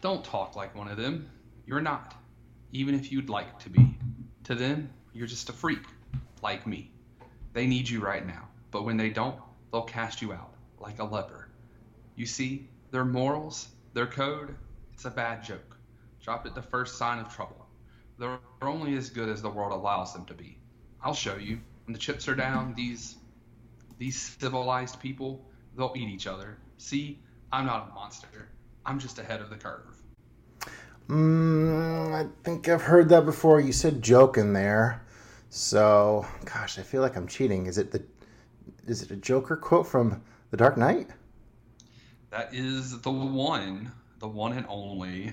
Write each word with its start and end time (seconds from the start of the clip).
Don't 0.00 0.24
talk 0.24 0.56
like 0.56 0.74
one 0.74 0.88
of 0.88 0.96
them. 0.96 1.28
You're 1.66 1.82
not, 1.82 2.14
even 2.72 2.94
if 2.94 3.12
you'd 3.12 3.28
like 3.28 3.58
to 3.60 3.70
be. 3.70 3.94
To 4.44 4.54
them, 4.54 4.90
you're 5.12 5.26
just 5.26 5.50
a 5.50 5.52
freak, 5.52 5.84
like 6.42 6.66
me. 6.66 6.90
They 7.52 7.66
need 7.66 7.88
you 7.88 8.00
right 8.00 8.26
now, 8.26 8.48
but 8.70 8.84
when 8.84 8.96
they 8.96 9.10
don't, 9.10 9.36
they'll 9.70 9.82
cast 9.82 10.22
you 10.22 10.32
out, 10.32 10.54
like 10.78 11.00
a 11.00 11.04
leper. 11.04 11.48
You 12.16 12.24
see, 12.24 12.68
their 12.90 13.04
morals, 13.04 13.68
their 13.92 14.06
code, 14.06 14.54
it's 14.94 15.04
a 15.04 15.10
bad 15.10 15.44
joke. 15.44 15.76
Drop 16.22 16.46
it 16.46 16.54
the 16.54 16.62
first 16.62 16.96
sign 16.96 17.18
of 17.18 17.34
trouble. 17.34 17.66
They're 18.18 18.38
only 18.62 18.96
as 18.96 19.10
good 19.10 19.28
as 19.28 19.42
the 19.42 19.50
world 19.50 19.72
allows 19.72 20.12
them 20.14 20.24
to 20.26 20.34
be. 20.34 20.58
I'll 21.02 21.14
show 21.14 21.36
you. 21.36 21.60
When 21.84 21.92
the 21.92 21.98
chips 21.98 22.28
are 22.28 22.34
down, 22.34 22.74
these 22.74 23.16
these 23.98 24.18
civilized 24.38 25.00
people, 25.00 25.44
they'll 25.76 25.92
eat 25.94 26.08
each 26.08 26.26
other. 26.26 26.56
See, 26.78 27.18
I'm 27.52 27.66
not 27.66 27.90
a 27.90 27.94
monster. 27.94 28.48
I'm 28.86 28.98
just 28.98 29.18
ahead 29.18 29.40
of 29.40 29.50
the 29.50 29.56
curve. 29.56 29.96
Mm, 31.08 32.14
I 32.14 32.28
think 32.44 32.68
I've 32.68 32.82
heard 32.82 33.08
that 33.08 33.24
before. 33.24 33.60
You 33.60 33.72
said 33.72 34.00
joke 34.00 34.36
in 34.36 34.52
there. 34.52 35.02
So, 35.48 36.24
gosh, 36.44 36.78
I 36.78 36.82
feel 36.82 37.02
like 37.02 37.16
I'm 37.16 37.26
cheating. 37.26 37.66
Is 37.66 37.78
it 37.78 37.90
the 37.90 38.02
is 38.86 39.02
it 39.02 39.10
a 39.10 39.16
Joker 39.16 39.56
quote 39.56 39.86
from 39.86 40.22
The 40.50 40.56
Dark 40.56 40.76
Knight? 40.76 41.08
That 42.30 42.54
is 42.54 43.00
the 43.00 43.10
one, 43.10 43.92
the 44.20 44.28
one 44.28 44.52
and 44.52 44.66
only. 44.68 45.32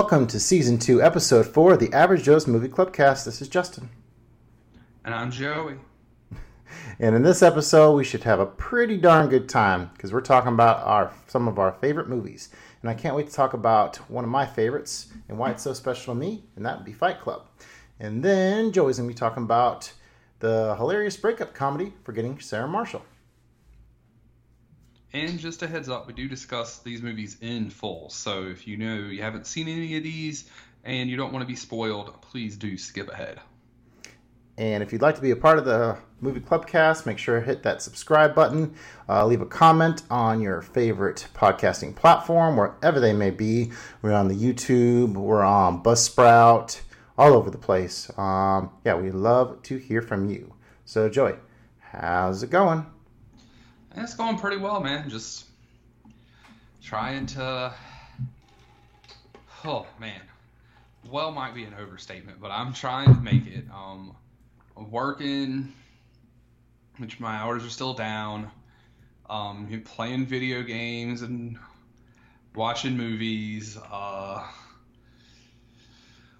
Welcome 0.00 0.28
to 0.28 0.38
season 0.38 0.78
two, 0.78 1.02
episode 1.02 1.44
four 1.44 1.72
of 1.72 1.80
the 1.80 1.92
Average 1.92 2.22
Joe's 2.22 2.46
Movie 2.46 2.68
Club 2.68 2.92
cast. 2.92 3.24
This 3.24 3.42
is 3.42 3.48
Justin. 3.48 3.90
And 5.04 5.12
I'm 5.12 5.32
Joey. 5.32 5.74
And 7.00 7.16
in 7.16 7.22
this 7.22 7.42
episode, 7.42 7.96
we 7.96 8.04
should 8.04 8.22
have 8.22 8.38
a 8.38 8.46
pretty 8.46 8.96
darn 8.96 9.28
good 9.28 9.48
time 9.48 9.90
because 9.92 10.12
we're 10.12 10.20
talking 10.20 10.52
about 10.52 10.86
our 10.86 11.12
some 11.26 11.48
of 11.48 11.58
our 11.58 11.72
favorite 11.72 12.08
movies. 12.08 12.50
And 12.80 12.88
I 12.88 12.94
can't 12.94 13.16
wait 13.16 13.26
to 13.26 13.32
talk 13.32 13.54
about 13.54 13.96
one 14.08 14.22
of 14.22 14.30
my 14.30 14.46
favorites 14.46 15.08
and 15.28 15.36
why 15.36 15.50
it's 15.50 15.64
so 15.64 15.72
special 15.72 16.14
to 16.14 16.20
me, 16.20 16.44
and 16.54 16.64
that 16.64 16.76
would 16.76 16.86
be 16.86 16.92
Fight 16.92 17.20
Club. 17.20 17.48
And 17.98 18.22
then 18.22 18.70
Joey's 18.70 18.98
going 18.98 19.08
to 19.08 19.12
be 19.12 19.18
talking 19.18 19.42
about 19.42 19.92
the 20.38 20.76
hilarious 20.76 21.16
breakup 21.16 21.54
comedy 21.54 21.92
Forgetting 22.04 22.38
Sarah 22.38 22.68
Marshall. 22.68 23.02
And 25.12 25.38
just 25.38 25.62
a 25.62 25.66
heads 25.66 25.88
up, 25.88 26.06
we 26.06 26.12
do 26.12 26.28
discuss 26.28 26.78
these 26.80 27.00
movies 27.00 27.38
in 27.40 27.70
full. 27.70 28.10
So 28.10 28.44
if 28.44 28.66
you 28.68 28.76
know 28.76 28.94
you 28.94 29.22
haven't 29.22 29.46
seen 29.46 29.66
any 29.66 29.96
of 29.96 30.02
these 30.02 30.50
and 30.84 31.08
you 31.08 31.16
don't 31.16 31.32
want 31.32 31.42
to 31.42 31.46
be 31.46 31.56
spoiled, 31.56 32.20
please 32.20 32.56
do 32.56 32.76
skip 32.76 33.08
ahead. 33.08 33.40
And 34.58 34.82
if 34.82 34.92
you'd 34.92 35.02
like 35.02 35.14
to 35.14 35.22
be 35.22 35.30
a 35.30 35.36
part 35.36 35.58
of 35.58 35.64
the 35.64 35.96
Movie 36.20 36.40
Club 36.40 36.66
cast, 36.66 37.06
make 37.06 37.16
sure 37.16 37.38
to 37.38 37.46
hit 37.46 37.62
that 37.62 37.80
subscribe 37.80 38.34
button. 38.34 38.74
Uh, 39.08 39.24
leave 39.24 39.40
a 39.40 39.46
comment 39.46 40.02
on 40.10 40.40
your 40.40 40.60
favorite 40.60 41.28
podcasting 41.32 41.94
platform, 41.94 42.56
wherever 42.56 42.98
they 42.98 43.12
may 43.12 43.30
be. 43.30 43.70
We're 44.02 44.12
on 44.12 44.26
the 44.26 44.34
YouTube, 44.34 45.14
we're 45.14 45.44
on 45.44 45.82
Buzzsprout, 45.82 46.80
all 47.16 47.34
over 47.34 47.50
the 47.50 47.58
place. 47.58 48.10
Um, 48.18 48.72
yeah, 48.84 48.96
we 48.96 49.12
love 49.12 49.62
to 49.62 49.76
hear 49.76 50.02
from 50.02 50.28
you. 50.28 50.52
So, 50.84 51.08
Joey, 51.08 51.34
how's 51.78 52.42
it 52.42 52.50
going? 52.50 52.84
It's 53.96 54.14
going 54.14 54.38
pretty 54.38 54.58
well, 54.58 54.80
man. 54.80 55.08
Just 55.08 55.46
trying 56.82 57.26
to. 57.26 57.72
Oh 59.64 59.86
man, 59.98 60.20
well 61.10 61.32
might 61.32 61.54
be 61.54 61.64
an 61.64 61.74
overstatement, 61.74 62.40
but 62.40 62.50
I'm 62.50 62.72
trying 62.72 63.14
to 63.14 63.20
make 63.20 63.46
it. 63.46 63.64
Um, 63.72 64.14
working, 64.76 65.72
which 66.98 67.18
my 67.18 67.34
hours 67.34 67.64
are 67.64 67.70
still 67.70 67.94
down. 67.94 68.50
Um, 69.28 69.82
playing 69.84 70.26
video 70.26 70.62
games 70.62 71.22
and 71.22 71.58
watching 72.54 72.96
movies. 72.96 73.76
Uh, 73.76 74.46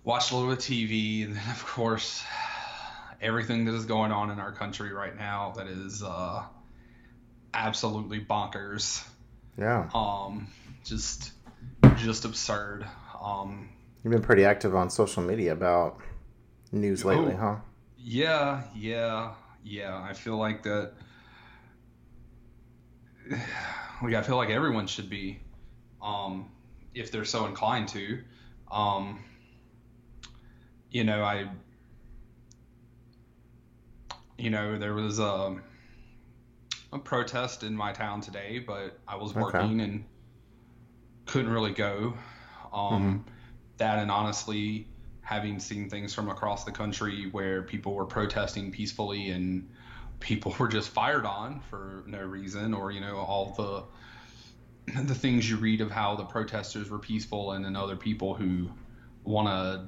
watched 0.04 0.30
a 0.30 0.36
little 0.36 0.50
bit 0.50 0.58
of 0.58 0.64
TV, 0.64 1.24
and 1.24 1.36
then 1.36 1.50
of 1.50 1.66
course 1.66 2.22
everything 3.20 3.64
that 3.64 3.74
is 3.74 3.84
going 3.84 4.12
on 4.12 4.30
in 4.30 4.38
our 4.38 4.52
country 4.52 4.92
right 4.92 5.16
now 5.16 5.54
that 5.56 5.66
is. 5.66 6.02
Uh, 6.02 6.44
absolutely 7.54 8.20
bonkers. 8.20 9.04
Yeah. 9.58 9.88
Um, 9.94 10.48
just 10.84 11.32
just 11.96 12.24
absurd. 12.24 12.86
Um, 13.20 13.68
You've 14.04 14.12
been 14.12 14.22
pretty 14.22 14.44
active 14.44 14.74
on 14.76 14.90
social 14.90 15.22
media 15.22 15.52
about 15.52 15.98
news 16.72 17.04
lately, 17.04 17.32
Oh. 17.34 17.36
huh? 17.38 17.56
yeah, 17.96 18.62
yeah, 18.74 19.32
yeah. 19.64 19.96
I 20.00 20.12
feel 20.12 20.36
like 20.36 20.62
that. 20.62 20.92
Like 24.00 24.14
I 24.14 24.22
feel 24.22 24.36
like 24.36 24.50
everyone 24.50 24.86
should 24.86 25.10
be, 25.10 25.40
um, 26.00 26.50
if 26.94 27.10
they're 27.10 27.24
so 27.24 27.46
inclined 27.46 27.88
to. 27.88 28.22
Um, 28.70 29.24
you 30.92 31.02
know, 31.02 31.22
I. 31.24 31.48
You 34.38 34.50
know, 34.50 34.78
there 34.78 34.94
was 34.94 35.18
a, 35.18 35.56
a 36.92 36.98
protest 36.98 37.62
in 37.62 37.76
my 37.76 37.92
town 37.92 38.20
today, 38.20 38.58
but 38.58 38.98
I 39.06 39.16
was 39.16 39.32
Okay. 39.32 39.42
working 39.42 39.80
and 39.80 40.04
couldn't 41.26 41.50
really 41.50 41.72
go. 41.72 42.14
Um, 42.72 43.24
That 43.78 43.98
and 43.98 44.10
honestly, 44.10 44.88
having 45.22 45.60
seen 45.60 45.88
things 45.88 46.14
from 46.14 46.28
across 46.28 46.64
the 46.64 46.72
country 46.72 47.28
where 47.30 47.62
people 47.62 47.94
were 47.94 48.06
protesting 48.06 48.72
peacefully 48.72 49.30
and 49.30 49.68
people 50.20 50.54
were 50.58 50.68
just 50.68 50.88
fired 50.90 51.26
on 51.26 51.60
for 51.60 52.02
no 52.06 52.20
reason, 52.20 52.74
or 52.74 52.90
you 52.90 53.00
know 53.00 53.16
all 53.18 53.54
the 53.56 55.02
the 55.02 55.14
things 55.14 55.48
you 55.48 55.56
read 55.58 55.80
of 55.80 55.90
how 55.90 56.16
the 56.16 56.24
protesters 56.24 56.90
were 56.90 56.98
peaceful, 56.98 57.52
and 57.52 57.64
then 57.64 57.76
other 57.76 57.96
people 57.96 58.34
who 58.34 58.70
want 59.24 59.46
to 59.48 59.84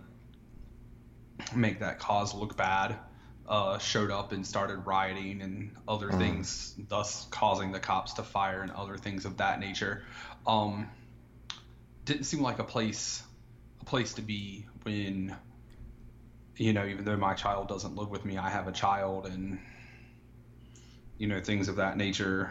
make 1.56 1.80
that 1.80 1.98
cause 1.98 2.34
look 2.34 2.56
bad 2.56 2.98
uh, 3.50 3.78
showed 3.78 4.12
up 4.12 4.30
and 4.30 4.46
started 4.46 4.86
rioting 4.86 5.42
and 5.42 5.72
other 5.88 6.12
things, 6.12 6.72
thus 6.88 7.26
causing 7.30 7.72
the 7.72 7.80
cops 7.80 8.14
to 8.14 8.22
fire 8.22 8.62
and 8.62 8.70
other 8.70 8.96
things 8.96 9.24
of 9.24 9.38
that 9.38 9.58
nature. 9.58 10.04
Um, 10.46 10.88
didn't 12.04 12.24
seem 12.24 12.40
like 12.40 12.60
a 12.60 12.64
place 12.64 13.22
a 13.80 13.84
place 13.84 14.14
to 14.14 14.22
be 14.22 14.66
when 14.84 15.36
you 16.56 16.72
know 16.72 16.86
even 16.86 17.04
though 17.04 17.16
my 17.16 17.34
child 17.34 17.68
doesn't 17.68 17.96
live 17.96 18.10
with 18.10 18.24
me 18.24 18.36
i 18.36 18.50
have 18.50 18.68
a 18.68 18.72
child 18.72 19.26
and 19.26 19.58
you 21.18 21.26
know 21.26 21.40
things 21.40 21.68
of 21.68 21.76
that 21.76 21.96
nature. 21.96 22.50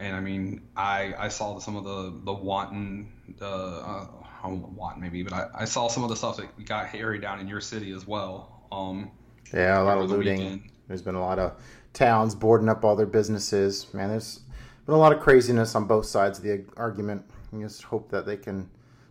And 0.00 0.14
i 0.14 0.20
mean 0.20 0.68
i 0.76 1.12
i 1.18 1.28
saw 1.28 1.58
some 1.58 1.76
of 1.76 1.84
the 1.84 2.20
the 2.24 2.32
wanton 2.32 3.12
the 3.38 3.46
uh 3.46 4.06
I 4.40 4.46
won't 4.46 4.70
wanton 4.70 5.02
maybe 5.02 5.24
but 5.24 5.32
I, 5.32 5.46
I 5.52 5.64
saw 5.64 5.88
some 5.88 6.04
of 6.04 6.10
the 6.10 6.14
stuff 6.14 6.36
that 6.36 6.64
got 6.64 6.86
hairy 6.86 7.18
down 7.18 7.40
in 7.40 7.48
your 7.48 7.60
city 7.60 7.90
as 7.90 8.06
well. 8.06 8.68
Um 8.70 9.10
Yeah, 9.52 9.80
a 9.80 9.84
lot 9.84 9.98
of 9.98 10.08
the 10.08 10.16
looting. 10.16 10.38
weekend. 10.38 10.62
There's 10.88 11.02
been 11.02 11.14
a 11.14 11.20
lot 11.20 11.38
of 11.38 11.52
towns 11.92 12.34
boarding 12.34 12.68
up 12.68 12.84
all 12.84 12.96
their 12.96 13.06
businesses. 13.06 13.92
Man, 13.92 14.08
there's 14.08 14.40
been 14.86 14.94
a 14.94 14.98
lot 14.98 15.12
of 15.12 15.20
craziness 15.20 15.74
on 15.74 15.86
both 15.86 16.06
sides 16.06 16.38
of 16.38 16.44
the 16.44 16.64
argument. 16.76 17.24
I 17.52 17.60
just 17.60 17.82
hope 17.82 18.10
that 18.10 18.26
they 18.26 18.36
can 18.36 18.68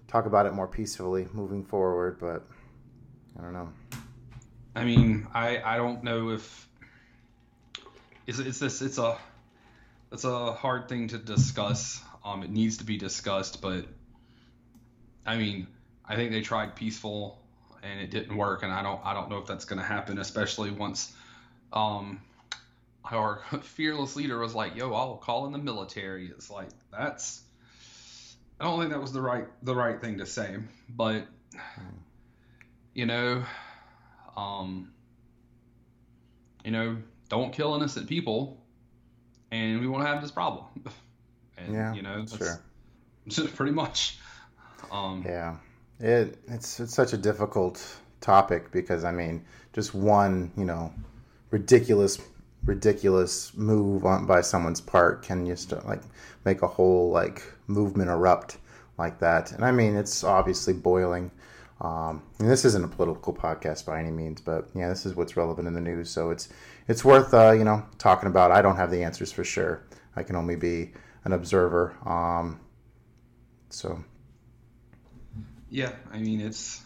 talk 0.07 0.25
about 0.25 0.45
it 0.45 0.53
more 0.53 0.67
peacefully 0.67 1.27
moving 1.33 1.63
forward. 1.63 2.17
But 2.19 2.45
I 3.37 3.41
don't 3.41 3.53
know. 3.53 3.69
I 4.75 4.83
mean, 4.83 5.27
I 5.33 5.61
I 5.63 5.77
don't 5.77 6.03
know 6.03 6.29
if 6.29 6.67
it's 8.27 8.39
it's 8.39 8.59
this 8.59 8.81
it's 8.81 8.97
a 8.97 9.17
it's 10.11 10.23
a 10.23 10.53
hard 10.53 10.87
thing 10.87 11.07
to 11.09 11.17
discuss. 11.17 12.01
Um, 12.23 12.43
it 12.43 12.49
needs 12.49 12.77
to 12.77 12.83
be 12.83 12.97
discussed, 12.97 13.61
but 13.61 13.85
I 15.25 15.37
mean, 15.37 15.67
I 16.05 16.15
think 16.15 16.31
they 16.31 16.41
tried 16.41 16.75
peaceful 16.75 17.39
and 17.87 17.99
it 18.01 18.11
didn't 18.11 18.35
work, 18.35 18.63
and 18.63 18.71
I 18.71 18.81
don't 18.83 18.99
I 19.03 19.13
don't 19.13 19.29
know 19.29 19.37
if 19.37 19.47
that's 19.47 19.65
going 19.65 19.79
to 19.79 19.85
happen, 19.85 20.19
especially 20.19 20.71
once 20.71 21.13
um 21.73 22.21
our 23.11 23.41
fearless 23.61 24.15
leader 24.15 24.39
was 24.39 24.53
like, 24.53 24.75
"Yo, 24.75 24.93
I'll 24.93 25.17
call 25.17 25.45
in 25.45 25.51
the 25.51 25.57
military." 25.59 26.27
It's 26.27 26.49
like 26.49 26.69
that's 26.91 27.41
I 28.59 28.65
don't 28.65 28.79
think 28.79 28.91
that 28.91 29.01
was 29.01 29.13
the 29.13 29.21
right 29.21 29.47
the 29.63 29.75
right 29.75 29.99
thing 29.99 30.17
to 30.17 30.25
say, 30.25 30.57
but 30.89 31.27
you 32.93 33.05
know, 33.05 33.43
um, 34.35 34.91
you 36.65 36.71
know, 36.71 36.97
don't 37.29 37.53
kill 37.53 37.75
innocent 37.75 38.07
people, 38.07 38.57
and 39.51 39.79
we 39.79 39.87
won't 39.87 40.05
have 40.05 40.21
this 40.21 40.31
problem. 40.31 40.65
And 41.59 41.73
Yeah, 41.73 41.93
you 41.95 42.03
know, 42.03 42.23
that's 42.23 42.37
sure. 43.33 43.47
pretty 43.55 43.71
much. 43.71 44.19
Um, 44.91 45.23
Yeah, 45.25 45.55
it 45.99 46.37
it's 46.47 46.79
it's 46.79 46.93
such 46.93 47.13
a 47.13 47.17
difficult 47.17 47.97
topic 48.21 48.71
because 48.71 49.03
I 49.03 49.11
mean, 49.11 49.45
just 49.73 49.93
one 49.93 50.51
you 50.57 50.65
know 50.65 50.93
ridiculous 51.51 52.19
ridiculous 52.65 53.53
move 53.55 54.05
on 54.05 54.25
by 54.25 54.41
someone's 54.41 54.81
part 54.81 55.23
can 55.23 55.45
just 55.45 55.71
uh, 55.73 55.81
like 55.85 56.01
make 56.45 56.61
a 56.61 56.67
whole 56.67 57.09
like 57.09 57.43
movement 57.67 58.09
erupt 58.09 58.57
like 58.97 59.19
that. 59.19 59.51
And 59.51 59.63
I 59.63 59.71
mean, 59.71 59.95
it's 59.95 60.23
obviously 60.23 60.73
boiling. 60.73 61.31
Um, 61.79 62.23
and 62.39 62.49
this 62.49 62.65
isn't 62.65 62.83
a 62.83 62.87
political 62.87 63.33
podcast 63.33 63.85
by 63.85 63.99
any 63.99 64.09
means, 64.09 64.41
but 64.41 64.67
yeah, 64.73 64.89
this 64.89 65.05
is 65.05 65.15
what's 65.15 65.37
relevant 65.37 65.67
in 65.67 65.75
the 65.75 65.81
news. 65.81 66.09
So 66.09 66.31
it's 66.31 66.49
it's 66.87 67.05
worth 67.05 67.33
uh, 67.33 67.51
you 67.51 67.63
know 67.63 67.85
talking 67.97 68.29
about. 68.29 68.51
I 68.51 68.61
don't 68.61 68.75
have 68.75 68.91
the 68.91 69.03
answers 69.03 69.31
for 69.31 69.43
sure. 69.43 69.83
I 70.15 70.23
can 70.23 70.35
only 70.35 70.55
be 70.55 70.93
an 71.23 71.33
observer. 71.33 71.95
Um, 72.05 72.59
so 73.69 74.03
Yeah, 75.69 75.91
I 76.11 76.19
mean 76.19 76.41
it's 76.41 76.81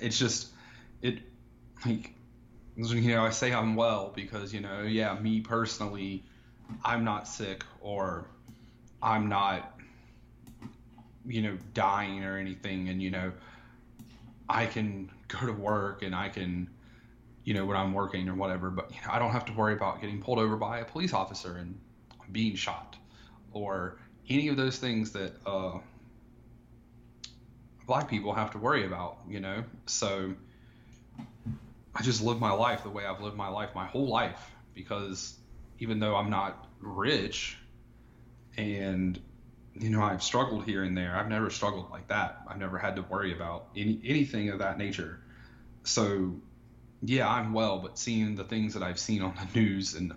it's 0.00 0.18
just 0.18 0.48
it 1.02 1.18
like 1.84 2.12
you 2.76 3.14
know 3.14 3.24
I 3.24 3.30
say 3.30 3.52
I'm 3.52 3.76
well 3.76 4.12
because 4.14 4.52
you 4.52 4.60
know 4.60 4.82
yeah 4.82 5.14
me 5.18 5.40
personally 5.40 6.24
I'm 6.84 7.04
not 7.04 7.28
sick 7.28 7.64
or 7.80 8.26
I'm 9.02 9.28
not 9.28 9.78
you 11.26 11.42
know 11.42 11.58
dying 11.74 12.24
or 12.24 12.36
anything. 12.38 12.88
And 12.88 13.02
you 13.02 13.10
know 13.10 13.32
I 14.48 14.66
can 14.66 15.10
go 15.28 15.46
to 15.46 15.52
work 15.52 16.02
and 16.02 16.14
I 16.14 16.28
can 16.28 16.68
you 17.44 17.54
know 17.54 17.66
when 17.66 17.76
I'm 17.76 17.92
working 17.92 18.28
or 18.28 18.34
whatever 18.34 18.70
but 18.70 18.90
you 18.90 18.98
know 19.02 19.12
I 19.12 19.18
don't 19.18 19.32
have 19.32 19.46
to 19.46 19.52
worry 19.52 19.74
about 19.74 20.00
getting 20.00 20.20
pulled 20.22 20.38
over 20.38 20.56
by 20.56 20.80
a 20.80 20.84
police 20.84 21.12
officer 21.12 21.56
and 21.56 21.78
being 22.32 22.56
shot 22.56 22.96
or 23.52 23.98
any 24.28 24.48
of 24.48 24.56
those 24.56 24.78
things 24.78 25.12
that 25.12 25.34
uh 25.46 25.78
black 27.90 28.08
people 28.08 28.32
have 28.32 28.52
to 28.52 28.58
worry 28.58 28.86
about, 28.86 29.18
you 29.28 29.40
know? 29.40 29.64
So 29.86 30.32
I 31.92 32.02
just 32.02 32.22
live 32.22 32.38
my 32.38 32.52
life 32.52 32.84
the 32.84 32.88
way 32.88 33.04
I've 33.04 33.20
lived 33.20 33.36
my 33.36 33.48
life 33.48 33.70
my 33.74 33.84
whole 33.84 34.06
life 34.06 34.48
because 34.74 35.36
even 35.80 35.98
though 35.98 36.14
I'm 36.14 36.30
not 36.30 36.68
rich 36.78 37.58
and 38.56 39.20
you 39.74 39.90
know 39.90 40.02
I've 40.02 40.22
struggled 40.22 40.66
here 40.66 40.84
and 40.84 40.96
there, 40.96 41.16
I've 41.16 41.28
never 41.28 41.50
struggled 41.50 41.90
like 41.90 42.06
that. 42.06 42.42
I've 42.48 42.58
never 42.58 42.78
had 42.78 42.94
to 42.94 43.02
worry 43.02 43.32
about 43.32 43.66
any 43.74 44.00
anything 44.04 44.50
of 44.50 44.60
that 44.60 44.78
nature. 44.78 45.18
So 45.82 46.36
yeah, 47.02 47.28
I'm 47.28 47.52
well, 47.52 47.80
but 47.80 47.98
seeing 47.98 48.36
the 48.36 48.44
things 48.44 48.74
that 48.74 48.84
I've 48.84 49.00
seen 49.00 49.20
on 49.20 49.34
the 49.34 49.58
news 49.60 49.96
and 49.96 50.12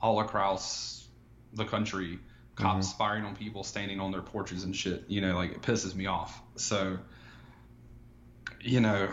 all 0.00 0.20
across 0.20 1.06
the 1.52 1.66
country, 1.66 2.20
cops 2.54 2.88
mm-hmm. 2.88 2.96
firing 2.96 3.24
on 3.26 3.36
people 3.36 3.64
standing 3.64 4.00
on 4.00 4.12
their 4.12 4.22
porches 4.22 4.64
and 4.64 4.74
shit, 4.74 5.04
you 5.08 5.20
know, 5.20 5.36
like 5.36 5.50
it 5.50 5.60
pisses 5.60 5.94
me 5.94 6.06
off. 6.06 6.40
So 6.56 6.98
you 8.60 8.80
know, 8.80 9.08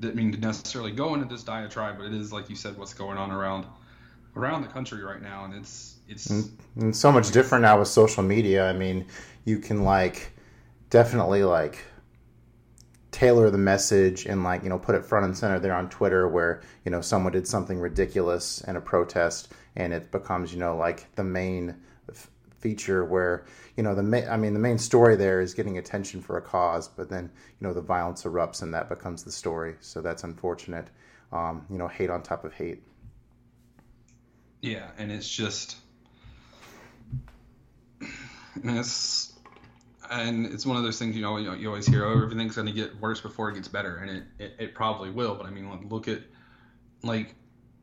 didn't 0.00 0.16
mean 0.16 0.32
to 0.32 0.38
necessarily 0.38 0.92
go 0.92 1.14
into 1.14 1.26
this 1.26 1.42
diatribe, 1.42 1.98
but 1.98 2.06
it 2.06 2.14
is 2.14 2.32
like 2.32 2.50
you 2.50 2.56
said, 2.56 2.76
what's 2.76 2.94
going 2.94 3.18
on 3.18 3.30
around 3.30 3.66
around 4.36 4.62
the 4.62 4.68
country 4.68 5.02
right 5.02 5.22
now, 5.22 5.44
and 5.44 5.54
it's 5.54 5.96
it's 6.08 6.30
and 6.76 6.94
so 6.94 7.12
much 7.12 7.30
different 7.30 7.62
now 7.62 7.78
with 7.78 7.88
social 7.88 8.22
media. 8.22 8.68
I 8.68 8.72
mean, 8.72 9.06
you 9.44 9.58
can 9.58 9.84
like 9.84 10.32
definitely 10.90 11.44
like 11.44 11.78
tailor 13.10 13.50
the 13.50 13.58
message 13.58 14.26
and 14.26 14.42
like 14.42 14.62
you 14.62 14.68
know 14.68 14.78
put 14.78 14.94
it 14.94 15.04
front 15.04 15.24
and 15.24 15.36
center 15.36 15.58
there 15.58 15.74
on 15.74 15.88
Twitter 15.88 16.28
where 16.28 16.62
you 16.84 16.90
know 16.90 17.00
someone 17.00 17.32
did 17.32 17.46
something 17.46 17.78
ridiculous 17.78 18.62
in 18.62 18.76
a 18.76 18.80
protest 18.80 19.52
and 19.76 19.92
it 19.92 20.10
becomes 20.10 20.52
you 20.52 20.58
know 20.58 20.76
like 20.76 21.14
the 21.14 21.24
main 21.24 21.74
feature 22.62 23.04
where 23.04 23.44
you 23.76 23.82
know 23.82 23.94
the 23.94 24.02
ma- 24.02 24.30
I 24.30 24.36
mean 24.36 24.54
the 24.54 24.60
main 24.60 24.78
story 24.78 25.16
there 25.16 25.40
is 25.40 25.52
getting 25.52 25.76
attention 25.76 26.22
for 26.22 26.38
a 26.38 26.42
cause 26.42 26.88
but 26.88 27.10
then 27.10 27.30
you 27.60 27.66
know 27.66 27.74
the 27.74 27.82
violence 27.82 28.22
erupts 28.22 28.62
and 28.62 28.72
that 28.72 28.88
becomes 28.88 29.24
the 29.24 29.32
story. 29.32 29.74
So 29.80 30.00
that's 30.00 30.24
unfortunate. 30.24 30.88
Um, 31.32 31.66
you 31.70 31.78
know 31.78 31.88
hate 31.88 32.10
on 32.10 32.22
top 32.22 32.44
of 32.44 32.52
hate. 32.54 32.82
Yeah, 34.60 34.90
and 34.96 35.10
it's 35.10 35.28
just 35.28 35.76
and 38.00 38.78
it's 38.78 39.32
and 40.10 40.46
it's 40.46 40.66
one 40.66 40.76
of 40.76 40.82
those 40.82 40.98
things 40.98 41.16
you 41.16 41.22
know 41.22 41.36
you, 41.36 41.68
always 41.68 41.86
hear 41.86 42.04
oh 42.04 42.22
everything's 42.22 42.54
going 42.54 42.66
to 42.66 42.72
get 42.72 42.98
worse 43.00 43.20
before 43.20 43.50
it 43.50 43.54
gets 43.54 43.68
better 43.68 43.96
and 43.96 44.10
it, 44.10 44.24
it 44.38 44.56
it 44.58 44.74
probably 44.74 45.10
will 45.10 45.34
but 45.34 45.46
I 45.46 45.50
mean 45.50 45.88
look 45.88 46.08
at 46.08 46.20
like 47.02 47.34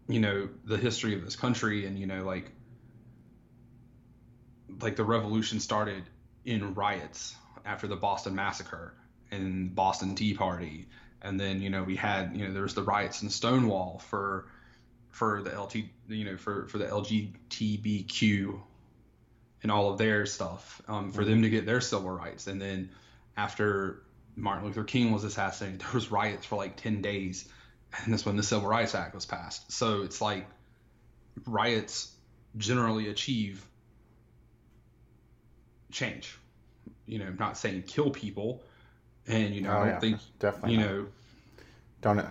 you 0.07 0.19
know 0.19 0.49
the 0.65 0.77
history 0.77 1.15
of 1.15 1.23
this 1.23 1.35
country 1.35 1.85
and 1.85 1.97
you 1.97 2.05
know 2.05 2.23
like 2.23 2.51
like 4.81 4.95
the 4.95 5.03
revolution 5.03 5.59
started 5.59 6.03
in 6.45 6.73
riots 6.73 7.35
after 7.65 7.87
the 7.87 7.95
Boston 7.95 8.35
massacre 8.35 8.93
and 9.31 9.73
Boston 9.73 10.15
Tea 10.15 10.33
Party. 10.33 10.87
And 11.21 11.39
then 11.39 11.61
you 11.61 11.69
know 11.69 11.83
we 11.83 11.95
had 11.95 12.35
you 12.35 12.47
know 12.47 12.53
there 12.53 12.63
was 12.63 12.75
the 12.75 12.83
riots 12.83 13.21
in 13.21 13.29
Stonewall 13.29 13.99
for 14.09 14.47
for 15.11 15.41
the 15.41 15.59
LT 15.59 15.75
you 16.07 16.25
know 16.25 16.37
for 16.37 16.67
for 16.67 16.77
the 16.77 16.85
LGBTQ 16.85 18.59
and 19.61 19.71
all 19.71 19.91
of 19.91 19.97
their 19.97 20.25
stuff 20.25 20.81
um, 20.87 21.11
for 21.11 21.25
them 21.25 21.41
to 21.41 21.49
get 21.49 21.65
their 21.65 21.81
civil 21.81 22.09
rights. 22.09 22.47
And 22.47 22.61
then 22.61 22.89
after 23.35 24.03
Martin 24.35 24.65
Luther 24.65 24.83
King 24.83 25.11
was 25.11 25.23
assassinated 25.23 25.79
there 25.81 25.91
was 25.93 26.11
riots 26.11 26.45
for 26.45 26.55
like 26.55 26.77
10 26.77 27.01
days. 27.01 27.47
And 28.03 28.13
that's 28.13 28.25
when 28.25 28.37
the 28.37 28.43
Civil 28.43 28.69
Rights 28.69 28.93
Act 28.93 29.15
was 29.15 29.25
passed. 29.25 29.71
So 29.71 30.03
it's 30.03 30.21
like 30.21 30.45
riots 31.45 32.13
generally 32.55 33.09
achieve 33.09 33.65
change 35.91 36.37
you 37.05 37.19
know 37.19 37.25
I'm 37.25 37.37
not 37.37 37.57
saying 37.57 37.83
kill 37.83 38.11
people 38.11 38.63
and 39.27 39.53
you 39.53 39.61
know 39.61 39.71
Oh, 39.71 39.77
I 39.77 39.79
don't 39.79 39.87
yeah, 39.87 39.99
think 39.99 40.19
definitely 40.39 40.73
you 40.73 40.79
not. 40.79 40.87
know 40.87 41.05
don't 42.01 42.25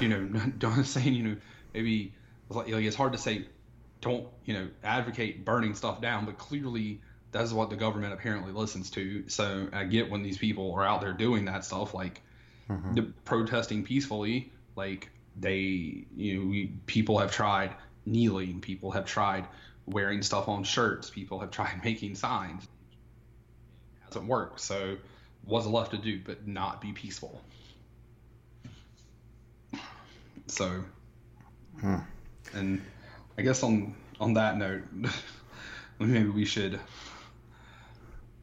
you 0.00 0.08
know, 0.08 0.40
don't 0.58 0.84
saying, 0.84 1.14
you 1.14 1.22
know, 1.22 1.36
maybe 1.74 2.12
like, 2.48 2.68
like 2.68 2.84
it's 2.84 2.96
hard 2.96 3.12
to 3.12 3.18
say, 3.18 3.46
don't, 4.00 4.26
you 4.44 4.54
know, 4.54 4.68
advocate 4.82 5.44
burning 5.44 5.74
stuff 5.74 6.00
down, 6.00 6.24
but 6.24 6.38
clearly 6.38 7.00
that's 7.30 7.52
what 7.52 7.70
the 7.70 7.76
government 7.76 8.12
apparently 8.12 8.52
listens 8.52 8.90
to. 8.90 9.28
So 9.28 9.68
I 9.72 9.84
get 9.84 10.10
when 10.10 10.22
these 10.22 10.38
people 10.38 10.74
are 10.74 10.84
out 10.84 11.00
there 11.00 11.12
doing 11.12 11.46
that 11.46 11.64
stuff, 11.64 11.94
like 11.94 12.20
mm-hmm. 12.68 12.94
the 12.94 13.02
protesting 13.24 13.84
peacefully, 13.84 14.52
like 14.76 15.10
they, 15.38 16.04
you 16.14 16.38
know, 16.38 16.50
we, 16.50 16.72
people 16.86 17.18
have 17.18 17.30
tried 17.32 17.74
kneeling, 18.04 18.60
people 18.60 18.90
have 18.90 19.06
tried 19.06 19.46
wearing 19.86 20.22
stuff 20.22 20.48
on 20.48 20.64
shirts, 20.64 21.10
people 21.10 21.40
have 21.40 21.50
tried 21.50 21.80
making 21.84 22.14
signs. 22.16 22.64
It 22.64 22.68
hasn't 24.06 24.26
worked. 24.26 24.60
So 24.60 24.96
what's 25.44 25.66
left 25.66 25.92
to 25.92 25.98
do 25.98 26.20
but 26.24 26.46
not 26.46 26.80
be 26.80 26.92
peaceful? 26.92 27.40
So, 30.48 30.84
and 32.52 32.82
I 33.38 33.42
guess 33.42 33.62
on 33.62 33.94
on 34.20 34.34
that 34.34 34.56
note, 34.58 34.84
maybe 35.98 36.28
we 36.28 36.44
should 36.44 36.80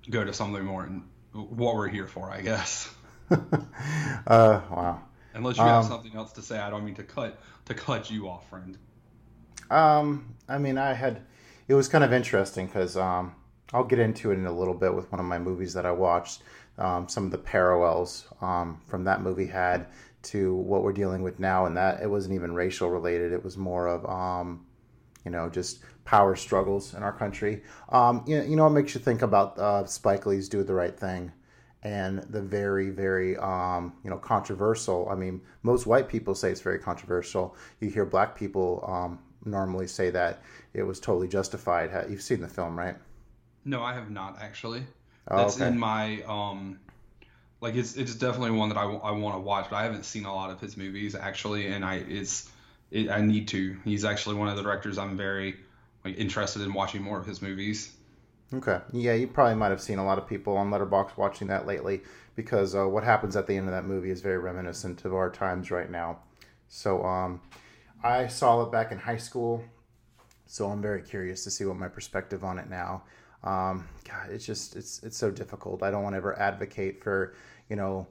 go 0.10 0.24
to 0.24 0.34
something 0.34 0.64
more 0.64 0.84
and 0.84 1.04
what 1.32 1.76
we're 1.76 1.88
here 1.88 2.08
for, 2.08 2.30
I 2.32 2.42
guess. 2.42 2.94
uh 3.32 4.62
wow 4.70 5.02
Unless 5.34 5.62
you 5.62 5.68
have 5.68 5.82
Um, 5.82 5.84
something 5.84 6.16
else 6.16 6.34
to 6.34 6.42
say, 6.42 6.58
I 6.60 6.70
don't 6.70 6.86
mean 6.86 6.96
to 6.96 7.04
cut 7.04 7.40
to 7.66 7.74
cut 7.76 8.10
you 8.10 8.28
off, 8.30 8.50
friend. 8.50 8.78
Um, 9.70 10.36
I 10.48 10.58
mean, 10.58 10.78
I 10.78 10.94
had 10.94 11.26
it 11.70 11.76
was 11.76 11.88
kind 11.88 12.04
of 12.04 12.12
interesting 12.12 12.66
because 12.66 12.98
um, 12.98 13.36
I'll 13.74 13.84
get 13.84 14.00
into 14.00 14.32
it 14.32 14.34
in 14.34 14.48
a 14.48 14.52
little 14.52 14.74
bit 14.74 14.94
with 14.94 15.10
one 15.12 15.20
of 15.20 15.26
my 15.26 15.38
movies 15.38 15.74
that 15.76 15.86
I 15.86 15.92
watched. 15.92 16.42
Um, 16.80 17.08
some 17.08 17.26
of 17.26 17.32
the 17.32 17.38
parallels 17.38 18.28
um, 18.42 18.82
from 18.88 19.04
that 19.04 19.22
movie 19.22 19.46
had 19.46 19.86
to 20.22 20.56
what 20.56 20.82
we're 20.82 20.94
dealing 20.94 21.22
with 21.22 21.40
now, 21.40 21.68
and 21.68 21.78
that 21.78 22.02
it 22.02 22.10
wasn't 22.10 22.34
even 22.34 22.54
racial 22.54 22.90
related. 22.90 23.32
It 23.32 23.44
was 23.44 23.56
more 23.56 23.88
of 23.88 24.06
um, 24.10 24.66
you 25.24 25.32
know, 25.32 25.48
just 25.50 25.80
power 26.06 26.36
struggles 26.36 26.96
in 26.96 27.04
our 27.04 27.14
country. 27.14 27.62
Um, 27.90 28.24
you, 28.26 28.40
know, 28.40 28.44
you 28.46 28.56
know, 28.56 28.66
it 28.66 28.72
makes 28.72 28.96
you 28.96 29.02
think 29.02 29.22
about 29.22 29.58
uh, 29.60 29.86
Spike 29.86 30.26
Lee's 30.26 30.50
"Do 30.50 30.64
the 30.64 30.74
Right 30.74 30.98
Thing." 30.98 31.32
And 31.82 32.20
the 32.24 32.42
very, 32.42 32.90
very, 32.90 33.38
um, 33.38 33.94
you 34.04 34.10
know, 34.10 34.18
controversial. 34.18 35.08
I 35.10 35.16
mean, 35.16 35.40
most 35.64 35.86
white 35.86 36.10
people 36.10 36.36
say 36.36 36.52
it's 36.52 36.60
very 36.60 36.80
controversial. 36.80 37.56
You 37.80 37.90
hear 37.90 38.06
black 38.06 38.36
people 38.36 38.84
um, 38.86 39.20
normally 39.46 39.88
say 39.88 40.10
that 40.12 40.42
it 40.74 40.84
was 40.84 41.00
totally 41.00 41.28
justified. 41.28 41.92
You've 42.10 42.22
seen 42.22 42.42
the 42.42 42.48
film, 42.48 42.78
right? 42.78 42.96
No, 43.66 43.84
I 43.84 43.94
have 43.94 44.10
not 44.10 44.38
actually. 44.42 44.84
Oh, 45.28 45.38
That's 45.38 45.58
okay. 45.58 45.68
in 45.68 45.78
my 45.78 46.22
um, 46.24 46.80
like 47.62 47.76
it's 47.76 47.96
it's 47.96 48.16
definitely 48.16 48.52
one 48.52 48.70
that 48.70 48.78
I, 48.78 48.86
want 48.86 49.36
to 49.36 49.40
watch, 49.40 49.70
but 49.70 49.78
I 49.78 49.84
haven't 49.84 50.06
seen 50.06 50.26
a 50.26 50.34
lot 50.34 50.50
of 50.50 50.60
his 50.60 50.78
movies 50.78 51.16
actually, 51.16 51.68
and 51.68 51.84
I 51.84 51.96
it's 51.96 52.50
it, 52.92 53.10
I 53.10 53.22
need 53.22 53.48
to. 53.50 53.78
He's 53.84 54.06
actually 54.06 54.36
one 54.36 54.48
of 54.48 54.56
the 54.56 54.64
directors 54.64 54.98
I'm 54.98 55.18
very 55.18 55.56
like 56.04 56.18
interested 56.18 56.62
in 56.62 56.74
watching 56.74 57.02
more 57.02 57.20
of 57.20 57.26
his 57.26 57.42
movies. 57.42 57.94
Okay. 58.54 58.80
Yeah, 58.92 59.14
you 59.14 59.28
probably 59.28 59.56
might 59.56 59.70
have 59.70 59.82
seen 59.82 60.00
a 60.00 60.06
lot 60.06 60.18
of 60.18 60.28
people 60.28 60.58
on 60.58 60.72
Letterboxd 60.72 61.18
watching 61.18 61.48
that 61.50 61.68
lately 61.68 62.02
because 62.36 62.74
uh, 62.74 62.88
what 62.88 63.04
happens 63.04 63.36
at 63.36 63.46
the 63.46 63.56
end 63.56 63.68
of 63.68 63.74
that 63.74 63.86
movie 63.86 64.10
is 64.10 64.22
very 64.22 64.40
reminiscent 64.40 65.06
of 65.06 65.14
our 65.14 65.30
times 65.30 65.70
right 65.70 65.92
now. 65.92 66.20
So, 66.68 67.04
um, 67.04 67.42
I 68.04 68.28
saw 68.28 68.64
it 68.64 68.72
back 68.72 68.92
in 68.92 68.98
high 68.98 69.18
school, 69.18 69.64
so 70.46 70.68
I'm 70.70 70.82
very 70.82 71.02
curious 71.02 71.44
to 71.44 71.52
see 71.52 71.66
what 71.66 71.78
my 71.78 71.88
perspective 71.90 72.44
on 72.44 72.58
it 72.58 72.70
now. 72.70 73.04
Um, 73.44 73.88
God, 74.08 74.30
it's 74.30 74.46
just 74.46 74.76
it's 74.76 75.02
it's 75.04 75.18
so 75.18 75.32
difficult. 75.32 75.84
I 75.84 75.92
don't 75.92 76.04
want 76.04 76.14
to 76.14 76.18
ever 76.18 76.38
advocate 76.40 77.04
for 77.04 77.36
you 77.70 77.76
know 77.76 78.08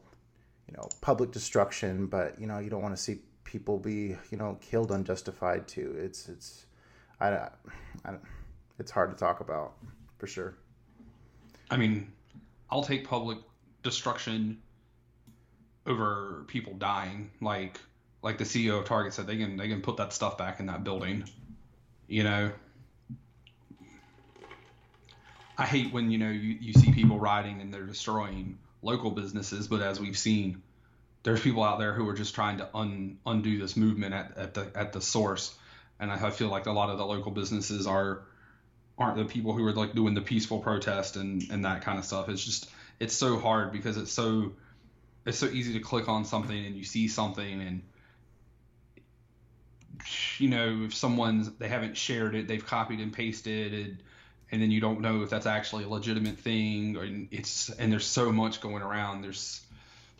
you 0.66 0.76
know 0.76 0.88
public 1.00 1.30
destruction, 1.30 2.07
but 2.07 2.38
you 2.40 2.47
know 2.47 2.59
you 2.59 2.71
don't 2.71 2.83
want 2.83 2.97
to 2.97 3.02
see 3.02 3.21
people 3.45 3.78
be 3.78 4.16
you 4.30 4.37
know 4.37 4.59
killed 4.61 4.90
unjustified 4.90 5.66
too. 5.66 5.95
It's 5.99 6.28
it's 6.28 6.66
I, 7.21 7.28
I, 7.28 7.50
I 8.04 8.14
it's 8.78 8.90
hard 8.90 9.11
to 9.11 9.16
talk 9.16 9.40
about 9.40 9.75
for 10.18 10.26
sure. 10.26 10.57
I 11.71 11.76
mean, 11.76 12.12
I'll 12.71 12.83
take 12.83 13.07
public 13.07 13.38
destruction 13.83 14.59
over 15.87 16.45
people 16.47 16.75
dying. 16.75 17.30
Like 17.40 17.80
like 18.22 18.38
the 18.38 18.44
CEO 18.44 18.78
of 18.78 18.84
Target 18.84 19.14
said, 19.14 19.26
they 19.26 19.37
can 19.37 19.56
they 19.56 19.68
can 19.68 19.80
put 19.80 19.96
that 19.98 20.12
stuff 20.12 20.38
back 20.38 20.60
in 20.60 20.66
that 20.66 20.84
building. 20.84 21.28
You 22.06 22.25
know. 22.25 22.50
I 25.56 25.66
hate 25.66 25.92
when 25.92 26.10
you 26.10 26.18
know 26.18 26.30
you, 26.30 26.56
you 26.60 26.72
see 26.72 26.92
people 26.92 27.18
rioting 27.18 27.60
and 27.60 27.75
they're 27.75 27.87
destroying 27.87 28.58
local 28.80 29.10
businesses, 29.10 29.66
but 29.66 29.82
as 29.82 29.98
we've 29.98 30.16
seen, 30.16 30.62
there's 31.25 31.40
people 31.40 31.64
out 31.64 31.80
there 31.80 31.92
who 31.92 32.08
are 32.08 32.14
just 32.14 32.34
trying 32.34 32.58
to 32.58 32.68
un, 32.75 33.18
undo 33.26 33.58
this 33.58 33.76
movement 33.76 34.14
at, 34.14 34.37
at 34.37 34.54
the 34.54 34.70
at 34.75 34.92
the 34.92 35.00
source. 35.00 35.54
And 36.00 36.12
I, 36.12 36.28
I 36.28 36.30
feel 36.30 36.48
like 36.48 36.66
a 36.66 36.72
lot 36.72 36.90
of 36.90 36.98
the 36.98 37.04
local 37.04 37.32
businesses 37.32 37.87
are 37.87 38.22
aren't 38.96 39.16
the 39.16 39.25
people 39.25 39.52
who 39.52 39.64
are 39.66 39.72
like 39.72 39.94
doing 39.94 40.14
the 40.14 40.20
peaceful 40.20 40.60
protest 40.60 41.16
and 41.16 41.42
and 41.50 41.64
that 41.64 41.82
kind 41.82 41.98
of 41.98 42.04
stuff. 42.04 42.28
It's 42.28 42.44
just 42.44 42.68
it's 43.00 43.14
so 43.14 43.38
hard 43.38 43.72
because 43.72 43.96
it's 43.96 44.12
so 44.12 44.52
it's 45.26 45.38
so 45.38 45.46
easy 45.46 45.75
to 45.75 45.80
click 45.80 46.08
on 46.08 46.25
something 46.25 46.66
and 46.66 46.76
you 46.76 46.84
see 46.84 47.08
something 47.08 47.60
and 47.60 47.82
you 50.38 50.49
know 50.49 50.85
if 50.85 50.95
someone's 50.95 51.50
they 51.59 51.69
haven't 51.69 51.97
shared 51.97 52.35
it 52.35 52.49
they've 52.49 52.67
copied 52.67 53.00
and 53.00 53.12
pasted 53.12 53.73
it, 53.73 53.97
and 54.50 54.62
then 54.62 54.71
you 54.71 54.81
don't 54.81 55.00
know 55.00 55.23
if 55.23 55.31
that's 55.31 55.47
actually 55.47 55.85
a 55.85 55.88
legitimate 55.88 56.38
thing 56.38 56.97
or 56.97 57.07
it's 57.31 57.71
and 57.71 57.93
there's 57.93 58.07
so 58.07 58.33
much 58.33 58.61
going 58.61 58.83
around 58.83 59.23
there's 59.23 59.61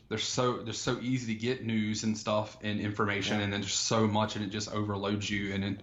there's 0.09 0.25
so 0.25 0.59
there's 0.59 0.81
so 0.81 0.99
easy 1.01 1.35
to 1.35 1.41
get 1.41 1.65
news 1.65 2.03
and 2.03 2.17
stuff 2.17 2.57
and 2.63 2.81
information 2.81 3.41
and 3.41 3.53
then 3.53 3.61
there's 3.61 3.75
so 3.75 4.07
much 4.07 4.37
and 4.37 4.45
it 4.45 4.49
just 4.49 4.73
overloads 4.73 5.29
you 5.29 5.55
and 5.55 5.65
it, 5.65 5.81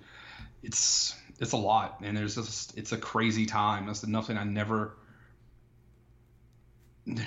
it's 0.63 1.15
it's 1.39 1.51
a 1.51 1.57
lot 1.57 1.99
and 2.01 2.17
there's 2.17 2.35
just 2.35 2.77
it's 2.77 2.91
a 2.91 2.97
crazy 2.97 3.45
time. 3.45 3.85
That's 3.85 4.05
nothing 4.05 4.37
i 4.37 4.43
never 4.43 4.95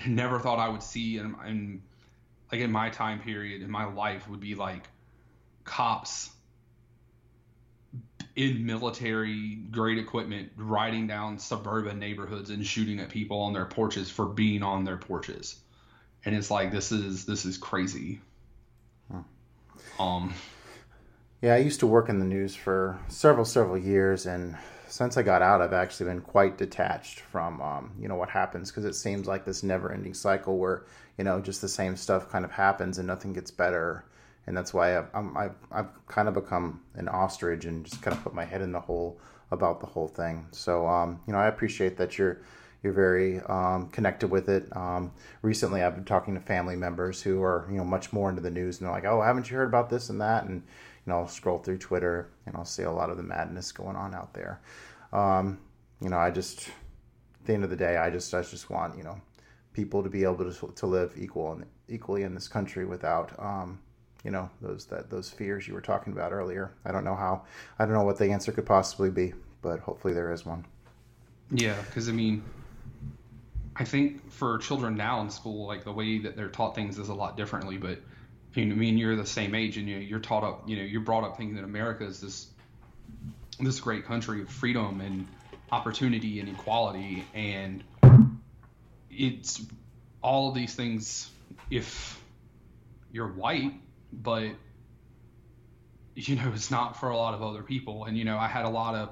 never 0.06 0.40
thought 0.40 0.58
i 0.58 0.68
would 0.68 0.82
see 0.82 1.18
and, 1.18 1.36
and 1.44 1.82
like 2.50 2.60
in 2.60 2.72
my 2.72 2.90
time 2.90 3.20
period 3.20 3.62
in 3.62 3.70
my 3.70 3.84
life 3.84 4.28
would 4.28 4.40
be 4.40 4.56
like 4.56 4.88
cops 5.64 6.30
in 8.38 8.64
military 8.64 9.56
grade 9.72 9.98
equipment 9.98 10.52
riding 10.56 11.08
down 11.08 11.38
suburban 11.38 11.98
neighborhoods 11.98 12.50
and 12.50 12.64
shooting 12.64 13.00
at 13.00 13.08
people 13.08 13.40
on 13.40 13.52
their 13.52 13.64
porches 13.64 14.08
for 14.08 14.26
being 14.26 14.62
on 14.62 14.84
their 14.84 14.96
porches. 14.96 15.56
And 16.24 16.36
it's 16.36 16.48
like 16.48 16.70
this 16.70 16.92
is 16.92 17.26
this 17.26 17.44
is 17.44 17.58
crazy. 17.58 18.20
Um 19.98 20.32
Yeah, 21.42 21.54
I 21.54 21.58
used 21.58 21.80
to 21.80 21.86
work 21.88 22.08
in 22.08 22.20
the 22.20 22.24
news 22.24 22.54
for 22.54 23.00
several, 23.08 23.44
several 23.44 23.76
years, 23.78 24.26
and 24.26 24.56
since 24.88 25.16
I 25.16 25.22
got 25.22 25.42
out, 25.42 25.60
I've 25.60 25.72
actually 25.72 26.06
been 26.06 26.20
quite 26.20 26.58
detached 26.58 27.20
from, 27.20 27.60
um, 27.60 27.92
you 28.00 28.08
know, 28.08 28.16
what 28.16 28.30
happens 28.30 28.70
because 28.70 28.84
it 28.84 28.94
seems 28.94 29.26
like 29.26 29.44
this 29.44 29.62
never-ending 29.62 30.14
cycle 30.14 30.58
where, 30.58 30.84
you 31.16 31.24
know, 31.24 31.40
just 31.40 31.60
the 31.60 31.68
same 31.68 31.96
stuff 31.96 32.30
kind 32.30 32.44
of 32.44 32.52
happens 32.52 32.98
and 32.98 33.06
nothing 33.06 33.32
gets 33.32 33.50
better, 33.50 34.04
and 34.48 34.56
that's 34.56 34.72
why 34.72 34.96
I've, 34.96 35.08
I'm, 35.12 35.36
I've, 35.36 35.54
I've 35.70 36.06
kind 36.06 36.26
of 36.26 36.32
become 36.32 36.80
an 36.94 37.06
ostrich 37.06 37.66
and 37.66 37.84
just 37.84 38.00
kind 38.00 38.16
of 38.16 38.24
put 38.24 38.32
my 38.32 38.46
head 38.46 38.62
in 38.62 38.72
the 38.72 38.80
hole 38.80 39.20
about 39.50 39.78
the 39.78 39.86
whole 39.86 40.08
thing. 40.08 40.46
So, 40.52 40.88
um, 40.88 41.20
you 41.26 41.34
know, 41.34 41.38
I 41.38 41.48
appreciate 41.48 41.98
that 41.98 42.16
you're 42.16 42.40
you're 42.82 42.94
very 42.94 43.40
um, 43.40 43.88
connected 43.88 44.28
with 44.28 44.48
it. 44.48 44.74
Um, 44.74 45.12
recently, 45.42 45.82
I've 45.82 45.96
been 45.96 46.04
talking 46.04 46.34
to 46.34 46.40
family 46.40 46.76
members 46.76 47.20
who 47.20 47.42
are 47.42 47.68
you 47.70 47.76
know 47.76 47.84
much 47.84 48.12
more 48.12 48.30
into 48.30 48.40
the 48.40 48.50
news, 48.50 48.78
and 48.78 48.86
they're 48.86 48.94
like, 48.94 49.04
"Oh, 49.04 49.20
haven't 49.20 49.50
you 49.50 49.56
heard 49.56 49.68
about 49.68 49.90
this 49.90 50.08
and 50.08 50.20
that?" 50.22 50.44
And 50.44 50.62
you 51.04 51.12
know, 51.12 51.18
I'll 51.18 51.28
scroll 51.28 51.58
through 51.58 51.78
Twitter 51.78 52.30
and 52.46 52.56
I'll 52.56 52.64
see 52.64 52.84
a 52.84 52.90
lot 52.90 53.10
of 53.10 53.18
the 53.18 53.22
madness 53.22 53.70
going 53.72 53.96
on 53.96 54.14
out 54.14 54.32
there. 54.32 54.60
Um, 55.12 55.58
you 56.00 56.08
know, 56.08 56.18
I 56.18 56.30
just 56.30 56.68
at 56.68 57.46
the 57.46 57.52
end 57.52 57.64
of 57.64 57.70
the 57.70 57.76
day, 57.76 57.98
I 57.98 58.08
just 58.08 58.32
I 58.32 58.40
just 58.40 58.70
want 58.70 58.96
you 58.96 59.04
know 59.04 59.20
people 59.74 60.02
to 60.02 60.08
be 60.08 60.22
able 60.22 60.50
to 60.50 60.72
to 60.72 60.86
live 60.86 61.12
equal 61.18 61.52
and 61.52 61.66
equally 61.86 62.22
in 62.22 62.34
this 62.34 62.48
country 62.48 62.86
without. 62.86 63.38
You 64.28 64.32
know 64.32 64.50
those 64.60 64.84
that 64.88 65.08
those 65.08 65.30
fears 65.30 65.66
you 65.66 65.72
were 65.72 65.80
talking 65.80 66.12
about 66.12 66.32
earlier. 66.32 66.70
I 66.84 66.92
don't 66.92 67.02
know 67.02 67.16
how. 67.16 67.44
I 67.78 67.86
don't 67.86 67.94
know 67.94 68.02
what 68.02 68.18
the 68.18 68.30
answer 68.30 68.52
could 68.52 68.66
possibly 68.66 69.08
be, 69.08 69.32
but 69.62 69.80
hopefully 69.80 70.12
there 70.12 70.30
is 70.34 70.44
one. 70.44 70.66
Yeah, 71.50 71.80
because 71.86 72.10
I 72.10 72.12
mean, 72.12 72.44
I 73.74 73.84
think 73.84 74.30
for 74.30 74.58
children 74.58 74.98
now 74.98 75.22
in 75.22 75.30
school, 75.30 75.66
like 75.66 75.82
the 75.82 75.94
way 75.94 76.18
that 76.18 76.36
they're 76.36 76.50
taught 76.50 76.74
things 76.74 76.98
is 76.98 77.08
a 77.08 77.14
lot 77.14 77.38
differently. 77.38 77.78
But 77.78 78.02
you 78.52 78.66
know, 78.66 78.74
I 78.74 78.76
mean, 78.76 78.98
you're 78.98 79.16
the 79.16 79.24
same 79.24 79.54
age, 79.54 79.78
and 79.78 79.88
you 79.88 79.96
you're 79.96 80.20
taught 80.20 80.44
up, 80.44 80.68
you 80.68 80.76
know, 80.76 80.82
you're 80.82 81.00
brought 81.00 81.24
up 81.24 81.38
thinking 81.38 81.56
that 81.56 81.64
America 81.64 82.04
is 82.04 82.20
this 82.20 82.48
this 83.60 83.80
great 83.80 84.04
country 84.04 84.42
of 84.42 84.50
freedom 84.50 85.00
and 85.00 85.26
opportunity 85.72 86.38
and 86.40 86.50
equality, 86.50 87.24
and 87.32 87.82
it's 89.10 89.62
all 90.20 90.50
of 90.50 90.54
these 90.54 90.74
things 90.74 91.30
if 91.70 92.22
you're 93.10 93.32
white, 93.32 93.72
but 94.12 94.50
you 96.14 96.34
know, 96.36 96.50
it's 96.54 96.70
not 96.70 96.98
for 96.98 97.10
a 97.10 97.16
lot 97.16 97.34
of 97.34 97.42
other 97.42 97.62
people. 97.62 98.04
And 98.04 98.16
you 98.18 98.24
know, 98.24 98.38
I 98.38 98.48
had 98.48 98.64
a 98.64 98.68
lot 98.68 98.94
of 98.94 99.10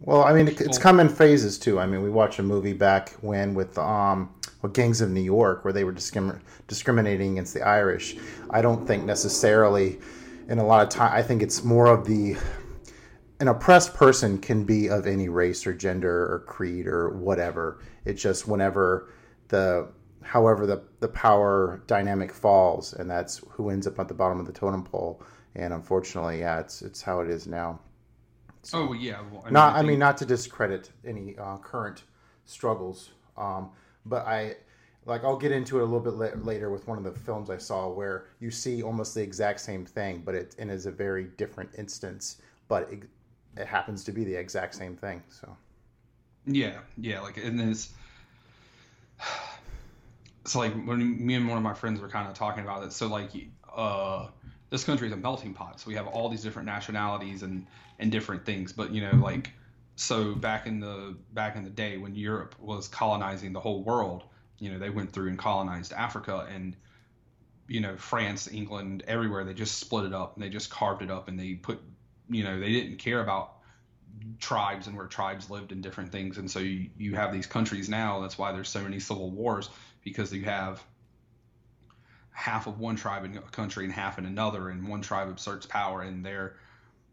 Well, 0.00 0.24
I 0.24 0.32
mean, 0.32 0.48
it- 0.48 0.60
it's 0.60 0.78
come 0.78 1.00
in 1.00 1.08
phases 1.08 1.58
too. 1.58 1.78
I 1.78 1.86
mean, 1.86 2.02
we 2.02 2.10
watched 2.10 2.38
a 2.38 2.42
movie 2.42 2.72
back 2.72 3.10
when 3.20 3.54
with 3.54 3.76
um, 3.78 4.30
with 4.62 4.72
Gangs 4.72 5.00
of 5.00 5.10
New 5.10 5.20
York, 5.22 5.64
where 5.64 5.72
they 5.72 5.84
were 5.84 5.92
discrim- 5.92 6.40
discriminating 6.66 7.32
against 7.32 7.54
the 7.54 7.62
Irish. 7.62 8.16
I 8.50 8.62
don't 8.62 8.86
think 8.86 9.04
necessarily, 9.04 9.98
in 10.48 10.58
a 10.58 10.66
lot 10.66 10.82
of 10.82 10.88
time, 10.88 11.12
I 11.12 11.22
think 11.22 11.42
it's 11.42 11.62
more 11.64 11.86
of 11.86 12.06
the 12.06 12.36
an 13.40 13.46
oppressed 13.48 13.94
person 13.94 14.38
can 14.38 14.64
be 14.64 14.88
of 14.88 15.06
any 15.06 15.28
race 15.28 15.64
or 15.66 15.72
gender 15.72 16.32
or 16.32 16.40
creed 16.40 16.86
or 16.88 17.10
whatever. 17.10 17.78
It's 18.04 18.20
just 18.20 18.48
whenever 18.48 19.10
the 19.48 19.88
however 20.28 20.66
the 20.66 20.82
the 21.00 21.08
power 21.08 21.82
dynamic 21.86 22.32
falls, 22.32 22.92
and 22.92 23.10
that's 23.10 23.38
who 23.50 23.70
ends 23.70 23.86
up 23.86 23.98
at 23.98 24.08
the 24.08 24.14
bottom 24.14 24.38
of 24.38 24.46
the 24.46 24.52
totem 24.52 24.84
pole. 24.84 25.22
And 25.54 25.72
unfortunately, 25.72 26.40
yeah, 26.40 26.60
it's 26.60 26.82
it's 26.82 27.02
how 27.02 27.20
it 27.20 27.28
is 27.30 27.46
now. 27.46 27.80
oh 28.74 28.92
yeah, 28.92 29.20
well, 29.32 29.42
I 29.46 29.50
Not, 29.50 29.72
I 29.74 29.78
think- 29.78 29.88
mean, 29.88 29.98
not 29.98 30.16
to 30.18 30.26
discredit 30.26 30.90
any 31.04 31.36
uh, 31.38 31.56
current 31.58 32.04
struggles, 32.44 33.10
um, 33.36 33.70
but 34.06 34.26
I 34.26 34.56
like 35.06 35.24
I'll 35.24 35.38
get 35.38 35.52
into 35.52 35.78
it 35.78 35.82
a 35.82 35.84
little 35.84 36.00
bit 36.00 36.14
la- 36.14 36.42
later 36.44 36.70
with 36.70 36.86
one 36.86 36.98
of 36.98 37.04
the 37.04 37.12
films 37.12 37.48
I 37.50 37.56
saw 37.56 37.88
where 37.88 38.26
you 38.40 38.50
see 38.50 38.82
almost 38.82 39.14
the 39.14 39.22
exact 39.22 39.60
same 39.60 39.86
thing, 39.86 40.22
but 40.24 40.34
it 40.34 40.54
and 40.58 40.70
is 40.70 40.84
a 40.86 40.90
very 40.92 41.24
different 41.38 41.70
instance, 41.78 42.42
but 42.68 42.92
it, 42.92 43.04
it 43.56 43.66
happens 43.66 44.04
to 44.04 44.12
be 44.12 44.24
the 44.24 44.34
exact 44.34 44.74
same 44.74 44.94
thing. 44.96 45.22
So 45.30 45.56
Yeah, 46.46 46.78
yeah, 46.98 47.20
like 47.20 47.38
and 47.38 47.58
then 47.58 47.70
it's 47.70 47.90
so 50.48 50.58
like 50.60 50.72
when 50.84 51.24
me 51.24 51.34
and 51.34 51.48
one 51.48 51.58
of 51.58 51.64
my 51.64 51.74
friends 51.74 52.00
were 52.00 52.08
kind 52.08 52.28
of 52.28 52.34
talking 52.34 52.64
about 52.64 52.82
it. 52.84 52.92
So 52.92 53.06
like, 53.06 53.30
uh, 53.74 54.28
this 54.70 54.84
country 54.84 55.06
is 55.06 55.12
a 55.12 55.16
melting 55.16 55.54
pot. 55.54 55.80
So 55.80 55.88
we 55.88 55.94
have 55.94 56.06
all 56.06 56.28
these 56.28 56.42
different 56.42 56.66
nationalities 56.66 57.42
and 57.42 57.66
and 57.98 58.12
different 58.12 58.44
things. 58.44 58.72
But 58.72 58.92
you 58.92 59.02
know, 59.02 59.16
like 59.16 59.50
so 59.96 60.34
back 60.34 60.66
in 60.66 60.80
the 60.80 61.16
back 61.32 61.56
in 61.56 61.64
the 61.64 61.70
day 61.70 61.96
when 61.96 62.14
Europe 62.14 62.54
was 62.60 62.88
colonizing 62.88 63.52
the 63.52 63.60
whole 63.60 63.82
world, 63.82 64.24
you 64.58 64.70
know, 64.70 64.78
they 64.78 64.90
went 64.90 65.12
through 65.12 65.28
and 65.28 65.38
colonized 65.38 65.92
Africa 65.92 66.46
and 66.52 66.76
you 67.66 67.80
know 67.80 67.96
France, 67.96 68.48
England, 68.50 69.04
everywhere. 69.06 69.44
They 69.44 69.54
just 69.54 69.78
split 69.78 70.04
it 70.04 70.12
up 70.12 70.34
and 70.34 70.44
they 70.44 70.50
just 70.50 70.70
carved 70.70 71.02
it 71.02 71.10
up 71.10 71.28
and 71.28 71.38
they 71.38 71.54
put, 71.54 71.80
you 72.28 72.44
know, 72.44 72.58
they 72.58 72.72
didn't 72.72 72.98
care 72.98 73.20
about 73.20 73.54
tribes 74.40 74.86
and 74.86 74.96
where 74.96 75.06
tribes 75.06 75.48
lived 75.48 75.72
and 75.72 75.82
different 75.82 76.10
things. 76.10 76.38
And 76.38 76.50
so 76.50 76.58
you, 76.58 76.90
you 76.98 77.14
have 77.14 77.32
these 77.32 77.46
countries 77.46 77.88
now. 77.88 78.20
That's 78.20 78.36
why 78.36 78.52
there's 78.52 78.68
so 78.68 78.82
many 78.82 78.98
civil 78.98 79.30
wars 79.30 79.70
because 80.02 80.32
you 80.32 80.44
have 80.44 80.82
half 82.32 82.66
of 82.66 82.78
one 82.78 82.94
tribe 82.96 83.24
in 83.24 83.36
a 83.36 83.40
country 83.40 83.84
and 83.84 83.92
half 83.92 84.18
in 84.18 84.24
another, 84.24 84.68
and 84.68 84.86
one 84.86 85.02
tribe 85.02 85.28
asserts 85.34 85.66
power 85.66 86.02
and 86.02 86.24
they're 86.24 86.54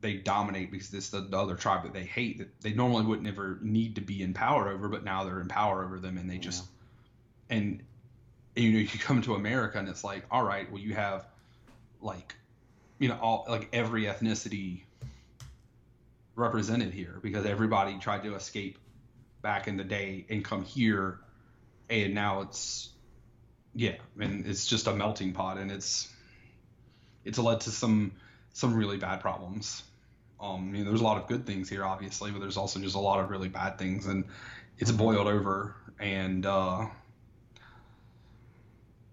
they 0.01 0.13
dominate 0.13 0.71
because 0.71 0.93
it's 0.93 1.09
the, 1.09 1.21
the 1.21 1.37
other 1.37 1.55
tribe 1.55 1.81
that 1.81 1.93
they 1.93 2.03
hate 2.03 2.37
that 2.37 2.61
they 2.61 2.73
normally 2.73 3.03
would 3.03 3.23
never 3.23 3.57
need 3.61 3.95
to 3.95 4.01
be 4.01 4.21
in 4.21 4.33
power 4.33 4.69
over, 4.69 4.87
but 4.87 5.03
now 5.03 5.23
they're 5.23 5.41
in 5.41 5.47
power 5.47 5.83
over 5.83 5.99
them 5.99 6.17
and 6.17 6.29
they 6.29 6.37
just 6.37 6.63
and 7.49 7.81
you 8.55 8.71
know 8.71 8.79
you 8.79 8.87
come 8.99 9.21
to 9.21 9.33
America 9.33 9.79
and 9.79 9.89
it's 9.89 10.03
like 10.03 10.23
all 10.29 10.43
right, 10.43 10.71
well 10.71 10.81
you 10.81 10.93
have 10.93 11.25
like 12.01 12.35
you 12.99 13.09
know 13.09 13.17
all 13.19 13.45
like 13.49 13.67
every 13.73 14.03
ethnicity 14.03 14.83
represented 16.35 16.93
here 16.93 17.19
because 17.23 17.45
everybody 17.45 17.97
tried 17.97 18.21
to 18.23 18.35
escape 18.35 18.77
back 19.41 19.67
in 19.67 19.77
the 19.77 19.83
day 19.83 20.25
and 20.29 20.43
come 20.45 20.63
here 20.63 21.19
and 21.89 22.13
now 22.13 22.41
it's 22.41 22.89
yeah 23.73 23.95
and 24.19 24.45
it's 24.45 24.65
just 24.65 24.87
a 24.87 24.93
melting 24.93 25.33
pot 25.33 25.57
and 25.57 25.71
it's 25.71 26.11
it's 27.23 27.37
led 27.37 27.61
to 27.61 27.71
some 27.71 28.11
some 28.53 28.75
really 28.75 28.97
bad 28.97 29.19
problems 29.19 29.83
um 30.39 30.73
you 30.73 30.83
know 30.83 30.89
there's 30.89 31.01
a 31.01 31.03
lot 31.03 31.17
of 31.17 31.27
good 31.27 31.45
things 31.45 31.69
here 31.69 31.83
obviously 31.83 32.31
but 32.31 32.39
there's 32.39 32.57
also 32.57 32.79
just 32.79 32.95
a 32.95 32.99
lot 32.99 33.19
of 33.19 33.29
really 33.29 33.49
bad 33.49 33.77
things 33.77 34.07
and 34.07 34.25
it's 34.77 34.91
boiled 34.91 35.27
over 35.27 35.75
and 35.99 36.45
uh 36.45 36.85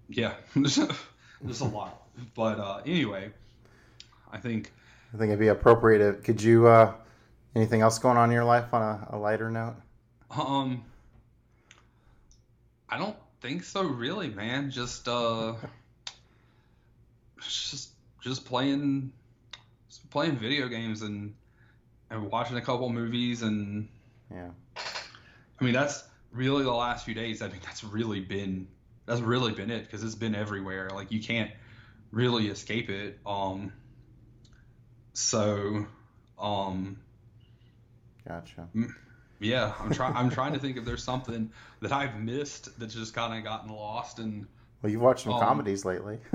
yeah 0.08 0.34
there's 0.56 0.78
a, 0.78 0.88
there's 1.40 1.60
a 1.60 1.64
lot 1.64 2.02
but 2.34 2.58
uh 2.58 2.80
anyway 2.84 3.30
i 4.32 4.38
think 4.38 4.72
I 5.12 5.18
think 5.18 5.28
it'd 5.28 5.40
be 5.40 5.48
appropriate. 5.48 5.98
To, 5.98 6.12
could 6.22 6.42
you, 6.42 6.66
uh, 6.66 6.94
anything 7.54 7.82
else 7.82 7.98
going 7.98 8.16
on 8.16 8.30
in 8.30 8.34
your 8.34 8.44
life 8.44 8.72
on 8.72 8.82
a, 8.82 9.08
a 9.10 9.18
lighter 9.18 9.50
note? 9.50 9.74
Um, 10.30 10.84
I 12.92 12.98
don't 12.98 13.16
think 13.40 13.64
so, 13.64 13.84
really, 13.84 14.28
man. 14.28 14.70
Just 14.70 15.08
uh, 15.08 15.54
just 17.40 17.88
just 18.20 18.44
playing, 18.44 19.10
just 19.88 20.10
playing 20.10 20.36
video 20.36 20.68
games 20.68 21.00
and 21.00 21.34
and 22.10 22.30
watching 22.30 22.58
a 22.58 22.60
couple 22.60 22.90
movies 22.90 23.40
and 23.40 23.88
Yeah. 24.30 24.50
I 24.76 25.64
mean 25.64 25.72
that's 25.72 26.04
really 26.32 26.64
the 26.64 26.70
last 26.70 27.06
few 27.06 27.14
days. 27.14 27.40
I 27.40 27.48
think 27.48 27.62
that's 27.62 27.82
really 27.82 28.20
been 28.20 28.68
that's 29.06 29.22
really 29.22 29.52
been 29.52 29.70
it 29.70 29.84
because 29.84 30.04
it's 30.04 30.14
been 30.14 30.34
everywhere. 30.34 30.90
Like 30.94 31.10
you 31.10 31.22
can't 31.22 31.50
really 32.10 32.48
escape 32.48 32.90
it. 32.90 33.18
Um, 33.24 33.72
so 35.14 35.86
um, 36.38 36.98
Gotcha. 38.28 38.68
Yeah, 39.42 39.72
I'm 39.80 39.90
trying. 39.92 40.14
I'm 40.16 40.30
trying 40.38 40.52
to 40.54 40.58
think 40.58 40.76
if 40.76 40.84
there's 40.84 41.04
something 41.04 41.50
that 41.80 41.92
I've 41.92 42.16
missed 42.20 42.78
that's 42.78 42.94
just 42.94 43.12
kind 43.14 43.36
of 43.36 43.44
gotten 43.44 43.70
lost. 43.70 44.18
And 44.18 44.46
Well, 44.82 44.90
you've 44.92 45.02
watched 45.02 45.24
some 45.24 45.34
Um, 45.34 45.40
comedies 45.40 45.84
lately. 45.84 46.18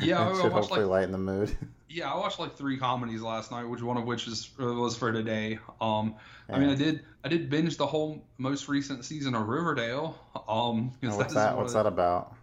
Yeah, 0.00 0.20
I- 0.20 0.24
That 0.24 0.32
I 0.32 0.42
should 0.42 0.42
watched, 0.44 0.52
hopefully 0.52 0.80
like- 0.80 0.90
lighten 0.90 1.12
the 1.12 1.18
mood. 1.18 1.56
yeah, 1.88 2.10
I 2.12 2.16
watched 2.16 2.38
like 2.38 2.56
three 2.56 2.78
comedies 2.78 3.20
last 3.22 3.50
night, 3.52 3.64
which 3.64 3.82
one 3.82 3.96
of 3.98 4.04
which 4.04 4.26
is 4.26 4.50
uh, 4.60 4.64
was 4.72 4.96
for 4.96 5.12
today. 5.12 5.58
Um, 5.80 6.14
I 6.48 6.58
mean, 6.58 6.70
I 6.70 6.74
did 6.74 7.02
I 7.24 7.28
did 7.28 7.48
binge 7.50 7.76
the 7.76 7.86
whole 7.86 8.24
most 8.38 8.68
recent 8.68 9.04
season 9.04 9.34
of 9.34 9.46
Riverdale. 9.48 10.18
Um, 10.48 10.92
what's 11.02 11.16
that's 11.18 11.34
that? 11.34 11.56
What's 11.56 11.74
of- 11.74 11.84
that 11.84 11.86
about? 11.86 12.34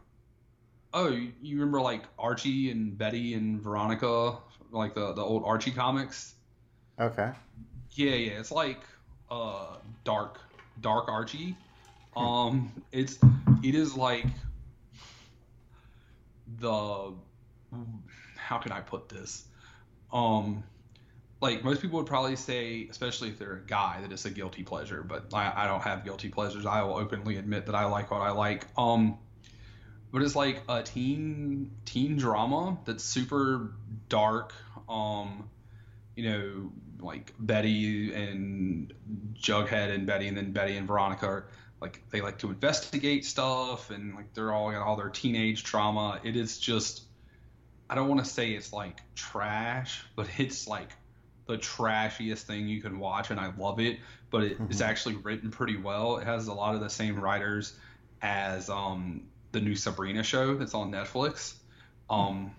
Oh, 0.93 1.09
you 1.09 1.33
you 1.41 1.55
remember 1.59 1.81
like 1.81 2.03
Archie 2.17 2.71
and 2.71 2.97
Betty 2.97 3.33
and 3.35 3.61
Veronica, 3.61 4.37
like 4.71 4.93
the 4.95 5.13
the 5.13 5.21
old 5.21 5.43
Archie 5.45 5.71
comics? 5.71 6.33
Okay. 6.99 7.31
Yeah, 7.91 8.11
yeah, 8.15 8.39
it's 8.39 8.51
like 8.51 8.79
uh 9.31 9.77
dark 10.03 10.39
dark 10.81 11.07
Archie. 11.09 11.55
Um 12.15 12.71
it's 12.91 13.17
it 13.63 13.75
is 13.75 13.95
like 13.95 14.25
the 16.59 17.13
how 18.35 18.57
can 18.57 18.71
I 18.71 18.81
put 18.81 19.09
this? 19.09 19.45
Um 20.11 20.63
like 21.41 21.63
most 21.63 21.81
people 21.81 21.97
would 21.97 22.07
probably 22.07 22.35
say, 22.35 22.87
especially 22.89 23.29
if 23.29 23.39
they're 23.39 23.53
a 23.57 23.65
guy, 23.65 24.01
that 24.01 24.11
it's 24.11 24.25
a 24.25 24.29
guilty 24.29 24.63
pleasure, 24.63 25.03
but 25.03 25.33
I, 25.33 25.53
I 25.55 25.67
don't 25.67 25.81
have 25.81 26.03
guilty 26.03 26.27
pleasures. 26.27 26.65
I 26.65 26.81
will 26.81 26.97
openly 26.97 27.37
admit 27.37 27.67
that 27.67 27.75
I 27.75 27.85
like 27.85 28.11
what 28.11 28.21
I 28.21 28.31
like. 28.31 28.67
Um 28.77 29.17
but 30.11 30.23
it's 30.23 30.35
like 30.35 30.63
a 30.67 30.81
teen 30.81 31.71
teen 31.85 32.17
drama 32.17 32.77
that's 32.85 33.03
super 33.03 33.71
dark. 34.09 34.53
Um 34.89 35.49
you 36.15 36.29
know, 36.29 36.71
like 36.99 37.33
Betty 37.39 38.13
and 38.13 38.93
Jughead 39.33 39.93
and 39.93 40.05
Betty, 40.05 40.27
and 40.27 40.37
then 40.37 40.51
Betty 40.51 40.77
and 40.77 40.87
Veronica 40.87 41.25
are 41.25 41.47
like 41.81 42.01
they 42.09 42.21
like 42.21 42.37
to 42.39 42.49
investigate 42.49 43.25
stuff, 43.25 43.89
and 43.89 44.15
like 44.15 44.33
they're 44.33 44.51
all 44.53 44.71
got 44.71 44.81
all 44.81 44.95
their 44.95 45.09
teenage 45.09 45.63
trauma. 45.63 46.19
It 46.23 46.35
is 46.35 46.59
just, 46.59 47.03
I 47.89 47.95
don't 47.95 48.07
want 48.07 48.23
to 48.23 48.29
say 48.29 48.51
it's 48.51 48.73
like 48.73 49.01
trash, 49.15 50.03
but 50.15 50.27
it's 50.37 50.67
like 50.67 50.89
the 51.47 51.57
trashiest 51.57 52.45
thing 52.45 52.67
you 52.67 52.81
can 52.81 52.99
watch, 52.99 53.31
and 53.31 53.39
I 53.39 53.51
love 53.57 53.79
it. 53.79 53.99
But 54.29 54.43
it, 54.43 54.57
it's 54.69 54.81
actually 54.81 55.15
written 55.15 55.49
pretty 55.49 55.77
well. 55.77 56.17
It 56.17 56.25
has 56.25 56.47
a 56.47 56.53
lot 56.53 56.75
of 56.75 56.81
the 56.81 56.89
same 56.89 57.19
writers 57.19 57.73
as 58.21 58.69
um, 58.69 59.23
the 59.51 59.59
new 59.59 59.75
Sabrina 59.75 60.21
show 60.21 60.55
that's 60.55 60.75
on 60.75 60.91
Netflix. 60.91 61.55
Um, 62.09 62.51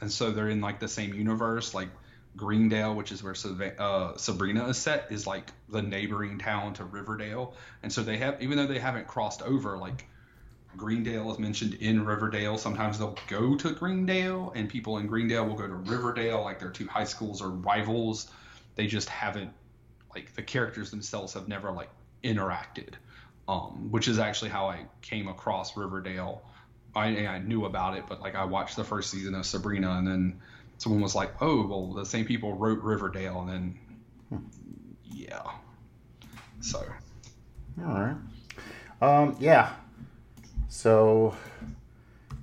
and 0.00 0.10
so 0.10 0.32
they're 0.32 0.48
in 0.48 0.60
like 0.60 0.80
the 0.80 0.88
same 0.88 1.14
universe, 1.14 1.74
like 1.74 1.90
Greendale, 2.36 2.94
which 2.94 3.12
is 3.12 3.22
where 3.22 3.34
uh, 3.78 4.16
Sabrina 4.16 4.66
is 4.68 4.78
set, 4.78 5.08
is 5.10 5.26
like 5.26 5.50
the 5.68 5.82
neighboring 5.82 6.38
town 6.38 6.74
to 6.74 6.84
Riverdale, 6.84 7.54
and 7.82 7.92
so 7.92 8.02
they 8.02 8.16
have, 8.18 8.42
even 8.42 8.56
though 8.56 8.66
they 8.66 8.78
haven't 8.78 9.06
crossed 9.06 9.42
over, 9.42 9.76
like 9.76 10.06
Greendale 10.76 11.30
is 11.30 11.38
mentioned 11.38 11.74
in 11.74 12.04
Riverdale. 12.04 12.56
Sometimes 12.56 12.98
they'll 12.98 13.18
go 13.28 13.56
to 13.56 13.72
Greendale, 13.72 14.52
and 14.54 14.68
people 14.68 14.98
in 14.98 15.06
Greendale 15.06 15.46
will 15.46 15.56
go 15.56 15.66
to 15.66 15.74
Riverdale, 15.74 16.42
like 16.42 16.58
their 16.58 16.70
two 16.70 16.86
high 16.86 17.04
schools 17.04 17.42
are 17.42 17.50
rivals. 17.50 18.30
They 18.74 18.86
just 18.86 19.10
haven't, 19.10 19.52
like 20.14 20.34
the 20.34 20.42
characters 20.42 20.90
themselves 20.90 21.34
have 21.34 21.48
never 21.48 21.70
like 21.70 21.90
interacted, 22.24 22.94
um, 23.46 23.90
which 23.90 24.08
is 24.08 24.18
actually 24.18 24.50
how 24.50 24.68
I 24.68 24.86
came 25.02 25.28
across 25.28 25.76
Riverdale. 25.76 26.42
I, 26.94 27.26
I 27.26 27.38
knew 27.38 27.66
about 27.66 27.96
it, 27.96 28.04
but 28.08 28.20
like 28.22 28.34
I 28.34 28.44
watched 28.44 28.76
the 28.76 28.84
first 28.84 29.10
season 29.10 29.34
of 29.34 29.44
Sabrina, 29.44 29.92
and 29.92 30.06
then 30.06 30.40
someone 30.82 31.00
was 31.00 31.14
like, 31.14 31.32
"Oh, 31.40 31.66
well, 31.66 31.92
the 31.92 32.04
same 32.04 32.24
people 32.24 32.54
wrote 32.54 32.82
Riverdale," 32.82 33.40
and 33.40 33.48
then 33.48 33.78
yeah. 35.04 35.42
So 36.60 36.84
All 37.84 38.00
right. 38.00 38.16
Um, 39.00 39.36
yeah. 39.38 39.74
So, 40.68 41.34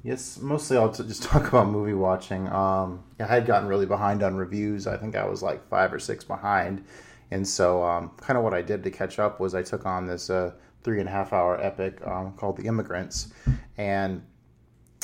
yes, 0.04 0.40
mostly 0.40 0.78
I'll 0.78 0.92
t- 0.92 1.04
just 1.04 1.24
talk 1.32 1.48
about 1.48 1.68
movie 1.68 1.94
watching. 1.94 2.48
Um, 2.50 3.04
I 3.20 3.26
had 3.26 3.46
gotten 3.46 3.68
really 3.68 3.86
behind 3.86 4.24
on 4.24 4.36
reviews. 4.36 4.88
I 4.88 4.98
think 4.98 5.16
I 5.16 5.26
was 5.26 5.44
like 5.44 5.68
five 5.68 5.94
or 5.94 6.00
six 6.00 6.24
behind. 6.24 6.86
And 7.32 7.48
so, 7.48 7.84
um, 7.84 8.12
kind 8.18 8.38
of 8.38 8.44
what 8.44 8.54
I 8.54 8.62
did 8.62 8.84
to 8.84 8.92
catch 8.92 9.20
up 9.20 9.40
was 9.40 9.54
I 9.54 9.64
took 9.64 9.86
on 9.86 10.08
this 10.08 10.30
uh, 10.30 10.54
three 10.84 11.00
and 11.00 11.10
a 11.10 11.12
half 11.12 11.34
hour 11.34 11.62
epic 11.62 12.00
um, 12.08 12.34
called 12.34 12.58
The 12.58 12.66
Immigrants. 12.66 13.34
And 13.78 14.24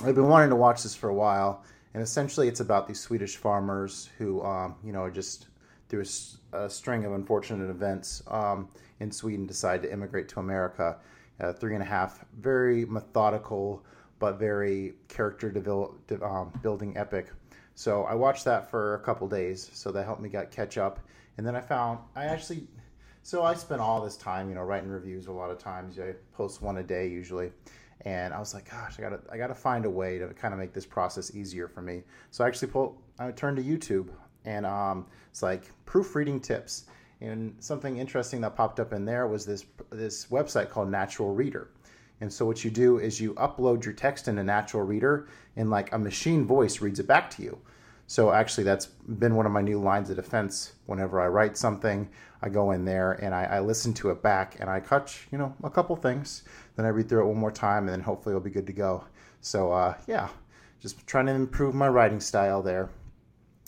I've 0.04 0.16
been 0.16 0.28
wanting 0.28 0.50
to 0.50 0.56
watch 0.56 0.84
this 0.84 0.96
for 0.96 1.10
a 1.10 1.14
while. 1.14 1.64
And 1.96 2.04
essentially, 2.04 2.50
it's 2.50 2.60
about 2.60 2.90
these 2.90 3.00
Swedish 3.00 3.38
farmers 3.38 4.10
who, 4.18 4.44
um, 4.44 4.76
you 4.84 4.92
know, 4.92 5.10
just 5.10 5.48
through 5.88 6.04
a 6.52 6.70
string 6.70 7.06
of 7.06 7.14
unfortunate 7.14 7.70
events 7.70 8.22
um, 8.28 8.68
in 9.00 9.10
Sweden 9.10 9.46
decide 9.46 9.82
to 9.84 9.90
immigrate 9.90 10.28
to 10.28 10.42
America. 10.42 10.98
Uh, 11.40 11.54
three 11.54 11.74
and 11.74 11.82
a 11.82 11.86
half, 11.86 12.26
very 12.38 12.84
methodical 12.84 13.86
but 14.20 14.38
very 14.38 14.96
character 15.08 15.50
develop, 15.50 16.06
de- 16.08 16.22
um, 16.22 16.52
building 16.62 16.98
epic. 16.98 17.28
So 17.76 18.04
I 18.04 18.14
watched 18.14 18.44
that 18.44 18.70
for 18.70 18.96
a 18.96 19.00
couple 19.00 19.30
days, 19.30 19.70
so 19.72 19.90
that 19.94 20.04
helped 20.04 20.22
me 20.22 20.28
get 20.28 20.52
catch 20.52 20.78
up. 20.78 21.00
And 21.38 21.48
then 21.48 21.56
I 21.56 21.62
found 21.62 22.00
I 22.14 22.26
actually, 22.26 22.68
so 23.24 23.42
I 23.42 23.54
spent 23.54 23.80
all 23.80 24.04
this 24.04 24.18
time, 24.18 24.50
you 24.50 24.56
know, 24.56 24.64
writing 24.64 24.90
reviews. 24.90 25.28
A 25.28 25.32
lot 25.32 25.50
of 25.50 25.60
times, 25.60 25.98
I 25.98 26.16
post 26.34 26.62
one 26.62 26.76
a 26.76 26.84
day 26.84 27.08
usually, 27.08 27.54
and 28.06 28.34
I 28.34 28.40
was 28.40 28.54
like, 28.54 28.70
gosh, 28.70 29.00
I 29.00 29.02
gotta, 29.02 29.20
I 29.32 29.38
gotta 29.38 29.56
find 29.56 29.86
a 29.86 29.90
way 29.90 30.20
to 30.20 30.28
kind 30.28 30.54
of 30.54 30.60
make 30.60 30.74
this 30.74 30.86
process 30.86 31.36
easier 31.36 31.68
for 31.68 31.82
me. 31.82 32.04
So 32.30 32.44
I 32.44 32.48
actually 32.48 32.68
pulled, 32.70 32.98
I 33.18 33.32
turned 33.32 33.58
to 33.58 33.64
YouTube, 33.64 34.10
and 34.46 34.66
um, 34.66 35.08
it's 35.32 35.42
like 35.42 35.72
proofreading 35.86 36.40
tips. 36.40 36.86
And 37.22 37.56
something 37.60 37.98
interesting 37.98 38.42
that 38.42 38.56
popped 38.56 38.80
up 38.80 38.94
in 38.94 39.06
there 39.06 39.28
was 39.28 39.46
this 39.46 39.66
this 39.90 40.28
website 40.28 40.70
called 40.70 40.92
Natural 40.92 41.34
Reader. 41.34 41.70
And 42.22 42.32
so 42.32 42.46
what 42.46 42.64
you 42.64 42.72
do 42.72 43.00
is 43.00 43.20
you 43.20 43.34
upload 43.34 43.84
your 43.84 43.94
text 43.94 44.28
into 44.28 44.44
Natural 44.44 44.84
Reader, 44.84 45.28
and 45.56 45.70
like 45.70 45.92
a 45.92 45.98
machine 45.98 46.46
voice 46.46 46.82
reads 46.82 47.00
it 47.00 47.08
back 47.08 47.30
to 47.32 47.42
you. 47.42 47.58
So 48.08 48.32
actually, 48.32 48.66
that's 48.66 48.86
been 48.86 49.36
one 49.36 49.48
of 49.48 49.52
my 49.52 49.62
new 49.62 49.80
lines 49.80 50.12
of 50.12 50.16
defense. 50.16 50.74
Whenever 50.86 51.20
I 51.20 51.28
write 51.28 51.58
something, 51.58 52.08
I 52.42 52.50
go 52.50 52.72
in 52.72 52.86
there 52.86 53.14
and 53.14 53.34
I, 53.34 53.46
I 53.46 53.60
listen 53.62 53.94
to 53.96 54.12
it 54.12 54.22
back, 54.22 54.58
and 54.60 54.70
I 54.70 54.80
catch 54.80 55.28
you 55.32 55.40
know 55.40 55.56
a 55.64 55.70
couple 55.70 55.96
things. 55.96 56.44
Then 56.76 56.86
I 56.86 56.90
read 56.90 57.10
through 57.10 57.24
it 57.24 57.28
one 57.28 57.38
more 57.38 57.52
time, 57.52 57.84
and 57.84 57.90
then 57.90 58.02
hopefully 58.02 58.34
it'll 58.34 58.44
be 58.44 58.50
good 58.50 58.68
to 58.68 58.74
go. 58.74 59.04
So 59.42 59.72
uh, 59.72 59.96
yeah, 60.08 60.30
just 60.80 61.06
trying 61.08 61.28
to 61.28 61.34
improve 61.34 61.74
my 61.74 61.88
writing 61.88 62.20
style 62.20 62.62
there 62.62 62.90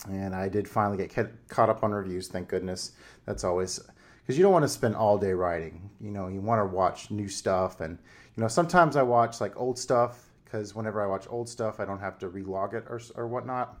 and 0.06 0.34
I 0.34 0.48
did 0.48 0.68
finally 0.68 0.96
get 0.96 1.14
ca- 1.14 1.32
caught 1.48 1.70
up 1.70 1.82
on 1.82 1.92
reviews. 1.92 2.28
Thank 2.28 2.48
goodness. 2.48 2.92
That's 3.24 3.44
always 3.44 3.80
because 4.20 4.36
you 4.36 4.42
don't 4.42 4.52
want 4.52 4.64
to 4.64 4.68
spend 4.68 4.94
all 4.94 5.18
day 5.18 5.32
writing. 5.32 5.90
You 6.00 6.10
know, 6.10 6.28
you 6.28 6.40
want 6.40 6.60
to 6.60 6.76
watch 6.76 7.10
new 7.10 7.28
stuff, 7.28 7.80
and 7.80 7.98
you 8.36 8.42
know, 8.42 8.48
sometimes 8.48 8.96
I 8.96 9.02
watch 9.02 9.40
like 9.40 9.58
old 9.58 9.78
stuff 9.78 10.30
because 10.44 10.74
whenever 10.74 11.02
I 11.02 11.06
watch 11.06 11.26
old 11.28 11.48
stuff, 11.48 11.80
I 11.80 11.84
don't 11.84 12.00
have 12.00 12.18
to 12.20 12.28
relog 12.28 12.74
it 12.74 12.84
or 12.88 13.00
or 13.16 13.26
whatnot, 13.26 13.78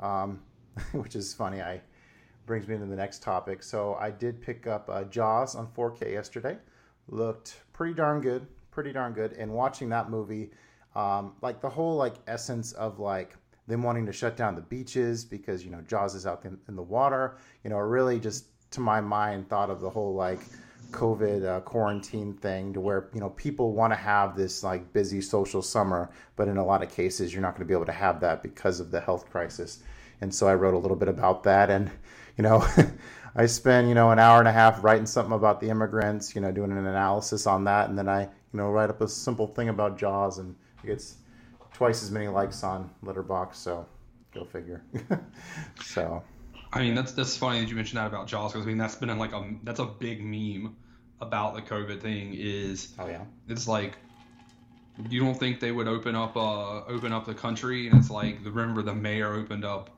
um, 0.00 0.40
which 0.92 1.14
is 1.14 1.32
funny. 1.32 1.60
I 1.62 1.80
brings 2.46 2.66
me 2.66 2.74
into 2.74 2.86
the 2.86 2.96
next 2.96 3.22
topic. 3.22 3.62
So 3.62 3.96
I 4.00 4.10
did 4.10 4.40
pick 4.40 4.66
up 4.66 4.88
uh, 4.90 5.04
Jaws 5.04 5.54
on 5.54 5.68
4K 5.68 6.12
yesterday. 6.12 6.58
Looked 7.06 7.60
pretty 7.72 7.94
darn 7.94 8.20
good, 8.20 8.46
pretty 8.70 8.92
darn 8.92 9.12
good. 9.12 9.32
And 9.34 9.52
watching 9.52 9.88
that 9.90 10.10
movie, 10.10 10.50
um, 10.94 11.32
like 11.42 11.60
the 11.60 11.70
whole 11.70 11.96
like 11.96 12.14
essence 12.26 12.72
of 12.72 12.98
like 12.98 13.34
them 13.66 13.82
wanting 13.82 14.06
to 14.06 14.12
shut 14.12 14.36
down 14.36 14.54
the 14.54 14.62
beaches 14.62 15.24
because 15.24 15.64
you 15.64 15.70
know 15.70 15.80
Jaws 15.82 16.14
is 16.14 16.26
out 16.26 16.44
in, 16.44 16.58
in 16.68 16.76
the 16.76 16.82
water. 16.82 17.36
You 17.64 17.70
know, 17.70 17.78
really 17.78 18.18
just 18.18 18.46
to 18.72 18.80
my 18.80 19.00
mind 19.00 19.48
thought 19.48 19.70
of 19.70 19.80
the 19.80 19.90
whole 19.90 20.14
like 20.14 20.40
COVID 20.90 21.46
uh, 21.46 21.60
quarantine 21.60 22.34
thing 22.34 22.72
to 22.72 22.80
where 22.80 23.08
you 23.14 23.20
know 23.20 23.30
people 23.30 23.72
want 23.72 23.92
to 23.92 23.96
have 23.96 24.36
this 24.36 24.62
like 24.62 24.92
busy 24.92 25.20
social 25.20 25.62
summer, 25.62 26.10
but 26.36 26.48
in 26.48 26.56
a 26.56 26.64
lot 26.64 26.82
of 26.82 26.90
cases 26.90 27.32
you're 27.32 27.42
not 27.42 27.54
going 27.54 27.66
to 27.66 27.68
be 27.68 27.74
able 27.74 27.86
to 27.86 27.92
have 27.92 28.20
that 28.20 28.42
because 28.42 28.80
of 28.80 28.90
the 28.90 29.00
health 29.00 29.30
crisis. 29.30 29.82
And 30.20 30.34
so 30.34 30.46
I 30.48 30.54
wrote 30.54 30.74
a 30.74 30.78
little 30.78 30.96
bit 30.96 31.08
about 31.08 31.44
that, 31.44 31.70
and 31.70 31.90
you 32.36 32.42
know, 32.42 32.66
I 33.36 33.46
spend 33.46 33.88
you 33.88 33.94
know 33.94 34.10
an 34.10 34.18
hour 34.18 34.38
and 34.38 34.48
a 34.48 34.52
half 34.52 34.82
writing 34.82 35.06
something 35.06 35.32
about 35.32 35.60
the 35.60 35.70
immigrants, 35.70 36.34
you 36.34 36.40
know, 36.40 36.50
doing 36.50 36.72
an 36.72 36.86
analysis 36.86 37.46
on 37.46 37.64
that, 37.64 37.88
and 37.88 37.96
then 37.96 38.08
I 38.08 38.28
you 38.52 38.58
know 38.58 38.70
write 38.70 38.90
up 38.90 39.00
a 39.00 39.08
simple 39.08 39.46
thing 39.46 39.68
about 39.68 39.98
Jaws, 39.98 40.38
and 40.38 40.54
it 40.82 40.86
gets 40.86 41.16
twice 41.72 42.02
as 42.02 42.10
many 42.10 42.28
likes 42.28 42.62
on 42.62 42.90
Letterboxd. 43.04 43.54
So 43.54 43.86
go 44.34 44.44
figure. 44.44 44.82
so. 45.84 46.22
I 46.72 46.80
mean, 46.80 46.94
that's 46.94 47.12
that's 47.12 47.36
funny 47.36 47.60
that 47.60 47.68
you 47.68 47.74
mentioned 47.74 47.98
that 47.98 48.06
about 48.06 48.28
Jaws 48.28 48.52
because 48.52 48.64
I 48.64 48.68
mean 48.68 48.78
that's 48.78 48.94
been 48.94 49.16
like 49.18 49.32
a 49.32 49.54
that's 49.64 49.80
a 49.80 49.86
big 49.86 50.22
meme 50.22 50.76
about 51.20 51.54
the 51.54 51.62
COVID 51.62 52.00
thing. 52.00 52.34
Is 52.34 52.94
oh 52.98 53.08
yeah, 53.08 53.24
it's 53.48 53.66
like 53.66 53.96
you 55.08 55.20
don't 55.20 55.34
think 55.34 55.60
they 55.60 55.72
would 55.72 55.88
open 55.88 56.14
up 56.14 56.36
uh 56.36 56.84
open 56.84 57.12
up 57.12 57.24
the 57.26 57.34
country 57.34 57.88
and 57.88 57.98
it's 57.98 58.10
like 58.10 58.38
remember 58.44 58.82
the 58.82 58.94
mayor 58.94 59.32
opened 59.34 59.64
up 59.64 59.90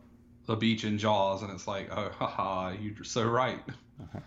the 0.46 0.56
beach 0.56 0.84
in 0.84 0.98
Jaws 0.98 1.42
and 1.42 1.50
it's 1.50 1.66
like 1.66 1.88
oh 1.90 2.10
haha 2.18 2.70
you're 2.80 3.04
so 3.04 3.24
right. 3.24 3.60
Uh-huh. 4.00 4.20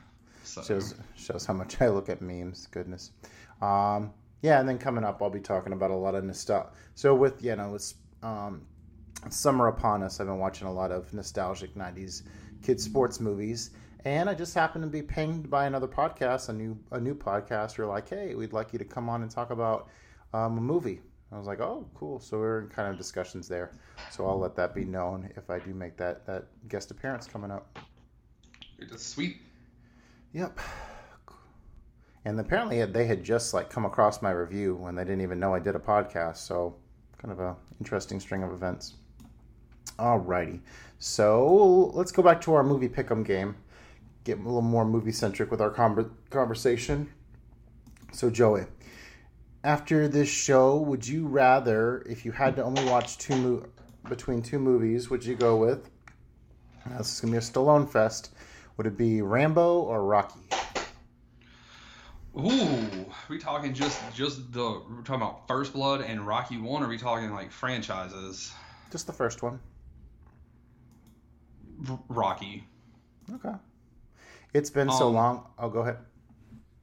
So. 0.43 0.61
Shows 0.61 0.95
shows 1.15 1.45
how 1.45 1.53
much 1.53 1.81
I 1.81 1.89
look 1.89 2.09
at 2.09 2.21
memes. 2.21 2.67
Goodness. 2.67 3.11
Um, 3.61 4.13
yeah, 4.41 4.59
and 4.59 4.69
then 4.69 4.77
coming 4.77 5.03
up, 5.03 5.21
I'll 5.21 5.29
be 5.29 5.39
talking 5.39 5.73
about 5.73 5.91
a 5.91 5.95
lot 5.95 6.15
of 6.15 6.23
nostalgia. 6.23 6.69
So 6.93 7.15
with 7.15 7.43
you 7.43 7.55
know, 7.55 7.71
with 7.71 7.93
um, 8.21 8.67
summer 9.29 9.67
upon 9.67 10.03
us, 10.03 10.19
I've 10.19 10.27
been 10.27 10.39
watching 10.39 10.67
a 10.67 10.73
lot 10.73 10.91
of 10.91 11.11
nostalgic 11.13 11.75
'90s 11.75 12.23
kids 12.61 12.83
sports 12.83 13.19
movies, 13.19 13.71
and 14.03 14.29
I 14.29 14.33
just 14.33 14.53
happened 14.53 14.83
to 14.83 14.89
be 14.89 15.01
pinged 15.01 15.49
by 15.49 15.65
another 15.65 15.87
podcast, 15.87 16.49
a 16.49 16.53
new 16.53 16.77
a 16.91 16.99
new 16.99 17.15
podcast. 17.15 17.75
Who 17.75 17.83
are 17.83 17.87
like, 17.87 18.09
"Hey, 18.09 18.35
we'd 18.35 18.53
like 18.53 18.73
you 18.73 18.79
to 18.79 18.85
come 18.85 19.09
on 19.09 19.21
and 19.23 19.31
talk 19.31 19.49
about 19.51 19.89
um, 20.33 20.57
a 20.57 20.61
movie." 20.61 21.01
I 21.31 21.37
was 21.37 21.47
like, 21.47 21.59
"Oh, 21.59 21.89
cool!" 21.95 22.19
So 22.19 22.37
we're 22.37 22.61
in 22.61 22.67
kind 22.67 22.89
of 22.89 22.97
discussions 22.97 23.47
there. 23.47 23.71
So 24.11 24.27
I'll 24.27 24.39
let 24.39 24.55
that 24.57 24.75
be 24.75 24.85
known 24.85 25.31
if 25.35 25.49
I 25.49 25.59
do 25.59 25.73
make 25.73 25.97
that 25.97 26.25
that 26.27 26.45
guest 26.67 26.91
appearance 26.91 27.25
coming 27.25 27.51
up. 27.51 27.79
It's 28.77 29.05
sweet. 29.05 29.37
Yep 30.33 30.59
and 32.25 32.39
apparently 32.39 32.83
they 32.85 33.05
had 33.05 33.23
just 33.23 33.53
like 33.53 33.69
come 33.69 33.85
across 33.85 34.21
my 34.21 34.31
review 34.31 34.75
when 34.75 34.95
they 34.95 35.03
didn't 35.03 35.21
even 35.21 35.39
know 35.39 35.53
I 35.53 35.59
did 35.59 35.75
a 35.75 35.79
podcast. 35.79 36.37
So 36.37 36.75
kind 37.19 37.31
of 37.31 37.39
a 37.39 37.55
interesting 37.79 38.19
string 38.19 38.43
of 38.43 38.51
events. 38.51 38.95
Alrighty, 39.99 40.59
so 40.99 41.91
let's 41.93 42.11
go 42.11 42.21
back 42.21 42.41
to 42.41 42.53
our 42.55 42.63
movie 42.63 42.89
pick'em 42.89 43.23
game. 43.23 43.55
Get 44.23 44.39
a 44.39 44.41
little 44.41 44.61
more 44.61 44.83
movie 44.83 45.11
centric 45.11 45.51
with 45.51 45.61
our 45.61 45.69
conversation. 46.29 47.09
So 48.11 48.29
Joey, 48.29 48.65
after 49.63 50.07
this 50.07 50.27
show, 50.27 50.77
would 50.77 51.07
you 51.07 51.27
rather, 51.27 52.03
if 52.09 52.25
you 52.25 52.31
had 52.31 52.55
to 52.55 52.63
only 52.63 52.83
watch 52.85 53.19
two 53.19 53.35
mo- 53.35 53.65
between 54.09 54.41
two 54.41 54.59
movies, 54.59 55.09
would 55.09 55.23
you 55.23 55.35
go 55.35 55.55
with? 55.57 55.89
This 56.97 57.13
is 57.13 57.21
gonna 57.21 57.31
be 57.31 57.37
a 57.37 57.41
Stallone 57.41 57.89
fest. 57.89 58.31
Would 58.77 58.87
it 58.87 58.97
be 58.97 59.21
Rambo 59.21 59.79
or 59.81 60.03
Rocky? 60.03 60.49
Ooh, 62.37 63.05
we 63.29 63.39
talking 63.39 63.73
just 63.73 63.97
just 64.13 64.51
the 64.51 64.81
we're 64.89 65.01
talking 65.03 65.21
about 65.21 65.47
First 65.47 65.71
Blood 65.71 66.01
and 66.01 66.27
Rocky 66.27 66.57
One. 66.57 66.83
Or 66.83 66.87
are 66.87 66.89
we 66.89 66.97
talking 66.97 67.31
like 67.31 67.49
franchises? 67.51 68.51
Just 68.91 69.07
the 69.07 69.13
first 69.13 69.41
one. 69.41 69.59
R- 71.89 71.99
Rocky. 72.09 72.67
Okay. 73.33 73.53
It's 74.53 74.69
been 74.69 74.89
um, 74.89 74.97
so 74.97 75.09
long. 75.09 75.45
Oh, 75.57 75.69
go 75.69 75.79
ahead. 75.79 75.97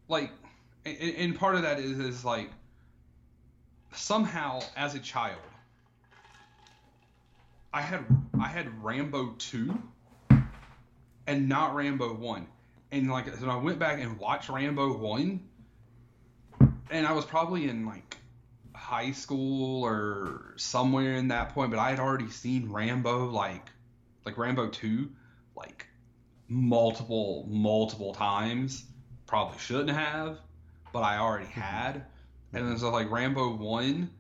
Like, 0.08 0.30
and, 0.86 1.14
and 1.16 1.38
part 1.38 1.54
of 1.54 1.62
that 1.62 1.78
is 1.78 1.98
is 1.98 2.24
like 2.24 2.50
somehow 3.94 4.60
as 4.74 4.94
a 4.94 5.00
child, 5.00 5.40
I 7.74 7.82
had 7.82 8.06
I 8.40 8.48
had 8.48 8.82
Rambo 8.82 9.34
two, 9.36 9.78
and 11.26 11.46
not 11.46 11.74
Rambo 11.74 12.14
one 12.14 12.46
and 12.92 13.10
like 13.10 13.26
so 13.34 13.48
I 13.48 13.56
went 13.56 13.78
back 13.78 13.98
and 13.98 14.18
watched 14.18 14.50
Rambo 14.50 14.96
one, 14.98 15.40
and 16.90 17.06
I 17.06 17.12
was 17.12 17.24
probably 17.24 17.68
in 17.68 17.86
like 17.86 18.18
high 18.74 19.12
school 19.12 19.82
or 19.82 20.52
somewhere 20.56 21.14
in 21.14 21.28
that 21.28 21.54
point, 21.54 21.70
but 21.70 21.80
I 21.80 21.90
had 21.90 21.98
already 21.98 22.28
seen 22.28 22.70
Rambo 22.70 23.30
like 23.30 23.66
like 24.26 24.36
Rambo 24.36 24.68
two 24.68 25.10
like 25.56 25.86
multiple 26.48 27.46
multiple 27.48 28.14
times. 28.14 28.84
Probably 29.26 29.58
shouldn't 29.58 29.96
have, 29.96 30.38
but 30.92 31.00
I 31.00 31.16
already 31.16 31.46
mm-hmm. 31.46 31.60
had. 31.60 32.04
And 32.52 32.68
then 32.68 32.78
so 32.78 32.90
like 32.90 33.10
Rambo 33.10 33.56
one 33.56 34.10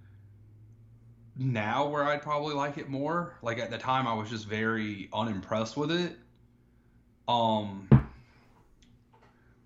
now 1.36 1.88
where 1.88 2.04
I'd 2.04 2.22
probably 2.22 2.54
like 2.54 2.78
it 2.78 2.88
more. 2.88 3.36
Like 3.42 3.58
at 3.58 3.70
the 3.70 3.76
time 3.76 4.06
I 4.06 4.14
was 4.14 4.30
just 4.30 4.46
very 4.46 5.10
unimpressed 5.12 5.76
with 5.76 5.90
it. 5.90 6.16
Um 7.28 7.90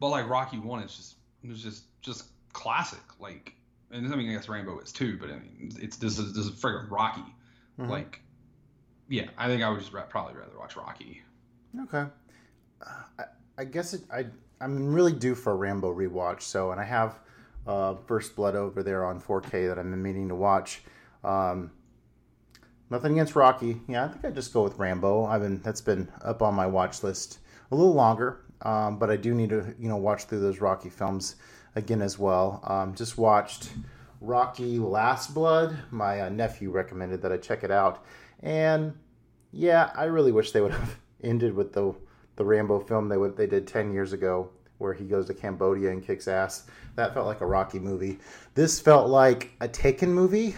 but 0.00 0.09
like 0.09 0.28
Rocky 0.28 0.59
One, 0.59 0.82
it's 0.82 0.96
just 0.96 1.16
it 1.42 1.48
was 1.48 1.62
just 1.62 1.85
just 2.02 2.24
classic. 2.52 3.00
Like, 3.20 3.54
and 3.90 4.12
I 4.12 4.16
mean, 4.16 4.30
I 4.30 4.35
guess 4.35 4.48
Rambo 4.48 4.78
is 4.80 4.92
too, 4.92 5.18
but 5.18 5.30
I 5.30 5.35
mean, 5.35 5.72
it's 5.80 5.96
this 5.96 6.18
is 6.18 6.32
this 6.35 6.46
is 6.46 6.52
freaking 6.52 6.90
Rocky. 6.90 7.24
Mm-hmm. 7.78 7.90
Like, 7.90 8.20
yeah, 9.09 9.28
I 9.37 9.46
think 9.46 9.62
I 9.62 9.68
would 9.68 9.80
just 9.80 9.92
probably 10.11 10.35
rather 10.35 10.59
watch 10.59 10.76
Rocky. 10.76 11.22
Okay, 11.82 12.04
uh, 12.87 13.02
I, 13.18 13.24
I, 13.59 13.64
guess 13.64 13.94
it, 13.94 14.02
I 14.11 14.26
I'm 14.61 14.92
really 14.92 15.12
due 15.12 15.35
for 15.35 15.52
a 15.52 15.56
Rambo 15.56 15.94
rewatch. 15.94 16.42
So, 16.42 16.72
and 16.72 16.80
I 16.80 16.85
have 16.85 17.18
uh, 17.66 17.96
First 18.06 18.37
Blood 18.37 18.56
over 18.56 18.82
there 18.82 19.04
on 19.04 19.20
4K 19.20 19.68
that 19.68 19.78
I'm 19.78 20.02
meaning 20.02 20.28
to 20.28 20.35
watch. 20.35 20.82
Um, 21.22 21.70
nothing 22.90 23.12
against 23.12 23.37
Rocky. 23.37 23.80
Yeah, 23.88 24.04
I 24.04 24.09
think 24.09 24.24
I 24.24 24.30
just 24.30 24.52
go 24.52 24.62
with 24.62 24.78
Rambo. 24.78 25.26
I've 25.26 25.42
been 25.42 25.61
that's 25.61 25.80
been 25.80 26.11
up 26.22 26.42
on 26.42 26.54
my 26.54 26.66
watch 26.66 27.02
list 27.02 27.40
a 27.70 27.74
little 27.74 27.94
longer. 27.94 28.40
Um, 28.62 28.98
but 28.98 29.10
I 29.10 29.16
do 29.16 29.34
need 29.34 29.50
to, 29.50 29.74
you 29.78 29.88
know, 29.88 29.96
watch 29.96 30.24
through 30.24 30.40
those 30.40 30.60
Rocky 30.60 30.88
films 30.88 31.36
again 31.74 32.02
as 32.02 32.18
well. 32.18 32.60
Um, 32.64 32.94
just 32.94 33.18
watched 33.18 33.70
Rocky 34.20 34.78
Last 34.78 35.34
Blood. 35.34 35.76
My 35.90 36.22
uh, 36.22 36.28
nephew 36.28 36.70
recommended 36.70 37.22
that 37.22 37.32
I 37.32 37.36
check 37.36 37.64
it 37.64 37.70
out, 37.70 38.04
and 38.40 38.94
yeah, 39.52 39.90
I 39.94 40.04
really 40.04 40.32
wish 40.32 40.52
they 40.52 40.60
would 40.60 40.72
have 40.72 40.98
ended 41.22 41.54
with 41.54 41.72
the 41.72 41.94
the 42.36 42.44
Rambo 42.44 42.80
film 42.80 43.08
they 43.08 43.16
would 43.16 43.36
they 43.36 43.46
did 43.46 43.66
ten 43.66 43.92
years 43.92 44.12
ago, 44.12 44.50
where 44.78 44.94
he 44.94 45.04
goes 45.04 45.26
to 45.26 45.34
Cambodia 45.34 45.90
and 45.90 46.04
kicks 46.04 46.28
ass. 46.28 46.66
That 46.96 47.12
felt 47.12 47.26
like 47.26 47.42
a 47.42 47.46
Rocky 47.46 47.78
movie. 47.78 48.18
This 48.54 48.80
felt 48.80 49.08
like 49.08 49.52
a 49.60 49.68
Taken 49.68 50.12
movie, 50.12 50.54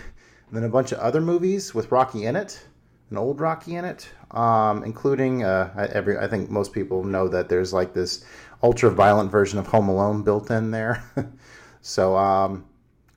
and 0.46 0.56
then 0.56 0.64
a 0.64 0.68
bunch 0.68 0.92
of 0.92 0.98
other 0.98 1.20
movies 1.20 1.74
with 1.74 1.90
Rocky 1.90 2.26
in 2.26 2.36
it 2.36 2.64
an 3.10 3.16
old 3.16 3.40
Rocky 3.40 3.76
in 3.76 3.84
it, 3.84 4.08
um, 4.30 4.84
including 4.84 5.44
uh, 5.44 5.88
every. 5.92 6.18
I 6.18 6.28
think 6.28 6.50
most 6.50 6.72
people 6.72 7.04
know 7.04 7.28
that 7.28 7.48
there's 7.48 7.72
like 7.72 7.94
this 7.94 8.24
ultra 8.62 8.90
violent 8.90 9.30
version 9.30 9.58
of 9.58 9.66
Home 9.68 9.88
Alone 9.88 10.22
built 10.22 10.50
in 10.50 10.70
there. 10.70 11.02
so, 11.80 12.16
um, 12.16 12.66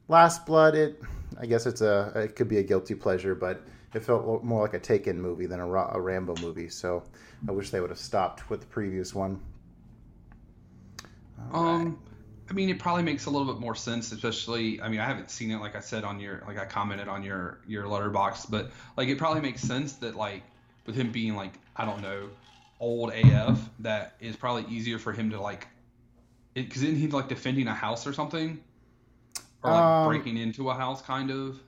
Last 0.08 0.45
Blood, 0.45 0.76
it 0.76 1.02
I 1.39 1.45
guess 1.45 1.65
it's 1.65 1.82
a 1.82 2.12
it 2.15 2.36
could 2.36 2.47
be 2.47 2.60
a 2.60 2.63
guilty 2.63 2.95
pleasure, 2.95 3.36
but 3.36 3.62
it 3.93 4.04
felt 4.04 4.43
more 4.43 4.62
like 4.62 4.74
a 4.74 4.80
Taken 4.80 5.21
movie 5.21 5.45
than 5.45 5.60
a, 5.60 5.67
a 5.67 6.00
Rambo 6.00 6.36
movie. 6.41 6.69
So, 6.69 7.04
I 7.47 7.52
wish 7.52 7.69
they 7.71 7.82
would 7.82 7.89
have 7.89 8.00
stopped 8.00 8.50
with 8.50 8.62
the 8.62 8.67
previous 8.67 9.13
one. 9.13 9.41
All 11.52 11.67
um. 11.67 11.86
Right. 11.86 11.95
I 12.50 12.54
mean, 12.54 12.69
it 12.69 12.80
probably 12.80 13.04
makes 13.04 13.28
a 13.28 13.30
little 13.30 13.47
bit 13.47 13.62
more 13.62 13.76
sense, 13.76 14.12
especially. 14.12 14.82
I 14.82 14.89
mean, 14.89 15.00
I 15.00 15.06
haven't 15.06 15.32
seen 15.32 15.52
it, 15.52 15.62
like 15.62 15.78
I 15.78 15.80
said 15.80 16.04
on 16.04 16.19
your, 16.19 16.43
like 16.45 16.60
I 16.60 16.65
commented 16.65 17.08
on 17.08 17.24
your 17.24 17.62
your 17.65 17.86
Letterboxd, 17.86 18.52
but 18.52 18.71
like 18.97 19.08
it 19.08 19.17
probably 19.17 19.39
makes 19.41 19.62
sense 19.62 19.93
that 19.93 20.15
like 20.15 20.43
with 20.85 20.95
him 20.95 21.11
being 21.11 21.35
like 21.35 21.53
I 21.75 21.85
don't 21.85 22.01
know, 22.01 22.29
old 22.79 23.13
AF, 23.13 23.69
that 23.79 24.15
is 24.19 24.35
probably 24.35 24.65
easier 24.73 24.99
for 24.99 25.13
him 25.13 25.29
to 25.31 25.41
like, 25.41 25.67
because 26.53 26.83
isn't 26.83 26.97
he 26.97 27.07
like 27.07 27.29
defending 27.29 27.67
a 27.67 27.73
house 27.73 28.05
or 28.05 28.13
something, 28.13 28.61
or 29.63 29.71
like 29.71 29.81
um, 29.81 30.07
breaking 30.07 30.37
into 30.37 30.69
a 30.69 30.73
house, 30.73 31.01
kind 31.01 31.31
of. 31.31 31.59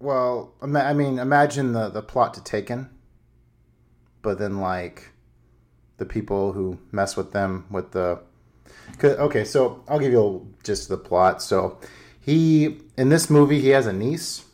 Well, 0.00 0.54
I 0.62 0.92
mean, 0.92 1.18
imagine 1.18 1.72
the 1.72 1.88
the 1.88 2.02
plot 2.02 2.34
to 2.34 2.44
Taken, 2.44 2.88
but 4.22 4.38
then 4.38 4.60
like 4.60 5.10
the 5.96 6.06
people 6.06 6.52
who 6.52 6.78
mess 6.92 7.16
with 7.16 7.32
them 7.32 7.66
with 7.70 7.90
the 7.90 8.20
Okay, 9.02 9.44
so 9.44 9.84
I'll 9.88 9.98
give 9.98 10.12
you 10.12 10.54
just 10.64 10.88
the 10.88 10.96
plot. 10.96 11.42
So 11.42 11.78
he 12.20 12.80
in 12.96 13.08
this 13.08 13.30
movie 13.30 13.60
he 13.60 13.68
has 13.70 13.86
a 13.86 13.92
niece, 13.92 14.44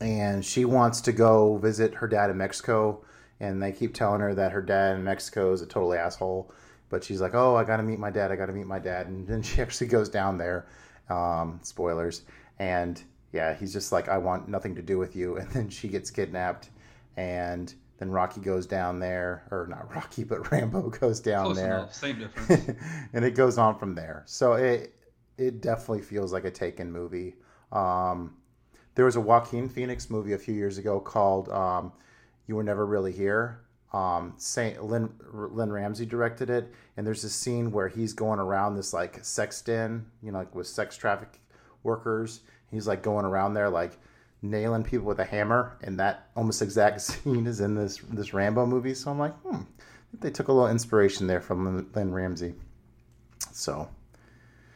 and 0.00 0.44
she 0.44 0.64
wants 0.64 1.00
to 1.02 1.12
go 1.12 1.58
visit 1.58 1.94
her 1.96 2.08
dad 2.08 2.30
in 2.30 2.38
Mexico, 2.38 3.03
and 3.40 3.62
they 3.62 3.72
keep 3.72 3.94
telling 3.94 4.20
her 4.20 4.34
that 4.34 4.52
her 4.52 4.62
dad 4.62 4.96
in 4.96 5.04
Mexico 5.04 5.52
is 5.52 5.62
a 5.62 5.66
total 5.66 5.94
asshole. 5.94 6.52
But 6.90 7.02
she's 7.04 7.20
like, 7.20 7.34
"Oh, 7.34 7.56
I 7.56 7.64
got 7.64 7.78
to 7.78 7.82
meet 7.82 7.98
my 7.98 8.10
dad. 8.10 8.30
I 8.30 8.36
got 8.36 8.46
to 8.46 8.52
meet 8.52 8.66
my 8.66 8.78
dad." 8.78 9.06
And 9.06 9.26
then 9.28 9.42
she 9.42 9.60
actually 9.60 9.88
goes 9.88 10.08
down 10.08 10.38
there. 10.38 10.66
Um, 11.08 11.60
spoilers. 11.62 12.22
And 12.58 13.02
yeah, 13.32 13.54
he's 13.54 13.72
just 13.72 13.92
like, 13.92 14.08
"I 14.08 14.18
want 14.18 14.48
nothing 14.48 14.74
to 14.76 14.82
do 14.82 14.98
with 14.98 15.16
you." 15.16 15.36
And 15.38 15.50
then 15.50 15.68
she 15.68 15.88
gets 15.88 16.10
kidnapped, 16.10 16.70
and 17.16 17.72
then 17.98 18.10
Rocky 18.10 18.40
goes 18.40 18.66
down 18.66 19.00
there, 19.00 19.44
or 19.50 19.66
not 19.68 19.92
Rocky, 19.94 20.24
but 20.24 20.50
Rambo 20.52 20.90
goes 20.90 21.20
down 21.20 21.46
Close 21.46 21.56
there 21.56 21.78
enough. 21.78 21.94
Same 21.94 22.18
difference. 22.18 22.78
and 23.12 23.24
it 23.24 23.34
goes 23.34 23.58
on 23.58 23.78
from 23.78 23.94
there. 23.94 24.22
So 24.26 24.54
it 24.54 24.94
it 25.36 25.60
definitely 25.60 26.02
feels 26.02 26.32
like 26.32 26.44
a 26.44 26.50
Taken 26.50 26.92
movie. 26.92 27.34
Um, 27.72 28.36
there 28.94 29.04
was 29.04 29.16
a 29.16 29.20
Joaquin 29.20 29.68
Phoenix 29.68 30.08
movie 30.08 30.32
a 30.32 30.38
few 30.38 30.54
years 30.54 30.78
ago 30.78 31.00
called 31.00 31.48
um, 31.48 31.92
"You 32.46 32.56
Were 32.56 32.62
Never 32.62 32.86
Really 32.86 33.12
Here." 33.12 33.60
Um, 33.94 34.34
Saint 34.38 34.82
Lynn, 34.82 35.14
Lynne 35.32 35.70
Ramsay 35.70 36.04
directed 36.04 36.50
it, 36.50 36.72
and 36.96 37.06
there's 37.06 37.22
this 37.22 37.34
scene 37.34 37.70
where 37.70 37.86
he's 37.86 38.12
going 38.12 38.40
around 38.40 38.74
this 38.74 38.92
like 38.92 39.24
sex 39.24 39.62
den, 39.62 40.06
you 40.20 40.32
know, 40.32 40.38
like 40.38 40.52
with 40.52 40.66
sex 40.66 40.96
traffic 40.96 41.40
workers. 41.84 42.40
He's 42.72 42.88
like 42.88 43.04
going 43.04 43.24
around 43.24 43.54
there 43.54 43.70
like 43.70 43.96
nailing 44.42 44.82
people 44.82 45.06
with 45.06 45.20
a 45.20 45.24
hammer, 45.24 45.78
and 45.80 46.00
that 46.00 46.28
almost 46.34 46.60
exact 46.60 47.00
scene 47.02 47.46
is 47.46 47.60
in 47.60 47.76
this 47.76 47.98
this 48.10 48.34
Rambo 48.34 48.66
movie. 48.66 48.94
So 48.94 49.12
I'm 49.12 49.18
like, 49.18 49.34
hmm, 49.42 49.62
they 50.12 50.30
took 50.30 50.48
a 50.48 50.52
little 50.52 50.70
inspiration 50.70 51.28
there 51.28 51.40
from 51.40 51.64
Lynn, 51.64 51.86
Lynne 51.94 52.12
Ramsay. 52.12 52.54
So 53.52 53.88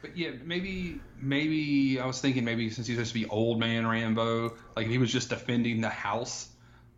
But 0.00 0.16
yeah, 0.16 0.30
maybe 0.44 1.00
maybe 1.20 1.98
I 1.98 2.06
was 2.06 2.20
thinking 2.20 2.44
maybe 2.44 2.70
since 2.70 2.86
he's 2.86 2.96
supposed 2.96 3.14
to 3.14 3.18
be 3.18 3.26
old 3.26 3.58
man 3.58 3.84
Rambo, 3.84 4.56
like 4.76 4.86
he 4.86 4.98
was 4.98 5.12
just 5.12 5.30
defending 5.30 5.80
the 5.80 5.88
house 5.88 6.50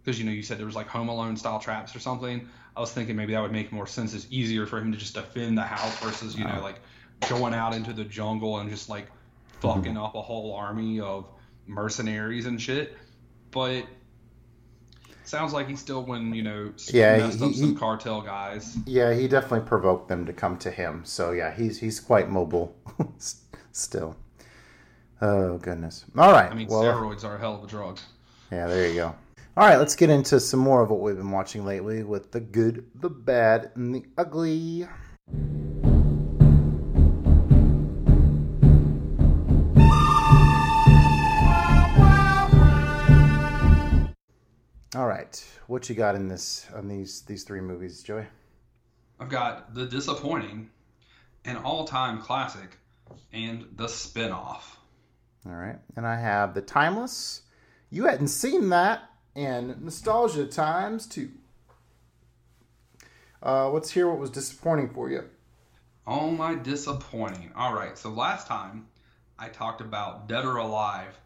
because 0.03 0.19
you 0.19 0.25
know 0.25 0.33
you 0.33 0.43
said 0.43 0.59
there 0.59 0.67
was 0.67 0.77
like 0.77 0.89
Home 0.89 1.09
Alone 1.09 1.37
style 1.37 1.59
traps 1.59 1.95
or 1.95 2.01
something. 2.01 2.49
I 2.77 2.81
was 2.81 2.93
thinking 2.93 3.17
maybe 3.17 3.33
that 3.33 3.43
would 3.43 3.53
make 3.53 3.73
more 3.73 3.87
sense. 3.87 4.15
It's 4.15 4.27
easier 4.31 4.67
for 4.67 4.79
him 4.79 4.93
to 4.93 4.99
just 4.99 5.15
defend 5.15 5.59
the 5.59 5.63
house 5.63 5.99
versus 5.99 6.37
you 6.37 6.45
know 6.45 6.51
uh-huh. 6.51 6.63
like 6.63 6.81
going 7.29 7.55
out 7.55 7.75
into 7.75 7.93
the 7.93 8.05
jungle 8.05 8.59
and 8.59 8.71
just 8.71 8.89
like 8.89 9.07
fucking 9.61 9.95
mm-hmm. 9.95 9.99
up 9.99 10.15
a 10.15 10.23
whole 10.23 10.55
army 10.55 11.01
of 11.01 11.27
mercenaries 11.67 12.47
and 12.47 12.61
shit. 12.61 12.97
But 13.51 13.85
sounds 15.25 15.53
like 15.53 15.69
he 15.69 15.77
still 15.77 16.05
when 16.05 16.35
you 16.35 16.43
know 16.43 16.73
Yeah, 16.89 17.19
messed 17.19 17.39
he- 17.39 17.45
up 17.47 17.55
some 17.55 17.69
he- 17.71 17.75
cartel 17.75 18.21
guys. 18.23 18.77
yeah, 18.87 19.13
he 19.15 19.29
definitely 19.29 19.67
provoked 19.67 20.09
them 20.09 20.27
to 20.27 20.33
come 20.33 20.57
to 20.59 20.71
him. 20.71 21.03
So 21.05 21.33
yeah, 21.33 21.55
he's 21.55 21.79
he's 21.79 22.01
quite 22.01 22.29
mobile 22.29 22.75
still. 23.73 24.17
Oh 25.21 25.59
goodness. 25.59 26.05
All 26.17 26.33
right. 26.33 26.51
I 26.51 26.55
mean, 26.55 26.69
well, 26.69 26.83
steroids 26.83 27.25
are 27.25 27.37
a 27.37 27.39
hell 27.39 27.57
of 27.57 27.65
a 27.65 27.67
drug. 27.67 27.99
Yeah, 28.51 28.67
there 28.67 28.89
you 28.89 28.95
go. 28.95 29.15
All 29.57 29.67
right, 29.67 29.79
let's 29.79 29.97
get 29.97 30.11
into 30.11 30.39
some 30.39 30.61
more 30.61 30.81
of 30.81 30.91
what 30.91 31.01
we've 31.01 31.17
been 31.17 31.33
watching 31.33 31.65
lately 31.65 32.05
with 32.05 32.31
the 32.31 32.39
good, 32.39 32.89
the 32.95 33.11
bad, 33.11 33.73
and 33.75 33.93
the 33.93 34.05
ugly. 34.17 34.87
All 44.95 45.07
right, 45.09 45.45
what 45.67 45.89
you 45.89 45.97
got 45.97 46.15
in 46.15 46.29
this 46.29 46.69
on 46.73 46.87
these 46.87 47.23
these 47.23 47.43
three 47.43 47.61
movies, 47.61 48.05
Joey? 48.05 48.27
I've 49.19 49.31
got 49.31 49.75
the 49.75 49.87
disappointing, 49.87 50.71
an 51.45 51.57
all-time 51.57 52.23
classic, 52.23 52.79
and 53.33 53.67
the 53.75 53.89
spin-off. 53.89 54.79
All 55.45 55.57
right, 55.57 55.81
and 55.97 56.07
I 56.07 56.15
have 56.15 56.55
the 56.55 56.63
timeless. 56.63 57.43
You 57.91 58.07
hadn't 58.07 58.29
seen 58.29 58.69
that, 58.69 59.10
and 59.35 59.81
nostalgia 59.83 60.47
times 60.47 61.07
two. 61.07 61.31
Uh, 63.45 63.71
let's 63.71 63.91
hear 63.91 64.09
what 64.09 64.19
was 64.19 64.31
disappointing 64.31 64.91
for 64.91 65.11
you. 65.11 65.25
Oh 66.07 66.31
my 66.31 66.55
disappointing. 66.55 67.53
All 67.57 67.75
right, 67.75 67.97
so 67.97 68.11
last 68.11 68.47
time 68.47 68.87
I 69.39 69.49
talked 69.49 69.81
about 69.81 70.29
Dead 70.29 70.45
or 70.45 70.57
Alive. 70.57 71.17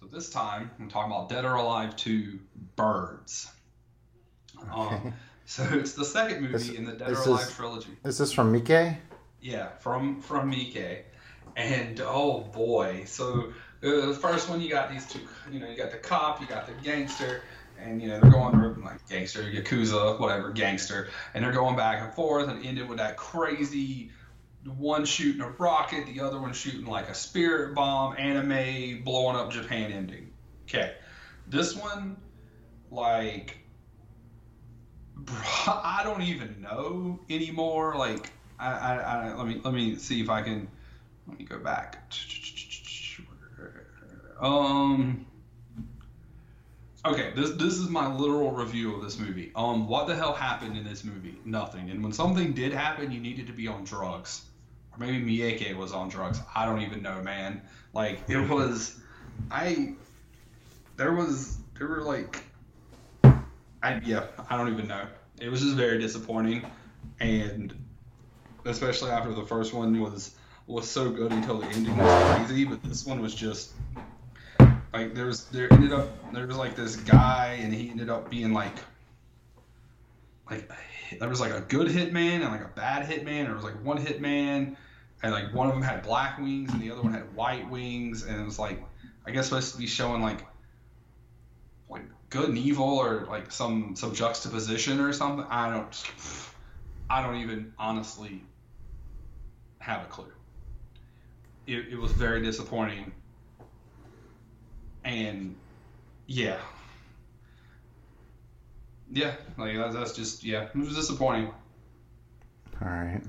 So 0.00 0.06
this 0.06 0.30
time 0.30 0.70
I'm 0.80 0.88
talking 0.88 1.12
about 1.12 1.28
Dead 1.28 1.44
or 1.44 1.54
Alive 1.54 1.94
2 1.96 2.38
Birds. 2.76 3.50
Um, 4.72 5.12
so 5.46 5.64
it's 5.72 5.92
the 5.94 6.04
second 6.04 6.40
movie 6.42 6.52
This- 6.54 6.70
in 6.70 6.84
the 6.84 6.92
Dead 6.92 7.10
or 7.12 7.22
Alive 7.22 7.46
is- 7.48 7.54
trilogy. 7.54 7.90
Is 8.04 8.18
this 8.18 8.32
from 8.32 8.52
Mike? 8.52 8.96
Yeah, 9.40 9.68
from 9.80 10.20
from 10.20 10.50
Mike, 10.50 11.04
and 11.56 12.00
oh 12.00 12.40
boy, 12.42 13.02
so 13.06 13.52
Uh, 13.82 14.06
the 14.06 14.14
first 14.14 14.48
one 14.48 14.60
you 14.60 14.70
got 14.70 14.90
these 14.90 15.06
two, 15.06 15.20
you 15.50 15.58
know, 15.58 15.68
you 15.68 15.76
got 15.76 15.90
the 15.90 15.96
cop, 15.96 16.40
you 16.40 16.46
got 16.46 16.66
the 16.66 16.72
gangster, 16.84 17.42
and 17.78 18.00
you 18.00 18.08
know 18.08 18.20
they're 18.20 18.30
going 18.30 18.82
like 18.82 19.06
gangster, 19.08 19.42
yakuza, 19.42 20.18
whatever, 20.20 20.50
gangster, 20.50 21.08
and 21.34 21.44
they're 21.44 21.52
going 21.52 21.76
back 21.76 22.02
and 22.02 22.12
forth, 22.14 22.48
and 22.48 22.64
ended 22.64 22.88
with 22.88 22.98
that 22.98 23.16
crazy 23.16 24.10
one 24.76 25.04
shooting 25.04 25.40
a 25.40 25.48
rocket, 25.48 26.06
the 26.06 26.20
other 26.20 26.40
one 26.40 26.52
shooting 26.52 26.86
like 26.86 27.08
a 27.08 27.14
spirit 27.14 27.74
bomb, 27.74 28.14
anime 28.16 29.02
blowing 29.02 29.36
up 29.36 29.50
Japan 29.50 29.90
ending. 29.90 30.32
Okay, 30.64 30.94
this 31.48 31.74
one, 31.74 32.16
like 32.90 33.58
I 35.66 36.02
don't 36.04 36.22
even 36.22 36.60
know 36.60 37.20
anymore. 37.28 37.96
Like, 37.96 38.30
I, 38.58 38.72
I, 38.72 38.94
I, 38.96 39.34
let 39.34 39.46
me 39.46 39.60
let 39.64 39.74
me 39.74 39.96
see 39.96 40.20
if 40.20 40.30
I 40.30 40.42
can. 40.42 40.68
Let 41.28 41.38
me 41.38 41.44
go 41.44 41.58
back. 41.58 42.10
Um. 44.42 45.26
Okay, 47.04 47.32
this 47.34 47.52
this 47.52 47.74
is 47.74 47.88
my 47.88 48.12
literal 48.12 48.52
review 48.52 48.94
of 48.94 49.02
this 49.02 49.18
movie. 49.18 49.50
Um, 49.56 49.88
what 49.88 50.06
the 50.06 50.14
hell 50.14 50.34
happened 50.34 50.76
in 50.76 50.84
this 50.84 51.04
movie? 51.04 51.38
Nothing. 51.44 51.90
And 51.90 52.02
when 52.02 52.12
something 52.12 52.52
did 52.52 52.72
happen, 52.72 53.10
you 53.10 53.20
needed 53.20 53.46
to 53.46 53.52
be 53.52 53.66
on 53.66 53.84
drugs, 53.84 54.42
or 54.92 54.98
maybe 54.98 55.18
Miike 55.20 55.74
was 55.76 55.92
on 55.92 56.08
drugs. 56.08 56.40
I 56.54 56.66
don't 56.66 56.82
even 56.82 57.02
know, 57.02 57.22
man. 57.22 57.62
Like 57.92 58.20
it 58.28 58.38
was, 58.50 59.00
I. 59.50 59.94
There 60.96 61.12
was 61.12 61.56
there 61.78 61.88
were 61.88 62.02
like 62.02 62.44
I, 63.82 64.00
yeah, 64.04 64.26
I 64.48 64.56
don't 64.56 64.72
even 64.72 64.86
know. 64.86 65.06
It 65.40 65.48
was 65.48 65.60
just 65.60 65.74
very 65.74 65.98
disappointing, 65.98 66.64
and 67.18 67.74
especially 68.64 69.10
after 69.10 69.32
the 69.32 69.44
first 69.44 69.74
one 69.74 70.00
was 70.00 70.34
was 70.68 70.88
so 70.88 71.10
good 71.10 71.32
until 71.32 71.58
the 71.58 71.66
ending 71.68 71.96
was 71.96 72.36
crazy. 72.36 72.64
But 72.64 72.82
this 72.84 73.04
one 73.04 73.20
was 73.20 73.34
just 73.34 73.72
like 74.92 75.14
there 75.14 75.26
was 75.26 75.46
there 75.46 75.72
ended 75.72 75.92
up 75.92 76.32
there 76.32 76.46
was 76.46 76.56
like 76.56 76.76
this 76.76 76.96
guy, 76.96 77.58
and 77.62 77.72
he 77.72 77.90
ended 77.90 78.10
up 78.10 78.30
being 78.30 78.52
like 78.52 78.76
like 80.50 80.70
there 81.18 81.28
was 81.28 81.40
like 81.40 81.52
a 81.52 81.60
good 81.60 81.88
hitman 81.88 82.42
and 82.42 82.50
like 82.50 82.64
a 82.64 82.70
bad 82.74 83.08
hitman, 83.08 83.48
or 83.48 83.52
it 83.52 83.54
was 83.56 83.64
like 83.64 83.82
one 83.84 83.98
hitman, 83.98 84.76
and 85.22 85.32
like 85.32 85.52
one 85.54 85.66
of 85.66 85.74
them 85.74 85.82
had 85.82 86.02
black 86.02 86.38
wings 86.38 86.72
and 86.72 86.82
the 86.82 86.90
other 86.90 87.02
one 87.02 87.12
had 87.12 87.34
white 87.34 87.68
wings, 87.70 88.22
and 88.22 88.40
it 88.40 88.44
was 88.44 88.58
like 88.58 88.82
I 89.26 89.30
guess 89.30 89.46
supposed 89.46 89.72
to 89.72 89.78
be 89.78 89.86
showing 89.86 90.20
like 90.20 90.44
like 91.88 92.04
good 92.30 92.48
and 92.48 92.58
evil 92.58 92.84
or 92.84 93.26
like 93.28 93.50
some 93.50 93.94
some 93.96 94.12
juxtaposition 94.12 95.00
or 95.00 95.12
something. 95.12 95.46
I 95.48 95.70
don't 95.70 96.10
I 97.08 97.22
don't 97.22 97.36
even 97.36 97.72
honestly 97.78 98.42
have 99.78 100.02
a 100.02 100.06
clue. 100.06 100.32
It, 101.66 101.88
it 101.92 101.96
was 101.96 102.12
very 102.12 102.42
disappointing. 102.42 103.12
And 105.04 105.56
yeah. 106.26 106.58
Yeah, 109.10 109.34
like 109.58 109.76
that's, 109.76 109.94
that's 109.94 110.12
just 110.14 110.42
yeah, 110.42 110.68
it 110.74 110.76
was 110.76 110.94
disappointing. 110.94 111.52
All 112.80 112.88
right. 112.88 113.20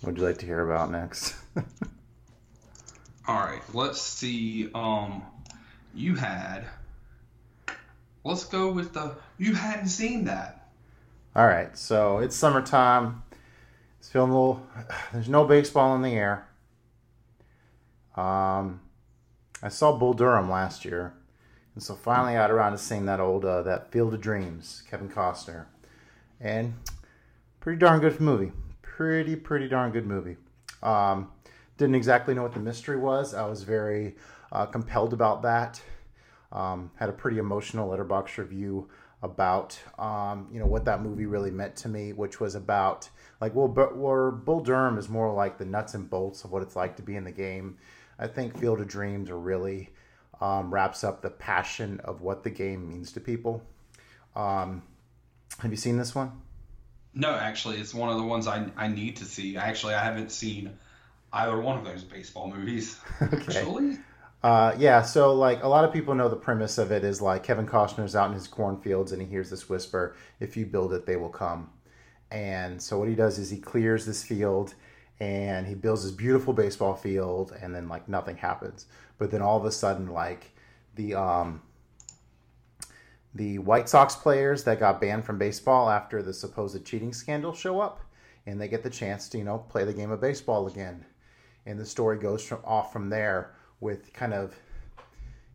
What 0.00 0.12
would 0.12 0.18
you 0.18 0.24
like 0.24 0.38
to 0.38 0.46
hear 0.46 0.64
about 0.64 0.90
next? 0.90 1.34
All 3.28 3.36
right, 3.36 3.60
let's 3.74 4.00
see. 4.00 4.70
Um, 4.74 5.22
you 5.94 6.14
had. 6.14 6.64
Let's 8.24 8.44
go 8.44 8.72
with 8.72 8.94
the. 8.94 9.16
You 9.36 9.54
hadn't 9.54 9.88
seen 9.88 10.24
that. 10.24 10.70
All 11.36 11.46
right, 11.46 11.76
so 11.76 12.18
it's 12.18 12.34
summertime. 12.34 13.22
It's 13.98 14.08
feeling 14.08 14.30
a 14.30 14.32
little. 14.32 14.66
There's 15.12 15.28
no 15.28 15.44
baseball 15.44 15.94
in 15.94 16.02
the 16.02 16.14
air. 16.14 16.46
Um, 18.20 18.80
I 19.62 19.68
saw 19.68 19.96
Bull 19.96 20.12
Durham 20.12 20.50
last 20.50 20.84
year, 20.84 21.14
and 21.74 21.82
so 21.82 21.94
finally 21.94 22.32
I 22.32 22.42
got 22.42 22.50
around 22.50 22.72
to 22.72 22.78
seeing 22.78 23.06
that 23.06 23.18
old 23.18 23.46
uh, 23.46 23.62
that 23.62 23.90
Field 23.90 24.12
of 24.12 24.20
Dreams, 24.20 24.82
Kevin 24.90 25.08
Costner, 25.08 25.66
and 26.38 26.74
pretty 27.60 27.78
darn 27.78 28.00
good 28.00 28.20
movie. 28.20 28.52
Pretty 28.82 29.36
pretty 29.36 29.68
darn 29.68 29.90
good 29.90 30.06
movie. 30.06 30.36
Um, 30.82 31.30
didn't 31.78 31.94
exactly 31.94 32.34
know 32.34 32.42
what 32.42 32.52
the 32.52 32.60
mystery 32.60 32.98
was. 32.98 33.32
I 33.32 33.46
was 33.46 33.62
very 33.62 34.16
uh, 34.52 34.66
compelled 34.66 35.14
about 35.14 35.40
that. 35.42 35.80
Um, 36.52 36.90
had 36.96 37.08
a 37.08 37.12
pretty 37.12 37.38
emotional 37.38 37.88
Letterboxd 37.88 38.36
review 38.36 38.90
about 39.22 39.78
um, 39.98 40.48
you 40.52 40.58
know 40.58 40.66
what 40.66 40.84
that 40.84 41.02
movie 41.02 41.26
really 41.26 41.50
meant 41.50 41.74
to 41.76 41.88
me, 41.88 42.12
which 42.12 42.38
was 42.38 42.54
about 42.54 43.08
like 43.40 43.54
well, 43.54 43.68
but 43.68 43.96
where 43.96 44.30
Bull 44.30 44.60
Durham 44.60 44.98
is 44.98 45.08
more 45.08 45.32
like 45.32 45.56
the 45.56 45.64
nuts 45.64 45.94
and 45.94 46.10
bolts 46.10 46.44
of 46.44 46.52
what 46.52 46.62
it's 46.62 46.76
like 46.76 46.96
to 46.96 47.02
be 47.02 47.16
in 47.16 47.24
the 47.24 47.32
game. 47.32 47.78
I 48.20 48.26
think 48.26 48.56
Field 48.58 48.80
of 48.80 48.86
Dreams 48.86 49.30
really 49.30 49.88
um, 50.40 50.72
wraps 50.72 51.02
up 51.02 51.22
the 51.22 51.30
passion 51.30 52.00
of 52.04 52.20
what 52.20 52.44
the 52.44 52.50
game 52.50 52.86
means 52.88 53.12
to 53.12 53.20
people. 53.20 53.62
Um, 54.36 54.82
have 55.58 55.70
you 55.70 55.76
seen 55.76 55.96
this 55.96 56.14
one? 56.14 56.30
No, 57.14 57.34
actually, 57.34 57.78
it's 57.78 57.94
one 57.94 58.10
of 58.10 58.18
the 58.18 58.22
ones 58.22 58.46
I, 58.46 58.66
I 58.76 58.88
need 58.88 59.16
to 59.16 59.24
see. 59.24 59.56
Actually, 59.56 59.94
I 59.94 60.04
haven't 60.04 60.30
seen 60.30 60.78
either 61.32 61.58
one 61.58 61.78
of 61.78 61.84
those 61.84 62.04
baseball 62.04 62.50
movies. 62.50 63.00
Actually, 63.20 63.98
Uh, 64.42 64.74
yeah, 64.78 65.02
so 65.02 65.34
like 65.34 65.62
a 65.62 65.68
lot 65.68 65.84
of 65.84 65.92
people 65.92 66.14
know 66.14 66.28
the 66.28 66.36
premise 66.36 66.78
of 66.78 66.92
it 66.92 67.04
is 67.04 67.20
like 67.20 67.42
Kevin 67.42 67.66
Costner's 67.66 68.16
out 68.16 68.28
in 68.28 68.34
his 68.34 68.46
cornfields 68.46 69.12
and 69.12 69.20
he 69.20 69.28
hears 69.28 69.50
this 69.50 69.68
whisper, 69.68 70.16
if 70.38 70.56
you 70.56 70.64
build 70.66 70.92
it, 70.92 71.04
they 71.04 71.16
will 71.16 71.28
come. 71.30 71.70
And 72.30 72.80
so 72.80 72.98
what 72.98 73.08
he 73.08 73.14
does 73.14 73.38
is 73.38 73.50
he 73.50 73.58
clears 73.58 74.06
this 74.06 74.22
field 74.22 74.74
and 75.20 75.66
he 75.66 75.74
builds 75.74 76.02
this 76.02 76.12
beautiful 76.12 76.54
baseball 76.54 76.94
field 76.94 77.52
and 77.60 77.74
then 77.74 77.88
like 77.88 78.08
nothing 78.08 78.36
happens. 78.36 78.86
But 79.18 79.30
then 79.30 79.42
all 79.42 79.58
of 79.58 79.64
a 79.66 79.70
sudden 79.70 80.08
like 80.08 80.52
the 80.94 81.14
um 81.14 81.62
the 83.34 83.58
White 83.58 83.88
Sox 83.88 84.16
players 84.16 84.64
that 84.64 84.80
got 84.80 85.00
banned 85.00 85.24
from 85.24 85.38
baseball 85.38 85.88
after 85.88 86.22
the 86.22 86.32
supposed 86.32 86.84
cheating 86.84 87.12
scandal 87.12 87.52
show 87.52 87.80
up 87.80 88.00
and 88.46 88.60
they 88.60 88.66
get 88.66 88.82
the 88.82 88.90
chance 88.90 89.28
to, 89.28 89.38
you 89.38 89.44
know, 89.44 89.58
play 89.58 89.84
the 89.84 89.92
game 89.92 90.10
of 90.10 90.20
baseball 90.20 90.66
again. 90.66 91.04
And 91.66 91.78
the 91.78 91.86
story 91.86 92.18
goes 92.18 92.42
from 92.44 92.60
off 92.64 92.92
from 92.92 93.08
there 93.08 93.54
with 93.78 94.12
kind 94.12 94.34
of 94.34 94.56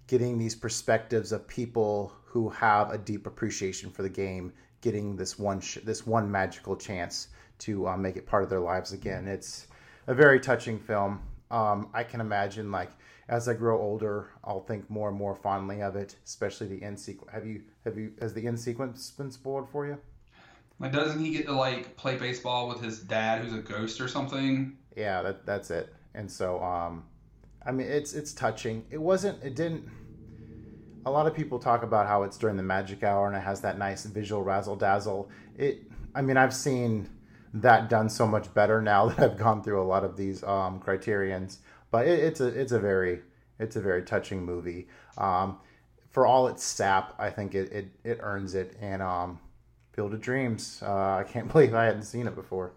getting 0.08 0.38
these 0.38 0.56
perspectives 0.56 1.32
of 1.32 1.48
people 1.48 2.14
who 2.24 2.50
have 2.50 2.92
a 2.92 2.98
deep 2.98 3.26
appreciation 3.26 3.90
for 3.90 4.04
the 4.04 4.10
game 4.10 4.54
getting 4.82 5.16
this 5.16 5.40
one 5.40 5.60
sh- 5.60 5.80
this 5.84 6.06
one 6.06 6.32
magical 6.32 6.76
chance 6.76 7.30
to 7.60 7.88
uh, 7.88 7.98
make 7.98 8.18
it 8.18 8.26
part 8.26 8.44
of 8.44 8.50
their 8.50 8.60
lives 8.60 8.92
again. 8.94 9.28
It's 9.28 9.68
a 10.08 10.14
very 10.14 10.40
touching 10.40 10.80
film. 10.80 11.22
Um, 11.52 11.90
i 11.94 12.04
can 12.04 12.22
imagine 12.22 12.72
like 12.72 12.90
as 13.30 13.48
i 13.48 13.54
grow 13.54 13.80
older 13.80 14.32
i'll 14.44 14.62
think 14.62 14.90
more 14.90 15.10
and 15.10 15.18
more 15.18 15.36
fondly 15.36 15.82
of 15.84 15.96
it 15.96 16.16
especially 16.26 16.68
the 16.68 16.82
end 16.82 17.00
sequence 17.00 17.32
have 17.32 17.46
you 17.46 17.62
have 17.86 17.98
you 17.98 18.12
has 18.20 18.34
the 18.34 18.46
end 18.48 18.60
sequence 18.60 19.12
been 19.12 19.32
spoiled 19.32 19.70
for 19.70 19.86
you? 19.86 19.98
Like 20.80 20.92
doesn't 20.92 21.24
he 21.24 21.32
get 21.32 21.46
to 21.46 21.54
like 21.54 21.96
play 21.96 22.18
baseball 22.18 22.68
with 22.68 22.82
his 22.82 23.00
dad, 23.00 23.42
who's 23.42 23.54
a 23.54 23.60
ghost 23.60 24.02
or 24.02 24.08
something? 24.08 24.76
yeah 24.96 25.22
that, 25.22 25.46
that's 25.46 25.70
it. 25.70 25.94
And 26.16 26.30
so 26.30 26.62
um 26.64 27.04
i 27.64 27.72
mean 27.72 27.88
it's 27.88 28.14
it's 28.14 28.34
touching. 28.34 28.84
It 28.90 29.00
wasn't 29.00 29.42
it 29.44 29.56
didn't 29.56 29.88
a 31.06 31.12
lot 31.12 31.28
of 31.28 31.36
people 31.36 31.60
talk 31.60 31.84
about 31.84 32.08
how 32.08 32.24
it's 32.24 32.38
during 32.38 32.58
the 32.58 32.64
magic 32.64 33.04
hour 33.04 33.28
and 33.28 33.36
it 33.36 33.42
has 33.42 33.62
that 33.62 33.78
nice 33.78 34.06
visual 34.06 34.42
razzle 34.42 34.76
dazzle 34.76 35.30
it 35.56 35.84
i 36.16 36.22
mean 36.22 36.36
i've 36.36 36.54
seen 36.54 37.08
that 37.56 37.90
done 37.90 38.10
so 38.10 38.28
much 38.28 38.54
better 38.54 38.82
now 38.82 39.08
that 39.10 39.20
i've 39.20 39.38
gone 39.38 39.64
through 39.64 39.82
a 39.82 39.86
lot 39.86 40.04
of 40.04 40.18
these 40.18 40.44
um 40.44 40.80
criterions. 40.80 41.60
But 41.92 42.08
it, 42.08 42.20
it's 42.20 42.42
a 42.42 42.48
it's 42.48 42.72
a 42.74 42.80
very 42.80 43.22
it's 43.60 43.76
a 43.78 43.82
very 43.82 44.04
touching 44.04 44.44
movie. 44.46 44.88
Um 45.18 45.60
for 46.12 46.26
all 46.26 46.48
its 46.48 46.64
sap 46.64 47.14
i 47.20 47.30
think 47.30 47.56
it 47.56 47.72
it, 47.72 47.88
it 48.04 48.20
earns 48.22 48.56
it 48.56 48.78
and 48.82 49.02
um 49.02 49.40
field 49.94 50.14
of 50.14 50.22
dreams. 50.22 50.82
Uh, 50.86 51.18
i 51.18 51.24
can't 51.28 51.48
believe 51.52 51.74
i 51.74 51.86
hadn't 51.86 52.04
seen 52.04 52.28
it 52.28 52.36
before. 52.36 52.74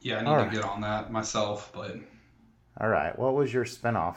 Yeah, 0.00 0.18
I 0.18 0.22
need 0.22 0.36
All 0.36 0.36
to 0.36 0.44
right. 0.44 0.52
get 0.52 0.64
on 0.64 0.80
that 0.82 1.10
myself. 1.12 1.70
But 1.74 1.96
all 2.80 2.88
right 2.88 3.18
what 3.18 3.34
was 3.34 3.52
your 3.52 3.64
spinoff? 3.64 4.16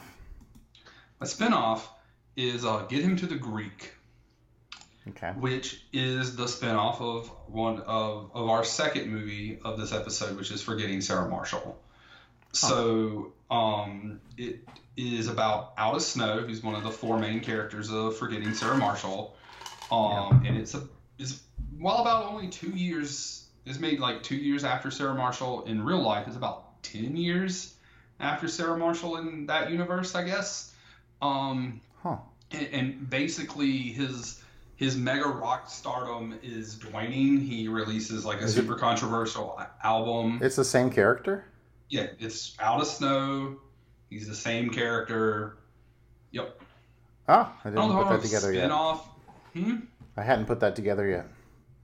A 1.21 1.25
spinoff 1.25 1.81
is 2.35 2.65
uh, 2.65 2.85
Get 2.89 3.03
Him 3.03 3.15
to 3.17 3.25
the 3.27 3.35
Greek, 3.35 3.93
okay 5.09 5.31
which 5.37 5.81
is 5.93 6.35
the 6.35 6.45
spinoff 6.45 7.01
of 7.01 7.27
one 7.47 7.79
of, 7.81 8.31
of 8.33 8.49
our 8.49 8.63
second 8.63 9.11
movie 9.11 9.59
of 9.63 9.77
this 9.77 9.91
episode, 9.91 10.37
which 10.37 10.51
is 10.51 10.61
Forgetting 10.61 11.01
Sarah 11.01 11.29
Marshall. 11.29 11.79
So 12.51 13.33
um, 13.51 14.19
it 14.37 14.59
is 14.95 15.27
about 15.27 15.73
Aldous 15.77 16.07
Snow, 16.07 16.39
who's 16.39 16.63
one 16.63 16.75
of 16.75 16.83
the 16.83 16.91
four 16.91 17.19
main 17.19 17.39
characters 17.39 17.91
of 17.91 18.17
Forgetting 18.17 18.53
Sarah 18.53 18.77
Marshall. 18.77 19.35
Um, 19.91 20.43
And 20.45 20.57
it's 20.57 20.73
a 20.73 20.83
is 21.17 21.41
well 21.79 21.97
about 21.97 22.25
only 22.25 22.49
two 22.49 22.71
years. 22.71 23.45
It's 23.65 23.79
made 23.79 23.99
like 23.99 24.23
two 24.23 24.35
years 24.35 24.63
after 24.63 24.91
Sarah 24.91 25.15
Marshall 25.15 25.65
in 25.65 25.83
real 25.83 26.01
life. 26.01 26.27
It's 26.27 26.37
about 26.37 26.81
ten 26.83 27.15
years 27.15 27.75
after 28.19 28.47
Sarah 28.47 28.77
Marshall 28.77 29.17
in 29.17 29.45
that 29.47 29.69
universe, 29.69 30.15
I 30.15 30.23
guess. 30.23 30.73
Um, 31.21 31.81
huh 32.01 32.17
and, 32.51 32.67
and 32.73 33.09
basically 33.09 33.77
his 33.77 34.41
his 34.77 34.95
mega 34.95 35.27
rock 35.27 35.69
stardom 35.69 36.39
is 36.41 36.79
waning. 36.93 37.39
He 37.41 37.67
releases 37.67 38.23
like 38.25 38.39
a 38.41 38.45
Is 38.45 38.57
it- 38.57 38.61
super 38.61 38.75
controversial 38.75 39.61
album. 39.83 40.39
it's 40.41 40.55
the 40.55 40.65
same 40.65 40.89
character 40.89 41.45
yeah, 41.89 42.07
it's 42.19 42.55
Aldous 42.61 42.97
Snow. 42.97 43.57
He's 44.09 44.27
the 44.27 44.35
same 44.35 44.69
character. 44.69 45.57
Yep. 46.31 46.61
oh 47.29 47.33
i 47.33 47.37
I 47.37 47.69
didn't 47.69 47.75
don't 47.75 48.03
put 48.03 48.09
that 48.09 48.21
together 48.21 48.51
yet 48.51 48.59
spin-off. 48.61 49.07
Hmm? 49.53 49.75
I 50.17 50.21
hadn't 50.23 50.45
put 50.47 50.59
that 50.59 50.75
together 50.75 51.07
yet. 51.07 51.27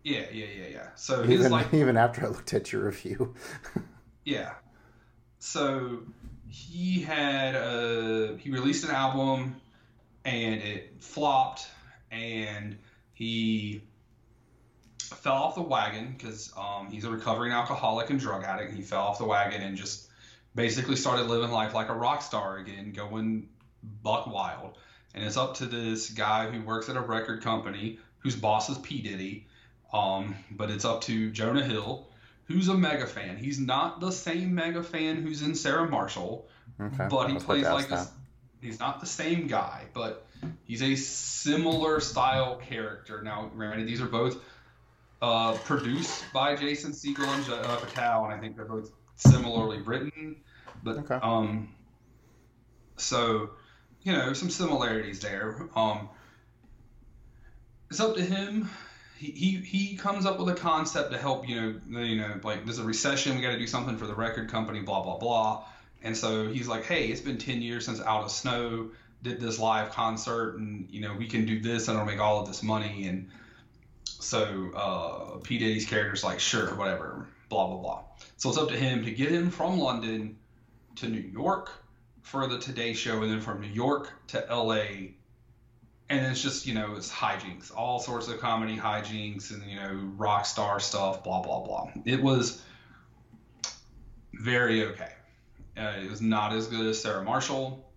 Yeah, 0.04 0.26
yeah, 0.32 0.46
yeah, 0.58 0.68
yeah. 0.68 0.88
So 0.96 1.24
Even 1.24 1.52
like 1.52 1.74
even 1.74 1.96
after 1.96 2.26
I 2.26 2.30
looked 2.30 2.54
at 2.54 2.72
your 2.72 2.86
review. 2.86 3.34
Yeah. 4.26 4.54
So 5.40 6.00
he 6.48 7.02
had 7.02 7.56
uh 7.56 8.36
he 8.36 8.52
released 8.52 8.86
an 8.86 8.92
album 8.92 9.58
and 10.24 10.62
it 10.62 10.94
flopped 11.02 11.68
and 12.12 12.78
he 13.14 13.82
fell 15.00 15.34
off 15.34 15.56
the 15.56 15.62
wagon 15.62 16.16
because 16.18 16.52
um, 16.58 16.90
he's 16.90 17.06
a 17.06 17.10
recovering 17.10 17.52
alcoholic 17.52 18.10
and 18.10 18.20
drug 18.20 18.44
addict. 18.44 18.74
He 18.74 18.82
fell 18.82 19.02
off 19.02 19.18
the 19.18 19.26
wagon 19.26 19.62
and 19.62 19.78
just 19.78 20.08
basically 20.56 20.96
started 20.96 21.28
living 21.28 21.52
life 21.52 21.74
like 21.74 21.90
a 21.90 21.94
rock 21.94 22.22
star 22.22 22.58
again, 22.58 22.92
going 22.92 23.48
buck 24.04 24.28
wild. 24.28 24.78
And 25.14 25.24
it's 25.24 25.38
up 25.38 25.56
to 25.56 25.66
this 25.66 26.10
guy 26.10 26.50
who 26.50 26.62
works 26.64 26.90
at 26.90 26.96
a 26.96 27.02
record 27.02 27.44
company 27.44 28.00
whose 28.20 28.36
boss 28.36 28.70
is 28.70 28.78
P. 28.80 29.02
Diddy. 29.02 29.48
Um, 29.94 30.36
but 30.50 30.72
it's 30.72 30.86
up 30.86 31.02
to 31.02 31.30
Jonah 31.30 31.64
Hill, 31.64 32.08
who's 32.46 32.68
a 32.68 32.74
mega 32.74 33.06
fan. 33.06 33.38
He's 33.38 33.60
not 33.60 34.00
the 34.00 34.12
same 34.12 34.56
mega 34.56 34.82
fan 34.82 35.18
who's 35.18 35.44
in 35.44 35.54
Sarah 35.54 35.88
Marshall, 35.88 36.48
Okay. 36.82 37.08
but 37.10 37.30
he 37.30 37.38
plays 37.38 37.66
like 37.66 37.92
a, 37.92 38.08
he's 38.60 38.80
not 38.80 39.00
the 39.02 39.06
same 39.06 39.46
guy, 39.46 39.84
but 39.94 40.26
he's 40.66 40.82
a 40.82 40.96
similar 40.96 42.00
style 42.00 42.56
character. 42.58 43.22
Now, 43.22 43.50
granted, 43.56 43.88
these 43.88 44.02
are 44.02 44.08
both 44.08 44.38
uh, 45.22 45.54
produced 45.54 46.24
by 46.34 46.56
Jason 46.56 46.92
Segel 46.92 47.28
and 47.28 47.46
Judd 47.46 47.64
Apatow, 47.66 48.26
and 48.26 48.34
I 48.34 48.40
think 48.40 48.56
they're 48.56 48.66
both 48.66 48.92
similarly 49.16 49.82
written. 49.82 50.38
But 50.84 50.98
Okay. 51.00 51.20
um, 51.22 51.70
so 52.98 53.52
you 54.04 54.12
know, 54.12 54.34
some 54.34 54.50
similarities 54.50 55.20
there. 55.22 55.70
Um, 55.76 56.10
it's 57.90 58.00
up 58.00 58.16
to 58.16 58.22
him. 58.24 58.70
He, 59.18 59.32
he 59.32 59.58
he 59.58 59.96
comes 59.96 60.26
up 60.26 60.38
with 60.40 60.50
a 60.50 60.56
concept 60.60 61.12
to 61.12 61.18
help 61.18 61.48
you 61.48 61.80
know 61.88 62.02
you 62.02 62.18
know 62.18 62.40
like 62.44 62.66
there's 62.66 62.80
a 62.80 62.84
recession 62.84 63.36
we 63.38 63.42
got 63.42 63.52
to 63.52 63.60
do 63.60 63.68
something 63.68 63.96
for 63.98 64.06
the 64.08 64.16
record 64.16 64.50
company 64.52 64.82
blah 64.82 65.02
blah 65.02 65.18
blah 65.18 65.64
and 66.02 66.18
so 66.18 66.50
he's 66.50 66.68
like 66.68 66.84
hey 66.84 67.08
it's 67.08 67.22
been 67.22 67.38
10 67.38 67.62
years 67.62 67.86
since 67.86 68.02
Aldous 68.02 68.36
Snow 68.36 68.90
did 69.24 69.40
this 69.40 69.58
live 69.58 69.92
concert 69.92 70.58
and 70.58 70.88
you 70.90 71.02
know 71.02 71.16
we 71.18 71.28
can 71.28 71.46
do 71.46 71.60
this 71.60 71.88
and 71.88 71.96
it'll 71.96 72.06
make 72.06 72.20
all 72.20 72.42
of 72.42 72.48
this 72.48 72.62
money. 72.62 73.08
And 73.08 73.30
so 74.06 74.72
uh, 74.76 75.38
P 75.40 75.58
Diddy's 75.58 75.86
character's 75.86 76.24
like 76.24 76.40
sure 76.40 76.76
whatever 76.76 77.28
blah 77.50 77.68
blah 77.68 77.78
blah. 77.78 78.04
So 78.38 78.50
it's 78.50 78.58
up 78.58 78.70
to 78.70 78.78
him 78.78 79.04
to 79.06 79.12
get 79.12 79.32
him 79.32 79.50
from 79.50 79.80
London 79.80 80.38
to 80.98 81.08
New 81.08 81.20
York 81.20 81.72
for 82.22 82.48
the 82.48 82.60
Today 82.60 82.94
Show 82.94 83.24
and 83.24 83.32
then 83.32 83.42
from 83.42 83.62
New 83.62 83.68
York 83.68 84.12
to 84.28 84.50
L.A 84.50 85.16
and 86.10 86.26
it's 86.26 86.42
just 86.42 86.66
you 86.66 86.74
know 86.74 86.96
it's 86.96 87.12
hijinks 87.12 87.76
all 87.76 88.00
sorts 88.00 88.28
of 88.28 88.40
comedy 88.40 88.78
hijinks 88.78 89.52
and 89.52 89.64
you 89.70 89.76
know 89.76 90.12
rock 90.18 90.46
star 90.46 90.80
stuff 90.80 91.24
blah 91.24 91.42
blah 91.42 91.62
blah. 91.62 91.90
It 92.06 92.22
was 92.22 92.62
very 94.34 94.86
okay. 94.86 95.14
Uh, 95.78 95.94
it 96.04 96.10
was 96.10 96.22
not 96.22 96.54
as 96.54 96.68
good 96.68 96.86
as 96.86 97.02
sarah 97.02 97.24
marshall 97.24 97.93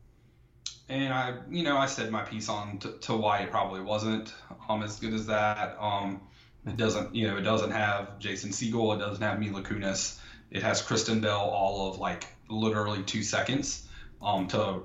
and 0.88 1.12
i 1.12 1.34
you 1.50 1.62
know 1.62 1.76
i 1.76 1.86
said 1.86 2.10
my 2.10 2.22
piece 2.22 2.48
on 2.48 2.78
t- 2.78 2.90
to 3.00 3.16
why 3.16 3.38
it 3.38 3.50
probably 3.50 3.80
wasn't 3.80 4.32
um 4.68 4.82
as 4.82 4.98
good 5.00 5.12
as 5.12 5.26
that 5.26 5.76
um 5.80 6.20
it 6.66 6.76
doesn't 6.76 7.14
you 7.14 7.26
know 7.26 7.36
it 7.36 7.42
doesn't 7.42 7.70
have 7.72 8.18
jason 8.18 8.50
Segel. 8.50 8.94
it 8.94 8.98
doesn't 8.98 9.22
have 9.22 9.38
mila 9.40 9.62
kunis 9.62 10.18
it 10.50 10.62
has 10.62 10.80
kristen 10.82 11.20
bell 11.20 11.40
all 11.40 11.90
of 11.90 11.98
like 11.98 12.28
literally 12.48 13.02
two 13.02 13.22
seconds 13.22 13.88
um 14.22 14.46
to 14.48 14.82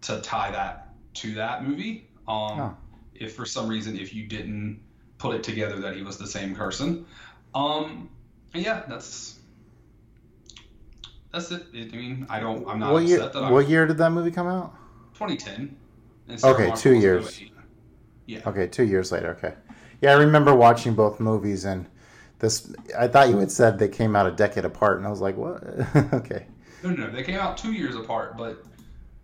to 0.00 0.20
tie 0.20 0.50
that 0.50 0.94
to 1.14 1.34
that 1.34 1.64
movie 1.64 2.08
um, 2.26 2.60
Oh. 2.60 2.76
if 3.14 3.34
for 3.36 3.44
some 3.44 3.68
reason 3.68 3.98
if 3.98 4.14
you 4.14 4.26
didn't 4.26 4.80
put 5.18 5.34
it 5.34 5.42
together 5.42 5.78
that 5.80 5.94
he 5.94 6.02
was 6.02 6.16
the 6.18 6.26
same 6.26 6.54
person. 6.54 7.06
Um, 7.54 8.08
yeah, 8.54 8.82
that's 8.88 9.38
that's 11.32 11.50
it. 11.50 11.66
It- 11.72 11.92
I 11.92 11.96
mean, 11.96 12.26
I 12.28 12.40
don't. 12.40 12.66
I'm 12.68 12.78
not 12.78 12.92
what 12.92 13.02
upset 13.02 13.18
year? 13.18 13.28
that 13.28 13.36
I'm 13.44 13.52
What 13.52 13.68
year 13.68 13.86
did 13.86 13.98
that 13.98 14.10
movie 14.10 14.30
come 14.30 14.46
out? 14.46 14.74
2010. 15.14 15.76
and 16.28 16.44
Okay, 16.44 16.68
Marshall 16.68 16.76
two 16.76 16.94
years. 16.98 17.40
Yeah. 18.26 18.40
Okay, 18.46 18.66
two 18.66 18.84
years 18.84 19.12
later. 19.12 19.36
Okay, 19.38 19.54
Yeah, 20.00 20.12
I 20.12 20.14
remember 20.14 20.54
watching 20.54 20.94
both 20.94 21.20
movies, 21.20 21.64
and 21.64 21.86
this. 22.38 22.72
I 22.98 23.08
thought 23.08 23.28
you 23.28 23.38
had 23.38 23.50
said 23.50 23.78
they 23.78 23.88
came 23.88 24.16
out 24.16 24.26
a 24.26 24.32
decade 24.32 24.64
apart, 24.64 24.98
and 24.98 25.06
I 25.06 25.10
was 25.10 25.20
like, 25.20 25.36
what? 25.36 25.62
okay. 26.14 26.46
No, 26.82 26.90
no, 26.90 27.10
they 27.10 27.22
came 27.22 27.38
out 27.38 27.56
two 27.56 27.72
years 27.72 27.94
apart, 27.96 28.36
but 28.36 28.62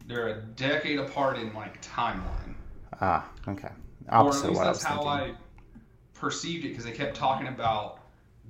they're 0.07 0.28
a 0.28 0.43
decade 0.43 0.99
apart 0.99 1.38
in 1.38 1.53
like 1.55 1.82
timeline. 1.82 2.55
Ah, 3.01 3.28
okay. 3.49 3.68
or 4.09 4.14
Opposite 4.14 4.45
at 4.45 4.49
least 4.51 4.59
what 4.59 4.66
I 4.66 4.72
that's 4.72 4.82
how 4.82 4.95
thinking. 4.97 5.11
I 5.11 5.34
perceived 6.14 6.64
it 6.64 6.68
because 6.68 6.84
they 6.84 6.93
kept 6.93 7.16
talking 7.16 7.49
about 7.49 8.01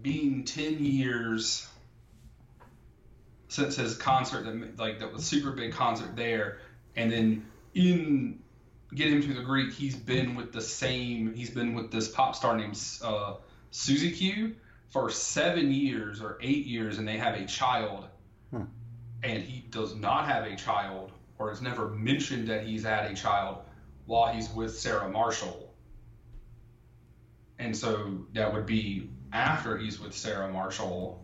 being 0.03 0.45
10 0.45 0.84
years 0.84 1.68
since 3.49 3.76
his 3.76 3.97
concert 3.97 4.45
that 4.45 4.78
like 4.78 4.99
that 5.01 5.12
was 5.12 5.24
super 5.24 5.51
big 5.51 5.72
concert 5.72 6.16
there 6.16 6.59
and 6.97 7.11
then 7.11 7.47
in 7.74 8.38
get 8.95 9.12
him 9.12 9.22
to 9.22 9.34
the 9.34 9.43
greek 9.43 9.72
he's 9.72 9.97
been 9.97 10.34
with 10.34 10.53
the 10.53 10.61
same 10.61 11.32
he's 11.34 11.51
been 11.51 11.74
with 11.74 11.91
this 11.91 12.09
pop 12.09 12.34
star 12.34 12.57
named 12.57 12.78
uh, 13.03 13.34
susie 13.70 14.11
q 14.11 14.55
for 14.88 15.09
seven 15.11 15.70
years 15.72 16.20
or 16.20 16.38
eight 16.41 16.66
years 16.66 16.99
and 16.99 17.07
they 17.07 17.16
have 17.16 17.34
a 17.34 17.47
child 17.47 18.07
Hmm. 18.51 18.64
and 19.22 19.41
he 19.41 19.61
does 19.70 19.95
not 19.95 20.26
have 20.26 20.45
a 20.45 20.57
child 20.57 21.12
or 21.38 21.51
has 21.51 21.62
never 21.62 21.91
mentioned 21.91 22.49
that 22.49 22.64
he's 22.64 22.82
had 22.82 23.05
a 23.05 23.14
child 23.14 23.59
while 24.07 24.32
he's 24.32 24.53
with 24.53 24.76
sarah 24.76 25.09
marshall 25.09 25.72
and 27.61 27.76
so 27.76 28.24
that 28.32 28.53
would 28.53 28.66
be 28.66 29.11
after 29.32 29.76
he's 29.76 30.01
with 30.01 30.14
Sarah 30.14 30.51
Marshall. 30.51 31.20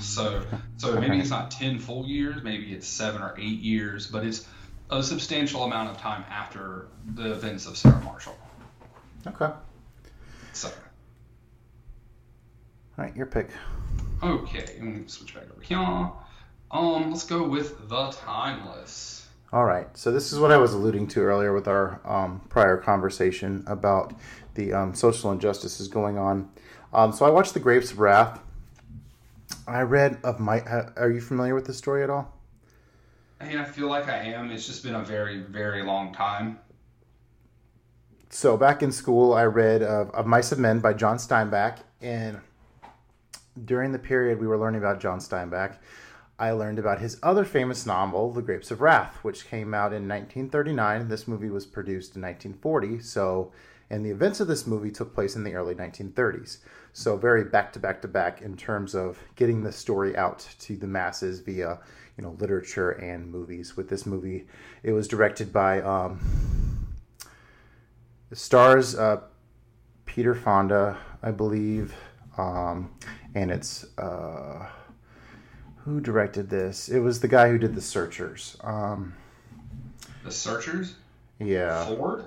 So, 0.00 0.42
so 0.76 1.00
maybe 1.00 1.18
it's 1.18 1.30
not 1.30 1.50
ten 1.50 1.78
full 1.78 2.06
years, 2.06 2.42
maybe 2.42 2.72
it's 2.72 2.86
seven 2.86 3.22
or 3.22 3.34
eight 3.38 3.60
years, 3.60 4.06
but 4.06 4.24
it's 4.24 4.46
a 4.90 5.02
substantial 5.02 5.64
amount 5.64 5.90
of 5.90 5.98
time 5.98 6.24
after 6.30 6.88
the 7.14 7.32
events 7.32 7.66
of 7.66 7.76
Sarah 7.76 8.00
Marshall. 8.04 8.36
Okay. 9.26 9.46
All 9.46 9.56
So, 10.52 10.70
right, 12.96 13.14
your 13.16 13.26
pick. 13.26 13.50
okay, 14.22 14.64
let 14.78 14.82
me 14.82 15.02
switch 15.06 15.34
back 15.34 15.44
over 15.50 15.60
here. 15.62 15.78
Um, 16.70 17.10
let's 17.10 17.24
go 17.24 17.46
with 17.46 17.88
the 17.88 18.10
timeless. 18.10 19.26
All 19.52 19.64
right. 19.64 19.86
So 19.96 20.10
this 20.10 20.32
is 20.32 20.38
what 20.40 20.50
I 20.50 20.56
was 20.56 20.74
alluding 20.74 21.06
to 21.08 21.20
earlier 21.20 21.52
with 21.52 21.68
our 21.68 22.00
um, 22.04 22.40
prior 22.48 22.76
conversation 22.76 23.62
about 23.68 24.12
the 24.54 24.72
um, 24.72 24.94
social 24.94 25.30
injustices 25.30 25.86
going 25.88 26.18
on. 26.18 26.50
Um, 26.92 27.12
so 27.12 27.24
I 27.24 27.30
watched 27.30 27.54
The 27.54 27.60
Grapes 27.60 27.92
of 27.92 28.00
Wrath. 28.00 28.40
I 29.66 29.82
read 29.82 30.18
of 30.24 30.40
my. 30.40 30.60
Uh, 30.60 30.90
are 30.96 31.10
you 31.10 31.20
familiar 31.20 31.54
with 31.54 31.66
the 31.66 31.74
story 31.74 32.02
at 32.02 32.10
all? 32.10 32.32
I 33.40 33.46
mean, 33.46 33.58
I 33.58 33.64
feel 33.64 33.88
like 33.88 34.08
I 34.08 34.16
am. 34.16 34.50
It's 34.50 34.66
just 34.66 34.82
been 34.82 34.94
a 34.94 35.04
very, 35.04 35.40
very 35.40 35.82
long 35.82 36.12
time. 36.12 36.58
So 38.30 38.56
back 38.56 38.82
in 38.82 38.90
school, 38.90 39.32
I 39.32 39.44
read 39.44 39.82
of, 39.82 40.10
of 40.10 40.26
Mice 40.26 40.52
of 40.52 40.58
Men 40.58 40.80
by 40.80 40.92
John 40.92 41.18
Steinbeck, 41.18 41.78
and 42.00 42.40
during 43.64 43.92
the 43.92 43.98
period 43.98 44.40
we 44.40 44.46
were 44.46 44.58
learning 44.58 44.80
about 44.80 45.00
John 45.00 45.20
Steinbeck, 45.20 45.76
I 46.38 46.50
learned 46.50 46.78
about 46.78 47.00
his 47.00 47.18
other 47.22 47.44
famous 47.44 47.86
novel, 47.86 48.32
The 48.32 48.42
Grapes 48.42 48.70
of 48.70 48.80
Wrath, 48.80 49.18
which 49.22 49.46
came 49.46 49.72
out 49.72 49.92
in 49.92 50.08
1939. 50.08 51.08
This 51.08 51.28
movie 51.28 51.50
was 51.50 51.64
produced 51.64 52.16
in 52.16 52.22
1940, 52.22 53.00
so 53.00 53.52
and 53.90 54.04
the 54.04 54.10
events 54.10 54.40
of 54.40 54.48
this 54.48 54.66
movie 54.66 54.90
took 54.90 55.14
place 55.14 55.36
in 55.36 55.44
the 55.44 55.54
early 55.54 55.74
1930s. 55.74 56.58
So 56.94 57.16
very 57.16 57.44
back 57.44 57.72
to 57.74 57.80
back 57.80 58.00
to 58.02 58.08
back 58.08 58.40
in 58.40 58.56
terms 58.56 58.94
of 58.94 59.18
getting 59.34 59.62
the 59.62 59.72
story 59.72 60.16
out 60.16 60.48
to 60.60 60.76
the 60.76 60.86
masses 60.86 61.40
via 61.40 61.80
you 62.16 62.22
know 62.22 62.36
literature 62.38 62.92
and 62.92 63.30
movies. 63.30 63.76
With 63.76 63.88
this 63.88 64.06
movie, 64.06 64.46
it 64.82 64.92
was 64.92 65.08
directed 65.08 65.52
by. 65.52 65.82
Um, 65.82 66.20
stars 68.32 68.96
uh, 68.96 69.20
Peter 70.06 70.34
Fonda, 70.34 70.96
I 71.22 71.30
believe, 71.30 71.94
um, 72.36 72.94
and 73.34 73.50
it's 73.50 73.84
uh, 73.98 74.66
who 75.78 76.00
directed 76.00 76.48
this? 76.48 76.88
It 76.88 77.00
was 77.00 77.20
the 77.20 77.28
guy 77.28 77.48
who 77.48 77.58
did 77.58 77.74
The 77.74 77.80
Searchers. 77.80 78.56
Um, 78.62 79.14
The 80.22 80.30
Searchers, 80.30 80.94
yeah, 81.38 81.86
Ford. 81.86 82.26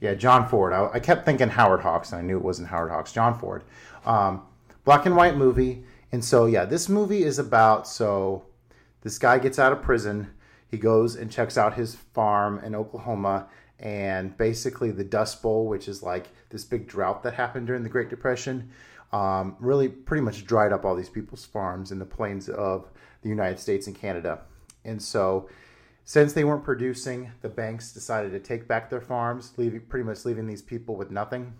Yeah, 0.00 0.14
John 0.14 0.48
Ford. 0.48 0.72
I, 0.72 0.90
I 0.94 1.00
kept 1.00 1.24
thinking 1.24 1.48
Howard 1.48 1.80
Hawks, 1.80 2.12
and 2.12 2.20
I 2.20 2.24
knew 2.24 2.36
it 2.36 2.44
wasn't 2.44 2.68
Howard 2.68 2.90
Hawks. 2.90 3.12
John 3.12 3.38
Ford, 3.38 3.64
um, 4.04 4.42
black 4.84 5.06
and 5.06 5.16
white 5.16 5.36
movie, 5.36 5.84
and 6.12 6.24
so 6.24 6.46
yeah, 6.46 6.64
this 6.64 6.88
movie 6.88 7.22
is 7.22 7.38
about 7.38 7.86
so 7.86 8.44
this 9.02 9.18
guy 9.18 9.38
gets 9.38 9.58
out 9.58 9.72
of 9.72 9.82
prison. 9.82 10.30
He 10.68 10.78
goes 10.78 11.16
and 11.16 11.30
checks 11.30 11.58
out 11.58 11.74
his 11.74 11.94
farm 11.94 12.60
in 12.64 12.74
Oklahoma, 12.74 13.48
and 13.78 14.36
basically 14.36 14.90
the 14.90 15.04
Dust 15.04 15.42
Bowl, 15.42 15.66
which 15.66 15.88
is 15.88 16.02
like 16.02 16.28
this 16.50 16.64
big 16.64 16.86
drought 16.86 17.22
that 17.22 17.34
happened 17.34 17.66
during 17.66 17.82
the 17.82 17.88
Great 17.88 18.08
Depression, 18.08 18.70
um, 19.12 19.56
really 19.58 19.88
pretty 19.88 20.22
much 20.22 20.46
dried 20.46 20.72
up 20.72 20.84
all 20.84 20.94
these 20.94 21.08
people's 21.08 21.44
farms 21.44 21.90
in 21.90 21.98
the 21.98 22.04
plains 22.04 22.48
of 22.48 22.88
the 23.22 23.28
United 23.28 23.58
States 23.58 23.86
and 23.86 23.96
Canada. 23.96 24.40
And 24.84 25.02
so, 25.02 25.48
since 26.10 26.32
they 26.32 26.42
weren't 26.42 26.64
producing, 26.64 27.30
the 27.40 27.48
banks 27.48 27.92
decided 27.92 28.32
to 28.32 28.40
take 28.40 28.66
back 28.66 28.90
their 28.90 29.00
farms, 29.00 29.52
leaving 29.56 29.80
pretty 29.82 30.02
much 30.02 30.24
leaving 30.24 30.44
these 30.44 30.60
people 30.60 30.96
with 30.96 31.12
nothing. 31.12 31.52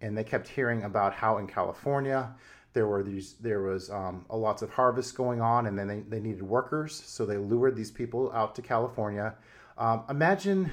And 0.00 0.16
they 0.16 0.24
kept 0.24 0.48
hearing 0.48 0.84
about 0.84 1.12
how 1.12 1.36
in 1.36 1.46
California 1.46 2.34
there 2.72 2.86
were 2.86 3.02
these 3.02 3.34
there 3.42 3.60
was 3.60 3.90
um, 3.90 4.24
a 4.30 4.36
lots 4.38 4.62
of 4.62 4.70
harvests 4.70 5.12
going 5.12 5.42
on, 5.42 5.66
and 5.66 5.78
then 5.78 5.86
they, 5.86 6.00
they 6.00 6.18
needed 6.18 6.42
workers, 6.42 6.94
so 6.94 7.26
they 7.26 7.36
lured 7.36 7.76
these 7.76 7.90
people 7.90 8.32
out 8.32 8.54
to 8.54 8.62
California. 8.62 9.34
Um, 9.76 10.04
imagine 10.08 10.70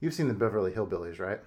you've 0.00 0.14
seen 0.14 0.28
the 0.28 0.32
Beverly 0.32 0.72
Hillbillies, 0.72 1.20
right? 1.20 1.40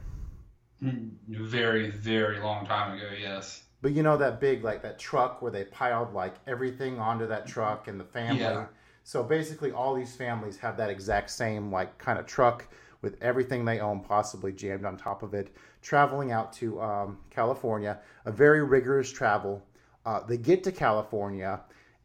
Very, 1.27 1.89
very 1.89 2.39
long 2.41 2.63
time 2.67 2.95
ago. 2.95 3.09
Yes. 3.19 3.63
But 3.81 3.93
you 3.93 4.03
know 4.03 4.17
that 4.17 4.39
big 4.39 4.63
like 4.63 4.83
that 4.83 4.99
truck 4.99 5.41
where 5.41 5.51
they 5.51 5.63
piled 5.63 6.13
like 6.13 6.35
everything 6.45 6.99
onto 6.99 7.25
that 7.25 7.47
truck 7.47 7.87
and 7.87 7.99
the 7.99 8.05
family. 8.05 8.41
Yeah. 8.41 8.67
So 9.03 9.23
basically 9.23 9.71
all 9.71 9.95
these 9.95 10.15
families 10.15 10.57
have 10.57 10.77
that 10.77 10.89
exact 10.89 11.29
same 11.29 11.71
like 11.71 11.97
kind 11.97 12.19
of 12.19 12.25
truck 12.25 12.67
with 13.01 13.17
everything 13.21 13.65
they 13.65 13.79
own 13.79 13.99
possibly 13.99 14.51
jammed 14.51 14.85
on 14.85 14.95
top 14.95 15.23
of 15.23 15.33
it, 15.33 15.55
traveling 15.81 16.31
out 16.31 16.53
to 16.53 16.79
um, 16.81 17.17
California. 17.29 17.99
A 18.25 18.31
very 18.31 18.63
rigorous 18.63 19.11
travel. 19.11 19.65
Uh, 20.05 20.21
they 20.25 20.37
get 20.37 20.63
to 20.63 20.71
California, 20.71 21.61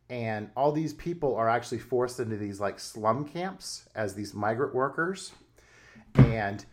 and 0.08 0.50
all 0.56 0.72
these 0.72 0.94
people 0.94 1.34
are 1.36 1.48
actually 1.48 1.78
forced 1.78 2.20
into 2.20 2.36
these 2.36 2.60
like 2.60 2.78
slum 2.78 3.26
camps 3.26 3.88
as 3.94 4.14
these 4.14 4.34
migrant 4.34 4.74
workers, 4.74 5.32
and 6.14 6.64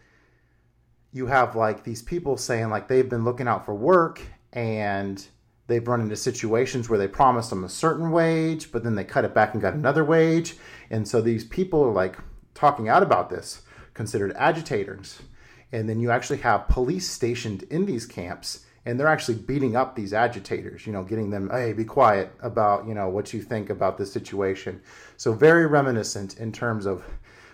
you 1.11 1.27
have 1.27 1.55
like 1.55 1.83
these 1.83 2.01
people 2.01 2.37
saying 2.37 2.69
like 2.69 2.87
they've 2.87 3.09
been 3.09 3.23
looking 3.23 3.47
out 3.47 3.65
for 3.65 3.75
work 3.75 4.21
and 4.51 5.27
they've 5.67 5.87
run 5.87 6.01
into 6.01 6.15
situations 6.15 6.89
where 6.89 6.99
they 6.99 7.07
promised 7.07 7.49
them 7.49 7.63
a 7.63 7.69
certain 7.69 8.11
wage 8.11 8.71
but 8.71 8.83
then 8.83 8.95
they 8.95 9.03
cut 9.03 9.25
it 9.25 9.33
back 9.33 9.53
and 9.53 9.61
got 9.61 9.73
another 9.73 10.03
wage. 10.03 10.55
And 10.89 11.07
so 11.07 11.21
these 11.21 11.43
people 11.43 11.83
are 11.83 11.91
like 11.91 12.17
talking 12.53 12.89
out 12.89 13.03
about 13.03 13.29
this 13.29 13.61
considered 13.93 14.33
agitators. 14.35 15.21
And 15.71 15.89
then 15.89 15.99
you 15.99 16.11
actually 16.11 16.39
have 16.39 16.67
police 16.67 17.09
stationed 17.09 17.63
in 17.63 17.85
these 17.85 18.05
camps 18.05 18.65
and 18.85 18.99
they're 18.99 19.07
actually 19.07 19.35
beating 19.35 19.75
up 19.75 19.95
these 19.95 20.13
agitators 20.13 20.85
you 20.85 20.91
know 20.91 21.03
getting 21.03 21.29
them 21.29 21.49
hey 21.51 21.71
be 21.71 21.85
quiet 21.85 22.31
about 22.41 22.85
you 22.85 22.93
know 22.93 23.07
what 23.07 23.33
you 23.33 23.41
think 23.41 23.69
about 23.69 23.97
this 23.97 24.11
situation. 24.11 24.81
So 25.17 25.33
very 25.33 25.65
reminiscent 25.65 26.37
in 26.37 26.51
terms 26.51 26.85
of 26.85 27.03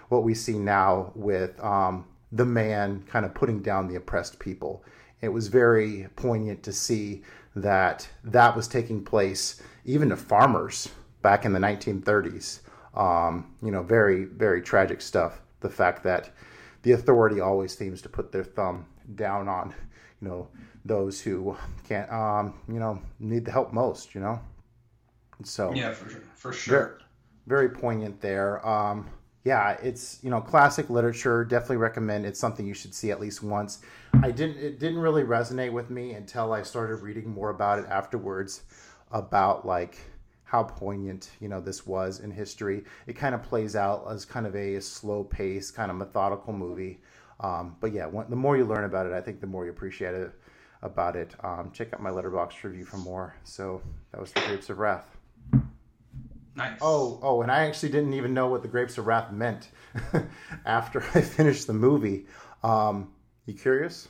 what 0.10 0.24
we 0.24 0.34
see 0.34 0.57
now 0.57 1.12
with 1.16 1.60
um, 1.64 2.05
the 2.32 2.45
man 2.45 3.03
kind 3.07 3.26
of 3.26 3.34
putting 3.34 3.62
down 3.62 3.88
the 3.88 3.95
oppressed 3.95 4.39
people. 4.39 4.84
It 5.22 5.30
was 5.30 5.47
very 5.47 6.07
poignant 6.16 6.64
to 6.64 6.74
see 6.74 7.24
that 7.56 8.08
that 8.24 8.56
was 8.56 8.68
taking 8.68 9.04
place 9.04 9.62
even 9.86 10.10
to 10.10 10.16
farmers 10.18 10.89
back 11.22 11.45
in 11.45 11.54
the 11.54 11.60
1930s. 11.60 12.60
Um, 12.95 13.56
you 13.62 13.72
know, 13.72 13.84
very, 13.84 14.26
very 14.26 14.62
tragic 14.62 15.02
stuff. 15.02 15.41
The 15.62 15.70
fact 15.70 16.04
that 16.04 16.32
the 16.84 16.93
authority 16.93 17.39
always 17.39 17.76
seems 17.78 18.02
to 18.04 18.10
put 18.10 18.32
their 18.32 18.43
thumb 18.43 18.86
down 19.16 19.47
on, 19.47 19.74
you 20.22 20.28
know, 20.28 20.47
those 20.86 21.22
who 21.22 21.56
can't, 21.88 22.12
um, 22.12 22.54
you 22.68 22.80
know, 22.80 23.02
need 23.20 23.45
the 23.45 23.52
help 23.52 23.74
most, 23.74 24.16
you 24.16 24.22
know? 24.22 24.39
So, 25.43 25.74
Yeah, 25.74 25.91
for 25.91 26.10
sure. 26.10 26.22
For 26.36 26.54
sure. 26.54 27.00
very 27.47 27.70
poignant 27.70 28.22
there. 28.22 28.66
Um, 28.68 29.10
yeah, 29.45 29.72
it's 29.82 30.20
you 30.22 30.30
know 30.30 30.41
classic 30.41 30.89
literature. 30.89 31.45
Definitely 31.45 31.78
recommend. 31.78 32.26
It's 32.26 32.39
something 32.39 32.68
you 32.68 32.74
should 32.74 32.93
see 32.93 33.10
at 33.10 33.20
least 33.20 33.41
once. 33.41 33.80
I 34.22 34.32
didn't. 34.32 34.57
It 34.57 34.80
didn't 34.80 34.99
really 34.99 35.24
resonate 35.24 35.72
with 35.72 35.89
me 35.89 36.14
until 36.14 36.53
I 36.53 36.64
started 36.64 36.95
reading 37.01 37.30
more 37.30 37.49
about 37.49 37.80
it 37.80 37.86
afterwards, 37.86 38.64
about 39.12 39.66
like 39.66 39.97
how 40.43 40.64
poignant 40.64 41.30
you 41.39 41.47
know 41.47 41.62
this 41.62 41.86
was 41.86 42.20
in 42.20 42.32
history. 42.32 42.84
It 43.07 43.14
kind 43.14 43.36
of 43.36 43.43
plays 43.43 43.76
out 43.76 44.05
as 44.10 44.26
kind 44.26 44.47
of 44.47 44.55
a, 44.55 44.80
slow 44.82 45.24
pace, 45.24 45.72
kind 45.72 45.91
of 45.91 45.97
methodical 45.97 46.53
movie. 46.53 46.99
Um, 47.39 47.76
but 47.80 47.93
yeah, 47.93 48.07
when, 48.07 48.30
the 48.30 48.36
more 48.36 48.57
you 48.57 48.66
learn 48.66 48.84
about 48.84 49.05
it, 49.05 49.14
I 49.14 49.22
think 49.22 49.41
the 49.41 49.47
more 49.47 49.66
you 49.66 49.72
appreciate 49.72 50.16
it 50.16 50.32
about 50.82 51.16
it. 51.16 51.36
Um, 51.43 51.72
check 51.72 51.93
out 51.93 52.01
my 52.01 52.10
Letterboxd 52.10 52.64
review 52.64 52.84
for 52.84 52.97
more. 52.97 53.36
So 53.43 53.82
that 54.12 54.20
was 54.20 54.32
the 54.32 54.41
Grapes 54.41 54.70
of 54.70 54.80
Wrath. 54.80 55.05
Nice. 56.55 56.78
Oh, 56.82 57.20
oh, 57.22 57.41
and 57.41 57.51
I 57.51 57.68
actually 57.68 57.89
didn't 57.89 58.14
even 58.14 58.34
know 58.34 58.47
what 58.47 58.64
the 58.64 58.68
Grapes 58.68 58.97
of 58.97 59.07
Wrath 59.07 59.32
meant 59.32 59.70
after 60.66 61.01
I 61.16 61.22
finished 61.22 61.68
the 61.68 61.74
movie. 61.74 62.26
Um, 62.64 63.12
You 63.46 63.54
curious? 63.54 64.08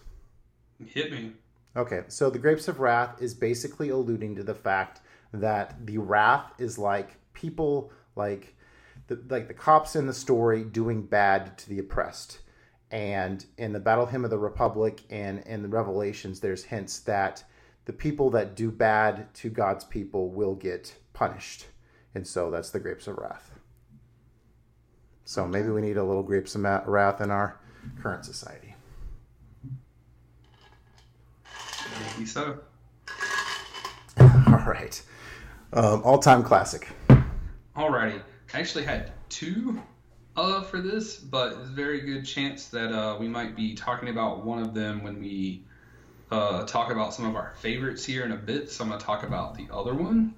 Hit 0.85 1.11
me. 1.11 1.33
Okay, 1.75 2.03
so 2.07 2.29
the 2.29 2.39
Grapes 2.39 2.67
of 2.67 2.79
Wrath 2.79 3.21
is 3.21 3.33
basically 3.33 3.89
alluding 3.89 4.35
to 4.35 4.43
the 4.43 4.55
fact 4.55 5.01
that 5.33 5.85
the 5.85 5.97
wrath 5.97 6.51
is 6.57 6.77
like 6.77 7.15
people 7.33 7.91
like 8.15 8.55
the 9.07 9.21
like 9.29 9.47
the 9.47 9.53
cops 9.53 9.95
in 9.95 10.07
the 10.07 10.13
story 10.13 10.63
doing 10.63 11.03
bad 11.03 11.57
to 11.59 11.69
the 11.69 11.79
oppressed. 11.79 12.39
And 12.91 13.45
in 13.57 13.71
the 13.73 13.79
Battle 13.79 14.07
Hymn 14.07 14.23
of 14.23 14.31
the 14.31 14.39
Republic 14.39 15.01
and 15.11 15.39
in 15.41 15.61
the 15.61 15.67
Revelations, 15.67 16.39
there's 16.39 16.63
hints 16.63 16.99
that 17.01 17.43
the 17.85 17.93
people 17.93 18.31
that 18.31 18.55
do 18.55 18.71
bad 18.71 19.31
to 19.35 19.49
God's 19.49 19.83
people 19.83 20.31
will 20.31 20.55
get 20.55 20.95
punished. 21.13 21.67
And 22.15 22.25
so 22.25 22.49
that's 22.49 22.71
the 22.71 22.79
Grapes 22.79 23.07
of 23.07 23.17
Wrath. 23.17 23.51
So 25.23 25.47
maybe 25.47 25.69
we 25.69 25.81
need 25.81 25.97
a 25.97 26.03
little 26.03 26.23
Grapes 26.23 26.55
of 26.55 26.63
Wrath 26.63 27.21
in 27.21 27.29
our 27.29 27.59
current 28.01 28.25
society. 28.25 28.68
Maybe 31.99 32.25
so. 32.25 32.59
All 34.19 34.63
right. 34.65 35.01
Um, 35.73 36.01
All 36.03 36.19
time 36.19 36.43
classic. 36.43 36.89
Alrighty. 37.75 38.21
I 38.53 38.59
actually 38.59 38.83
had 38.83 39.11
two 39.29 39.81
uh, 40.35 40.61
for 40.63 40.81
this, 40.81 41.17
but 41.17 41.55
there's 41.55 41.69
a 41.69 41.73
very 41.73 42.01
good 42.01 42.25
chance 42.25 42.67
that 42.67 42.91
uh, 42.91 43.17
we 43.19 43.27
might 43.27 43.55
be 43.55 43.75
talking 43.75 44.09
about 44.09 44.45
one 44.45 44.59
of 44.61 44.73
them 44.73 45.03
when 45.03 45.19
we 45.19 45.63
uh, 46.31 46.65
talk 46.65 46.91
about 46.91 47.13
some 47.13 47.25
of 47.25 47.35
our 47.35 47.53
favorites 47.59 48.05
here 48.05 48.23
in 48.25 48.31
a 48.31 48.37
bit. 48.37 48.71
So 48.71 48.83
I'm 48.83 48.89
going 48.89 48.99
to 48.99 49.05
talk 49.05 49.23
about 49.23 49.55
the 49.55 49.67
other 49.71 49.93
one, 49.93 50.33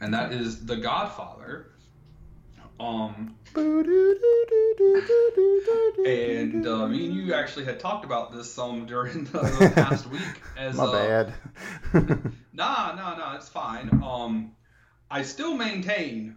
and 0.00 0.12
that 0.14 0.32
is 0.32 0.66
The 0.66 0.76
Godfather. 0.76 1.66
Um, 2.78 3.34
and 6.04 6.66
uh, 6.66 6.86
me 6.86 7.06
and 7.06 7.14
you 7.14 7.32
actually 7.32 7.64
had 7.64 7.80
talked 7.80 8.04
about 8.04 8.32
this 8.32 8.52
some 8.52 8.84
during 8.86 9.24
the, 9.24 9.38
the 9.38 9.72
past 9.74 10.06
week. 10.10 10.20
As 10.56 10.76
My 10.76 10.84
uh, 10.84 10.92
bad. 10.92 11.34
Nah, 12.52 12.94
nah, 12.94 13.16
nah, 13.16 13.36
it's 13.36 13.50
fine. 13.50 13.90
Um, 14.02 14.52
I 15.10 15.22
still 15.22 15.54
maintain 15.54 16.36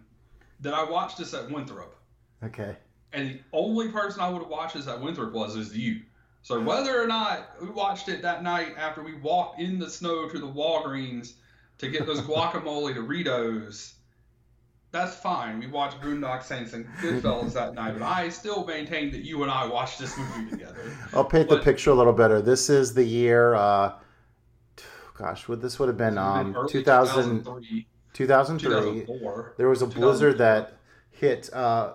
that 0.60 0.74
I 0.74 0.84
watched 0.84 1.16
this 1.16 1.32
at 1.32 1.50
Winthrop, 1.50 1.96
okay. 2.44 2.76
and 3.14 3.30
the 3.30 3.40
only 3.54 3.88
person 3.88 4.20
I 4.20 4.28
would 4.28 4.42
have 4.42 4.50
watched 4.50 4.74
this 4.74 4.86
at 4.86 5.00
Winthrop 5.00 5.32
was 5.32 5.56
is 5.56 5.74
you. 5.74 6.02
So 6.42 6.60
whether 6.60 7.02
or 7.02 7.06
not 7.06 7.56
we 7.60 7.70
watched 7.70 8.08
it 8.10 8.22
that 8.22 8.42
night 8.42 8.74
after 8.76 9.02
we 9.02 9.14
walked 9.14 9.60
in 9.60 9.78
the 9.78 9.88
snow 9.88 10.28
to 10.28 10.38
the 10.38 10.46
Walgreens 10.46 11.32
to 11.78 11.88
get 11.88 12.06
those 12.06 12.20
guacamole 12.28 12.94
Doritos, 12.94 13.94
that's 14.92 15.16
fine. 15.16 15.58
We 15.60 15.66
watched 15.66 16.00
Boondock 16.00 16.42
Saints 16.42 16.72
and 16.72 16.86
Goodfellas 17.00 17.52
that 17.52 17.74
night, 17.74 17.98
but 17.98 18.04
I 18.04 18.28
still 18.28 18.64
maintain 18.66 19.10
that 19.12 19.24
you 19.24 19.42
and 19.42 19.50
I 19.50 19.66
watched 19.66 19.98
this 19.98 20.16
movie 20.18 20.50
together. 20.50 20.96
I'll 21.12 21.24
paint 21.24 21.48
the 21.48 21.58
picture 21.58 21.90
a 21.90 21.94
little 21.94 22.12
better. 22.12 22.42
This 22.42 22.68
is 22.68 22.94
the 22.94 23.04
year. 23.04 23.54
Uh, 23.54 23.92
gosh, 25.16 25.46
would 25.48 25.60
this 25.60 25.78
would 25.78 25.88
have 25.88 25.98
been 25.98 26.18
um, 26.18 26.56
Early 26.56 26.72
2000, 26.72 27.44
2003, 27.44 27.86
2003. 28.12 29.06
There 29.56 29.68
was 29.68 29.82
a 29.82 29.86
blizzard 29.86 30.38
that 30.38 30.78
hit 31.10 31.52
uh, 31.52 31.92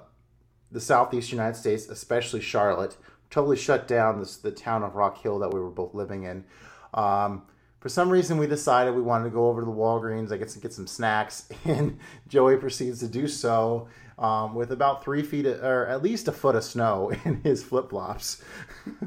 the 0.72 0.80
southeast 0.80 1.32
United 1.32 1.58
States, 1.58 1.90
especially 1.90 2.42
Charlotte, 2.42 2.96
totally 3.30 3.58
shut 3.58 3.88
down 3.88 4.20
this, 4.20 4.38
the 4.38 4.52
town 4.52 4.84
of 4.84 4.96
Rock 4.96 5.18
Hill 5.18 5.40
that 5.40 5.54
we 5.54 5.60
were 5.60 5.70
both 5.70 5.94
living 5.94 6.24
in. 6.24 6.46
Um, 6.94 7.44
for 7.86 7.90
some 7.90 8.10
reason, 8.10 8.40
we 8.40 8.48
decided 8.48 8.96
we 8.96 9.02
wanted 9.04 9.26
to 9.26 9.30
go 9.30 9.48
over 9.48 9.62
to 9.62 9.66
the 9.66 9.72
Walgreens, 9.72 10.32
I 10.32 10.38
guess, 10.38 10.56
and 10.56 10.64
get 10.64 10.74
some 10.74 10.88
snacks, 10.88 11.48
and 11.66 12.00
Joey 12.28 12.58
proceeds 12.58 13.00
to 13.02 13.08
do 13.08 13.28
so 13.28 13.90
um, 14.18 14.56
with 14.56 14.72
about 14.72 15.04
three 15.04 15.22
feet, 15.22 15.46
of, 15.46 15.64
or 15.64 15.86
at 15.86 16.02
least 16.02 16.28
a 16.28 16.32
foot 16.32 16.56
of 16.56 16.64
snow 16.64 17.12
in 17.26 17.42
his 17.44 17.62
flip 17.62 17.92
flops. 17.92 18.44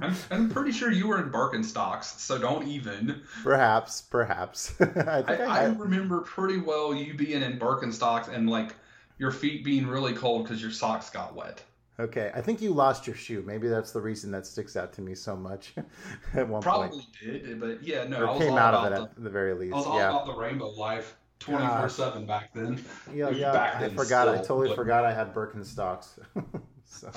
I'm, 0.01 0.15
I'm 0.31 0.49
pretty 0.49 0.71
sure 0.71 0.93
you 0.93 1.09
were 1.09 1.21
in 1.21 1.29
Birkenstocks, 1.29 2.21
so 2.21 2.39
don't 2.39 2.69
even. 2.69 3.21
perhaps, 3.43 4.03
perhaps. 4.03 4.73
I 4.81 5.25
I, 5.27 5.35
I, 5.35 5.45
I 5.45 5.65
remember 5.65 6.21
pretty 6.21 6.59
well 6.59 6.95
you 6.95 7.15
being 7.15 7.43
in 7.43 7.59
Birkenstocks 7.59 8.33
and 8.33 8.49
like 8.49 8.77
your 9.19 9.33
feet 9.33 9.65
being 9.65 9.89
really 9.89 10.13
cold 10.13 10.45
because 10.45 10.63
your 10.63 10.71
socks 10.71 11.11
got 11.11 11.35
wet. 11.35 11.65
Okay, 12.01 12.31
I 12.35 12.41
think 12.41 12.61
you 12.63 12.73
lost 12.73 13.07
your 13.09 13.17
shoe. 13.17 13.43
Maybe 13.45 13.67
that's 13.67 13.91
the 13.91 14.01
reason 14.01 14.31
that 14.31 14.47
sticks 14.47 14.77
out 14.77 14.93
to 14.95 15.03
me 15.03 15.15
so 15.17 15.35
much 15.35 15.73
at 16.35 16.47
one 16.49 16.63
point. 16.63 16.63
Probably 16.63 16.89
point. 16.91 17.07
did, 17.21 17.61
but 17.61 17.83
yeah, 17.83 18.05
no, 18.05 18.19
I 18.19 18.21
Or 18.21 18.27
was 18.35 18.39
came 18.39 18.53
all 18.53 18.59
out 18.59 18.75
of 18.75 18.85
it 18.93 18.97
the, 18.97 19.03
at 19.03 19.23
the 19.25 19.31
very 19.31 19.55
least. 19.55 19.75
I 19.75 19.77
was 19.79 19.87
all 19.87 19.99
Yeah. 19.99 20.11
about 20.11 20.27
the 20.27 20.35
rainbow 20.35 20.69
life, 20.71 21.17
twenty 21.41 21.67
four 21.67 21.89
seven 21.89 22.25
back 22.25 22.51
then. 22.55 22.85
Yeah, 23.13 23.31
yeah. 23.31 23.53
back 23.53 23.77
I 23.83 23.89
forgot. 23.89 24.29
I 24.29 24.37
totally 24.39 24.69
but- 24.69 24.77
forgot 24.77 25.05
I 25.05 25.13
had 25.13 25.35
Birkenstocks. 25.35 26.07
so 26.85 27.11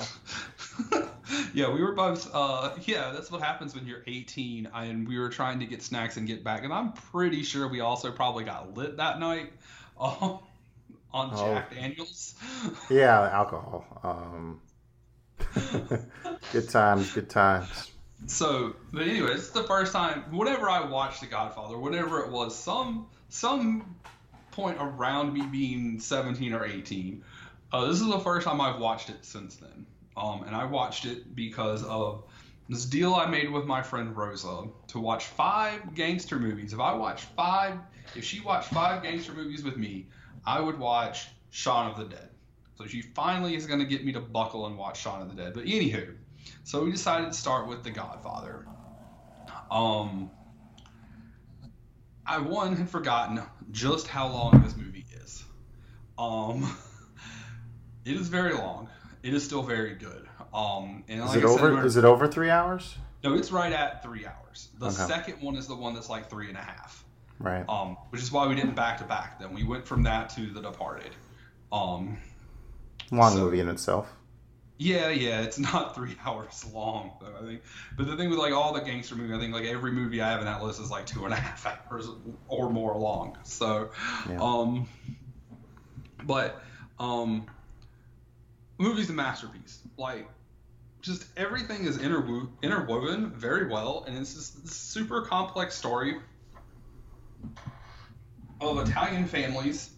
yeah, 1.54 1.72
we 1.72 1.80
were 1.80 1.92
both. 1.92 2.28
Uh, 2.34 2.72
yeah, 2.84 3.12
that's 3.12 3.30
what 3.30 3.40
happens 3.40 3.74
when 3.76 3.86
you're 3.86 4.02
18, 4.08 4.68
and 4.74 5.06
we 5.06 5.16
were 5.18 5.28
trying 5.28 5.60
to 5.60 5.66
get 5.66 5.82
snacks 5.82 6.16
and 6.16 6.26
get 6.26 6.42
back. 6.42 6.64
And 6.64 6.72
I'm 6.72 6.92
pretty 6.92 7.44
sure 7.44 7.68
we 7.68 7.80
also 7.80 8.10
probably 8.10 8.42
got 8.44 8.76
lit 8.76 8.96
that 8.96 9.20
night 9.20 9.52
um, 10.00 10.40
on 11.12 11.30
Oh. 11.32 11.36
Jack 11.54 11.72
Daniels. 11.72 12.34
yeah, 12.90 13.28
alcohol. 13.30 13.84
Um, 14.02 14.60
good 16.52 16.68
times, 16.68 17.12
good 17.12 17.30
times. 17.30 17.92
So, 18.26 18.76
but 18.92 19.02
anyway, 19.02 19.32
it's 19.32 19.50
the 19.50 19.64
first 19.64 19.92
time. 19.92 20.24
Whenever 20.30 20.70
I 20.70 20.84
watched 20.84 21.20
The 21.20 21.26
Godfather, 21.26 21.76
whatever 21.78 22.20
it 22.20 22.30
was, 22.30 22.56
some 22.56 23.06
some 23.28 23.96
point 24.52 24.76
around 24.80 25.32
me 25.32 25.42
being 25.46 25.98
17 25.98 26.52
or 26.52 26.64
18, 26.64 27.24
uh, 27.72 27.86
this 27.86 28.00
is 28.00 28.06
the 28.06 28.20
first 28.20 28.46
time 28.46 28.60
I've 28.60 28.78
watched 28.78 29.10
it 29.10 29.24
since 29.24 29.56
then. 29.56 29.86
Um, 30.16 30.44
and 30.44 30.54
I 30.54 30.64
watched 30.64 31.06
it 31.06 31.34
because 31.34 31.82
of 31.84 32.24
this 32.68 32.84
deal 32.84 33.14
I 33.14 33.26
made 33.26 33.50
with 33.50 33.64
my 33.64 33.82
friend 33.82 34.16
Rosa 34.16 34.64
to 34.88 35.00
watch 35.00 35.24
five 35.24 35.94
gangster 35.94 36.38
movies. 36.38 36.72
If 36.72 36.80
I 36.80 36.92
watched 36.92 37.24
five, 37.36 37.78
if 38.14 38.24
she 38.24 38.40
watched 38.40 38.68
five 38.68 39.02
gangster 39.02 39.32
movies 39.32 39.64
with 39.64 39.76
me, 39.76 40.06
I 40.46 40.60
would 40.60 40.78
watch 40.78 41.28
Shaun 41.50 41.90
of 41.90 41.96
the 41.96 42.04
Dead. 42.04 42.28
So 42.76 42.86
she 42.86 43.02
finally 43.02 43.54
is 43.54 43.66
going 43.66 43.80
to 43.80 43.86
get 43.86 44.04
me 44.04 44.12
to 44.12 44.20
buckle 44.20 44.66
and 44.66 44.76
watch 44.76 45.00
Shaun 45.00 45.22
of 45.22 45.28
the 45.28 45.34
Dead. 45.40 45.52
But 45.54 45.64
anywho, 45.64 46.14
so 46.64 46.82
we 46.84 46.90
decided 46.90 47.32
to 47.32 47.36
start 47.38 47.68
with 47.68 47.82
The 47.84 47.90
Godfather. 47.90 48.66
Um, 49.70 50.30
I 52.26 52.38
one 52.38 52.76
had 52.76 52.88
forgotten 52.88 53.42
just 53.70 54.06
how 54.06 54.28
long 54.28 54.62
this 54.62 54.76
movie 54.76 55.04
is. 55.22 55.44
Um, 56.18 56.76
it 58.04 58.16
is 58.16 58.28
very 58.28 58.54
long. 58.54 58.88
It 59.22 59.34
is 59.34 59.44
still 59.44 59.62
very 59.62 59.94
good. 59.94 60.26
Um, 60.54 61.04
and 61.08 61.20
Is 61.20 61.28
like 61.28 61.38
it 61.38 61.44
I 61.44 61.48
over? 61.48 61.72
we're- 61.74 61.86
Is 61.86 61.96
it 61.96 62.04
over 62.04 62.26
three 62.26 62.50
hours? 62.50 62.96
No, 63.24 63.34
it's 63.34 63.52
right 63.52 63.72
at 63.72 64.02
three 64.02 64.26
hours. 64.26 64.68
The 64.78 64.86
Okay. 64.86 64.94
second 64.96 65.40
one 65.40 65.54
is 65.56 65.66
the 65.68 65.76
one 65.76 65.94
that's 65.94 66.10
like 66.10 66.28
three 66.28 66.48
and 66.48 66.58
a 66.58 66.62
half. 66.62 67.04
Right. 67.38 67.64
Um, 67.68 67.96
which 68.10 68.20
is 68.20 68.32
why 68.32 68.46
we 68.48 68.54
didn't 68.56 68.74
back 68.74 68.98
to 68.98 69.04
back 69.04 69.38
them. 69.38 69.52
We 69.54 69.62
went 69.64 69.86
from 69.86 70.02
that 70.04 70.30
to 70.30 70.46
The 70.46 70.60
Departed. 70.60 71.12
Um, 71.70 72.18
Long 73.10 73.32
so- 73.32 73.38
movie 73.40 73.60
in 73.60 73.68
itself. 73.68 74.10
yeah, 74.78 75.08
yeah, 75.10 75.42
it's 75.42 75.58
not 75.58 75.94
three 75.96 76.16
hours 76.24 76.64
long 76.72 77.12
though. 77.20 77.34
I 77.40 77.46
think, 77.46 77.62
but 77.96 78.06
the 78.06 78.16
thing 78.16 78.30
with 78.30 78.38
like 78.38 78.52
all 78.52 78.72
the 78.72 78.80
gangster 78.80 79.14
movies, 79.16 79.36
I 79.36 79.38
think 79.40 79.52
like 79.54 79.64
every 79.66 79.92
movie 79.92 80.20
I 80.20 80.30
have 80.30 80.40
in 80.40 80.46
that 80.46 80.62
list 80.62 80.80
is 80.80 80.90
like 80.90 81.06
two 81.06 81.24
and 81.24 81.32
a 81.32 81.36
half 81.48 81.66
hours 81.90 82.08
or 82.48 82.70
more 82.70 82.96
long. 82.98 83.36
So, 83.44 83.90
Yeah. 84.28 84.38
um, 84.40 84.88
but 86.24 86.62
um, 86.98 87.46
movie's 88.78 89.10
a 89.10 89.12
masterpiece. 89.12 89.80
Like, 89.98 90.28
just 91.00 91.26
everything 91.36 91.84
is 91.84 91.98
interwo- 91.98 92.48
interwoven 92.62 93.30
very 93.32 93.68
well, 93.68 94.04
and 94.06 94.16
it's 94.16 94.34
just 94.34 94.62
this 94.62 94.74
super 94.74 95.22
complex 95.22 95.74
story 95.74 96.16
of 98.60 98.78
Italian 98.88 99.26
families 99.26 99.90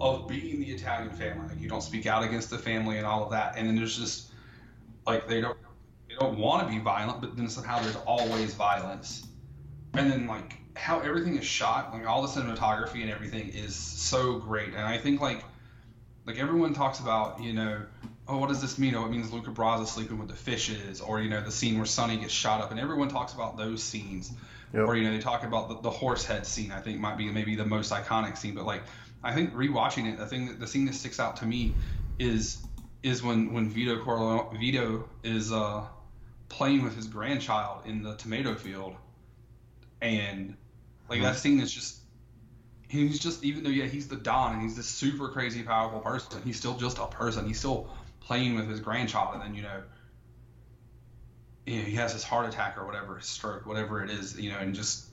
of 0.00 0.28
being 0.28 0.60
the 0.60 0.66
Italian 0.66 1.10
family. 1.10 1.48
Like 1.48 1.60
you 1.60 1.68
don't 1.68 1.82
speak 1.82 2.06
out 2.06 2.22
against 2.22 2.50
the 2.50 2.58
family 2.58 2.98
and 2.98 3.06
all 3.06 3.24
of 3.24 3.30
that. 3.30 3.56
And 3.56 3.68
then 3.68 3.76
there's 3.76 3.96
just 3.96 4.30
like 5.06 5.28
they 5.28 5.40
don't 5.40 5.56
they 6.08 6.14
don't 6.14 6.38
want 6.38 6.66
to 6.66 6.72
be 6.72 6.80
violent, 6.80 7.20
but 7.20 7.36
then 7.36 7.48
somehow 7.48 7.80
there's 7.80 7.96
always 8.06 8.54
violence. 8.54 9.26
And 9.94 10.10
then 10.10 10.26
like 10.26 10.56
how 10.74 11.00
everything 11.00 11.36
is 11.36 11.44
shot, 11.44 11.92
like 11.92 12.06
all 12.06 12.22
the 12.22 12.28
cinematography 12.28 13.02
and 13.02 13.10
everything 13.10 13.48
is 13.48 13.74
so 13.74 14.38
great. 14.38 14.68
And 14.68 14.82
I 14.82 14.98
think 14.98 15.20
like 15.20 15.42
like 16.26 16.38
everyone 16.38 16.74
talks 16.74 17.00
about, 17.00 17.40
you 17.40 17.52
know, 17.52 17.82
oh 18.28 18.38
what 18.38 18.48
does 18.48 18.60
this 18.60 18.78
mean? 18.78 18.94
Oh 18.94 19.06
it 19.06 19.10
means 19.10 19.32
Luca 19.32 19.50
Brasi 19.50 19.86
sleeping 19.86 20.18
with 20.18 20.28
the 20.28 20.36
fishes, 20.36 21.00
or 21.00 21.20
you 21.20 21.30
know, 21.30 21.40
the 21.40 21.52
scene 21.52 21.76
where 21.76 21.86
Sonny 21.86 22.18
gets 22.18 22.32
shot 22.32 22.60
up 22.60 22.70
and 22.70 22.78
everyone 22.78 23.08
talks 23.08 23.32
about 23.32 23.56
those 23.56 23.82
scenes. 23.82 24.32
Yep. 24.74 24.88
Or 24.88 24.96
you 24.96 25.04
know, 25.04 25.12
they 25.12 25.22
talk 25.22 25.44
about 25.44 25.68
the, 25.68 25.80
the 25.80 25.90
horse 25.90 26.24
head 26.24 26.46
scene. 26.46 26.72
I 26.72 26.80
think 26.80 26.98
might 26.98 27.16
be 27.16 27.30
maybe 27.30 27.54
the 27.54 27.64
most 27.64 27.92
iconic 27.92 28.36
scene. 28.36 28.54
But 28.54 28.66
like, 28.66 28.82
I 29.26 29.34
think 29.34 29.52
rewatching 29.54 30.12
it, 30.12 30.18
the 30.18 30.26
thing 30.26 30.46
that 30.46 30.60
the 30.60 30.68
scene 30.68 30.86
that 30.86 30.94
sticks 30.94 31.18
out 31.18 31.36
to 31.38 31.46
me 31.46 31.74
is 32.20 32.58
is 33.02 33.24
when 33.24 33.52
when 33.52 33.68
Vito 33.68 34.00
Corleone 34.02 34.56
Vito 34.56 35.08
is 35.24 35.52
uh, 35.52 35.84
playing 36.48 36.84
with 36.84 36.94
his 36.94 37.08
grandchild 37.08 37.82
in 37.86 38.02
the 38.02 38.14
tomato 38.14 38.54
field, 38.54 38.94
and 40.00 40.56
like 41.10 41.22
that 41.22 41.34
scene 41.34 41.58
is 41.58 41.72
just 41.72 41.98
he's 42.88 43.18
just 43.18 43.42
even 43.42 43.64
though 43.64 43.70
yeah 43.70 43.86
he's 43.86 44.06
the 44.06 44.16
don 44.16 44.52
and 44.52 44.62
he's 44.62 44.76
this 44.76 44.86
super 44.86 45.28
crazy 45.28 45.64
powerful 45.64 45.98
person, 45.98 46.40
he's 46.44 46.56
still 46.56 46.76
just 46.76 46.98
a 46.98 47.06
person. 47.08 47.48
He's 47.48 47.58
still 47.58 47.90
playing 48.20 48.54
with 48.54 48.68
his 48.68 48.78
grandchild, 48.78 49.34
and 49.34 49.42
then 49.42 49.56
you 49.56 49.62
know 49.62 49.82
you 51.66 51.78
know, 51.78 51.82
he 51.82 51.96
has 51.96 52.12
his 52.12 52.22
heart 52.22 52.48
attack 52.48 52.78
or 52.78 52.86
whatever, 52.86 53.18
stroke, 53.20 53.66
whatever 53.66 54.04
it 54.04 54.10
is, 54.10 54.38
you 54.38 54.52
know, 54.52 54.58
and 54.58 54.72
just 54.72 55.06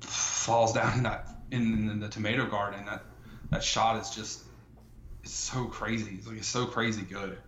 falls 0.00 0.72
down 0.72 0.92
in 0.96 1.02
that 1.04 1.35
in, 1.50 1.88
in 1.90 2.00
the 2.00 2.08
tomato 2.08 2.46
garden. 2.46 2.84
That 2.86 3.04
that 3.50 3.62
shot 3.64 4.00
is 4.00 4.10
just 4.10 4.42
it's 5.22 5.32
so 5.32 5.66
crazy. 5.66 6.14
It's 6.18 6.26
like 6.26 6.38
it's 6.38 6.46
so 6.48 6.66
crazy 6.66 7.02
good. 7.02 7.38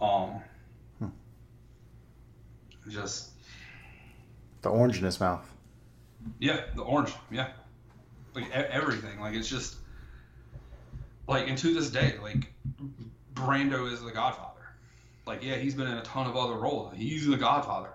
Um, 0.00 0.42
just 2.88 3.30
The 4.62 4.68
orange 4.68 4.98
in 4.98 5.04
his 5.04 5.18
mouth. 5.20 5.44
yeah, 6.38 6.60
the 6.74 6.82
orange, 6.82 7.12
yeah, 7.30 7.48
like 8.34 8.44
e- 8.46 8.52
everything. 8.52 9.18
Like 9.20 9.34
it's 9.34 9.48
just 9.48 9.76
like 11.26 11.48
and 11.48 11.58
to 11.58 11.74
this 11.74 11.90
day, 11.90 12.14
like 12.22 12.52
Brando 13.34 13.90
is 13.92 14.02
the 14.02 14.12
Godfather. 14.12 14.52
Like 15.26 15.42
yeah, 15.42 15.56
he's 15.56 15.74
been 15.74 15.88
in 15.88 15.96
a 15.98 16.02
ton 16.02 16.26
of 16.28 16.36
other 16.36 16.54
roles. 16.54 16.94
He's 16.96 17.26
the 17.26 17.36
Godfather. 17.36 17.90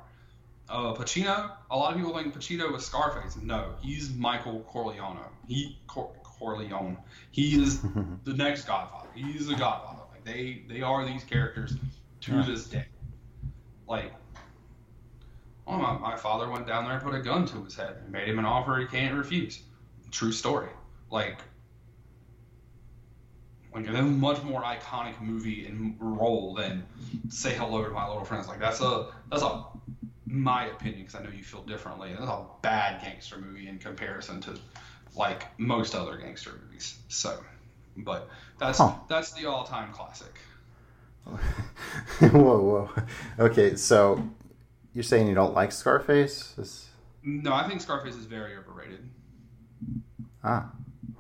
Uh, 0.72 0.94
Pacino. 0.94 1.52
A 1.70 1.78
lot 1.78 1.92
of 1.92 1.98
people 1.98 2.18
think 2.18 2.34
Pacino 2.34 2.72
was 2.72 2.86
Scarface. 2.86 3.36
No, 3.42 3.74
he's 3.82 4.14
Michael 4.14 4.62
Corleone. 4.70 5.20
He 5.46 5.78
Cor- 5.86 6.14
Corleone. 6.24 6.98
He 7.32 7.62
is 7.62 7.82
the 8.24 8.34
next 8.34 8.66
Godfather. 8.66 9.10
He's 9.14 9.48
the 9.48 9.56
Godfather. 9.56 10.04
Like 10.12 10.24
they 10.24 10.64
they 10.70 10.82
are 10.82 11.06
these 11.06 11.26
characters 11.26 11.76
to 12.22 12.44
this 12.44 12.68
day. 12.68 12.86
Like, 13.86 14.14
oh 15.68 15.78
my, 15.78 15.98
my 15.98 16.16
father 16.16 16.50
went 16.50 16.68
down 16.68 16.86
there 16.86 16.94
and 16.94 17.04
put 17.04 17.16
a 17.16 17.22
gun 17.22 17.46
to 17.48 17.64
his 17.66 17.76
head 17.76 17.98
and 18.02 18.10
made 18.10 18.30
him 18.30 18.40
an 18.40 18.46
offer 18.46 18.80
he 18.80 18.86
can't 18.86 19.16
refuse. 19.16 19.62
True 20.10 20.32
story. 20.32 20.70
Like, 21.10 21.42
like 23.74 23.88
a 23.88 24.02
much 24.02 24.42
more 24.44 24.62
iconic 24.62 25.20
movie 25.22 25.66
and 25.66 25.96
role 26.00 26.54
than 26.54 26.86
say 27.30 27.54
hello 27.54 27.84
to 27.84 27.90
my 27.90 28.08
little 28.08 28.24
friends. 28.24 28.48
Like 28.48 28.60
that's 28.60 28.80
a 28.80 29.08
that's 29.30 29.44
a 29.44 29.66
my 30.32 30.68
opinion 30.68 31.02
because 31.02 31.16
I 31.20 31.24
know 31.24 31.30
you 31.30 31.44
feel 31.44 31.62
differently. 31.64 32.14
That's 32.18 32.30
a 32.30 32.46
bad 32.62 33.02
gangster 33.04 33.38
movie 33.38 33.68
in 33.68 33.78
comparison 33.80 34.40
to 34.42 34.58
like 35.16 35.48
most 35.60 35.94
other 35.94 36.16
gangster 36.18 36.52
movies. 36.66 36.98
So, 37.10 37.38
but 37.98 38.30
that's 38.58 38.78
Huh. 38.78 38.94
that's 39.10 39.34
the 39.34 39.46
all 39.46 39.66
time 39.66 39.92
classic. 39.92 40.34
whoa, 41.26 42.30
whoa. 42.32 42.90
Okay, 43.40 43.76
so 43.76 44.28
you're 44.94 45.04
saying 45.04 45.28
you 45.28 45.36
don't 45.36 45.54
like 45.54 45.72
Scarface? 45.72 46.54
This- 46.58 46.90
No, 47.24 47.54
I 47.54 47.68
think 47.68 47.82
Scarface 47.82 48.16
is 48.16 48.26
very 48.26 48.56
overrated. 48.58 49.08
ah, 50.44 50.72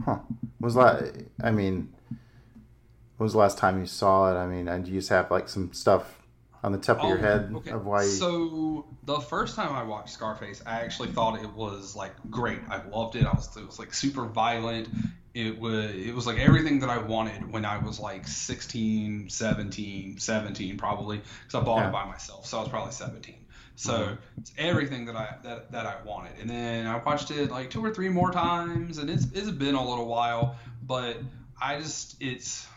huh. 0.05 0.19
Was 0.59 0.75
la- 0.75 1.01
I 1.43 1.51
mean, 1.51 1.93
when 2.07 3.25
was 3.25 3.33
the 3.33 3.39
last 3.39 3.57
time 3.57 3.79
you 3.79 3.85
saw 3.85 4.31
it? 4.31 4.37
I 4.37 4.47
mean, 4.47 4.67
and 4.67 4.85
do 4.85 4.91
you 4.91 4.99
just 4.99 5.09
have 5.09 5.29
like 5.29 5.49
some 5.49 5.73
stuff 5.73 6.20
on 6.63 6.71
the 6.71 6.77
top 6.77 6.99
of 6.99 7.09
your 7.09 7.17
Oh, 7.17 7.21
head 7.21 7.51
okay. 7.55 7.71
of 7.71 7.85
why? 7.85 8.03
You, 8.03 8.09
So 8.09 8.85
the 9.03 9.19
first 9.19 9.55
time 9.55 9.73
I 9.73 9.83
watched 9.83 10.09
Scarface, 10.13 10.61
I 10.65 10.81
actually 10.81 11.09
thought 11.09 11.41
it 11.41 11.53
was 11.53 11.95
like 11.95 12.13
great. 12.29 12.59
I 12.69 12.81
loved 12.87 13.15
it. 13.15 13.25
I 13.25 13.31
was 13.33 13.55
it 13.57 13.65
was 13.65 13.79
like 13.79 13.93
super 13.93 14.25
violent. 14.25 14.89
It 15.33 15.59
was 15.59 15.91
it 15.91 16.13
was 16.13 16.27
like 16.27 16.37
everything 16.37 16.79
that 16.81 16.89
I 16.89 16.97
wanted 16.99 17.51
when 17.51 17.65
I 17.65 17.77
was 17.77 17.99
like 17.99 18.27
16, 18.27 19.29
17, 19.29 20.17
17 20.19 20.77
probably 20.77 21.17
because 21.17 21.61
I 21.61 21.63
bought 21.63 21.79
Yeah. 21.79 21.89
it 21.89 21.93
by 21.93 22.05
myself. 22.05 22.45
So 22.45 22.57
I 22.57 22.61
was 22.61 22.69
probably 22.69 22.91
17. 22.91 23.35
So 23.75 23.93
mm-hmm. 23.93 24.13
it's 24.37 24.51
everything 24.57 25.05
that 25.05 25.15
I 25.15 25.35
that, 25.43 25.71
that 25.71 25.85
I 25.87 25.95
wanted. 26.03 26.33
And 26.39 26.49
then 26.49 26.85
I 26.85 26.97
watched 26.97 27.31
it 27.31 27.49
like 27.49 27.71
two 27.71 27.83
or 27.83 27.91
three 27.93 28.09
more 28.09 28.31
times 28.31 28.97
and 28.99 29.09
it's 29.09 29.25
it's 29.33 29.49
been 29.49 29.75
a 29.75 29.89
little 29.89 30.05
while, 30.07 30.57
but 30.83 31.17
I 31.59 31.79
just 31.79 32.17
it's 32.19 32.67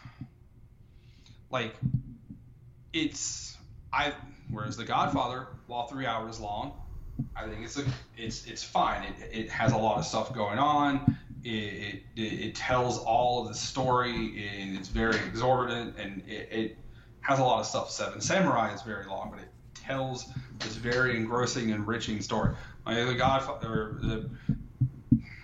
like 1.50 1.74
it's 2.92 3.53
I 3.94 4.12
whereas 4.50 4.76
The 4.76 4.84
Godfather, 4.84 5.46
while 5.68 5.86
three 5.86 6.04
hours 6.04 6.40
long, 6.40 6.72
I 7.36 7.46
think 7.46 7.64
it's 7.64 7.78
a 7.78 7.84
it's 8.16 8.46
it's 8.46 8.62
fine. 8.62 9.04
It, 9.04 9.30
it 9.32 9.50
has 9.50 9.72
a 9.72 9.76
lot 9.76 9.98
of 9.98 10.04
stuff 10.04 10.34
going 10.34 10.58
on. 10.58 11.16
It, 11.44 12.02
it 12.16 12.20
it 12.20 12.54
tells 12.56 12.98
all 12.98 13.42
of 13.42 13.48
the 13.48 13.54
story 13.54 14.48
and 14.48 14.76
it's 14.76 14.88
very 14.88 15.16
exorbitant 15.16 15.96
and 15.96 16.22
it, 16.26 16.48
it 16.50 16.78
has 17.20 17.38
a 17.38 17.44
lot 17.44 17.60
of 17.60 17.66
stuff. 17.66 17.90
Seven 17.90 18.20
Samurai 18.20 18.74
is 18.74 18.82
very 18.82 19.06
long, 19.06 19.30
but 19.30 19.40
it 19.40 19.48
tells 19.74 20.26
this 20.58 20.74
very 20.74 21.16
engrossing, 21.16 21.70
enriching 21.70 22.20
story. 22.20 22.54
Like 22.84 23.06
the 23.06 23.14
Godfather, 23.14 23.98
the 24.02 24.28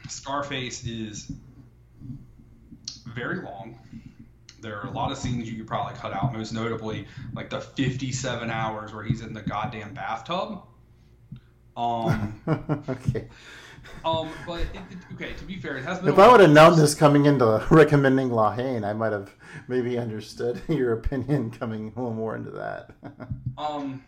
Scarface 0.09 0.85
is 0.85 1.31
very 3.07 3.43
long. 3.43 3.79
There 4.61 4.81
are 4.81 4.87
a 4.87 4.91
lot 4.91 5.11
of 5.11 5.19
scenes 5.19 5.51
you 5.51 5.57
could 5.57 5.67
probably 5.67 5.95
cut 5.95 6.13
out, 6.13 6.33
most 6.33 6.53
notably 6.53 7.07
like 7.35 7.51
the 7.51 7.61
57 7.61 8.51
hours 8.51 8.93
where 8.93 9.05
he's 9.05 9.21
in 9.21 9.33
the 9.33 9.43
goddamn 9.43 9.95
bathtub. 9.95 10.63
Um, 11.77 12.41
okay. 12.89 13.29
um, 14.05 14.29
but 14.47 14.61
it, 14.61 14.69
it, 14.75 14.99
okay, 15.15 15.33
to 15.33 15.45
be 15.45 15.57
fair, 15.57 15.79
it 15.79 15.85
has 15.85 15.99
been. 15.99 16.11
If 16.11 16.19
I 16.19 16.31
would 16.31 16.41
have 16.41 16.51
known 16.51 16.77
this 16.77 16.95
coming 16.95 17.27
into 17.27 17.65
recommending 17.71 18.31
La 18.31 18.53
Haine, 18.53 18.85
I 18.85 18.93
might 18.93 19.13
have 19.13 19.35
maybe 19.69 19.99
understood 19.99 20.61
your 20.69 20.93
opinion 20.93 21.51
coming 21.51 21.93
a 21.97 21.99
little 21.99 22.15
more 22.15 22.37
into 22.37 22.51
that. 22.51 22.91
Um, 23.57 24.05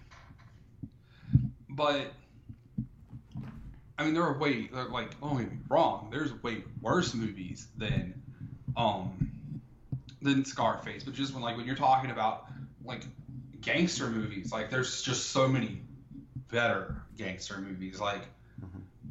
but 1.70 2.12
I 3.98 4.04
mean, 4.04 4.14
there 4.14 4.24
are 4.24 4.36
way 4.38 4.66
they're 4.66 4.84
like 4.84 5.18
don't 5.20 5.38
get 5.38 5.50
me 5.50 5.58
wrong. 5.68 6.08
There's 6.10 6.32
way 6.42 6.64
worse 6.80 7.14
movies 7.14 7.68
than 7.76 8.20
um 8.76 9.31
than 10.22 10.44
Scarface. 10.44 11.04
But 11.04 11.14
just 11.14 11.34
when 11.34 11.42
like 11.42 11.56
when 11.56 11.66
you're 11.66 11.76
talking 11.76 12.10
about 12.10 12.46
like 12.84 13.04
gangster 13.60 14.08
movies, 14.08 14.52
like 14.52 14.70
there's 14.70 15.02
just 15.02 15.30
so 15.30 15.48
many 15.48 15.82
better 16.50 17.02
gangster 17.16 17.58
movies. 17.58 18.00
Like 18.00 18.22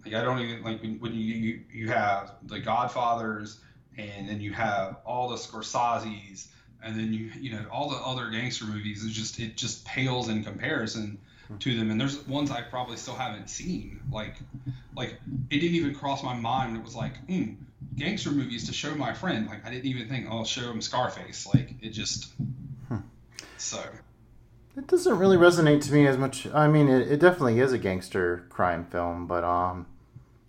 like 0.05 0.13
I 0.15 0.23
don't 0.23 0.39
even 0.39 0.63
like 0.63 0.81
when, 0.81 0.99
when 0.99 1.13
you, 1.13 1.19
you 1.19 1.61
you 1.71 1.87
have 1.89 2.33
the 2.43 2.59
Godfathers 2.59 3.59
and 3.97 4.27
then 4.27 4.41
you 4.41 4.53
have 4.53 4.97
all 5.05 5.29
the 5.29 5.35
Scorseses 5.35 6.47
and 6.83 6.97
then 6.97 7.13
you 7.13 7.31
you 7.39 7.51
know 7.51 7.65
all 7.71 7.89
the 7.89 7.97
other 7.97 8.29
gangster 8.29 8.65
movies 8.65 9.05
It 9.05 9.09
just 9.11 9.39
it 9.39 9.57
just 9.57 9.85
pales 9.85 10.29
in 10.29 10.43
comparison 10.43 11.19
to 11.59 11.77
them 11.77 11.91
and 11.91 11.99
there's 11.99 12.25
ones 12.27 12.49
I 12.49 12.61
probably 12.61 12.97
still 12.97 13.15
haven't 13.15 13.49
seen 13.49 13.99
like 14.11 14.35
like 14.95 15.19
it 15.49 15.59
didn't 15.59 15.75
even 15.75 15.93
cross 15.93 16.23
my 16.23 16.33
mind 16.33 16.77
it 16.77 16.83
was 16.83 16.95
like 16.95 17.17
hmm 17.27 17.53
gangster 17.95 18.31
movies 18.31 18.67
to 18.67 18.73
show 18.73 18.95
my 18.95 19.13
friend 19.13 19.47
like 19.47 19.65
I 19.65 19.69
didn't 19.69 19.87
even 19.87 20.07
think 20.07 20.27
oh, 20.29 20.39
I'll 20.39 20.45
show 20.45 20.71
him 20.71 20.81
Scarface 20.81 21.47
like 21.53 21.75
it 21.81 21.89
just 21.89 22.33
so 23.61 23.83
It 24.75 24.87
doesn't 24.87 25.17
really 25.17 25.37
resonate 25.37 25.81
to 25.83 25.93
me 25.93 26.07
as 26.07 26.17
much. 26.17 26.47
I 26.53 26.67
mean, 26.67 26.89
it, 26.89 27.11
it 27.11 27.19
definitely 27.19 27.59
is 27.59 27.73
a 27.73 27.77
gangster 27.77 28.45
crime 28.49 28.85
film, 28.85 29.27
but 29.27 29.43
um, 29.43 29.85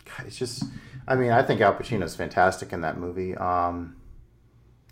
God, 0.05 0.27
it's 0.27 0.37
just. 0.37 0.63
I 1.07 1.15
mean, 1.15 1.31
I 1.31 1.43
think 1.43 1.59
Al 1.59 1.75
Pacino's 1.75 2.15
fantastic 2.15 2.71
in 2.71 2.81
that 2.81 2.97
movie. 2.97 3.35
Um, 3.35 3.97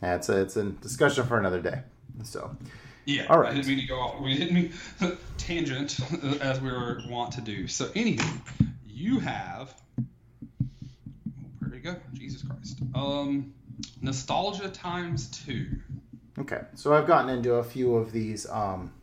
yeah, 0.02 0.16
it's 0.16 0.30
a 0.30 0.42
it's 0.42 0.56
a 0.56 0.66
discussion 0.66 1.26
for 1.26 1.40
another 1.40 1.62
day. 1.62 1.82
So, 2.24 2.56
Yeah, 3.06 3.26
All 3.30 3.40
right. 3.40 3.52
I 3.52 3.56
didn't 3.56 3.68
mean 3.68 3.80
to 3.80 3.88
go 3.88 3.96
off. 3.96 4.22
We 4.22 4.38
didn't 4.38 4.54
mean 4.54 4.74
tangent 5.38 6.00
as 6.42 6.60
we 6.62 6.70
were 6.70 7.02
wont 7.10 7.32
to 7.34 7.42
do. 7.42 7.68
So, 7.68 7.88
anywho, 7.90 8.40
you 8.86 9.20
have 9.20 9.74
where 11.60 11.70
did 11.70 11.78
it 11.78 11.84
go? 11.84 11.96
Jesus 12.14 12.44
Christ. 12.44 12.71
Um, 12.96 13.54
nostalgia 14.02 14.70
times 14.70 15.28
two. 15.28 15.68
okay, 16.40 16.62
so 16.76 16.94
I've 16.94 17.08
gotten 17.08 17.30
into 17.30 17.56
a 17.56 17.64
few 17.64 17.96
of 17.96 18.12
these 18.12 18.50
um, 18.50 18.94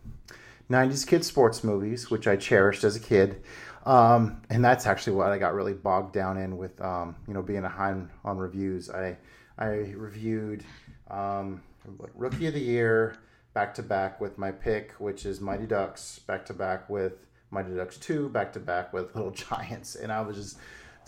'90s 0.70 1.06
kid 1.06 1.24
sports 1.24 1.64
movies, 1.64 2.10
which 2.10 2.26
I 2.26 2.36
cherished 2.36 2.84
as 2.84 2.96
a 2.96 3.00
kid. 3.00 3.42
Um, 3.86 4.42
and 4.50 4.62
that's 4.62 4.86
actually 4.86 5.14
what 5.16 5.28
I 5.28 5.38
got 5.38 5.54
really 5.54 5.72
bogged 5.72 6.12
down 6.12 6.36
in 6.36 6.58
with, 6.58 6.78
um, 6.80 7.16
you 7.26 7.32
know, 7.32 7.40
being 7.40 7.62
behind 7.62 8.10
on 8.24 8.36
reviews. 8.36 8.90
I 8.90 9.16
I 9.56 9.66
reviewed 9.96 10.62
um, 11.10 11.62
Rookie 12.14 12.46
of 12.46 12.54
the 12.54 12.60
Year 12.60 13.16
back 13.54 13.74
to 13.74 13.82
back 13.82 14.20
with 14.20 14.38
my 14.38 14.52
pick, 14.52 14.92
which 14.98 15.24
is 15.24 15.40
Mighty 15.40 15.66
Ducks, 15.66 16.20
back 16.20 16.44
to 16.46 16.52
back 16.52 16.88
with 16.90 17.26
Mighty 17.50 17.74
Ducks 17.74 17.96
Two, 17.96 18.28
back 18.28 18.52
to 18.52 18.60
back 18.60 18.92
with 18.92 19.14
Little 19.16 19.30
Giants, 19.30 19.94
and 19.96 20.12
I 20.12 20.20
was 20.20 20.36
just 20.36 20.58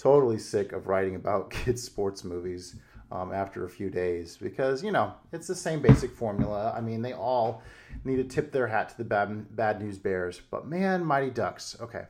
totally 0.00 0.38
sick 0.38 0.72
of 0.72 0.86
writing 0.86 1.14
about 1.14 1.50
kids 1.64 1.82
sports 1.82 2.24
movies 2.24 2.76
um, 3.12 3.32
after 3.32 3.64
a 3.64 3.68
few 3.68 3.90
days 3.90 4.36
because 4.36 4.84
you 4.84 4.92
know 4.92 5.12
it's 5.32 5.46
the 5.46 5.54
same 5.54 5.80
basic 5.80 6.12
formula. 6.12 6.72
I 6.76 6.80
mean, 6.80 7.02
they 7.02 7.12
all 7.12 7.62
need 8.04 8.16
to 8.16 8.24
tip 8.24 8.52
their 8.52 8.66
hat 8.66 8.90
to 8.90 8.98
the 8.98 9.04
bad 9.04 9.54
bad 9.56 9.80
news 9.80 9.98
bears, 9.98 10.40
but 10.50 10.66
man, 10.66 11.04
Mighty 11.04 11.30
Ducks, 11.30 11.76
okay. 11.80 12.04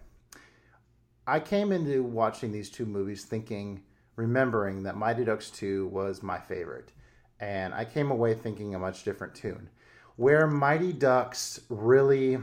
I 1.26 1.38
came 1.38 1.70
into 1.70 2.02
watching 2.02 2.50
these 2.50 2.70
two 2.70 2.86
movies 2.86 3.24
thinking, 3.24 3.82
remembering 4.16 4.82
that 4.82 4.96
Mighty 4.96 5.24
Ducks 5.24 5.50
2 5.50 5.86
was 5.86 6.24
my 6.24 6.38
favorite. 6.40 6.90
And 7.38 7.72
I 7.72 7.84
came 7.84 8.10
away 8.10 8.34
thinking 8.34 8.74
a 8.74 8.80
much 8.80 9.04
different 9.04 9.34
tune. 9.34 9.68
Where 10.16 10.48
Mighty 10.48 10.92
Ducks 10.92 11.60
really 11.68 12.38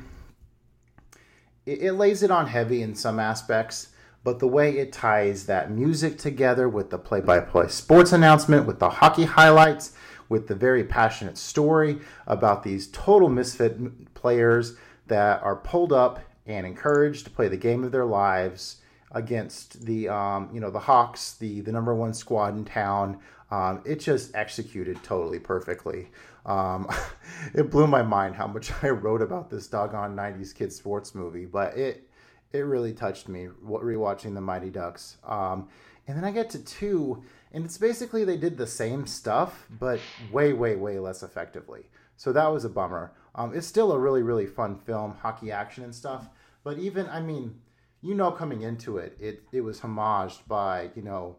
it, 1.65 1.81
it 1.81 1.93
lays 1.93 2.23
it 2.23 2.31
on 2.31 2.47
heavy 2.47 2.81
in 2.81 2.95
some 2.95 3.19
aspects, 3.19 3.89
but 4.27 4.39
the 4.39 4.47
way 4.47 4.77
it 4.77 4.91
ties 4.91 5.45
that 5.45 5.71
music 5.71 6.17
together 6.17 6.67
with 6.67 6.89
the 6.89 6.97
play-by-play 6.97 7.69
sports 7.69 8.11
announcement, 8.11 8.67
with 8.67 8.77
the 8.77 8.89
hockey 8.89 9.23
highlights, 9.23 9.93
with 10.27 10.49
the 10.49 10.53
very 10.53 10.83
passionate 10.83 11.37
story 11.37 12.01
about 12.25 12.61
these 12.61 12.89
total 12.89 13.29
misfit 13.29 14.13
players 14.15 14.75
that 15.05 15.41
are 15.43 15.55
pulled 15.55 15.93
up 15.93 16.19
and 16.45 16.67
encouraged 16.67 17.23
to 17.23 17.31
play 17.31 17.47
the 17.47 17.55
game 17.55 17.85
of 17.85 17.93
their 17.93 18.03
lives 18.03 18.81
against 19.11 19.85
the 19.85 20.09
um, 20.09 20.49
you 20.51 20.59
know 20.59 20.71
the 20.71 20.79
Hawks, 20.79 21.35
the 21.35 21.61
the 21.61 21.71
number 21.71 21.95
one 21.95 22.13
squad 22.13 22.57
in 22.57 22.65
town. 22.65 23.21
Um, 23.49 23.81
it 23.85 24.01
just 24.01 24.35
executed 24.35 25.01
totally 25.03 25.39
perfectly. 25.39 26.09
Um, 26.45 26.89
it 27.53 27.71
blew 27.71 27.87
my 27.87 28.01
mind 28.01 28.35
how 28.35 28.47
much 28.47 28.73
I 28.83 28.89
wrote 28.89 29.21
about 29.21 29.49
this 29.49 29.67
doggone 29.67 30.17
'90s 30.17 30.53
kid 30.53 30.73
sports 30.73 31.15
movie, 31.15 31.45
but 31.45 31.77
it 31.77 32.06
it 32.51 32.59
really 32.59 32.93
touched 32.93 33.27
me 33.27 33.47
rewatching 33.63 34.33
the 34.33 34.41
Mighty 34.41 34.69
Ducks. 34.69 35.17
Um, 35.23 35.69
and 36.07 36.17
then 36.17 36.23
I 36.23 36.31
get 36.31 36.49
to 36.51 36.59
two, 36.59 37.23
and 37.51 37.65
it's 37.65 37.77
basically 37.77 38.23
they 38.23 38.37
did 38.37 38.57
the 38.57 38.67
same 38.67 39.05
stuff, 39.05 39.67
but 39.69 39.99
way, 40.31 40.53
way, 40.53 40.75
way 40.75 40.99
less 40.99 41.21
effectively. 41.21 41.83
So 42.15 42.31
that 42.33 42.47
was 42.47 42.63
a 42.65 42.69
bummer. 42.69 43.13
Um, 43.35 43.53
it's 43.55 43.67
still 43.67 43.91
a 43.91 43.99
really, 43.99 44.23
really 44.23 44.47
fun 44.47 44.77
film, 44.77 45.15
hockey 45.21 45.51
action 45.51 45.83
and 45.83 45.93
stuff. 45.93 46.29
But 46.63 46.79
even, 46.79 47.07
I 47.09 47.21
mean, 47.21 47.59
you 48.01 48.15
know, 48.15 48.31
coming 48.31 48.61
into 48.61 48.97
it, 48.97 49.17
it 49.19 49.43
it 49.51 49.61
was 49.61 49.79
homaged 49.81 50.47
by 50.47 50.91
you 50.95 51.01
know 51.01 51.37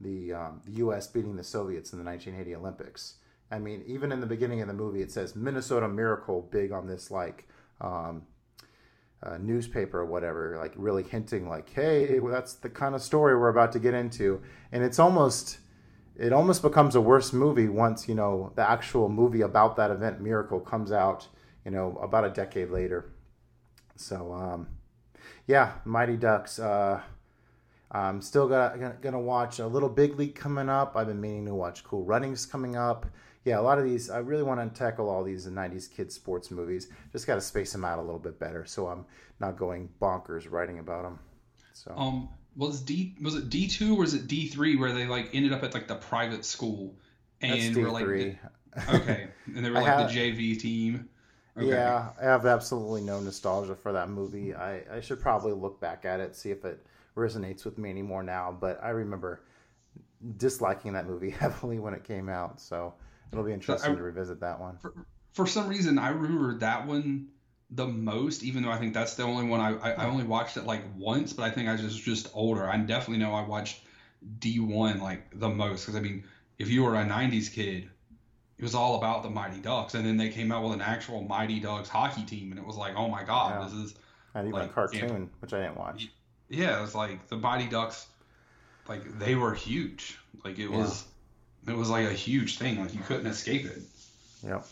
the 0.00 0.32
um, 0.32 0.60
the 0.64 0.72
U.S. 0.78 1.06
beating 1.06 1.36
the 1.36 1.44
Soviets 1.44 1.92
in 1.92 1.98
the 1.98 2.04
1980 2.04 2.56
Olympics. 2.56 3.14
I 3.50 3.58
mean, 3.58 3.82
even 3.86 4.12
in 4.12 4.20
the 4.20 4.26
beginning 4.26 4.60
of 4.60 4.68
the 4.68 4.74
movie, 4.74 5.02
it 5.02 5.12
says 5.12 5.36
Minnesota 5.36 5.88
Miracle, 5.88 6.48
big 6.50 6.72
on 6.72 6.86
this 6.86 7.10
like 7.10 7.48
um, 7.80 8.22
newspaper 9.38 10.00
or 10.00 10.06
whatever, 10.06 10.56
like 10.58 10.72
really 10.76 11.02
hinting 11.02 11.48
like, 11.48 11.72
hey, 11.72 12.18
that's 12.18 12.54
the 12.54 12.68
kind 12.68 12.94
of 12.94 13.02
story 13.02 13.36
we're 13.36 13.48
about 13.48 13.72
to 13.72 13.78
get 13.78 13.94
into, 13.94 14.42
and 14.72 14.82
it's 14.82 14.98
almost 14.98 15.58
it 16.16 16.32
almost 16.32 16.62
becomes 16.62 16.94
a 16.94 17.00
worse 17.00 17.32
movie 17.32 17.68
once 17.68 18.08
you 18.08 18.14
know 18.14 18.52
the 18.54 18.68
actual 18.68 19.08
movie 19.08 19.40
about 19.40 19.76
that 19.76 19.90
event 19.90 20.20
miracle 20.20 20.60
comes 20.60 20.92
out 20.92 21.26
you 21.64 21.70
know 21.70 21.98
about 22.02 22.24
a 22.24 22.30
decade 22.30 22.70
later. 22.70 23.10
So 23.96 24.32
um, 24.32 24.68
yeah 25.46 25.72
mighty 25.84 26.16
ducks 26.16 26.58
uh, 26.58 27.00
i'm 27.90 28.20
still 28.20 28.48
gonna, 28.48 28.96
gonna 29.00 29.20
watch 29.20 29.58
a 29.58 29.66
little 29.66 29.88
big 29.88 30.18
league 30.18 30.34
coming 30.34 30.68
up. 30.68 30.96
I've 30.96 31.06
been 31.06 31.20
meaning 31.20 31.46
to 31.46 31.54
watch 31.54 31.84
cool 31.84 32.04
runnings 32.04 32.46
coming 32.46 32.76
up 32.76 33.06
yeah 33.44 33.58
a 33.58 33.62
lot 33.62 33.78
of 33.78 33.84
these 33.84 34.10
i 34.10 34.18
really 34.18 34.42
want 34.42 34.60
to 34.60 34.78
tackle 34.78 35.08
all 35.08 35.22
these 35.22 35.46
90s 35.46 35.90
kids 35.90 36.14
sports 36.14 36.50
movies 36.50 36.88
just 37.12 37.26
got 37.26 37.34
to 37.34 37.40
space 37.40 37.72
them 37.72 37.84
out 37.84 37.98
a 37.98 38.02
little 38.02 38.18
bit 38.18 38.38
better 38.38 38.64
so 38.64 38.86
i'm 38.88 39.04
not 39.40 39.56
going 39.56 39.88
bonkers 40.00 40.50
writing 40.50 40.78
about 40.78 41.02
them 41.02 41.18
so 41.72 41.92
um 41.96 42.28
was 42.56 42.80
D 42.80 43.16
was 43.20 43.34
it 43.34 43.50
D 43.50 43.66
two 43.66 43.96
or 43.96 44.04
is 44.04 44.14
it 44.14 44.28
D 44.28 44.48
three 44.48 44.76
where 44.76 44.92
they 44.92 45.06
like 45.06 45.30
ended 45.34 45.52
up 45.52 45.62
at 45.62 45.74
like 45.74 45.88
the 45.88 45.96
private 45.96 46.44
school 46.44 46.94
and 47.40 47.74
were 47.76 47.90
like 47.90 48.06
the, 48.06 48.36
okay 48.88 49.28
and 49.54 49.64
they 49.64 49.70
were 49.70 49.76
like 49.80 49.86
have, 49.86 50.12
the 50.12 50.18
JV 50.18 50.58
team. 50.58 51.08
Okay. 51.56 51.68
Yeah, 51.68 52.10
I 52.20 52.24
have 52.24 52.46
absolutely 52.46 53.02
no 53.02 53.20
nostalgia 53.20 53.76
for 53.76 53.92
that 53.92 54.08
movie. 54.08 54.54
I, 54.54 54.82
I 54.96 55.00
should 55.00 55.20
probably 55.20 55.52
look 55.52 55.80
back 55.80 56.04
at 56.04 56.18
it 56.18 56.34
see 56.34 56.50
if 56.50 56.64
it 56.64 56.84
resonates 57.16 57.64
with 57.64 57.78
me 57.78 57.90
anymore 57.90 58.24
now. 58.24 58.56
But 58.58 58.80
I 58.82 58.90
remember 58.90 59.42
disliking 60.36 60.92
that 60.94 61.06
movie 61.06 61.30
heavily 61.38 61.78
when 61.78 61.94
it 61.94 62.02
came 62.04 62.28
out, 62.28 62.60
so 62.60 62.94
it'll 63.34 63.46
be 63.46 63.52
interesting 63.52 63.92
I, 63.92 63.94
to 63.94 64.02
revisit 64.02 64.40
that 64.40 64.60
one. 64.60 64.78
For, 64.78 64.92
for 65.32 65.46
some 65.46 65.68
reason, 65.68 65.98
I 65.98 66.10
remember 66.10 66.58
that 66.58 66.86
one 66.86 67.28
the 67.70 67.86
most, 67.86 68.42
even 68.42 68.62
though 68.62 68.70
I 68.70 68.78
think 68.78 68.94
that's 68.94 69.14
the 69.14 69.24
only 69.24 69.46
one 69.46 69.60
I, 69.60 69.76
I, 69.78 69.90
I 69.92 70.06
only 70.06 70.24
watched 70.24 70.56
it 70.56 70.64
like 70.64 70.82
once, 70.96 71.32
but 71.32 71.42
I 71.42 71.50
think 71.50 71.68
I 71.68 71.72
was 71.72 71.98
just 71.98 72.28
older. 72.34 72.68
I 72.68 72.76
definitely 72.78 73.18
know 73.18 73.34
I 73.34 73.46
watched 73.46 73.80
D1 74.38 75.00
like 75.00 75.38
the 75.38 75.48
most 75.48 75.82
because 75.82 75.96
I 75.96 76.00
mean, 76.00 76.24
if 76.58 76.68
you 76.68 76.84
were 76.84 76.94
a 76.94 77.04
90s 77.04 77.52
kid, 77.52 77.90
it 78.58 78.62
was 78.62 78.74
all 78.74 78.96
about 78.96 79.22
the 79.22 79.30
Mighty 79.30 79.60
Ducks, 79.60 79.94
and 79.94 80.06
then 80.06 80.16
they 80.16 80.28
came 80.28 80.52
out 80.52 80.62
with 80.62 80.72
an 80.72 80.80
actual 80.80 81.22
Mighty 81.22 81.58
Ducks 81.58 81.88
hockey 81.88 82.22
team, 82.22 82.52
and 82.52 82.58
it 82.58 82.64
was 82.64 82.76
like, 82.76 82.94
oh 82.96 83.08
my 83.08 83.24
god, 83.24 83.60
yeah. 83.60 83.64
this 83.64 83.74
is 83.74 83.94
not 84.34 84.42
even 84.42 84.52
like, 84.52 84.70
a 84.70 84.72
cartoon, 84.72 85.08
know, 85.08 85.28
which 85.40 85.52
I 85.52 85.60
didn't 85.60 85.76
watch. 85.76 86.08
Yeah, 86.48 86.78
it 86.78 86.80
was 86.80 86.94
like 86.94 87.28
the 87.28 87.36
Mighty 87.36 87.68
Ducks, 87.68 88.06
like 88.88 89.18
they 89.18 89.34
were 89.34 89.54
huge. 89.54 90.16
Like 90.44 90.58
it 90.58 90.68
was, 90.68 91.04
yeah. 91.04 91.13
It 91.66 91.76
was 91.76 91.90
like 91.90 92.06
a 92.06 92.12
huge 92.12 92.58
thing. 92.58 92.80
Like 92.80 92.94
you 92.94 93.00
couldn't 93.00 93.26
escape 93.26 93.66
it. 93.66 93.82
Yep. 94.46 94.66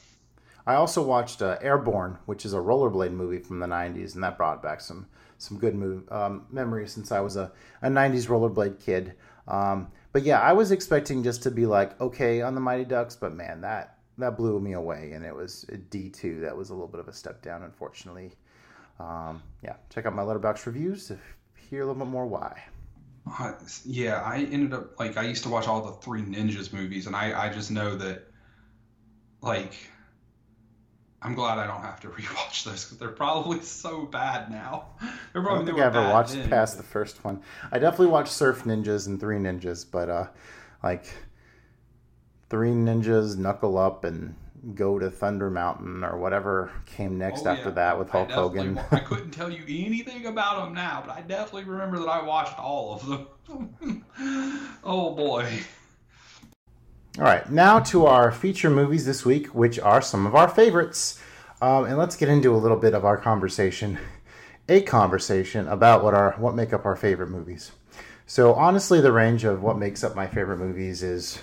I 0.66 0.74
also 0.74 1.03
watched 1.03 1.43
uh, 1.43 1.59
Airborne, 1.61 2.18
which 2.26 2.45
is 2.45 2.55
a 2.55 2.59
rollerblade 2.59 3.12
movie 3.12 3.38
from 3.38 3.59
the 3.59 3.66
'90s, 3.66 4.14
and 4.14 4.22
that 4.22 4.36
brought 4.36 4.62
back 4.62 4.80
some 4.80 5.07
some 5.38 5.59
good 5.59 5.74
move, 5.74 6.11
um, 6.12 6.47
memories 6.51 6.93
since 6.93 7.11
I 7.11 7.20
was 7.20 7.36
a, 7.36 7.51
a 7.82 7.88
'90s 7.88 8.28
rollerblade 8.28 8.80
kid. 8.80 9.14
Um, 9.49 9.88
but 10.12 10.22
yeah, 10.22 10.40
I 10.40 10.53
was 10.53 10.70
expecting 10.70 11.24
just 11.24 11.43
to 11.45 11.51
be 11.51 11.66
like 11.66 12.01
okay 12.01 12.43
on 12.43 12.55
the 12.55 12.61
Mighty 12.61 12.84
Ducks, 12.84 13.16
but 13.16 13.34
man, 13.34 13.61
that 13.62 13.99
that 14.18 14.36
blew 14.36 14.61
me 14.61 14.74
away, 14.74 15.12
and 15.12 15.24
it 15.24 15.34
was 15.34 15.66
D 15.90 16.11
two. 16.11 16.40
That 16.40 16.57
was 16.57 16.70
a 16.70 16.74
little 16.74 16.88
bit 16.88 17.01
of 17.01 17.09
a 17.09 17.12
step 17.12 17.43
down, 17.43 17.62
unfortunately. 17.62 18.32
Um, 19.01 19.43
yeah, 19.64 19.74
check 19.93 20.07
out 20.07 20.14
my 20.14 20.22
Letterboxd 20.22 20.66
reviews 20.66 21.09
to 21.09 21.18
hear 21.57 21.82
a 21.82 21.86
little 21.86 22.05
bit 22.05 22.11
more 22.11 22.26
why. 22.26 22.62
Uh, 23.26 23.52
yeah, 23.84 24.20
I 24.20 24.38
ended 24.38 24.72
up 24.72 24.98
like 24.98 25.16
I 25.16 25.22
used 25.22 25.44
to 25.44 25.48
watch 25.48 25.68
all 25.68 25.80
the 25.82 25.92
Three 25.92 26.22
Ninjas 26.22 26.72
movies, 26.72 27.06
and 27.06 27.14
I 27.14 27.46
I 27.46 27.52
just 27.52 27.70
know 27.70 27.94
that 27.96 28.26
like 29.40 29.74
I'm 31.22 31.34
glad 31.34 31.58
I 31.58 31.66
don't 31.66 31.82
have 31.82 32.00
to 32.00 32.08
rewatch 32.08 32.64
those 32.64 32.84
because 32.84 32.98
they're 32.98 33.10
probably 33.10 33.60
so 33.60 34.06
bad 34.06 34.50
now. 34.50 34.86
I 35.00 35.42
don't 35.42 35.64
think 35.64 35.78
I 35.78 35.86
ever 35.86 36.02
watched 36.02 36.34
then. 36.34 36.48
past 36.48 36.76
the 36.76 36.82
first 36.82 37.24
one. 37.24 37.42
I 37.70 37.78
definitely 37.78 38.08
watched 38.08 38.32
Surf 38.32 38.64
Ninjas 38.64 39.06
and 39.06 39.20
Three 39.20 39.38
Ninjas, 39.38 39.86
but 39.88 40.08
uh, 40.10 40.26
like 40.82 41.04
Three 42.50 42.70
Ninjas, 42.70 43.36
Knuckle 43.36 43.78
Up, 43.78 44.04
and 44.04 44.34
Go 44.74 44.98
to 44.98 45.10
Thunder 45.10 45.50
Mountain 45.50 46.04
or 46.04 46.18
whatever 46.18 46.70
came 46.86 47.18
next 47.18 47.46
oh, 47.46 47.50
after 47.50 47.70
yeah. 47.70 47.74
that 47.74 47.98
with 47.98 48.10
Hulk 48.10 48.30
I 48.30 48.34
Hogan. 48.34 48.80
I 48.92 49.00
couldn't 49.00 49.32
tell 49.32 49.50
you 49.50 49.64
anything 49.66 50.26
about 50.26 50.64
them 50.64 50.74
now, 50.74 51.02
but 51.04 51.16
I 51.16 51.20
definitely 51.22 51.64
remember 51.64 51.98
that 51.98 52.08
I 52.08 52.22
watched 52.22 52.58
all 52.58 52.94
of 52.94 53.06
them. 53.06 54.04
oh 54.84 55.14
boy. 55.14 55.48
All 57.18 57.24
right, 57.24 57.50
now 57.50 57.78
to 57.80 58.06
our 58.06 58.32
feature 58.32 58.70
movies 58.70 59.04
this 59.04 59.24
week, 59.24 59.48
which 59.48 59.78
are 59.78 60.00
some 60.00 60.26
of 60.26 60.34
our 60.34 60.48
favorites. 60.48 61.20
Um, 61.60 61.84
and 61.84 61.98
let's 61.98 62.16
get 62.16 62.28
into 62.28 62.54
a 62.54 62.56
little 62.56 62.78
bit 62.78 62.94
of 62.94 63.04
our 63.04 63.16
conversation, 63.16 63.98
a 64.68 64.80
conversation 64.80 65.68
about 65.68 66.02
what 66.02 66.14
our 66.14 66.32
what 66.38 66.54
make 66.54 66.72
up 66.72 66.86
our 66.86 66.96
favorite 66.96 67.30
movies. 67.30 67.72
So 68.26 68.54
honestly, 68.54 69.00
the 69.00 69.12
range 69.12 69.44
of 69.44 69.62
what 69.62 69.76
makes 69.76 70.02
up 70.02 70.16
my 70.16 70.26
favorite 70.26 70.58
movies 70.58 71.02
is 71.02 71.38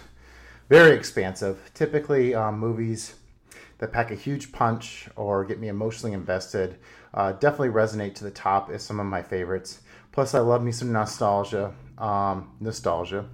very 0.69 0.95
expansive. 0.95 1.71
Typically, 1.73 2.33
um, 2.33 2.59
movies 2.59 3.15
that 3.79 3.91
pack 3.91 4.11
a 4.11 4.15
huge 4.15 4.51
punch 4.51 5.09
or 5.15 5.43
get 5.43 5.59
me 5.59 5.67
emotionally 5.67 6.13
invested 6.13 6.77
uh, 7.13 7.31
definitely 7.33 7.69
resonate 7.69 8.13
to 8.15 8.23
the 8.23 8.31
top 8.31 8.69
as 8.69 8.83
some 8.83 8.99
of 8.99 9.05
my 9.05 9.21
favorites. 9.21 9.81
Plus, 10.11 10.35
I 10.35 10.39
love 10.39 10.63
me 10.63 10.71
some 10.71 10.91
nostalgia. 10.91 11.73
Um, 11.97 12.51
nostalgia 12.59 13.25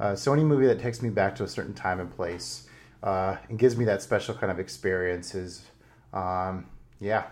uh, 0.00 0.14
so 0.14 0.32
any 0.32 0.44
movie 0.44 0.66
that 0.66 0.78
takes 0.78 1.02
me 1.02 1.10
back 1.10 1.34
to 1.36 1.44
a 1.44 1.48
certain 1.48 1.74
time 1.74 2.00
and 2.00 2.10
place 2.10 2.68
uh, 3.02 3.36
and 3.48 3.58
gives 3.58 3.76
me 3.76 3.84
that 3.84 4.02
special 4.02 4.34
kind 4.34 4.50
of 4.50 4.60
experience 4.60 5.34
is, 5.34 5.64
um, 6.12 6.66
yeah, 7.00 7.24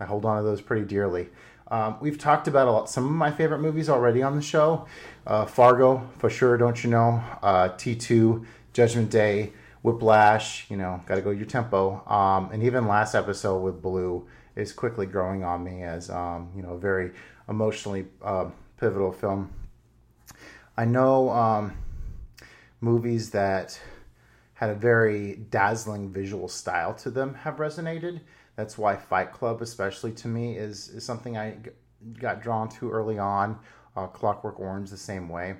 I 0.00 0.04
hold 0.04 0.24
on 0.24 0.38
to 0.38 0.42
those 0.42 0.60
pretty 0.60 0.86
dearly. 0.86 1.28
Um, 1.70 1.96
we've 2.00 2.18
talked 2.18 2.46
about 2.46 2.68
lot, 2.68 2.90
some 2.90 3.04
of 3.04 3.12
my 3.12 3.30
favorite 3.30 3.60
movies 3.60 3.88
already 3.88 4.22
on 4.22 4.36
the 4.36 4.42
show. 4.42 4.86
Uh, 5.26 5.46
Fargo, 5.46 6.08
for 6.18 6.30
sure, 6.30 6.56
don't 6.56 6.82
you 6.84 6.90
know? 6.90 7.22
Uh, 7.42 7.70
T2, 7.70 8.44
Judgment 8.74 9.08
Day, 9.08 9.52
Whiplash, 9.82 10.66
you 10.68 10.76
know, 10.76 11.00
got 11.06 11.14
to 11.14 11.22
go 11.22 11.30
your 11.30 11.46
tempo. 11.46 12.02
Um, 12.06 12.50
and 12.52 12.62
even 12.62 12.86
last 12.86 13.14
episode 13.14 13.60
with 13.60 13.80
Blue 13.80 14.26
is 14.56 14.72
quickly 14.72 15.06
growing 15.06 15.44
on 15.44 15.64
me 15.64 15.82
as, 15.82 16.10
um, 16.10 16.50
you 16.54 16.62
know, 16.62 16.70
a 16.70 16.78
very 16.78 17.12
emotionally 17.48 18.06
uh, 18.22 18.50
pivotal 18.78 19.12
film. 19.12 19.52
I 20.76 20.84
know 20.84 21.30
um, 21.30 21.76
movies 22.80 23.30
that 23.30 23.80
had 24.54 24.70
a 24.70 24.74
very 24.74 25.36
dazzling 25.50 26.12
visual 26.12 26.48
style 26.48 26.94
to 26.94 27.10
them 27.10 27.34
have 27.34 27.56
resonated. 27.56 28.20
That's 28.56 28.76
why 28.76 28.96
Fight 28.96 29.32
Club, 29.32 29.62
especially 29.62 30.12
to 30.12 30.28
me, 30.28 30.56
is, 30.56 30.88
is 30.88 31.04
something 31.04 31.36
I 31.36 31.56
got 32.18 32.42
drawn 32.42 32.68
to 32.70 32.90
early 32.90 33.18
on. 33.18 33.58
Uh, 33.96 34.08
Clockwork 34.08 34.58
Orange, 34.58 34.90
the 34.90 34.96
same 34.96 35.28
way. 35.28 35.54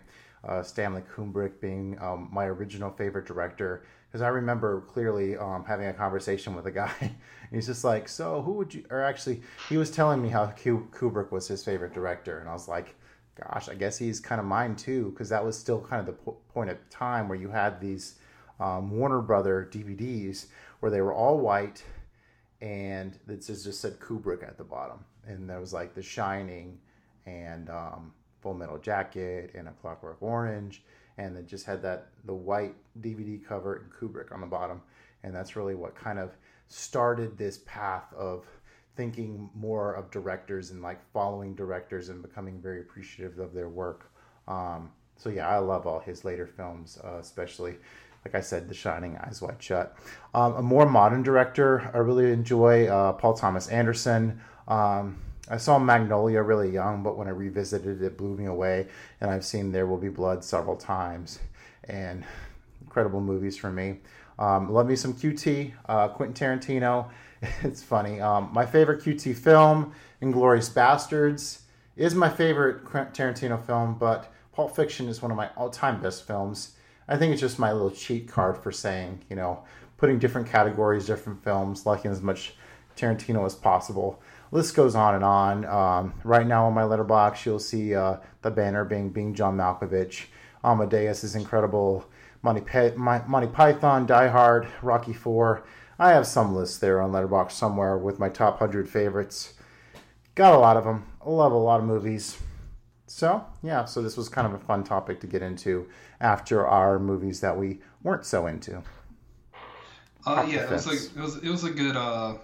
Uh, 0.47 0.63
Stanley 0.63 1.03
Kubrick 1.03 1.61
being 1.61 1.99
um, 2.01 2.29
my 2.33 2.45
original 2.45 2.91
favorite 2.91 3.27
director. 3.27 3.85
Because 4.07 4.23
I 4.23 4.29
remember 4.29 4.83
clearly 4.83 5.37
um, 5.37 5.65
having 5.65 5.87
a 5.87 5.93
conversation 5.93 6.55
with 6.55 6.67
a 6.67 6.71
guy. 6.71 7.13
he's 7.51 7.67
just 7.67 7.85
like, 7.85 8.09
So, 8.09 8.43
who 8.43 8.53
would 8.53 8.75
you. 8.75 8.85
Or 8.91 9.03
actually, 9.03 9.43
he 9.69 9.77
was 9.77 9.91
telling 9.91 10.23
me 10.23 10.29
how 10.29 10.47
Kubrick 10.47 11.33
was 11.33 11.49
his 11.49 11.65
favorite 11.65 11.95
director. 11.95 12.39
And 12.39 12.49
I 12.49 12.53
was 12.53 12.69
like, 12.69 12.95
gosh, 13.35 13.69
I 13.69 13.75
guess 13.75 13.99
he's 13.99 14.21
kind 14.21 14.41
of 14.41 14.47
mine 14.47 14.77
too, 14.77 15.11
because 15.11 15.29
that 15.31 15.45
was 15.45 15.59
still 15.59 15.81
kind 15.81 16.01
of 16.01 16.07
the 16.07 16.13
po- 16.13 16.37
point 16.53 16.71
of 16.71 16.79
time 16.91 17.29
where 17.29 17.39
you 17.39 17.49
had 17.49 17.81
these 17.81 18.17
um, 18.61 18.91
Warner 18.91 19.21
Brother 19.21 19.69
DVDs 19.73 20.47
where 20.81 20.91
they 20.91 21.01
were 21.01 21.15
all 21.15 21.39
white 21.39 21.83
and 22.61 23.19
it 23.29 23.45
just, 23.45 23.65
just 23.65 23.81
said 23.81 23.99
Kubrick 24.01 24.43
at 24.43 24.57
the 24.57 24.65
bottom. 24.65 25.05
And 25.27 25.49
there 25.49 25.61
was 25.61 25.73
like 25.73 25.95
The 25.95 26.03
Shining 26.03 26.79
and 27.27 27.69
um, 27.69 28.13
Full 28.45 28.55
Metal 28.55 28.79
Jacket 28.79 29.51
and 29.55 29.67
A 29.67 29.73
Clockwork 29.73 30.19
Orange. 30.21 30.85
And 31.19 31.37
it 31.37 31.49
just 31.49 31.65
had 31.65 31.83
that, 31.83 32.09
the 32.27 32.35
white 32.35 32.75
DVD 33.01 33.45
cover 33.45 33.77
and 33.77 33.91
Kubrick 33.91 34.33
on 34.33 34.41
the 34.41 34.47
bottom. 34.47 34.83
And 35.23 35.35
that's 35.35 35.57
really 35.57 35.75
what 35.75 35.97
kind 35.97 36.19
of 36.19 36.37
started 36.69 37.37
this 37.39 37.59
path 37.67 38.13
of 38.13 38.45
thinking 38.97 39.49
more 39.55 39.95
of 39.95 40.11
directors 40.11 40.71
and 40.71 40.83
like 40.83 41.01
following 41.13 41.55
directors 41.55 42.11
and 42.11 42.23
becoming 42.23 42.61
very 42.61 42.81
appreciative 42.81 43.39
of 43.39 43.55
their 43.55 43.69
work. 43.69 44.11
Um, 44.47 44.91
so 45.17 45.31
yeah, 45.31 45.49
I 45.49 45.59
love 45.59 45.87
all 45.87 46.01
his 46.01 46.25
later 46.25 46.47
films, 46.47 46.99
uh, 47.03 47.17
especially 47.19 47.77
like 48.25 48.35
I 48.35 48.41
said, 48.41 48.69
The 48.69 48.75
Shining, 48.75 49.19
Eyes 49.19 49.43
Wide 49.43 49.63
Shut. 49.63 49.97
Um, 50.35 50.57
a 50.57 50.63
more 50.63 50.87
modern 50.87 51.23
director 51.23 51.91
I 51.93 51.99
really 51.99 52.33
enjoy 52.33 52.87
uh, 52.87 53.13
Paul 53.13 53.35
Thomas 53.35 53.69
Anderson. 53.69 54.41
Um, 54.67 55.19
I 55.49 55.59
saw 55.59 55.79
Magnolia 55.79 56.43
really 56.43 56.71
young, 56.71 57.03
but 57.03 57.19
when 57.19 57.29
I 57.29 57.33
revisited 57.33 58.01
it, 58.01 58.05
it 58.05 58.17
blew 58.17 58.35
me 58.37 58.47
away. 58.47 58.87
And 59.21 59.31
I've 59.31 59.45
seen 59.45 59.73
There 59.73 59.87
Will 59.87 59.99
Be 59.99 60.09
Blood 60.09 60.43
several 60.43 60.77
times, 60.77 61.39
and 61.85 62.25
incredible 62.81 63.21
movies 63.21 63.57
for 63.57 63.71
me. 63.71 63.99
Um, 64.39 64.73
love 64.73 64.87
me 64.87 64.97
some 64.97 65.15
QT, 65.15 65.73
uh, 65.89 66.09
Quentin 66.09 66.59
Tarantino. 66.59 67.09
It's 67.63 67.83
funny. 67.83 68.23
Um, 68.23 68.49
my 68.55 68.65
favorite 68.65 69.03
QT 69.03 69.37
film, 69.37 69.93
Inglourious 70.23 70.73
Basterds, 70.73 71.61
is 71.95 72.15
my 72.15 72.31
favorite 72.31 72.87
Tarantino 72.87 73.63
film, 73.63 73.99
but 73.99 74.33
Pulp 74.55 74.75
Fiction 74.75 75.09
is 75.09 75.21
one 75.21 75.31
of 75.31 75.37
my 75.37 75.51
all-time 75.55 76.01
best 76.01 76.27
films. 76.27 76.77
I 77.07 77.19
think 77.19 77.33
it's 77.33 77.41
just 77.43 77.59
my 77.59 77.71
little 77.71 77.91
cheat 77.91 78.29
card 78.29 78.57
for 78.57 78.73
saying, 78.73 79.21
you 79.29 79.37
know, 79.37 79.63
putting 79.99 80.19
different 80.19 80.49
categories, 80.49 81.07
different 81.07 81.45
films, 81.45 81.85
liking 81.85 82.11
as 82.11 82.23
much 82.23 82.55
Tarantino 82.97 83.45
as 83.45 83.55
possible. 83.55 84.23
List 84.55 84.77
goes 84.77 84.95
on 84.95 85.17
and 85.17 85.25
on. 85.25 85.65
Um, 85.65 86.15
right 86.23 86.47
now 86.47 86.67
on 86.67 86.75
my 86.75 86.83
Letterboxd, 86.83 87.45
you'll 87.45 87.59
see 87.59 87.93
uh, 87.93 88.19
the 88.43 88.53
banner 88.53 88.85
being 88.85 89.11
being 89.11 89.35
John 89.35 89.57
Malkovich. 89.57 90.27
Amadeus 90.63 91.25
is 91.25 91.35
incredible. 91.35 92.09
Monty, 92.41 92.61
Pe- 92.61 92.95
Monty 92.95 93.49
Python, 93.49 94.07
Die 94.07 94.29
Hard, 94.29 94.69
Rocky 94.81 95.13
Four. 95.13 95.65
I 95.99 96.11
have 96.11 96.25
some 96.25 96.55
lists 96.55 96.79
there 96.79 97.03
on 97.03 97.11
Letterboxd 97.11 97.51
somewhere 97.51 97.99
with 97.99 98.21
my 98.21 98.29
top 98.29 98.61
100 98.61 98.89
favorites. 98.89 99.55
Got 100.37 100.55
a 100.55 100.59
lot 100.59 100.77
of 100.77 100.85
them. 100.85 101.05
I 101.27 101.31
love 101.31 101.51
a 101.51 101.57
lot 101.57 101.81
of 101.81 101.87
movies. 101.87 102.39
So, 103.09 103.45
yeah, 103.61 103.85
so 103.87 104.03
this 104.03 104.17
was 104.17 104.29
kind 104.29 104.47
of 104.47 104.55
a 104.55 104.59
fun 104.61 104.85
topic 104.85 105.19
to 105.23 105.27
get 105.27 105.43
into 105.43 105.89
after 106.21 106.65
our 106.65 107.01
movies 107.01 107.41
that 107.41 107.59
we 107.59 107.81
weren't 108.05 108.25
so 108.25 108.47
into. 108.47 108.85
Uh, 110.25 110.47
yeah, 110.49 110.63
it 110.63 110.71
was, 110.71 110.87
like, 110.87 111.01
it 111.01 111.21
was 111.21 111.37
it 111.39 111.51
was 111.51 111.65
a 111.65 111.71
good 111.71 111.97
uh, 111.97 112.35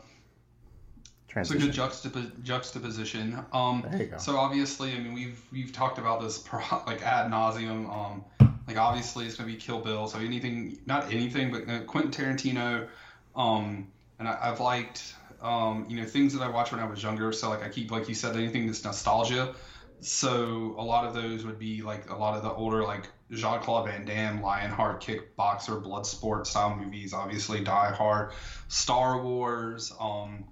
it's 1.37 1.51
a 1.51 1.59
good 1.59 1.72
juxtap- 1.72 2.43
juxtaposition. 2.43 3.39
Um, 3.53 3.85
there 3.89 4.03
you 4.03 4.07
go. 4.09 4.18
So 4.18 4.37
obviously, 4.37 4.93
I 4.93 4.99
mean, 4.99 5.12
we've 5.12 5.41
we've 5.53 5.72
talked 5.72 5.99
about 5.99 6.20
this 6.20 6.39
pro- 6.45 6.83
like 6.87 7.03
ad 7.03 7.31
nauseum. 7.31 7.89
Um, 7.91 8.24
like 8.66 8.76
obviously, 8.76 9.26
it's 9.26 9.37
gonna 9.37 9.51
be 9.51 9.57
Kill 9.57 9.81
Bill. 9.81 10.07
So 10.07 10.18
anything, 10.18 10.78
not 10.87 11.12
anything, 11.12 11.51
but 11.51 11.68
uh, 11.68 11.81
Quentin 11.85 12.11
Tarantino. 12.11 12.89
Um, 13.37 13.89
and 14.18 14.28
I, 14.28 14.47
have 14.47 14.61
liked 14.61 15.14
um, 15.41 15.87
you 15.89 15.97
know 15.97 16.07
things 16.07 16.35
that 16.35 16.43
I 16.43 16.49
watched 16.49 16.72
when 16.72 16.81
I 16.81 16.85
was 16.85 17.03
younger. 17.03 17.33
So 17.33 17.49
like 17.49 17.62
I 17.62 17.68
keep 17.68 17.91
like 17.91 18.09
you 18.09 18.14
said 18.14 18.37
anything 18.37 18.66
that's 18.66 18.85
nostalgia. 18.85 19.55
So 20.01 20.74
a 20.78 20.83
lot 20.83 21.07
of 21.07 21.14
those 21.14 21.45
would 21.45 21.59
be 21.59 21.83
like 21.83 22.11
a 22.11 22.16
lot 22.16 22.37
of 22.37 22.43
the 22.43 22.51
older 22.51 22.83
like 22.83 23.07
Jean 23.31 23.61
Claude 23.61 23.87
Van 23.87 24.05
Damme, 24.05 24.43
Lionheart, 24.43 25.03
Kickboxer, 25.03 25.83
Bloodsport 25.83 26.47
style 26.47 26.76
movies. 26.76 27.12
Obviously, 27.12 27.62
Die 27.62 27.93
Hard, 27.93 28.33
Star 28.68 29.22
Wars. 29.22 29.93
Um, 30.01 30.45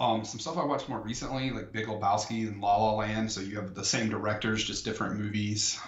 um, 0.00 0.24
some 0.24 0.40
stuff 0.40 0.56
I 0.56 0.64
watched 0.64 0.88
more 0.88 0.98
recently, 0.98 1.50
like 1.50 1.72
Big 1.72 1.86
Lebowski 1.86 2.48
and 2.48 2.62
La 2.62 2.76
La 2.78 2.94
Land. 2.94 3.30
So 3.30 3.42
you 3.42 3.56
have 3.56 3.74
the 3.74 3.84
same 3.84 4.08
directors, 4.08 4.64
just 4.64 4.82
different 4.84 5.20
movies. 5.20 5.78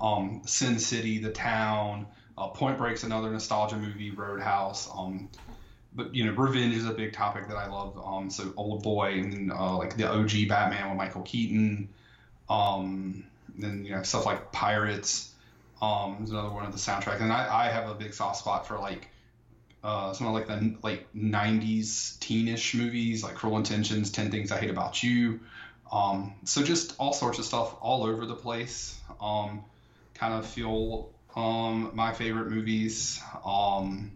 Um, 0.00 0.42
Sin 0.44 0.80
City, 0.80 1.18
The 1.18 1.30
Town, 1.30 2.06
uh, 2.36 2.48
Point 2.48 2.78
Break's 2.78 3.04
another 3.04 3.30
nostalgia 3.30 3.76
movie. 3.76 4.10
Roadhouse. 4.10 4.90
Um, 4.92 5.28
but 5.94 6.14
you 6.14 6.24
know, 6.24 6.32
revenge 6.32 6.74
is 6.74 6.86
a 6.86 6.92
big 6.92 7.12
topic 7.12 7.46
that 7.46 7.56
I 7.56 7.68
love. 7.68 7.96
Um, 8.04 8.28
so 8.28 8.52
Old 8.56 8.82
Boy 8.82 9.20
and 9.20 9.52
uh, 9.52 9.76
like 9.76 9.96
the 9.96 10.10
OG 10.10 10.48
Batman 10.48 10.88
with 10.88 10.98
Michael 10.98 11.22
Keaton. 11.22 11.88
Um, 12.48 13.24
then 13.56 13.84
you 13.84 13.94
know 13.94 14.02
stuff 14.02 14.26
like 14.26 14.50
Pirates. 14.50 15.32
Um, 15.80 16.18
is 16.22 16.30
another 16.30 16.50
one 16.50 16.66
of 16.66 16.72
the 16.72 16.78
soundtrack, 16.78 17.22
and 17.22 17.32
I, 17.32 17.66
I 17.66 17.68
have 17.70 17.88
a 17.88 17.94
big 17.94 18.12
soft 18.12 18.40
spot 18.40 18.66
for 18.66 18.78
like 18.78 19.08
uh, 19.82 20.12
some 20.12 20.26
of 20.26 20.34
like 20.34 20.46
the 20.46 20.76
like 20.82 21.06
'90s 21.14 22.18
teenish 22.18 22.74
movies, 22.74 23.22
like 23.22 23.34
Cruel 23.34 23.56
Intentions, 23.56 24.10
Ten 24.10 24.30
Things 24.30 24.52
I 24.52 24.58
Hate 24.58 24.70
About 24.70 25.02
You. 25.02 25.40
Um, 25.90 26.34
so 26.44 26.62
just 26.62 26.94
all 26.98 27.12
sorts 27.12 27.38
of 27.38 27.44
stuff 27.44 27.74
all 27.80 28.04
over 28.04 28.26
the 28.26 28.34
place. 28.34 28.98
Um, 29.20 29.64
kind 30.14 30.34
of 30.34 30.46
feel 30.46 31.10
um, 31.34 31.90
my 31.94 32.12
favorite 32.12 32.50
movies. 32.50 33.20
Um, 33.44 34.12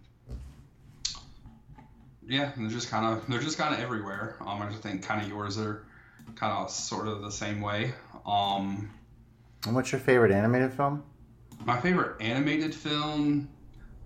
yeah, 2.27 2.53
they're 2.57 2.69
just 2.69 2.91
kind 2.91 3.07
of 3.07 3.27
they're 3.29 3.41
just 3.41 3.59
kind 3.59 3.75
of 3.75 3.81
everywhere. 3.81 4.37
Um, 4.41 4.63
I 4.63 4.69
just 4.69 4.83
think 4.83 5.03
kind 5.03 5.23
of 5.23 5.29
yours 5.29 5.59
are 5.59 5.85
kind 6.37 6.53
of 6.53 6.71
sort 6.71 7.09
of 7.09 7.23
the 7.23 7.31
same 7.31 7.61
way. 7.61 7.95
Um, 8.27 8.91
and 9.67 9.75
what's 9.75 9.93
your 9.93 10.01
favorite 10.01 10.33
animated 10.33 10.73
film? 10.73 11.03
My 11.65 11.81
favorite 11.81 12.21
animated 12.21 12.75
film, 12.75 13.49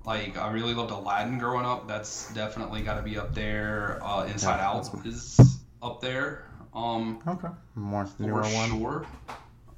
like 0.09 0.39
I 0.39 0.51
really 0.51 0.73
loved 0.73 0.91
Aladdin 0.91 1.39
growing 1.39 1.67
up. 1.67 1.87
That's 1.87 2.33
definitely 2.33 2.81
got 2.81 2.97
to 2.97 3.03
be 3.03 3.19
up 3.19 3.35
there. 3.35 4.01
Uh, 4.03 4.25
Inside 4.25 4.57
yeah, 4.57 4.71
Out 4.71 5.07
is 5.07 5.61
up 5.83 6.01
there. 6.01 6.47
Um, 6.75 7.21
okay, 7.29 7.49
more 7.75 8.09
newer 8.19 8.41
one. 8.41 8.71
Sure. 8.71 9.07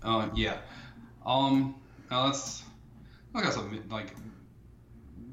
Uh, 0.05 0.29
yeah. 0.37 0.59
Um, 1.27 1.75
now 2.13 2.27
that's 2.27 2.63
I 3.35 3.43
guess 3.43 3.59
like 3.91 4.15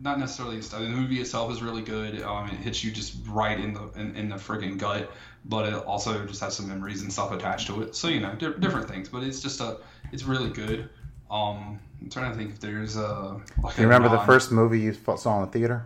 not 0.01 0.19
necessarily 0.19 0.59
the 0.59 0.79
movie 0.79 1.21
itself 1.21 1.51
is 1.51 1.61
really 1.61 1.83
good. 1.83 2.19
Um, 2.23 2.47
it 2.47 2.55
hits 2.55 2.83
you 2.83 2.89
just 2.91 3.17
right 3.27 3.59
in 3.59 3.75
the 3.75 3.91
in, 3.95 4.15
in 4.15 4.29
the 4.29 4.37
friggin' 4.37 4.79
gut, 4.79 5.11
but 5.45 5.67
it 5.67 5.75
also 5.75 6.25
just 6.25 6.41
has 6.41 6.55
some 6.55 6.69
memories 6.69 7.03
and 7.03 7.13
stuff 7.13 7.31
attached 7.31 7.67
to 7.67 7.83
it. 7.83 7.95
So 7.95 8.07
you 8.07 8.19
know, 8.19 8.33
di- 8.33 8.57
different 8.57 8.87
things. 8.87 9.09
But 9.09 9.21
it's 9.21 9.41
just 9.41 9.61
a 9.61 9.77
it's 10.11 10.23
really 10.23 10.49
good. 10.49 10.89
Um, 11.29 11.79
I'm 12.01 12.09
trying 12.09 12.31
to 12.31 12.37
think 12.37 12.51
if 12.51 12.59
there's 12.59 12.95
a. 12.95 13.39
Like 13.61 13.77
you 13.77 13.83
remember 13.83 14.09
non- 14.09 14.17
the 14.17 14.23
first 14.23 14.51
movie 14.51 14.79
you 14.79 14.93
saw 14.93 15.39
in 15.39 15.45
the 15.45 15.51
theater? 15.51 15.85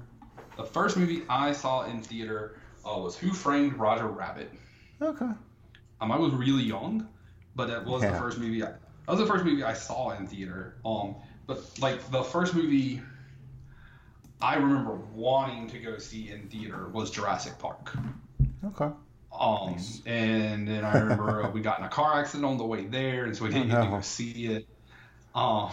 The 0.58 0.66
first 0.66 0.98
movie 0.98 1.24
I 1.30 1.52
saw 1.52 1.86
in 1.86 2.02
theater 2.02 2.58
uh, 2.86 2.98
was 3.00 3.18
Who 3.18 3.32
Framed 3.32 3.78
Roger 3.78 4.08
Rabbit. 4.08 4.52
Okay. 5.02 5.30
Um, 6.02 6.12
I 6.12 6.18
was 6.18 6.34
really 6.34 6.64
young, 6.64 7.08
but 7.56 7.68
that 7.68 7.86
was 7.86 8.04
yeah. 8.04 8.12
the 8.12 8.20
first 8.20 8.38
movie. 8.38 8.64
I, 8.64 8.68
that 8.68 8.80
was 9.08 9.20
the 9.20 9.26
first 9.26 9.46
movie 9.46 9.64
I 9.64 9.74
saw 9.74 10.12
in 10.12 10.28
theater. 10.28 10.76
Um, 10.86 11.16
but 11.48 11.64
like 11.80 12.12
the 12.12 12.24
first 12.24 12.54
movie 12.54 13.02
I 14.42 14.56
remember 14.56 14.96
wanting 15.14 15.70
to 15.70 15.80
go 15.80 15.98
see 15.98 16.32
in 16.32 16.48
theater 16.48 16.88
was 16.90 17.12
Jurassic 17.12 17.60
Park. 17.60 17.96
Okay. 18.66 18.90
Um, 19.38 19.72
nice. 19.72 20.02
and 20.06 20.68
then 20.68 20.84
I 20.84 20.98
remember 20.98 21.50
we 21.54 21.62
got 21.62 21.80
in 21.80 21.86
a 21.86 21.90
car 21.90 22.20
accident 22.20 22.46
on 22.46 22.58
the 22.58 22.66
way 22.66 22.86
there, 22.86 23.26
and 23.26 23.36
so 23.36 23.46
we 23.46 23.52
didn't 23.52 23.72
oh, 23.72 23.76
no. 23.76 23.82
get 23.82 23.86
to 23.86 23.92
go 23.92 24.02
see 24.02 24.48
it. 24.48 24.68
Um, 25.34 25.72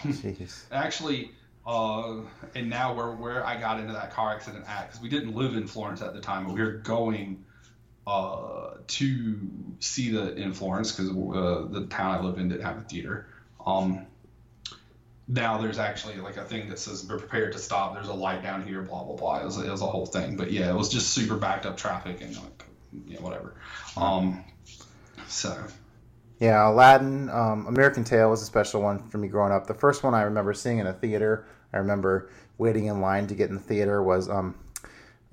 actually, 0.72 1.32
uh, 1.66 2.16
and 2.54 2.70
now 2.70 2.94
where 2.94 3.11
where 3.11 3.46
I 3.46 3.59
got 3.59 3.80
into 3.80 3.92
that 3.92 4.12
car 4.12 4.34
accident 4.34 4.64
at 4.68 4.88
because 4.88 5.00
we 5.00 5.09
didn't 5.09 5.34
live 5.34 5.54
in 5.54 5.66
Florence 5.66 6.02
at 6.02 6.14
the 6.14 6.20
time, 6.20 6.46
but 6.46 6.54
we 6.54 6.61
were 6.61 6.72
going 6.72 7.44
uh, 8.06 8.74
to 8.86 9.38
see 9.80 10.11
the 10.11 10.34
in 10.34 10.54
Florence 10.54 10.92
because 10.92 11.11
uh, 11.11 11.66
the 11.70 11.86
town 11.90 12.18
I 12.18 12.20
lived 12.22 12.38
in 12.38 12.48
didn't 12.48 12.64
have 12.64 12.78
a 12.78 12.82
theater. 12.82 13.26
Um, 13.66 14.06
now 15.26 15.59
there's 15.59 15.78
actually 15.78 16.16
like 16.16 16.38
a 16.38 16.44
thing 16.44 16.70
that 16.70 16.78
says 16.78 17.02
"Be 17.02 17.18
prepared 17.18 17.52
to 17.52 17.59
stop." 17.59 17.94
There's 17.94 18.09
a 18.09 18.14
light 18.14 18.42
down 18.42 18.66
here, 18.66 18.80
blah 18.82 19.04
blah 19.04 19.16
blah. 19.16 19.40
It 19.40 19.44
was, 19.44 19.59
it 19.59 19.70
was 19.70 19.82
a 19.82 19.86
whole 19.86 20.06
thing, 20.06 20.36
but 20.36 20.50
yeah, 20.50 20.70
it 20.70 20.74
was 20.74 20.88
just 20.88 21.11
super 21.11 21.36
backed 21.36 21.66
up 21.66 21.76
traffic 21.76 22.22
and 22.22 22.34
like 22.36 22.64
yeah, 23.06 23.20
whatever. 23.20 23.54
Um, 23.96 24.44
so 25.26 25.54
yeah, 26.39 26.68
Aladdin, 26.68 27.28
um, 27.30 27.66
American 27.66 28.05
Tail 28.05 28.30
was 28.30 28.43
a 28.43 28.47
special 28.47 28.80
one 28.80 29.09
for 29.09 29.18
me 29.18 29.28
growing 29.28 29.53
up. 29.53 29.66
The 29.66 29.74
first 29.74 30.03
one 30.05 30.14
I 30.14 30.22
remember 30.22 30.55
seeing 30.55 30.78
in 30.78 30.86
a 30.86 30.93
theater, 30.93 31.47
I 31.72 31.78
remember 31.78 32.30
waiting 32.59 32.86
in 32.86 33.01
line 33.01 33.26
to 33.26 33.34
get 33.34 33.49
in 33.49 33.57
the 33.57 33.62
theater 33.62 34.03
was 34.03 34.28
um, 34.28 34.55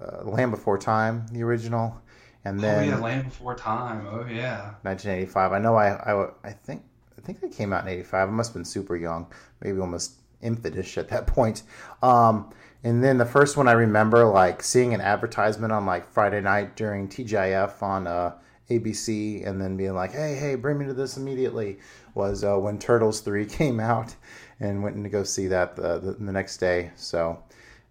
uh, 0.01 0.23
Land 0.23 0.51
Before 0.51 0.77
Time, 0.77 1.27
the 1.31 1.43
original, 1.43 2.01
and 2.43 2.59
then 2.59 2.89
oh 2.89 2.95
yeah, 2.95 2.99
Land 2.99 3.25
Before 3.25 3.55
Time. 3.55 4.07
Oh 4.07 4.25
yeah, 4.25 4.73
1985. 4.81 5.51
I 5.51 5.59
know 5.59 5.75
I 5.75 5.89
I, 5.89 6.29
I 6.43 6.51
think 6.51 6.83
I 7.17 7.21
think 7.21 7.39
they 7.39 7.49
came 7.49 7.71
out 7.71 7.83
in 7.83 7.89
85. 7.89 8.27
I 8.27 8.31
must 8.31 8.49
have 8.49 8.55
been 8.55 8.65
super 8.65 8.95
young, 8.95 9.27
maybe 9.61 9.79
almost 9.79 10.13
infantile 10.41 11.03
at 11.03 11.09
that 11.09 11.27
point. 11.27 11.63
Um, 12.01 12.51
and 12.83 13.03
then 13.03 13.17
the 13.17 13.25
first 13.25 13.57
one 13.57 13.67
I 13.67 13.71
remember 13.73 14.25
like 14.25 14.61
seeing 14.61 14.93
an 14.93 15.01
advertisement 15.01 15.73
on 15.73 15.85
like 15.85 16.07
Friday 16.07 16.41
night 16.41 16.75
during 16.75 17.07
TGIF 17.07 17.81
on 17.81 18.05
uh, 18.05 18.33
ABC 18.69 19.47
and 19.47 19.61
then 19.61 19.77
being 19.77 19.93
like, 19.93 20.11
hey, 20.11 20.35
hey, 20.35 20.55
bring 20.55 20.77
me 20.77 20.85
to 20.85 20.93
this 20.93 21.17
immediately 21.17 21.77
was 22.13 22.43
uh, 22.43 22.57
when 22.57 22.79
Turtles 22.79 23.21
3 23.21 23.45
came 23.47 23.79
out 23.79 24.15
and 24.59 24.83
went 24.83 25.01
to 25.01 25.09
go 25.09 25.23
see 25.23 25.47
that 25.47 25.75
the, 25.75 25.99
the, 25.99 26.11
the, 26.13 26.31
next 26.31 26.57
day. 26.57 26.91
So 26.95 27.43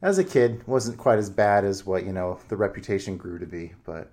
as 0.02 0.18
a 0.18 0.24
kid, 0.24 0.66
wasn't 0.66 0.98
quite 0.98 1.18
as 1.18 1.30
bad 1.30 1.64
as 1.64 1.86
what, 1.86 2.04
you 2.04 2.12
know, 2.12 2.38
the 2.48 2.56
reputation 2.56 3.16
grew 3.16 3.38
to 3.38 3.46
be, 3.46 3.72
but. 3.84 4.10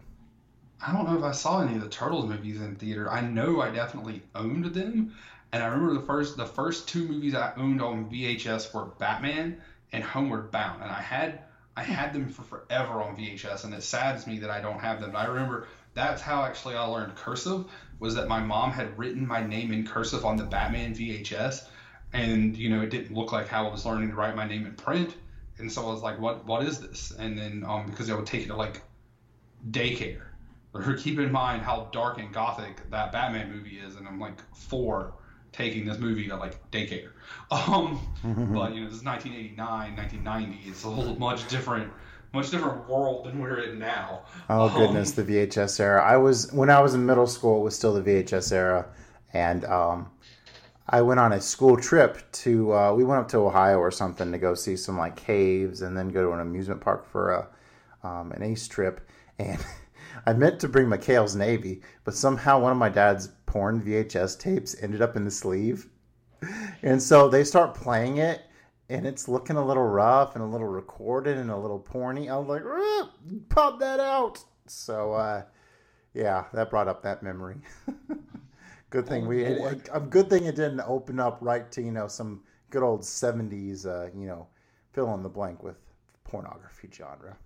I 0.85 0.91
don't 0.91 1.05
know 1.05 1.17
if 1.17 1.23
I 1.23 1.31
saw 1.31 1.61
any 1.61 1.75
of 1.75 1.81
the 1.81 1.89
Turtles 1.89 2.27
movies 2.27 2.59
in 2.59 2.75
theater. 2.75 3.09
I 3.09 3.21
know 3.21 3.61
I 3.61 3.69
definitely 3.69 4.23
owned 4.33 4.65
them. 4.65 5.13
And 5.53 5.61
I 5.61 5.67
remember 5.67 5.93
the 5.93 6.05
first 6.05 6.37
the 6.37 6.45
first 6.45 6.87
two 6.87 7.07
movies 7.07 7.35
I 7.35 7.51
owned 7.57 7.81
on 7.81 8.09
VHS 8.09 8.73
were 8.73 8.85
Batman 8.85 9.57
and 9.91 10.03
Homeward 10.03 10.49
Bound. 10.49 10.81
And 10.81 10.89
I 10.89 11.01
had 11.01 11.41
I 11.75 11.83
had 11.83 12.13
them 12.13 12.29
for 12.29 12.43
forever 12.43 13.01
on 13.01 13.15
VHS, 13.15 13.63
and 13.63 13.73
it 13.73 13.83
saddens 13.83 14.27
me 14.27 14.39
that 14.39 14.49
I 14.49 14.61
don't 14.61 14.79
have 14.79 14.99
them. 15.01 15.15
I 15.15 15.25
remember 15.25 15.67
that's 15.93 16.21
how 16.21 16.43
actually 16.43 16.75
I 16.75 16.83
learned 16.83 17.15
cursive 17.15 17.65
was 17.99 18.15
that 18.15 18.27
my 18.27 18.39
mom 18.39 18.71
had 18.71 18.97
written 18.97 19.27
my 19.27 19.45
name 19.45 19.71
in 19.71 19.85
cursive 19.85 20.25
on 20.25 20.35
the 20.35 20.43
Batman 20.43 20.93
VHS, 20.93 21.67
and 22.13 22.57
you 22.57 22.69
know 22.69 22.81
it 22.81 22.89
didn't 22.89 23.13
look 23.13 23.31
like 23.31 23.47
how 23.47 23.67
I 23.67 23.71
was 23.71 23.85
learning 23.85 24.09
to 24.09 24.15
write 24.15 24.35
my 24.35 24.47
name 24.47 24.65
in 24.65 24.73
print, 24.73 25.15
and 25.57 25.71
so 25.71 25.87
I 25.87 25.91
was 25.91 26.01
like, 26.01 26.19
what 26.19 26.45
what 26.45 26.63
is 26.63 26.79
this? 26.79 27.11
And 27.17 27.37
then 27.37 27.63
um, 27.67 27.85
because 27.87 28.09
I 28.09 28.15
would 28.15 28.25
take 28.25 28.43
it 28.43 28.47
to 28.47 28.55
like 28.55 28.81
daycare. 29.69 30.23
Or 30.73 30.93
keep 30.93 31.19
in 31.19 31.33
mind 31.33 31.63
how 31.63 31.89
dark 31.91 32.17
and 32.17 32.33
gothic 32.33 32.89
that 32.91 33.11
Batman 33.11 33.51
movie 33.51 33.77
is, 33.77 33.97
and 33.97 34.07
I'm 34.07 34.21
like 34.21 34.39
four 34.55 35.15
taking 35.51 35.85
this 35.85 35.97
movie 35.97 36.27
to 36.29 36.37
like 36.37 36.71
daycare. 36.71 37.09
Um, 37.51 37.99
but 38.23 38.73
you 38.73 38.81
know, 38.81 38.87
this 38.87 38.99
is 38.99 39.03
1989, 39.03 39.95
1990. 39.97 40.69
It's 40.69 40.85
a 40.85 40.89
whole 40.89 41.15
much 41.15 41.49
different, 41.49 41.91
much 42.33 42.49
different 42.49 42.87
world 42.87 43.25
than 43.25 43.39
we're 43.39 43.59
in 43.59 43.79
now. 43.79 44.21
Oh 44.49 44.69
Um, 44.69 44.73
goodness, 44.77 45.11
the 45.11 45.23
VHS 45.23 45.79
era. 45.79 46.03
I 46.03 46.17
was 46.17 46.51
when 46.53 46.69
I 46.69 46.79
was 46.81 46.93
in 46.93 47.05
middle 47.05 47.27
school. 47.27 47.61
It 47.61 47.63
was 47.63 47.75
still 47.75 47.93
the 47.93 48.01
VHS 48.01 48.51
era, 48.51 48.87
and 49.33 49.65
um, 49.65 50.09
I 50.87 51.01
went 51.01 51.19
on 51.19 51.33
a 51.33 51.41
school 51.41 51.77
trip 51.77 52.31
to. 52.33 52.73
Uh, 52.73 52.93
we 52.93 53.03
went 53.03 53.21
up 53.21 53.27
to 53.29 53.37
Ohio 53.39 53.77
or 53.79 53.91
something 53.91 54.31
to 54.31 54.37
go 54.37 54.53
see 54.53 54.75
some 54.77 54.97
like 54.97 55.15
caves, 55.15 55.81
and 55.81 55.97
then 55.97 56.09
go 56.09 56.23
to 56.23 56.31
an 56.31 56.39
amusement 56.39 56.81
park 56.81 57.05
for 57.05 57.31
a 57.31 58.07
um, 58.07 58.31
an 58.31 58.43
ace 58.43 58.67
trip. 58.67 59.07
And 59.37 59.63
I 60.25 60.33
meant 60.33 60.59
to 60.61 60.67
bring 60.69 60.87
McHale's 60.87 61.35
Navy, 61.35 61.81
but 62.03 62.13
somehow 62.15 62.59
one 62.59 62.71
of 62.71 62.77
my 62.77 62.89
dad's 62.89 63.29
porn 63.45 63.81
VHS 63.81 64.39
tapes 64.39 64.75
ended 64.81 65.01
up 65.01 65.15
in 65.15 65.25
the 65.25 65.31
sleeve, 65.31 65.87
and 66.81 67.01
so 67.01 67.27
they 67.27 67.43
start 67.43 67.73
playing 67.73 68.17
it. 68.17 68.41
And 68.91 69.07
it's 69.07 69.29
looking 69.29 69.55
a 69.55 69.65
little 69.65 69.85
rough 69.87 70.35
and 70.35 70.43
a 70.43 70.47
little 70.47 70.67
recorded 70.67 71.37
and 71.37 71.49
a 71.49 71.57
little 71.57 71.79
porny. 71.79 72.29
I 72.29 72.37
was 72.37 72.47
like, 72.49 72.63
"Ah, 72.65 73.11
pop 73.47 73.79
that 73.79 74.01
out. 74.01 74.43
So, 74.67 75.13
uh, 75.13 75.43
yeah, 76.13 76.45
that 76.53 76.69
brought 76.69 76.89
up 76.89 77.01
that 77.03 77.23
memory. 77.23 77.55
good 78.89 79.07
thing 79.07 79.27
we, 79.27 79.45
Oh, 79.45 79.55
boy. 79.55 79.81
a 79.93 79.99
good 80.01 80.29
thing 80.29 80.43
it 80.43 80.55
didn't 80.57 80.81
open 80.81 81.19
up 81.21 81.37
right 81.39 81.71
to 81.71 81.81
you 81.81 81.91
know 81.91 82.07
some 82.07 82.43
good 82.69 82.83
old 82.83 83.01
'70s, 83.01 83.85
uh, 83.85 84.09
you 84.13 84.27
know, 84.27 84.47
fill 84.91 85.13
in 85.13 85.23
the 85.23 85.29
blank 85.29 85.63
with 85.63 85.77
pornography 86.25 86.89
genre. 86.91 87.37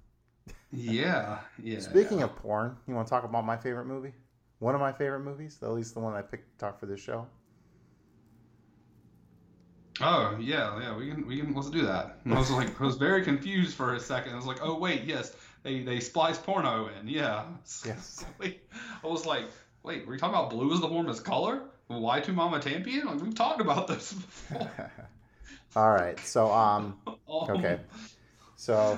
Yeah, 0.71 1.39
yeah. 1.63 1.79
Speaking 1.79 2.19
yeah. 2.19 2.25
of 2.25 2.35
porn, 2.37 2.75
you 2.87 2.95
want 2.95 3.07
to 3.07 3.09
talk 3.11 3.23
about 3.23 3.45
my 3.45 3.57
favorite 3.57 3.85
movie? 3.85 4.13
One 4.59 4.73
of 4.73 4.81
my 4.81 4.91
favorite 4.91 5.19
movies, 5.19 5.59
at 5.61 5.69
least 5.69 5.93
the 5.93 5.99
one 5.99 6.15
I 6.15 6.23
picked 6.23 6.53
to 6.53 6.57
talk 6.65 6.79
for 6.79 6.87
this 6.87 7.01
show. 7.01 7.27
Oh 10.01 10.35
yeah, 10.39 10.79
yeah. 10.79 10.95
We 10.95 11.09
can 11.09 11.25
we 11.25 11.39
can 11.39 11.53
let's 11.53 11.69
do 11.69 11.85
that. 11.85 12.19
I 12.29 12.37
was 12.37 12.51
like 12.51 12.79
I 12.79 12.83
was 12.83 12.97
very 12.97 13.23
confused 13.23 13.75
for 13.75 13.93
a 13.93 13.99
second. 13.99 14.33
I 14.33 14.35
was 14.35 14.45
like, 14.45 14.59
oh 14.61 14.77
wait, 14.77 15.03
yes, 15.05 15.33
they 15.63 15.81
they 15.81 15.99
splice 15.99 16.37
porno 16.37 16.89
in. 16.99 17.07
Yeah. 17.07 17.45
Yes. 17.85 18.25
I 18.41 19.07
was 19.07 19.25
like, 19.25 19.45
wait, 19.83 20.05
were 20.05 20.13
you 20.13 20.19
talking 20.19 20.35
about 20.35 20.49
blue 20.49 20.73
is 20.73 20.81
the 20.81 20.87
warmest 20.87 21.23
color? 21.23 21.63
Y 21.87 22.19
Tu 22.21 22.33
Mamá 22.33 22.61
También? 22.61 23.05
Like 23.05 23.21
we've 23.21 23.35
talked 23.35 23.61
about 23.61 23.87
this 23.87 24.13
before. 24.13 24.71
All 25.75 25.91
right, 25.91 26.17
so 26.21 26.51
um, 26.51 26.97
Um, 27.05 27.17
Okay. 27.49 27.79
So, 28.55 28.97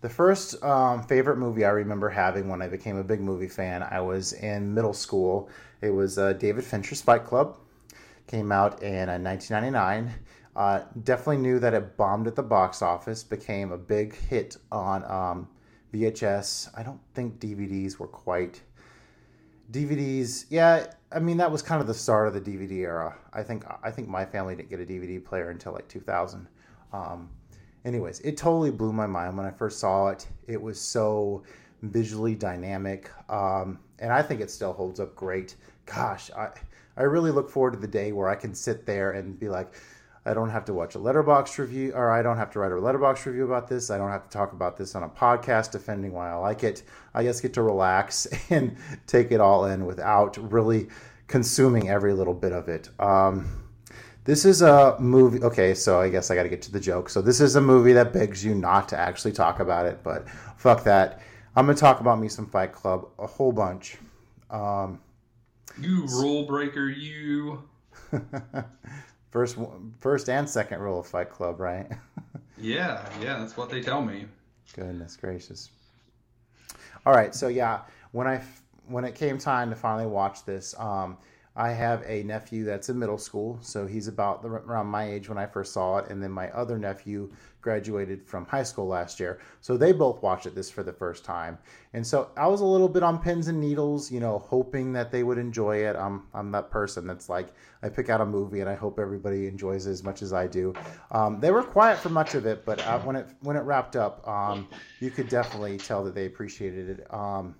the 0.00 0.08
first 0.08 0.62
um, 0.64 1.02
favorite 1.02 1.36
movie 1.36 1.64
I 1.64 1.70
remember 1.70 2.08
having 2.08 2.48
when 2.48 2.62
I 2.62 2.68
became 2.68 2.96
a 2.96 3.04
big 3.04 3.20
movie 3.20 3.48
fan, 3.48 3.82
I 3.82 4.00
was 4.00 4.32
in 4.32 4.72
middle 4.74 4.94
school. 4.94 5.48
It 5.82 5.90
was 5.90 6.18
uh, 6.18 6.32
David 6.32 6.64
Fincher's 6.64 7.02
Fight 7.02 7.24
Club. 7.24 7.56
Came 8.26 8.52
out 8.52 8.82
in 8.82 9.08
uh, 9.08 9.18
1999. 9.18 10.12
Uh, 10.56 10.82
definitely 11.02 11.38
knew 11.38 11.58
that 11.58 11.74
it 11.74 11.96
bombed 11.96 12.26
at 12.26 12.36
the 12.36 12.42
box 12.42 12.80
office, 12.80 13.24
became 13.24 13.72
a 13.72 13.78
big 13.78 14.14
hit 14.14 14.56
on 14.70 15.04
um, 15.10 15.48
VHS. 15.92 16.70
I 16.76 16.82
don't 16.82 17.00
think 17.14 17.40
DVDs 17.40 17.98
were 17.98 18.06
quite. 18.06 18.62
DVDs, 19.72 20.46
yeah. 20.50 20.86
I 21.10 21.18
mean, 21.18 21.38
that 21.38 21.50
was 21.50 21.62
kind 21.62 21.80
of 21.80 21.86
the 21.86 21.94
start 21.94 22.28
of 22.28 22.34
the 22.34 22.40
DVD 22.40 22.78
era. 22.82 23.16
I 23.32 23.42
think 23.42 23.64
I 23.82 23.90
think 23.90 24.08
my 24.08 24.24
family 24.24 24.54
didn't 24.54 24.70
get 24.70 24.80
a 24.80 24.86
DVD 24.86 25.24
player 25.24 25.50
until 25.50 25.72
like 25.72 25.88
2000. 25.88 26.46
Um, 26.92 27.30
anyways, 27.84 28.20
it 28.20 28.36
totally 28.36 28.70
blew 28.70 28.92
my 28.92 29.06
mind 29.06 29.36
when 29.36 29.46
I 29.46 29.50
first 29.50 29.78
saw 29.80 30.08
it. 30.08 30.26
It 30.46 30.60
was 30.60 30.80
so 30.80 31.42
visually 31.82 32.34
dynamic, 32.34 33.10
um, 33.28 33.78
and 33.98 34.12
I 34.12 34.22
think 34.22 34.40
it 34.40 34.50
still 34.50 34.72
holds 34.72 35.00
up 35.00 35.14
great. 35.16 35.56
Gosh, 35.86 36.30
I 36.32 36.50
I 36.96 37.02
really 37.02 37.30
look 37.30 37.50
forward 37.50 37.72
to 37.72 37.78
the 37.78 37.88
day 37.88 38.12
where 38.12 38.28
I 38.28 38.34
can 38.36 38.54
sit 38.54 38.86
there 38.86 39.12
and 39.12 39.38
be 39.38 39.48
like. 39.48 39.74
I 40.26 40.32
don't 40.32 40.48
have 40.48 40.64
to 40.64 40.72
watch 40.72 40.94
a 40.94 40.98
Letterboxd 40.98 41.58
review, 41.58 41.92
or 41.92 42.10
I 42.10 42.22
don't 42.22 42.38
have 42.38 42.50
to 42.52 42.58
write 42.58 42.72
a 42.72 42.76
Letterboxd 42.76 43.26
review 43.26 43.44
about 43.44 43.68
this. 43.68 43.90
I 43.90 43.98
don't 43.98 44.08
have 44.08 44.22
to 44.22 44.30
talk 44.30 44.54
about 44.54 44.74
this 44.74 44.94
on 44.94 45.02
a 45.02 45.08
podcast 45.10 45.72
defending 45.72 46.14
why 46.14 46.30
I 46.30 46.34
like 46.36 46.64
it. 46.64 46.82
I 47.12 47.24
just 47.24 47.42
get 47.42 47.52
to 47.52 47.62
relax 47.62 48.26
and 48.50 48.78
take 49.06 49.32
it 49.32 49.40
all 49.42 49.66
in 49.66 49.84
without 49.84 50.38
really 50.50 50.88
consuming 51.26 51.90
every 51.90 52.14
little 52.14 52.32
bit 52.32 52.52
of 52.52 52.70
it. 52.70 52.88
Um, 52.98 53.64
this 54.24 54.46
is 54.46 54.62
a 54.62 54.96
movie. 54.98 55.42
Okay, 55.42 55.74
so 55.74 56.00
I 56.00 56.08
guess 56.08 56.30
I 56.30 56.34
got 56.34 56.44
to 56.44 56.48
get 56.48 56.62
to 56.62 56.72
the 56.72 56.80
joke. 56.80 57.10
So 57.10 57.20
this 57.20 57.40
is 57.40 57.56
a 57.56 57.60
movie 57.60 57.92
that 57.92 58.12
begs 58.12 58.42
you 58.42 58.54
not 58.54 58.88
to 58.88 58.98
actually 58.98 59.32
talk 59.32 59.60
about 59.60 59.86
it, 59.86 60.02
but 60.02 60.26
fuck 60.56 60.84
that. 60.84 61.20
I'm 61.56 61.66
gonna 61.66 61.78
talk 61.78 62.00
about 62.00 62.18
me 62.18 62.28
some 62.28 62.46
Fight 62.46 62.72
Club 62.72 63.06
a 63.18 63.26
whole 63.26 63.52
bunch. 63.52 63.96
Um, 64.50 65.00
You 65.80 66.06
rule 66.06 66.44
breaker, 66.46 66.88
you. 66.88 67.62
first, 69.30 69.58
first 70.00 70.28
and 70.28 70.48
second 70.48 70.80
rule 70.80 71.00
of 71.00 71.06
Fight 71.06 71.30
Club, 71.30 71.60
right? 71.60 71.90
Yeah, 72.56 73.04
yeah, 73.20 73.40
that's 73.40 73.56
what 73.56 73.68
they 73.68 73.80
tell 73.80 74.00
me. 74.00 74.26
Goodness 74.74 75.16
gracious. 75.16 75.70
All 77.04 77.12
right, 77.12 77.34
so 77.34 77.48
yeah, 77.48 77.80
when 78.12 78.28
I 78.28 78.40
when 78.86 79.04
it 79.04 79.16
came 79.16 79.38
time 79.38 79.70
to 79.70 79.76
finally 79.76 80.06
watch 80.06 80.44
this, 80.44 80.72
um, 80.78 81.18
I 81.56 81.70
have 81.70 82.02
a 82.06 82.22
nephew 82.22 82.64
that's 82.64 82.88
in 82.88 82.98
middle 82.98 83.18
school, 83.18 83.58
so 83.60 83.86
he's 83.86 84.08
about 84.08 84.42
the, 84.42 84.48
around 84.48 84.86
my 84.86 85.04
age 85.08 85.28
when 85.28 85.38
I 85.38 85.46
first 85.46 85.72
saw 85.72 85.98
it, 85.98 86.10
and 86.10 86.22
then 86.22 86.30
my 86.30 86.50
other 86.50 86.78
nephew 86.78 87.30
graduated 87.64 88.24
from 88.28 88.44
high 88.44 88.62
school 88.62 88.86
last 88.86 89.18
year, 89.18 89.40
so 89.60 89.76
they 89.76 89.90
both 89.90 90.22
watched 90.22 90.46
it 90.46 90.54
this 90.54 90.70
for 90.70 90.84
the 90.84 90.92
first 90.92 91.24
time, 91.24 91.58
and 91.94 92.06
so 92.06 92.30
I 92.36 92.46
was 92.46 92.60
a 92.60 92.66
little 92.66 92.88
bit 92.88 93.02
on 93.02 93.18
pins 93.18 93.48
and 93.48 93.60
needles, 93.60 94.12
you 94.12 94.20
know, 94.20 94.38
hoping 94.38 94.92
that 94.92 95.10
they 95.10 95.24
would 95.24 95.38
enjoy 95.38 95.78
it. 95.78 95.96
I'm 95.96 96.24
I'm 96.34 96.52
that 96.52 96.70
person 96.70 97.06
that's 97.06 97.28
like 97.28 97.48
I 97.82 97.88
pick 97.88 98.10
out 98.10 98.20
a 98.20 98.26
movie 98.26 98.60
and 98.60 98.68
I 98.68 98.74
hope 98.74 98.98
everybody 98.98 99.46
enjoys 99.46 99.86
it 99.86 99.90
as 99.90 100.04
much 100.04 100.22
as 100.22 100.32
I 100.32 100.46
do. 100.46 100.74
Um, 101.10 101.40
they 101.40 101.50
were 101.50 101.62
quiet 101.62 101.98
for 101.98 102.10
much 102.10 102.34
of 102.34 102.46
it, 102.46 102.64
but 102.64 102.80
uh, 102.86 102.98
when 103.00 103.16
it 103.16 103.26
when 103.40 103.56
it 103.56 103.60
wrapped 103.60 103.96
up, 103.96 104.26
um, 104.28 104.68
you 105.00 105.10
could 105.10 105.28
definitely 105.28 105.78
tell 105.78 106.04
that 106.04 106.14
they 106.14 106.26
appreciated 106.26 106.88
it. 106.90 107.12
Um, 107.12 107.54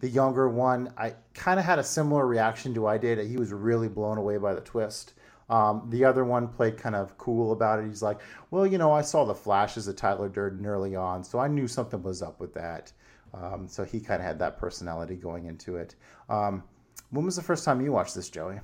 the 0.00 0.08
younger 0.08 0.48
one, 0.48 0.92
I 0.96 1.14
kind 1.34 1.60
of 1.60 1.66
had 1.66 1.78
a 1.78 1.84
similar 1.84 2.26
reaction 2.26 2.72
to 2.74 2.86
I 2.86 2.96
did. 2.96 3.18
He 3.26 3.36
was 3.36 3.52
really 3.52 3.88
blown 3.88 4.16
away 4.16 4.38
by 4.38 4.54
the 4.54 4.62
twist. 4.62 5.12
Um, 5.50 5.88
the 5.90 6.04
other 6.04 6.24
one 6.24 6.46
played 6.46 6.78
kind 6.78 6.94
of 6.94 7.18
cool 7.18 7.50
about 7.50 7.80
it. 7.80 7.88
He's 7.88 8.02
like, 8.02 8.20
well, 8.52 8.64
you 8.64 8.78
know, 8.78 8.92
I 8.92 9.02
saw 9.02 9.24
the 9.24 9.34
flashes 9.34 9.88
of 9.88 9.96
Tyler 9.96 10.28
Durden 10.28 10.64
early 10.64 10.94
on, 10.94 11.24
so 11.24 11.40
I 11.40 11.48
knew 11.48 11.66
something 11.66 12.02
was 12.02 12.22
up 12.22 12.38
with 12.38 12.54
that. 12.54 12.92
Um, 13.34 13.66
so 13.66 13.84
he 13.84 13.98
kind 14.00 14.20
of 14.20 14.26
had 14.26 14.38
that 14.38 14.58
personality 14.58 15.16
going 15.16 15.46
into 15.46 15.76
it. 15.76 15.96
Um, 16.28 16.62
when 17.10 17.24
was 17.24 17.34
the 17.34 17.42
first 17.42 17.64
time 17.64 17.80
you 17.80 17.90
watched 17.90 18.14
this, 18.14 18.30
Joey? 18.30 18.60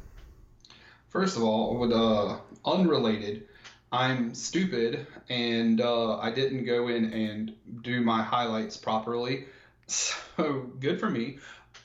First 1.08 1.36
of 1.36 1.42
all, 1.42 1.76
with 1.76 1.92
uh, 1.92 2.38
unrelated, 2.64 3.48
I'm 3.90 4.34
stupid 4.34 5.06
and 5.28 5.80
uh, 5.80 6.18
I 6.18 6.30
didn't 6.30 6.64
go 6.66 6.88
in 6.88 7.12
and 7.12 7.54
do 7.82 8.00
my 8.00 8.22
highlights 8.22 8.76
properly. 8.76 9.46
So 9.88 10.72
good 10.80 10.98
for 10.98 11.08
me. 11.08 11.38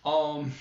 Um, 0.03 0.51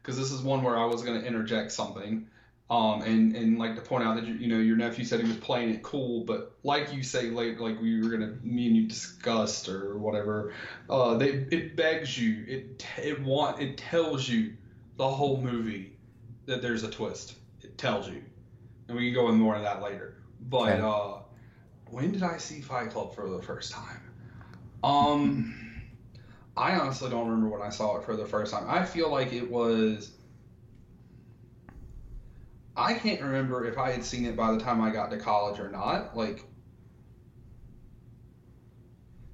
because 0.00 0.16
this 0.16 0.30
is 0.30 0.40
one 0.40 0.62
where 0.62 0.76
I 0.76 0.84
was 0.84 1.02
going 1.02 1.20
to 1.20 1.26
interject 1.26 1.72
something. 1.72 2.28
Um, 2.68 3.02
and, 3.02 3.36
and 3.36 3.58
like 3.58 3.76
to 3.76 3.80
point 3.80 4.02
out 4.04 4.16
that 4.16 4.26
you, 4.26 4.34
you 4.34 4.48
know 4.48 4.58
your 4.58 4.76
nephew 4.76 5.04
said 5.04 5.20
he 5.20 5.26
was 5.28 5.36
playing 5.36 5.70
it 5.70 5.82
cool, 5.82 6.24
but 6.24 6.56
like 6.64 6.92
you 6.92 7.02
say 7.04 7.30
late, 7.30 7.60
like 7.60 7.80
we 7.80 8.02
were 8.02 8.08
gonna 8.10 8.34
me 8.42 8.66
and 8.66 8.76
you 8.76 8.88
discussed 8.88 9.68
or 9.68 9.96
whatever, 9.98 10.52
uh, 10.90 11.16
they 11.16 11.28
it 11.52 11.76
begs 11.76 12.18
you, 12.18 12.44
it 12.48 12.84
it 12.98 13.22
want 13.22 13.60
it 13.60 13.76
tells 13.78 14.28
you 14.28 14.54
the 14.96 15.08
whole 15.08 15.40
movie 15.40 15.96
that 16.46 16.60
there's 16.62 16.82
a 16.82 16.90
twist. 16.90 17.34
It 17.62 17.78
tells 17.78 18.08
you, 18.08 18.22
and 18.88 18.96
we 18.96 19.06
can 19.06 19.14
go 19.14 19.28
into 19.28 19.38
more 19.40 19.56
of 19.56 19.62
that 19.62 19.82
later. 19.82 20.16
But 20.40 20.78
Okay. 20.78 20.80
uh, 20.80 21.18
when 21.90 22.12
did 22.12 22.22
I 22.22 22.38
see 22.38 22.60
Fight 22.60 22.90
Club 22.90 23.14
for 23.14 23.28
the 23.28 23.42
first 23.42 23.72
time? 23.72 24.00
Um, 24.82 25.54
I 26.56 26.76
honestly 26.76 27.10
don't 27.10 27.28
remember 27.28 27.48
when 27.48 27.62
I 27.62 27.70
saw 27.70 27.96
it 27.98 28.04
for 28.04 28.16
the 28.16 28.26
first 28.26 28.52
time. 28.52 28.64
I 28.68 28.84
feel 28.84 29.10
like 29.10 29.32
it 29.32 29.50
was. 29.50 30.15
I 32.76 32.94
can't 32.94 33.20
remember 33.22 33.64
if 33.66 33.78
I 33.78 33.90
had 33.92 34.04
seen 34.04 34.24
it 34.26 34.36
by 34.36 34.52
the 34.52 34.60
time 34.60 34.80
I 34.82 34.90
got 34.90 35.10
to 35.10 35.16
college 35.16 35.58
or 35.58 35.70
not. 35.70 36.16
Like, 36.16 36.44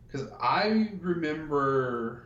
because 0.06 0.28
I 0.40 0.90
remember. 1.00 2.22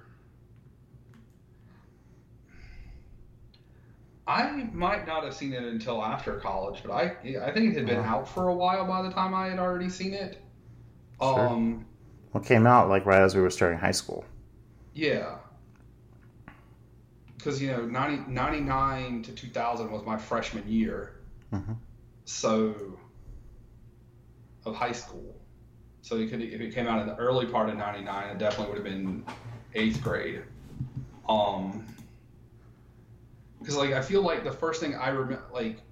I 4.28 4.50
might 4.72 5.06
not 5.06 5.22
have 5.22 5.34
seen 5.34 5.52
it 5.52 5.62
until 5.62 6.02
after 6.02 6.38
college, 6.40 6.82
but 6.84 6.92
I 6.92 7.04
I 7.42 7.52
think 7.52 7.70
it 7.72 7.76
had 7.76 7.86
been 7.86 8.04
out 8.04 8.28
for 8.28 8.48
a 8.48 8.54
while 8.54 8.84
by 8.84 9.02
the 9.02 9.10
time 9.10 9.32
I 9.34 9.46
had 9.46 9.58
already 9.60 9.88
seen 9.88 10.12
it. 10.14 10.42
Sure. 11.22 11.48
Um, 11.48 11.86
Well, 12.32 12.42
it 12.42 12.46
came 12.46 12.66
out 12.66 12.88
like 12.88 13.06
right 13.06 13.22
as 13.22 13.34
we 13.36 13.40
were 13.40 13.50
starting 13.50 13.78
high 13.78 13.92
school. 13.92 14.24
yeah. 14.94 15.36
Because, 17.46 17.62
you 17.62 17.70
know, 17.70 17.86
90, 17.86 18.28
99 18.28 19.22
to 19.22 19.30
2000 19.30 19.92
was 19.92 20.04
my 20.04 20.18
freshman 20.18 20.68
year. 20.68 21.12
Mhm. 21.52 21.76
So, 22.24 22.98
of 24.64 24.74
high 24.74 24.90
school. 24.90 25.32
So 26.02 26.16
it 26.16 26.28
could, 26.28 26.42
if 26.42 26.60
it 26.60 26.74
came 26.74 26.88
out 26.88 27.00
in 27.00 27.06
the 27.06 27.14
early 27.14 27.46
part 27.46 27.68
of 27.68 27.76
99, 27.76 28.30
it 28.30 28.38
definitely 28.38 28.74
would 28.74 28.84
have 28.84 28.92
been 28.92 29.24
eighth 29.74 30.02
grade. 30.02 30.42
Um, 31.28 31.86
because, 33.60 33.76
like, 33.76 33.92
I 33.92 34.02
feel 34.02 34.22
like 34.22 34.42
the 34.42 34.50
first 34.50 34.80
thing 34.80 34.96
I 34.96 35.10
remember, 35.10 35.44
like, 35.52 35.82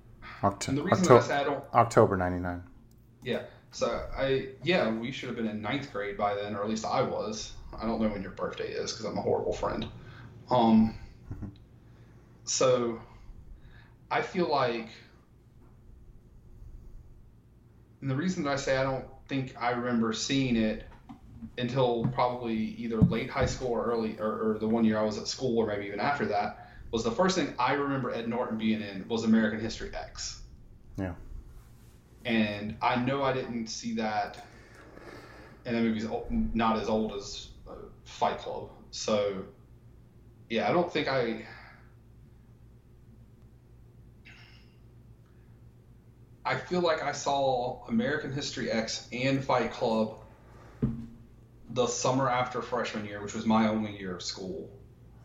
Oct- 0.42 0.66
and 0.66 0.76
the 0.76 0.82
reason 0.82 1.06
I 1.12 1.18
Octo- 1.18 1.34
I 1.34 1.44
don't 1.44 1.64
October 1.72 2.16
99. 2.16 2.64
Yeah. 3.22 3.42
So 3.70 4.04
I 4.16 4.48
yeah, 4.64 4.90
we 4.90 5.12
should 5.12 5.28
have 5.28 5.36
been 5.36 5.46
in 5.46 5.62
ninth 5.62 5.92
grade 5.92 6.16
by 6.16 6.34
then, 6.34 6.56
or 6.56 6.64
at 6.64 6.68
least 6.68 6.84
I 6.84 7.02
was. 7.02 7.52
I 7.76 7.86
don't 7.86 8.00
know 8.00 8.08
when 8.08 8.22
your 8.22 8.32
birthday 8.32 8.70
is 8.72 8.90
because 8.92 9.04
I'm 9.06 9.16
a 9.18 9.22
horrible 9.22 9.52
friend. 9.52 9.86
Um. 10.50 10.94
So, 12.44 13.00
I 14.10 14.22
feel 14.22 14.48
like, 14.50 14.88
and 18.00 18.10
the 18.10 18.14
reason 18.14 18.44
that 18.44 18.50
I 18.50 18.56
say 18.56 18.76
I 18.76 18.82
don't 18.82 19.06
think 19.28 19.54
I 19.58 19.70
remember 19.70 20.12
seeing 20.12 20.56
it 20.56 20.84
until 21.58 22.06
probably 22.14 22.54
either 22.54 23.00
late 23.00 23.30
high 23.30 23.46
school 23.46 23.68
or 23.68 23.84
early, 23.84 24.18
or, 24.18 24.50
or 24.52 24.58
the 24.58 24.68
one 24.68 24.84
year 24.84 24.98
I 24.98 25.02
was 25.02 25.18
at 25.18 25.26
school, 25.26 25.58
or 25.58 25.66
maybe 25.66 25.86
even 25.86 26.00
after 26.00 26.26
that, 26.26 26.70
was 26.90 27.02
the 27.02 27.10
first 27.10 27.36
thing 27.36 27.54
I 27.58 27.72
remember 27.74 28.10
Ed 28.10 28.28
Norton 28.28 28.58
being 28.58 28.80
in 28.82 29.06
was 29.08 29.24
American 29.24 29.60
History 29.60 29.90
X 29.94 30.42
Yeah. 30.96 31.14
and 32.24 32.76
I 32.80 32.96
know 32.96 33.22
I 33.22 33.32
didn't 33.32 33.66
see 33.68 33.94
that, 33.96 34.46
and 35.64 35.76
that 35.76 35.82
movie's 35.82 36.06
not 36.30 36.78
as 36.78 36.88
old 36.88 37.14
as 37.14 37.48
uh, 37.68 37.72
Fight 38.04 38.38
Club. 38.38 38.70
So, 38.90 39.44
yeah, 40.50 40.68
I 40.68 40.72
don't 40.72 40.92
think 40.92 41.08
I. 41.08 41.46
I 46.44 46.56
feel 46.56 46.80
like 46.80 47.02
I 47.02 47.12
saw 47.12 47.84
American 47.86 48.32
History 48.32 48.70
X 48.70 49.08
and 49.12 49.42
Fight 49.42 49.72
Club 49.72 50.16
the 51.70 51.86
summer 51.86 52.28
after 52.28 52.60
freshman 52.62 53.04
year, 53.06 53.22
which 53.22 53.34
was 53.34 53.46
my 53.46 53.68
only 53.68 53.98
year 53.98 54.14
of 54.14 54.22
school 54.22 54.70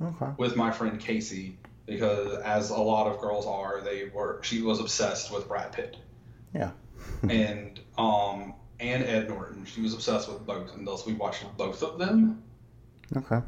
Okay. 0.01 0.27
with 0.37 0.55
my 0.55 0.71
friend 0.71 0.99
Casey 0.99 1.57
because 1.85 2.37
as 2.39 2.69
a 2.69 2.77
lot 2.77 3.07
of 3.07 3.19
girls 3.19 3.45
are, 3.45 3.81
they 3.81 4.05
were 4.13 4.39
she 4.43 4.61
was 4.61 4.79
obsessed 4.79 5.31
with 5.33 5.47
Brad 5.47 5.73
Pitt. 5.73 5.97
Yeah. 6.53 6.71
and 7.29 7.79
um 7.97 8.53
and 8.79 9.03
Ed 9.03 9.27
Norton. 9.29 9.65
She 9.65 9.81
was 9.81 9.93
obsessed 9.93 10.31
with 10.31 10.45
both 10.45 10.73
and 10.73 10.87
thus 10.87 11.05
we 11.05 11.13
watched 11.13 11.45
both 11.57 11.83
of 11.83 11.99
them. 11.99 12.41
Okay. 13.15 13.41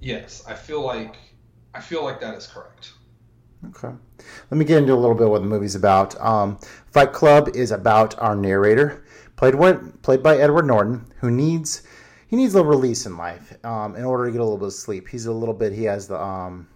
Yes, 0.00 0.42
I 0.48 0.54
feel 0.54 0.80
like 0.80 1.16
I 1.74 1.80
feel 1.80 2.02
like 2.02 2.20
that 2.20 2.34
is 2.34 2.46
correct. 2.46 2.92
Okay. 3.68 3.94
Let 4.50 4.58
me 4.58 4.64
get 4.64 4.78
into 4.78 4.92
a 4.92 4.96
little 4.96 5.14
bit 5.14 5.28
what 5.28 5.40
the 5.40 5.48
movie's 5.48 5.74
about. 5.74 6.20
Um, 6.20 6.58
Fight 6.90 7.12
Club 7.12 7.54
is 7.54 7.70
about 7.70 8.18
our 8.18 8.34
narrator, 8.34 9.04
played 9.36 9.54
what, 9.54 10.02
played 10.02 10.22
by 10.22 10.36
Edward 10.36 10.66
Norton, 10.66 11.06
who 11.20 11.30
needs 11.30 11.82
he 12.26 12.36
needs 12.36 12.54
a 12.54 12.58
little 12.58 12.70
release 12.70 13.04
in 13.06 13.16
life 13.16 13.62
um, 13.64 13.94
in 13.94 14.04
order 14.04 14.24
to 14.26 14.32
get 14.32 14.40
a 14.40 14.44
little 14.44 14.58
bit 14.58 14.68
of 14.68 14.72
sleep. 14.72 15.06
He's 15.08 15.26
a 15.26 15.32
little 15.32 15.54
bit. 15.54 15.72
He 15.72 15.84
has 15.84 16.08
the 16.08 16.20
um, 16.20 16.66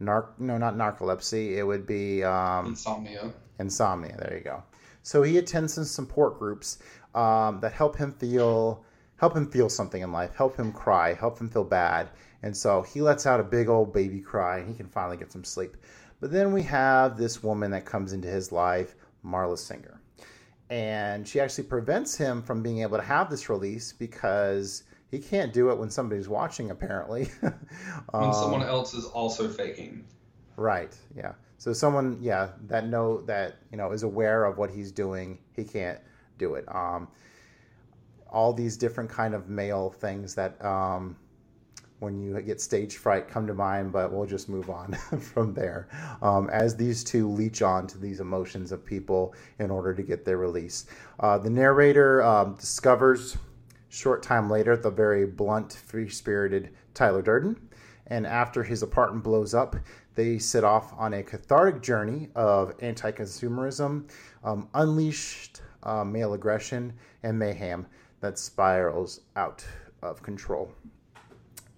narc 0.00 0.26
no 0.38 0.58
not 0.58 0.74
narcolepsy. 0.74 1.56
It 1.56 1.62
would 1.62 1.86
be 1.86 2.22
um, 2.24 2.66
Insomnia. 2.66 3.32
insomnia. 3.58 4.16
There 4.18 4.36
you 4.36 4.44
go. 4.44 4.62
So 5.02 5.22
he 5.22 5.38
attends 5.38 5.74
some 5.74 5.84
support 5.84 6.38
groups 6.38 6.78
um, 7.14 7.60
that 7.60 7.72
help 7.72 7.96
him 7.96 8.12
feel 8.12 8.84
help 9.16 9.36
him 9.36 9.50
feel 9.50 9.68
something 9.68 10.02
in 10.02 10.12
life, 10.12 10.34
help 10.34 10.56
him 10.56 10.72
cry, 10.72 11.14
help 11.14 11.38
him 11.38 11.48
feel 11.48 11.64
bad, 11.64 12.08
and 12.42 12.56
so 12.56 12.82
he 12.82 13.00
lets 13.00 13.24
out 13.24 13.38
a 13.38 13.44
big 13.44 13.68
old 13.68 13.92
baby 13.92 14.20
cry, 14.20 14.58
and 14.58 14.68
he 14.68 14.74
can 14.74 14.88
finally 14.88 15.16
get 15.16 15.30
some 15.30 15.44
sleep. 15.44 15.76
But 16.22 16.30
then 16.30 16.52
we 16.52 16.62
have 16.62 17.18
this 17.18 17.42
woman 17.42 17.72
that 17.72 17.84
comes 17.84 18.12
into 18.12 18.28
his 18.28 18.52
life, 18.52 18.94
Marla 19.26 19.58
Singer, 19.58 20.00
and 20.70 21.26
she 21.26 21.40
actually 21.40 21.64
prevents 21.64 22.16
him 22.16 22.42
from 22.42 22.62
being 22.62 22.78
able 22.78 22.96
to 22.96 23.02
have 23.02 23.28
this 23.28 23.48
release 23.48 23.92
because 23.92 24.84
he 25.10 25.18
can't 25.18 25.52
do 25.52 25.70
it 25.70 25.78
when 25.78 25.90
somebody's 25.90 26.28
watching. 26.28 26.70
Apparently, 26.70 27.24
When 27.40 27.52
Um, 28.14 28.32
someone 28.32 28.62
else 28.62 28.94
is 28.94 29.04
also 29.06 29.48
faking. 29.48 30.04
Right. 30.56 30.96
Yeah. 31.16 31.32
So 31.58 31.72
someone, 31.72 32.18
yeah, 32.20 32.50
that 32.68 32.86
know 32.86 33.22
that 33.22 33.56
you 33.72 33.76
know 33.76 33.90
is 33.90 34.04
aware 34.04 34.44
of 34.44 34.58
what 34.58 34.70
he's 34.70 34.92
doing, 34.92 35.38
he 35.56 35.64
can't 35.64 35.98
do 36.38 36.54
it. 36.54 36.64
Um, 36.72 37.08
all 38.30 38.52
these 38.52 38.76
different 38.76 39.10
kind 39.10 39.34
of 39.34 39.48
male 39.48 39.90
things 39.90 40.36
that 40.36 40.64
um, 40.64 41.16
when 42.02 42.20
you 42.20 42.40
get 42.42 42.60
stage 42.60 42.96
fright 42.96 43.28
come 43.28 43.46
to 43.46 43.54
mind, 43.54 43.92
but 43.92 44.12
we'll 44.12 44.26
just 44.26 44.48
move 44.48 44.68
on 44.68 44.92
from 45.20 45.54
there. 45.54 45.88
Um, 46.20 46.50
as 46.50 46.74
these 46.74 47.04
two 47.04 47.30
leech 47.30 47.62
on 47.62 47.86
to 47.86 47.98
these 47.98 48.18
emotions 48.18 48.72
of 48.72 48.84
people 48.84 49.34
in 49.60 49.70
order 49.70 49.94
to 49.94 50.02
get 50.02 50.24
their 50.24 50.36
release. 50.36 50.86
Uh, 51.20 51.38
the 51.38 51.48
narrator 51.48 52.20
um, 52.22 52.56
discovers 52.56 53.36
short 53.88 54.22
time 54.22 54.50
later 54.50 54.76
the 54.76 54.90
very 54.90 55.26
blunt, 55.26 55.74
free 55.74 56.08
spirited 56.08 56.70
Tyler 56.92 57.22
Durden. 57.22 57.56
And 58.08 58.26
after 58.26 58.64
his 58.64 58.82
apartment 58.82 59.22
blows 59.22 59.54
up, 59.54 59.76
they 60.16 60.38
set 60.38 60.64
off 60.64 60.92
on 60.98 61.14
a 61.14 61.22
cathartic 61.22 61.82
journey 61.82 62.28
of 62.34 62.74
anti 62.80 63.12
consumerism, 63.12 64.10
um, 64.42 64.68
unleashed 64.74 65.62
uh, 65.84 66.04
male 66.04 66.34
aggression, 66.34 66.94
and 67.22 67.38
mayhem 67.38 67.86
that 68.20 68.38
spirals 68.38 69.20
out 69.36 69.64
of 70.02 70.20
control. 70.22 70.72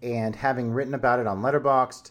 And 0.05 0.37
having 0.37 0.71
written 0.71 0.93
about 0.93 1.19
it 1.19 1.27
on 1.27 1.41
Letterboxd, 1.41 2.11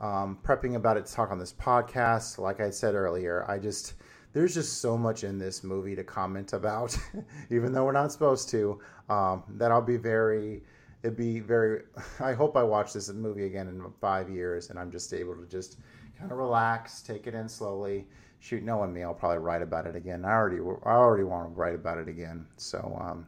um, 0.00 0.38
prepping 0.42 0.76
about 0.76 0.96
it 0.96 1.04
to 1.04 1.12
talk 1.12 1.30
on 1.30 1.38
this 1.38 1.52
podcast, 1.52 2.38
like 2.38 2.58
I 2.58 2.70
said 2.70 2.94
earlier, 2.94 3.44
I 3.46 3.58
just 3.58 3.92
there's 4.32 4.54
just 4.54 4.80
so 4.80 4.96
much 4.96 5.24
in 5.24 5.38
this 5.38 5.62
movie 5.62 5.94
to 5.94 6.04
comment 6.04 6.54
about, 6.54 6.96
even 7.50 7.72
though 7.72 7.84
we're 7.84 7.92
not 7.92 8.12
supposed 8.12 8.48
to. 8.50 8.80
Um, 9.10 9.42
that 9.56 9.70
I'll 9.70 9.82
be 9.82 9.98
very, 9.98 10.62
it'd 11.02 11.18
be 11.18 11.40
very. 11.40 11.82
I 12.20 12.32
hope 12.32 12.56
I 12.56 12.62
watch 12.62 12.94
this 12.94 13.10
movie 13.10 13.44
again 13.44 13.68
in 13.68 13.84
five 14.00 14.30
years, 14.30 14.70
and 14.70 14.78
I'm 14.78 14.90
just 14.90 15.12
able 15.12 15.36
to 15.36 15.46
just 15.46 15.76
kind 16.18 16.32
of 16.32 16.38
relax, 16.38 17.02
take 17.02 17.26
it 17.26 17.34
in 17.34 17.46
slowly. 17.46 18.06
Shoot, 18.40 18.62
knowing 18.62 18.92
me, 18.92 19.02
I'll 19.02 19.12
probably 19.12 19.38
write 19.38 19.62
about 19.62 19.86
it 19.86 19.96
again. 19.96 20.24
I 20.24 20.30
already, 20.30 20.62
I 20.84 20.92
already 20.92 21.24
want 21.24 21.52
to 21.52 21.60
write 21.60 21.74
about 21.74 21.98
it 21.98 22.08
again. 22.08 22.46
So, 22.56 22.96
um, 23.00 23.26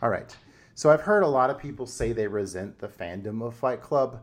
all 0.00 0.10
right. 0.10 0.36
So 0.76 0.90
I've 0.90 1.00
heard 1.00 1.22
a 1.22 1.26
lot 1.26 1.48
of 1.48 1.56
people 1.58 1.86
say 1.86 2.12
they 2.12 2.26
resent 2.26 2.78
the 2.78 2.86
fandom 2.86 3.42
of 3.42 3.54
Fight 3.54 3.80
Club, 3.80 4.22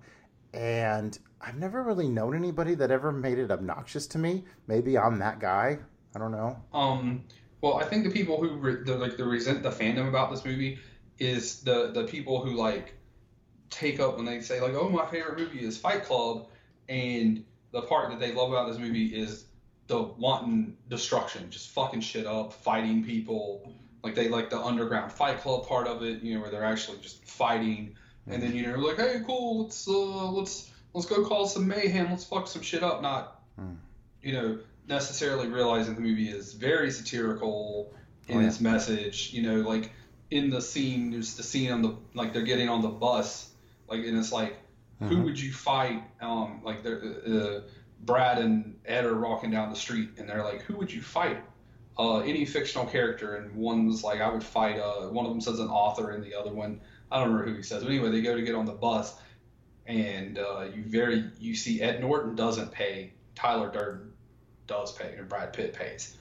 and 0.54 1.18
I've 1.42 1.58
never 1.58 1.82
really 1.82 2.08
known 2.08 2.36
anybody 2.36 2.76
that 2.76 2.92
ever 2.92 3.12
made 3.12 3.40
it 3.40 3.50
obnoxious 3.50 4.06
to 4.08 4.20
me. 4.20 4.46
Maybe 4.68 4.96
I'm 4.96 5.18
that 5.18 5.40
guy. 5.40 5.80
I 6.16 6.20
don't 6.20 6.32
know. 6.32 6.56
Um, 6.72 7.24
well, 7.62 7.78
I 7.78 7.86
think 7.86 8.04
the 8.04 8.12
people 8.12 8.40
who 8.40 8.56
re- 8.58 8.84
the, 8.86 8.96
like 8.96 9.18
the 9.18 9.26
resent 9.26 9.64
the 9.64 9.72
fandom 9.72 10.08
about 10.08 10.30
this 10.30 10.46
movie 10.46 10.78
is 11.18 11.62
the 11.62 11.90
the 11.92 12.04
people 12.04 12.46
who 12.46 12.52
like 12.52 12.94
take 13.72 14.00
up 14.00 14.18
when 14.18 14.26
they 14.26 14.40
say 14.40 14.62
like, 14.62 14.76
oh, 14.76 14.88
my 14.90 15.08
favorite 15.08 15.40
movie 15.40 15.66
is 15.66 15.76
Fight 15.76 16.04
Club, 16.04 16.50
and 16.88 17.44
the 17.72 17.82
part 17.82 18.12
that 18.12 18.20
they 18.20 18.32
love 18.32 18.52
about 18.52 18.70
this 18.70 18.78
movie 18.78 19.08
is 19.08 19.46
the 19.88 20.04
wanton 20.04 20.78
destruction, 20.88 21.50
just 21.50 21.72
fucking 21.72 22.02
shit 22.02 22.28
up, 22.28 22.54
fighting 22.54 23.04
people. 23.04 23.74
Like 24.04 24.16
they 24.16 24.28
like 24.28 24.50
the 24.50 24.60
underground 24.60 25.12
Fight 25.12 25.40
Club 25.40 25.66
part 25.68 25.88
of 25.88 26.04
it, 26.04 26.22
you 26.22 26.36
know, 26.36 26.42
where 26.42 26.52
they're 26.52 26.64
actually 26.66 26.98
just 27.00 27.24
fighting, 27.26 27.96
and 28.28 28.44
then 28.44 28.54
you 28.56 28.68
know, 28.68 28.78
like, 28.80 28.98
hey, 28.98 29.22
cool, 29.26 29.64
let's 29.64 29.88
uh, 29.88 30.30
let's 30.32 30.70
let's 30.94 31.08
go 31.08 31.26
cause 31.26 31.54
some 31.54 31.68
mayhem, 31.68 32.10
let's 32.10 32.24
fuck 32.26 32.48
some 32.48 32.62
shit 32.62 32.84
up, 32.84 33.02
not 33.02 33.42
you 34.22 34.34
know, 34.34 34.60
necessarily 34.88 35.48
realizing 35.48 35.96
the 35.96 36.02
movie 36.02 36.30
is 36.30 36.54
very 36.54 36.90
satirical 36.92 37.94
in 38.28 38.38
Oh, 38.38 38.40
yeah. 38.42 38.48
its 38.48 38.62
message. 38.62 39.34
You 39.34 39.42
know, 39.44 39.68
like 39.68 39.92
in 40.32 40.50
the 40.50 40.62
scene, 40.62 41.12
there's 41.12 41.36
the 41.36 41.44
scene 41.44 41.72
on 41.72 41.82
the 41.82 41.96
like 42.14 42.34
they're 42.34 42.42
getting 42.44 42.70
on 42.70 42.82
the 42.82 42.90
bus, 42.90 43.52
like 43.90 44.00
and 44.06 44.18
it's 44.18 44.32
like, 44.32 44.58
who 45.00 45.22
would 45.24 45.40
you 45.40 45.52
fight? 45.54 46.02
Um, 46.22 46.62
like 46.64 46.84
they're 46.84 47.02
uh, 47.28 47.62
Brad 48.02 48.38
and 48.38 48.76
Ed 48.86 49.06
are 49.06 49.20
walking 49.20 49.52
down 49.52 49.70
the 49.70 49.76
street, 49.76 50.10
and 50.18 50.28
they're 50.28 50.44
like, 50.44 50.62
who 50.64 50.76
would 50.78 50.92
you 50.92 51.02
fight? 51.02 51.42
Uh, 51.98 52.20
any 52.20 52.46
fictional 52.46 52.86
character, 52.86 53.36
and 53.36 53.56
one's 53.56 54.04
like, 54.04 54.20
I 54.20 54.30
would 54.30 54.44
fight. 54.44 54.80
Uh, 54.80 55.10
one 55.10 55.26
of 55.26 55.32
them 55.32 55.42
says 55.42 55.60
an 55.60 55.68
author, 55.68 56.12
and 56.12 56.24
the 56.24 56.34
other 56.34 56.52
one, 56.52 56.82
I 57.12 57.20
don't 57.20 57.30
remember 57.30 57.52
who 57.52 57.58
he 57.58 57.64
says. 57.64 57.84
But 57.84 57.92
anyway, 57.92 58.10
they 58.10 58.22
go 58.22 58.36
to 58.36 58.42
get 58.42 58.56
on 58.56 58.66
the 58.66 58.74
bus, 58.74 59.14
and 59.86 60.40
uh, 60.40 60.66
you 60.74 60.84
very 60.84 61.26
you 61.40 61.56
see 61.56 61.82
Ed 61.82 62.02
Norton 62.02 62.36
doesn't 62.36 62.72
pay, 62.72 63.14
Tyler 63.36 63.72
Durden 63.72 64.12
does 64.66 64.92
pay, 64.94 65.16
and 65.18 65.30
Brad 65.30 65.54
Pitt 65.54 65.74
pays. 65.74 66.18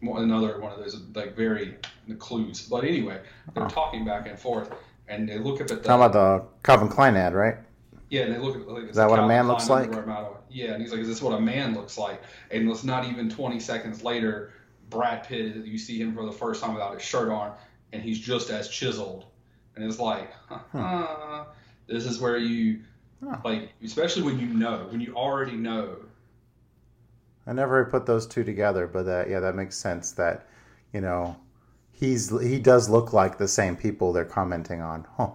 One 0.00 0.22
another 0.22 0.58
one 0.60 0.72
of 0.72 0.78
those 0.78 1.00
like 1.14 1.36
very 1.36 1.76
clues. 2.18 2.62
But 2.62 2.84
anyway, 2.84 3.20
they're 3.54 3.68
talking 3.68 4.04
back 4.04 4.26
and 4.26 4.38
forth, 4.38 4.72
and 5.06 5.28
they 5.28 5.38
look 5.38 5.60
up 5.60 5.70
at 5.70 5.82
the 5.82 5.88
Talking 5.88 6.04
about 6.04 6.12
the 6.12 6.44
Calvin 6.64 6.88
Klein 6.88 7.14
ad, 7.16 7.34
right? 7.34 7.56
yeah, 8.10 8.22
and 8.22 8.34
they 8.34 8.38
look 8.38 8.56
at 8.56 8.68
like, 8.68 8.90
is 8.90 8.96
that 8.96 9.08
what 9.08 9.20
a 9.20 9.26
man 9.26 9.44
Klein 9.44 9.48
looks 9.48 9.68
like? 9.68 9.92
Yeah, 10.50 10.72
and 10.72 10.82
he's 10.82 10.90
like, 10.90 11.00
is 11.00 11.06
this 11.06 11.22
what 11.22 11.32
a 11.32 11.40
man 11.40 11.74
looks 11.74 11.96
like? 11.96 12.20
And 12.50 12.68
it's 12.68 12.82
not 12.82 13.06
even 13.06 13.30
20 13.30 13.60
seconds 13.60 14.02
later, 14.02 14.52
Brad 14.90 15.24
Pitt, 15.24 15.64
you 15.64 15.78
see 15.78 16.00
him 16.00 16.14
for 16.14 16.26
the 16.26 16.32
first 16.32 16.62
time 16.62 16.74
without 16.74 16.94
his 16.94 17.02
shirt 17.02 17.28
on, 17.28 17.52
and 17.92 18.02
he's 18.02 18.18
just 18.18 18.50
as 18.50 18.68
chiseled, 18.68 19.26
and 19.76 19.84
it's 19.84 19.98
like, 19.98 20.32
huh, 20.48 21.44
this 21.86 22.04
is 22.04 22.20
where 22.20 22.36
you 22.36 22.80
like, 23.44 23.70
especially 23.82 24.22
when 24.22 24.38
you 24.38 24.46
know, 24.46 24.86
when 24.90 25.00
you 25.00 25.14
already 25.14 25.56
know. 25.56 25.96
I 27.46 27.52
never 27.52 27.84
put 27.86 28.06
those 28.06 28.26
two 28.26 28.44
together, 28.44 28.86
but 28.86 29.04
that 29.04 29.28
yeah, 29.28 29.40
that 29.40 29.54
makes 29.54 29.76
sense. 29.76 30.12
That 30.12 30.46
you 30.92 31.00
know, 31.00 31.36
he's 31.92 32.30
he 32.40 32.58
does 32.58 32.88
look 32.88 33.12
like 33.12 33.38
the 33.38 33.48
same 33.48 33.76
people 33.76 34.12
they're 34.12 34.24
commenting 34.24 34.80
on. 34.80 35.06
Huh. 35.16 35.30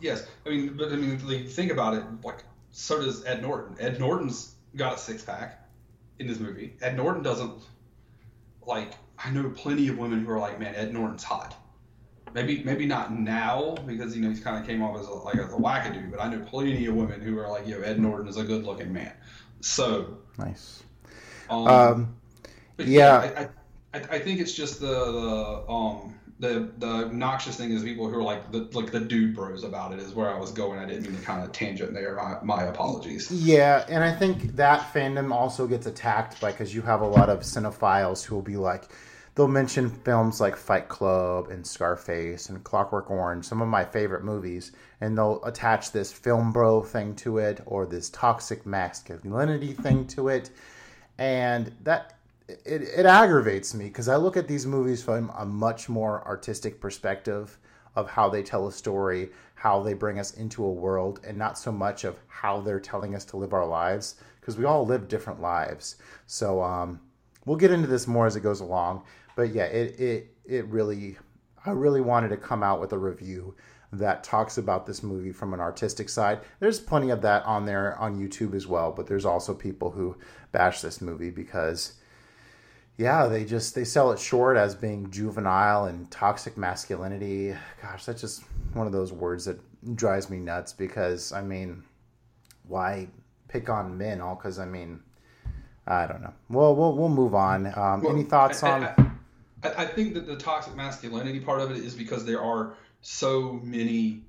Yes, 0.00 0.26
I 0.44 0.50
mean, 0.50 0.76
but 0.76 0.92
I 0.92 0.96
mean, 0.96 1.26
like, 1.26 1.48
think 1.48 1.70
about 1.72 1.94
it. 1.94 2.04
Like, 2.22 2.44
so 2.70 3.00
does 3.00 3.24
Ed 3.24 3.42
Norton. 3.42 3.76
Ed 3.80 3.98
Norton's 3.98 4.54
got 4.76 4.96
a 4.96 4.98
six 4.98 5.22
pack 5.22 5.66
in 6.18 6.26
this 6.26 6.38
movie. 6.38 6.74
Ed 6.82 6.96
Norton 6.96 7.22
doesn't. 7.22 7.62
Like, 8.66 8.92
I 9.18 9.30
know 9.30 9.50
plenty 9.50 9.88
of 9.88 9.98
women 9.98 10.24
who 10.24 10.30
are 10.32 10.38
like, 10.38 10.58
man, 10.60 10.74
Ed 10.74 10.92
Norton's 10.92 11.24
hot. 11.24 11.56
Maybe, 12.34 12.64
maybe 12.64 12.84
not 12.86 13.12
now 13.16 13.76
because 13.86 14.16
you 14.16 14.22
know 14.22 14.28
he's 14.28 14.40
kind 14.40 14.58
of 14.58 14.66
came 14.66 14.82
off 14.82 14.98
as 14.98 15.06
a, 15.06 15.12
like 15.12 15.36
a, 15.36 15.44
a 15.44 15.60
wackadoo, 15.60 16.10
but 16.10 16.20
I 16.20 16.28
know 16.28 16.40
plenty 16.40 16.86
of 16.86 16.94
women 16.94 17.20
who 17.20 17.38
are 17.38 17.48
like, 17.48 17.66
yo, 17.66 17.80
Ed 17.80 18.00
Norton 18.00 18.26
is 18.28 18.36
a 18.36 18.42
good 18.44 18.64
looking 18.64 18.92
man. 18.92 19.12
So, 19.60 20.18
Nice. 20.38 20.82
um, 21.48 21.68
Um, 21.68 22.14
yeah. 22.78 23.16
I, 23.18 23.42
I, 23.42 23.48
I, 23.94 24.16
I 24.16 24.18
think 24.18 24.40
it's 24.40 24.52
just 24.52 24.80
the 24.80 24.86
the 24.86 25.70
um 25.70 26.14
the 26.40 26.70
the 26.78 26.86
obnoxious 26.86 27.56
thing 27.56 27.70
is 27.70 27.82
people 27.82 28.08
who 28.08 28.18
are 28.18 28.22
like 28.22 28.50
the 28.50 28.68
like 28.72 28.90
the 28.90 29.00
dude 29.00 29.34
bros 29.34 29.62
about 29.62 29.92
it 29.92 30.00
is 30.00 30.14
where 30.14 30.28
I 30.28 30.38
was 30.38 30.50
going. 30.50 30.80
I 30.80 30.86
didn't 30.86 31.04
mean 31.04 31.16
to 31.16 31.22
kind 31.22 31.44
of 31.44 31.52
tangent 31.52 31.94
there. 31.94 32.16
My, 32.16 32.38
my 32.42 32.62
apologies. 32.64 33.30
Yeah, 33.30 33.84
and 33.88 34.02
I 34.02 34.12
think 34.14 34.56
that 34.56 34.92
fandom 34.92 35.32
also 35.32 35.66
gets 35.66 35.86
attacked 35.86 36.40
by 36.40 36.50
because 36.50 36.74
you 36.74 36.82
have 36.82 37.02
a 37.02 37.06
lot 37.06 37.28
of 37.28 37.40
cinephiles 37.40 38.24
who 38.24 38.34
will 38.34 38.42
be 38.42 38.56
like, 38.56 38.88
they'll 39.34 39.46
mention 39.46 39.88
films 39.88 40.40
like 40.40 40.56
Fight 40.56 40.88
Club 40.88 41.50
and 41.50 41.64
Scarface 41.64 42.48
and 42.48 42.64
Clockwork 42.64 43.10
Orange, 43.10 43.44
some 43.44 43.62
of 43.62 43.68
my 43.68 43.84
favorite 43.84 44.24
movies, 44.24 44.72
and 45.00 45.16
they'll 45.16 45.42
attach 45.44 45.92
this 45.92 46.12
film 46.12 46.52
bro 46.52 46.82
thing 46.82 47.14
to 47.16 47.38
it 47.38 47.60
or 47.64 47.86
this 47.86 48.10
toxic 48.10 48.66
masculinity 48.66 49.72
thing 49.72 50.06
to 50.08 50.28
it, 50.28 50.50
and 51.16 51.70
that 51.84 52.14
it, 52.48 52.82
it 52.82 53.06
aggravates 53.06 53.74
me 53.74 53.86
because 53.86 54.08
I 54.08 54.16
look 54.16 54.36
at 54.36 54.48
these 54.48 54.66
movies 54.66 55.02
from 55.02 55.30
a 55.36 55.46
much 55.46 55.88
more 55.88 56.26
artistic 56.26 56.80
perspective 56.80 57.58
of 57.96 58.10
how 58.10 58.28
they 58.28 58.42
tell 58.42 58.66
a 58.66 58.72
story, 58.72 59.30
how 59.54 59.82
they 59.82 59.94
bring 59.94 60.18
us 60.18 60.32
into 60.32 60.64
a 60.64 60.72
world, 60.72 61.20
and 61.26 61.38
not 61.38 61.58
so 61.58 61.72
much 61.72 62.04
of 62.04 62.18
how 62.26 62.60
they're 62.60 62.80
telling 62.80 63.14
us 63.14 63.24
to 63.26 63.36
live 63.36 63.52
our 63.52 63.66
lives 63.66 64.16
because 64.40 64.58
we 64.58 64.64
all 64.64 64.84
live 64.84 65.08
different 65.08 65.40
lives. 65.40 65.96
So 66.26 66.62
um, 66.62 67.00
we'll 67.46 67.56
get 67.56 67.70
into 67.70 67.86
this 67.86 68.06
more 68.06 68.26
as 68.26 68.36
it 68.36 68.40
goes 68.40 68.60
along. 68.60 69.04
But 69.36 69.54
yeah, 69.54 69.64
it 69.64 69.98
it 69.98 70.36
it 70.44 70.66
really, 70.66 71.16
I 71.64 71.70
really 71.70 72.00
wanted 72.00 72.28
to 72.28 72.36
come 72.36 72.62
out 72.62 72.80
with 72.80 72.92
a 72.92 72.98
review 72.98 73.54
that 73.92 74.24
talks 74.24 74.58
about 74.58 74.86
this 74.86 75.02
movie 75.02 75.32
from 75.32 75.54
an 75.54 75.60
artistic 75.60 76.08
side. 76.08 76.40
There's 76.58 76.80
plenty 76.80 77.10
of 77.10 77.22
that 77.22 77.44
on 77.44 77.64
there 77.64 77.96
on 77.98 78.18
YouTube 78.18 78.54
as 78.54 78.66
well, 78.66 78.92
but 78.92 79.06
there's 79.06 79.24
also 79.24 79.54
people 79.54 79.90
who 79.90 80.16
bash 80.52 80.80
this 80.80 81.00
movie 81.00 81.30
because 81.30 81.94
yeah, 82.96 83.26
they 83.26 83.44
just 83.44 83.74
they 83.74 83.84
sell 83.84 84.12
it 84.12 84.18
short 84.18 84.56
as 84.56 84.74
being 84.74 85.10
juvenile 85.10 85.86
and 85.86 86.10
toxic 86.10 86.56
masculinity. 86.56 87.54
Gosh, 87.82 88.04
that's 88.04 88.20
just 88.20 88.44
one 88.72 88.86
of 88.86 88.92
those 88.92 89.12
words 89.12 89.44
that 89.46 89.58
drives 89.96 90.30
me 90.30 90.38
nuts 90.38 90.72
because 90.72 91.32
I 91.32 91.42
mean, 91.42 91.82
why 92.68 93.08
pick 93.48 93.68
on 93.68 93.98
men 93.98 94.20
all 94.20 94.36
cuz 94.36 94.58
I 94.58 94.64
mean, 94.64 95.00
I 95.86 96.06
don't 96.06 96.22
know. 96.22 96.34
Well, 96.48 96.76
we'll 96.76 96.96
we'll 96.96 97.08
move 97.08 97.34
on. 97.34 97.66
Um, 97.76 98.06
any 98.06 98.22
thoughts 98.22 98.62
I, 98.62 98.70
on 98.70 98.84
I, 98.84 99.68
I, 99.68 99.82
I 99.82 99.86
think 99.86 100.14
that 100.14 100.26
the 100.26 100.36
toxic 100.36 100.76
masculinity 100.76 101.40
part 101.40 101.60
of 101.60 101.72
it 101.72 101.78
is 101.78 101.94
because 101.94 102.24
there 102.24 102.42
are 102.42 102.74
so 103.00 103.60
many 103.64 104.22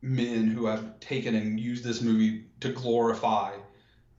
men 0.00 0.46
who 0.46 0.66
have 0.66 1.00
taken 1.00 1.34
and 1.34 1.58
used 1.58 1.82
this 1.82 2.00
movie 2.00 2.44
to 2.60 2.68
glorify 2.68 3.52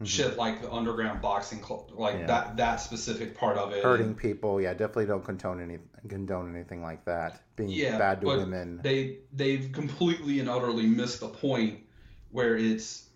shit 0.03 0.37
like 0.37 0.61
the 0.61 0.71
underground 0.71 1.21
boxing 1.21 1.59
club, 1.59 1.91
like 1.93 2.13
Mm-hmm. 2.13 2.21
Yeah. 2.21 2.27
that 2.27 2.57
that 2.57 2.75
specific 2.77 3.35
part 3.37 3.57
of 3.57 3.73
it. 3.73 3.83
hurting 3.83 4.15
people? 4.15 4.61
Yeah, 4.61 4.73
definitely 4.73 5.07
don't 5.07 5.23
condone 5.23 5.61
any 5.61 5.79
condone 6.07 6.53
anything 6.55 6.81
like 6.81 7.03
that. 7.05 7.41
Being 7.55 7.69
yeah, 7.69 7.97
bad 7.97 8.21
to 8.21 8.27
women. 8.27 8.79
They 8.83 9.19
they've 9.33 9.71
completely 9.71 10.39
and 10.39 10.49
utterly 10.49 10.85
missed 10.85 11.19
the 11.19 11.27
point 11.27 11.79
where 12.31 12.55
it's 12.55 13.09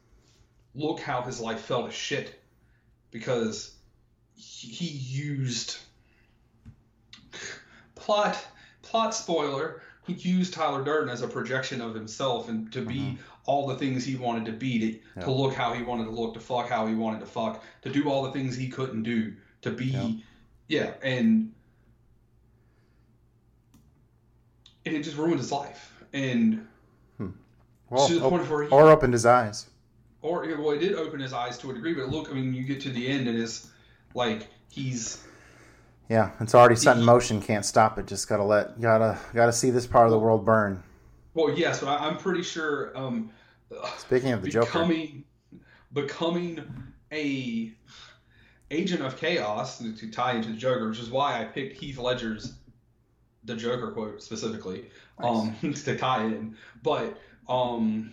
look 0.74 1.00
how 1.00 1.22
his 1.22 1.40
life 1.40 1.62
fell 1.62 1.86
to 1.86 1.92
shit 1.92 2.42
because 3.12 3.76
he, 4.36 4.68
he 4.70 4.88
used 4.88 5.78
plot 7.96 8.44
plot 8.82 9.14
spoiler. 9.14 9.82
He 10.08 10.14
used 10.14 10.54
Tyler 10.54 10.84
Durden 10.84 11.10
as 11.10 11.22
a 11.22 11.28
projection 11.28 11.80
of 11.80 11.94
himself 11.94 12.50
and 12.50 12.72
to 12.74 12.82
be 12.82 13.20
all 13.46 13.68
the 13.68 13.76
things 13.76 14.06
he 14.06 14.16
wanted 14.16 14.46
to 14.46 14.52
be, 14.52 14.80
to. 14.80 15.00
Yeah. 15.18 15.24
to 15.24 15.32
look 15.32 15.54
how 15.54 15.74
he 15.74 15.84
wanted 15.84 16.06
to 16.06 16.12
look, 16.12 16.34
to 16.36 16.40
fuck 16.40 16.70
how 16.70 16.88
he 16.88 16.94
wanted 16.94 17.20
to 17.22 17.26
fuck, 17.26 17.64
to 17.82 17.90
do 17.90 18.10
all 18.10 18.24
the 18.24 18.32
things 18.32 18.56
he 18.56 18.70
couldn't 18.70 19.04
do, 19.04 19.34
to 19.62 19.72
be, 19.72 19.86
Yeah. 19.86 20.12
yeah, 20.68 20.94
and 21.02 21.52
and 24.86 24.96
it 24.96 25.04
just 25.04 25.18
ruined 25.18 25.40
his 25.40 25.52
life. 25.52 26.04
And 26.14 26.68
hmm. 27.18 27.30
well, 27.90 28.08
to 28.08 28.20
the 28.20 28.30
point 28.30 28.50
where 28.50 28.64
he- 28.64 28.70
or 28.70 28.90
opened 28.90 29.14
his 29.14 29.26
eyes. 29.26 29.70
or 30.22 30.42
well, 30.58 30.72
it 30.72 30.80
did 30.80 30.94
open 30.96 31.20
his 31.20 31.34
eyes 31.34 31.58
to 31.60 31.72
a 31.72 31.74
degree. 31.74 31.94
But 31.94 32.10
look, 32.10 32.30
I 32.30 32.34
mean, 32.34 32.54
you 32.54 32.64
get 32.64 32.82
to 32.82 32.90
the 32.90 33.08
end 33.08 33.28
and 33.28 33.38
it's 33.38 33.70
like 34.14 34.48
he's 34.70 35.24
Yeah, 36.10 36.32
it's 36.40 36.54
already 36.56 36.76
set 36.76 36.98
in 36.98 37.04
motion. 37.04 37.42
Can't 37.42 37.66
stop 37.66 37.98
it. 37.98 38.08
Just 38.08 38.28
gotta 38.28 38.44
let 38.44 38.80
gotta 38.82 39.18
gotta 39.34 39.54
see 39.54 39.70
this 39.70 39.88
part 39.88 40.06
of 40.06 40.12
the 40.12 40.20
world 40.20 40.46
burn. 40.46 40.84
Well, 41.34 41.58
yes, 41.58 41.80
but 41.80 41.88
I, 41.88 42.08
I'm 42.08 42.18
pretty 42.18 42.44
sure. 42.44 42.98
Um, 42.98 43.32
Speaking 43.98 44.32
of 44.32 44.42
the 44.42 44.50
Joker, 44.50 44.66
becoming 44.66 45.24
becoming 45.94 46.62
a 47.12 47.72
agent 48.70 49.02
of 49.02 49.18
chaos 49.18 49.80
to, 49.80 49.96
to 49.96 50.10
tie 50.10 50.34
into 50.34 50.50
the 50.50 50.58
Joker, 50.58 50.90
which 50.90 51.00
is 51.00 51.10
why 51.10 51.42
I 51.42 51.46
picked 51.46 51.78
Heath 51.78 51.98
Ledger's 51.98 52.54
the 53.44 53.56
Joker 53.56 53.92
quote 53.92 54.22
specifically 54.22 54.86
um, 55.20 55.56
to 55.86 55.98
tie 55.98 56.26
in. 56.26 56.56
But 56.84 57.18
um, 57.50 58.12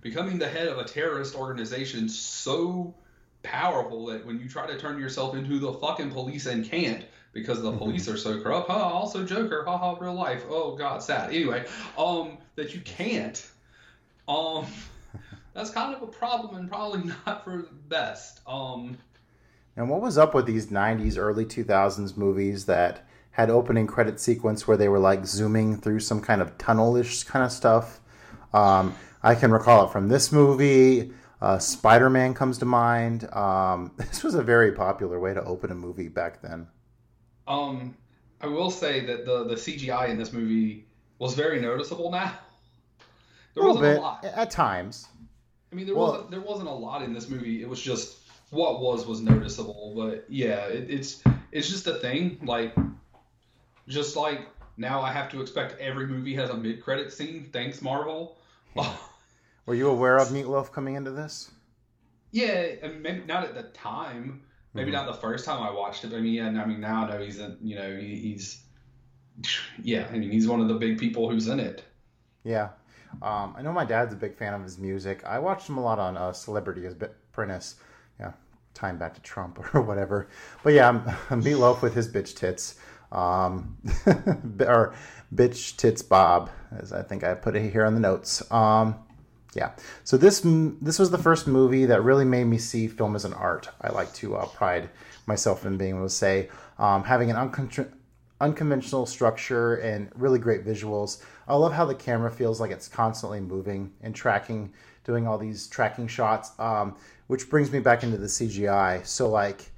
becoming 0.00 0.38
the 0.38 0.48
head 0.48 0.68
of 0.68 0.78
a 0.78 0.84
terrorist 0.84 1.34
organization 1.34 2.08
so 2.08 2.94
powerful 3.42 4.06
that 4.06 4.24
when 4.26 4.40
you 4.40 4.48
try 4.48 4.66
to 4.66 4.78
turn 4.78 4.98
yourself 4.98 5.34
into 5.34 5.58
the 5.58 5.72
fucking 5.74 6.10
police 6.10 6.46
and 6.46 6.64
can't 6.64 7.04
because 7.32 7.62
the 7.62 7.72
police 7.72 8.08
are 8.08 8.16
so 8.16 8.40
corrupt. 8.40 8.68
Huh, 8.68 8.76
also 8.76 9.24
Joker. 9.24 9.64
Haha, 9.64 9.96
real 10.00 10.14
life. 10.14 10.44
Oh 10.48 10.76
god, 10.76 11.02
sad. 11.02 11.30
Anyway, 11.30 11.66
um, 11.96 12.38
that 12.56 12.74
you 12.74 12.80
can't. 12.80 13.46
Um, 14.26 14.66
that's 15.54 15.70
kind 15.70 15.94
of 15.94 16.02
a 16.02 16.06
problem 16.06 16.56
and 16.56 16.68
probably 16.68 17.12
not 17.26 17.44
for 17.44 17.58
the 17.58 17.68
best. 17.88 18.40
Um, 18.46 18.98
and 19.76 19.88
what 19.88 20.00
was 20.00 20.18
up 20.18 20.34
with 20.34 20.46
these 20.46 20.66
'90s, 20.66 21.16
early 21.18 21.44
2000s 21.44 22.16
movies 22.16 22.64
that 22.66 23.06
had 23.30 23.50
opening 23.50 23.86
credit 23.86 24.18
sequence 24.18 24.66
where 24.66 24.76
they 24.76 24.88
were 24.88 24.98
like 24.98 25.24
zooming 25.24 25.76
through 25.76 26.00
some 26.00 26.20
kind 26.20 26.42
of 26.42 26.58
tunnelish 26.58 27.26
kind 27.26 27.44
of 27.44 27.52
stuff? 27.52 28.00
Um, 28.52 28.94
I 29.22 29.34
can 29.34 29.52
recall 29.52 29.86
it 29.86 29.92
from 29.92 30.08
this 30.08 30.32
movie. 30.32 31.12
Uh, 31.40 31.58
Spider-Man 31.58 32.34
comes 32.34 32.58
to 32.58 32.64
mind. 32.64 33.32
Um, 33.32 33.92
this 33.96 34.24
was 34.24 34.34
a 34.34 34.42
very 34.42 34.72
popular 34.72 35.20
way 35.20 35.34
to 35.34 35.44
open 35.44 35.70
a 35.70 35.74
movie 35.74 36.08
back 36.08 36.42
then. 36.42 36.66
Um, 37.48 37.96
I 38.40 38.46
will 38.46 38.70
say 38.70 39.04
that 39.06 39.24
the 39.26 39.44
the 39.44 39.54
CGI 39.54 40.10
in 40.10 40.18
this 40.18 40.32
movie 40.32 40.86
was 41.18 41.34
very 41.34 41.60
noticeable. 41.60 42.10
Now 42.10 42.32
there 43.54 43.64
little 43.64 43.76
wasn't 43.80 43.94
bit 43.94 43.98
a 43.98 44.00
lot. 44.00 44.24
at 44.24 44.50
times. 44.50 45.08
I 45.72 45.74
mean, 45.74 45.86
there 45.86 45.94
Well- 45.96 46.12
wasn't 46.12 46.30
there 46.30 46.40
wasn't 46.40 46.68
a 46.68 46.72
lot 46.72 47.02
in 47.02 47.12
this 47.12 47.28
movie. 47.28 47.62
It 47.62 47.68
was 47.68 47.80
just 47.82 48.18
what 48.50 48.80
was 48.80 49.06
was 49.06 49.20
noticeable. 49.20 49.94
But 49.96 50.24
yeah, 50.28 50.66
it, 50.66 50.88
it's 50.90 51.22
it's 51.52 51.68
just 51.68 51.86
a 51.86 51.94
thing. 51.94 52.38
Like, 52.44 52.74
just 53.88 54.16
like 54.16 54.46
now, 54.76 55.00
I 55.00 55.10
have 55.12 55.28
to 55.32 55.40
expect 55.40 55.78
every 55.80 56.06
movie 56.06 56.34
has 56.36 56.50
a 56.50 56.56
mid 56.56 56.82
credit 56.82 57.12
scene. 57.12 57.48
Thanks, 57.52 57.82
Marvel. 57.82 58.38
Were 59.66 59.74
you 59.74 59.88
aware 59.90 60.16
of 60.18 60.28
Meatloaf 60.28 60.72
coming 60.72 60.94
into 60.94 61.10
this? 61.10 61.50
yeah, 62.30 62.72
I 62.84 62.88
mean, 62.88 63.02
maybe 63.02 63.24
not 63.26 63.44
at 63.44 63.54
the 63.54 63.64
time. 63.64 64.42
Maybe 64.74 64.90
not 64.90 65.06
the 65.06 65.14
first 65.14 65.44
time 65.44 65.62
I 65.62 65.70
watched 65.70 66.04
it. 66.04 66.10
But 66.10 66.18
I 66.18 66.20
mean, 66.20 66.34
yeah, 66.34 66.46
I 66.46 66.64
mean 66.66 66.80
now 66.80 67.04
I 67.06 67.10
know 67.10 67.20
he's 67.24 67.38
in. 67.38 67.56
You 67.62 67.76
know, 67.76 67.96
he, 67.96 68.16
he's 68.16 68.62
yeah. 69.82 70.06
I 70.12 70.18
mean, 70.18 70.30
he's 70.30 70.48
one 70.48 70.60
of 70.60 70.68
the 70.68 70.74
big 70.74 70.98
people 70.98 71.30
who's 71.30 71.48
in 71.48 71.60
it. 71.60 71.84
Yeah. 72.44 72.70
Um, 73.22 73.54
I 73.56 73.62
know 73.62 73.72
my 73.72 73.84
dad's 73.86 74.12
a 74.12 74.16
big 74.16 74.36
fan 74.36 74.52
of 74.54 74.62
his 74.62 74.78
music. 74.78 75.24
I 75.24 75.38
watched 75.38 75.68
him 75.68 75.78
a 75.78 75.82
lot 75.82 75.98
on 75.98 76.16
uh, 76.16 76.32
Celebrity 76.32 76.86
Apprentice. 76.86 77.76
Yeah, 78.20 78.32
time 78.74 78.98
back 78.98 79.14
to 79.14 79.20
Trump 79.22 79.58
or 79.74 79.80
whatever. 79.80 80.28
But 80.62 80.74
yeah, 80.74 80.88
I'm- 81.30 81.42
Meatloaf 81.42 81.82
with 81.82 81.94
his 81.94 82.08
bitch 82.08 82.36
tits. 82.36 82.76
Um, 83.10 83.78
or 84.60 84.94
bitch 85.34 85.76
tits 85.76 86.02
Bob, 86.02 86.50
as 86.78 86.92
I 86.92 87.02
think 87.02 87.24
I 87.24 87.32
put 87.34 87.56
it 87.56 87.72
here 87.72 87.86
on 87.86 87.94
the 87.94 88.00
notes. 88.00 88.42
Um, 88.52 88.96
yeah. 89.54 89.70
So 90.04 90.16
this 90.16 90.42
this 90.44 90.98
was 90.98 91.10
the 91.10 91.18
first 91.18 91.46
movie 91.46 91.86
that 91.86 92.02
really 92.02 92.24
made 92.24 92.44
me 92.44 92.58
see 92.58 92.86
film 92.86 93.16
as 93.16 93.24
an 93.24 93.32
art. 93.32 93.68
I 93.80 93.90
like 93.90 94.12
to 94.14 94.36
uh, 94.36 94.46
pride 94.46 94.90
myself 95.26 95.64
in 95.64 95.76
being 95.76 95.96
able 95.96 96.06
to 96.06 96.10
say 96.10 96.48
um, 96.78 97.04
having 97.04 97.30
an 97.30 97.36
unconventional 98.40 99.06
structure 99.06 99.76
and 99.76 100.10
really 100.14 100.38
great 100.38 100.64
visuals. 100.64 101.22
I 101.46 101.54
love 101.56 101.72
how 101.72 101.84
the 101.84 101.94
camera 101.94 102.30
feels 102.30 102.60
like 102.60 102.70
it's 102.70 102.88
constantly 102.88 103.40
moving 103.40 103.92
and 104.02 104.14
tracking, 104.14 104.72
doing 105.04 105.26
all 105.26 105.38
these 105.38 105.66
tracking 105.66 106.08
shots, 106.08 106.52
um, 106.58 106.96
which 107.26 107.48
brings 107.48 107.72
me 107.72 107.80
back 107.80 108.02
into 108.02 108.18
the 108.18 108.26
CGI. 108.26 109.04
So 109.06 109.28
like 109.28 109.70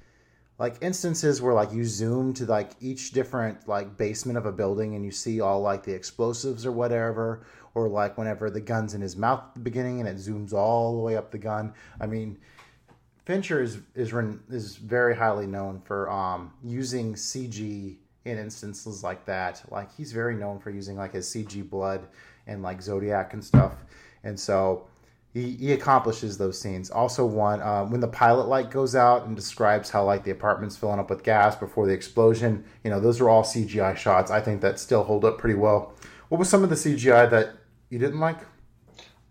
like 0.61 0.75
instances 0.81 1.41
where 1.41 1.55
like 1.55 1.73
you 1.73 1.83
zoom 1.83 2.35
to 2.35 2.45
like 2.45 2.73
each 2.79 3.13
different 3.13 3.67
like 3.67 3.97
basement 3.97 4.37
of 4.37 4.45
a 4.45 4.51
building 4.51 4.93
and 4.93 5.03
you 5.03 5.09
see 5.09 5.41
all 5.41 5.59
like 5.59 5.81
the 5.81 5.91
explosives 5.91 6.67
or 6.67 6.71
whatever 6.71 7.41
or 7.75 7.87
like 7.87 8.17
whenever 8.17 8.49
the 8.49 8.59
gun's 8.59 8.93
in 8.93 9.01
his 9.01 9.15
mouth 9.15 9.41
at 9.47 9.53
the 9.53 9.59
beginning 9.59 9.99
and 9.99 10.07
it 10.09 10.17
zooms 10.17 10.53
all 10.53 10.95
the 10.95 11.01
way 11.01 11.15
up 11.15 11.31
the 11.31 11.37
gun 11.37 11.73
i 11.99 12.05
mean 12.05 12.37
fincher 13.25 13.61
is 13.61 13.79
is 13.95 14.13
is 14.49 14.75
very 14.75 15.15
highly 15.15 15.47
known 15.47 15.81
for 15.81 16.09
um 16.09 16.51
using 16.63 17.13
cg 17.13 17.95
in 18.25 18.37
instances 18.37 19.03
like 19.03 19.25
that 19.25 19.61
like 19.69 19.93
he's 19.95 20.11
very 20.11 20.35
known 20.35 20.59
for 20.59 20.69
using 20.69 20.95
like 20.95 21.13
his 21.13 21.27
cg 21.27 21.67
blood 21.69 22.07
and 22.47 22.61
like 22.61 22.81
zodiac 22.81 23.33
and 23.33 23.43
stuff 23.43 23.73
and 24.23 24.39
so 24.39 24.87
he, 25.33 25.51
he 25.51 25.71
accomplishes 25.71 26.37
those 26.37 26.59
scenes. 26.59 26.91
Also, 26.91 27.25
one 27.25 27.61
uh, 27.61 27.85
when 27.85 28.01
the 28.01 28.07
pilot 28.07 28.47
light 28.47 28.69
goes 28.69 28.95
out 28.95 29.25
and 29.25 29.35
describes 29.35 29.89
how 29.89 30.03
like 30.03 30.23
the 30.23 30.31
apartment's 30.31 30.75
filling 30.75 30.99
up 30.99 31.09
with 31.09 31.23
gas 31.23 31.55
before 31.55 31.87
the 31.87 31.93
explosion. 31.93 32.65
You 32.83 32.89
know, 32.89 32.99
those 32.99 33.21
are 33.21 33.29
all 33.29 33.43
CGI 33.43 33.95
shots. 33.95 34.29
I 34.29 34.41
think 34.41 34.61
that 34.61 34.79
still 34.79 35.03
hold 35.03 35.23
up 35.23 35.37
pretty 35.37 35.55
well. 35.55 35.93
What 36.27 36.37
was 36.37 36.49
some 36.49 36.63
of 36.63 36.69
the 36.69 36.75
CGI 36.75 37.29
that 37.29 37.55
you 37.91 37.99
didn't 37.99 38.19
like? 38.19 38.39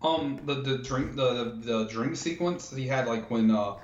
Um, 0.01 0.39
the 0.45 0.55
the 0.55 0.77
drink 0.77 1.15
the 1.15 1.57
the 1.61 1.85
drink 1.85 2.15
sequence 2.15 2.69
that 2.69 2.79
he 2.79 2.87
had 2.87 3.07
like 3.07 3.29
when 3.29 3.51
uh, 3.51 3.75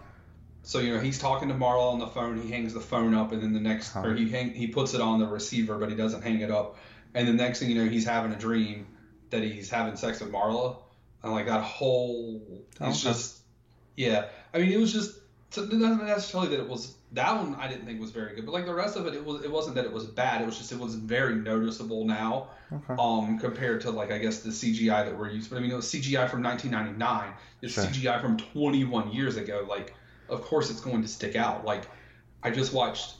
so 0.63 0.79
you 0.79 0.93
know 0.93 0.99
he's 0.99 1.19
talking 1.19 1.49
to 1.49 1.53
Marla 1.53 1.91
on 1.93 1.99
the 1.99 2.07
phone. 2.07 2.41
He 2.41 2.49
hangs 2.49 2.73
the 2.73 2.79
phone 2.79 3.13
up, 3.13 3.31
and 3.33 3.41
then 3.41 3.53
the 3.53 3.59
next 3.59 3.95
or 3.95 4.15
he 4.15 4.29
hang 4.29 4.51
he 4.51 4.67
puts 4.67 4.93
it 4.93 5.01
on 5.01 5.19
the 5.19 5.27
receiver, 5.27 5.77
but 5.77 5.89
he 5.89 5.95
doesn't 5.95 6.21
hang 6.21 6.39
it 6.41 6.49
up. 6.51 6.77
And 7.13 7.27
the 7.27 7.33
next 7.33 7.59
thing 7.59 7.69
you 7.69 7.83
know, 7.83 7.89
he's 7.89 8.05
having 8.05 8.31
a 8.31 8.35
dream 8.37 8.87
that 9.29 9.43
he's 9.43 9.69
having 9.69 9.95
sex 9.95 10.21
with 10.21 10.31
Marla, 10.31 10.77
and 11.23 11.31
like 11.33 11.47
that 11.47 11.63
whole 11.63 12.41
it's 12.79 12.81
Okay. 12.81 13.09
just 13.09 13.39
yeah. 13.95 14.25
I 14.53 14.59
mean, 14.59 14.71
it 14.71 14.79
was 14.79 14.93
just 14.93 15.19
so 15.51 15.63
it 15.63 15.69
doesn't 15.69 16.05
necessarily 16.05 16.49
that 16.49 16.59
it 16.59 16.69
was 16.69 16.95
that 17.13 17.38
one 17.38 17.55
I 17.55 17.67
didn't 17.67 17.85
think 17.85 18.01
was 18.01 18.11
very 18.11 18.35
good, 18.35 18.45
but 18.45 18.51
like 18.51 18.65
the 18.65 18.73
rest 18.73 18.97
of 18.97 19.07
it, 19.07 19.13
it 19.13 19.23
was 19.23 19.43
it 19.43 19.51
wasn't 19.51 19.75
that 19.75 19.85
it 19.85 19.93
was 19.93 20.05
bad. 20.05 20.41
It 20.41 20.45
was 20.45 20.57
just 20.57 20.71
it 20.71 20.79
was 20.79 20.95
very 20.95 21.35
noticeable 21.35 22.05
now 22.05 22.49
Okay. 22.71 22.95
um, 22.99 23.39
compared 23.39 23.81
to 23.81 23.91
like 23.91 24.11
I 24.11 24.17
guess 24.17 24.39
the 24.39 24.49
CGI 24.51 25.05
that 25.05 25.17
we're 25.17 25.29
used. 25.29 25.49
But 25.49 25.57
I 25.57 25.59
mean, 25.61 25.71
it 25.71 25.75
was 25.75 25.85
CGI 25.88 26.29
from 26.29 26.43
1999. 26.43 27.34
It's 27.61 27.73
Sure. 27.73 27.85
CGI 27.85 28.21
from 28.21 28.38
21 28.38 29.11
years 29.13 29.38
ago. 29.38 29.65
Like, 29.67 29.93
of 30.27 30.41
course, 30.41 30.69
it's 30.69 30.81
going 30.81 31.01
to 31.01 31.07
stick 31.07 31.35
out. 31.38 31.63
Like, 31.63 31.84
I 32.43 32.51
just 32.51 32.73
watched 32.73 33.15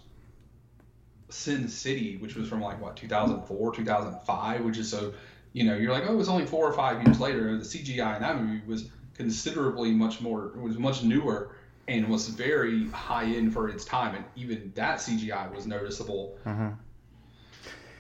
Sin 1.30 1.68
City, 1.70 2.18
which 2.18 2.36
was 2.36 2.48
from 2.48 2.62
like 2.62 2.82
what 2.82 2.96
2004, 2.98 3.74
2005, 3.74 4.66
which 4.66 4.78
is 4.78 4.90
so 4.90 5.14
you 5.54 5.64
know 5.64 5.76
you're 5.76 5.92
like 5.94 6.04
oh 6.08 6.14
it 6.14 6.18
was 6.18 6.30
only 6.30 6.46
four 6.46 6.68
or 6.68 6.74
five 6.74 7.04
years 7.06 7.20
later. 7.20 7.58
The 7.58 7.64
CGI 7.64 8.18
in 8.18 8.22
that 8.22 8.42
movie 8.42 8.62
was 8.66 8.90
considerably 9.14 9.92
much 9.92 10.22
more 10.22 10.52
was 10.58 10.78
much 10.78 11.04
newer 11.04 11.52
and 11.88 12.08
was 12.08 12.28
very 12.28 12.90
high 12.90 13.26
end 13.26 13.54
for 13.54 13.70
its 13.70 13.86
time, 13.86 14.16
and 14.16 14.26
even 14.36 14.72
that 14.76 15.00
CGI 15.00 15.48
was 15.54 15.66
noticeable. 15.68 16.38
Mhm. 16.46 16.78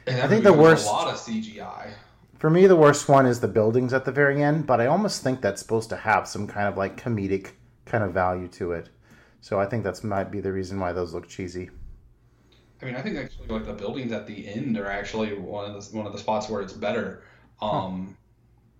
And 0.07 0.17
that 0.17 0.25
I 0.25 0.27
think 0.27 0.43
the 0.43 0.53
worst- 0.53 0.87
a 0.87 0.89
lot 0.89 1.07
of 1.13 1.17
CGI. 1.17 1.93
For 2.37 2.49
me, 2.49 2.67
the 2.67 2.75
worst 2.75 3.09
one 3.09 3.25
is 3.25 3.39
the 3.39 3.47
buildings 3.47 3.93
at 3.93 4.05
the 4.05 4.11
very 4.11 4.43
end, 4.43 4.67
but 4.67 4.79
I 4.79 4.85
almost 4.85 5.23
think 5.23 5.41
that's 5.41 5.61
supposed 5.61 5.89
to 5.89 5.95
have 5.97 6.27
some 6.27 6.47
kind 6.47 6.67
of 6.67 6.77
like 6.77 7.01
comedic 7.01 7.51
kind 7.85 8.03
of 8.03 8.13
value 8.13 8.47
to 8.49 8.73
it. 8.73 8.89
So 9.41 9.59
I 9.59 9.65
think 9.65 9.83
that's 9.83 10.03
might 10.03 10.31
be 10.31 10.39
the 10.41 10.51
reason 10.51 10.79
why 10.79 10.91
those 10.93 11.13
look 11.13 11.27
cheesy. 11.27 11.69
I 12.81 12.85
mean, 12.85 12.95
I 12.95 13.01
think 13.01 13.17
actually 13.17 13.47
like 13.47 13.65
the 13.65 13.73
buildings 13.73 14.11
at 14.11 14.27
the 14.27 14.47
end 14.47 14.77
are 14.77 14.89
actually 14.89 15.33
one 15.33 15.71
of 15.71 15.73
the 15.91 15.97
one 15.97 16.05
of 16.05 16.11
the 16.13 16.19
spots 16.19 16.47
where 16.49 16.61
it's 16.61 16.73
better. 16.73 17.23
Um, 17.61 18.15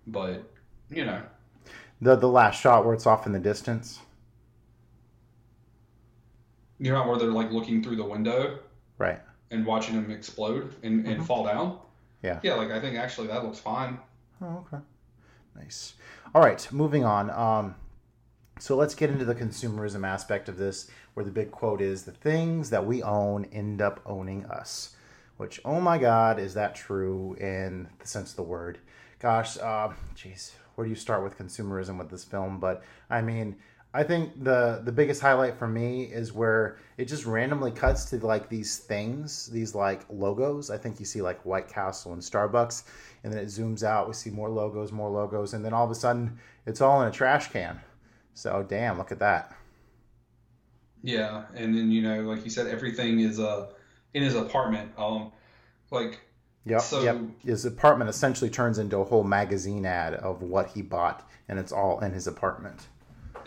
but 0.06 0.44
you 0.90 1.06
know, 1.06 1.22
The 2.02 2.16
the 2.16 2.28
last 2.30 2.60
shot 2.62 2.86
where 2.86 2.94
it's 2.94 3.08
off 3.08 3.26
in 3.26 3.32
the 3.32 3.40
distance, 3.40 4.00
you're 6.80 6.96
not 6.96 7.08
where 7.08 7.18
they're 7.18 7.32
like 7.32 7.52
looking 7.52 7.84
through 7.84 7.96
the 7.96 8.04
window 8.04 8.60
right? 8.98 9.20
and 9.52 9.66
watching 9.66 9.96
them 9.96 10.12
explode 10.12 10.76
and, 10.84 11.08
and 11.08 11.26
fall 11.26 11.46
down. 11.46 11.80
Yeah. 12.24 12.40
Yeah, 12.44 12.56
like 12.56 12.72
I 12.72 12.80
think 12.80 12.98
actually 12.98 13.28
that 13.28 13.44
looks 13.44 13.60
fine. 13.60 14.00
Oh, 14.42 14.66
okay. 14.68 14.84
Nice. 15.56 15.94
All 16.36 16.42
right, 16.42 16.68
moving 16.72 17.04
on. 17.04 17.30
Um, 17.30 17.76
so 18.60 18.76
let's 18.76 18.96
get 18.96 19.10
into 19.10 19.26
the 19.26 19.36
consumerism 19.36 20.06
aspect 20.06 20.50
of 20.50 20.58
this, 20.58 20.90
where 21.14 21.24
the 21.24 21.32
big 21.32 21.52
quote 21.52 21.82
is 21.82 22.04
the 22.04 22.12
things 22.12 22.70
that 22.70 22.86
we 22.86 23.02
own 23.04 23.46
end 23.46 23.82
up 23.82 24.02
owning 24.06 24.46
us. 24.46 24.96
Which, 25.38 25.62
oh 25.64 25.80
my 25.80 26.00
God, 26.00 26.40
is 26.40 26.56
that 26.56 26.74
true 26.74 27.36
in 27.40 27.88
the 28.00 28.08
sense 28.08 28.32
of 28.32 28.36
the 28.38 28.44
word? 28.44 28.80
Gosh, 29.20 29.58
uh, 29.58 29.90
jeez, 30.16 30.54
where 30.76 30.86
do 30.86 30.90
you 30.90 30.96
start 30.96 31.24
with 31.24 31.38
consumerism 31.38 31.98
with 32.00 32.10
this 32.10 32.24
film? 32.24 32.60
But 32.60 32.84
I 33.10 33.22
mean, 33.22 33.56
I 33.94 34.04
think 34.04 34.44
the 34.44 34.82
the 34.84 34.92
biggest 34.92 35.22
highlight 35.22 35.58
for 35.58 35.68
me 35.68 36.04
is 36.04 36.34
where 36.34 36.78
it 36.98 37.06
just 37.06 37.26
randomly 37.26 37.72
cuts 37.72 38.06
to 38.12 38.18
like 38.26 38.50
these 38.50 38.78
things, 38.78 39.48
these 39.48 39.74
like 39.74 40.06
logos. 40.10 40.70
I 40.70 40.78
think 40.78 41.00
you 41.00 41.06
see 41.06 41.22
like 41.22 41.44
White 41.46 41.68
Castle 41.70 42.14
and 42.14 42.22
Starbucks, 42.22 42.84
and 43.24 43.34
then 43.34 43.40
it 43.40 43.48
zooms 43.48 43.84
out. 43.84 44.08
We 44.08 44.14
see 44.14 44.30
more 44.30 44.50
logos, 44.50 44.92
more 44.92 45.10
logos, 45.10 45.54
and 45.54 45.64
then 45.66 45.74
all 45.74 45.86
of 45.86 45.92
a 45.92 45.96
sudden 45.96 46.38
it's 46.66 46.82
all 46.82 47.02
in 47.02 47.08
a 47.08 47.12
trash 47.12 47.48
can. 47.52 47.80
So 48.34 48.66
damn, 48.68 48.98
look 48.98 49.12
at 49.12 49.20
that. 49.20 49.56
Yeah, 51.02 51.46
and 51.56 51.76
then 51.76 51.92
you 51.92 52.02
know, 52.02 52.22
like 52.22 52.44
you 52.44 52.50
said, 52.50 52.68
everything 52.68 53.20
is 53.22 53.40
uh 53.40 53.68
in 54.14 54.24
his 54.24 54.36
apartment. 54.36 54.92
Um, 54.98 55.32
like 55.92 56.20
yeah, 56.66 56.80
So- 56.80 57.02
yep. 57.02 57.18
His 57.44 57.66
apartment 57.66 58.10
essentially 58.10 58.50
turns 58.50 58.78
into 58.78 58.98
a 58.98 59.06
whole 59.06 59.24
magazine 59.24 59.86
ad 59.86 60.14
of 60.16 60.42
what 60.42 60.68
he 60.72 60.82
bought, 60.82 61.28
and 61.48 61.58
it's 61.58 61.72
all 61.72 62.00
in 62.02 62.12
his 62.12 62.28
apartment. 62.28 62.88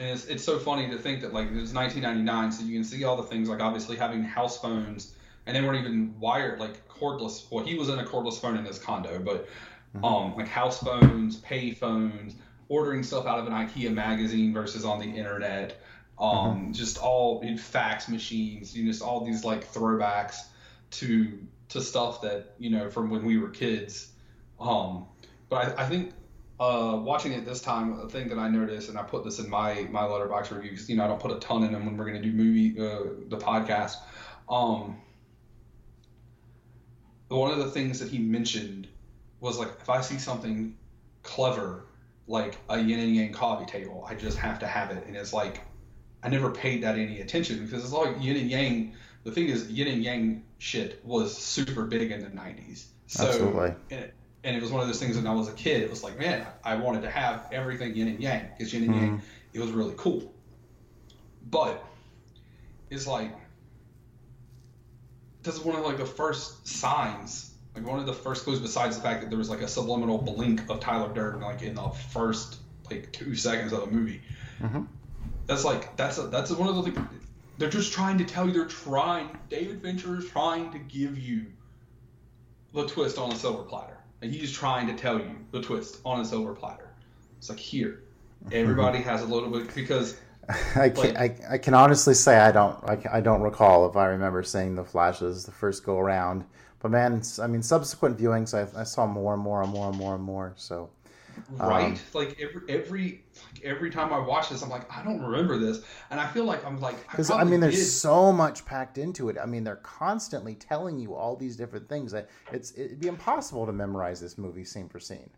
And 0.01 0.09
it's, 0.09 0.25
it's 0.25 0.43
so 0.43 0.59
funny 0.59 0.89
to 0.89 0.97
think 0.97 1.21
that 1.21 1.35
like 1.35 1.49
it 1.49 1.61
was 1.61 1.75
1999, 1.75 2.53
so 2.53 2.65
you 2.65 2.73
can 2.73 2.85
see 2.85 3.05
all 3.05 3.19
the 3.19 3.23
things 3.23 3.51
like 3.51 3.61
obviously 3.61 3.99
having 3.99 4.25
house 4.25 4.59
phones, 4.59 5.15
and 5.47 5.55
they 5.55 5.61
weren't 5.61 5.79
even 5.79 6.19
wired 6.19 6.59
like 6.59 6.89
cordless. 6.89 7.45
Well, 7.53 7.63
he 7.63 7.75
was 7.75 7.91
in 7.91 7.99
a 7.99 8.05
cordless 8.05 8.41
phone 8.41 8.57
in 8.57 8.65
his 8.65 8.79
condo, 8.79 9.19
but 9.19 9.47
um 10.03 10.35
like 10.37 10.49
house 10.49 10.79
phones, 10.79 11.37
pay 11.37 11.73
phones, 11.73 12.35
ordering 12.69 13.03
stuff 13.03 13.27
out 13.27 13.41
of 13.41 13.47
an 13.47 13.53
IKEA 13.53 13.93
magazine 13.93 14.55
versus 14.55 14.87
on 14.87 15.01
the 15.01 15.05
internet, 15.05 15.83
um 16.19 16.73
just 16.73 16.97
all 16.97 17.43
in 17.43 17.59
fax 17.59 18.09
machines, 18.09 18.75
you 18.75 18.85
know, 18.85 18.91
just 18.91 19.03
all 19.03 19.23
these 19.23 19.45
like 19.45 19.71
throwbacks 19.71 20.47
to 20.93 21.39
to 21.69 21.83
stuff 21.83 22.23
that 22.23 22.55
you 22.59 22.71
know 22.71 22.89
from 22.89 23.11
when 23.11 23.23
we 23.23 23.37
were 23.37 23.51
kids. 23.51 24.11
Um, 24.59 25.05
but 25.51 25.79
I, 25.79 25.85
I 25.85 25.89
think 25.91 26.15
uh, 26.61 27.01
watching 27.03 27.33
it 27.33 27.47
this 27.47 27.63
time, 27.63 27.99
a 27.99 28.09
thing 28.09 28.29
that 28.29 28.39
I 28.39 28.49
noticed, 28.49 28.91
and 28.91 28.99
I 28.99 29.03
put 29.03 29.25
this 29.25 29.39
in 29.39 29.49
my 29.49 29.87
my 29.91 30.03
Letterboxd 30.03 30.55
review 30.55 30.71
because 30.73 30.91
you 30.91 30.97
know 30.97 31.05
I 31.05 31.09
don't 31.09 31.19
put 31.19 31.33
a 31.33 31.41
ton 31.41 31.65
in 31.65 31.73
them 31.73 31.87
when 31.87 31.97
we're 31.97 32.05
going 32.05 32.23
to 32.23 32.23
do 32.23 32.33
movie 32.33 32.79
uh, 32.79 33.29
the 33.29 33.39
podcast. 33.39 33.97
Um, 34.49 34.99
one 37.29 37.51
of 37.51 37.59
the 37.59 37.71
things 37.71 37.99
that 38.01 38.11
he 38.11 38.19
mentioned 38.19 38.89
was 39.41 39.59
like 39.59 39.71
if 39.81 39.89
I 39.89 40.03
see 40.03 40.19
something 40.19 40.77
clever 41.23 41.87
like 42.27 42.59
a 42.69 42.79
yin 42.79 43.01
and 43.01 43.17
yang 43.17 43.33
coffee 43.33 43.65
table, 43.65 44.07
I 44.07 44.15
just 44.15 44.37
have 44.37 44.59
to 44.59 44.67
have 44.67 44.91
it, 44.91 45.07
and 45.07 45.17
it's 45.17 45.33
like 45.33 45.63
I 46.23 46.29
never 46.29 46.51
paid 46.51 46.83
that 46.83 46.99
any 46.99 47.23
attention 47.23 47.65
because 47.65 47.83
it's 47.83 47.93
like 47.93 48.23
yin 48.23 48.37
and 48.37 48.51
yang. 48.51 48.93
The 49.25 49.33
thing 49.33 49.49
is, 49.49 49.71
yin 49.71 49.89
and 49.89 50.03
yang 50.03 50.45
shit 50.59 51.03
was 51.05 51.37
super 51.37 51.87
big 51.87 52.11
in 52.11 52.21
the 52.21 52.29
'90s. 52.29 52.85
So, 53.07 53.27
Absolutely. 53.27 53.75
It, 53.91 54.15
and 54.45 54.57
it 54.57 54.63
was 54.63 54.71
one 54.71 54.81
of 54.81 54.87
those 54.87 54.99
things 54.99 55.17
when 55.17 55.27
I 55.27 55.35
was 55.35 55.49
a 55.49 55.53
kid. 55.53 55.83
It 55.83 55.91
was 55.91 56.03
like, 56.03 56.19
man, 56.19 56.47
I 56.65 56.77
wanted 56.77 57.03
to 57.03 57.11
have 57.11 57.49
everything 57.53 57.95
yin 57.95 58.09
and 58.09 58.21
yang 58.21 58.49
because 58.57 58.73
yin 58.73 58.85
and 58.85 58.95
yang, 58.95 59.09
mm-hmm. 59.09 59.27
it 59.53 59.61
was 59.61 59.71
really 59.71 59.95
cool. 59.97 60.33
But 61.49 61.85
it's 62.91 63.07
like 63.07 63.33
this 65.43 65.55
is 65.55 65.61
one 65.61 65.77
of 65.77 65.85
like 65.85 65.99
the 65.99 66.07
first 66.07 66.67
signs, 66.67 67.55
like 67.75 67.87
one 67.87 67.99
of 67.99 68.07
the 68.07 68.13
first 68.13 68.45
clues, 68.45 68.61
besides 68.61 68.97
the 68.97 69.03
fact 69.03 69.23
that 69.23 69.31
there 69.31 69.39
was 69.39 69.51
like 69.51 69.63
a 69.63 69.69
subliminal 69.69 70.19
blink 70.19 70.69
of 70.69 70.81
Tyler 70.81 71.13
Durden, 71.13 71.41
like 71.41 71.63
in 71.63 71.75
the 71.75 71.89
first 71.89 72.59
like 72.91 73.13
two 73.13 73.35
seconds 73.35 73.73
of 73.73 73.81
the 73.81 73.87
movie. 73.87 74.23
Mm-hmm. 74.61 74.83
That's 75.47 75.65
like 75.65 75.97
that's 75.97 76.19
a, 76.19 76.23
that's 76.25 76.51
one 76.51 76.69
of 76.69 76.77
the 76.77 76.83
things. 76.91 76.99
They're 77.59 77.71
just 77.71 77.93
trying 77.93 78.19
to 78.19 78.25
tell 78.25 78.47
you. 78.47 78.53
They're 78.53 78.65
trying. 78.65 79.37
David 79.51 79.83
Fincher 79.83 80.17
is 80.17 80.29
trying 80.29 80.73
to 80.73 80.79
give 80.79 81.19
you 81.19 81.47
the 82.73 82.87
twist 82.87 83.19
on 83.19 83.33
a 83.33 83.37
silver 83.37 83.63
platter. 83.65 84.00
And 84.23 84.33
he's 84.33 84.53
trying 84.53 84.87
to 84.87 84.95
tell 84.95 85.19
you 85.19 85.37
the 85.51 85.63
twist 85.63 86.01
on 86.05 86.21
a 86.21 86.25
silver 86.25 86.53
platter. 86.55 86.91
It's 87.39 87.49
like 87.49 87.59
here, 87.59 88.03
mm-hmm. 88.45 88.55
everybody 88.55 88.99
has 88.99 89.23
a 89.23 89.27
little 89.27 89.51
bit 89.51 89.75
because 89.75 90.19
I 90.77 90.91
can 90.91 91.17
I, 91.17 91.37
I 91.51 91.59
can 91.59 91.75
honestly 91.75 92.15
say 92.15 92.39
I 92.39 92.53
don't 92.53 92.77
I, 92.85 92.99
I 93.13 93.21
don't 93.21 93.41
recall 93.41 93.89
if 93.89 93.97
I 93.97 94.07
remember 94.07 94.43
seeing 94.43 94.75
the 94.75 94.85
flashes 94.85 95.45
the 95.45 95.53
first 95.53 95.85
go 95.85 95.99
around. 95.99 96.45
But 96.81 96.91
man, 96.91 97.23
I 97.41 97.47
mean, 97.47 97.63
subsequent 97.63 98.19
viewings 98.19 98.55
I, 98.55 98.81
I 98.81 98.85
saw 98.85 99.07
more 99.07 99.35
and 99.35 99.43
more 99.43 99.63
and 99.63 99.71
more 99.71 99.89
and 99.89 99.97
more 99.97 100.15
and 100.15 100.25
more. 100.25 100.55
So 100.57 100.91
Right? 101.49 101.93
Um, 101.93 101.99
like 102.15 102.41
every 102.41 102.63
every 102.69 103.25
like 103.55 103.65
every 103.65 103.91
time 103.91 104.13
I 104.13 104.19
watch 104.19 104.49
this, 104.49 104.63
I'm 104.63 104.69
like, 104.69 104.91
I 104.95 105.03
don't 105.03 105.21
remember 105.21 105.59
this, 105.59 105.83
and 106.11 106.21
I 106.21 106.27
feel 106.29 106.45
like 106.45 106.65
I'm 106.65 106.81
like, 106.81 106.97
Because 107.11 107.31
I 107.31 107.37
probably 107.37 107.53
mean, 107.53 107.61
there's 107.61 107.77
did. 107.77 107.87
so 107.87 108.33
much 108.33 108.65
packed 108.65 108.99
into 108.99 109.29
it. 109.29 109.37
I 109.43 109.47
mean, 109.47 109.65
they're 109.65 109.77
constantly 109.77 110.55
telling 110.55 110.99
you 110.99 111.15
all 111.15 111.37
these 111.37 111.57
different 111.57 111.89
things 111.89 112.13
that 112.13 112.29
it's 112.53 112.73
it'd 112.73 113.01
be 113.01 113.09
impossible 113.09 113.67
to 113.67 113.73
memorize 113.73 114.21
this 114.21 114.39
movie 114.39 114.65
scene 114.65 114.89
for 114.89 115.01
scene. 115.01 115.31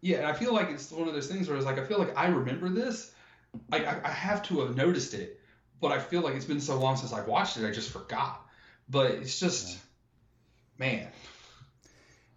Yeah, 0.00 0.18
and 0.18 0.26
I 0.26 0.34
feel 0.34 0.52
like 0.52 0.68
it's 0.68 0.90
one 0.90 1.08
of 1.08 1.14
those 1.14 1.28
things 1.28 1.48
where 1.48 1.56
it's 1.56 1.66
like 1.66 1.78
I 1.78 1.84
feel 1.84 1.98
like 1.98 2.16
I 2.16 2.26
remember 2.26 2.68
this. 2.68 3.12
I, 3.72 3.84
I, 3.84 4.00
I 4.04 4.10
have 4.10 4.42
to 4.44 4.60
have 4.60 4.76
noticed 4.76 5.14
it, 5.14 5.40
but 5.80 5.92
I 5.92 5.98
feel 5.98 6.20
like 6.22 6.34
it's 6.34 6.44
been 6.44 6.60
so 6.60 6.78
long 6.78 6.96
since 6.96 7.12
I 7.12 7.24
watched 7.24 7.56
it, 7.56 7.66
I 7.66 7.70
just 7.70 7.90
forgot. 7.90 8.46
But 8.88 9.12
it's 9.12 9.38
just, 9.38 9.78
man. 10.78 11.08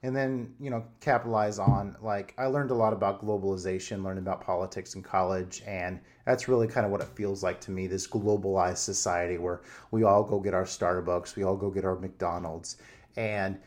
And 0.07 0.15
then 0.15 0.53
you 0.57 0.69
know, 0.69 0.85
capitalize 1.01 1.59
on 1.59 1.97
like 2.01 2.33
I 2.37 2.45
learned 2.45 2.71
a 2.71 2.73
lot 2.73 2.93
about 2.93 3.21
globalization, 3.21 4.05
learned 4.05 4.19
about 4.19 4.39
politics 4.39 4.95
in 4.95 5.03
college, 5.03 5.61
and 5.67 5.99
that's 6.23 6.47
really 6.47 6.65
kind 6.65 6.85
of 6.85 6.93
what 6.93 7.01
it 7.01 7.09
feels 7.09 7.43
like 7.43 7.59
to 7.61 7.71
me. 7.71 7.87
This 7.87 8.07
globalized 8.07 8.77
society 8.77 9.37
where 9.37 9.63
we 9.91 10.03
all 10.03 10.23
go 10.23 10.39
get 10.39 10.53
our 10.53 10.63
Starbucks, 10.63 11.35
we 11.35 11.43
all 11.43 11.57
go 11.57 11.69
get 11.69 11.83
our 11.83 11.99
McDonald's, 11.99 12.77
and 13.17 13.59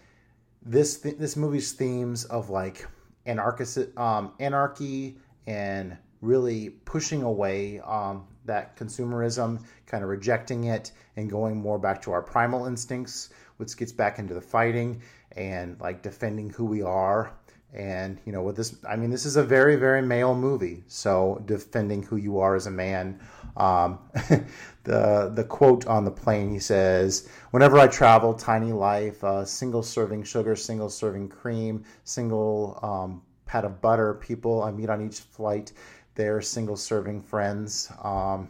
this 0.63 0.99
th- 1.01 1.19
this 1.19 1.37
movie's 1.37 1.73
themes 1.73 2.25
of 2.25 2.49
like 2.49 2.89
anarchist 3.27 3.95
um, 3.99 4.33
anarchy 4.41 5.19
and 5.47 5.95
really 6.23 6.71
pushing 6.71 7.23
away 7.23 7.81
um, 7.81 8.27
that 8.47 8.77
consumerism, 8.77 9.63
kind 9.85 10.03
of 10.03 10.09
rejecting 10.09 10.65
it 10.65 10.93
and 11.17 11.29
going 11.29 11.59
more 11.59 11.79
back 11.79 12.01
to 12.01 12.13
our 12.13 12.23
primal 12.23 12.65
instincts, 12.65 13.29
which 13.59 13.77
gets 13.77 13.93
back 13.93 14.19
into 14.19 14.33
the 14.33 14.41
fighting 14.41 15.03
and 15.37 15.81
like 15.81 16.03
defending 16.03 16.51
who 16.51 16.65
we 16.65 16.83
are. 16.83 17.33
And 17.73 18.19
you 18.25 18.33
know, 18.33 18.43
with 18.43 18.57
this, 18.57 18.77
I 18.89 18.97
mean, 18.97 19.11
this 19.11 19.25
is 19.25 19.37
a 19.37 19.45
very, 19.45 19.77
very 19.77 20.03
male 20.03 20.35
movie. 20.35 20.83
So 20.89 21.41
defending 21.47 22.03
who 22.03 22.17
you 22.17 22.41
are 22.41 22.57
as 22.57 22.67
a 22.67 22.71
man. 22.71 23.21
Um, 23.57 24.01
the 24.85 25.31
the 25.35 25.45
quote 25.45 25.87
on 25.87 26.05
the 26.05 26.11
plane, 26.11 26.51
he 26.51 26.59
says, 26.59 27.29
"Whenever 27.53 27.79
I 27.79 27.87
travel, 27.87 28.35
tiny 28.35 28.73
life, 28.73 29.23
uh, 29.23 29.45
single 29.45 29.83
serving 29.83 30.25
sugar, 30.25 30.57
single 30.57 30.91
serving 30.91 31.29
cream, 31.29 31.85
single 32.05 32.79
um, 32.83 33.23
pat 33.47 33.65
of 33.65 33.81
butter. 33.81 34.15
People 34.15 34.63
I 34.63 34.73
meet 34.73 34.91
on 34.91 35.05
each 35.07 35.21
flight, 35.21 35.73
they're 36.17 36.41
single 36.41 36.77
serving 36.77 37.21
friends." 37.23 37.93
Um, 38.03 38.49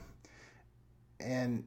and 1.19 1.65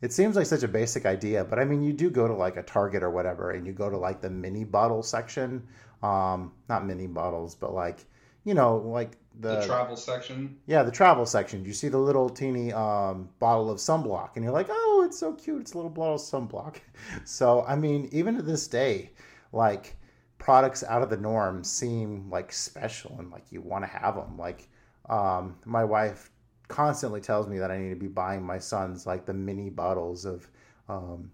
it 0.00 0.12
seems 0.12 0.36
like 0.36 0.46
such 0.46 0.62
a 0.62 0.68
basic 0.68 1.06
idea, 1.06 1.44
but 1.44 1.58
I 1.58 1.64
mean, 1.64 1.82
you 1.82 1.92
do 1.92 2.10
go 2.10 2.26
to 2.28 2.34
like 2.34 2.56
a 2.56 2.62
Target 2.62 3.02
or 3.02 3.10
whatever, 3.10 3.50
and 3.52 3.66
you 3.66 3.72
go 3.72 3.90
to 3.90 3.96
like 3.96 4.20
the 4.20 4.30
mini 4.30 4.64
bottle 4.64 5.02
section. 5.02 5.66
Um, 6.02 6.52
not 6.68 6.86
mini 6.86 7.06
bottles, 7.08 7.54
but 7.56 7.74
like 7.74 8.04
you 8.44 8.54
know, 8.54 8.76
like 8.78 9.16
The, 9.40 9.66
travel 9.66 9.96
section. 9.96 10.56
yeah, 10.66 10.82
the 10.82 10.90
travel 10.92 11.26
section. 11.26 11.64
You 11.64 11.72
see 11.74 11.88
the 11.88 11.98
little 11.98 12.30
teeny 12.30 12.72
um, 12.72 13.28
bottle 13.40 13.70
of 13.70 13.78
sunblock, 13.78 14.30
and 14.36 14.44
you're 14.44 14.54
like, 14.54 14.68
oh, 14.70 15.02
it's 15.06 15.18
so 15.18 15.34
cute. 15.34 15.60
It's 15.60 15.74
a 15.74 15.76
little 15.76 15.90
bottle 15.90 16.14
of 16.14 16.20
sunblock. 16.20 16.76
So, 17.24 17.64
I 17.66 17.76
mean, 17.76 18.08
even 18.12 18.36
to 18.36 18.42
this 18.42 18.66
day, 18.68 19.10
like 19.52 19.96
products 20.38 20.82
out 20.84 21.02
of 21.02 21.10
the 21.10 21.16
norm 21.16 21.64
seem 21.64 22.30
like 22.30 22.52
special 22.52 23.16
and 23.18 23.30
like 23.30 23.44
you 23.50 23.60
want 23.60 23.84
to 23.84 23.88
have 23.90 24.14
them. 24.14 24.38
Like, 24.38 24.68
um, 25.10 25.56
my 25.64 25.84
wife 25.84 26.30
constantly 26.68 27.20
tells 27.20 27.48
me 27.48 27.58
that 27.58 27.70
I 27.70 27.78
need 27.78 27.90
to 27.90 27.96
be 27.96 28.08
buying 28.08 28.42
my 28.42 28.58
sons 28.58 29.06
like 29.06 29.26
the 29.26 29.34
mini 29.34 29.70
bottles 29.70 30.24
of, 30.24 30.48
um, 30.88 31.30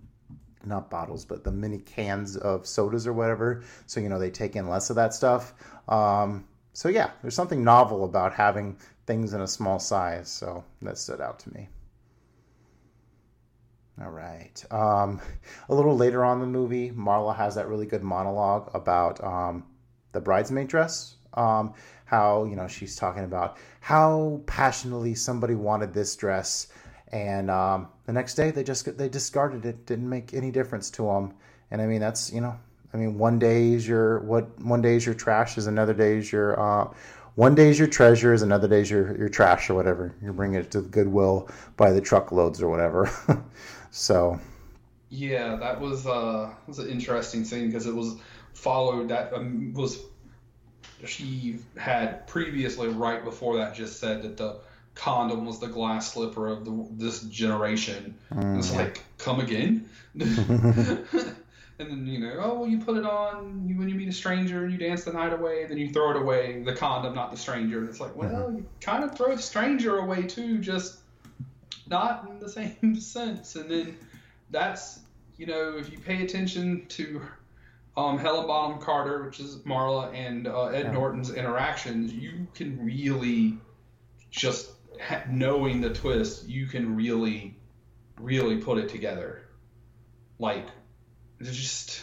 not 0.65 0.90
bottles, 0.90 1.24
but 1.24 1.44
the 1.44 1.52
mini 1.52 1.78
cans 1.78 2.36
of 2.36 2.66
sodas 2.66 3.06
or 3.06 3.12
whatever. 3.12 3.62
So, 3.86 4.01
you 4.01 4.09
know, 4.09 4.19
they 4.19 4.31
take 4.31 4.56
in 4.56 4.69
less 4.69 4.90
of 4.90 4.97
that 4.97 5.12
stuff. 5.12 5.52
Um, 5.89 6.47
so 6.73 6.89
yeah, 6.89 7.11
there's 7.23 7.35
something 7.35 7.62
novel 7.62 8.05
about 8.05 8.32
having 8.32 8.78
things 9.06 9.35
in 9.35 9.40
a 9.40 9.47
small 9.47 9.78
size. 9.78 10.28
So 10.28 10.65
that 10.82 10.98
stood 10.98 11.20
out 11.20 11.39
to 11.40 11.55
me. 11.55 11.69
All 14.02 14.11
right. 14.11 14.65
Um, 14.73 15.20
a 15.69 15.74
little 15.74 15.97
later 15.97 16.24
on 16.24 16.40
the 16.40 16.47
movie, 16.47 16.90
Marla 16.90 17.36
has 17.36 17.55
that 17.55 17.69
really 17.69 17.86
good 17.86 18.02
monologue 18.02 18.70
about 18.74 19.23
um, 19.23 19.65
the 20.12 20.20
bridesmaid 20.20 20.66
dress. 20.66 21.15
How 22.15 22.45
you 22.45 22.55
know 22.55 22.69
she's 22.69 22.95
talking 22.95 23.24
about 23.24 23.57
how 23.81 24.41
passionately 24.47 25.16
somebody 25.16 25.57
wanted 25.57 25.93
this 25.93 26.15
dress, 26.15 26.69
and 27.09 27.51
um, 27.51 27.89
the 28.07 28.12
next 28.12 28.36
day 28.36 28.53
they 28.53 28.62
just 28.62 28.97
they 28.97 29.09
discarded 29.09 29.66
it. 29.66 29.85
Didn't 29.85 30.09
make 30.09 30.32
any 30.32 30.53
difference 30.53 30.91
to 30.91 31.03
them. 31.07 31.35
And 31.73 31.82
I 31.82 31.86
mean 31.86 32.01
that's 32.01 32.32
you 32.32 32.41
know 32.41 32.57
I 32.93 32.99
mean 32.99 33.19
one 33.19 33.41
day 33.41 33.73
is 33.73 33.89
your 33.89 34.20
what 34.20 34.61
one 34.61 34.81
day 34.81 34.95
is 34.95 35.05
your 35.05 35.16
trash 35.16 35.59
is 35.59 35.66
another 35.66 35.93
day 35.93 36.19
is 36.19 36.31
your 36.31 36.61
uh, 36.61 36.95
one 37.35 37.57
day 37.57 37.69
is 37.69 37.81
your 37.81 37.89
treasure 37.89 38.32
is 38.32 38.43
another 38.43 38.69
day 38.69 38.81
is 38.82 38.91
your 38.91 39.16
your 39.19 39.28
trash 39.28 39.69
or 39.69 39.74
whatever. 39.74 40.15
You're 40.23 40.32
bringing 40.35 40.61
it 40.61 40.70
to 40.70 40.82
the 40.82 40.89
Goodwill 40.89 41.49
by 41.77 41.91
the 41.91 42.01
truckloads 42.01 42.62
or 42.62 42.69
whatever. 42.69 43.11
so 43.91 44.39
Yeah, 45.11 45.57
that 45.57 45.81
was 45.81 46.07
uh 46.07 46.55
was 46.69 46.78
an 46.78 46.89
interesting 46.89 47.43
thing 47.43 47.66
because 47.66 47.86
it 47.86 47.95
was 47.95 48.16
followed 48.53 49.09
that 49.09 49.32
um, 49.35 49.73
was 49.74 49.99
she 51.09 51.59
had 51.76 52.26
previously 52.26 52.89
right 52.89 53.24
before 53.24 53.56
that 53.59 53.74
just 53.74 54.01
said 54.01 54.22
that 54.22 54.36
the 54.36 54.56
condom 54.94 55.44
was 55.44 55.59
the 55.60 55.66
glass 55.66 56.12
slipper 56.12 56.48
of 56.48 56.64
the, 56.64 56.86
this 56.93 57.22
generation. 57.22 58.14
Mm. 58.32 58.59
It's 58.59 58.72
like 58.74 59.02
come 59.18 59.40
again. 59.40 59.89
and 60.14 61.09
then 61.78 62.06
you 62.06 62.20
know, 62.20 62.35
oh 62.43 62.60
well, 62.60 62.68
you 62.68 62.78
put 62.78 62.97
it 62.97 63.05
on 63.05 63.64
you, 63.66 63.76
when 63.76 63.89
you 63.89 63.94
meet 63.94 64.09
a 64.09 64.12
stranger 64.12 64.64
and 64.64 64.72
you 64.72 64.78
dance 64.78 65.05
the 65.05 65.12
night 65.12 65.32
away, 65.32 65.66
then 65.66 65.78
you 65.78 65.90
throw 65.93 66.10
it 66.10 66.16
away, 66.16 66.62
the 66.62 66.74
condom, 66.74 67.14
not 67.14 67.31
the 67.31 67.36
stranger. 67.36 67.81
And 67.81 67.89
it's 67.89 68.01
like, 68.01 68.12
mm-hmm. 68.12 68.32
well, 68.32 68.52
you 68.52 68.64
kind 68.81 69.02
of 69.02 69.16
throw 69.16 69.35
the 69.35 69.43
stranger 69.43 69.98
away 69.98 70.22
too, 70.22 70.59
just 70.59 70.98
not 71.89 72.28
in 72.31 72.39
the 72.39 72.48
same 72.48 73.01
sense. 73.01 73.56
And 73.56 73.70
then 73.70 73.97
that's 74.51 75.01
you 75.36 75.47
know, 75.47 75.76
if 75.76 75.90
you 75.90 75.98
pay 75.98 76.22
attention 76.22 76.86
to 76.90 77.20
um, 77.97 78.19
Helen 78.19 78.47
Bonham 78.47 78.81
Carter, 78.81 79.25
which 79.25 79.41
is 79.41 79.59
Marla, 79.59 80.12
and 80.15 80.47
uh, 80.47 80.66
Ed 80.66 80.93
Norton's 80.93 81.33
interactions, 81.33 82.12
you 82.12 82.47
can 82.55 82.85
really 82.85 83.59
just 84.31 84.71
ha- 85.01 85.23
knowing 85.31 85.81
the 85.81 85.93
twist, 85.93 86.49
you 86.49 86.66
can 86.66 86.97
really, 86.97 87.57
really 88.21 88.57
put 88.57 88.79
it 88.79 88.89
together. 88.89 89.43
Like, 90.39 90.66
it's 91.39 91.57
just 91.57 92.03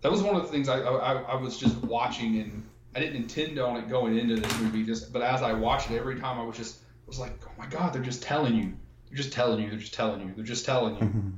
that 0.00 0.10
was 0.10 0.22
one 0.22 0.36
of 0.36 0.42
the 0.42 0.48
things 0.48 0.68
I, 0.68 0.80
I 0.80 1.12
I 1.14 1.34
was 1.36 1.58
just 1.58 1.76
watching 1.78 2.38
and 2.38 2.64
I 2.94 3.00
didn't 3.00 3.16
intend 3.16 3.58
on 3.58 3.76
it 3.76 3.88
going 3.88 4.18
into 4.18 4.36
this 4.36 4.60
movie, 4.60 4.84
just 4.84 5.12
but 5.12 5.22
as 5.22 5.42
I 5.42 5.52
watched 5.52 5.90
it 5.90 5.96
every 5.96 6.18
time, 6.18 6.38
I 6.38 6.44
was 6.44 6.56
just 6.56 6.78
was 7.06 7.18
like, 7.20 7.32
oh 7.46 7.52
my 7.56 7.66
god, 7.66 7.92
they're 7.92 8.02
just 8.02 8.22
telling 8.22 8.54
you, 8.56 8.72
they're 9.08 9.16
just 9.16 9.32
telling 9.32 9.62
you, 9.62 9.70
they're 9.70 9.78
just 9.78 9.94
telling 9.94 10.20
you, 10.20 10.32
they're 10.34 10.44
just 10.44 10.64
telling 10.64 10.96
you, 10.96 11.32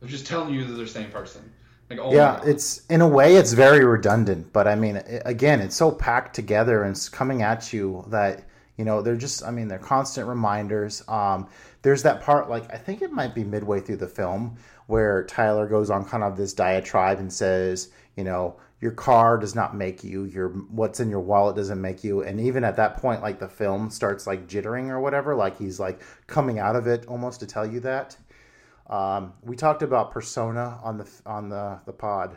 they're 0.00 0.08
just 0.08 0.26
telling 0.26 0.52
you 0.52 0.64
that 0.64 0.72
they're 0.72 0.84
the 0.84 0.90
same 0.90 1.10
person. 1.10 1.51
Like, 1.96 2.06
oh 2.06 2.12
yeah, 2.12 2.40
it's 2.44 2.86
in 2.86 3.00
a 3.00 3.08
way 3.08 3.36
it's 3.36 3.52
very 3.52 3.84
redundant, 3.84 4.52
but 4.52 4.66
I 4.66 4.74
mean, 4.74 4.96
i 4.96 5.20
again, 5.24 5.60
it's 5.60 5.76
so 5.76 5.90
packed 5.90 6.34
together 6.34 6.82
and 6.82 6.92
it's 6.92 7.08
coming 7.08 7.42
at 7.42 7.72
you 7.72 8.04
that 8.08 8.44
you 8.76 8.84
know 8.84 9.02
they're 9.02 9.16
just. 9.16 9.44
I 9.44 9.50
mean, 9.50 9.68
they're 9.68 9.78
constant 9.78 10.26
reminders. 10.28 11.02
Um, 11.08 11.48
there's 11.82 12.02
that 12.04 12.22
part, 12.22 12.48
like 12.48 12.72
I 12.72 12.78
think 12.78 13.02
it 13.02 13.12
might 13.12 13.34
be 13.34 13.44
midway 13.44 13.80
through 13.80 13.96
the 13.96 14.08
film, 14.08 14.56
where 14.86 15.24
Tyler 15.24 15.66
goes 15.66 15.90
on 15.90 16.04
kind 16.04 16.22
of 16.22 16.36
this 16.36 16.54
diatribe 16.54 17.18
and 17.18 17.32
says, 17.32 17.90
you 18.16 18.24
know, 18.24 18.56
your 18.80 18.90
car 18.90 19.38
does 19.38 19.54
not 19.54 19.76
make 19.76 20.02
you. 20.02 20.24
Your 20.24 20.48
what's 20.48 20.98
in 21.00 21.08
your 21.08 21.20
wallet 21.20 21.54
doesn't 21.54 21.80
make 21.80 22.02
you. 22.02 22.22
And 22.22 22.40
even 22.40 22.64
at 22.64 22.76
that 22.76 22.96
point, 22.96 23.22
like 23.22 23.38
the 23.38 23.48
film 23.48 23.90
starts 23.90 24.26
like 24.26 24.48
jittering 24.48 24.88
or 24.88 25.00
whatever, 25.00 25.36
like 25.36 25.56
he's 25.56 25.78
like 25.78 26.00
coming 26.26 26.58
out 26.58 26.74
of 26.74 26.88
it 26.88 27.06
almost 27.06 27.40
to 27.40 27.46
tell 27.46 27.64
you 27.64 27.78
that. 27.80 28.16
Um, 28.92 29.32
we 29.42 29.56
talked 29.56 29.82
about 29.82 30.10
persona 30.10 30.78
on 30.82 30.98
the 30.98 31.08
on 31.24 31.48
the 31.48 31.80
the 31.86 31.94
pod 31.94 32.36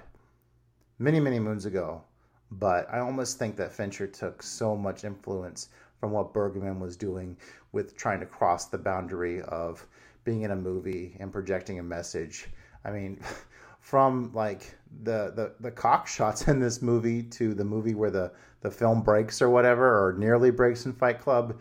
many 1.00 1.20
many 1.20 1.38
moons 1.38 1.66
ago, 1.66 2.02
but 2.50 2.88
I 2.90 3.00
almost 3.00 3.38
think 3.38 3.58
that 3.58 3.74
Fincher 3.74 4.08
took 4.08 4.42
so 4.42 4.74
much 4.74 5.04
influence 5.04 5.68
from 6.00 6.12
what 6.12 6.34
Bergman 6.34 6.80
was 6.80 6.96
doing 6.96 7.36
with 7.74 7.98
trying 7.98 8.22
to 8.22 8.26
cross 8.26 8.68
the 8.68 8.78
boundary 8.78 9.42
of 9.42 9.86
being 10.24 10.44
in 10.44 10.52
a 10.52 10.56
movie 10.56 11.18
and 11.20 11.30
projecting 11.30 11.80
a 11.80 11.84
message. 11.84 12.48
I 12.86 12.92
mean, 12.92 13.20
from 13.82 14.32
like 14.34 14.78
the 15.04 15.34
the 15.36 15.56
the 15.60 15.72
cock 15.72 16.08
shots 16.08 16.48
in 16.48 16.62
this 16.62 16.82
movie 16.82 17.22
to 17.22 17.54
the 17.54 17.66
movie 17.66 17.96
where 17.96 18.12
the 18.12 18.32
the 18.62 18.72
film 18.72 19.02
breaks 19.02 19.42
or 19.42 19.50
whatever 19.50 20.08
or 20.08 20.14
nearly 20.14 20.52
breaks 20.52 20.86
in 20.86 20.94
Fight 20.94 21.20
Club 21.20 21.60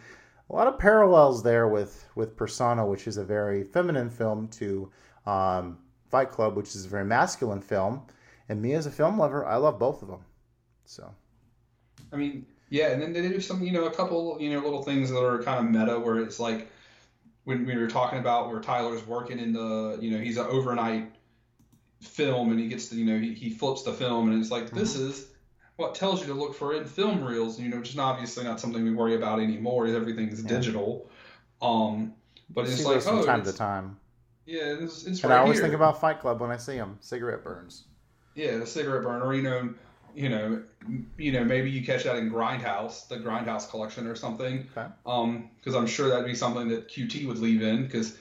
a 0.50 0.54
lot 0.54 0.66
of 0.66 0.78
parallels 0.78 1.42
there 1.42 1.68
with 1.68 2.06
with 2.14 2.36
Persona, 2.36 2.86
which 2.86 3.06
is 3.06 3.16
a 3.16 3.24
very 3.24 3.64
feminine 3.64 4.10
film, 4.10 4.48
to 4.48 4.90
um, 5.26 5.78
Fight 6.10 6.30
Club, 6.30 6.56
which 6.56 6.74
is 6.74 6.84
a 6.84 6.88
very 6.88 7.04
masculine 7.04 7.60
film. 7.60 8.02
And 8.48 8.60
me 8.60 8.74
as 8.74 8.86
a 8.86 8.90
film 8.90 9.18
lover, 9.18 9.46
I 9.46 9.56
love 9.56 9.78
both 9.78 10.02
of 10.02 10.08
them. 10.08 10.24
So 10.84 11.10
I 12.12 12.16
mean, 12.16 12.46
yeah, 12.70 12.90
and 12.90 13.00
then 13.00 13.12
they 13.12 13.22
do 13.22 13.40
some, 13.40 13.62
you 13.62 13.72
know, 13.72 13.84
a 13.84 13.90
couple, 13.90 14.36
you 14.40 14.52
know, 14.52 14.60
little 14.60 14.82
things 14.82 15.10
that 15.10 15.24
are 15.24 15.42
kind 15.42 15.64
of 15.64 15.72
meta 15.72 15.98
where 15.98 16.18
it's 16.18 16.38
like 16.38 16.68
when 17.44 17.66
we 17.66 17.76
were 17.76 17.88
talking 17.88 18.18
about 18.18 18.48
where 18.48 18.60
Tyler's 18.60 19.06
working 19.06 19.38
in 19.38 19.52
the, 19.52 19.98
you 20.00 20.10
know, 20.10 20.18
he's 20.18 20.38
an 20.38 20.46
overnight 20.46 21.12
film 22.00 22.50
and 22.50 22.60
he 22.60 22.68
gets 22.68 22.88
to, 22.88 22.96
you 22.96 23.04
know, 23.04 23.18
he, 23.18 23.34
he 23.34 23.50
flips 23.50 23.82
the 23.82 23.92
film 23.92 24.30
and 24.30 24.40
it's 24.40 24.50
like, 24.50 24.70
this 24.70 24.96
is 24.96 25.26
well, 25.76 25.90
it 25.90 25.94
tells 25.94 26.20
you 26.20 26.26
to 26.28 26.34
look 26.34 26.54
for 26.54 26.72
it 26.74 26.78
in 26.82 26.84
film 26.86 27.24
reels, 27.24 27.58
you 27.58 27.68
know, 27.68 27.78
which 27.78 27.90
is 27.90 27.98
obviously 27.98 28.44
not 28.44 28.60
something 28.60 28.84
we 28.84 28.92
worry 28.92 29.14
about 29.16 29.40
anymore. 29.40 29.86
Is 29.86 29.94
everything's 29.94 30.42
digital. 30.42 31.08
Um, 31.60 32.14
but 32.50 32.66
I 32.66 32.68
it's 32.68 32.84
like, 32.84 33.02
from 33.02 33.18
oh, 33.18 33.24
time 33.24 33.40
it's, 33.40 33.52
to 33.52 33.56
time. 33.56 33.98
yeah, 34.46 34.76
it's, 34.80 35.04
it's 35.06 35.22
And 35.22 35.30
right 35.30 35.38
I 35.38 35.40
always 35.40 35.56
here. 35.58 35.64
think 35.64 35.74
about 35.74 36.00
Fight 36.00 36.20
Club 36.20 36.40
when 36.40 36.50
I 36.50 36.56
see 36.58 36.76
them. 36.76 36.98
Cigarette 37.00 37.42
burns. 37.42 37.84
yeah, 38.34 38.56
the 38.58 38.66
cigarette 38.66 39.02
burner. 39.02 39.32
You 39.34 39.42
know, 39.42 39.74
you 40.14 40.28
know, 40.28 40.62
you 41.16 41.32
know, 41.32 41.44
maybe 41.44 41.70
you 41.70 41.84
catch 41.84 42.04
that 42.04 42.16
in 42.16 42.30
Grindhouse, 42.30 43.08
the 43.08 43.16
Grindhouse 43.16 43.68
collection 43.68 44.06
or 44.06 44.14
something. 44.14 44.68
Okay. 44.76 44.86
Um, 45.06 45.50
because 45.58 45.74
I'm 45.74 45.86
sure 45.86 46.08
that'd 46.08 46.26
be 46.26 46.34
something 46.36 46.68
that 46.68 46.88
QT 46.88 47.26
would 47.26 47.38
leave 47.38 47.62
in. 47.62 47.82
Because 47.84 48.16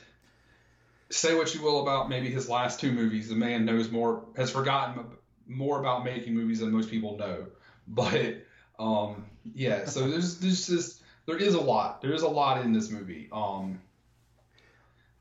say 1.12 1.36
what 1.36 1.54
you 1.54 1.62
will 1.62 1.84
about 1.84 2.10
maybe 2.10 2.32
his 2.32 2.50
last 2.50 2.80
two 2.80 2.92
movies, 2.92 3.30
the 3.30 3.36
man 3.36 3.66
knows 3.66 3.92
more, 3.92 4.24
has 4.36 4.50
forgotten 4.50 5.06
more 5.48 5.80
about 5.80 6.06
making 6.06 6.34
movies 6.34 6.60
than 6.60 6.72
most 6.72 6.90
people 6.90 7.18
know. 7.18 7.46
But 7.86 8.38
um, 8.80 9.26
yeah, 9.54 9.84
so 9.84 10.08
there's 10.10 10.38
there's 10.38 10.68
just 10.68 11.02
there 11.26 11.38
is 11.38 11.54
a 11.54 11.60
lot. 11.60 12.02
There 12.02 12.14
is 12.14 12.22
a 12.22 12.30
lot 12.30 12.64
in 12.64 12.72
this 12.72 12.90
movie. 12.90 13.28
Um. 13.32 13.82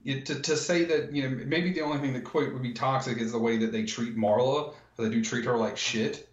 It, 0.04 0.26
to, 0.26 0.40
to 0.40 0.56
say 0.56 0.84
that 0.84 1.12
you 1.12 1.28
know 1.28 1.44
maybe 1.44 1.72
the 1.72 1.80
only 1.80 1.98
thing 1.98 2.12
that 2.12 2.22
quote 2.22 2.52
would 2.52 2.62
be 2.62 2.72
toxic 2.72 3.18
is 3.18 3.32
the 3.32 3.38
way 3.38 3.56
that 3.58 3.72
they 3.72 3.84
treat 3.84 4.16
Marla. 4.16 4.74
They 4.96 5.08
do 5.08 5.24
treat 5.24 5.44
her 5.44 5.56
like 5.56 5.76
shit. 5.76 6.28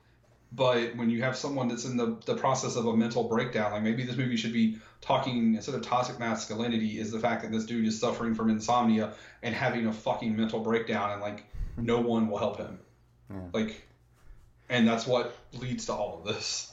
But 0.52 0.96
when 0.96 1.10
you 1.10 1.22
have 1.22 1.38
someone 1.38 1.68
that's 1.68 1.86
in 1.86 1.96
the, 1.96 2.18
the 2.26 2.36
process 2.36 2.76
of 2.76 2.88
a 2.88 2.96
mental 2.98 3.28
breakdown, 3.28 3.72
like 3.72 3.84
maybe 3.84 4.04
this 4.04 4.16
movie 4.16 4.36
should 4.36 4.54
be 4.54 4.80
talking 5.00 5.56
instead 5.56 5.76
of 5.76 5.84
toxic 5.84 6.20
masculinity 6.20 7.00
is 7.00 7.12
the 7.12 7.20
fact 7.20 7.44
that 7.44 7.52
this 7.52 7.66
dude 7.66 7.88
is 7.88 8.00
suffering 8.00 8.34
from 8.34 8.50
insomnia 8.50 9.14
and 9.44 9.54
having 9.54 9.86
a 9.86 9.94
fucking 9.94 10.36
mental 10.36 10.60
breakdown 10.60 11.12
and 11.12 11.22
like 11.22 11.46
no 11.78 12.00
one 12.00 12.28
will 12.30 12.40
help 12.40 12.58
him. 12.58 12.80
Like 13.54 13.88
and 14.70 14.88
that's 14.88 15.08
what 15.08 15.36
leads 15.54 15.86
to 15.88 15.94
all 15.94 16.20
of 16.20 16.26
this. 16.26 16.72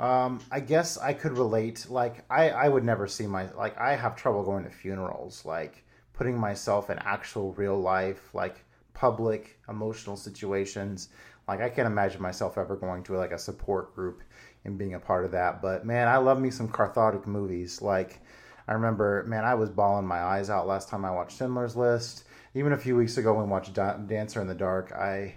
Um, 0.00 0.40
I 0.50 0.60
guess 0.60 0.98
I 0.98 1.12
could 1.12 1.38
relate. 1.38 1.86
Like, 1.88 2.24
I, 2.28 2.50
I 2.50 2.68
would 2.68 2.84
never 2.84 3.06
see 3.06 3.26
my 3.26 3.50
like. 3.52 3.78
I 3.78 3.94
have 3.94 4.16
trouble 4.16 4.42
going 4.42 4.64
to 4.64 4.70
funerals. 4.70 5.44
Like, 5.44 5.84
putting 6.12 6.36
myself 6.36 6.90
in 6.90 6.98
actual 6.98 7.52
real 7.54 7.80
life, 7.80 8.34
like 8.34 8.64
public 8.94 9.58
emotional 9.68 10.16
situations. 10.16 11.08
Like, 11.46 11.60
I 11.60 11.68
can't 11.68 11.86
imagine 11.86 12.20
myself 12.20 12.58
ever 12.58 12.76
going 12.76 13.02
to 13.04 13.16
like 13.16 13.32
a 13.32 13.38
support 13.38 13.94
group 13.94 14.22
and 14.64 14.78
being 14.78 14.94
a 14.94 15.00
part 15.00 15.24
of 15.24 15.32
that. 15.32 15.62
But 15.62 15.86
man, 15.86 16.08
I 16.08 16.16
love 16.16 16.40
me 16.40 16.50
some 16.50 16.68
cathartic 16.68 17.26
movies. 17.26 17.80
Like, 17.80 18.20
I 18.66 18.72
remember, 18.72 19.24
man, 19.26 19.44
I 19.44 19.54
was 19.54 19.70
bawling 19.70 20.06
my 20.06 20.20
eyes 20.20 20.50
out 20.50 20.66
last 20.66 20.88
time 20.88 21.04
I 21.04 21.10
watched 21.10 21.38
Schindler's 21.38 21.76
List. 21.76 22.24
Even 22.54 22.72
a 22.72 22.78
few 22.78 22.96
weeks 22.96 23.16
ago 23.16 23.32
when 23.34 23.46
we 23.46 23.50
watched 23.50 23.72
Da- 23.72 23.96
Dancer 23.96 24.40
in 24.40 24.46
the 24.46 24.54
Dark, 24.54 24.92
I 24.92 25.36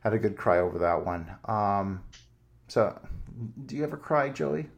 had 0.00 0.12
a 0.12 0.18
good 0.18 0.36
cry 0.36 0.58
over 0.58 0.78
that 0.78 1.04
one. 1.04 1.28
Um, 1.44 2.02
so, 2.68 2.98
do 3.66 3.76
you 3.76 3.84
ever 3.84 3.96
cry, 3.96 4.28
Joey? 4.28 4.68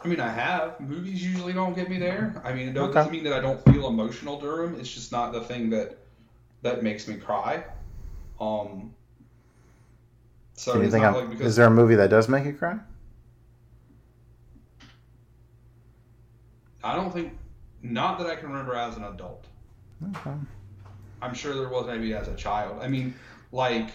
I 0.00 0.08
mean, 0.08 0.20
I 0.20 0.28
have. 0.30 0.78
Movies 0.80 1.24
usually 1.24 1.52
don't 1.54 1.74
get 1.74 1.88
me 1.88 1.98
there. 1.98 2.40
I 2.44 2.52
mean, 2.52 2.68
it 2.68 2.76
Okay. 2.76 2.92
doesn't 2.92 3.12
mean 3.12 3.24
that 3.24 3.32
I 3.32 3.40
don't 3.40 3.64
feel 3.64 3.88
emotional 3.88 4.38
during 4.38 4.72
them. 4.72 4.80
It's 4.80 4.92
just 4.92 5.12
not 5.12 5.32
the 5.32 5.40
thing 5.40 5.70
that 5.70 5.98
that 6.62 6.82
makes 6.82 7.08
me 7.08 7.16
cry. 7.16 7.64
Um. 8.40 8.92
So 10.54 10.80
it's 10.80 10.92
think 10.92 11.02
not 11.02 11.16
of, 11.16 11.22
like 11.22 11.30
because 11.30 11.46
is 11.46 11.56
there 11.56 11.66
a 11.66 11.70
movie 11.70 11.94
that 11.96 12.10
does 12.10 12.28
make 12.28 12.44
you 12.44 12.52
cry? 12.52 12.78
I 16.84 16.94
don't 16.94 17.10
think, 17.12 17.32
not 17.82 18.18
that 18.18 18.26
I 18.26 18.36
can 18.36 18.50
remember 18.50 18.74
as 18.74 18.96
an 18.96 19.04
adult. 19.04 19.46
Okay. 20.10 20.34
I'm 21.22 21.32
sure 21.32 21.54
there 21.54 21.68
was 21.70 21.86
maybe 21.86 22.12
as 22.12 22.28
a 22.28 22.34
child. 22.34 22.78
I 22.82 22.88
mean, 22.88 23.14
like 23.54 23.90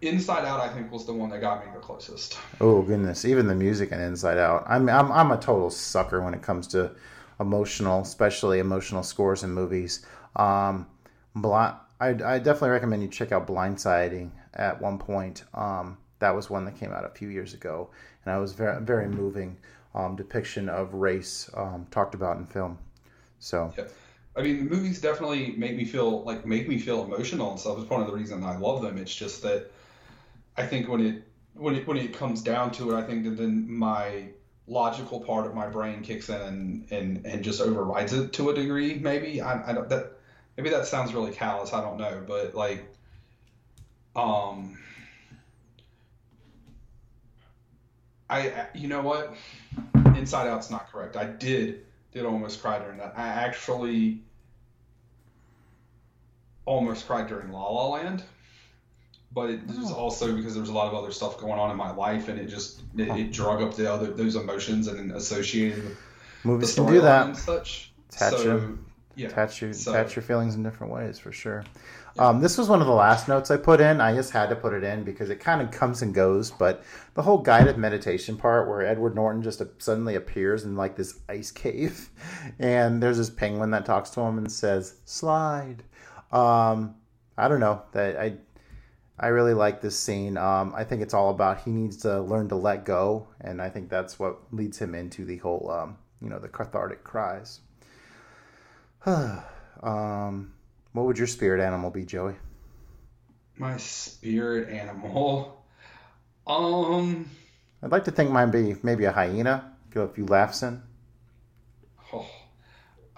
Inside 0.00 0.44
Out, 0.44 0.60
I 0.60 0.68
think 0.68 0.90
was 0.90 1.06
the 1.06 1.12
one 1.12 1.28
that 1.30 1.40
got 1.40 1.64
me 1.64 1.70
the 1.74 1.80
closest. 1.80 2.38
Oh 2.60 2.82
goodness, 2.82 3.24
even 3.24 3.46
the 3.46 3.54
music 3.54 3.92
in 3.92 4.00
Inside 4.00 4.38
Out. 4.38 4.64
I'm 4.66 4.88
I'm 4.88 5.12
I'm 5.12 5.30
a 5.30 5.36
total 5.36 5.70
sucker 5.70 6.22
when 6.22 6.34
it 6.34 6.42
comes 6.42 6.66
to 6.68 6.92
emotional, 7.38 8.00
especially 8.00 8.60
emotional 8.60 9.02
scores 9.02 9.42
in 9.42 9.50
movies. 9.50 10.04
Um, 10.36 10.86
Bli- 11.34 11.52
I 11.52 11.76
I 12.00 12.38
definitely 12.38 12.70
recommend 12.70 13.02
you 13.02 13.08
check 13.08 13.32
out 13.32 13.46
Blindspotting 13.46 14.30
at 14.54 14.80
one 14.80 14.98
point. 14.98 15.44
Um, 15.52 15.98
that 16.20 16.34
was 16.34 16.48
one 16.48 16.64
that 16.64 16.76
came 16.76 16.92
out 16.92 17.04
a 17.04 17.10
few 17.10 17.28
years 17.28 17.54
ago, 17.54 17.90
and 18.24 18.32
I 18.32 18.38
was 18.38 18.52
very 18.52 18.80
very 18.80 19.08
moving 19.08 19.56
um, 19.94 20.16
depiction 20.16 20.68
of 20.68 20.94
race 20.94 21.50
um, 21.54 21.86
talked 21.90 22.14
about 22.14 22.38
in 22.38 22.46
film. 22.46 22.78
So 23.40 23.72
Yeah. 23.76 23.84
I 24.38 24.42
mean, 24.42 24.58
the 24.58 24.70
movies 24.70 25.00
definitely 25.00 25.50
make 25.56 25.74
me 25.74 25.84
feel 25.84 26.22
like 26.22 26.46
make 26.46 26.68
me 26.68 26.78
feel 26.78 27.02
emotional 27.02 27.50
and 27.50 27.58
stuff. 27.58 27.76
It's 27.80 27.90
one 27.90 28.00
of 28.00 28.06
the 28.06 28.12
reasons 28.12 28.44
I 28.44 28.56
love 28.56 28.82
them. 28.82 28.96
It's 28.96 29.12
just 29.12 29.42
that 29.42 29.68
I 30.56 30.64
think 30.64 30.88
when 30.88 31.04
it 31.04 31.24
when 31.54 31.74
it 31.74 31.88
when 31.88 31.96
it 31.96 32.14
comes 32.14 32.40
down 32.40 32.70
to 32.72 32.92
it, 32.92 32.96
I 32.96 33.02
think 33.02 33.24
that 33.24 33.30
then 33.36 33.66
my 33.68 34.28
logical 34.68 35.18
part 35.20 35.46
of 35.46 35.54
my 35.54 35.66
brain 35.66 36.02
kicks 36.02 36.28
in 36.28 36.40
and 36.40 36.92
and, 36.92 37.26
and 37.26 37.42
just 37.42 37.60
overrides 37.60 38.12
it 38.12 38.32
to 38.34 38.50
a 38.50 38.54
degree. 38.54 38.94
Maybe 38.94 39.42
I, 39.42 39.70
I 39.70 39.72
don't 39.72 39.88
that 39.88 40.12
maybe 40.56 40.70
that 40.70 40.86
sounds 40.86 41.12
really 41.12 41.32
callous. 41.32 41.72
I 41.72 41.80
don't 41.80 41.98
know, 41.98 42.22
but 42.24 42.54
like 42.54 42.86
um. 44.14 44.78
I, 48.30 48.66
you 48.74 48.88
know 48.88 49.00
what? 49.00 49.34
Inside 50.14 50.48
Out's 50.48 50.70
not 50.70 50.92
correct. 50.92 51.16
I 51.16 51.24
did 51.24 51.86
did 52.12 52.26
almost 52.26 52.60
cry 52.60 52.78
during 52.78 52.98
that. 52.98 53.14
I 53.16 53.26
actually 53.26 54.20
almost 56.68 57.06
cried 57.06 57.26
during 57.26 57.50
La 57.50 57.66
La 57.70 57.88
Land, 57.88 58.22
but 59.32 59.50
it 59.50 59.66
was 59.66 59.90
also 59.90 60.36
because 60.36 60.52
there 60.54 60.60
was 60.60 60.70
a 60.70 60.74
lot 60.74 60.86
of 60.86 60.94
other 60.94 61.10
stuff 61.10 61.38
going 61.38 61.58
on 61.58 61.70
in 61.70 61.76
my 61.76 61.90
life, 61.90 62.28
and 62.28 62.38
it 62.38 62.46
just 62.46 62.82
it, 62.96 63.08
it 63.08 63.32
drug 63.32 63.62
up 63.62 63.74
the 63.74 63.90
other 63.90 64.08
those 64.12 64.36
emotions 64.36 64.86
and 64.86 65.12
associated 65.12 65.82
with 65.82 65.96
the 66.42 66.48
movies 66.48 66.74
can 66.74 66.86
do 66.86 67.00
that. 67.00 67.24
storyline 67.24 67.28
and 67.28 67.36
such. 67.36 67.92
Attach 68.12 68.32
so, 68.32 68.44
them. 68.44 68.86
yeah, 69.16 69.28
Attach 69.28 69.62
your 69.62 69.72
so- 69.72 69.92
attach 69.92 70.14
your 70.16 70.22
feelings 70.22 70.54
in 70.54 70.62
different 70.62 70.92
ways 70.92 71.18
for 71.18 71.32
sure. 71.32 71.64
Um, 72.18 72.40
this 72.40 72.58
was 72.58 72.68
one 72.68 72.80
of 72.80 72.88
the 72.88 72.92
last 72.94 73.28
notes 73.28 73.48
I 73.50 73.56
put 73.58 73.80
in. 73.80 74.00
I 74.00 74.12
just 74.12 74.32
had 74.32 74.48
to 74.48 74.56
put 74.56 74.72
it 74.72 74.82
in 74.82 75.04
because 75.04 75.30
it 75.30 75.38
kind 75.38 75.62
of 75.62 75.70
comes 75.70 76.02
and 76.02 76.12
goes. 76.12 76.50
But 76.50 76.82
the 77.14 77.22
whole 77.22 77.38
guided 77.38 77.78
meditation 77.78 78.36
part, 78.36 78.66
where 78.68 78.84
Edward 78.84 79.14
Norton 79.14 79.40
just 79.40 79.62
suddenly 79.78 80.16
appears 80.16 80.64
in 80.64 80.74
like 80.74 80.96
this 80.96 81.20
ice 81.28 81.52
cave, 81.52 82.10
and 82.58 83.00
there's 83.00 83.18
this 83.18 83.30
penguin 83.30 83.70
that 83.70 83.86
talks 83.86 84.10
to 84.10 84.20
him 84.20 84.36
and 84.38 84.50
says 84.50 84.94
"slide." 85.04 85.84
Um, 86.32 86.96
I 87.36 87.48
don't 87.48 87.60
know 87.60 87.82
that 87.92 88.16
I. 88.16 88.34
I 89.20 89.28
really 89.28 89.52
like 89.52 89.80
this 89.80 89.98
scene. 89.98 90.36
Um, 90.36 90.72
I 90.76 90.84
think 90.84 91.02
it's 91.02 91.12
all 91.12 91.30
about 91.30 91.62
he 91.62 91.72
needs 91.72 91.96
to 92.02 92.20
learn 92.20 92.50
to 92.50 92.54
let 92.54 92.84
go, 92.84 93.26
and 93.40 93.60
I 93.60 93.68
think 93.68 93.88
that's 93.88 94.16
what 94.16 94.38
leads 94.52 94.78
him 94.78 94.94
into 94.94 95.24
the 95.24 95.38
whole, 95.38 95.68
um, 95.72 95.98
you 96.22 96.28
know, 96.28 96.38
the 96.38 96.46
cathartic 96.46 97.02
cries. 97.02 97.58
um, 99.06 100.52
what 100.92 101.04
would 101.06 101.18
your 101.18 101.26
spirit 101.26 101.60
animal 101.60 101.90
be, 101.90 102.04
Joey? 102.04 102.36
my 103.58 103.76
spirit 103.76 104.68
animal. 104.68 105.64
Um, 106.46 107.28
I'd 107.82 107.92
like 107.92 108.04
to 108.04 108.10
think 108.10 108.30
mine 108.30 108.50
be 108.50 108.76
maybe 108.82 109.04
a 109.04 109.12
hyena. 109.12 109.72
Get 109.92 110.02
a 110.02 110.08
few 110.08 110.26
laughs 110.26 110.62
in. 110.62 110.82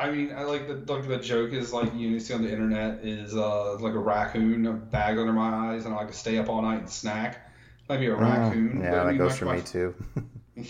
I 0.01 0.11
mean, 0.11 0.33
I 0.35 0.45
like 0.45 0.67
the 0.67 0.93
like 0.93 1.07
the 1.07 1.19
joke 1.19 1.53
is 1.53 1.73
like 1.73 1.95
you 1.95 2.19
see 2.21 2.33
on 2.33 2.43
the 2.43 2.51
internet 2.51 3.05
is 3.05 3.37
uh 3.37 3.75
like 3.79 3.95
a 3.95 3.99
raccoon, 3.99 4.67
a 4.67 4.73
bag 4.73 5.19
under 5.19 5.33
my 5.33 5.73
eyes, 5.75 5.85
and 5.85 5.93
I 5.95 5.99
like 5.99 6.09
to 6.09 6.15
stay 6.15 6.39
up 6.39 6.49
all 6.49 6.63
night 6.63 6.81
and 6.81 6.91
snack. 6.91 7.47
Be 7.89 8.07
a 8.07 8.15
raccoon. 8.15 8.75
Mm, 8.79 8.83
yeah, 8.85 8.89
I 8.93 9.05
that 9.05 9.07
mean, 9.09 9.19
goes 9.19 9.37
for 9.37 9.47
my- 9.47 9.57
me 9.57 9.63
too. 9.63 9.95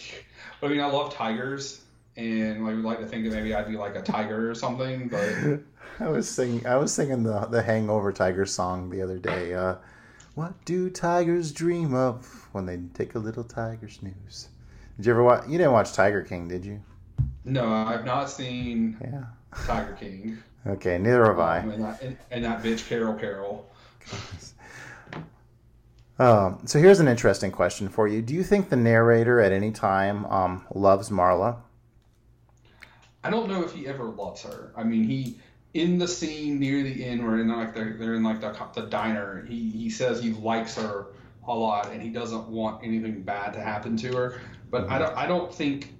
But 0.60 0.66
I 0.66 0.70
mean, 0.70 0.80
I 0.80 0.86
love 0.86 1.14
tigers, 1.14 1.82
and 2.16 2.66
I 2.66 2.74
would 2.74 2.84
like 2.84 2.98
to 3.00 3.06
think 3.06 3.24
that 3.24 3.32
maybe 3.32 3.54
I'd 3.54 3.68
be 3.68 3.76
like 3.76 3.94
a 3.94 4.02
tiger 4.02 4.50
or 4.50 4.54
something. 4.54 5.08
But 5.08 5.60
I 6.00 6.08
was 6.08 6.28
singing. 6.28 6.66
I 6.66 6.76
was 6.76 6.92
singing 6.92 7.22
the 7.22 7.40
the 7.46 7.62
Hangover 7.62 8.12
Tiger 8.12 8.46
song 8.46 8.90
the 8.90 9.00
other 9.02 9.18
day. 9.18 9.54
Uh, 9.54 9.76
what 10.34 10.52
do 10.64 10.90
tigers 10.90 11.52
dream 11.52 11.94
of 11.94 12.48
when 12.52 12.66
they 12.66 12.78
take 12.94 13.14
a 13.14 13.18
little 13.18 13.44
tiger 13.44 13.88
snooze? 13.88 14.48
Did 14.96 15.06
you 15.06 15.12
ever 15.12 15.22
watch? 15.22 15.44
You 15.46 15.56
didn't 15.58 15.72
watch 15.72 15.92
Tiger 15.92 16.22
King, 16.22 16.48
did 16.48 16.64
you? 16.64 16.80
No, 17.50 17.72
I've 17.72 18.04
not 18.04 18.30
seen 18.30 18.96
Yeah. 19.00 19.24
Tiger 19.66 19.96
King. 19.98 20.38
Okay, 20.66 20.98
neither 20.98 21.24
have 21.24 21.38
I. 21.38 21.58
Um, 21.60 21.70
and, 21.70 21.84
that, 21.84 22.02
and, 22.02 22.16
and 22.30 22.44
that 22.44 22.62
bitch 22.62 22.86
Carol 22.88 23.14
Carol. 23.14 23.70
Um, 26.18 26.58
so 26.66 26.78
here's 26.78 27.00
an 27.00 27.08
interesting 27.08 27.50
question 27.50 27.88
for 27.88 28.06
you. 28.06 28.20
Do 28.20 28.34
you 28.34 28.44
think 28.44 28.68
the 28.68 28.76
narrator 28.76 29.40
at 29.40 29.52
any 29.52 29.70
time 29.70 30.26
um, 30.26 30.66
loves 30.74 31.08
Marla? 31.08 31.56
I 33.24 33.30
don't 33.30 33.48
know 33.48 33.64
if 33.64 33.72
he 33.72 33.86
ever 33.86 34.04
loves 34.04 34.42
her. 34.42 34.70
I 34.76 34.82
mean, 34.82 35.04
he 35.04 35.38
in 35.72 35.98
the 35.98 36.06
scene 36.06 36.58
near 36.58 36.82
the 36.82 37.06
end 37.06 37.24
where 37.24 37.40
in 37.40 37.48
like 37.48 37.74
they're, 37.74 37.94
they're 37.94 38.16
in 38.16 38.22
like 38.22 38.42
the, 38.42 38.54
the 38.74 38.86
diner, 38.88 39.46
he, 39.48 39.70
he 39.70 39.88
says 39.88 40.22
he 40.22 40.32
likes 40.32 40.76
her 40.76 41.06
a 41.46 41.54
lot 41.54 41.90
and 41.90 42.02
he 42.02 42.10
doesn't 42.10 42.48
want 42.48 42.84
anything 42.84 43.22
bad 43.22 43.54
to 43.54 43.60
happen 43.60 43.96
to 43.96 44.14
her. 44.14 44.40
But 44.70 44.90
I 44.90 44.98
don't 44.98 45.16
I 45.16 45.26
don't 45.26 45.52
think 45.52 45.94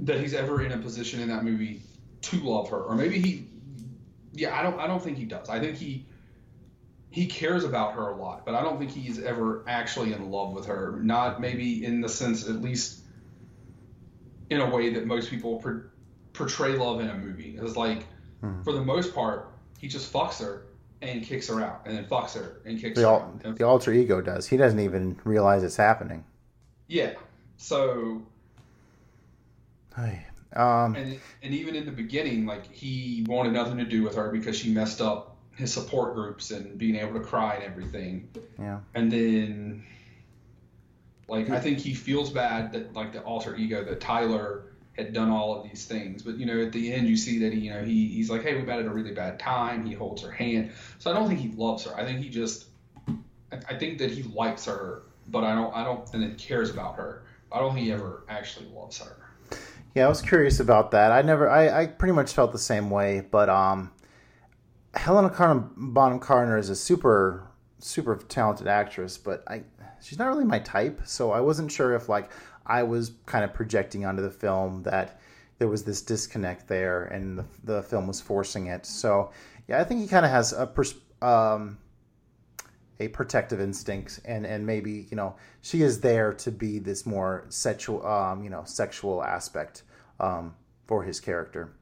that 0.00 0.20
he's 0.20 0.34
ever 0.34 0.62
in 0.64 0.72
a 0.72 0.78
position 0.78 1.20
in 1.20 1.28
that 1.28 1.44
movie 1.44 1.82
to 2.22 2.36
love 2.38 2.68
her. 2.70 2.78
Or 2.82 2.94
maybe 2.94 3.20
he 3.20 3.46
yeah, 4.32 4.58
I 4.58 4.62
don't 4.62 4.78
I 4.78 4.86
don't 4.86 5.02
think 5.02 5.16
he 5.18 5.24
does. 5.24 5.48
I 5.48 5.58
think 5.60 5.76
he 5.76 6.04
he 7.10 7.26
cares 7.26 7.64
about 7.64 7.94
her 7.94 8.08
a 8.08 8.16
lot, 8.16 8.44
but 8.44 8.54
I 8.54 8.62
don't 8.62 8.78
think 8.78 8.90
he's 8.90 9.18
ever 9.22 9.64
actually 9.66 10.12
in 10.12 10.30
love 10.30 10.52
with 10.52 10.66
her. 10.66 10.98
Not 11.02 11.40
maybe 11.40 11.84
in 11.84 12.00
the 12.00 12.08
sense, 12.08 12.48
at 12.48 12.60
least 12.60 13.00
in 14.50 14.60
a 14.60 14.68
way 14.68 14.92
that 14.94 15.06
most 15.06 15.30
people 15.30 15.56
per- 15.56 15.90
portray 16.32 16.76
love 16.76 17.00
in 17.00 17.08
a 17.08 17.14
movie. 17.16 17.58
It's 17.60 17.76
like, 17.76 18.04
Hmm. 18.40 18.62
for 18.62 18.72
the 18.72 18.82
most 18.82 19.14
part, 19.14 19.50
he 19.78 19.88
just 19.88 20.12
fucks 20.12 20.40
her 20.40 20.62
and 21.02 21.22
kicks 21.24 21.48
her 21.48 21.60
out, 21.60 21.82
and 21.86 21.96
then 21.96 22.04
fucks 22.04 22.34
her 22.34 22.60
and 22.64 22.78
kicks 22.80 22.94
The, 22.96 23.02
her 23.02 23.08
al- 23.08 23.54
the 23.54 23.64
alter 23.64 23.92
ego 23.92 24.20
does. 24.20 24.46
He 24.46 24.56
doesn't 24.56 24.78
even 24.80 25.18
realize 25.24 25.62
it's 25.64 25.76
happening. 25.76 26.24
yeah. 26.86 27.14
So. 27.56 28.22
Um, 30.54 30.94
and 30.96 31.20
and 31.42 31.54
even 31.54 31.74
in 31.76 31.84
the 31.84 31.92
beginning, 31.92 32.46
like 32.46 32.72
he 32.72 33.24
wanted 33.28 33.52
nothing 33.52 33.76
to 33.78 33.84
do 33.84 34.02
with 34.02 34.14
her 34.16 34.30
because 34.30 34.56
she 34.58 34.70
messed 34.70 35.00
up 35.00 35.36
his 35.54 35.72
support 35.72 36.14
groups 36.14 36.50
and 36.50 36.78
being 36.78 36.96
able 36.96 37.14
to 37.14 37.20
cry 37.20 37.56
and 37.56 37.64
everything. 37.64 38.28
yeah. 38.58 38.80
And 38.94 39.10
then, 39.10 39.84
like 41.28 41.50
I 41.50 41.60
think 41.60 41.78
he 41.78 41.94
feels 41.94 42.30
bad 42.30 42.72
that 42.72 42.94
like 42.94 43.12
the 43.12 43.20
alter 43.22 43.56
ego 43.56 43.84
that 43.84 44.00
Tyler 44.00 44.64
had 44.96 45.12
done 45.12 45.30
all 45.30 45.56
of 45.56 45.68
these 45.68 45.84
things, 45.84 46.22
but 46.22 46.38
you 46.38 46.46
know 46.46 46.60
at 46.62 46.72
the 46.72 46.92
end 46.92 47.06
you 47.06 47.16
see 47.16 47.38
that 47.40 47.52
he 47.52 47.60
you 47.60 47.70
know 47.70 47.84
he 47.84 48.08
he's 48.08 48.30
like 48.30 48.42
hey 48.42 48.56
we 48.56 48.62
met 48.62 48.78
at 48.78 48.86
a 48.86 48.90
really 48.90 49.12
bad 49.12 49.38
time. 49.38 49.84
He 49.84 49.92
holds 49.92 50.22
her 50.22 50.30
hand, 50.30 50.72
so 50.98 51.10
I 51.10 51.14
don't 51.14 51.28
think 51.28 51.40
he 51.40 51.50
loves 51.50 51.84
her. 51.84 51.94
I 51.94 52.04
think 52.04 52.20
he 52.20 52.30
just 52.30 52.66
I, 53.52 53.56
I 53.68 53.78
think 53.78 53.98
that 53.98 54.10
he 54.10 54.22
likes 54.22 54.64
her, 54.64 55.02
but 55.28 55.44
I 55.44 55.54
don't 55.54 55.74
I 55.76 55.84
don't 55.84 56.12
and 56.14 56.24
it 56.24 56.38
cares 56.38 56.70
about 56.70 56.96
her. 56.96 57.24
I 57.52 57.58
don't 57.58 57.74
think 57.74 57.86
he 57.86 57.92
ever 57.92 58.24
actually 58.28 58.66
loves 58.74 58.98
her. 58.98 59.27
Yeah, 59.94 60.06
I 60.06 60.08
was 60.08 60.22
curious 60.22 60.60
about 60.60 60.90
that. 60.92 61.12
I 61.12 61.22
never, 61.22 61.48
I, 61.48 61.82
I 61.82 61.86
pretty 61.86 62.12
much 62.12 62.32
felt 62.32 62.52
the 62.52 62.58
same 62.58 62.90
way. 62.90 63.20
But 63.20 63.48
um, 63.48 63.90
Helena 64.94 65.30
Car- 65.30 65.70
Bonham 65.76 66.20
Carter 66.20 66.56
is 66.56 66.70
a 66.70 66.76
super, 66.76 67.48
super 67.78 68.16
talented 68.16 68.68
actress, 68.68 69.18
but 69.18 69.42
I, 69.48 69.62
she's 70.00 70.18
not 70.18 70.28
really 70.28 70.44
my 70.44 70.60
type. 70.60 71.00
So 71.04 71.32
I 71.32 71.40
wasn't 71.40 71.72
sure 71.72 71.94
if 71.94 72.08
like 72.08 72.30
I 72.66 72.82
was 72.82 73.12
kind 73.26 73.44
of 73.44 73.54
projecting 73.54 74.04
onto 74.04 74.22
the 74.22 74.30
film 74.30 74.82
that 74.84 75.20
there 75.58 75.68
was 75.68 75.82
this 75.82 76.02
disconnect 76.02 76.68
there, 76.68 77.04
and 77.04 77.38
the, 77.38 77.44
the 77.64 77.82
film 77.82 78.06
was 78.06 78.20
forcing 78.20 78.66
it. 78.66 78.86
So 78.86 79.32
yeah, 79.66 79.80
I 79.80 79.84
think 79.84 80.00
he 80.00 80.06
kind 80.06 80.24
of 80.24 80.30
has 80.30 80.52
a 80.52 80.66
pers- 80.66 80.94
um, 81.20 81.78
a 83.00 83.08
protective 83.08 83.60
instinct 83.60 84.20
and 84.24 84.44
and 84.44 84.66
maybe 84.66 85.06
you 85.10 85.16
know 85.16 85.36
she 85.60 85.82
is 85.82 86.00
there 86.00 86.32
to 86.32 86.50
be 86.50 86.78
this 86.78 87.06
more 87.06 87.44
sexual 87.48 88.04
um 88.06 88.42
you 88.42 88.50
know 88.50 88.62
sexual 88.64 89.22
aspect 89.22 89.82
um 90.20 90.54
for 90.86 91.02
his 91.02 91.20
character. 91.20 91.72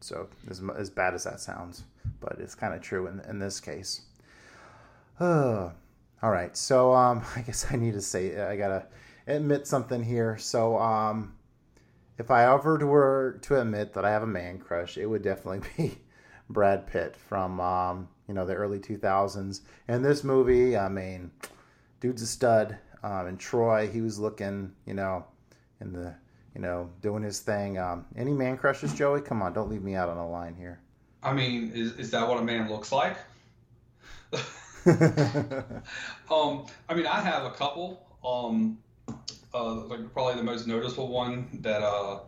So 0.00 0.28
as, 0.48 0.62
as 0.76 0.90
bad 0.90 1.14
as 1.14 1.24
that 1.24 1.40
sounds 1.40 1.84
but 2.20 2.38
it's 2.38 2.54
kind 2.54 2.74
of 2.74 2.80
true 2.80 3.06
in, 3.06 3.20
in 3.28 3.38
this 3.38 3.60
case. 3.60 4.02
Uh, 5.18 5.70
all 6.22 6.30
right 6.30 6.56
so 6.56 6.92
um 6.94 7.22
i 7.36 7.42
guess 7.42 7.66
i 7.70 7.76
need 7.76 7.94
to 7.94 8.00
say 8.00 8.40
i 8.40 8.56
gotta 8.56 8.86
admit 9.26 9.66
something 9.66 10.02
here. 10.02 10.36
So 10.38 10.78
um 10.78 11.34
if 12.18 12.30
i 12.30 12.52
ever 12.52 12.84
were 12.86 13.38
to 13.42 13.60
admit 13.60 13.92
that 13.94 14.04
i 14.04 14.10
have 14.10 14.22
a 14.22 14.26
man 14.26 14.58
crush 14.58 14.96
it 14.96 15.06
would 15.06 15.22
definitely 15.22 15.68
be 15.76 15.98
brad 16.48 16.86
pitt 16.86 17.14
from 17.16 17.60
um 17.60 18.08
you 18.28 18.34
know 18.34 18.44
the 18.44 18.54
early 18.54 18.78
2000s 18.78 19.60
and 19.88 20.04
this 20.04 20.24
movie 20.24 20.76
i 20.76 20.88
mean 20.88 21.30
dude's 22.00 22.22
a 22.22 22.26
stud 22.26 22.76
um 23.02 23.26
and 23.26 23.38
troy 23.38 23.88
he 23.88 24.00
was 24.00 24.18
looking 24.18 24.72
you 24.86 24.94
know 24.94 25.24
in 25.80 25.92
the 25.92 26.14
you 26.54 26.60
know 26.60 26.90
doing 27.02 27.22
his 27.22 27.40
thing 27.40 27.78
um 27.78 28.04
any 28.16 28.32
man 28.32 28.56
crushes 28.56 28.94
joey 28.94 29.20
come 29.20 29.42
on 29.42 29.52
don't 29.52 29.70
leave 29.70 29.82
me 29.82 29.94
out 29.94 30.08
on 30.08 30.16
a 30.16 30.28
line 30.28 30.54
here 30.54 30.80
I 31.26 31.32
mean, 31.32 31.72
is, 31.74 31.92
is 31.94 32.12
that 32.12 32.28
what 32.28 32.38
a 32.38 32.42
man 32.42 32.70
looks 32.70 32.92
like? 32.92 33.16
um, 34.32 34.44
I 36.88 36.94
mean, 36.94 37.06
I 37.06 37.20
have 37.20 37.44
a 37.44 37.50
couple. 37.50 38.06
Um, 38.24 38.78
uh, 39.52 39.74
like 39.86 40.12
probably 40.12 40.36
the 40.36 40.44
most 40.44 40.68
noticeable 40.68 41.08
one 41.08 41.48
that 41.62 41.82
uh, 41.82 42.20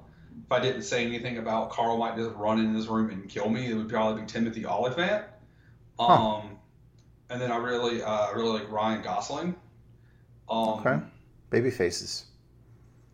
if 0.44 0.50
I 0.50 0.58
didn't 0.58 0.82
say 0.82 1.06
anything 1.06 1.38
about, 1.38 1.70
Carl 1.70 1.96
might 1.96 2.16
just 2.16 2.34
run 2.34 2.58
in 2.58 2.74
his 2.74 2.88
room 2.88 3.10
and 3.10 3.28
kill 3.28 3.48
me. 3.48 3.70
It 3.70 3.74
would 3.74 3.88
probably 3.88 4.22
be 4.22 4.26
Timothy 4.26 4.66
Olyphant. 4.66 5.24
Um, 5.98 6.08
Huh. 6.08 6.40
and 7.30 7.40
then 7.40 7.50
I 7.52 7.56
really, 7.56 8.02
uh, 8.02 8.10
I 8.10 8.32
really 8.32 8.60
like 8.60 8.70
Ryan 8.70 9.02
Gosling. 9.02 9.54
Um, 10.48 10.68
okay 10.80 11.00
baby 11.50 11.70
faces 11.70 12.24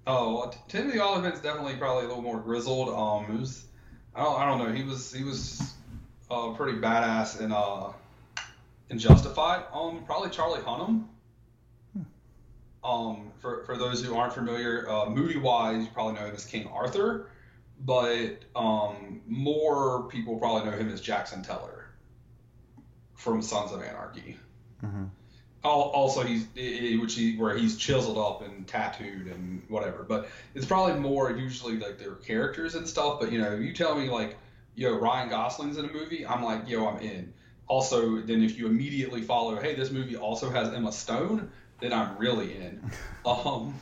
Oh, 0.07 0.51
Timothy 0.69 1.01
Olyphant's 1.01 1.41
definitely 1.41 1.77
probably 1.77 2.05
a 2.05 2.09
little 2.09 2.23
more 2.23 2.39
grizzled. 2.39 2.91
Um, 2.91 3.41
was, 3.41 3.65
I 4.15 4.23
don't, 4.23 4.41
I 4.41 4.45
don't 4.47 4.59
know. 4.59 4.73
He 4.73 4.83
was, 4.83 5.13
he 5.13 5.25
was, 5.25 5.73
uh, 6.31 6.53
pretty 6.53 6.79
badass 6.79 7.41
in 7.41 7.53
uh, 7.53 7.93
in 8.91 8.99
Justified. 8.99 9.65
Um, 9.73 10.05
probably 10.05 10.31
Charlie 10.31 10.61
Hunnam. 10.61 11.05
Um, 12.83 13.33
for 13.41 13.65
for 13.65 13.77
those 13.79 14.05
who 14.05 14.15
aren't 14.15 14.35
familiar, 14.35 14.89
uh, 14.91 15.09
movie 15.09 15.39
wise, 15.39 15.83
you 15.85 15.89
probably 15.95 16.15
know 16.15 16.27
him 16.27 16.35
as 16.35 16.45
King 16.45 16.67
Arthur, 16.67 17.29
but 17.81 18.45
um, 18.55 19.23
more 19.27 20.07
people 20.09 20.39
probably 20.39 20.71
know 20.71 20.77
him 20.77 20.91
as 20.91 21.01
Jackson 21.01 21.43
Teller 21.43 21.74
from 23.25 23.41
Sons 23.41 23.73
of 23.73 23.83
Anarchy. 23.83 24.37
Mhm. 24.85 25.09
Also, 25.63 26.23
he's 26.23 26.47
which 27.01 27.15
he 27.15 27.37
where 27.37 27.57
he's 27.57 27.77
chiseled 27.77 28.19
up 28.19 28.43
and 28.43 28.69
tattooed 28.69 29.29
and 29.29 29.63
whatever. 29.69 30.03
But 30.03 30.29
it's 30.55 30.67
probably 30.67 31.01
more 31.01 31.31
usually 31.31 31.79
like 31.79 31.99
their 31.99 32.17
characters 32.17 32.75
and 32.75 32.87
stuff. 32.87 33.19
But 33.19 33.33
you 33.33 33.41
know, 33.41 33.55
you 33.55 33.73
tell 33.73 33.95
me 33.95 34.11
like, 34.11 34.37
yo, 34.75 34.99
Ryan 34.99 35.31
Gosling's 35.31 35.79
in 35.79 35.87
a 35.87 35.93
movie, 35.93 36.27
I'm 36.27 36.45
like, 36.45 36.69
yo, 36.69 36.87
I'm 36.87 37.01
in. 37.01 37.33
Also, 37.67 38.21
then 38.21 38.43
if 38.43 38.59
you 38.59 38.67
immediately 38.67 39.23
follow, 39.23 39.57
hey, 39.57 39.75
this 39.75 39.91
movie 39.91 40.17
also 40.17 40.51
has 40.51 40.75
Emma 40.75 40.93
Stone, 40.93 41.51
then 41.81 41.95
I'm 41.95 42.19
really 42.19 42.55
in. 42.57 42.91
Um, 43.25 43.73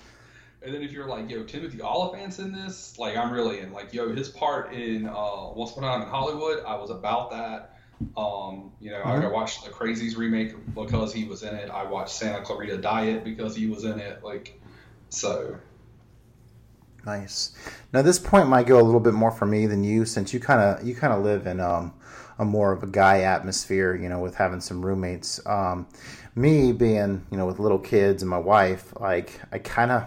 and 0.65 0.73
then 0.73 0.85
if 0.85 0.93
you're 0.93 1.09
like, 1.09 1.29
yo, 1.29 1.43
Timothy 1.43 1.83
Olyphant's 1.83 2.39
in 2.39 2.53
this, 2.53 2.97
like 2.97 3.17
I'm 3.17 3.33
really 3.33 3.59
in. 3.59 3.73
Like, 3.73 3.93
yo, 3.93 4.15
his 4.15 4.29
part 4.29 4.73
in 4.73 5.09
uh, 5.09 5.49
Once 5.53 5.73
Upon 5.73 5.83
a 5.83 5.89
Time 5.89 6.03
in 6.03 6.09
Hollywood, 6.09 6.63
I 6.65 6.77
was 6.77 6.91
about 6.91 7.33
that. 7.33 7.72
Um, 8.17 8.73
you 8.81 8.91
know, 8.91 9.01
I 9.03 9.27
watched 9.29 9.65
the 9.65 9.71
Crazies 9.71 10.17
remake 10.17 10.55
because 10.75 11.13
he 11.13 11.25
was 11.25 11.43
in 11.43 11.55
it. 11.55 11.71
I 11.71 11.85
watched 11.85 12.13
Santa 12.13 12.43
Clarita 12.43 12.79
Diet 12.79 13.25
because 13.25 13.55
he 13.55 13.67
was 13.67 13.85
in 13.85 13.99
it. 13.99 14.23
Like, 14.23 14.61
so 15.09 15.59
Nice. 17.05 17.53
Now 17.93 18.03
this 18.03 18.19
point 18.19 18.49
might 18.49 18.67
go 18.67 18.81
a 18.81 18.83
little 18.83 19.01
bit 19.01 19.15
more 19.15 19.31
for 19.31 19.47
me 19.47 19.67
than 19.67 19.83
you, 19.83 20.05
since 20.05 20.33
you 20.33 20.41
kind 20.41 20.61
of 20.61 20.87
you 20.87 20.95
kind 20.95 21.13
of 21.13 21.25
live 21.25 21.47
in 21.47 21.59
um, 21.61 21.93
a 22.39 22.45
more 22.45 22.73
of 22.73 22.83
a 22.83 22.87
guy 22.87 23.21
atmosphere, 23.21 23.95
you 23.95 24.09
know, 24.09 24.21
with 24.21 24.37
having 24.37 24.61
some 24.61 24.85
roommates. 24.85 25.45
Um, 25.47 25.89
me 26.35 26.73
being, 26.73 27.27
you 27.31 27.37
know, 27.37 27.47
with 27.47 27.59
little 27.59 27.79
kids 27.79 28.23
and 28.23 28.31
my 28.31 28.39
wife, 28.39 28.93
like 29.01 29.41
I 29.51 29.59
kind 29.59 29.91
of 29.91 30.05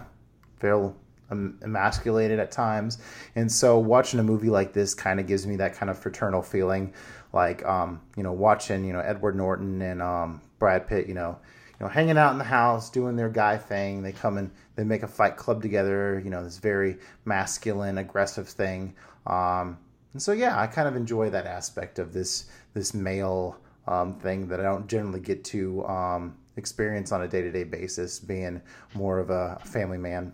feel 0.58 0.96
emasculated 1.30 2.38
at 2.38 2.50
times, 2.50 2.98
and 3.34 3.50
so 3.50 3.78
watching 3.78 4.18
a 4.18 4.22
movie 4.22 4.48
like 4.48 4.72
this 4.72 4.94
kind 4.94 5.20
of 5.20 5.26
gives 5.26 5.46
me 5.46 5.56
that 5.56 5.74
kind 5.74 5.90
of 5.90 5.98
fraternal 5.98 6.40
feeling, 6.40 6.94
like 7.36 7.64
um, 7.64 8.00
you 8.16 8.24
know, 8.24 8.32
watching 8.32 8.84
you 8.84 8.92
know 8.92 9.00
Edward 9.00 9.36
Norton 9.36 9.80
and 9.82 10.02
um, 10.02 10.40
Brad 10.58 10.88
Pitt, 10.88 11.06
you 11.06 11.14
know, 11.14 11.38
you 11.78 11.86
know, 11.86 11.88
hanging 11.88 12.18
out 12.18 12.32
in 12.32 12.38
the 12.38 12.44
house, 12.44 12.90
doing 12.90 13.14
their 13.14 13.28
guy 13.28 13.58
thing. 13.58 14.02
They 14.02 14.10
come 14.10 14.38
and 14.38 14.50
they 14.74 14.82
make 14.82 15.04
a 15.04 15.08
fight 15.08 15.36
club 15.36 15.62
together. 15.62 16.20
You 16.24 16.30
know, 16.30 16.42
this 16.42 16.58
very 16.58 16.96
masculine, 17.24 17.98
aggressive 17.98 18.48
thing. 18.48 18.94
Um, 19.26 19.78
and 20.12 20.22
so, 20.22 20.32
yeah, 20.32 20.58
I 20.58 20.66
kind 20.66 20.88
of 20.88 20.96
enjoy 20.96 21.30
that 21.30 21.46
aspect 21.46 21.98
of 21.98 22.12
this 22.12 22.46
this 22.74 22.94
male 22.94 23.58
um, 23.86 24.14
thing 24.14 24.48
that 24.48 24.58
I 24.58 24.64
don't 24.64 24.88
generally 24.88 25.20
get 25.20 25.44
to 25.44 25.86
um, 25.86 26.36
experience 26.56 27.12
on 27.12 27.22
a 27.22 27.28
day 27.28 27.42
to 27.42 27.52
day 27.52 27.64
basis, 27.64 28.18
being 28.18 28.62
more 28.94 29.18
of 29.18 29.30
a 29.30 29.60
family 29.62 29.98
man. 29.98 30.32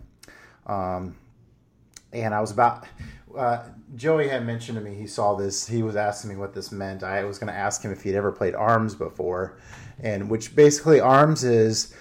Um, 0.65 1.17
and 2.13 2.33
I 2.33 2.39
was 2.39 2.51
about. 2.51 2.85
Uh, 3.35 3.63
Joey 3.95 4.27
had 4.27 4.45
mentioned 4.45 4.77
to 4.77 4.83
me 4.83 4.95
he 4.95 5.07
saw 5.07 5.35
this. 5.35 5.67
He 5.67 5.83
was 5.83 5.95
asking 5.95 6.31
me 6.31 6.35
what 6.35 6.53
this 6.53 6.71
meant. 6.71 7.03
I 7.03 7.23
was 7.23 7.37
going 7.37 7.51
to 7.51 7.57
ask 7.57 7.83
him 7.83 7.91
if 7.91 8.03
he'd 8.03 8.15
ever 8.15 8.31
played 8.31 8.55
Arms 8.55 8.95
before, 8.95 9.57
and 9.99 10.29
which 10.29 10.55
basically 10.55 10.99
Arms 10.99 11.43
is. 11.43 11.93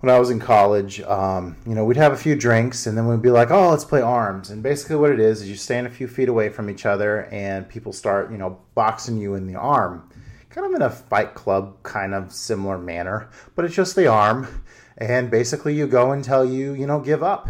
When 0.00 0.14
I 0.14 0.20
was 0.20 0.30
in 0.30 0.38
college, 0.38 1.00
um, 1.00 1.56
you 1.66 1.74
know, 1.74 1.84
we'd 1.84 1.96
have 1.96 2.12
a 2.12 2.16
few 2.16 2.36
drinks 2.36 2.86
and 2.86 2.96
then 2.96 3.08
we'd 3.08 3.20
be 3.20 3.30
like, 3.30 3.50
"Oh, 3.50 3.70
let's 3.70 3.84
play 3.84 4.00
Arms." 4.00 4.48
And 4.48 4.62
basically, 4.62 4.94
what 4.94 5.10
it 5.10 5.18
is 5.18 5.42
is 5.42 5.48
you 5.48 5.56
stand 5.56 5.88
a 5.88 5.90
few 5.90 6.06
feet 6.06 6.28
away 6.28 6.50
from 6.50 6.70
each 6.70 6.86
other, 6.86 7.22
and 7.32 7.68
people 7.68 7.92
start, 7.92 8.30
you 8.30 8.38
know, 8.38 8.60
boxing 8.76 9.18
you 9.18 9.34
in 9.34 9.48
the 9.48 9.56
arm, 9.56 10.08
kind 10.50 10.68
of 10.68 10.72
in 10.72 10.82
a 10.82 10.90
Fight 10.90 11.34
Club 11.34 11.82
kind 11.82 12.14
of 12.14 12.30
similar 12.30 12.78
manner, 12.78 13.28
but 13.56 13.64
it's 13.64 13.74
just 13.74 13.96
the 13.96 14.06
arm. 14.06 14.62
And 14.98 15.32
basically, 15.32 15.74
you 15.74 15.88
go 15.88 16.12
until 16.12 16.44
you, 16.44 16.74
you 16.74 16.86
know, 16.86 17.00
give 17.00 17.24
up 17.24 17.48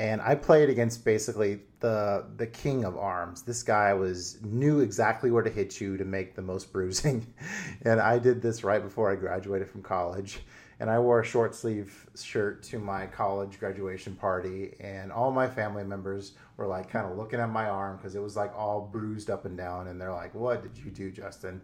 and 0.00 0.22
I 0.22 0.34
played 0.34 0.70
against 0.70 1.04
basically 1.04 1.60
the 1.80 2.24
the 2.38 2.46
king 2.46 2.84
of 2.84 2.96
arms. 2.96 3.42
This 3.42 3.62
guy 3.62 3.92
was 3.92 4.38
knew 4.40 4.80
exactly 4.80 5.30
where 5.30 5.42
to 5.42 5.50
hit 5.50 5.78
you 5.78 5.98
to 5.98 6.06
make 6.06 6.34
the 6.34 6.40
most 6.40 6.72
bruising, 6.72 7.26
and 7.82 8.00
I 8.00 8.18
did 8.18 8.40
this 8.40 8.64
right 8.64 8.82
before 8.82 9.12
I 9.12 9.14
graduated 9.14 9.68
from 9.68 9.82
college. 9.82 10.40
And 10.80 10.88
I 10.88 10.98
wore 10.98 11.20
a 11.20 11.24
short 11.24 11.54
sleeve 11.54 12.08
shirt 12.16 12.62
to 12.62 12.78
my 12.78 13.04
college 13.04 13.60
graduation 13.60 14.16
party, 14.16 14.74
and 14.80 15.12
all 15.12 15.30
my 15.30 15.46
family 15.46 15.84
members 15.84 16.32
were 16.56 16.66
like 16.66 16.88
kind 16.88 17.04
of 17.04 17.18
looking 17.18 17.38
at 17.38 17.50
my 17.50 17.68
arm 17.68 17.98
because 17.98 18.14
it 18.14 18.22
was 18.22 18.34
like 18.34 18.56
all 18.56 18.80
bruised 18.80 19.28
up 19.28 19.44
and 19.44 19.58
down, 19.58 19.88
and 19.88 20.00
they're 20.00 20.14
like, 20.14 20.34
"What 20.34 20.62
did 20.62 20.82
you 20.82 20.90
do, 20.90 21.10
Justin?" 21.10 21.60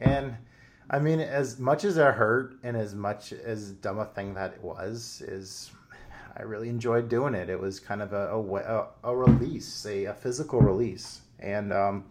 And 0.00 0.36
I 0.90 0.98
mean, 0.98 1.20
as 1.20 1.60
much 1.60 1.84
as 1.84 1.98
it 1.98 2.14
hurt 2.14 2.56
and 2.64 2.76
as 2.76 2.96
much 2.96 3.32
as 3.32 3.70
dumb 3.70 4.00
a 4.00 4.06
thing 4.06 4.34
that 4.34 4.54
it 4.54 4.62
was, 4.64 5.22
is 5.24 5.70
I 6.36 6.42
really 6.42 6.68
enjoyed 6.68 7.08
doing 7.08 7.34
it. 7.34 7.48
It 7.48 7.58
was 7.58 7.80
kind 7.80 8.02
of 8.02 8.12
a 8.12 8.36
a, 8.36 8.86
a, 9.10 9.16
release, 9.16 9.86
a, 9.86 10.04
a 10.04 10.14
physical 10.14 10.60
release, 10.60 11.22
and 11.38 11.72
um, 11.72 12.04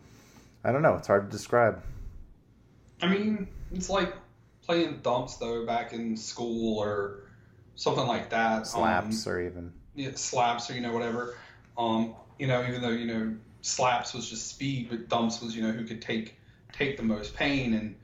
I 0.63 0.71
don't 0.71 0.81
know. 0.81 0.95
It's 0.95 1.07
hard 1.07 1.29
to 1.29 1.31
describe. 1.31 1.83
I 3.01 3.07
mean, 3.07 3.47
it's 3.71 3.89
like 3.89 4.15
playing 4.63 5.01
dumps 5.03 5.37
though 5.37 5.65
back 5.65 5.93
in 5.93 6.17
school 6.17 6.79
or 6.79 7.19
something 7.75 8.07
like 8.07 8.31
that. 8.31 8.65
Slaps 8.65 9.27
Um, 9.27 9.33
or 9.33 9.41
even 9.41 9.73
yeah, 9.93 10.11
slaps 10.15 10.71
or 10.71 10.73
you 10.73 10.81
know 10.81 10.93
whatever. 10.93 11.35
Um, 11.77 12.15
you 12.39 12.47
know, 12.47 12.65
even 12.67 12.81
though 12.81 12.89
you 12.89 13.05
know 13.05 13.35
slaps 13.61 14.13
was 14.13 14.27
just 14.27 14.47
speed, 14.47 14.87
but 14.89 15.07
dumps 15.07 15.41
was 15.41 15.55
you 15.55 15.61
know 15.61 15.71
who 15.71 15.85
could 15.85 16.01
take 16.01 16.35
take 16.71 16.97
the 16.97 17.03
most 17.03 17.35
pain, 17.35 17.75
and 17.75 17.95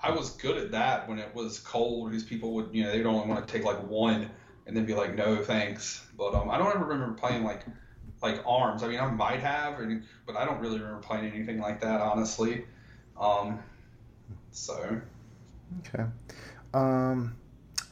I 0.00 0.10
was 0.10 0.30
good 0.30 0.58
at 0.58 0.72
that 0.72 1.08
when 1.08 1.18
it 1.18 1.34
was 1.34 1.60
cold 1.60 2.10
because 2.10 2.24
people 2.24 2.52
would 2.54 2.68
you 2.72 2.84
know 2.84 2.92
they'd 2.92 3.06
only 3.06 3.26
want 3.26 3.46
to 3.46 3.50
take 3.52 3.64
like 3.64 3.82
one 3.88 4.28
and 4.66 4.76
then 4.76 4.84
be 4.84 4.94
like 4.94 5.14
no 5.14 5.36
thanks. 5.36 6.04
But 6.16 6.34
um, 6.34 6.50
I 6.50 6.58
don't 6.58 6.74
ever 6.74 6.84
remember 6.84 7.14
playing 7.14 7.44
like 7.44 7.64
like 8.22 8.42
arms. 8.46 8.82
I 8.82 8.88
mean, 8.88 9.00
I 9.00 9.10
might 9.10 9.40
have, 9.40 9.78
or- 9.78 10.02
but 10.26 10.36
I 10.36 10.44
don't 10.44 10.60
really 10.60 10.78
remember 10.78 11.00
playing 11.00 11.32
anything 11.32 11.60
like 11.60 11.80
that 11.80 12.00
honestly. 12.00 12.64
Um, 13.18 13.58
so 14.50 15.00
Okay. 15.80 16.04
Um, 16.74 17.36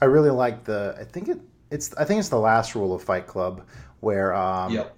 I 0.01 0.07
really 0.07 0.31
like 0.31 0.65
the. 0.65 0.97
I 0.99 1.05
think 1.05 1.29
it. 1.29 1.41
It's. 1.71 1.95
I 1.97 2.05
think 2.05 2.21
it's 2.21 2.29
the 2.29 2.39
last 2.39 2.75
rule 2.75 2.95
of 2.95 3.03
Fight 3.03 3.27
Club 3.27 3.67
where 4.01 4.35
um, 4.35 4.73
yep. 4.73 4.97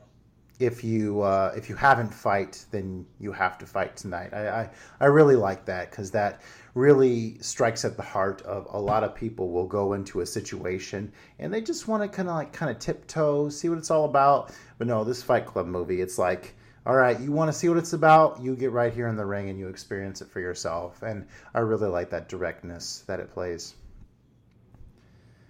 If 0.63 0.85
you 0.85 1.23
uh, 1.23 1.53
if 1.57 1.69
you 1.69 1.75
haven't 1.75 2.15
fight, 2.15 2.65
then 2.71 3.05
you 3.19 3.33
have 3.33 3.59
to 3.59 3.67
fight 3.67 3.97
tonight. 3.97 4.33
I 4.33 4.49
I, 4.49 4.71
I 5.01 5.07
really 5.07 5.37
like 5.37 5.65
that 5.65 5.91
because 5.91 6.13
that 6.13 6.41
really 6.75 7.37
strikes 7.41 7.85
at 7.85 7.97
the 7.97 8.03
heart 8.03 8.43
of 8.43 8.69
a 8.71 8.79
lot 8.79 9.03
of 9.05 9.15
people 9.15 9.51
will 9.51 9.67
go 9.67 9.93
into 9.93 10.21
a 10.21 10.27
situation 10.27 11.13
and 11.39 11.53
they 11.53 11.61
just 11.61 11.87
want 11.87 12.03
to 12.03 12.09
kind 12.09 12.29
of 12.29 12.37
like 12.37 12.53
kind 12.53 12.71
of 12.71 12.79
tiptoe, 12.79 13.49
see 13.49 13.69
what 13.69 13.79
it's 13.79 13.91
all 13.91 14.05
about. 14.05 14.53
But 14.79 14.87
no, 14.87 15.05
this 15.05 15.23
Fight 15.23 15.47
Club 15.47 15.67
movie, 15.67 16.01
it's 16.01 16.19
like. 16.19 16.55
All 16.85 16.97
right, 16.97 17.21
you 17.21 17.31
want 17.31 17.49
to 17.49 17.57
see 17.57 17.69
what 17.69 17.79
it's 17.79 17.93
about? 17.93 18.43
You 18.43 18.57
get 18.57 18.73
right 18.73 18.93
here 18.93 19.07
in 19.07 19.15
the 19.15 19.25
ring 19.25 19.49
and 19.49 19.57
you 19.57 19.69
experience 19.69 20.21
it 20.21 20.29
for 20.33 20.41
yourself. 20.41 21.01
And 21.03 21.29
I 21.55 21.61
really 21.61 21.87
like 21.87 22.11
that 22.11 22.29
directness 22.29 23.05
that 23.07 23.21
it 23.21 23.33
plays. 23.33 23.75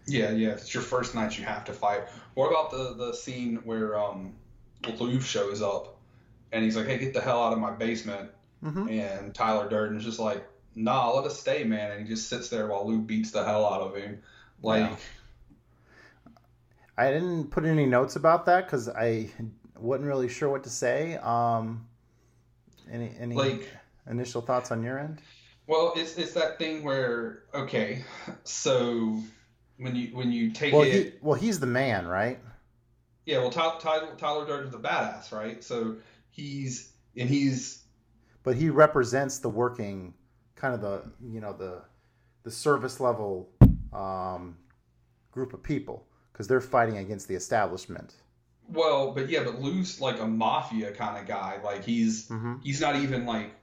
Yeah, 0.06 0.32
yeah. 0.32 0.50
It's 0.50 0.74
your 0.74 0.82
first 0.82 1.14
night, 1.14 1.38
you 1.38 1.44
have 1.46 1.64
to 1.64 1.72
fight. 1.72 2.02
What 2.34 2.48
about 2.48 2.70
the 2.70 2.94
the 3.06 3.12
scene 3.14 3.56
where 3.64 3.98
um, 3.98 4.34
Lou 4.98 5.20
shows 5.20 5.62
up 5.62 5.96
and 6.52 6.64
he's 6.64 6.76
like, 6.76 6.86
"Hey, 6.86 6.98
get 6.98 7.14
the 7.14 7.20
hell 7.20 7.42
out 7.42 7.52
of 7.52 7.58
my 7.58 7.70
basement," 7.72 8.30
Mhm. 8.62 8.90
and 8.90 9.34
Tyler 9.34 9.68
Durden's 9.68 10.04
just 10.04 10.18
like, 10.18 10.44
"Nah, 10.74 11.10
let 11.12 11.24
us 11.24 11.38
stay, 11.38 11.64
man," 11.64 11.92
and 11.92 12.00
he 12.02 12.06
just 12.14 12.28
sits 12.28 12.48
there 12.48 12.66
while 12.66 12.86
Lou 12.86 13.00
beats 13.00 13.30
the 13.30 13.44
hell 13.44 13.66
out 13.66 13.80
of 13.80 13.94
him. 13.96 14.22
Like, 14.62 14.90
Yeah. 14.90 14.96
I 16.96 17.10
didn't 17.10 17.50
put 17.50 17.64
any 17.64 17.86
notes 17.86 18.16
about 18.16 18.46
that 18.46 18.66
because 18.66 18.88
I 18.88 19.30
wasn't 19.76 20.06
really 20.08 20.28
sure 20.28 20.48
what 20.50 20.64
to 20.64 20.70
say. 20.70 21.16
Um, 21.16 21.86
any 22.90 23.14
any 23.18 23.34
Like- 23.34 23.68
initial 24.08 24.42
thoughts 24.42 24.70
on 24.70 24.82
your 24.82 24.98
end? 24.98 25.20
well, 25.66 25.92
it's 25.96 26.16
it's 26.16 26.34
that 26.34 26.58
thing 26.58 26.84
where 26.84 27.44
okay, 27.54 28.04
so 28.44 29.18
when 29.78 29.96
you 29.96 30.14
when 30.14 30.30
you 30.30 30.50
take 30.52 30.72
Well, 30.72 30.82
it, 30.82 30.92
he 30.92 31.12
well 31.22 31.34
he's 31.38 31.60
the 31.60 31.66
man, 31.66 32.06
right? 32.06 32.38
Yeah, 33.26 33.38
well, 33.38 33.50
Tyler, 33.50 33.78
Tyler, 33.80 34.14
Tyler 34.16 34.46
Durden's 34.46 34.74
a 34.74 34.78
badass, 34.78 35.32
right? 35.32 35.62
So 35.62 35.96
he's 36.30 36.92
and 37.16 37.28
he's 37.28 37.82
But 38.42 38.56
he 38.56 38.70
represents 38.70 39.38
the 39.38 39.48
working, 39.48 40.14
kind 40.56 40.74
of 40.74 40.80
the 40.80 41.02
you 41.24 41.40
know 41.40 41.52
the 41.52 41.82
the 42.42 42.50
service 42.50 42.98
level 43.00 43.48
um, 43.92 44.56
group 45.30 45.52
of 45.54 45.62
people 45.62 46.06
because 46.32 46.48
they're 46.48 46.60
fighting 46.60 46.98
against 46.98 47.28
the 47.28 47.34
establishment. 47.34 48.14
Well, 48.68 49.12
but 49.12 49.28
yeah, 49.28 49.44
but 49.44 49.60
Lou's 49.60 50.00
like 50.00 50.18
a 50.18 50.26
mafia 50.26 50.92
kind 50.92 51.18
of 51.18 51.26
guy. 51.26 51.60
Like 51.62 51.84
he's 51.84 52.28
Mhm. 52.28 52.62
he's 52.62 52.80
not 52.80 52.96
even 52.96 53.26
like 53.26 53.54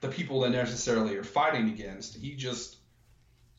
the 0.00 0.08
people 0.08 0.40
that 0.40 0.50
necessarily 0.50 1.16
are 1.16 1.24
fighting 1.24 1.68
against. 1.68 2.16
He 2.16 2.34
just 2.34 2.77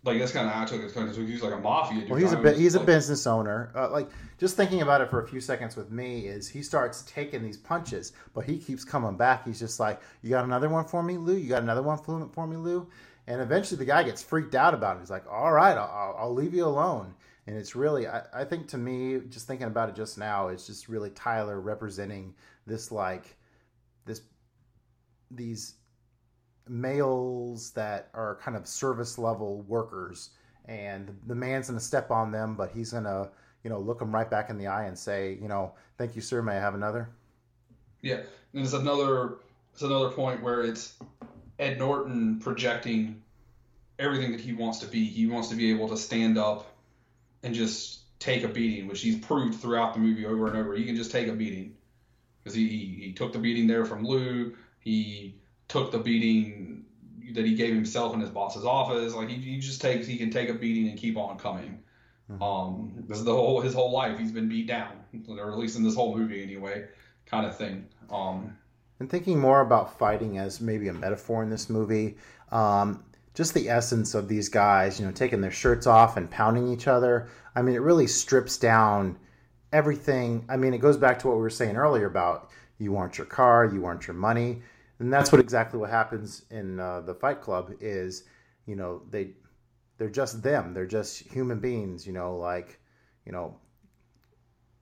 like 0.03 0.17
that's 0.19 0.31
kind 0.31 0.47
of 0.47 0.53
how 0.53 0.63
I 0.63 0.65
took 0.65 0.81
it. 0.81 0.93
Kind 0.93 1.09
of 1.09 1.15
he's 1.15 1.43
like 1.43 1.53
a 1.53 1.57
mafia. 1.57 2.01
Dude. 2.01 2.09
Well, 2.09 2.19
he's 2.19 2.31
a 2.31 2.37
I 2.37 2.41
bu- 2.41 2.49
was 2.49 2.57
he's 2.57 2.75
a 2.75 2.79
business 2.79 3.27
owner. 3.27 3.71
Uh, 3.75 3.89
like 3.89 4.09
just 4.37 4.55
thinking 4.55 4.81
about 4.81 5.01
it 5.01 5.09
for 5.09 5.21
a 5.21 5.27
few 5.27 5.41
seconds 5.41 5.75
with 5.75 5.91
me 5.91 6.27
is 6.27 6.47
he 6.47 6.61
starts 6.61 7.03
taking 7.03 7.43
these 7.43 7.57
punches, 7.57 8.13
but 8.33 8.45
he 8.45 8.57
keeps 8.57 8.85
coming 8.85 9.17
back. 9.17 9.45
He's 9.45 9.59
just 9.59 9.79
like, 9.79 10.01
"You 10.21 10.29
got 10.29 10.45
another 10.45 10.69
one 10.69 10.85
for 10.85 11.03
me, 11.03 11.17
Lou? 11.17 11.35
You 11.35 11.49
got 11.49 11.63
another 11.63 11.83
one 11.83 11.97
for 11.97 12.47
me, 12.47 12.55
Lou?" 12.55 12.87
And 13.27 13.41
eventually, 13.41 13.77
the 13.77 13.85
guy 13.85 14.03
gets 14.03 14.23
freaked 14.23 14.55
out 14.55 14.73
about 14.73 14.97
it. 14.97 15.01
He's 15.01 15.09
like, 15.09 15.25
"All 15.29 15.51
right, 15.51 15.77
I'll, 15.77 15.91
I'll, 15.91 16.15
I'll 16.19 16.33
leave 16.33 16.53
you 16.53 16.65
alone." 16.65 17.13
And 17.45 17.57
it's 17.57 17.75
really, 17.75 18.07
I, 18.07 18.21
I 18.31 18.45
think 18.45 18.67
to 18.69 18.77
me, 18.77 19.19
just 19.27 19.47
thinking 19.47 19.67
about 19.67 19.89
it 19.89 19.95
just 19.95 20.17
now, 20.17 20.49
it's 20.49 20.67
just 20.67 20.87
really 20.87 21.09
Tyler 21.09 21.59
representing 21.59 22.35
this 22.67 22.91
like 22.91 23.35
this 24.05 24.21
these 25.31 25.73
males 26.69 27.71
that 27.71 28.09
are 28.13 28.39
kind 28.43 28.55
of 28.55 28.67
service 28.67 29.17
level 29.17 29.61
workers 29.63 30.29
and 30.65 31.17
the 31.27 31.35
man's 31.35 31.67
to 31.67 31.79
step 31.79 32.11
on 32.11 32.31
them 32.31 32.55
but 32.55 32.71
he's 32.71 32.91
to 32.91 33.29
you 33.63 33.69
know 33.69 33.79
look 33.79 33.99
them 33.99 34.13
right 34.13 34.29
back 34.29 34.49
in 34.49 34.57
the 34.57 34.67
eye 34.67 34.85
and 34.85 34.97
say 34.97 35.37
you 35.41 35.47
know 35.47 35.73
thank 35.97 36.15
you 36.15 36.21
sir 36.21 36.41
may 36.41 36.53
i 36.53 36.59
have 36.59 36.75
another 36.75 37.09
Yeah, 38.01 38.15
and 38.15 38.25
there's 38.53 38.73
another 38.73 39.35
it's 39.73 39.81
another 39.81 40.09
point 40.09 40.41
where 40.41 40.61
it's 40.61 40.95
Ed 41.57 41.77
Norton 41.77 42.39
projecting 42.39 43.21
everything 43.97 44.31
that 44.31 44.39
he 44.39 44.53
wants 44.53 44.79
to 44.79 44.87
be. 44.87 45.05
He 45.05 45.27
wants 45.27 45.49
to 45.49 45.55
be 45.55 45.69
able 45.71 45.89
to 45.89 45.97
stand 45.97 46.37
up 46.37 46.73
and 47.43 47.53
just 47.53 48.19
take 48.19 48.43
a 48.43 48.47
beating, 48.47 48.87
which 48.87 49.01
he's 49.01 49.17
proved 49.17 49.59
throughout 49.59 49.93
the 49.93 49.99
movie 49.99 50.25
over 50.25 50.47
and 50.47 50.57
over. 50.57 50.73
He 50.73 50.85
can 50.85 50.95
just 50.95 51.11
take 51.11 51.27
a 51.27 51.33
beating 51.33 51.75
because 52.39 52.55
he, 52.55 52.67
he 52.67 53.05
he 53.05 53.13
took 53.13 53.33
the 53.33 53.39
beating 53.39 53.67
there 53.67 53.85
from 53.85 54.05
Lou. 54.05 54.55
He 54.79 55.35
took 55.69 55.91
the 55.91 55.99
beating 55.99 56.83
that 57.33 57.45
he 57.45 57.55
gave 57.55 57.73
himself 57.73 58.13
in 58.13 58.19
his 58.19 58.29
boss's 58.29 58.65
office. 58.65 59.13
Like 59.13 59.29
he, 59.29 59.35
he 59.35 59.59
just 59.59 59.79
takes 59.81 60.05
he 60.05 60.17
can 60.17 60.29
take 60.29 60.49
a 60.49 60.53
beating 60.53 60.89
and 60.89 60.99
keep 60.99 61.15
on 61.15 61.37
coming. 61.37 61.79
Um, 62.41 62.93
this 63.07 63.17
is 63.17 63.23
the 63.23 63.33
whole 63.33 63.59
his 63.61 63.73
whole 63.73 63.91
life 63.91 64.19
he's 64.19 64.31
been 64.31 64.49
beat 64.49 64.67
down, 64.67 64.91
or 65.27 65.51
at 65.51 65.57
least 65.57 65.77
in 65.77 65.83
this 65.83 65.95
whole 65.95 66.15
movie 66.15 66.43
anyway, 66.43 66.85
kind 67.25 67.45
of 67.45 67.57
thing. 67.57 67.87
Um, 68.11 68.55
and 68.99 69.09
thinking 69.09 69.39
more 69.39 69.61
about 69.61 69.97
fighting 69.97 70.37
as 70.37 70.61
maybe 70.61 70.89
a 70.89 70.93
metaphor 70.93 71.41
in 71.41 71.49
this 71.49 71.69
movie 71.69 72.17
um, 72.51 73.03
just 73.33 73.53
the 73.53 73.69
essence 73.69 74.13
of 74.13 74.27
these 74.27 74.49
guys 74.49 74.99
you 74.99 75.05
know 75.05 75.11
taking 75.11 75.41
their 75.41 75.51
shirts 75.51 75.87
off 75.87 76.17
and 76.17 76.29
pounding 76.29 76.71
each 76.71 76.87
other 76.87 77.29
i 77.55 77.61
mean 77.61 77.75
it 77.75 77.81
really 77.81 78.07
strips 78.07 78.57
down 78.57 79.17
everything 79.71 80.45
i 80.49 80.57
mean 80.57 80.73
it 80.73 80.79
goes 80.79 80.97
back 80.97 81.19
to 81.19 81.27
what 81.27 81.35
we 81.35 81.41
were 81.41 81.49
saying 81.49 81.77
earlier 81.77 82.07
about 82.07 82.49
you 82.77 82.91
want 82.91 83.17
your 83.17 83.27
car 83.27 83.65
you 83.65 83.81
want 83.81 84.07
your 84.07 84.15
money 84.15 84.61
and 84.99 85.11
that's 85.11 85.31
what 85.31 85.41
exactly 85.41 85.79
what 85.79 85.89
happens 85.89 86.43
in 86.51 86.79
uh, 86.79 87.01
the 87.01 87.15
fight 87.15 87.41
club 87.41 87.73
is 87.79 88.23
you 88.65 88.75
know 88.75 89.01
they 89.09 89.31
they're 89.97 90.09
just 90.09 90.41
them. 90.41 90.73
They're 90.73 90.85
just 90.85 91.19
human 91.19 91.59
beings 91.59 92.05
you 92.05 92.13
know 92.13 92.37
like 92.37 92.79
you 93.25 93.31
know 93.31 93.57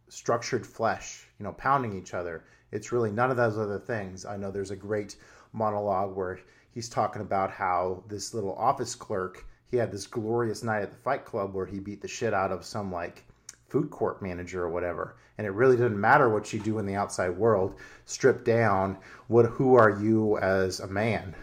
structured 0.10 0.65
flesh 0.65 1.27
you 1.39 1.44
know 1.44 1.53
pounding 1.53 1.98
each 1.98 2.14
other. 2.14 2.44
It's 2.72 2.91
really 2.91 3.11
none 3.11 3.31
of 3.31 3.38
those 3.38 3.57
other 3.57 3.80
things. 3.80 4.26
I 4.26 4.38
know 4.38 4.52
there's 4.52 4.72
a 4.72 4.76
great 4.76 5.15
monologue 5.53 6.15
where 6.15 6.39
he's 6.72 6.89
talking 6.89 7.22
about 7.22 7.52
how 7.52 8.03
this 8.07 8.34
little 8.34 8.56
office 8.56 8.95
clerk 8.95 9.45
he 9.69 9.77
had 9.77 9.91
this 9.91 10.07
glorious 10.07 10.64
night 10.64 10.81
at 10.81 10.91
the 10.91 10.98
fight 10.98 11.26
club 11.26 11.53
where 11.53 11.65
he 11.65 11.80
beat 11.80 12.02
the 12.02 12.07
shit 12.07 12.34
out 12.34 12.52
of 12.52 12.65
some 12.65 12.91
like 12.91 13.27
food 13.69 13.89
court 13.89 14.22
manager 14.22 14.64
or 14.64 14.69
whatever. 14.69 15.18
And 15.38 15.45
it 15.45 15.52
really 15.52 15.76
doesn't 15.76 15.99
matter 15.99 16.30
what 16.30 16.52
you 16.52 16.60
do 16.60 16.80
in 16.80 16.85
the 16.85 16.95
outside 16.95 17.38
world. 17.38 17.76
Stripped 18.06 18.45
down 18.45 18.98
what 19.27 19.45
who 19.45 19.76
are 19.76 19.91
you 19.91 20.38
as 20.38 20.80
a 20.80 20.88
man? 20.88 21.35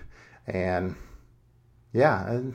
And 0.46 0.96
yeah 1.92 2.28
and 2.28 2.54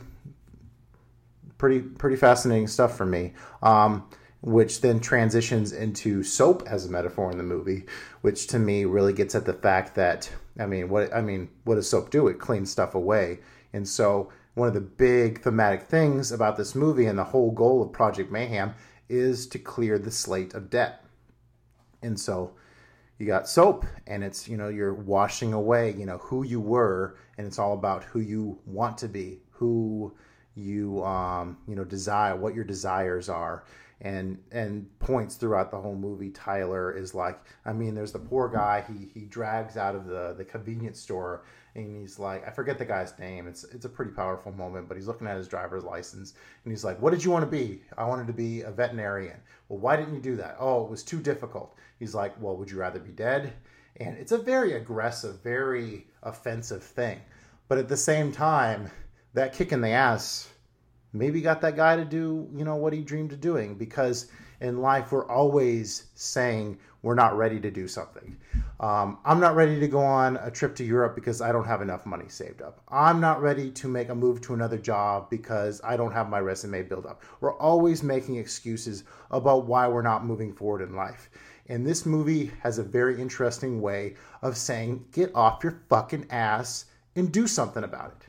pretty 1.57 1.79
pretty 1.79 2.15
fascinating 2.15 2.67
stuff 2.67 2.97
for 2.97 3.05
me. 3.05 3.33
Um, 3.61 4.09
which 4.41 4.79
then 4.81 4.99
transitions 5.01 5.73
into 5.73 6.23
soap 6.23 6.63
as 6.65 6.85
a 6.85 6.89
metaphor 6.89 7.29
in 7.29 7.37
the 7.37 7.43
movie 7.43 7.83
which 8.21 8.47
to 8.47 8.57
me 8.57 8.85
really 8.85 9.11
gets 9.11 9.35
at 9.35 9.45
the 9.45 9.51
fact 9.51 9.95
that 9.95 10.31
i 10.57 10.65
mean 10.65 10.87
what 10.87 11.13
i 11.13 11.19
mean 11.19 11.49
what 11.65 11.75
does 11.75 11.89
soap 11.89 12.09
do? 12.09 12.27
It 12.27 12.39
cleans 12.39 12.71
stuff 12.71 12.95
away. 12.95 13.39
And 13.73 13.87
so 13.87 14.31
one 14.55 14.67
of 14.67 14.73
the 14.73 14.81
big 14.81 15.41
thematic 15.41 15.83
things 15.83 16.31
about 16.31 16.57
this 16.57 16.75
movie 16.75 17.05
and 17.05 17.17
the 17.17 17.23
whole 17.23 17.51
goal 17.51 17.81
of 17.83 17.91
project 17.91 18.31
mayhem 18.31 18.73
is 19.09 19.47
to 19.47 19.59
clear 19.59 19.97
the 19.99 20.11
slate 20.11 20.53
of 20.53 20.69
debt 20.69 21.03
and 22.01 22.19
so 22.19 22.53
you 23.17 23.25
got 23.25 23.49
soap 23.49 23.85
and 24.07 24.23
it's 24.23 24.47
you 24.47 24.55
know 24.55 24.69
you're 24.69 24.93
washing 24.93 25.53
away 25.53 25.93
you 25.97 26.05
know 26.05 26.17
who 26.19 26.43
you 26.43 26.61
were 26.61 27.17
and 27.37 27.45
it's 27.45 27.59
all 27.59 27.73
about 27.73 28.03
who 28.03 28.19
you 28.19 28.57
want 28.65 28.97
to 28.97 29.07
be 29.07 29.39
who 29.51 30.13
you 30.55 31.03
um, 31.03 31.57
you 31.67 31.75
know 31.75 31.83
desire 31.83 32.35
what 32.35 32.53
your 32.53 32.63
desires 32.63 33.29
are 33.29 33.63
and 34.01 34.37
and 34.51 34.87
points 34.99 35.35
throughout 35.35 35.71
the 35.71 35.79
whole 35.79 35.95
movie. 35.95 36.29
Tyler 36.29 36.91
is 36.95 37.13
like, 37.13 37.39
I 37.65 37.73
mean, 37.73 37.95
there's 37.95 38.11
the 38.11 38.19
poor 38.19 38.47
guy 38.47 38.85
he 38.87 39.09
he 39.13 39.25
drags 39.25 39.77
out 39.77 39.95
of 39.95 40.05
the 40.05 40.35
the 40.37 40.45
convenience 40.45 40.99
store, 40.99 41.43
and 41.75 42.01
he's 42.01 42.19
like, 42.19 42.47
I 42.47 42.51
forget 42.51 42.77
the 42.77 42.85
guy's 42.85 43.17
name. 43.19 43.47
It's 43.47 43.63
it's 43.65 43.85
a 43.85 43.89
pretty 43.89 44.11
powerful 44.11 44.51
moment, 44.51 44.87
but 44.87 44.97
he's 44.97 45.07
looking 45.07 45.27
at 45.27 45.37
his 45.37 45.47
driver's 45.47 45.83
license, 45.83 46.33
and 46.63 46.71
he's 46.71 46.83
like, 46.83 47.01
What 47.01 47.11
did 47.11 47.23
you 47.23 47.31
want 47.31 47.43
to 47.43 47.51
be? 47.51 47.81
I 47.97 48.05
wanted 48.05 48.27
to 48.27 48.33
be 48.33 48.61
a 48.61 48.71
veterinarian. 48.71 49.37
Well, 49.67 49.79
why 49.79 49.95
didn't 49.95 50.15
you 50.15 50.21
do 50.21 50.35
that? 50.37 50.57
Oh, 50.59 50.83
it 50.83 50.89
was 50.89 51.03
too 51.03 51.19
difficult. 51.19 51.75
He's 51.99 52.15
like, 52.15 52.33
Well, 52.41 52.57
would 52.57 52.71
you 52.71 52.77
rather 52.77 52.99
be 52.99 53.11
dead? 53.11 53.53
And 53.97 54.17
it's 54.17 54.31
a 54.31 54.37
very 54.37 54.73
aggressive, 54.73 55.41
very 55.43 56.07
offensive 56.23 56.83
thing, 56.83 57.19
but 57.67 57.77
at 57.77 57.89
the 57.89 57.97
same 57.97 58.31
time, 58.31 58.89
that 59.33 59.53
kick 59.53 59.71
in 59.71 59.81
the 59.81 59.89
ass 59.89 60.49
maybe 61.13 61.41
got 61.41 61.61
that 61.61 61.75
guy 61.75 61.95
to 61.95 62.05
do 62.05 62.47
you 62.55 62.63
know 62.63 62.75
what 62.75 62.93
he 62.93 63.01
dreamed 63.01 63.31
of 63.31 63.41
doing 63.41 63.75
because 63.75 64.27
in 64.61 64.79
life 64.79 65.11
we're 65.11 65.27
always 65.27 66.05
saying 66.15 66.77
we're 67.01 67.15
not 67.15 67.37
ready 67.37 67.59
to 67.59 67.71
do 67.71 67.87
something 67.87 68.37
um, 68.79 69.17
i'm 69.25 69.39
not 69.39 69.55
ready 69.55 69.79
to 69.79 69.87
go 69.87 69.99
on 69.99 70.37
a 70.37 70.51
trip 70.51 70.75
to 70.75 70.83
europe 70.83 71.15
because 71.15 71.41
i 71.41 71.51
don't 71.51 71.65
have 71.65 71.81
enough 71.81 72.05
money 72.05 72.27
saved 72.27 72.61
up. 72.61 72.81
I'm 72.89 73.19
not 73.19 73.41
ready 73.41 73.71
to 73.71 73.87
make 73.87 74.09
a 74.09 74.15
move 74.15 74.41
to 74.41 74.53
another 74.53 74.77
job 74.77 75.29
because 75.29 75.81
i 75.83 75.97
don't 75.97 76.11
have 76.11 76.29
my 76.29 76.39
resume 76.39 76.83
built 76.83 77.05
up. 77.05 77.23
We're 77.41 77.57
always 77.57 78.03
making 78.03 78.35
excuses 78.35 79.03
about 79.31 79.65
why 79.65 79.87
we're 79.87 80.01
not 80.01 80.25
moving 80.25 80.53
forward 80.53 80.81
in 80.81 80.95
life. 80.95 81.29
And 81.67 81.85
this 81.85 82.05
movie 82.05 82.51
has 82.61 82.79
a 82.79 82.83
very 82.83 83.21
interesting 83.21 83.81
way 83.81 84.15
of 84.41 84.57
saying 84.57 85.05
get 85.11 85.33
off 85.35 85.63
your 85.63 85.83
fucking 85.89 86.27
ass 86.31 86.85
and 87.15 87.31
do 87.31 87.47
something 87.47 87.83
about 87.83 88.15
it 88.19 88.28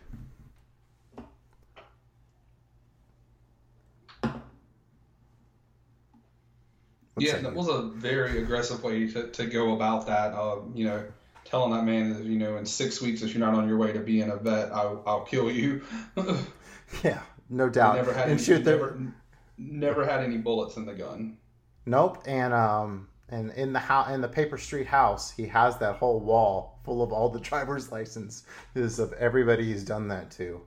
What 7.21 7.27
yeah, 7.27 7.33
say 7.35 7.43
that 7.43 7.55
was 7.55 7.69
a 7.69 7.83
very 7.83 8.43
aggressive 8.43 8.83
way 8.83 9.07
to, 9.13 9.29
to 9.29 9.47
go 9.47 9.75
about 9.75 10.07
that. 10.07 10.33
Uh, 10.33 10.61
you 10.75 10.85
know, 10.85 11.05
telling 11.45 11.73
that 11.73 11.85
man 11.85 12.15
that 12.15 12.25
you 12.25 12.39
know 12.39 12.57
in 12.57 12.65
six 12.65 13.01
weeks 13.01 13.23
if 13.23 13.35
you're 13.35 13.45
not 13.45 13.55
on 13.55 13.69
your 13.69 13.79
way 13.79 13.93
to 13.93 14.01
being 14.01 14.31
a 14.31 14.37
vet, 14.37 14.73
I'll, 14.73 15.03
I'll 15.07 15.25
kill 15.25 15.51
you. 15.51 15.83
yeah 17.05 17.21
no 17.51 17.69
doubt 17.69 17.97
never 17.97 18.13
had 18.13 18.25
and 18.25 18.33
any, 18.33 18.43
shoot 18.43 18.65
there 18.65 18.77
never, 18.77 19.13
never 19.59 20.07
had 20.07 20.23
any 20.25 20.39
bullets 20.39 20.77
in 20.77 20.87
the 20.87 20.95
gun. 20.95 21.37
Nope. 21.85 22.23
And 22.27 22.55
um 22.55 23.09
and 23.29 23.51
in 23.53 23.73
the 23.73 23.79
house 23.79 24.11
in 24.11 24.21
the 24.21 24.29
paper 24.29 24.57
street 24.57 24.87
house, 24.87 25.31
he 25.31 25.47
has 25.47 25.77
that 25.79 25.97
whole 25.97 26.21
wall 26.21 26.81
full 26.85 27.03
of 27.03 27.13
all 27.13 27.29
the 27.29 27.41
driver's 27.51 27.91
licenses 27.91 28.99
of 28.99 29.13
everybody 29.15 29.65
he's 29.65 29.85
done 29.85 30.09
that 30.09 30.31
to. 30.33 30.61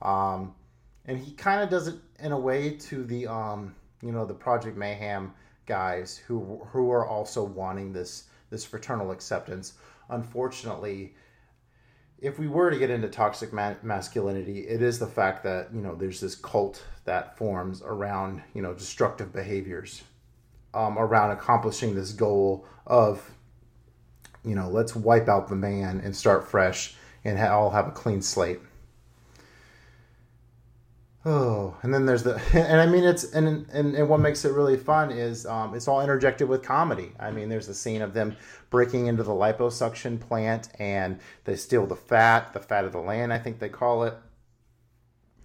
Um 0.00 0.54
and 1.04 1.18
he 1.18 1.32
kind 1.32 1.62
of 1.62 1.68
does 1.68 1.88
it 1.88 1.96
in 2.20 2.32
a 2.32 2.38
way 2.38 2.70
to 2.76 3.04
the 3.04 3.26
um 3.26 3.74
you 4.02 4.12
know 4.12 4.24
the 4.24 4.34
Project 4.34 4.76
Mayhem 4.76 5.34
guys 5.68 6.16
who 6.16 6.60
who 6.72 6.90
are 6.90 7.06
also 7.06 7.44
wanting 7.44 7.92
this 7.92 8.24
this 8.50 8.64
fraternal 8.64 9.12
acceptance. 9.12 9.74
Unfortunately, 10.08 11.14
if 12.18 12.38
we 12.38 12.48
were 12.48 12.70
to 12.70 12.78
get 12.78 12.90
into 12.90 13.08
toxic 13.08 13.52
ma- 13.52 13.74
masculinity, 13.82 14.66
it 14.66 14.82
is 14.82 14.98
the 14.98 15.06
fact 15.06 15.44
that 15.44 15.72
you 15.72 15.80
know 15.80 15.94
there's 15.94 16.20
this 16.20 16.34
cult 16.34 16.82
that 17.04 17.36
forms 17.36 17.82
around 17.82 18.42
you 18.54 18.62
know 18.62 18.74
destructive 18.74 19.32
behaviors, 19.32 20.02
um, 20.74 20.98
around 20.98 21.30
accomplishing 21.30 21.94
this 21.94 22.12
goal 22.12 22.66
of 22.86 23.30
you 24.44 24.54
know 24.54 24.68
let's 24.68 24.96
wipe 24.96 25.28
out 25.28 25.48
the 25.48 25.56
man 25.56 26.00
and 26.00 26.16
start 26.16 26.48
fresh 26.48 26.96
and 27.24 27.38
ha- 27.38 27.56
all 27.56 27.70
have 27.70 27.86
a 27.86 27.92
clean 27.92 28.22
slate. 28.22 28.60
Oh, 31.24 31.76
and 31.82 31.92
then 31.92 32.06
there's 32.06 32.22
the 32.22 32.40
and 32.54 32.80
I 32.80 32.86
mean 32.86 33.04
it's 33.04 33.32
and 33.32 33.66
and, 33.72 33.94
and 33.94 34.08
what 34.08 34.20
makes 34.20 34.44
it 34.44 34.52
really 34.52 34.76
fun 34.76 35.10
is 35.10 35.46
um, 35.46 35.74
it's 35.74 35.88
all 35.88 36.00
interjected 36.00 36.48
with 36.48 36.62
comedy. 36.62 37.12
I 37.18 37.30
mean, 37.30 37.48
there's 37.48 37.68
a 37.68 37.74
scene 37.74 38.02
of 38.02 38.14
them 38.14 38.36
breaking 38.70 39.06
into 39.06 39.22
the 39.22 39.32
liposuction 39.32 40.20
plant 40.20 40.68
and 40.78 41.18
they 41.44 41.56
steal 41.56 41.86
the 41.86 41.96
fat, 41.96 42.52
the 42.52 42.60
fat 42.60 42.84
of 42.84 42.92
the 42.92 43.00
land, 43.00 43.32
I 43.32 43.38
think 43.38 43.58
they 43.58 43.68
call 43.68 44.04
it. 44.04 44.14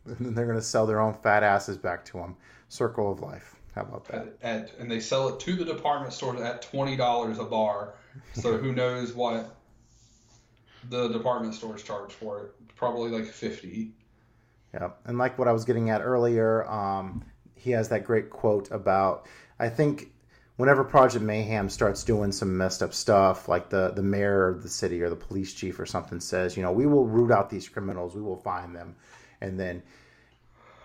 And 0.06 0.18
then 0.18 0.36
they're 0.36 0.46
going 0.46 0.58
to 0.58 0.64
sell 0.64 0.86
their 0.86 1.00
own 1.00 1.14
fat 1.14 1.44
asses 1.44 1.78
back 1.78 2.04
to 2.06 2.18
them. 2.18 2.36
Circle 2.68 3.12
of 3.12 3.22
life. 3.22 3.56
How 3.74 3.82
about 3.82 4.06
that? 4.06 4.36
At, 4.42 4.62
at, 4.64 4.72
and 4.80 4.92
they 4.92 5.00
sell 5.00 5.30
it 5.30 5.40
to 5.42 5.56
the 5.56 5.66
department 5.66 6.14
stores 6.14 6.40
at 6.42 6.62
twenty 6.62 6.96
dollars 6.96 7.40
a 7.40 7.44
bar. 7.44 7.96
So 8.34 8.58
who 8.58 8.74
knows 8.74 9.14
what 9.14 9.56
the 10.90 11.08
department 11.08 11.56
stores 11.56 11.82
charge 11.82 12.14
for 12.14 12.44
it? 12.44 12.76
Probably 12.76 13.10
like 13.10 13.26
fifty. 13.26 13.92
Yeah, 14.74 14.92
and 15.06 15.18
like 15.18 15.38
what 15.38 15.48
I 15.48 15.52
was 15.52 15.66
getting 15.66 15.90
at 15.90 16.02
earlier, 16.02 16.68
um, 16.70 17.24
he 17.56 17.72
has 17.72 17.90
that 17.90 18.04
great 18.04 18.30
quote 18.30 18.72
about 18.72 19.28
I 19.60 19.70
think 19.70 20.12
whenever 20.58 20.84
Project 20.84 21.24
Mayhem 21.24 21.70
starts 21.70 22.04
doing 22.04 22.32
some 22.32 22.58
messed 22.58 22.84
up 22.84 22.94
stuff, 22.94 23.48
like 23.48 23.70
the 23.70 23.92
the 23.92 24.04
mayor 24.04 24.48
of 24.48 24.64
the 24.64 24.70
city 24.70 25.02
or 25.02 25.10
the 25.10 25.16
police 25.16 25.54
chief 25.54 25.80
or 25.80 25.86
something 25.86 26.20
says, 26.20 26.58
you 26.58 26.64
know, 26.64 26.72
we 26.72 26.86
will 26.86 27.06
root 27.06 27.32
out 27.32 27.50
these 27.50 27.70
criminals, 27.70 28.16
we 28.16 28.22
will 28.22 28.38
find 28.38 28.76
them, 28.76 28.96
and 29.42 29.60
then 29.60 29.84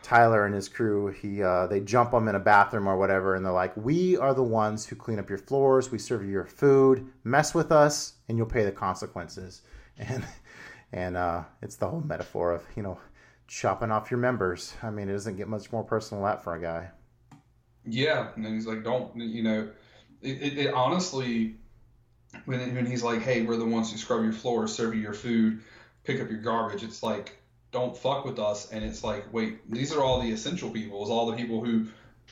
Tyler 0.02 0.46
and 0.46 0.54
his 0.54 0.68
crew, 0.68 1.08
he 1.08 1.42
uh, 1.42 1.66
they 1.66 1.80
jump 1.80 2.12
them 2.12 2.28
in 2.28 2.34
a 2.34 2.40
bathroom 2.40 2.88
or 2.88 2.96
whatever, 2.96 3.34
and 3.34 3.44
they're 3.44 3.52
like, 3.52 3.76
"We 3.76 4.16
are 4.16 4.32
the 4.32 4.42
ones 4.42 4.86
who 4.86 4.96
clean 4.96 5.18
up 5.18 5.28
your 5.28 5.38
floors, 5.38 5.90
we 5.90 5.98
serve 5.98 6.24
you 6.24 6.30
your 6.30 6.46
food. 6.46 7.10
Mess 7.24 7.54
with 7.54 7.72
us, 7.72 8.14
and 8.28 8.38
you'll 8.38 8.46
pay 8.46 8.64
the 8.64 8.72
consequences." 8.72 9.62
And 10.00 10.24
and 10.92 11.16
uh, 11.16 11.42
it's 11.60 11.74
the 11.74 11.88
whole 11.88 12.00
metaphor 12.00 12.52
of 12.52 12.62
you 12.76 12.84
know 12.84 12.98
chopping 13.48 13.90
off 13.90 14.10
your 14.10 14.20
members. 14.20 14.74
I 14.82 14.90
mean, 14.90 15.08
it 15.08 15.12
doesn't 15.12 15.36
get 15.36 15.48
much 15.48 15.72
more 15.72 15.82
personal 15.82 16.22
than 16.22 16.30
that 16.30 16.44
for 16.44 16.54
a 16.54 16.60
guy. 16.60 16.90
Yeah, 17.84 18.28
and 18.36 18.44
then 18.44 18.54
he's 18.54 18.66
like, 18.66 18.84
"Don't 18.84 19.16
you 19.16 19.42
know?" 19.42 19.70
It, 20.20 20.42
it, 20.42 20.58
it 20.58 20.74
honestly, 20.74 21.56
when 22.44 22.74
when 22.74 22.86
he's 22.86 23.02
like, 23.02 23.22
"Hey, 23.22 23.42
we're 23.42 23.56
the 23.56 23.64
ones 23.64 23.90
who 23.90 23.98
scrub 23.98 24.22
your 24.22 24.32
floors, 24.32 24.74
serve 24.74 24.94
you 24.94 25.00
your 25.00 25.14
food, 25.14 25.60
pick 26.04 26.20
up 26.20 26.30
your 26.30 26.40
garbage," 26.40 26.84
it's 26.84 27.02
like, 27.02 27.38
"Don't 27.72 27.96
fuck 27.96 28.24
with 28.24 28.38
us." 28.38 28.70
And 28.70 28.84
it's 28.84 29.02
like, 29.02 29.32
wait, 29.32 29.70
these 29.70 29.92
are 29.94 30.02
all 30.02 30.20
the 30.20 30.30
essential 30.30 30.70
people. 30.70 31.00
It's 31.02 31.10
all 31.10 31.26
the 31.26 31.36
people 31.36 31.64
who, 31.64 31.86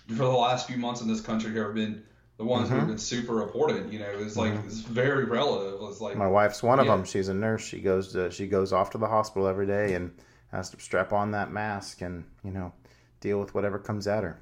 for 0.09 0.24
the 0.24 0.28
last 0.28 0.66
few 0.66 0.76
months 0.76 1.01
in 1.01 1.09
this 1.09 1.22
country, 1.22 1.55
have 1.55 1.74
been 1.74 2.05
the 2.36 2.44
ones 2.44 2.68
who 2.68 2.74
have 2.74 2.82
mm-hmm. 2.82 2.93
been 2.93 2.98
super 2.98 3.43
important. 3.43 3.90
You 3.90 4.01
know, 4.01 4.10
it's 4.18 4.36
like 4.36 4.52
mm-hmm. 4.52 4.66
it's 4.66 4.80
very 4.80 5.24
relative. 5.24 5.80
It's 5.88 6.02
like 6.02 6.16
My 6.16 6.28
wife's 6.28 6.62
one 6.62 6.78
of 6.78 6.86
them. 6.86 7.05
She's 7.05 7.28
a 7.28 7.34
nurse. 7.34 7.64
She 7.64 7.80
goes 7.80 8.12
to 8.12 8.30
she 8.30 8.47
goes 8.47 8.74
off 8.74 8.90
to 8.90 8.98
the 8.98 9.09
hospital 9.09 9.48
every 9.48 9.66
day 9.66 9.94
and 9.94 10.12
has 10.57 10.70
to 10.70 10.81
strap 10.81 11.12
on 11.12 11.31
that 11.33 11.53
mask 11.53 12.01
and 12.01 12.24
you 12.43 12.51
know 12.51 12.73
deal 13.20 13.39
with 13.39 13.55
whatever 13.55 13.78
comes 13.78 14.07
at 14.07 14.24
her. 14.24 14.39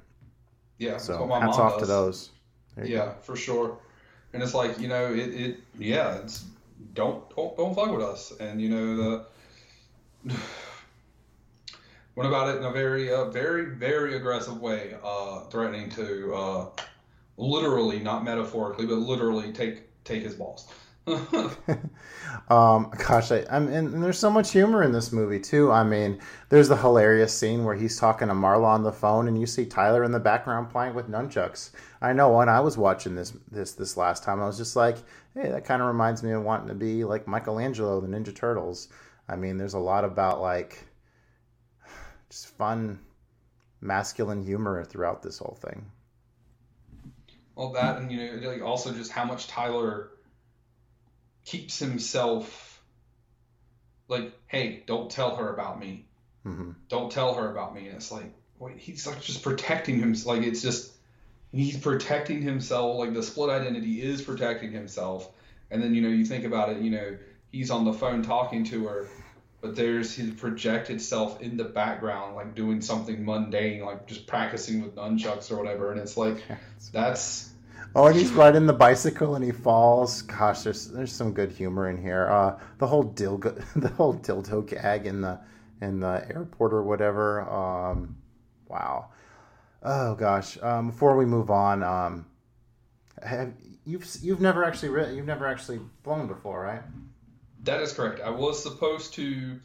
yeah, 0.79 0.97
So 0.97 1.27
hats 1.27 1.59
off 1.59 1.79
to 1.81 1.87
those. 1.87 2.31
There. 2.77 2.87
Yeah, 2.87 3.15
for 3.23 3.37
sure. 3.37 3.79
And 4.33 4.43
it's 4.43 4.55
like 4.55 4.79
you 4.79 4.89
know, 4.89 5.13
it, 5.13 5.29
it 5.35 5.57
yeah, 5.79 6.17
it's 6.17 6.45
don't 6.95 7.35
don't 7.35 7.57
don't 7.57 7.75
fuck 7.75 7.91
with 7.91 8.03
us. 8.03 8.33
And 8.41 8.61
you 8.61 8.69
know 8.69 8.97
the 8.97 9.27
went 12.15 12.29
about 12.29 12.55
it 12.55 12.59
in 12.59 12.65
a 12.65 12.73
very 12.73 13.13
uh, 13.13 13.27
very 13.27 13.67
very 13.67 14.17
aggressive 14.17 14.61
way, 14.61 14.97
uh, 15.03 15.41
threatening 15.51 15.91
to 15.91 16.35
uh, 16.35 16.67
literally, 17.37 17.99
not 17.99 18.25
metaphorically, 18.25 18.87
but 18.87 18.97
literally 18.97 19.53
take 19.53 19.83
take 20.05 20.23
his 20.23 20.35
balls. 20.35 20.69
Um, 22.49 22.93
gosh, 22.97 23.31
I, 23.33 23.45
I'm, 23.51 23.69
and, 23.69 24.03
there's 24.03 24.19
so 24.19 24.31
much 24.31 24.53
humor 24.53 24.83
in 24.83 24.93
this 24.93 25.13
movie 25.13 25.41
too. 25.41 25.71
I 25.71 25.85
mean, 25.85 26.21
there's 26.49 26.69
the 26.69 26.77
hilarious 26.77 27.33
scene 27.33 27.65
where 27.65 27.75
he's 27.75 27.99
talking 27.99 28.29
to 28.29 28.35
Marla 28.35 28.67
on 28.67 28.83
the 28.83 28.93
phone, 28.93 29.29
and 29.29 29.39
you 29.39 29.47
see 29.47 29.65
Tyler 29.65 30.05
in 30.05 30.13
the 30.13 30.21
background 30.21 30.71
playing 30.71 30.95
with 30.95 31.11
nunchucks. 31.11 31.71
I 32.01 32.13
know 32.13 32.33
when 32.33 32.49
I 32.49 32.61
was 32.61 32.77
watching 32.77 33.15
this 33.15 33.33
this 33.51 33.73
this 33.73 33.97
last 33.97 34.23
time, 34.23 34.41
I 34.41 34.47
was 34.47 34.59
just 34.59 34.77
like, 34.77 34.99
hey, 35.35 35.49
that 35.51 35.65
kind 35.65 35.81
of 35.83 35.89
reminds 35.89 36.23
me 36.23 36.33
of 36.33 36.43
wanting 36.43 36.69
to 36.69 36.75
be 36.75 37.05
like 37.05 37.27
Michelangelo, 37.27 38.01
the 38.01 38.09
Ninja 38.09 38.35
Turtles. 38.35 38.89
I 39.29 39.37
mean, 39.37 39.57
there's 39.57 39.75
a 39.75 39.79
lot 39.79 40.05
about 40.05 40.41
like 40.41 40.87
just 42.31 42.49
fun 42.57 42.99
masculine 43.81 44.43
humor 44.43 44.85
throughout 44.85 45.23
this 45.23 45.39
whole 45.39 45.59
thing. 45.61 45.91
Well, 47.55 47.73
that 47.73 47.99
and 47.99 48.11
you 48.11 48.41
know, 48.41 48.49
like 48.49 48.63
also 48.63 48.93
just 48.93 49.13
how 49.13 49.25
much 49.25 49.47
Tyler 49.47 50.11
keeps 51.45 51.79
himself 51.79 52.83
like, 54.09 54.33
hey, 54.47 54.83
don't 54.87 55.11
tell 55.11 55.37
her 55.37 55.53
about 55.53 55.79
me. 55.81 56.07
hmm 56.43 56.73
Don't 56.89 57.11
tell 57.11 57.35
her 57.35 57.51
about 57.51 57.75
me. 57.75 57.87
And 57.89 57.97
it's 57.97 58.13
like, 58.13 58.33
wait, 58.59 58.77
he's 58.79 59.07
like 59.07 59.21
just 59.21 59.43
protecting 59.43 59.99
himself. 60.01 60.37
Like 60.37 60.47
it's 60.47 60.63
just 60.63 60.93
he's 61.53 61.79
protecting 61.79 62.43
himself. 62.43 62.99
Like 62.99 63.15
the 63.15 63.23
split 63.23 63.51
identity 63.51 64.03
is 64.03 64.23
protecting 64.23 64.73
himself. 64.73 65.31
And 65.71 65.83
then 65.83 65.95
you 65.95 66.03
know, 66.03 66.09
you 66.09 66.25
think 66.25 66.45
about 66.45 66.71
it. 66.71 66.83
You 66.83 66.91
know, 66.91 67.17
he's 67.51 67.71
on 67.71 67.85
the 67.85 67.93
phone 67.93 68.23
talking 68.23 68.65
to 68.65 68.87
her, 68.87 69.09
but 69.61 69.75
there's 69.75 70.15
his 70.15 70.31
projected 70.35 71.01
self 71.01 71.41
in 71.41 71.57
the 71.57 71.65
background, 71.65 72.37
like 72.37 72.55
doing 72.55 72.83
something 72.83 73.25
mundane, 73.25 73.83
like 73.85 74.07
just 74.07 74.27
practicing 74.27 74.83
with 74.83 74.95
nunchucks 74.97 75.51
or 75.51 75.57
whatever. 75.57 75.91
And 75.93 76.01
it's 76.01 76.17
like 76.17 76.43
that's 76.93 77.54
Oh, 77.97 78.07
and 78.07 78.17
he's 78.17 78.33
riding 78.33 78.67
the 78.67 78.73
bicycle 78.73 79.37
and 79.37 79.45
he 79.45 79.53
falls. 79.53 80.23
Gosh, 80.23 80.63
there's 80.63 80.89
there's 80.89 81.13
some 81.13 81.33
good 81.33 81.53
humor 81.53 81.89
in 81.89 81.97
here. 81.97 82.27
Uh, 82.29 82.59
the 82.79 82.87
whole 82.87 83.05
dildo, 83.05 83.65
the 83.77 83.89
whole 83.89 84.15
dildo 84.15 84.67
gag 84.67 85.07
in 85.07 85.21
the 85.21 85.39
in 85.81 86.01
the 86.01 86.27
airport 86.35 86.73
or 86.73 86.83
whatever. 86.83 87.43
Um, 87.43 88.17
wow. 88.69 89.11
Oh 89.83 90.15
gosh. 90.17 90.59
Um, 90.63 90.91
before 90.91 91.17
we 91.17 91.25
move 91.25 91.51
on, 91.51 91.83
um, 91.85 92.27
have 93.23 93.53
you've 93.85 94.07
you've 94.23 94.41
never 94.41 94.65
actually 94.65 94.89
re- 94.89 95.15
you've 95.15 95.27
never 95.27 95.47
actually 95.47 95.79
flown 96.03 96.27
before, 96.27 96.63
right? 96.63 96.83
That 97.63 97.81
is 97.81 97.93
correct. 97.93 98.21
I 98.21 98.29
was 98.31 98.63
supposed 98.63 99.15
to, 99.15 99.59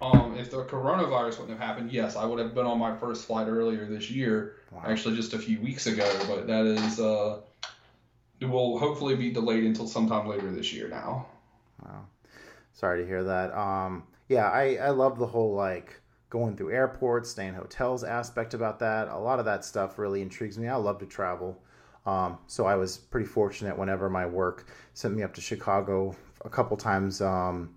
um, 0.00 0.36
if 0.38 0.50
the 0.50 0.64
coronavirus 0.64 1.38
wouldn't 1.38 1.58
have 1.58 1.68
happened, 1.68 1.92
yes, 1.92 2.16
I 2.16 2.24
would 2.24 2.38
have 2.38 2.54
been 2.54 2.64
on 2.64 2.78
my 2.78 2.96
first 2.96 3.26
flight 3.26 3.46
earlier 3.46 3.84
this 3.86 4.10
year, 4.10 4.56
Wow. 4.72 4.84
actually 4.86 5.16
just 5.16 5.34
a 5.34 5.38
few 5.38 5.60
weeks 5.60 5.86
ago. 5.86 6.10
But 6.26 6.46
that 6.46 6.64
is, 6.64 6.98
uh, 6.98 7.40
will 8.40 8.78
hopefully 8.78 9.16
be 9.16 9.30
delayed 9.30 9.64
until 9.64 9.86
sometime 9.86 10.26
later 10.26 10.50
this 10.50 10.72
year 10.72 10.88
now. 10.88 11.26
Sorry 12.72 13.00
to 13.02 13.06
hear 13.08 13.24
that. 13.24 13.56
Um, 13.56 14.02
yeah, 14.28 14.50
I, 14.50 14.76
I 14.76 14.90
love 14.90 15.18
the 15.18 15.26
whole 15.26 15.54
like 15.54 16.00
going 16.28 16.56
through 16.56 16.72
airports, 16.72 17.30
staying 17.30 17.50
in 17.50 17.54
hotels 17.54 18.04
aspect 18.04 18.52
about 18.52 18.78
that. 18.80 19.08
A 19.08 19.16
lot 19.16 19.38
of 19.38 19.46
that 19.46 19.64
stuff 19.64 19.98
really 19.98 20.20
intrigues 20.20 20.58
me. 20.58 20.68
I 20.68 20.76
love 20.76 20.98
to 20.98 21.06
travel. 21.06 21.58
Um, 22.04 22.38
so 22.46 22.66
I 22.66 22.76
was 22.76 22.98
pretty 22.98 23.26
fortunate 23.26 23.78
whenever 23.78 24.10
my 24.10 24.26
work 24.26 24.66
sent 24.92 25.14
me 25.16 25.22
up 25.22 25.32
to 25.34 25.40
Chicago 25.40 26.14
a 26.44 26.50
couple 26.50 26.76
times 26.76 27.22
um, 27.22 27.74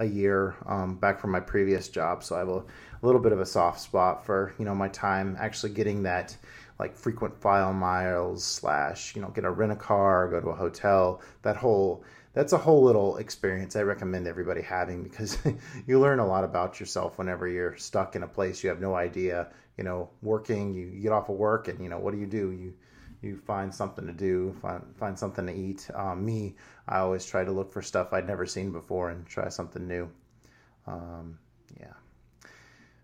a 0.00 0.04
year 0.04 0.56
um, 0.66 0.96
back 0.96 1.20
from 1.20 1.30
my 1.30 1.40
previous 1.40 1.88
job. 1.88 2.24
So 2.24 2.34
I 2.34 2.40
have 2.40 2.48
a, 2.48 2.58
a 2.58 3.02
little 3.02 3.20
bit 3.20 3.32
of 3.32 3.40
a 3.40 3.46
soft 3.46 3.80
spot 3.80 4.26
for 4.26 4.52
you 4.58 4.64
know 4.64 4.74
my 4.74 4.88
time 4.88 5.36
actually 5.38 5.72
getting 5.72 6.02
that 6.02 6.36
like 6.80 6.96
frequent 6.96 7.38
file 7.38 7.74
miles 7.74 8.42
slash 8.42 9.14
you 9.14 9.20
know 9.20 9.28
get 9.28 9.44
a 9.44 9.50
rent 9.50 9.70
a 9.70 9.76
car, 9.76 10.28
go 10.30 10.40
to 10.40 10.48
a 10.48 10.54
hotel. 10.56 11.20
That 11.42 11.56
whole 11.56 12.02
that's 12.32 12.54
a 12.54 12.58
whole 12.58 12.82
little 12.82 13.18
experience 13.18 13.76
I 13.76 13.82
recommend 13.82 14.26
everybody 14.26 14.62
having 14.62 15.02
because 15.02 15.36
you 15.86 16.00
learn 16.00 16.20
a 16.20 16.26
lot 16.26 16.42
about 16.42 16.80
yourself 16.80 17.18
whenever 17.18 17.46
you're 17.46 17.76
stuck 17.76 18.16
in 18.16 18.22
a 18.22 18.28
place 18.28 18.64
you 18.64 18.70
have 18.70 18.80
no 18.80 18.94
idea. 18.94 19.48
You 19.76 19.84
know, 19.84 20.10
working, 20.22 20.74
you, 20.74 21.00
get 21.00 21.12
off 21.12 21.28
of 21.28 21.36
work, 21.36 21.68
and 21.68 21.80
you 21.82 21.90
know 21.90 21.98
what 21.98 22.12
do 22.12 22.18
you 22.18 22.26
do? 22.26 22.50
You 22.50 22.72
you 23.20 23.36
find 23.36 23.74
something 23.74 24.06
to 24.06 24.14
do, 24.14 24.56
find 24.62 24.82
find 24.96 25.18
something 25.18 25.46
to 25.46 25.54
eat. 25.54 25.86
Um, 25.94 26.24
me, 26.24 26.56
I 26.88 26.98
always 27.00 27.26
try 27.26 27.44
to 27.44 27.52
look 27.52 27.72
for 27.72 27.82
stuff 27.82 28.14
I'd 28.14 28.26
never 28.26 28.46
seen 28.46 28.72
before 28.72 29.10
and 29.10 29.26
try 29.26 29.50
something 29.50 29.86
new. 29.86 30.10
Um, 30.86 31.38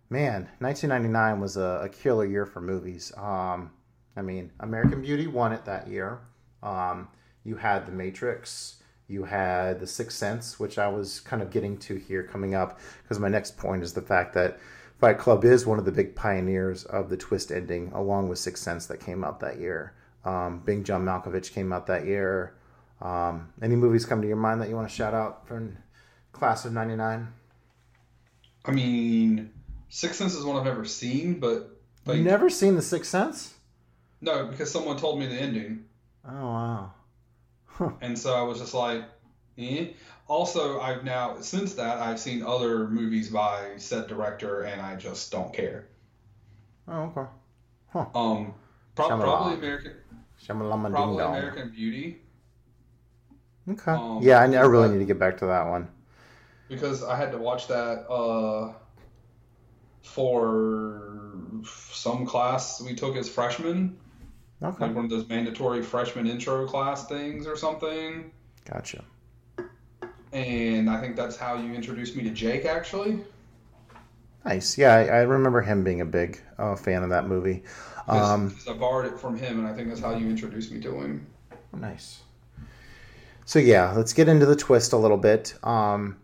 man, 0.09 0.49
1999 0.61 1.41
was 1.41 1.57
a, 1.57 1.81
a 1.85 1.89
killer 1.89 2.24
year 2.24 2.47
for 2.47 2.61
movies. 2.61 3.12
Um, 3.16 3.70
I 4.16 4.23
mean, 4.23 4.51
American 4.61 5.03
Beauty 5.03 5.27
won 5.27 5.53
it 5.53 5.65
that 5.65 5.89
year. 5.89 6.20
Um, 6.62 7.09
you 7.45 7.57
had 7.57 7.87
The 7.87 7.93
Matrix. 7.93 8.83
You 9.09 9.24
had 9.24 9.78
The 9.78 9.87
Sixth 9.87 10.16
Sense, 10.16 10.59
which 10.59 10.78
I 10.78 10.89
was 10.89 11.20
kind 11.20 11.43
of 11.43 11.51
getting 11.51 11.78
to 11.78 11.97
here 11.97 12.23
coming 12.23 12.55
up 12.55 12.81
because 13.03 13.20
my 13.20 13.28
next 13.28 13.57
point 13.57 13.83
is 13.83 13.93
the 13.93 14.03
fact 14.03 14.35
that 14.35 14.59
Fight 14.99 15.19
Club 15.19 15.45
is 15.45 15.66
one 15.66 15.78
of 15.78 15.85
the 15.85 15.93
big 15.93 16.16
pioneers 16.16 16.85
of 16.85 17.11
the 17.11 17.16
twist 17.16 17.53
ending, 17.53 17.93
along 17.93 18.28
with 18.28 18.39
Sixth 18.39 18.62
Sense 18.62 18.87
that 18.87 18.99
came 18.99 19.23
out 19.23 19.41
that 19.41 19.59
year. 19.61 19.93
Um, 20.24 20.61
Being 20.65 20.83
John 20.83 21.05
Malkovich 21.05 21.53
came 21.53 21.73
out 21.73 21.87
that 21.87 22.07
year. 22.07 22.55
Um, 23.01 23.53
any 23.61 23.77
movies 23.77 24.07
come 24.07 24.23
to 24.23 24.28
your 24.28 24.39
mind 24.39 24.61
that 24.61 24.69
you 24.69 24.74
want 24.74 24.89
to 24.89 24.95
shout 24.95 25.15
out 25.15 25.47
from 25.47 25.77
class 26.33 26.65
of 26.65 26.73
'99? 26.73 27.28
I 28.65 28.70
mean, 28.73 29.53
Sixth 29.88 30.18
Sense 30.18 30.34
is 30.34 30.44
one 30.44 30.56
I've 30.56 30.66
ever 30.66 30.84
seen, 30.84 31.38
but 31.40 31.70
like, 32.04 32.16
You've 32.18 32.26
never 32.26 32.50
seen 32.50 32.74
The 32.76 32.82
Sixth 32.82 33.10
Sense? 33.10 33.54
no, 34.20 34.46
because 34.46 34.70
someone 34.70 34.96
told 34.96 35.18
me 35.18 35.26
the 35.26 35.34
ending. 35.36 35.84
Oh 36.28 36.32
wow. 36.32 36.92
And 38.00 38.18
so 38.18 38.34
I 38.34 38.42
was 38.42 38.58
just 38.58 38.74
like, 38.74 39.04
eh. 39.58 39.88
Also, 40.28 40.80
I've 40.80 41.04
now, 41.04 41.36
since 41.40 41.74
that, 41.74 41.98
I've 41.98 42.18
seen 42.18 42.42
other 42.42 42.88
movies 42.88 43.28
by 43.30 43.72
said 43.76 44.08
director, 44.08 44.62
and 44.62 44.80
I 44.80 44.96
just 44.96 45.30
don't 45.30 45.52
care. 45.52 45.86
Oh 46.88 47.02
okay. 47.14 47.28
Um, 48.14 48.54
pro- 48.94 49.08
probably 49.08 49.54
American, 49.58 49.92
Shamalama 50.44 50.84
ding 50.84 50.92
probably. 50.92 51.24
American 51.24 51.70
Beauty, 51.70 52.18
Okay. 53.70 53.92
um, 53.92 54.18
yeah, 54.22 54.38
I, 54.40 54.44
I 54.44 54.60
really 54.66 54.88
but- 54.88 54.92
need 54.94 54.98
to 55.00 55.04
get 55.04 55.18
back 55.18 55.36
to 55.38 55.46
that 55.46 55.66
one. 55.68 55.88
because 56.68 57.02
I 57.04 57.16
had 57.16 57.30
to 57.32 57.38
watch 57.38 57.68
that 57.68 58.06
uh, 58.10 58.72
for 60.07 61.03
some 61.65 62.24
class 62.24 62.81
we 62.81 62.95
took 62.95 63.16
as 63.16 63.28
freshmen, 63.28 63.99
Okay. 64.62 64.87
like 64.87 64.95
one 64.95 65.05
of 65.05 65.11
those 65.11 65.28
mandatory 65.28 65.83
freshman 65.83 66.27
intro 66.27 66.66
class 66.66 67.07
things 67.07 67.47
or 67.47 67.57
something. 67.57 68.31
Gotcha. 68.65 69.05
And 70.33 70.89
I 70.89 71.01
think 71.01 71.16
that's 71.16 71.37
how 71.37 71.57
you 71.57 71.74
introduced 71.74 72.16
me 72.16 72.24
to 72.24 72.31
Jake, 72.31 72.65
actually. 72.65 73.19
Nice. 74.45 74.78
Yeah, 74.78 74.95
I, 74.95 75.05
I 75.05 75.20
remember 75.23 75.61
him 75.61 75.83
being 75.85 76.01
a 76.01 76.07
big 76.07 76.41
uh, 76.59 76.77
fan 76.77 77.03
of 77.03 77.11
that 77.11 77.27
movie. 77.27 77.65
Um, 78.09 78.57
I 78.69 78.73
borrowed 78.73 79.12
it 79.12 79.19
from 79.19 79.37
him, 79.37 79.59
and 79.59 79.69
I 79.69 79.74
think 79.74 79.89
that's 79.89 80.01
how 80.01 80.16
you 80.16 80.28
introduced 80.28 80.70
me 80.73 80.81
to 80.83 81.01
him. 81.01 81.27
Nice. 81.77 82.20
So 83.45 83.59
yeah, 83.59 83.93
let's 83.93 84.12
get 84.12 84.28
into 84.28 84.47
the 84.47 84.57
twist 84.57 84.93
a 84.93 84.97
little 84.97 85.16
bit. 85.16 85.55
Um, 85.62 86.16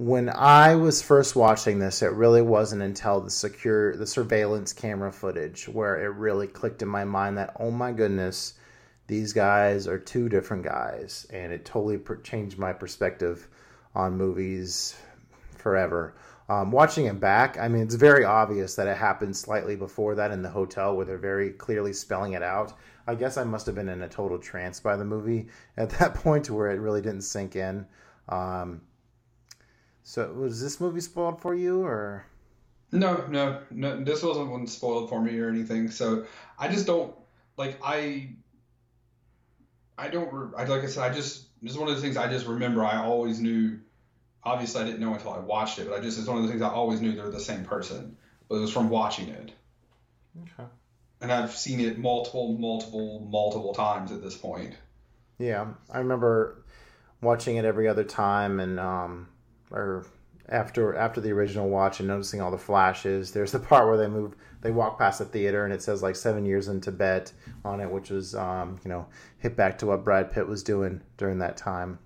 when 0.00 0.30
I 0.30 0.76
was 0.76 1.02
first 1.02 1.36
watching 1.36 1.78
this, 1.78 2.00
it 2.00 2.12
really 2.12 2.40
wasn't 2.40 2.80
until 2.80 3.20
the 3.20 3.28
secure 3.28 3.94
the 3.94 4.06
surveillance 4.06 4.72
camera 4.72 5.12
footage 5.12 5.68
where 5.68 6.02
it 6.02 6.08
really 6.16 6.46
clicked 6.46 6.80
in 6.80 6.88
my 6.88 7.04
mind 7.04 7.36
that 7.36 7.54
oh 7.60 7.70
my 7.70 7.92
goodness, 7.92 8.54
these 9.08 9.34
guys 9.34 9.86
are 9.86 9.98
two 9.98 10.30
different 10.30 10.62
guys, 10.62 11.26
and 11.30 11.52
it 11.52 11.66
totally 11.66 11.98
per- 11.98 12.16
changed 12.16 12.56
my 12.56 12.72
perspective 12.72 13.46
on 13.94 14.16
movies 14.16 14.96
forever. 15.58 16.14
Um, 16.48 16.72
watching 16.72 17.04
it 17.04 17.20
back, 17.20 17.58
I 17.58 17.68
mean, 17.68 17.82
it's 17.82 17.94
very 17.94 18.24
obvious 18.24 18.76
that 18.76 18.86
it 18.86 18.96
happened 18.96 19.36
slightly 19.36 19.76
before 19.76 20.14
that 20.14 20.30
in 20.30 20.40
the 20.40 20.48
hotel 20.48 20.96
where 20.96 21.04
they're 21.04 21.18
very 21.18 21.50
clearly 21.50 21.92
spelling 21.92 22.32
it 22.32 22.42
out. 22.42 22.72
I 23.06 23.16
guess 23.16 23.36
I 23.36 23.44
must 23.44 23.66
have 23.66 23.74
been 23.74 23.90
in 23.90 24.00
a 24.00 24.08
total 24.08 24.38
trance 24.38 24.80
by 24.80 24.96
the 24.96 25.04
movie 25.04 25.48
at 25.76 25.90
that 25.90 26.14
point 26.24 26.48
where 26.48 26.70
it 26.70 26.80
really 26.80 27.02
didn't 27.02 27.20
sink 27.20 27.54
in. 27.54 27.84
Um, 28.30 28.80
so, 30.02 30.32
was 30.32 30.60
this 30.60 30.80
movie 30.80 31.00
spoiled 31.00 31.40
for 31.40 31.54
you, 31.54 31.82
or 31.82 32.24
No, 32.92 33.26
no, 33.28 33.60
no. 33.70 34.02
This 34.02 34.22
wasn't 34.22 34.50
one 34.50 34.66
spoiled 34.66 35.08
for 35.08 35.20
me 35.20 35.38
or 35.38 35.48
anything. 35.48 35.90
So 35.90 36.26
I 36.58 36.68
just 36.68 36.86
don't 36.86 37.14
like 37.56 37.78
I. 37.84 38.30
I 39.98 40.08
don't. 40.08 40.32
re- 40.32 40.56
I 40.56 40.64
like 40.64 40.82
I 40.82 40.86
said. 40.86 41.10
I 41.10 41.14
just. 41.14 41.46
This 41.62 41.72
is 41.72 41.78
one 41.78 41.88
of 41.88 41.94
the 41.94 42.00
things 42.00 42.16
I 42.16 42.28
just 42.28 42.46
remember. 42.46 42.84
I 42.84 42.96
always 42.96 43.40
knew. 43.40 43.80
Obviously, 44.42 44.80
I 44.80 44.84
didn't 44.84 45.00
know 45.00 45.12
until 45.12 45.32
I 45.32 45.38
watched 45.38 45.78
it, 45.78 45.88
but 45.88 45.98
I 45.98 46.02
just. 46.02 46.18
It's 46.18 46.26
one 46.26 46.38
of 46.38 46.44
the 46.44 46.48
things 46.48 46.62
I 46.62 46.70
always 46.70 47.00
knew 47.00 47.12
they 47.12 47.20
were 47.20 47.30
the 47.30 47.40
same 47.40 47.64
person. 47.64 48.16
But 48.48 48.56
it 48.56 48.60
was 48.60 48.72
from 48.72 48.88
watching 48.88 49.28
it, 49.28 49.52
okay? 50.42 50.68
and 51.20 51.30
I've 51.30 51.52
seen 51.52 51.80
it 51.80 51.98
multiple, 51.98 52.56
multiple, 52.58 53.28
multiple 53.30 53.74
times 53.74 54.10
at 54.10 54.22
this 54.22 54.36
point. 54.36 54.74
Yeah, 55.38 55.66
I 55.90 55.98
remember 55.98 56.64
watching 57.20 57.56
it 57.56 57.64
every 57.64 57.88
other 57.88 58.04
time, 58.04 58.60
and 58.60 58.80
um, 58.80 59.28
or 59.70 60.06
after 60.48 60.96
after 60.96 61.20
the 61.20 61.30
original 61.30 61.68
watch, 61.68 62.00
and 62.00 62.08
noticing 62.08 62.40
all 62.40 62.50
the 62.50 62.58
flashes. 62.58 63.32
There's 63.32 63.52
the 63.52 63.58
part 63.58 63.86
where 63.86 63.96
they 63.96 64.08
move, 64.08 64.34
they 64.60 64.70
walk 64.70 64.98
past 64.98 65.20
the 65.20 65.24
theater, 65.24 65.64
and 65.64 65.72
it 65.72 65.82
says 65.82 66.02
like 66.02 66.16
seven 66.16 66.44
years 66.44 66.68
in 66.68 66.80
Tibet 66.80 67.32
on 67.64 67.80
it, 67.80 67.90
which 67.90 68.10
was 68.10 68.34
um, 68.34 68.78
you 68.84 68.88
know 68.88 69.06
hit 69.38 69.56
back 69.56 69.78
to 69.78 69.86
what 69.86 70.04
Brad 70.04 70.32
Pitt 70.32 70.46
was 70.46 70.62
doing 70.62 71.00
during 71.16 71.38
that 71.38 71.56
time. 71.56 71.98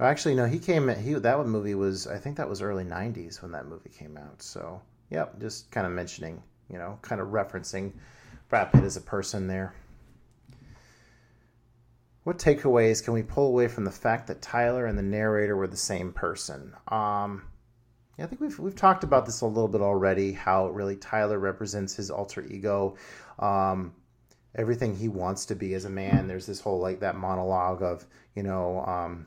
Actually, 0.00 0.36
no, 0.36 0.46
he 0.46 0.60
came. 0.60 0.88
He 0.88 1.14
that 1.14 1.46
movie 1.46 1.74
was 1.74 2.06
I 2.06 2.18
think 2.18 2.36
that 2.36 2.48
was 2.48 2.62
early 2.62 2.84
'90s 2.84 3.42
when 3.42 3.52
that 3.52 3.66
movie 3.66 3.90
came 3.90 4.16
out. 4.16 4.40
So, 4.40 4.80
yep, 5.10 5.40
just 5.40 5.70
kind 5.72 5.86
of 5.86 5.92
mentioning, 5.92 6.40
you 6.70 6.78
know, 6.78 6.98
kind 7.02 7.20
of 7.20 7.28
referencing 7.28 7.92
Brad 8.48 8.72
Pitt 8.72 8.84
as 8.84 8.96
a 8.96 9.00
person 9.00 9.48
there. 9.48 9.74
What 12.28 12.36
takeaways 12.36 13.02
can 13.02 13.14
we 13.14 13.22
pull 13.22 13.46
away 13.46 13.68
from 13.68 13.86
the 13.86 13.90
fact 13.90 14.26
that 14.26 14.42
Tyler 14.42 14.84
and 14.84 14.98
the 14.98 15.02
narrator 15.02 15.56
were 15.56 15.66
the 15.66 15.78
same 15.78 16.12
person? 16.12 16.74
Um, 16.88 17.44
yeah, 18.18 18.26
I 18.26 18.28
think 18.28 18.42
we've 18.42 18.58
we've 18.58 18.76
talked 18.76 19.02
about 19.02 19.24
this 19.24 19.40
a 19.40 19.46
little 19.46 19.66
bit 19.66 19.80
already. 19.80 20.32
How 20.32 20.68
really 20.68 20.96
Tyler 20.96 21.38
represents 21.38 21.96
his 21.96 22.10
alter 22.10 22.44
ego, 22.44 22.96
um, 23.38 23.94
everything 24.54 24.94
he 24.94 25.08
wants 25.08 25.46
to 25.46 25.54
be 25.54 25.72
as 25.72 25.86
a 25.86 25.88
man. 25.88 26.28
There's 26.28 26.44
this 26.44 26.60
whole 26.60 26.80
like 26.80 27.00
that 27.00 27.16
monologue 27.16 27.82
of 27.82 28.04
you 28.36 28.42
know, 28.42 28.84
um, 28.84 29.26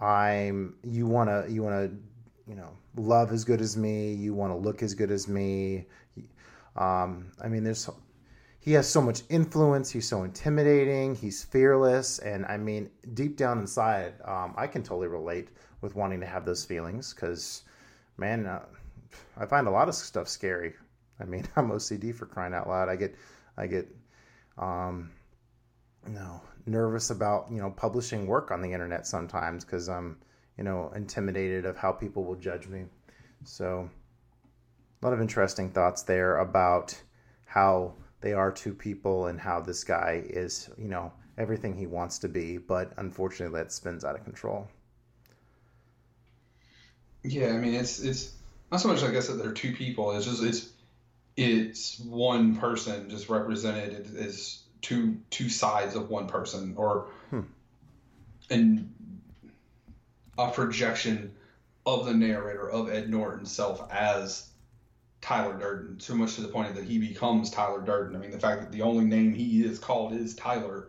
I'm 0.00 0.76
you 0.84 1.08
want 1.08 1.30
to 1.30 1.52
you 1.52 1.64
want 1.64 1.90
to 1.90 1.96
you 2.48 2.54
know 2.54 2.70
love 2.94 3.32
as 3.32 3.44
good 3.44 3.60
as 3.60 3.76
me. 3.76 4.12
You 4.12 4.34
want 4.34 4.52
to 4.52 4.56
look 4.56 4.84
as 4.84 4.94
good 4.94 5.10
as 5.10 5.26
me. 5.26 5.86
Um, 6.76 7.32
I 7.42 7.48
mean, 7.48 7.64
there's 7.64 7.90
he 8.64 8.72
has 8.72 8.88
so 8.88 9.02
much 9.02 9.24
influence. 9.28 9.90
He's 9.90 10.08
so 10.08 10.22
intimidating. 10.22 11.14
He's 11.14 11.44
fearless, 11.44 12.18
and 12.18 12.46
I 12.46 12.56
mean, 12.56 12.88
deep 13.12 13.36
down 13.36 13.58
inside, 13.58 14.14
um, 14.24 14.54
I 14.56 14.66
can 14.66 14.82
totally 14.82 15.06
relate 15.06 15.48
with 15.82 15.94
wanting 15.94 16.18
to 16.20 16.26
have 16.26 16.46
those 16.46 16.64
feelings 16.64 17.12
because, 17.12 17.64
man, 18.16 18.46
uh, 18.46 18.64
I 19.36 19.44
find 19.44 19.68
a 19.68 19.70
lot 19.70 19.90
of 19.90 19.94
stuff 19.94 20.28
scary. 20.28 20.72
I 21.20 21.24
mean, 21.24 21.46
I'm 21.56 21.68
OCD 21.68 22.14
for 22.14 22.24
crying 22.24 22.54
out 22.54 22.66
loud. 22.66 22.88
I 22.88 22.96
get, 22.96 23.14
I 23.58 23.66
get, 23.66 23.86
um, 24.56 25.10
you 26.06 26.14
know, 26.14 26.40
nervous 26.64 27.10
about 27.10 27.48
you 27.50 27.58
know 27.58 27.68
publishing 27.68 28.26
work 28.26 28.50
on 28.50 28.62
the 28.62 28.72
internet 28.72 29.06
sometimes 29.06 29.62
because 29.62 29.90
I'm, 29.90 30.16
you 30.56 30.64
know, 30.64 30.90
intimidated 30.96 31.66
of 31.66 31.76
how 31.76 31.92
people 31.92 32.24
will 32.24 32.36
judge 32.36 32.66
me. 32.66 32.84
So 33.44 33.90
a 35.02 35.04
lot 35.04 35.12
of 35.12 35.20
interesting 35.20 35.68
thoughts 35.68 36.04
there 36.04 36.38
about 36.38 36.98
how 37.44 37.92
they 38.24 38.32
are 38.32 38.50
two 38.50 38.72
people 38.72 39.26
and 39.26 39.38
how 39.38 39.60
this 39.60 39.84
guy 39.84 40.22
is, 40.24 40.70
you 40.78 40.88
know, 40.88 41.12
everything 41.36 41.76
he 41.76 41.86
wants 41.86 42.18
to 42.20 42.28
be, 42.28 42.56
but 42.56 42.90
unfortunately 42.96 43.54
that 43.58 43.70
spins 43.70 44.02
out 44.02 44.16
of 44.16 44.24
control. 44.24 44.66
Yeah, 47.22 47.48
I 47.48 47.58
mean 47.58 47.74
it's 47.74 48.00
it's 48.00 48.32
not 48.72 48.80
so 48.80 48.88
much 48.88 49.02
I 49.02 49.10
guess 49.10 49.28
that 49.28 49.34
they're 49.34 49.52
two 49.52 49.74
people. 49.74 50.16
It's 50.16 50.24
just 50.24 50.42
it's 50.42 50.70
it's 51.36 52.00
one 52.00 52.56
person 52.56 53.10
just 53.10 53.28
represented 53.28 54.16
as 54.16 54.62
two 54.80 55.18
two 55.28 55.50
sides 55.50 55.94
of 55.94 56.08
one 56.08 56.26
person 56.26 56.72
or 56.78 57.08
hmm. 57.28 57.40
and 58.48 58.90
a 60.38 60.50
projection 60.50 61.34
of 61.84 62.06
the 62.06 62.14
narrator 62.14 62.70
of 62.70 62.88
Ed 62.88 63.10
Norton 63.10 63.44
self 63.44 63.86
as 63.92 64.48
Tyler 65.24 65.58
Durden, 65.58 65.98
so 65.98 66.14
much 66.14 66.34
to 66.34 66.42
the 66.42 66.48
point 66.48 66.74
that 66.74 66.84
he 66.84 66.98
becomes 66.98 67.48
Tyler 67.48 67.80
Durden. 67.80 68.14
I 68.14 68.18
mean, 68.18 68.30
the 68.30 68.38
fact 68.38 68.60
that 68.60 68.70
the 68.70 68.82
only 68.82 69.06
name 69.06 69.32
he 69.32 69.64
is 69.64 69.78
called 69.78 70.12
is 70.12 70.36
Tyler 70.36 70.88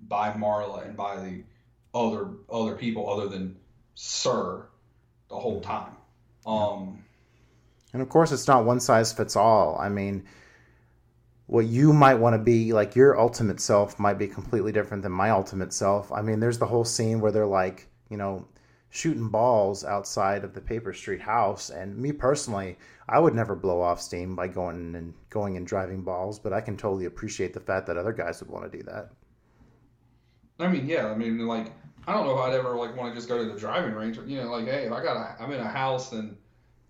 by 0.00 0.32
Marla 0.32 0.84
and 0.84 0.96
by 0.96 1.14
the 1.14 1.44
other 1.94 2.30
other 2.50 2.74
people 2.74 3.08
other 3.08 3.28
than 3.28 3.56
Sir 3.94 4.66
the 5.28 5.36
whole 5.36 5.60
time. 5.60 5.92
Um, 6.44 7.04
And 7.92 8.02
of 8.02 8.08
course, 8.08 8.32
it's 8.32 8.48
not 8.48 8.64
one 8.64 8.80
size 8.80 9.12
fits 9.12 9.36
all. 9.36 9.78
I 9.78 9.88
mean, 9.88 10.24
what 11.46 11.64
you 11.64 11.92
might 11.92 12.16
want 12.16 12.34
to 12.34 12.42
be, 12.42 12.72
like 12.72 12.96
your 12.96 13.16
ultimate 13.16 13.60
self, 13.60 14.00
might 14.00 14.18
be 14.18 14.26
completely 14.26 14.72
different 14.72 15.04
than 15.04 15.12
my 15.12 15.30
ultimate 15.30 15.72
self. 15.72 16.10
I 16.10 16.22
mean, 16.22 16.40
there's 16.40 16.58
the 16.58 16.66
whole 16.66 16.84
scene 16.84 17.20
where 17.20 17.30
they're 17.30 17.46
like, 17.46 17.86
you 18.10 18.16
know, 18.16 18.48
shooting 18.90 19.28
balls 19.28 19.84
outside 19.84 20.44
of 20.44 20.54
the 20.54 20.60
Paper 20.60 20.92
Street 20.92 21.20
house. 21.20 21.70
And 21.70 21.96
me 21.96 22.12
personally, 22.12 22.78
I 23.08 23.18
would 23.18 23.34
never 23.34 23.54
blow 23.54 23.80
off 23.80 24.00
steam 24.00 24.34
by 24.34 24.48
going 24.48 24.94
and 24.94 25.12
going 25.30 25.56
and 25.56 25.66
driving 25.66 26.02
balls, 26.02 26.38
but 26.38 26.52
I 26.52 26.60
can 26.60 26.76
totally 26.76 27.06
appreciate 27.06 27.52
the 27.52 27.60
fact 27.60 27.86
that 27.86 27.96
other 27.96 28.12
guys 28.12 28.40
would 28.40 28.50
want 28.50 28.70
to 28.70 28.78
do 28.78 28.84
that. 28.84 29.10
I 30.58 30.68
mean, 30.68 30.88
yeah, 30.88 31.08
I 31.08 31.14
mean, 31.14 31.46
like, 31.46 31.72
I 32.06 32.14
don't 32.14 32.26
know 32.26 32.34
if 32.34 32.40
I'd 32.40 32.54
ever 32.54 32.76
like 32.76 32.96
want 32.96 33.12
to 33.12 33.14
just 33.14 33.28
go 33.28 33.36
to 33.36 33.52
the 33.52 33.58
driving 33.58 33.92
range. 33.92 34.18
You 34.26 34.42
know, 34.42 34.50
like, 34.50 34.66
hey, 34.66 34.86
if 34.86 34.92
I 34.92 35.02
got 35.02 35.16
a, 35.16 35.42
I'm 35.42 35.52
in 35.52 35.60
a 35.60 35.68
house 35.68 36.12
and 36.12 36.36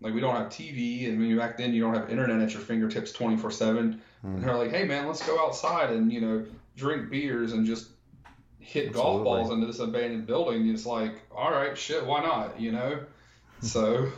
like 0.01 0.15
we 0.15 0.21
don't 0.21 0.37
have 0.37 0.49
TV, 0.49 1.09
and 1.09 1.19
when 1.19 1.37
back 1.37 1.57
then 1.57 1.73
you 1.73 1.83
don't 1.83 1.95
have 1.95 2.11
internet 2.11 2.41
at 2.41 2.53
your 2.53 2.61
fingertips 2.61 3.13
24 3.13 3.51
seven, 3.51 4.03
mm. 4.25 4.35
and 4.35 4.45
they're 4.45 4.57
like, 4.57 4.71
hey 4.71 4.85
man, 4.85 5.07
let's 5.07 5.27
go 5.27 5.41
outside 5.45 5.91
and 5.91 6.13
you 6.13 6.21
know 6.21 6.45
drink 6.77 7.11
beers 7.11 7.53
and 7.53 7.67
just 7.67 7.89
hit 8.67 8.93
golf 8.93 9.23
balls 9.23 9.51
into 9.51 9.67
this 9.67 9.79
abandoned 9.79 10.27
building. 10.27 10.69
It's 10.69 10.87
like, 10.87 11.23
all 11.35 11.53
right, 11.53 11.79
shit, 11.79 12.05
why 12.05 12.21
not? 12.21 12.61
You 12.61 12.73
know, 12.73 12.99
so 13.61 14.11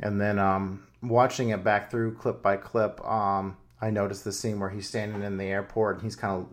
And 0.00 0.20
then 0.20 0.38
um, 0.38 0.86
watching 1.02 1.50
it 1.50 1.62
back 1.62 1.90
through 1.90 2.14
clip 2.14 2.42
by 2.42 2.56
clip, 2.56 3.04
um, 3.06 3.56
I 3.82 3.90
noticed 3.90 4.24
the 4.24 4.32
scene 4.32 4.58
where 4.60 4.70
he's 4.70 4.88
standing 4.88 5.22
in 5.22 5.36
the 5.36 5.44
airport 5.44 5.96
and 5.96 6.04
he's 6.04 6.16
kind 6.16 6.40
of 6.40 6.48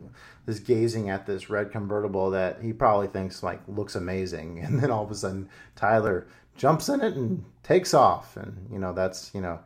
just 0.45 0.65
gazing 0.65 1.09
at 1.09 1.25
this 1.25 1.49
red 1.49 1.71
convertible 1.71 2.31
that 2.31 2.61
he 2.61 2.73
probably 2.73 3.07
thinks 3.07 3.41
like 3.41 3.61
looks 3.67 3.95
amazing. 3.95 4.59
And 4.63 4.79
then 4.79 4.91
all 4.91 5.05
of 5.05 5.11
a 5.11 5.15
sudden, 5.15 5.49
Tyler 5.75 6.27
jumps 6.57 6.89
in 6.89 6.99
it 7.01 7.13
and 7.13 7.45
takes 7.63 7.93
off. 7.93 8.35
And 8.35 8.67
you 8.71 8.79
know 8.79 8.91
that's 8.91 9.31
you 9.33 9.39
know 9.39 9.59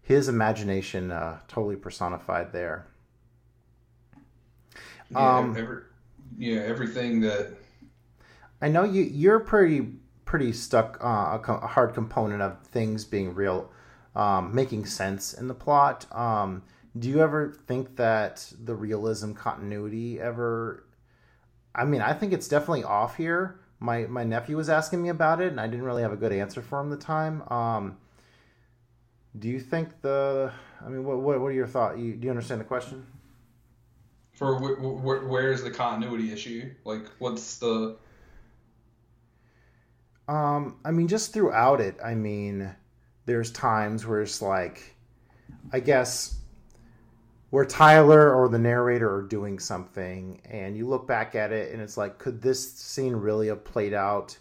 his 0.00 0.28
imagination 0.30 1.12
uh, 1.12 1.40
totally 1.46 1.76
personified 1.76 2.52
there. 2.52 2.86
yeah, 5.10 5.36
Um, 5.36 5.84
every, 6.38 6.54
yeah, 6.54 6.60
everything 6.60 7.20
that 7.20 7.52
I 8.60 8.68
know 8.68 8.84
you 8.84 9.02
you're 9.02 9.40
pretty 9.40 9.88
pretty 10.24 10.52
stuck 10.52 10.98
uh, 11.02 11.38
a 11.42 11.66
hard 11.66 11.94
component 11.94 12.42
of 12.42 12.60
things 12.66 13.04
being 13.04 13.34
real, 13.34 13.70
um, 14.14 14.54
making 14.54 14.84
sense 14.84 15.32
in 15.32 15.48
the 15.48 15.54
plot. 15.54 16.06
Um, 16.12 16.62
do 16.98 17.08
you 17.08 17.20
ever 17.20 17.56
think 17.66 17.96
that 17.96 18.52
the 18.62 18.74
realism 18.74 19.32
continuity 19.32 20.20
ever? 20.20 20.84
I 21.74 21.84
mean, 21.84 22.02
I 22.02 22.12
think 22.12 22.32
it's 22.32 22.48
definitely 22.48 22.84
off 22.84 23.16
here. 23.16 23.60
My 23.78 24.06
my 24.06 24.24
nephew 24.24 24.56
was 24.56 24.68
asking 24.68 25.02
me 25.02 25.08
about 25.08 25.40
it, 25.40 25.48
and 25.48 25.60
I 25.60 25.66
didn't 25.66 25.84
really 25.84 26.02
have 26.02 26.12
a 26.12 26.16
good 26.16 26.32
answer 26.32 26.60
for 26.60 26.80
him 26.80 26.90
the 26.90 26.96
time. 26.96 27.42
Um, 27.50 27.96
do 29.38 29.48
you 29.48 29.60
think 29.60 30.00
the? 30.02 30.52
I 30.84 30.88
mean, 30.88 31.04
what 31.04 31.18
what, 31.20 31.40
what 31.40 31.46
are 31.46 31.52
your 31.52 31.66
thoughts? 31.66 31.98
You, 31.98 32.14
do 32.14 32.24
you 32.24 32.30
understand 32.30 32.60
the 32.60 32.64
question? 32.64 33.06
For 34.38 34.54
wh- 34.54 34.78
wh- 34.78 35.28
where's 35.28 35.64
the 35.64 35.70
continuity 35.70 36.32
issue? 36.32 36.70
Like, 36.84 37.06
what's 37.18 37.58
the 37.58 37.96
Um, 40.28 40.76
I 40.84 40.90
mean, 40.92 41.08
just 41.08 41.32
throughout 41.32 41.80
it, 41.80 41.96
I 42.04 42.14
mean, 42.14 42.72
there's 43.26 43.50
times 43.50 44.06
where 44.06 44.20
it's 44.22 44.40
like, 44.42 44.94
I 45.72 45.80
guess, 45.80 46.36
where 47.50 47.64
Tyler 47.64 48.32
or 48.34 48.48
the 48.48 48.58
narrator 48.58 49.12
are 49.12 49.22
doing 49.22 49.58
something, 49.58 50.40
and 50.44 50.76
you 50.76 50.86
look 50.86 51.06
back 51.08 51.34
at 51.34 51.50
it, 51.50 51.72
and 51.72 51.82
it's 51.82 51.96
like, 51.96 52.18
could 52.18 52.42
this 52.42 52.72
scene 52.74 53.16
really 53.16 53.48
have 53.48 53.64
played 53.64 53.94
out 53.94 54.38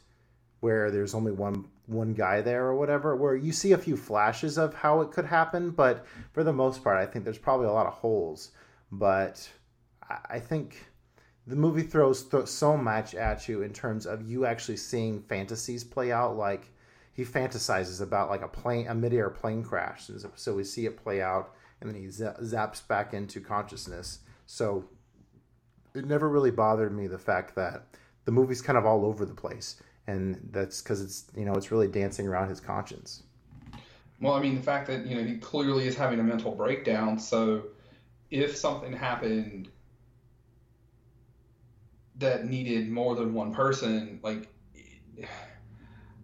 where 0.60 0.92
there's 0.92 1.16
only 1.16 1.32
one 1.32 1.66
one 1.88 2.14
guy 2.14 2.42
there 2.42 2.66
or 2.66 2.76
whatever? 2.76 3.16
Where 3.16 3.36
you 3.36 3.54
see 3.54 3.72
a 3.72 3.78
few 3.78 3.96
flashes 3.98 4.58
of 4.58 4.74
how 4.74 5.02
it 5.02 5.12
could 5.12 5.26
happen, 5.26 5.72
but 5.72 6.06
for 6.34 6.44
the 6.44 6.54
most 6.54 6.84
part, 6.84 6.98
I 6.98 7.06
think 7.06 7.24
there's 7.24 7.38
probably 7.38 7.68
a 7.68 7.72
lot 7.72 7.88
of 7.88 7.94
holes. 7.94 8.52
But 8.92 9.50
I, 10.10 10.40
think 10.40 10.86
the 11.46 11.56
movie 11.56 11.84
throws 11.84 12.24
th- 12.24 12.48
so 12.48 12.78
much 12.78 13.16
at 13.16 13.48
you 13.48 13.62
in 13.62 13.74
terms 13.74 14.06
of 14.06 14.28
you 14.28 14.46
actually 14.46 14.78
seeing 14.78 15.22
fantasies 15.22 15.84
play 15.84 16.12
out. 16.12 16.38
Like 16.38 16.70
he 17.14 17.26
fantasizes 17.26 18.02
about 18.02 18.30
like 18.30 18.42
a 18.42 18.48
plane, 18.48 18.88
a 18.88 18.96
midair 18.96 19.30
plane 19.30 19.64
crash, 19.64 20.10
And 20.10 20.24
so- 20.36 20.56
we 20.56 20.64
see 20.64 20.86
it 20.86 20.98
play 20.98 21.22
out, 21.22 21.56
and 21.82 21.90
then 21.90 22.00
he 22.00 22.10
za- 22.10 22.38
zaps 22.42 22.88
back 22.88 23.14
into 23.14 23.42
consciousness. 23.42 24.20
So 24.46 24.86
it 25.94 26.06
never 26.06 26.30
really 26.30 26.52
bothered 26.52 26.96
me 26.96 27.08
the 27.08 27.18
fact 27.18 27.56
that 27.56 27.88
the 28.26 28.32
movie's 28.32 28.62
kind 28.62 28.78
of 28.78 28.86
all 28.86 29.06
over 29.06 29.26
the 29.26 29.34
place, 29.34 29.82
and 30.06 30.40
that's 30.52 30.82
because 30.82 31.02
it's 31.02 31.26
you 31.36 31.46
know 31.46 31.54
it's 31.54 31.72
really 31.72 31.88
dancing 31.88 32.28
around 32.28 32.50
his 32.50 32.60
conscience. 32.60 33.24
Well, 34.20 34.34
I 34.34 34.42
mean, 34.42 34.56
the 34.56 34.62
fact 34.64 34.88
that 34.88 35.06
you 35.06 35.16
know 35.16 35.24
he 35.24 35.38
clearly 35.38 35.88
is 35.88 35.96
having 35.96 36.20
a 36.20 36.24
mental 36.24 36.54
breakdown. 36.56 37.20
So, 37.20 37.64
if 38.30 38.56
something 38.56 38.94
happened 38.94 39.70
that 42.20 42.46
needed 42.46 42.90
more 42.90 43.16
than 43.16 43.34
one 43.34 43.54
person, 43.54 44.20
like 44.24 44.50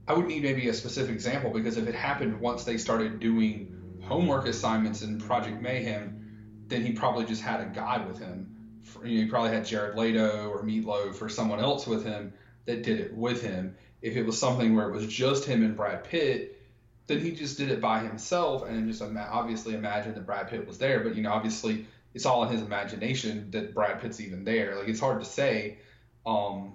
I 0.08 0.14
would 0.14 0.28
need 0.28 0.44
maybe 0.44 0.68
a 0.68 0.74
specific 0.74 1.14
example 1.14 1.52
because 1.52 1.78
if 1.78 1.88
it 1.88 1.96
happened 1.96 2.40
once 2.40 2.64
they 2.64 2.78
started 2.78 3.20
doing 3.20 4.00
homework 4.04 4.48
assignments 4.48 5.02
in 5.02 5.20
Project 5.20 5.62
Mayhem, 5.62 6.64
then 6.68 6.86
he 6.86 6.92
probably 6.92 7.26
just 7.26 7.42
had 7.42 7.62
a 7.62 7.66
guy 7.66 8.06
with 8.06 8.20
him. 8.20 8.80
For- 8.84 9.06
You 9.06 9.20
know, 9.20 9.24
he 9.26 9.30
probably 9.30 9.52
had 9.52 9.66
Jared 9.66 9.98
Leto 9.98 10.50
or 10.50 10.64
Meatloaf 10.64 11.22
or 11.22 11.30
someone 11.30 11.60
else 11.60 11.88
with 11.88 12.04
him 12.04 12.34
that 12.66 12.84
did 12.84 13.00
it 13.00 13.14
with 13.16 13.42
him. 13.42 13.76
If 14.02 14.18
it 14.18 14.24
was 14.24 14.38
something 14.38 14.76
where 14.76 14.90
it 14.90 14.92
was 14.94 15.08
just 15.08 15.46
him 15.46 15.64
and 15.64 15.76
Brad 15.76 16.04
Pitt, 16.04 16.62
then 17.08 17.20
he 17.20 17.32
just 17.32 17.58
did 17.58 17.70
it 17.70 17.80
by 17.80 18.00
himself 18.00 18.68
and 18.68 18.88
just 18.88 19.02
ima- 19.02 19.30
obviously 19.32 19.74
imagined 19.74 20.16
that 20.16 20.26
Brad 20.26 20.50
Pitt 20.50 20.68
was 20.68 20.78
there. 20.78 21.00
But 21.02 21.16
you 21.16 21.22
know, 21.22 21.32
obviously, 21.32 21.86
it's 22.14 22.26
all 22.26 22.44
in 22.44 22.50
his 22.50 22.62
imagination 22.62 23.52
that 23.52 23.74
Brad 23.74 24.02
Pitt's 24.02 24.20
even 24.20 24.44
there. 24.44 24.76
Like 24.76 24.90
it's 24.90 25.00
hard 25.00 25.20
to 25.22 25.26
say, 25.26 25.78
um, 26.26 26.74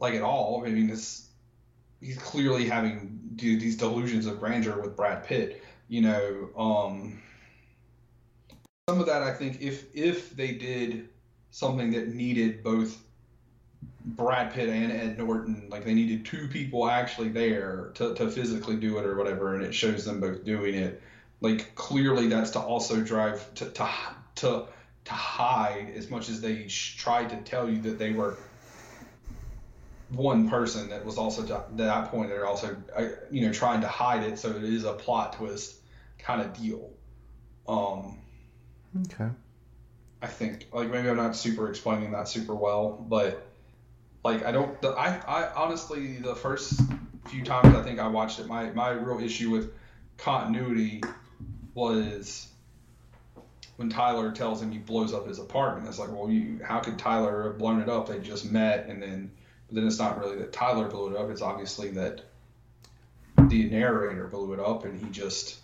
like 0.00 0.14
at 0.14 0.22
all. 0.22 0.62
I 0.66 0.70
mean, 0.70 0.88
this 0.88 1.28
he's 2.00 2.18
clearly 2.18 2.68
having 2.68 3.18
these 3.36 3.76
delusions 3.76 4.26
of 4.26 4.38
grandeur 4.38 4.80
with 4.80 4.96
Brad 4.96 5.24
Pitt. 5.24 5.62
You 5.88 6.02
know, 6.02 6.50
um, 6.56 7.22
some 8.88 9.00
of 9.00 9.06
that 9.06 9.22
I 9.22 9.32
think 9.32 9.60
if 9.60 9.86
if 9.94 10.34
they 10.36 10.52
did 10.52 11.08
something 11.50 11.92
that 11.92 12.08
needed 12.08 12.62
both 12.62 13.00
Brad 14.04 14.52
Pitt 14.52 14.68
and 14.68 14.92
Ed 14.92 15.18
Norton, 15.18 15.68
like 15.70 15.84
they 15.84 15.94
needed 15.94 16.26
two 16.26 16.48
people 16.48 16.88
actually 16.88 17.30
there 17.30 17.92
to, 17.94 18.14
to 18.14 18.30
physically 18.30 18.76
do 18.76 18.98
it 18.98 19.06
or 19.06 19.16
whatever, 19.16 19.54
and 19.54 19.64
it 19.64 19.74
shows 19.74 20.04
them 20.04 20.20
both 20.20 20.44
doing 20.44 20.74
it. 20.74 21.02
Like 21.40 21.74
clearly, 21.74 22.28
that's 22.28 22.50
to 22.52 22.60
also 22.60 23.00
drive 23.00 23.52
to 23.54 23.70
to 23.70 23.90
to, 24.36 24.66
to 25.04 25.12
hide 25.12 25.92
as 25.96 26.10
much 26.10 26.28
as 26.28 26.40
they 26.40 26.68
sh- 26.68 26.96
tried 26.96 27.30
to 27.30 27.36
tell 27.42 27.68
you 27.68 27.80
that 27.82 27.98
they 27.98 28.12
were 28.12 28.36
one 30.10 30.48
person. 30.48 30.90
That 30.90 31.04
was 31.04 31.18
also 31.18 31.44
to, 31.46 31.56
at 31.56 31.76
that 31.78 32.10
point 32.10 32.30
they're 32.30 32.46
also 32.46 32.76
uh, 32.96 33.08
you 33.30 33.46
know 33.46 33.52
trying 33.52 33.80
to 33.82 33.88
hide 33.88 34.22
it, 34.22 34.38
so 34.38 34.50
it 34.50 34.64
is 34.64 34.84
a 34.84 34.92
plot 34.92 35.34
twist 35.34 35.76
kind 36.18 36.40
of 36.40 36.52
deal. 36.54 36.90
Um, 37.68 38.18
Okay. 39.02 39.28
I 40.22 40.26
think 40.26 40.68
like 40.72 40.88
maybe 40.90 41.08
I'm 41.08 41.16
not 41.16 41.36
super 41.36 41.68
explaining 41.68 42.12
that 42.12 42.28
super 42.28 42.54
well, 42.54 42.92
but 43.08 43.46
like 44.24 44.44
I 44.44 44.52
don't. 44.52 44.80
The, 44.80 44.90
I 44.90 45.16
I 45.26 45.52
honestly 45.54 46.16
the 46.16 46.34
first 46.34 46.80
few 47.28 47.44
times 47.44 47.74
I 47.74 47.82
think 47.82 47.98
I 47.98 48.08
watched 48.08 48.38
it, 48.38 48.46
my 48.46 48.70
my 48.70 48.90
real 48.90 49.20
issue 49.20 49.50
with 49.50 49.72
continuity 50.16 51.02
was 51.74 52.48
when 53.76 53.90
Tyler 53.90 54.30
tells 54.30 54.62
him 54.62 54.70
he 54.70 54.78
blows 54.78 55.12
up 55.12 55.26
his 55.26 55.38
apartment. 55.38 55.88
It's 55.88 55.98
like, 55.98 56.10
well, 56.10 56.30
you 56.30 56.60
how 56.64 56.80
could 56.80 56.98
Tyler 56.98 57.44
have 57.44 57.58
blown 57.58 57.80
it 57.80 57.88
up? 57.88 58.08
They 58.08 58.20
just 58.20 58.50
met, 58.50 58.86
and 58.86 59.02
then 59.02 59.30
but 59.66 59.76
then 59.76 59.86
it's 59.86 59.98
not 59.98 60.18
really 60.18 60.38
that 60.38 60.52
Tyler 60.52 60.88
blew 60.88 61.14
it 61.14 61.16
up. 61.16 61.30
It's 61.30 61.42
obviously 61.42 61.90
that 61.92 62.22
the 63.48 63.64
narrator 63.64 64.26
blew 64.28 64.52
it 64.52 64.60
up, 64.60 64.84
and 64.84 65.00
he 65.00 65.10
just 65.10 65.58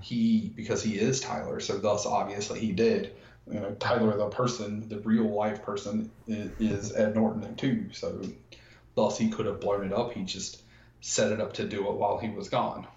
he 0.00 0.52
because 0.54 0.82
he 0.82 0.98
is 0.98 1.20
Tyler, 1.20 1.60
so 1.60 1.78
thus 1.78 2.06
obviously 2.06 2.60
he 2.60 2.72
did. 2.72 3.12
You 3.50 3.60
know, 3.60 3.76
Tyler, 3.78 4.16
the 4.16 4.28
person, 4.28 4.88
the 4.88 4.98
real 5.00 5.32
life 5.32 5.62
person, 5.62 6.10
is, 6.26 6.50
is 6.58 6.96
Ed 6.96 7.14
Norton 7.14 7.54
too. 7.54 7.86
So 7.92 8.22
thus 8.96 9.16
he 9.18 9.30
could 9.30 9.46
have 9.46 9.60
blown 9.60 9.86
it 9.86 9.92
up. 9.92 10.12
He 10.12 10.24
just 10.24 10.62
set 11.00 11.30
it 11.30 11.40
up 11.40 11.52
to 11.54 11.68
do 11.68 11.86
it 11.86 11.94
while 11.94 12.18
he 12.18 12.28
was 12.28 12.48
gone. 12.48 12.88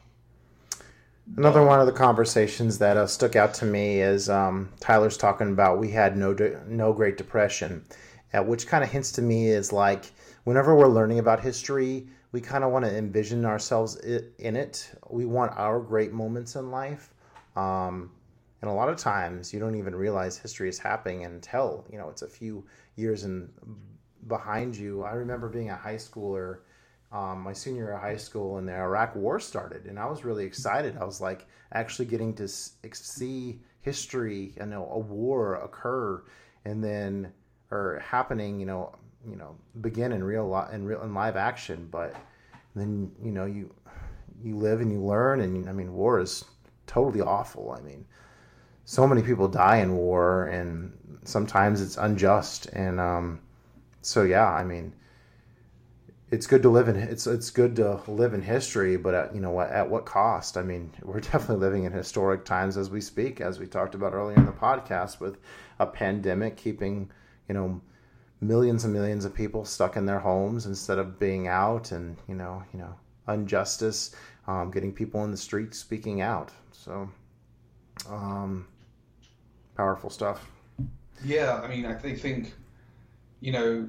Another 1.38 1.64
one 1.64 1.80
of 1.80 1.86
the 1.86 1.94
conversations 1.94 2.80
that 2.80 2.98
uh, 2.98 3.06
stuck 3.06 3.36
out 3.36 3.54
to 3.56 3.66
me 3.66 4.02
is 4.02 4.30
um, 4.30 4.70
Tyler's 4.80 5.18
talking 5.18 5.52
about 5.52 5.78
we 5.78 5.92
had 5.92 6.18
no 6.18 6.34
de- 6.34 6.60
no 6.68 6.92
Great 6.92 7.18
Depression, 7.18 7.86
uh, 8.34 8.44
which 8.44 8.68
kind 8.68 8.84
of 8.84 8.90
hints 8.90 9.12
to 9.14 9.22
me 9.22 9.48
is 9.48 9.72
like 9.72 10.12
whenever 10.44 10.76
we're 10.76 10.88
learning 10.88 11.20
about 11.20 11.40
history, 11.40 12.08
we 12.32 12.42
kind 12.42 12.64
of 12.64 12.72
want 12.72 12.84
to 12.86 12.96
envision 12.96 13.46
ourselves 13.46 13.96
in 13.96 14.56
it. 14.56 14.92
We 15.10 15.26
want 15.26 15.54
our 15.56 15.80
great 15.80 16.12
moments 16.12 16.56
in 16.56 16.72
life, 16.72 17.14
um, 17.56 18.12
and 18.62 18.70
a 18.70 18.74
lot 18.74 18.90
of 18.90 18.98
times 18.98 19.54
you 19.54 19.60
don't 19.60 19.76
even 19.76 19.96
realize 19.96 20.38
history 20.38 20.68
is 20.68 20.80
happening 20.80 21.26
until 21.26 21.86
you 21.92 21.98
know 21.98 22.10
it's 22.10 22.24
a 22.24 22.28
few 22.28 22.66
years 22.96 23.24
in 23.24 23.50
behind 24.28 24.76
you. 24.76 25.04
I 25.04 25.14
remember 25.14 25.48
being 25.48 25.70
a 25.70 25.76
high 25.76 25.96
schooler 25.96 26.60
um, 27.12 27.42
my 27.42 27.54
senior 27.54 27.86
year 27.86 27.94
of 27.94 28.02
high 28.02 28.18
school 28.18 28.58
and 28.58 28.68
the 28.68 28.76
Iraq 28.76 29.16
War 29.16 29.40
started, 29.40 29.86
and 29.86 29.98
I 29.98 30.06
was 30.06 30.24
really 30.24 30.46
excited. 30.46 30.96
I 31.00 31.06
was 31.06 31.20
like 31.20 31.48
actually 31.74 32.06
getting 32.06 32.34
to 32.36 32.48
see 32.48 33.60
history, 33.82 34.54
you 34.60 34.66
know, 34.66 34.88
a 34.92 35.00
war 35.00 35.56
occur, 35.56 36.24
and 36.66 36.84
then 36.84 37.32
or 37.72 38.00
happening, 38.06 38.60
you 38.60 38.66
know, 38.66 38.94
you 39.28 39.36
know, 39.36 39.56
begin 39.82 40.12
in 40.12 40.24
real 40.24 40.50
li- 40.50 40.74
in 40.74 40.86
real 40.86 41.02
in 41.02 41.14
live 41.14 41.36
action. 41.36 41.88
But 41.92 42.16
then 42.76 43.12
you 43.24 43.32
know 43.32 43.46
you 43.46 43.74
you 44.44 44.56
live 44.56 44.82
and 44.82 44.92
you 44.92 45.04
learn, 45.04 45.42
and 45.42 45.68
I 45.68 45.74
mean, 45.74 45.94
war 45.94 46.20
is 46.20 46.46
totally 46.86 47.22
awful. 47.22 47.72
I 47.72 47.82
mean, 47.82 48.06
so 48.86 49.08
many 49.08 49.24
people 49.24 49.48
die 49.48 49.78
in 49.78 49.96
war, 49.96 50.46
and 50.46 50.96
sometimes 51.24 51.82
it's 51.82 51.98
unjust, 51.98 52.68
and 52.68 53.00
um, 53.00 53.40
so 54.04 54.22
yeah, 54.22 54.48
I 54.48 54.64
mean 54.64 54.94
it's 56.32 56.46
good 56.46 56.62
to 56.62 56.70
live 56.70 56.88
in 56.88 56.96
it's 56.96 57.26
it's 57.28 57.50
good 57.50 57.76
to 57.78 58.02
live 58.08 58.34
in 58.34 58.42
history, 58.42 58.98
but 58.98 59.14
at, 59.14 59.36
you 59.36 59.42
know 59.42 59.52
what 59.52 59.70
at 59.72 59.90
what 59.90 60.06
cost? 60.06 60.58
I 60.58 60.62
mean, 60.62 60.92
we're 61.04 61.20
definitely 61.20 61.58
living 61.58 61.84
in 61.86 61.92
historic 61.92 62.46
times 62.46 62.78
as 62.78 62.90
we 62.90 63.02
speak, 63.02 63.42
as 63.42 63.60
we 63.60 63.68
talked 63.68 63.96
about 63.96 64.14
earlier 64.14 64.38
in 64.38 64.46
the 64.46 64.52
podcast, 64.52 65.20
with 65.20 65.38
a 65.80 65.86
pandemic 65.86 66.58
keeping 66.58 67.10
you 67.48 67.54
know 67.54 67.82
millions 68.42 68.86
and 68.86 68.94
millions 68.94 69.26
of 69.26 69.34
people 69.34 69.66
stuck 69.66 69.98
in 69.98 70.06
their 70.06 70.20
homes 70.20 70.66
instead 70.66 71.00
of 71.00 71.20
being 71.20 71.48
out, 71.48 71.92
and 71.92 72.18
you 72.28 72.36
know 72.36 72.64
you 72.74 72.80
know 72.80 72.96
injustice, 73.28 74.16
um, 74.48 74.72
getting 74.72 74.94
people 74.94 75.24
in 75.24 75.32
the 75.32 75.38
streets 75.38 75.78
speaking 75.78 76.22
out. 76.22 76.52
So, 76.72 77.10
um, 78.10 78.68
powerful 79.76 80.10
stuff. 80.10 80.50
Yeah, 81.24 81.60
I 81.62 81.68
mean, 81.68 81.86
I 81.86 81.94
think, 81.94 82.20
think, 82.20 82.54
you 83.42 83.52
know, 83.52 83.88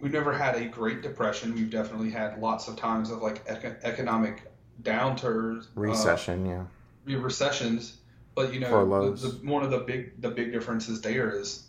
we've 0.00 0.12
never 0.12 0.32
had 0.32 0.56
a 0.56 0.64
Great 0.66 1.02
Depression. 1.02 1.54
We've 1.54 1.70
definitely 1.70 2.10
had 2.10 2.40
lots 2.40 2.68
of 2.68 2.76
times 2.76 3.10
of 3.10 3.22
like 3.22 3.42
eco- 3.48 3.76
economic 3.82 4.50
downturns, 4.82 5.66
Recession, 5.74 6.46
yeah. 6.46 7.14
uh, 7.14 7.18
recessions. 7.20 7.98
But 8.34 8.54
you 8.54 8.60
know, 8.60 9.10
the, 9.14 9.28
the, 9.28 9.46
one 9.46 9.62
of 9.62 9.70
the 9.70 9.78
big 9.78 10.20
the 10.22 10.30
big 10.30 10.52
differences 10.52 11.00
there 11.00 11.30
is 11.38 11.66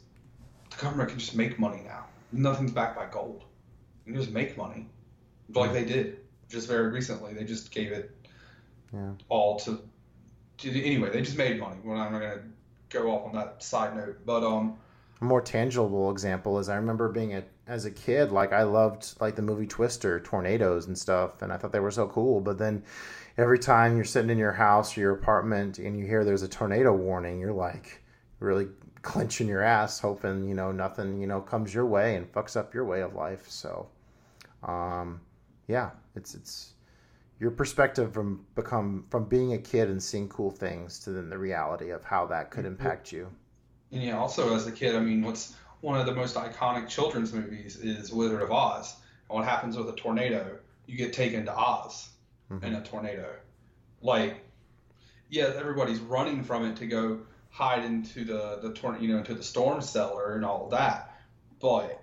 the 0.69 0.77
government 0.77 1.09
can 1.09 1.19
just 1.19 1.35
make 1.35 1.59
money 1.59 1.81
now. 1.85 2.05
Nothing's 2.31 2.71
backed 2.71 2.95
by 2.95 3.07
gold. 3.07 3.43
You 4.05 4.13
can 4.13 4.21
just 4.21 4.33
make 4.33 4.57
money, 4.57 4.87
like 5.53 5.73
they 5.73 5.83
did 5.83 6.19
just 6.49 6.67
very 6.67 6.89
recently. 6.89 7.33
They 7.33 7.43
just 7.43 7.71
gave 7.71 7.91
it 7.91 8.15
Yeah. 8.93 9.11
all 9.29 9.59
to, 9.61 9.81
to 10.59 10.83
anyway. 10.83 11.09
They 11.11 11.21
just 11.21 11.37
made 11.37 11.59
money. 11.59 11.77
Well, 11.83 11.97
I'm 11.97 12.11
not 12.13 12.19
gonna 12.19 12.41
go 12.89 13.11
off 13.11 13.25
on 13.27 13.33
that 13.33 13.61
side 13.63 13.95
note, 13.95 14.19
but 14.25 14.43
um. 14.43 14.77
A 15.21 15.25
more 15.25 15.41
tangible 15.41 16.09
example 16.09 16.57
is 16.59 16.67
I 16.67 16.75
remember 16.75 17.09
being 17.09 17.35
a 17.35 17.43
as 17.67 17.85
a 17.85 17.91
kid, 17.91 18.31
like 18.31 18.51
I 18.53 18.63
loved 18.63 19.13
like 19.21 19.35
the 19.35 19.41
movie 19.41 19.67
Twister, 19.67 20.19
tornadoes 20.19 20.87
and 20.87 20.97
stuff, 20.97 21.41
and 21.41 21.53
I 21.53 21.57
thought 21.57 21.71
they 21.71 21.79
were 21.79 21.91
so 21.91 22.07
cool. 22.07 22.41
But 22.41 22.57
then 22.57 22.83
every 23.37 23.59
time 23.59 23.95
you're 23.95 24.05
sitting 24.05 24.31
in 24.31 24.37
your 24.37 24.51
house 24.51 24.97
or 24.97 25.01
your 25.01 25.13
apartment 25.13 25.77
and 25.77 25.97
you 25.97 26.05
hear 26.05 26.25
there's 26.25 26.41
a 26.41 26.47
tornado 26.47 26.93
warning, 26.93 27.39
you're 27.39 27.53
like 27.53 28.01
really 28.39 28.67
clenching 29.03 29.47
your 29.47 29.61
ass, 29.61 29.99
hoping 29.99 30.47
you 30.49 30.55
know 30.55 30.71
nothing 30.71 31.21
you 31.21 31.27
know 31.27 31.39
comes 31.39 31.73
your 31.73 31.85
way 31.85 32.15
and 32.15 32.31
fucks 32.31 32.57
up 32.57 32.73
your 32.73 32.85
way 32.85 33.01
of 33.01 33.13
life. 33.15 33.47
So, 33.47 33.87
um, 34.63 35.21
yeah, 35.67 35.91
it's 36.15 36.33
it's 36.33 36.73
your 37.39 37.51
perspective 37.51 38.11
from 38.11 38.43
become 38.55 39.05
from 39.11 39.25
being 39.25 39.53
a 39.53 39.59
kid 39.59 39.89
and 39.89 40.01
seeing 40.01 40.27
cool 40.29 40.51
things 40.51 40.99
to 40.99 41.11
then 41.11 41.29
the 41.29 41.37
reality 41.37 41.91
of 41.91 42.03
how 42.03 42.25
that 42.27 42.49
could 42.49 42.65
impact 42.65 43.11
you. 43.11 43.29
And 43.91 44.01
yeah, 44.01 44.17
also 44.17 44.55
as 44.55 44.67
a 44.67 44.71
kid, 44.71 44.95
I 44.95 44.99
mean, 44.99 45.21
what's 45.21 45.55
one 45.81 45.99
of 45.99 46.05
the 46.05 46.13
most 46.13 46.35
iconic 46.35 46.87
children's 46.87 47.33
movies 47.33 47.75
is 47.77 48.11
Wizard 48.11 48.41
of 48.41 48.51
Oz. 48.51 48.95
And 49.29 49.35
what 49.35 49.45
happens 49.45 49.75
with 49.75 49.89
a 49.89 49.93
tornado? 49.93 50.57
You 50.85 50.97
get 50.97 51.13
taken 51.13 51.45
to 51.45 51.55
Oz 51.55 52.09
mm-hmm. 52.51 52.65
in 52.65 52.75
a 52.75 52.83
tornado. 52.83 53.33
Like, 54.01 54.43
yeah, 55.29 55.51
everybody's 55.55 55.99
running 55.99 56.43
from 56.43 56.65
it 56.65 56.75
to 56.77 56.85
go 56.85 57.19
hide 57.49 57.83
into 57.83 58.23
the 58.23 58.59
the 58.61 58.73
tor- 58.73 58.97
you 58.99 59.09
know 59.09 59.17
into 59.17 59.33
the 59.33 59.43
storm 59.43 59.81
cellar 59.81 60.35
and 60.35 60.45
all 60.45 60.69
that, 60.69 61.19
but 61.59 62.01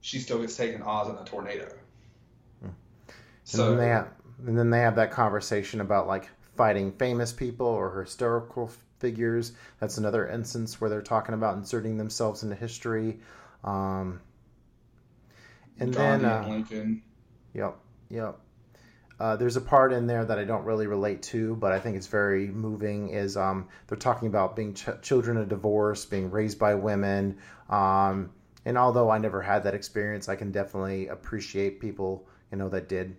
she 0.00 0.18
still 0.18 0.40
gets 0.40 0.56
taken 0.56 0.80
to 0.80 0.86
Oz 0.86 1.08
in 1.08 1.16
a 1.16 1.24
tornado. 1.24 1.68
Hmm. 2.60 2.66
and 2.66 2.74
So 3.44 3.70
then 3.70 3.78
they 3.78 3.88
have, 3.88 4.08
and 4.46 4.58
then 4.58 4.70
they 4.70 4.80
have 4.80 4.96
that 4.96 5.10
conversation 5.10 5.80
about 5.80 6.06
like 6.06 6.28
fighting 6.56 6.92
famous 6.92 7.32
people 7.32 7.66
or 7.66 8.00
historical 8.02 8.70
figures. 9.04 9.52
That's 9.80 9.98
another 9.98 10.26
instance 10.26 10.80
where 10.80 10.88
they're 10.88 11.02
talking 11.02 11.34
about 11.34 11.58
inserting 11.58 11.98
themselves 11.98 12.42
into 12.42 12.54
history. 12.54 13.18
Um, 13.62 14.22
and 15.78 15.92
Gandhi 15.92 16.24
then, 16.26 16.32
uh, 16.32 16.48
Lincoln. 16.48 17.02
yep, 17.52 17.76
yep. 18.08 18.38
Uh, 19.20 19.36
there's 19.36 19.56
a 19.56 19.60
part 19.60 19.92
in 19.92 20.06
there 20.06 20.24
that 20.24 20.38
I 20.38 20.44
don't 20.44 20.64
really 20.64 20.86
relate 20.86 21.22
to, 21.24 21.54
but 21.56 21.70
I 21.70 21.80
think 21.80 21.96
it's 21.96 22.06
very 22.06 22.48
moving. 22.48 23.10
Is 23.10 23.36
um, 23.36 23.68
they're 23.88 23.98
talking 23.98 24.28
about 24.28 24.56
being 24.56 24.72
ch- 24.72 24.88
children 25.02 25.36
of 25.36 25.50
divorce, 25.50 26.06
being 26.06 26.30
raised 26.30 26.58
by 26.58 26.74
women, 26.74 27.36
um, 27.68 28.30
and 28.64 28.78
although 28.78 29.10
I 29.10 29.18
never 29.18 29.42
had 29.42 29.64
that 29.64 29.74
experience, 29.74 30.30
I 30.30 30.36
can 30.36 30.50
definitely 30.50 31.08
appreciate 31.08 31.78
people 31.78 32.26
you 32.50 32.56
know 32.56 32.70
that 32.70 32.88
did. 32.88 33.16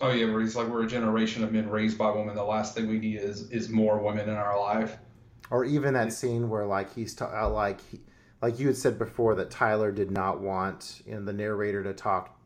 Oh 0.00 0.10
yeah, 0.10 0.30
where 0.30 0.40
he's 0.40 0.56
like, 0.56 0.68
we're 0.68 0.84
a 0.84 0.86
generation 0.88 1.42
of 1.42 1.52
men 1.52 1.68
raised 1.70 1.96
by 1.96 2.10
women. 2.10 2.34
The 2.34 2.44
last 2.44 2.74
thing 2.74 2.88
we 2.88 2.98
need 2.98 3.16
is 3.18 3.50
is 3.50 3.68
more 3.70 3.98
women 3.98 4.28
in 4.28 4.34
our 4.36 4.58
life. 4.60 4.96
or 5.50 5.64
even 5.64 5.94
that 5.94 6.12
scene 6.12 6.48
where 6.50 6.66
like 6.66 6.92
he's 6.94 7.14
ta- 7.14 7.32
uh, 7.44 7.48
like 7.48 7.80
he, 7.90 8.00
like 8.42 8.58
you 8.58 8.66
had 8.66 8.76
said 8.76 8.98
before 8.98 9.34
that 9.36 9.50
Tyler 9.50 9.90
did 9.92 10.10
not 10.10 10.40
want 10.40 11.00
you 11.06 11.14
know, 11.14 11.24
the 11.24 11.32
narrator 11.32 11.82
to 11.84 11.94
talk 11.94 12.38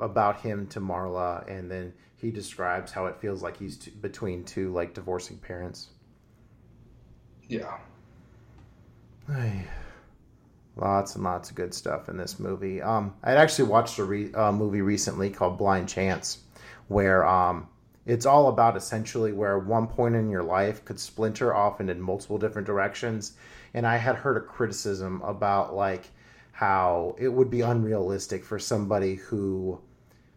about 0.00 0.40
him 0.40 0.66
to 0.68 0.80
Marla, 0.80 1.46
and 1.48 1.70
then 1.70 1.92
he 2.16 2.30
describes 2.30 2.90
how 2.90 3.06
it 3.06 3.20
feels 3.20 3.42
like 3.42 3.56
he's 3.56 3.76
t- 3.78 3.90
between 3.92 4.42
two 4.44 4.72
like 4.72 4.94
divorcing 4.94 5.38
parents. 5.38 5.90
Yeah. 7.48 7.78
Ay. 9.28 9.64
Lots 10.76 11.14
and 11.14 11.24
lots 11.24 11.50
of 11.50 11.56
good 11.56 11.74
stuff 11.74 12.08
in 12.08 12.16
this 12.16 12.38
movie. 12.40 12.80
Um, 12.80 13.14
I'd 13.22 13.36
actually 13.36 13.68
watched 13.68 13.98
a 13.98 14.04
re- 14.04 14.32
uh, 14.32 14.50
movie 14.52 14.80
recently 14.82 15.30
called 15.30 15.58
Blind 15.58 15.88
Chance, 15.88 16.38
where 16.90 17.24
um, 17.24 17.68
it's 18.04 18.26
all 18.26 18.48
about 18.48 18.76
essentially 18.76 19.32
where 19.32 19.60
one 19.60 19.86
point 19.86 20.16
in 20.16 20.28
your 20.28 20.42
life 20.42 20.84
could 20.84 20.98
splinter 20.98 21.54
off 21.54 21.80
into 21.80 21.94
multiple 21.94 22.36
different 22.36 22.66
directions. 22.66 23.34
And 23.74 23.86
I 23.86 23.96
had 23.96 24.16
heard 24.16 24.36
a 24.36 24.40
criticism 24.40 25.22
about 25.22 25.72
like 25.72 26.10
how 26.50 27.14
it 27.16 27.28
would 27.28 27.48
be 27.48 27.60
unrealistic 27.60 28.44
for 28.44 28.58
somebody 28.58 29.14
who 29.14 29.80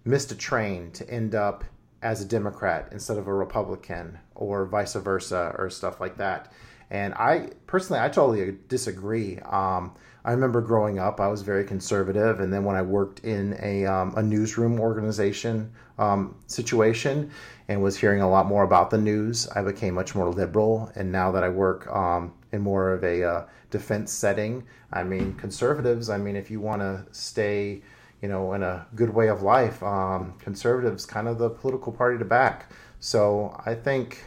missed 0.05 0.31
a 0.31 0.35
train 0.35 0.91
to 0.91 1.09
end 1.09 1.33
up 1.33 1.63
as 2.03 2.21
a 2.21 2.25
Democrat 2.25 2.87
instead 2.91 3.17
of 3.17 3.27
a 3.27 3.33
Republican 3.33 4.19
or 4.35 4.67
vice 4.67 4.93
versa 4.93 5.55
or 5.57 5.71
stuff 5.71 5.99
like 5.99 6.17
that. 6.17 6.53
And 6.91 7.15
I 7.15 7.49
personally, 7.65 7.99
I 7.99 8.09
totally 8.09 8.59
disagree. 8.67 9.39
Um, 9.39 9.95
I 10.25 10.31
remember 10.31 10.61
growing 10.61 10.99
up, 10.99 11.19
I 11.19 11.27
was 11.27 11.41
very 11.41 11.65
conservative, 11.65 12.39
and 12.39 12.51
then 12.53 12.63
when 12.63 12.75
I 12.75 12.81
worked 12.81 13.19
in 13.19 13.57
a, 13.61 13.85
um, 13.85 14.13
a 14.15 14.23
newsroom 14.23 14.79
organization 14.79 15.71
um, 15.97 16.35
situation 16.47 17.29
and 17.67 17.81
was 17.81 17.97
hearing 17.97 18.21
a 18.21 18.29
lot 18.29 18.45
more 18.45 18.63
about 18.63 18.89
the 18.89 18.97
news, 18.97 19.47
I 19.49 19.61
became 19.61 19.93
much 19.93 20.15
more 20.15 20.29
liberal. 20.29 20.91
And 20.95 21.11
now 21.11 21.31
that 21.31 21.43
I 21.43 21.49
work 21.49 21.93
um, 21.93 22.33
in 22.51 22.61
more 22.61 22.91
of 22.91 23.03
a 23.03 23.23
uh, 23.23 23.45
defense 23.69 24.11
setting, 24.11 24.63
I 24.91 25.03
mean, 25.03 25.33
conservatives. 25.33 26.09
I 26.09 26.17
mean, 26.17 26.35
if 26.35 26.49
you 26.49 26.61
want 26.61 26.81
to 26.81 27.05
stay 27.11 27.81
you 28.23 28.29
know, 28.29 28.53
in 28.53 28.63
a 28.63 28.87
good 28.95 29.13
way 29.13 29.27
of 29.27 29.43
life. 29.43 29.83
Um, 29.83 30.33
conservatives, 30.39 31.05
kind 31.05 31.27
of 31.27 31.37
the 31.37 31.49
political 31.49 31.91
party 31.91 32.17
to 32.17 32.23
back. 32.25 32.71
So 33.01 33.61
I 33.65 33.75
think, 33.75 34.23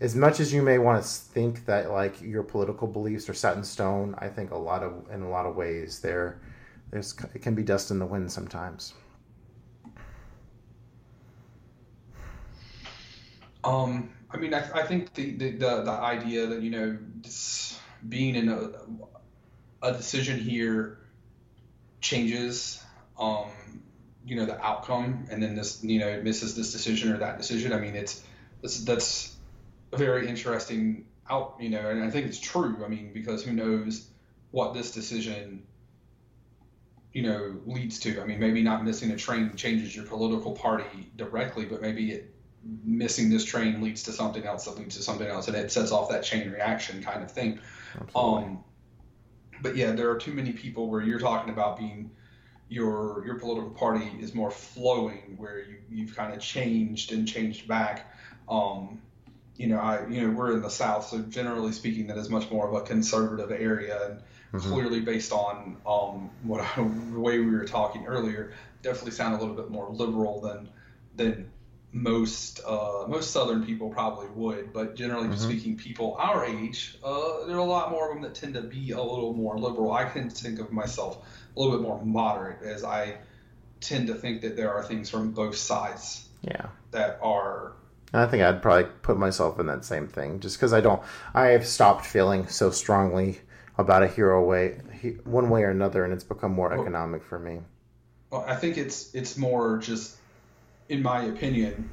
as 0.00 0.14
much 0.14 0.40
as 0.40 0.52
you 0.52 0.62
may 0.62 0.78
want 0.78 1.02
to 1.02 1.08
think 1.08 1.66
that 1.66 1.90
like 1.90 2.20
your 2.22 2.42
political 2.42 2.88
beliefs 2.88 3.28
are 3.28 3.34
set 3.34 3.56
in 3.56 3.64
stone, 3.64 4.14
I 4.18 4.28
think 4.28 4.50
a 4.50 4.56
lot 4.56 4.82
of 4.82 5.04
in 5.12 5.22
a 5.22 5.28
lot 5.28 5.46
of 5.46 5.56
ways 5.56 6.00
there, 6.00 6.40
there's 6.90 7.14
it 7.34 7.42
can 7.42 7.54
be 7.54 7.62
dust 7.62 7.90
in 7.90 7.98
the 7.98 8.06
wind 8.06 8.32
sometimes. 8.32 8.94
Um, 13.62 14.10
I 14.30 14.38
mean, 14.38 14.54
I, 14.54 14.60
I 14.72 14.82
think 14.84 15.12
the, 15.12 15.32
the, 15.32 15.50
the, 15.50 15.82
the 15.82 15.90
idea 15.90 16.46
that, 16.46 16.62
you 16.62 16.70
know, 16.70 16.98
being 18.08 18.34
in 18.34 18.48
a, 18.48 18.70
a 19.86 19.92
decision 19.92 20.38
here 20.38 20.98
changes, 22.00 22.82
um, 23.18 23.50
you 24.24 24.36
know, 24.36 24.46
the 24.46 24.58
outcome, 24.64 25.26
and 25.30 25.42
then 25.42 25.56
this, 25.56 25.84
you 25.84 25.98
know, 25.98 26.22
misses 26.22 26.56
this 26.56 26.72
decision 26.72 27.12
or 27.12 27.18
that 27.18 27.36
decision. 27.36 27.74
I 27.74 27.80
mean, 27.80 27.94
it's, 27.94 28.22
that's, 28.62 28.82
that's 28.84 29.29
a 29.92 29.96
very 29.96 30.28
interesting 30.28 31.06
out, 31.28 31.56
you 31.60 31.70
know, 31.70 31.90
and 31.90 32.02
I 32.02 32.10
think 32.10 32.26
it's 32.26 32.40
true. 32.40 32.84
I 32.84 32.88
mean, 32.88 33.12
because 33.12 33.44
who 33.44 33.52
knows 33.52 34.08
what 34.50 34.74
this 34.74 34.90
decision, 34.90 35.62
you 37.12 37.22
know, 37.22 37.60
leads 37.66 37.98
to. 38.00 38.20
I 38.20 38.24
mean, 38.24 38.40
maybe 38.40 38.62
not 38.62 38.84
missing 38.84 39.10
a 39.12 39.16
train 39.16 39.54
changes 39.56 39.94
your 39.94 40.04
political 40.04 40.52
party 40.52 41.10
directly, 41.16 41.64
but 41.64 41.80
maybe 41.80 42.12
it 42.12 42.34
missing 42.84 43.30
this 43.30 43.44
train 43.44 43.80
leads 43.80 44.02
to 44.02 44.12
something 44.12 44.44
else 44.44 44.66
that 44.66 44.78
leads 44.78 44.96
to 44.96 45.02
something 45.02 45.26
else, 45.26 45.48
and 45.48 45.56
it 45.56 45.72
sets 45.72 45.92
off 45.92 46.10
that 46.10 46.22
chain 46.22 46.50
reaction 46.50 47.02
kind 47.02 47.22
of 47.22 47.30
thing. 47.30 47.58
Absolutely. 48.00 48.44
Um, 48.44 48.64
but 49.62 49.76
yeah, 49.76 49.92
there 49.92 50.10
are 50.10 50.18
too 50.18 50.32
many 50.32 50.52
people 50.52 50.88
where 50.88 51.02
you're 51.02 51.18
talking 51.20 51.52
about 51.52 51.78
being 51.78 52.10
your 52.68 53.24
your 53.26 53.38
political 53.38 53.70
party 53.70 54.10
is 54.20 54.34
more 54.34 54.50
flowing, 54.50 55.34
where 55.36 55.60
you 55.60 55.78
you've 55.90 56.14
kind 56.14 56.32
of 56.32 56.40
changed 56.40 57.12
and 57.12 57.26
changed 57.26 57.66
back. 57.66 58.12
Um, 58.48 59.00
you 59.60 59.66
know, 59.66 59.78
I 59.78 60.06
you 60.08 60.22
know 60.22 60.30
we're 60.30 60.52
in 60.52 60.62
the 60.62 60.70
South, 60.70 61.08
so 61.08 61.18
generally 61.18 61.72
speaking, 61.72 62.06
that 62.06 62.16
is 62.16 62.30
much 62.30 62.50
more 62.50 62.66
of 62.66 62.74
a 62.74 62.80
conservative 62.80 63.50
area, 63.50 64.18
and 64.52 64.62
clearly 64.62 65.00
based 65.00 65.32
on 65.32 65.76
um, 65.86 66.30
what 66.42 66.62
I, 66.62 66.76
the 67.12 67.20
way 67.20 67.38
we 67.38 67.50
were 67.50 67.66
talking 67.66 68.06
earlier, 68.06 68.54
definitely 68.80 69.10
sound 69.10 69.34
a 69.34 69.38
little 69.38 69.54
bit 69.54 69.70
more 69.70 69.90
liberal 69.90 70.40
than 70.40 70.70
than 71.14 71.50
most 71.92 72.60
uh, 72.66 73.04
most 73.06 73.32
Southern 73.32 73.66
people 73.66 73.90
probably 73.90 74.28
would. 74.28 74.72
But 74.72 74.96
generally 74.96 75.36
speaking, 75.36 75.76
people 75.76 76.16
our 76.18 76.46
age, 76.46 76.96
uh, 77.04 77.44
there 77.44 77.56
are 77.56 77.58
a 77.58 77.64
lot 77.64 77.90
more 77.90 78.08
of 78.08 78.14
them 78.14 78.22
that 78.22 78.34
tend 78.34 78.54
to 78.54 78.62
be 78.62 78.92
a 78.92 79.02
little 79.02 79.34
more 79.34 79.58
liberal. 79.58 79.92
I 79.92 80.04
tend 80.04 80.34
to 80.34 80.42
think 80.42 80.58
of 80.58 80.72
myself 80.72 81.18
a 81.54 81.60
little 81.60 81.76
bit 81.76 81.82
more 81.82 82.02
moderate, 82.02 82.62
as 82.62 82.82
I 82.82 83.18
tend 83.82 84.06
to 84.06 84.14
think 84.14 84.40
that 84.40 84.56
there 84.56 84.72
are 84.72 84.82
things 84.82 85.10
from 85.10 85.32
both 85.32 85.56
sides 85.56 86.26
Yeah. 86.42 86.68
that 86.92 87.18
are 87.20 87.72
I 88.12 88.26
think 88.26 88.42
I'd 88.42 88.62
probably 88.62 88.90
put 89.02 89.16
myself 89.16 89.60
in 89.60 89.66
that 89.66 89.84
same 89.84 90.08
thing, 90.08 90.40
just 90.40 90.56
because 90.56 90.72
I 90.72 90.80
don't. 90.80 91.02
I 91.34 91.48
have 91.48 91.66
stopped 91.66 92.06
feeling 92.06 92.48
so 92.48 92.70
strongly 92.70 93.38
about 93.78 94.02
a 94.02 94.08
hero 94.08 94.44
way, 94.44 94.80
he, 95.00 95.10
one 95.24 95.48
way 95.48 95.62
or 95.62 95.70
another, 95.70 96.04
and 96.04 96.12
it's 96.12 96.24
become 96.24 96.52
more 96.52 96.72
economic 96.72 97.22
for 97.22 97.38
me. 97.38 97.60
Well, 98.30 98.44
I 98.46 98.56
think 98.56 98.76
it's 98.78 99.14
it's 99.14 99.36
more 99.36 99.78
just, 99.78 100.16
in 100.88 101.02
my 101.02 101.24
opinion, 101.24 101.90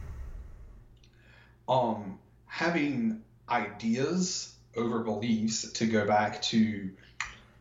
um, 1.68 2.20
having 2.46 3.22
ideas 3.50 4.56
over 4.76 5.00
beliefs. 5.00 5.72
To 5.74 5.86
go 5.86 6.06
back 6.06 6.42
to 6.44 6.90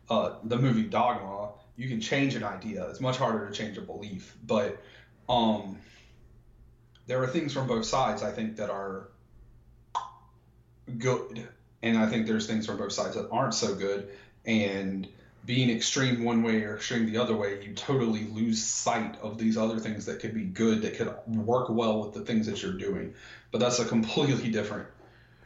uh, 0.09 0.35
the 0.43 0.57
movie 0.57 0.83
Dogma, 0.83 1.51
you 1.75 1.87
can 1.87 2.01
change 2.01 2.35
an 2.35 2.43
idea. 2.43 2.87
It's 2.89 2.99
much 2.99 3.17
harder 3.17 3.47
to 3.47 3.53
change 3.53 3.77
a 3.77 3.81
belief, 3.81 4.35
but 4.45 4.81
um, 5.29 5.77
there 7.07 7.21
are 7.23 7.27
things 7.27 7.53
from 7.53 7.67
both 7.67 7.85
sides. 7.85 8.21
I 8.21 8.31
think 8.31 8.57
that 8.57 8.69
are 8.69 9.07
good, 10.97 11.47
and 11.81 11.97
I 11.97 12.07
think 12.07 12.27
there's 12.27 12.47
things 12.47 12.65
from 12.65 12.77
both 12.77 12.91
sides 12.91 13.15
that 13.15 13.29
aren't 13.31 13.53
so 13.53 13.73
good. 13.75 14.09
And 14.45 15.07
being 15.45 15.69
extreme 15.69 16.23
one 16.23 16.43
way 16.43 16.63
or 16.63 16.75
extreme 16.75 17.05
the 17.11 17.17
other 17.17 17.35
way, 17.35 17.63
you 17.63 17.73
totally 17.73 18.25
lose 18.25 18.61
sight 18.63 19.17
of 19.21 19.37
these 19.37 19.57
other 19.57 19.79
things 19.79 20.05
that 20.05 20.19
could 20.19 20.33
be 20.33 20.43
good, 20.43 20.81
that 20.81 20.95
could 20.95 21.13
work 21.27 21.69
well 21.69 22.01
with 22.01 22.13
the 22.13 22.21
things 22.21 22.45
that 22.47 22.61
you're 22.61 22.73
doing. 22.73 23.13
But 23.51 23.59
that's 23.59 23.79
a 23.79 23.85
completely 23.85 24.49
different 24.51 24.87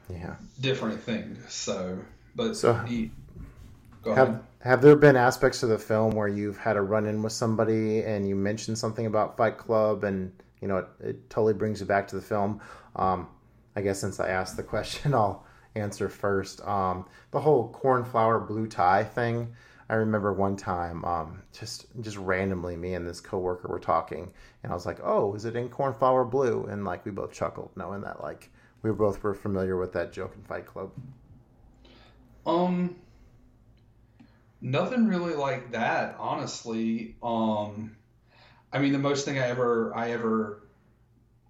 Yeah. 0.09 0.35
different 0.59 1.01
thing. 1.01 1.37
So, 1.47 1.99
but 2.35 2.55
So- 2.55 2.81
the, 2.87 3.09
go 4.03 4.11
ahead. 4.11 4.27
Have 4.27 4.43
Have 4.61 4.81
there 4.83 4.95
been 4.95 5.15
aspects 5.15 5.63
of 5.63 5.69
the 5.69 5.79
film 5.79 6.13
where 6.13 6.27
you've 6.27 6.57
had 6.57 6.77
a 6.77 6.81
run 6.81 7.07
in 7.07 7.23
with 7.23 7.33
somebody 7.33 8.03
and 8.03 8.27
you 8.27 8.35
mentioned 8.35 8.77
something 8.77 9.07
about 9.07 9.35
Fight 9.35 9.57
Club 9.57 10.03
and 10.03 10.31
you 10.61 10.67
know 10.67 10.77
it, 10.77 10.87
it 11.01 11.29
totally 11.29 11.53
brings 11.53 11.79
you 11.79 11.85
back 11.85 12.07
to 12.09 12.15
the 12.15 12.21
film? 12.21 12.61
Um, 12.95 13.27
I 13.75 13.81
guess 13.81 13.99
since 13.99 14.19
I 14.19 14.29
asked 14.29 14.57
the 14.57 14.63
question, 14.63 15.13
I'll 15.15 15.45
answer 15.75 16.09
first. 16.09 16.65
Um, 16.67 17.05
the 17.31 17.39
whole 17.39 17.69
cornflower 17.69 18.39
blue 18.39 18.67
tie 18.67 19.03
thing. 19.03 19.53
I 19.89 19.95
remember 19.95 20.31
one 20.31 20.55
time, 20.55 21.03
um, 21.03 21.41
just 21.51 21.87
just 21.99 22.15
randomly, 22.15 22.77
me 22.77 22.93
and 22.93 23.05
this 23.05 23.19
coworker 23.19 23.67
were 23.67 23.79
talking, 23.79 24.31
and 24.63 24.71
I 24.71 24.75
was 24.75 24.85
like, 24.85 24.99
"Oh, 25.03 25.33
is 25.35 25.43
it 25.43 25.57
in 25.57 25.67
cornflower 25.67 26.23
blue?" 26.23 26.65
And 26.65 26.85
like 26.85 27.03
we 27.03 27.11
both 27.11 27.33
chuckled, 27.33 27.71
knowing 27.75 28.01
that 28.01 28.21
like 28.21 28.49
we 28.83 28.91
both 28.91 29.21
were 29.21 29.33
familiar 29.33 29.77
with 29.77 29.91
that 29.93 30.13
joke 30.13 30.33
in 30.35 30.43
Fight 30.43 30.65
Club. 30.65 30.91
Um, 32.45 32.95
nothing 34.61 35.07
really 35.07 35.35
like 35.35 35.71
that, 35.71 36.15
honestly. 36.17 37.15
Um, 37.21 37.97
I 38.73 38.79
mean, 38.79 38.93
the 38.93 38.99
most 38.99 39.25
thing 39.25 39.37
I 39.39 39.47
ever, 39.47 39.93
I 39.95 40.11
ever, 40.11 40.63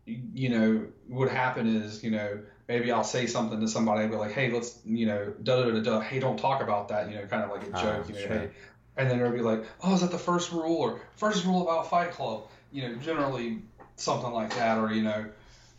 you 0.06 0.50
know, 0.50 0.86
would 1.08 1.30
happen 1.30 1.68
is, 1.68 2.04
you 2.04 2.12
know, 2.12 2.40
maybe 2.68 2.92
I'll 2.92 3.04
say 3.04 3.28
something 3.28 3.60
to 3.60 3.68
somebody 3.68 4.02
and 4.04 4.12
be 4.12 4.18
like, 4.18 4.32
hey, 4.32 4.52
let's, 4.52 4.80
you 4.86 5.06
know, 5.06 5.34
da 5.44 5.64
da 5.64 5.72
da 5.72 5.80
da, 5.82 6.00
hey, 6.00 6.20
don't 6.20 6.38
talk 6.38 6.62
about 6.62 6.88
that, 6.90 7.10
you 7.10 7.16
know, 7.16 7.26
kind 7.26 7.44
of 7.44 7.52
like 7.52 7.68
a 7.68 7.72
Ah, 7.74 7.82
joke, 7.82 8.08
you 8.10 8.16
know, 8.16 8.22
sure. 8.22 8.38
hey, 8.38 8.50
and 8.98 9.10
then 9.10 9.20
it'll 9.20 9.32
be 9.32 9.42
like, 9.42 9.64
oh, 9.84 9.94
is 9.94 10.02
that 10.02 10.12
the 10.12 10.18
first 10.18 10.52
rule 10.52 10.78
or 10.78 11.02
first 11.16 11.46
rule 11.46 11.62
about 11.62 11.90
Fight 11.90 12.12
Club? 12.12 12.48
You 12.72 12.88
know, 12.88 12.96
generally 12.96 13.62
something 13.98 14.32
like 14.32 14.54
that, 14.56 14.78
or 14.78 14.92
you 14.92 15.04
know, 15.04 15.26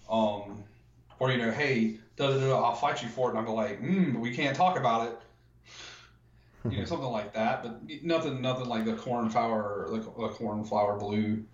um, 0.09 0.63
or 1.19 1.33
you 1.33 1.39
know, 1.39 1.51
hey, 1.51 1.97
da 2.17 2.29
da 2.31 2.39
da, 2.39 2.63
I'll 2.63 2.75
fight 2.75 3.03
you 3.03 3.09
for 3.09 3.29
it, 3.29 3.37
and 3.37 3.47
I'm 3.47 3.53
like, 3.55 3.81
hmm, 3.81 4.21
we 4.21 4.35
can't 4.35 4.57
talk 4.57 4.79
about 4.79 5.09
it 5.09 5.19
you 6.71 6.79
know, 6.79 6.85
something 6.85 7.09
like 7.09 7.33
that, 7.35 7.63
but 7.63 7.81
nothing, 8.03 8.41
nothing 8.41 8.67
like 8.67 8.85
the 8.85 8.95
cornflower, 8.95 9.89
the, 9.91 9.99
the 9.99 10.29
cornflower 10.29 10.99
blue, 10.99 11.45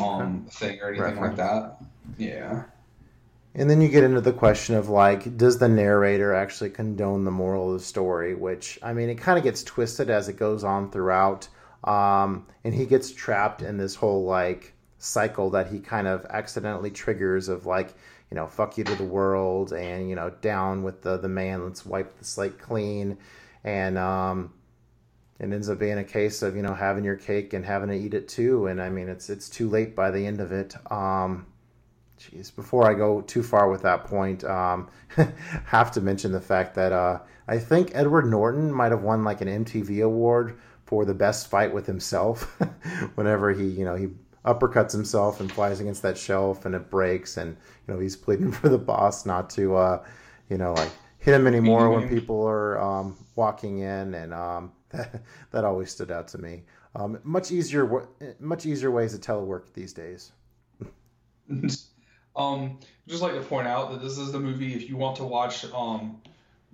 um, 0.00 0.46
thing 0.50 0.80
or 0.80 0.92
anything 0.92 1.20
like 1.20 1.36
that. 1.36 1.78
Yeah. 2.16 2.64
And 3.54 3.68
then 3.68 3.80
you 3.80 3.88
get 3.88 4.04
into 4.04 4.20
the 4.20 4.32
question 4.32 4.76
of 4.76 4.88
like, 4.88 5.36
does 5.36 5.58
the 5.58 5.68
narrator 5.68 6.34
actually 6.34 6.70
condone 6.70 7.24
the 7.24 7.30
moral 7.30 7.72
of 7.72 7.80
the 7.80 7.84
story? 7.84 8.34
Which 8.34 8.78
I 8.82 8.92
mean, 8.92 9.08
it 9.08 9.16
kind 9.16 9.38
of 9.38 9.44
gets 9.44 9.64
twisted 9.64 10.10
as 10.10 10.28
it 10.28 10.36
goes 10.36 10.64
on 10.64 10.90
throughout, 10.90 11.48
um, 11.82 12.46
and 12.62 12.74
he 12.74 12.86
gets 12.86 13.12
trapped 13.12 13.62
in 13.62 13.76
this 13.76 13.94
whole 13.94 14.24
like 14.24 14.74
cycle 14.98 15.50
that 15.50 15.68
he 15.68 15.80
kind 15.80 16.06
of 16.06 16.24
accidentally 16.26 16.90
triggers 16.90 17.48
of 17.48 17.66
like, 17.66 17.94
you 18.30 18.34
know, 18.34 18.46
fuck 18.46 18.78
you 18.78 18.84
to 18.84 18.94
the 18.94 19.04
world, 19.04 19.72
and 19.72 20.08
you 20.08 20.14
know, 20.14 20.30
down 20.40 20.82
with 20.82 21.02
the 21.02 21.16
the 21.16 21.28
man, 21.28 21.64
let's 21.64 21.84
wipe 21.84 22.16
the 22.18 22.24
slate 22.24 22.58
clean, 22.60 23.16
and 23.64 23.98
um, 23.98 24.52
it 25.38 25.52
ends 25.52 25.68
up 25.68 25.78
being 25.78 25.98
a 25.98 26.04
case 26.04 26.42
of 26.42 26.56
you 26.56 26.62
know 26.62 26.74
having 26.74 27.04
your 27.04 27.16
cake 27.16 27.52
and 27.52 27.64
having 27.64 27.88
to 27.88 27.96
eat 27.96 28.14
it 28.14 28.28
too. 28.28 28.66
And 28.66 28.80
I 28.80 28.90
mean, 28.90 29.08
it's 29.08 29.30
it's 29.30 29.48
too 29.48 29.68
late 29.68 29.94
by 29.94 30.10
the 30.10 30.26
end 30.26 30.40
of 30.40 30.52
it. 30.52 30.74
Um, 30.90 31.46
Jeez, 32.18 32.54
before 32.54 32.90
I 32.90 32.94
go 32.94 33.20
too 33.20 33.42
far 33.42 33.70
with 33.70 33.82
that 33.82 34.04
point, 34.04 34.42
um, 34.44 34.90
have 35.64 35.92
to 35.92 36.00
mention 36.00 36.32
the 36.32 36.40
fact 36.40 36.74
that 36.74 36.92
uh, 36.92 37.20
I 37.46 37.58
think 37.58 37.92
Edward 37.94 38.26
Norton 38.26 38.72
might 38.72 38.90
have 38.90 39.02
won 39.02 39.22
like 39.22 39.40
an 39.40 39.64
MTV 39.64 40.04
award 40.04 40.58
for 40.84 41.04
the 41.04 41.14
best 41.14 41.48
fight 41.48 41.72
with 41.72 41.86
himself. 41.86 42.60
Whenever 43.14 43.52
he, 43.52 43.66
you 43.66 43.84
know, 43.84 43.94
he 43.94 44.08
uppercuts 44.44 44.90
himself 44.90 45.40
and 45.40 45.52
flies 45.52 45.78
against 45.78 46.02
that 46.02 46.18
shelf 46.18 46.66
and 46.66 46.74
it 46.74 46.90
breaks, 46.90 47.36
and 47.36 47.56
you 47.86 47.94
know 47.94 48.00
he's 48.00 48.16
pleading 48.16 48.50
for 48.52 48.68
the 48.68 48.78
boss 48.78 49.24
not 49.24 49.48
to, 49.50 49.76
uh, 49.76 50.04
you 50.50 50.58
know, 50.58 50.72
like 50.72 50.90
hit 51.28 51.34
him 51.38 51.46
anymore 51.46 51.90
when 51.90 52.08
people 52.08 52.42
are 52.46 52.80
um, 52.80 53.14
walking 53.36 53.80
in, 53.80 54.14
and 54.14 54.32
um, 54.32 54.72
that 54.90 55.22
that 55.50 55.64
always 55.64 55.90
stood 55.90 56.10
out 56.10 56.26
to 56.28 56.38
me. 56.38 56.62
Um, 56.96 57.18
much 57.22 57.52
easier, 57.52 58.08
much 58.40 58.64
easier 58.64 58.90
ways 58.90 59.16
to 59.16 59.18
telework 59.18 59.72
these 59.74 59.92
days. 59.92 60.32
um, 62.36 62.78
just 63.06 63.22
like 63.22 63.34
to 63.34 63.42
point 63.42 63.68
out 63.68 63.92
that 63.92 64.00
this 64.00 64.16
is 64.16 64.32
the 64.32 64.40
movie 64.40 64.74
if 64.74 64.88
you 64.88 64.96
want 64.96 65.16
to 65.16 65.24
watch 65.24 65.66
um, 65.72 66.20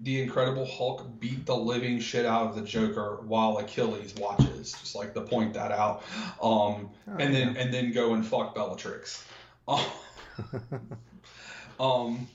the 0.00 0.22
Incredible 0.22 0.66
Hulk 0.66 1.18
beat 1.18 1.46
the 1.46 1.56
living 1.56 1.98
shit 1.98 2.24
out 2.24 2.46
of 2.46 2.54
the 2.54 2.62
Joker 2.62 3.18
while 3.26 3.58
Achilles 3.58 4.14
watches. 4.14 4.72
Just 4.72 4.94
like 4.94 5.14
to 5.14 5.20
point 5.20 5.52
that 5.54 5.72
out. 5.72 6.04
Um, 6.40 6.90
and 7.18 7.34
then 7.34 7.56
and 7.56 7.74
then 7.74 7.92
go 7.92 8.14
and 8.14 8.24
fuck 8.24 8.54
Bellatrix. 8.54 9.24
um, 11.80 12.28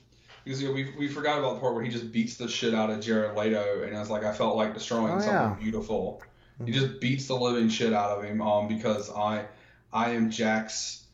because 0.44 0.62
you 0.62 0.68
know, 0.68 0.74
we 0.74 0.92
we 0.98 1.08
forgot 1.08 1.38
about 1.38 1.54
the 1.54 1.60
part 1.60 1.74
where 1.74 1.82
he 1.84 1.90
just 1.90 2.12
beats 2.12 2.36
the 2.36 2.48
shit 2.48 2.74
out 2.74 2.90
of 2.90 3.00
Jared 3.00 3.36
Leto, 3.36 3.82
and 3.84 3.96
I 3.96 4.00
was 4.00 4.10
like, 4.10 4.24
I 4.24 4.32
felt 4.32 4.56
like 4.56 4.74
destroying 4.74 5.12
Oh, 5.14 5.20
something 5.20 5.34
yeah. 5.34 5.56
beautiful. 5.60 6.22
He 6.64 6.72
just 6.72 7.00
beats 7.00 7.26
the 7.26 7.36
living 7.36 7.70
shit 7.70 7.94
out 7.94 8.18
of 8.18 8.24
him, 8.24 8.42
um, 8.42 8.68
because 8.68 9.10
I 9.10 9.46
I 9.92 10.10
am 10.10 10.30
Jack's 10.30 11.04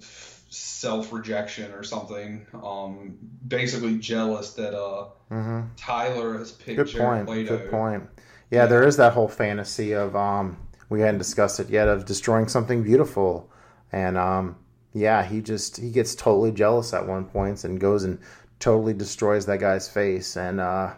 self 0.00 1.12
rejection 1.12 1.72
or 1.72 1.82
something. 1.82 2.46
Um, 2.62 3.18
basically 3.46 3.98
jealous 3.98 4.54
that 4.54 4.74
uh 4.74 5.08
hmm 5.28 5.60
Tyler 5.76 6.38
has 6.38 6.52
picked 6.52 6.76
Good 6.76 6.86
Jared 6.86 7.26
point. 7.26 7.28
Leto. 7.28 7.58
Good 7.58 7.70
point. 7.70 8.04
Yeah, 8.50 8.66
there 8.66 8.86
is 8.86 8.96
that 8.96 9.12
whole 9.12 9.28
fantasy 9.28 9.92
of 9.92 10.16
um 10.16 10.56
we 10.88 11.00
hadn't 11.00 11.18
discussed 11.18 11.60
it 11.60 11.68
yet 11.68 11.88
of 11.88 12.06
destroying 12.06 12.48
something 12.48 12.82
beautiful, 12.82 13.50
and 13.92 14.16
um 14.16 14.56
yeah, 14.94 15.22
he 15.22 15.42
just 15.42 15.76
he 15.76 15.90
gets 15.90 16.14
totally 16.14 16.50
jealous 16.50 16.94
at 16.94 17.06
one 17.06 17.26
point 17.26 17.62
and 17.64 17.78
goes 17.78 18.04
and 18.04 18.18
totally 18.60 18.94
destroys 18.94 19.46
that 19.46 19.58
guy's 19.60 19.88
face, 19.88 20.36
and 20.36 20.60
uh, 20.60 20.94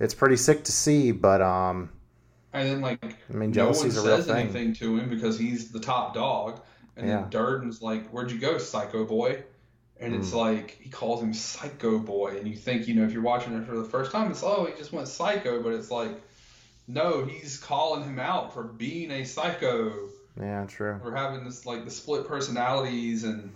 it's 0.00 0.14
pretty 0.14 0.36
sick 0.36 0.64
to 0.64 0.72
see. 0.72 1.12
But 1.12 1.42
um, 1.42 1.90
And 2.52 2.68
then 2.68 2.80
like 2.80 3.16
I 3.30 3.32
mean, 3.34 3.50
no 3.52 3.72
one 3.72 3.90
jealousy's 3.90 3.96
a 3.96 4.02
real 4.02 4.18
says 4.18 4.26
thing. 4.26 4.46
anything 4.46 4.74
to 4.74 4.98
him 4.98 5.08
because 5.08 5.38
he's 5.38 5.70
the 5.72 5.80
top 5.80 6.14
dog. 6.14 6.60
And 6.96 7.08
Yeah. 7.08 7.24
then 7.24 7.30
Durden's 7.30 7.80
like, 7.82 8.08
"Where'd 8.10 8.30
you 8.30 8.38
go, 8.38 8.58
Psycho 8.58 9.04
Boy?" 9.04 9.42
And 10.00 10.14
Hmm. 10.14 10.20
it's 10.20 10.32
like 10.32 10.72
he 10.80 10.90
calls 10.90 11.22
him 11.22 11.32
Psycho 11.34 11.98
Boy, 11.98 12.36
and 12.38 12.48
you 12.48 12.56
think 12.56 12.88
you 12.88 12.94
know 12.94 13.04
if 13.04 13.12
you're 13.12 13.22
watching 13.22 13.54
it 13.54 13.64
for 13.66 13.76
the 13.76 13.84
first 13.84 14.12
time, 14.12 14.30
it's 14.30 14.42
oh 14.42 14.66
he 14.66 14.74
just 14.76 14.92
went 14.92 15.08
psycho, 15.08 15.62
but 15.62 15.72
it's 15.72 15.90
like 15.90 16.10
no, 16.88 17.24
he's 17.24 17.58
calling 17.58 18.04
him 18.04 18.18
out 18.18 18.54
for 18.54 18.64
being 18.64 19.10
a 19.12 19.24
psycho, 19.24 20.10
yeah, 20.40 20.64
true. 20.66 21.00
for 21.00 21.14
having 21.14 21.44
this 21.44 21.66
like 21.66 21.84
the 21.84 21.90
split 21.90 22.26
personalities, 22.28 23.24
and 23.24 23.52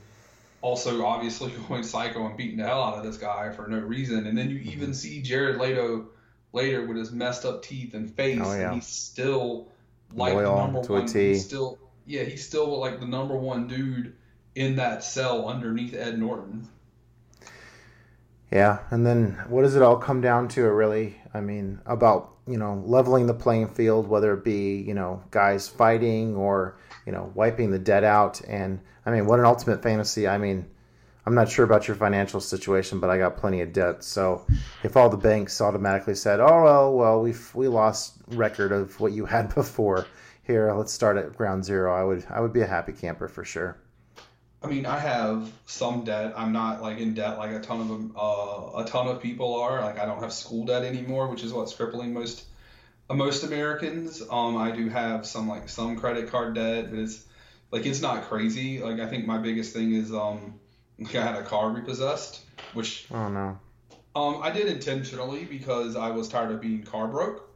also 0.62 1.05
obviously 1.05 1.53
going 1.69 1.83
psycho 1.83 2.27
and 2.27 2.37
beating 2.37 2.57
the 2.59 2.65
hell 2.66 2.83
out 2.83 2.99
of 2.99 3.05
this 3.05 3.16
guy 3.19 3.51
for 3.51 3.66
no 3.69 3.78
reason. 3.78 4.27
And 4.27 4.37
then 4.37 4.51
you 4.51 4.59
Mm-hmm. 4.61 4.70
even 4.70 4.95
see 4.95 5.23
Jared 5.23 5.59
Leto 5.59 6.09
later 6.53 6.87
with 6.87 6.97
his 6.97 7.12
messed 7.12 7.45
up 7.45 7.62
teeth 7.62 7.95
and 7.95 8.11
face, 8.15 8.41
Oh, 8.43 8.53
yeah. 8.55 8.66
and 8.66 8.74
he's 8.77 8.87
still 8.87 9.69
like 10.15 10.35
Loyal 10.35 10.57
the 10.57 10.62
number 10.62 10.83
to 10.85 10.93
one. 10.93 11.09
He's 11.09 11.45
still 11.45 11.78
yeah, 12.07 12.23
he's 12.23 12.47
still 12.47 12.78
like 12.78 13.01
the 13.01 13.07
number 13.07 13.37
one 13.37 13.66
dude 13.66 14.15
in 14.55 14.77
that 14.77 15.03
cell 15.05 15.49
underneath 15.49 15.93
Ed 15.95 16.19
Norton. 16.19 16.69
Yeah, 18.53 18.78
and 18.91 19.05
then 19.05 19.33
what 19.49 19.62
does 19.62 19.74
it 19.74 19.83
all 19.83 19.97
come 19.97 20.20
down 20.20 20.49
to? 20.51 20.62
Really, 20.70 21.16
I 21.37 21.41
mean, 21.41 21.81
about 21.85 22.35
you 22.47 22.57
know 22.57 22.83
leveling 22.87 23.27
the 23.27 23.35
playing 23.35 23.69
field, 23.69 24.09
whether 24.09 24.33
it 24.33 24.45
be 24.45 24.77
you 24.77 24.95
know 24.95 25.23
guys 25.31 25.69
fighting 25.69 26.35
or 26.35 26.79
you 27.05 27.13
know 27.13 27.31
wiping 27.35 27.71
the 27.71 27.79
debt 27.79 28.05
out. 28.05 28.41
And 28.49 28.81
I 29.05 29.11
mean, 29.11 29.27
what 29.27 29.39
an 29.39 29.45
ultimate 29.45 29.83
fantasy! 29.83 30.27
I 30.27 30.39
mean, 30.39 30.67
I'm 31.27 31.35
not 31.35 31.51
sure 31.51 31.65
about 31.65 31.89
your 31.89 31.97
financial 31.97 32.41
situation, 32.41 33.01
but 33.01 33.11
I 33.11 33.19
got 33.19 33.37
plenty 33.37 33.61
of 33.61 33.73
debt. 33.73 34.03
So 34.03 34.47
if 34.83 34.97
all 34.97 35.11
the 35.11 35.17
banks 35.17 35.61
automatically 35.61 36.15
said, 36.15 36.41
"Oh 36.41 36.63
well, 36.65 36.95
well 36.95 37.21
we've 37.21 37.55
we 37.55 37.69
lost 37.69 38.15
record 38.29 38.73
of 38.73 38.99
what 38.99 39.13
you 39.13 39.27
had 39.27 39.55
before," 39.55 40.07
here 40.43 40.73
let's 40.73 40.93
start 40.93 41.19
at 41.19 41.37
ground 41.37 41.65
zero, 41.65 41.95
I 41.95 42.05
would 42.05 42.25
I 42.31 42.41
would 42.41 42.53
be 42.53 42.63
a 42.63 42.67
happy 42.67 42.93
camper 42.93 43.29
for 43.29 43.45
sure. 43.45 43.77
I 44.67 44.69
mean, 44.69 44.85
I 44.85 44.99
have 44.99 45.53
some 45.67 46.03
debt. 46.05 46.35
I'm 46.37 46.53
not 46.53 46.83
like 46.83 46.99
in 46.99 47.15
debt 47.15 47.39
like 47.39 47.53
a 47.53 47.61
ton 47.61 47.81
of 47.81 48.17
uh, 48.17 48.83
a 48.83 48.85
ton 48.85 49.07
of 49.07 49.23
people 49.23 49.55
are. 49.61 49.81
Like 49.81 49.99
I 49.99 50.07
don't 50.07 50.21
have 50.21 50.33
school 50.33 50.67
debt 50.67 50.83
anymore, 50.83 51.29
which 51.29 51.45
is 51.45 51.53
what's 51.53 51.73
crippling 51.73 52.13
most 52.13 52.45
uh, 53.09 53.15
most 53.15 53.45
Americans. 53.45 54.23
Um, 54.29 54.57
I 54.57 54.73
do 54.73 54.89
have 54.89 55.25
some 55.25 55.49
like 55.49 55.69
some 55.69 55.97
credit 55.97 56.31
card 56.31 56.57
debt, 56.57 56.91
but 56.91 56.99
it's 56.99 57.25
like 57.71 57.87
it's 57.87 58.03
not 58.03 58.25
crazy. 58.25 58.81
Like 58.81 58.99
I 58.99 59.07
think 59.07 59.25
my 59.25 59.39
biggest 59.39 59.73
thing 59.73 59.93
is 59.95 60.13
um, 60.13 60.59
like 60.99 61.15
I 61.15 61.23
had 61.23 61.37
a 61.37 61.45
car 61.45 61.71
repossessed, 61.71 62.41
which 62.75 63.07
Oh 63.13 63.29
no, 63.29 63.59
um, 64.17 64.41
I 64.43 64.51
did 64.51 64.67
intentionally 64.67 65.45
because 65.45 65.95
I 65.95 66.11
was 66.11 66.29
tired 66.29 66.51
of 66.51 66.61
being 66.61 66.83
car 66.83 67.07
broke. 67.07 67.49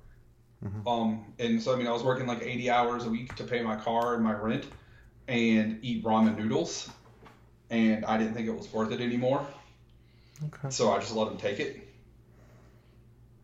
Um, 0.87 1.25
and 1.41 1.61
so 1.61 1.75
I 1.75 1.77
mean, 1.77 1.89
I 1.89 1.91
was 1.91 2.05
working 2.05 2.27
like 2.29 2.43
80 2.43 2.71
hours 2.71 3.05
a 3.05 3.11
week 3.11 3.35
to 3.37 3.45
pay 3.45 3.63
my 3.63 3.75
car 3.77 4.15
and 4.15 4.23
my 4.23 4.35
rent, 4.35 4.67
and 5.27 5.79
eat 5.83 6.05
ramen 6.05 6.37
noodles, 6.37 6.91
and 7.71 8.05
I 8.05 8.19
didn't 8.19 8.35
think 8.35 8.49
it 8.49 8.57
was 8.57 8.71
worth 8.73 8.93
it 8.93 9.01
anymore. 9.01 9.47
Okay. 10.47 10.71
So 10.71 10.93
I 10.93 10.99
just 10.99 11.15
let 11.15 11.29
them 11.29 11.37
take 11.37 11.61
it. 11.61 11.87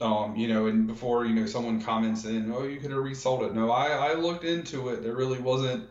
Um, 0.01 0.36
you 0.36 0.48
know, 0.48 0.66
and 0.66 0.86
before 0.86 1.24
you 1.24 1.35
know, 1.35 1.47
someone 1.47 1.81
comments 1.81 2.24
in, 2.24 2.53
"Oh, 2.53 2.65
you 2.65 2.81
could 2.81 2.90
have 2.90 3.03
resold 3.03 3.43
it." 3.44 3.55
No, 3.55 3.70
I 3.70 4.11
I 4.11 4.15
looked 4.15 4.44
into 4.44 4.90
it. 4.90 5.03
There 5.03 5.15
really 5.15 5.39
wasn't. 5.39 5.89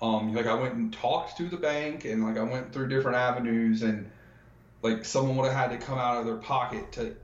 Um, 0.00 0.34
like 0.34 0.46
I 0.46 0.54
went 0.54 0.74
and 0.74 0.92
talked 0.92 1.36
to 1.38 1.48
the 1.48 1.56
bank, 1.56 2.04
and 2.04 2.22
like 2.22 2.36
I 2.36 2.42
went 2.42 2.72
through 2.72 2.88
different 2.88 3.16
avenues, 3.16 3.82
and 3.82 4.10
like 4.82 5.04
someone 5.04 5.36
would 5.36 5.50
have 5.50 5.70
had 5.70 5.80
to 5.80 5.84
come 5.84 5.98
out 5.98 6.18
of 6.18 6.26
their 6.26 6.36
pocket 6.36 6.92
to. 6.92 7.16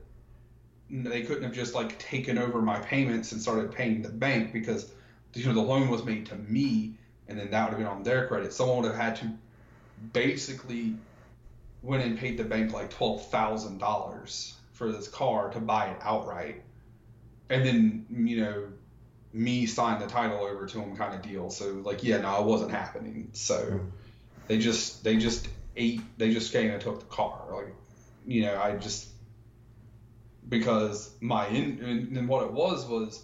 They 0.89 1.21
couldn't 1.21 1.43
have 1.43 1.53
just 1.53 1.75
like 1.75 1.99
taken 1.99 2.37
over 2.37 2.61
my 2.61 2.79
payments 2.79 3.31
and 3.31 3.41
started 3.41 3.71
paying 3.71 4.01
the 4.01 4.09
bank 4.09 4.51
because 4.51 4.91
you 5.33 5.45
know 5.45 5.53
the 5.53 5.61
loan 5.61 5.89
was 5.89 6.03
made 6.03 6.25
to 6.27 6.35
me, 6.35 6.95
and 7.27 7.39
then 7.39 7.51
that 7.51 7.65
would 7.65 7.77
have 7.77 7.77
been 7.77 7.87
on 7.87 8.03
their 8.03 8.27
credit. 8.27 8.51
Someone 8.51 8.81
would 8.81 8.87
have 8.87 8.99
had 8.99 9.15
to 9.17 9.31
basically 10.13 10.95
went 11.81 12.03
and 12.03 12.17
paid 12.17 12.37
the 12.37 12.43
bank 12.43 12.73
like 12.73 12.89
twelve 12.89 13.27
thousand 13.29 13.79
dollars 13.79 14.55
for 14.73 14.91
this 14.91 15.07
car 15.07 15.49
to 15.51 15.59
buy 15.59 15.87
it 15.87 15.97
outright, 16.01 16.63
and 17.49 17.65
then 17.65 18.05
you 18.09 18.41
know 18.41 18.67
me 19.31 19.65
sign 19.65 19.99
the 19.99 20.07
title 20.07 20.39
over 20.39 20.65
to 20.65 20.79
him 20.79 20.95
kind 20.95 21.13
of 21.13 21.21
deal. 21.21 21.49
So 21.49 21.73
like 21.83 22.03
yeah, 22.03 22.17
no, 22.21 22.39
it 22.39 22.45
wasn't 22.45 22.71
happening. 22.71 23.29
So 23.33 23.79
they 24.47 24.57
just 24.57 25.03
they 25.03 25.17
just 25.17 25.47
ate 25.75 26.01
they 26.17 26.33
just 26.33 26.51
came 26.51 26.71
and 26.71 26.81
took 26.81 26.99
the 26.99 27.05
car. 27.05 27.45
Like 27.51 27.75
you 28.25 28.43
know 28.43 28.59
I 28.59 28.75
just 28.77 29.07
because 30.47 31.11
my 31.21 31.47
in 31.47 31.79
and 31.83 32.17
and 32.17 32.27
what 32.27 32.43
it 32.43 32.51
was 32.51 32.87
was 32.87 33.23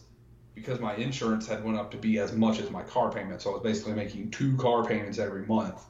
because 0.54 0.80
my 0.80 0.96
insurance 0.96 1.48
had 1.48 1.64
went 1.66 1.78
up 1.78 1.92
to 1.92 1.98
be 1.98 2.18
as 2.20 2.32
much 2.32 2.60
as 2.60 2.70
my 2.70 2.84
car 2.84 3.12
payment. 3.12 3.42
So 3.42 3.50
I 3.50 3.54
was 3.54 3.64
basically 3.64 3.94
making 3.94 4.32
two 4.32 4.56
car 4.56 4.86
payments 4.86 5.20
every 5.20 5.46
month 5.46 5.84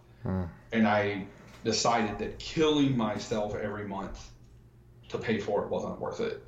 and 0.71 0.87
I 0.87 1.25
decided 1.63 2.19
that 2.19 2.37
killing 2.39 2.95
myself 2.95 3.55
every 3.55 3.87
month 3.87 4.31
to 5.09 5.17
pay 5.17 5.39
for 5.39 5.63
it 5.63 5.69
wasn't 5.69 5.99
worth 5.99 6.19
it. 6.19 6.43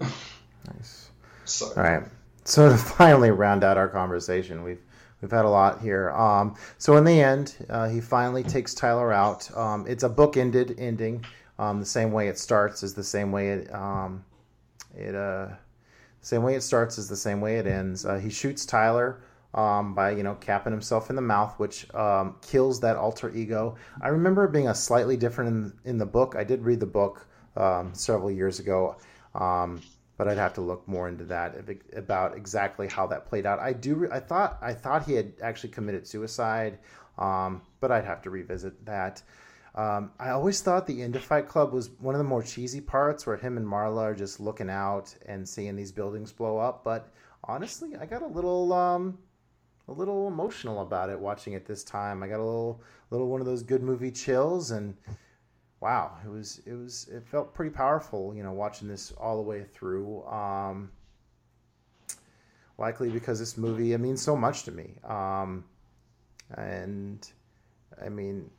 nice. 0.74 1.10
so 1.46 1.68
All 1.76 1.84
right. 1.84 2.04
So 2.44 2.70
to 2.70 2.78
finally 2.98 3.32
round 3.32 3.64
out 3.64 3.78
our 3.78 3.90
conversation, 3.90 4.64
we've 4.64 4.82
we've 5.22 5.32
had 5.32 5.46
a 5.46 5.50
lot 5.50 5.82
here. 5.82 6.12
Um, 6.12 6.56
so 6.78 6.98
in 6.98 7.04
the 7.04 7.22
end, 7.22 7.56
uh, 7.70 7.90
he 7.90 8.02
finally 8.02 8.44
takes 8.44 8.74
Tyler 8.74 9.12
out. 9.12 9.56
Um, 9.56 9.86
it's 9.88 10.04
a 10.04 10.10
book-ended 10.10 10.76
ending. 10.78 11.26
Um, 11.60 11.80
the 11.80 11.86
same 11.86 12.12
way 12.12 12.28
it 12.28 12.38
starts 12.38 12.84
is 12.84 12.94
the 12.94 13.04
same 13.04 13.32
way 13.32 13.50
it 13.50 13.74
um, 13.74 14.24
it 14.96 15.16
uh, 15.16 15.48
same 16.22 16.44
way 16.44 16.56
it 16.56 16.62
starts 16.62 16.98
is 16.98 17.08
the 17.08 17.16
same 17.16 17.42
way 17.42 17.58
it 17.58 17.68
ends. 17.68 18.06
Uh, 18.06 18.18
he 18.18 18.30
shoots 18.30 18.66
Tyler 18.66 19.20
um, 19.58 19.96
by 19.96 20.12
you 20.12 20.22
know 20.24 20.36
capping 20.36 20.72
himself 20.72 21.10
in 21.10 21.16
the 21.16 21.22
mouth, 21.22 21.56
which 21.58 21.94
um, 21.96 22.36
kills 22.42 22.80
that 22.82 22.96
alter 22.96 23.36
ego. 23.36 23.76
I 24.00 24.10
remember 24.10 24.46
it 24.46 24.54
being 24.54 24.68
a 24.68 24.76
slightly 24.76 25.18
different 25.18 25.50
in, 25.84 25.92
in 25.92 25.98
the 25.98 26.06
book. 26.06 26.36
I 26.38 26.44
did 26.44 26.62
read 26.62 26.80
the 26.80 26.86
book 26.86 27.28
um, 27.56 27.94
several 27.94 28.30
years 28.30 28.60
ago, 28.60 28.96
um, 29.34 29.82
but 30.16 30.28
I'd 30.28 30.38
have 30.38 30.54
to 30.54 30.62
look 30.62 30.88
more 30.88 31.10
into 31.10 31.26
that 31.26 31.56
about 31.96 32.38
exactly 32.38 32.88
how 32.88 33.08
that 33.08 33.26
played 33.26 33.48
out. 33.48 33.60
I 33.60 33.74
do. 33.74 34.08
I 34.12 34.20
thought 34.20 34.60
I 34.62 34.74
thought 34.74 35.06
he 35.06 35.14
had 35.14 35.34
actually 35.42 35.70
committed 35.70 36.08
suicide, 36.08 36.78
um, 37.18 37.64
but 37.82 37.92
I'd 37.92 38.06
have 38.06 38.22
to 38.22 38.30
revisit 38.30 38.86
that. 38.86 39.24
Um, 39.74 40.12
I 40.20 40.30
always 40.30 40.62
thought 40.62 40.88
the 40.88 41.04
end 41.04 41.16
of 41.16 41.24
Fight 41.24 41.48
Club 41.48 41.72
was 41.72 41.90
one 42.00 42.16
of 42.16 42.20
the 42.20 42.26
more 42.26 42.42
cheesy 42.42 42.82
parts 42.82 43.28
where 43.28 43.38
him 43.38 43.58
and 43.58 43.66
Marla 43.66 44.02
are 44.02 44.16
just 44.16 44.40
looking 44.40 44.72
out 44.72 45.16
and 45.28 45.48
seeing 45.48 45.76
these 45.76 45.92
buildings 45.92 46.32
blow 46.32 46.58
up. 46.58 46.84
But 46.84 47.12
honestly, 47.44 47.96
I 47.96 48.08
got 48.08 48.24
a 48.24 48.28
little, 48.28 48.74
a 49.88 49.92
little 49.92 50.28
emotional 50.28 50.82
about 50.82 51.10
it 51.10 51.20
watching 51.20 51.54
it 51.54 51.66
this 51.66 51.84
time. 51.84 52.24
I 52.24 52.28
got 52.28 52.40
a 52.40 52.44
little, 52.44 52.82
little 53.10 53.28
one 53.28 53.42
of 53.42 53.48
those 53.48 53.64
good 53.64 53.82
movie 53.82 54.12
chills, 54.12 54.72
and 54.72 54.96
wow, 55.80 56.18
it 56.26 56.30
was, 56.30 56.62
it 56.66 56.74
was, 56.74 57.08
it 57.12 57.26
felt 57.26 57.54
pretty 57.54 57.72
powerful, 57.72 58.34
you 58.36 58.44
know, 58.44 58.52
watching 58.52 58.88
this 58.88 59.12
all 59.14 59.38
the 59.38 59.44
way 59.44 59.64
through. 59.64 60.26
Um, 60.26 60.92
likely 62.78 63.10
because 63.10 63.40
this 63.40 63.58
movie, 63.58 63.94
it 63.94 64.00
means 64.00 64.22
so 64.22 64.36
much 64.36 64.64
to 64.64 64.72
me. 64.72 64.96
Um, 65.04 65.64
and 66.56 67.28
I 68.04 68.10
mean, 68.10 68.50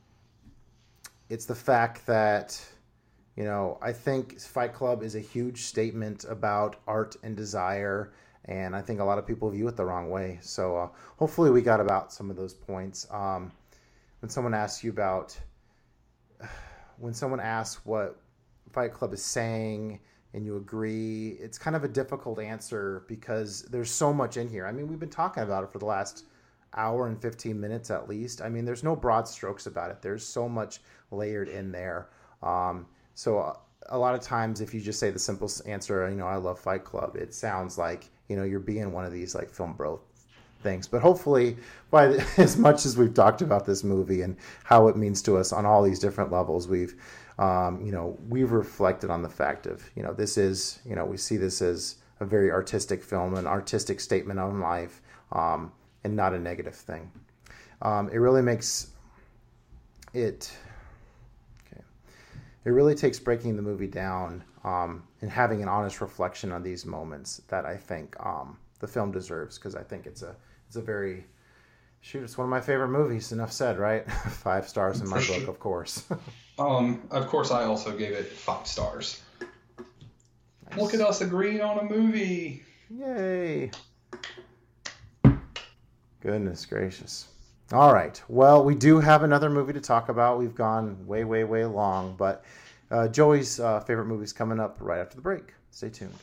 it's 1.29 1.45
the 1.45 1.55
fact 1.55 2.05
that 2.07 2.59
you 3.35 3.43
know 3.43 3.77
I 3.81 3.93
think 3.93 4.39
Fight 4.39 4.73
Club 4.73 5.03
is 5.03 5.15
a 5.15 5.19
huge 5.19 5.63
statement 5.63 6.25
about 6.27 6.77
art 6.87 7.15
and 7.23 7.35
desire, 7.35 8.13
and 8.49 8.75
I 8.75 8.81
think 8.81 8.99
a 8.99 9.03
lot 9.03 9.19
of 9.19 9.27
people 9.27 9.47
view 9.51 9.67
it 9.67 9.77
the 9.77 9.85
wrong 9.85 10.09
way. 10.09 10.39
So 10.41 10.75
uh, 10.75 10.89
hopefully 11.17 11.51
we 11.51 11.61
got 11.61 11.79
about 11.79 12.11
some 12.11 12.31
of 12.31 12.35
those 12.35 12.53
points. 12.53 13.07
Um, 13.11 13.51
when 14.21 14.29
someone 14.29 14.55
asks 14.55 14.83
you 14.83 14.89
about 14.89 15.39
when 16.97 17.13
someone 17.13 17.39
asks 17.39 17.85
what 17.85 18.19
Fight 18.71 18.91
Club 18.91 19.13
is 19.13 19.23
saying 19.23 19.99
and 20.33 20.43
you 20.43 20.57
agree, 20.57 21.37
it's 21.39 21.59
kind 21.59 21.75
of 21.75 21.83
a 21.83 21.87
difficult 21.87 22.39
answer 22.39 23.03
because 23.07 23.61
there's 23.63 23.91
so 23.91 24.11
much 24.11 24.35
in 24.35 24.49
here. 24.49 24.65
I 24.65 24.71
mean, 24.71 24.87
we've 24.87 24.99
been 24.99 25.09
talking 25.09 25.43
about 25.43 25.63
it 25.63 25.71
for 25.71 25.77
the 25.77 25.85
last 25.85 26.25
hour 26.73 27.07
and 27.07 27.21
15 27.21 27.59
minutes 27.59 27.91
at 27.91 28.09
least. 28.09 28.41
I 28.41 28.49
mean, 28.49 28.65
there's 28.65 28.83
no 28.83 28.95
broad 28.95 29.27
strokes 29.27 29.67
about 29.67 29.91
it. 29.91 30.01
There's 30.01 30.25
so 30.25 30.49
much 30.49 30.79
layered 31.11 31.49
in 31.49 31.71
there. 31.71 32.09
Um, 32.41 32.87
so 33.13 33.37
uh, 33.37 33.53
a 33.87 33.97
lot 33.97 34.15
of 34.15 34.21
times, 34.21 34.59
if 34.59 34.73
you 34.73 34.81
just 34.81 34.99
say 34.99 35.11
the 35.11 35.19
simple 35.19 35.51
answer, 35.67 36.09
you 36.09 36.15
know, 36.15 36.27
I 36.27 36.37
love 36.37 36.59
Fight 36.59 36.83
Club, 36.83 37.15
it 37.15 37.33
sounds 37.35 37.77
like 37.77 38.09
you 38.29 38.37
know 38.37 38.43
you're 38.43 38.59
being 38.59 38.91
one 38.93 39.03
of 39.03 39.11
these 39.11 39.35
like 39.35 39.49
film 39.49 39.73
bro 39.73 39.99
things. 40.61 40.87
But 40.87 41.01
hopefully, 41.01 41.57
by 41.89 42.07
the, 42.07 42.27
as 42.37 42.57
much 42.57 42.85
as 42.85 42.97
we've 42.97 43.13
talked 43.13 43.41
about 43.41 43.65
this 43.65 43.83
movie 43.83 44.21
and 44.21 44.37
how 44.63 44.87
it 44.87 44.95
means 44.95 45.21
to 45.23 45.37
us 45.37 45.51
on 45.51 45.65
all 45.65 45.83
these 45.83 45.99
different 45.99 46.31
levels, 46.31 46.67
we've 46.67 46.95
um, 47.37 47.81
you 47.85 47.91
know 47.91 48.17
we've 48.27 48.51
reflected 48.51 49.09
on 49.09 49.21
the 49.21 49.29
fact 49.29 49.65
of 49.65 49.89
you 49.95 50.03
know 50.03 50.13
this 50.13 50.37
is 50.37 50.79
you 50.85 50.95
know 50.95 51.05
we 51.05 51.17
see 51.17 51.37
this 51.37 51.61
as 51.61 51.95
a 52.19 52.25
very 52.25 52.51
artistic 52.51 53.01
film, 53.01 53.35
an 53.35 53.47
artistic 53.47 53.99
statement 53.99 54.39
on 54.39 54.59
life, 54.59 55.01
um, 55.31 55.71
and 56.03 56.15
not 56.15 56.33
a 56.33 56.39
negative 56.39 56.75
thing. 56.75 57.09
Um, 57.81 58.09
it 58.09 58.17
really 58.17 58.41
makes 58.41 58.87
it 60.13 60.51
Okay, 61.71 61.81
it 62.65 62.71
really 62.71 62.95
takes 62.95 63.19
breaking 63.19 63.55
the 63.55 63.61
movie 63.61 63.87
down 63.87 64.43
um, 64.63 65.03
and 65.21 65.31
having 65.31 65.61
an 65.61 65.69
honest 65.69 66.01
reflection 66.01 66.51
on 66.51 66.63
these 66.63 66.85
moments 66.85 67.41
that 67.47 67.65
I 67.65 67.77
think 67.77 68.15
um, 68.25 68.57
the 68.79 68.87
film 68.87 69.11
deserves 69.11 69.57
because 69.57 69.75
I 69.75 69.83
think 69.83 70.05
it's 70.05 70.21
a 70.21 70.35
it's 70.67 70.75
a 70.75 70.81
very 70.81 71.25
shoot 72.01 72.23
it's 72.23 72.37
one 72.37 72.45
of 72.45 72.51
my 72.51 72.61
favorite 72.61 72.89
movies. 72.89 73.31
Enough 73.31 73.51
said, 73.51 73.77
right? 73.77 74.09
Five 74.11 74.67
stars 74.67 75.01
in 75.01 75.09
my 75.09 75.25
book, 75.25 75.47
of 75.47 75.59
course. 75.59 76.03
Um, 76.59 77.01
of 77.09 77.27
course, 77.27 77.51
I 77.51 77.63
also 77.63 77.97
gave 77.97 78.11
it 78.11 78.27
five 78.27 78.67
stars. 78.67 79.21
Look 80.75 80.93
at 80.93 80.99
us 80.99 81.21
agreeing 81.21 81.61
on 81.61 81.79
a 81.79 81.83
movie. 81.83 82.63
Yay! 82.89 83.71
Goodness 86.19 86.65
gracious. 86.65 87.29
All 87.71 87.93
right. 87.93 88.21
Well, 88.27 88.65
we 88.65 88.75
do 88.75 88.99
have 88.99 89.23
another 89.23 89.49
movie 89.49 89.73
to 89.73 89.79
talk 89.79 90.09
about. 90.09 90.37
We've 90.37 90.53
gone 90.53 91.07
way, 91.07 91.23
way, 91.23 91.45
way 91.45 91.63
long, 91.63 92.15
but 92.17 92.43
uh, 92.91 93.07
Joey's 93.07 93.59
uh, 93.59 93.79
favorite 93.81 94.05
movies 94.05 94.33
coming 94.33 94.59
up 94.59 94.77
right 94.79 94.99
after 94.99 95.15
the 95.15 95.21
break. 95.21 95.53
Stay 95.71 95.89
tuned. 95.89 96.13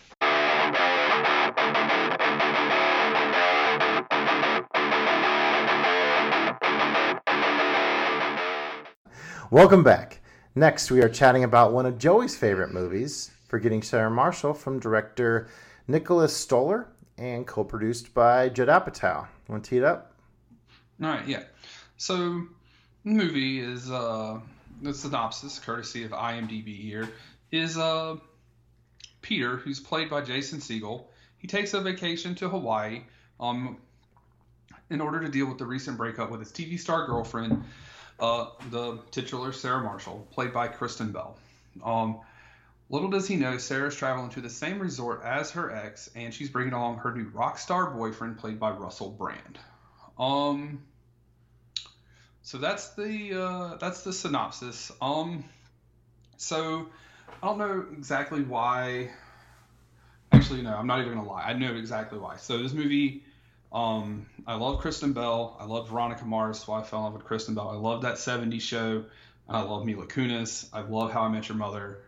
Welcome 9.50 9.84
back. 9.84 10.20
Next, 10.56 10.90
we 10.90 11.00
are 11.02 11.08
chatting 11.08 11.44
about 11.44 11.72
one 11.72 11.86
of 11.86 11.98
Joey's 11.98 12.36
favorite 12.36 12.72
movies, 12.72 13.30
Forgetting 13.48 13.82
Sarah 13.82 14.10
Marshall, 14.10 14.54
from 14.54 14.80
director 14.80 15.48
Nicholas 15.86 16.36
Stoller 16.36 16.88
and 17.16 17.46
co 17.46 17.62
produced 17.62 18.12
by 18.12 18.48
Judd 18.48 18.68
Apatow. 18.68 19.28
Want 19.48 19.62
to 19.64 19.70
tee 19.70 19.76
it 19.78 19.84
up? 19.84 20.12
All 21.00 21.10
right, 21.10 21.26
yeah. 21.28 21.44
So, 21.96 22.46
the 23.04 23.10
movie 23.10 23.60
is 23.60 23.90
uh, 23.90 24.40
the 24.82 24.94
synopsis, 24.94 25.58
courtesy 25.58 26.04
of 26.04 26.10
IMDb 26.10 26.76
here, 26.80 27.08
is 27.50 27.78
uh, 27.78 28.16
Peter, 29.22 29.56
who's 29.56 29.80
played 29.80 30.10
by 30.10 30.20
Jason 30.20 30.60
Segel. 30.60 31.04
He 31.38 31.48
takes 31.48 31.74
a 31.74 31.80
vacation 31.80 32.34
to 32.36 32.48
Hawaii 32.48 33.02
um, 33.40 33.78
in 34.90 35.00
order 35.00 35.20
to 35.20 35.28
deal 35.28 35.46
with 35.46 35.58
the 35.58 35.66
recent 35.66 35.96
breakup 35.96 36.30
with 36.30 36.40
his 36.40 36.52
TV 36.52 36.78
star 36.78 37.06
girlfriend, 37.06 37.64
uh, 38.20 38.46
the 38.70 38.98
titular 39.10 39.52
Sarah 39.52 39.82
Marshall, 39.82 40.26
played 40.32 40.52
by 40.52 40.68
Kristen 40.68 41.12
Bell. 41.12 41.36
Um, 41.84 42.20
little 42.88 43.10
does 43.10 43.26
he 43.28 43.36
know, 43.36 43.58
Sarah's 43.58 43.96
traveling 43.96 44.30
to 44.30 44.40
the 44.40 44.50
same 44.50 44.78
resort 44.78 45.22
as 45.24 45.50
her 45.52 45.70
ex, 45.70 46.10
and 46.14 46.32
she's 46.32 46.48
bringing 46.48 46.72
along 46.72 46.98
her 46.98 47.14
new 47.14 47.28
rock 47.34 47.58
star 47.58 47.90
boyfriend, 47.90 48.38
played 48.38 48.58
by 48.58 48.70
Russell 48.70 49.10
Brand. 49.10 49.58
Um, 50.18 50.82
so 52.46 52.58
that's 52.58 52.90
the 52.90 53.42
uh, 53.42 53.76
that's 53.78 54.04
the 54.04 54.12
synopsis. 54.12 54.92
Um, 55.02 55.44
so 56.36 56.86
I 57.42 57.46
don't 57.48 57.58
know 57.58 57.86
exactly 57.92 58.42
why. 58.44 59.10
Actually, 60.30 60.62
no, 60.62 60.72
I'm 60.76 60.86
not 60.86 61.00
even 61.00 61.14
gonna 61.14 61.28
lie. 61.28 61.42
I 61.42 61.54
know 61.54 61.74
exactly 61.74 62.20
why. 62.20 62.36
So 62.36 62.62
this 62.62 62.72
movie, 62.72 63.24
um, 63.72 64.26
I 64.46 64.54
love 64.54 64.78
Kristen 64.78 65.12
Bell. 65.12 65.56
I 65.58 65.64
love 65.64 65.88
Veronica 65.88 66.24
Mars. 66.24 66.58
That's 66.58 66.68
why 66.68 66.78
I 66.78 66.82
fell 66.84 67.00
in 67.00 67.04
love 67.06 67.14
with 67.14 67.24
Kristen 67.24 67.56
Bell. 67.56 67.68
I 67.68 67.74
love 67.74 68.02
that 68.02 68.14
'70s 68.14 68.60
show. 68.60 69.06
I 69.48 69.62
love 69.62 69.84
Mila 69.84 70.06
Kunis. 70.06 70.68
I 70.72 70.82
love 70.82 71.10
How 71.10 71.22
I 71.22 71.28
Met 71.28 71.48
Your 71.48 71.58
Mother. 71.58 71.98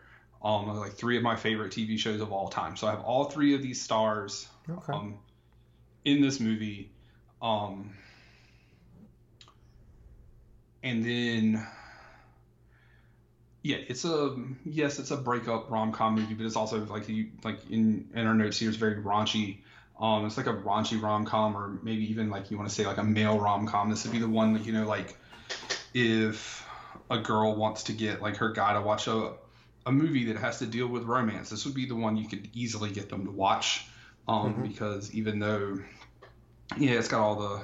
Um, 0.41 0.69
like 0.77 0.93
three 0.93 1.17
of 1.17 1.23
my 1.23 1.35
favorite 1.35 1.73
TV 1.73 1.99
shows 1.99 2.21
of 2.21 2.31
all 2.31 2.47
time. 2.47 2.77
So 2.77 2.87
I 2.87 2.91
have 2.91 3.01
all 3.01 3.25
three 3.25 3.55
of 3.55 3.61
these 3.61 3.81
stars 3.81 4.47
Okay. 4.69 4.93
um, 4.93 5.19
in 6.05 6.21
this 6.21 6.39
movie. 6.39 6.91
Um, 7.41 7.93
and 10.83 11.03
then, 11.03 11.67
yeah, 13.61 13.77
it's 13.87 14.05
a 14.05 14.35
yes, 14.65 14.99
it's 14.99 15.11
a 15.11 15.17
breakup 15.17 15.69
rom 15.69 15.91
com 15.91 16.15
movie, 16.15 16.33
but 16.33 16.45
it's 16.45 16.55
also 16.55 16.85
like 16.85 17.09
you 17.09 17.29
like 17.43 17.69
in 17.69 18.09
in 18.13 18.27
our 18.27 18.33
notes 18.33 18.59
here, 18.59 18.69
it's 18.69 18.77
very 18.77 18.95
raunchy. 18.95 19.59
Um, 19.99 20.25
it's 20.25 20.37
like 20.37 20.47
a 20.47 20.53
raunchy 20.53 21.01
rom 21.01 21.25
com, 21.25 21.57
or 21.57 21.79
maybe 21.83 22.09
even 22.09 22.29
like 22.29 22.51
you 22.51 22.57
want 22.57 22.69
to 22.69 22.75
say 22.75 22.85
like 22.85 22.97
a 22.97 23.03
male 23.03 23.37
rom 23.37 23.67
com. 23.67 23.89
This 23.89 24.05
would 24.05 24.13
be 24.13 24.19
the 24.19 24.29
one 24.29 24.53
that 24.53 24.65
you 24.65 24.71
know, 24.71 24.87
like 24.87 25.17
if 25.93 26.65
a 27.09 27.19
girl 27.19 27.55
wants 27.55 27.83
to 27.83 27.93
get 27.93 28.21
like 28.21 28.37
her 28.37 28.51
guy 28.51 28.73
to 28.73 28.81
watch 28.81 29.07
a 29.07 29.33
a 29.85 29.91
movie 29.91 30.25
that 30.25 30.37
has 30.37 30.59
to 30.59 30.65
deal 30.65 30.87
with 30.87 31.03
romance, 31.03 31.49
this 31.49 31.65
would 31.65 31.73
be 31.73 31.85
the 31.85 31.95
one 31.95 32.15
you 32.15 32.27
could 32.27 32.49
easily 32.53 32.91
get 32.91 33.09
them 33.09 33.25
to 33.25 33.31
watch. 33.31 33.85
Um, 34.27 34.61
because 34.61 35.11
even 35.15 35.39
though, 35.39 35.79
yeah, 36.77 36.91
it's 36.91 37.07
got 37.07 37.21
all 37.21 37.35
the 37.35 37.61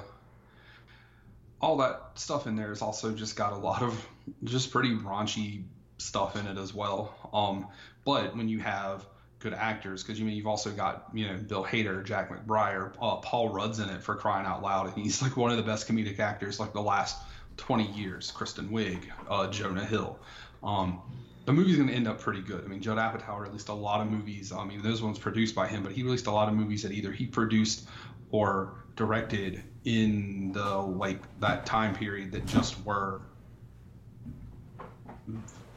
all 1.60 1.78
that 1.78 2.10
stuff 2.14 2.46
in 2.46 2.56
there. 2.56 2.72
It's 2.72 2.82
also 2.82 3.12
just 3.12 3.36
got 3.36 3.52
a 3.52 3.56
lot 3.56 3.82
of 3.82 4.06
just 4.44 4.70
pretty 4.70 4.94
raunchy 4.94 5.64
stuff 5.98 6.36
in 6.36 6.46
it 6.46 6.58
as 6.58 6.74
well. 6.74 7.14
Um, 7.32 7.68
but 8.04 8.36
when 8.36 8.48
you 8.48 8.60
have 8.60 9.06
good 9.38 9.54
actors, 9.54 10.02
because 10.02 10.18
you 10.18 10.24
mean 10.24 10.36
you've 10.36 10.46
also 10.46 10.70
got 10.70 11.08
you 11.14 11.26
know 11.26 11.36
Bill 11.36 11.64
Hader, 11.64 12.04
Jack 12.04 12.30
McBrayer, 12.30 12.92
uh, 13.00 13.16
Paul 13.16 13.50
Rudd's 13.50 13.78
in 13.78 13.88
it 13.88 14.02
for 14.02 14.14
crying 14.14 14.46
out 14.46 14.62
loud, 14.62 14.86
and 14.86 15.02
he's 15.02 15.22
like 15.22 15.36
one 15.36 15.50
of 15.50 15.56
the 15.56 15.62
best 15.62 15.88
comedic 15.88 16.18
actors 16.18 16.60
like 16.60 16.72
the 16.72 16.82
last 16.82 17.16
20 17.56 17.90
years. 17.92 18.30
Kristen 18.30 18.68
Wiig, 18.68 19.02
uh, 19.28 19.48
Jonah 19.50 19.84
Hill. 19.84 20.18
Um, 20.62 21.00
the 21.46 21.52
movie's 21.52 21.76
going 21.76 21.88
to 21.88 21.94
end 21.94 22.08
up 22.08 22.20
pretty 22.20 22.40
good. 22.40 22.64
I 22.64 22.66
mean, 22.66 22.82
Judd 22.82 22.98
Apatow 22.98 23.40
released 23.40 23.68
a 23.68 23.74
lot 23.74 24.00
of 24.00 24.10
movies. 24.10 24.52
I 24.52 24.64
mean, 24.64 24.82
those 24.82 25.00
ones 25.00 25.16
produced 25.16 25.54
by 25.54 25.68
him, 25.68 25.84
but 25.84 25.92
he 25.92 26.02
released 26.02 26.26
a 26.26 26.32
lot 26.32 26.48
of 26.48 26.54
movies 26.54 26.82
that 26.82 26.90
either 26.90 27.12
he 27.12 27.24
produced 27.24 27.88
or 28.32 28.74
directed 28.96 29.62
in 29.84 30.52
the 30.52 30.76
like 30.76 31.20
that 31.40 31.64
time 31.66 31.94
period 31.94 32.32
that 32.32 32.46
just 32.46 32.84
were 32.84 33.20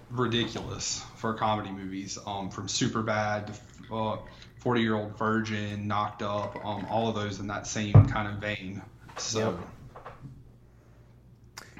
ridiculous 0.09 1.03
for 1.15 1.33
comedy 1.33 1.69
movies. 1.69 2.17
Um, 2.25 2.49
from 2.49 2.67
Superbad 2.67 3.53
to 3.87 3.95
uh, 3.95 4.17
Forty 4.57 4.81
Year 4.81 4.95
Old 4.95 5.17
Virgin, 5.17 5.87
Knocked 5.87 6.23
Up, 6.23 6.55
um, 6.65 6.85
all 6.89 7.07
of 7.07 7.15
those 7.15 7.39
in 7.39 7.47
that 7.47 7.67
same 7.67 7.93
kind 8.07 8.27
of 8.27 8.39
vein. 8.39 8.81
So. 9.17 9.57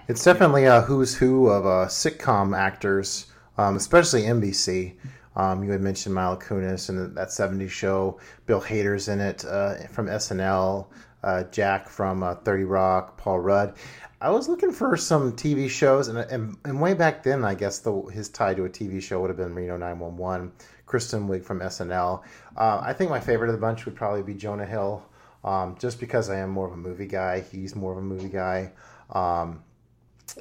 It's 0.07 0.23
definitely 0.23 0.65
a 0.65 0.81
who's 0.81 1.15
who 1.15 1.49
of 1.49 1.67
uh, 1.67 1.87
sitcom 1.87 2.57
actors, 2.57 3.27
um, 3.59 3.75
especially 3.75 4.23
NBC. 4.23 4.95
Um, 5.35 5.63
you 5.63 5.71
had 5.71 5.81
mentioned 5.81 6.15
Mila 6.15 6.37
Kunis 6.37 6.89
and 6.89 7.15
that 7.15 7.27
70s 7.27 7.69
show. 7.69 8.19
Bill 8.47 8.59
Hader's 8.59 9.07
in 9.07 9.21
it 9.21 9.45
uh, 9.45 9.75
from 9.87 10.07
SNL. 10.07 10.87
Uh, 11.23 11.43
Jack 11.45 11.89
from 11.89 12.23
uh, 12.23 12.35
30 12.35 12.63
Rock. 12.63 13.17
Paul 13.17 13.39
Rudd. 13.39 13.75
I 14.21 14.29
was 14.31 14.49
looking 14.49 14.71
for 14.71 14.97
some 14.97 15.33
TV 15.33 15.69
shows, 15.69 16.09
and, 16.09 16.17
and, 16.17 16.57
and 16.65 16.81
way 16.81 16.93
back 16.93 17.23
then, 17.23 17.45
I 17.45 17.55
guess 17.55 17.79
the, 17.79 18.01
his 18.11 18.27
tie 18.29 18.53
to 18.53 18.65
a 18.65 18.69
TV 18.69 19.01
show 19.01 19.21
would 19.21 19.29
have 19.29 19.37
been 19.37 19.55
Reno 19.55 19.77
911. 19.77 20.51
Kristen 20.85 21.27
Wiig 21.27 21.45
from 21.45 21.59
SNL. 21.59 22.23
Uh, 22.57 22.81
I 22.83 22.93
think 22.93 23.11
my 23.11 23.19
favorite 23.19 23.49
of 23.49 23.53
the 23.53 23.61
bunch 23.61 23.85
would 23.85 23.95
probably 23.95 24.23
be 24.23 24.33
Jonah 24.33 24.65
Hill, 24.65 25.05
um, 25.43 25.77
just 25.79 25.99
because 25.99 26.29
I 26.29 26.37
am 26.39 26.49
more 26.49 26.67
of 26.67 26.73
a 26.73 26.77
movie 26.77 27.05
guy. 27.05 27.41
He's 27.41 27.75
more 27.75 27.91
of 27.91 27.99
a 27.99 28.01
movie 28.01 28.27
guy. 28.27 28.71
Um, 29.11 29.63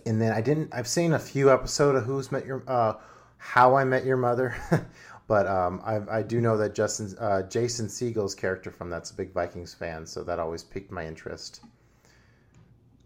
and 0.06 0.20
then 0.20 0.32
I 0.32 0.40
didn't. 0.40 0.74
I've 0.74 0.88
seen 0.88 1.12
a 1.12 1.18
few 1.18 1.52
episodes 1.52 1.98
of 1.98 2.04
Who's 2.04 2.32
Met 2.32 2.46
Your, 2.46 2.64
uh, 2.66 2.94
How 3.36 3.76
I 3.76 3.84
Met 3.84 4.04
Your 4.04 4.16
Mother, 4.16 4.56
but 5.28 5.46
um, 5.46 5.80
I, 5.84 6.18
I 6.18 6.22
do 6.22 6.40
know 6.40 6.56
that 6.58 6.74
Justin, 6.74 7.16
uh, 7.20 7.42
Jason 7.44 7.86
Segel's 7.88 8.34
character 8.34 8.72
from 8.72 8.90
that's 8.90 9.10
a 9.12 9.14
big 9.14 9.32
Vikings 9.32 9.74
fan, 9.74 10.06
so 10.06 10.24
that 10.24 10.40
always 10.40 10.64
piqued 10.64 10.90
my 10.92 11.06
interest. 11.06 11.62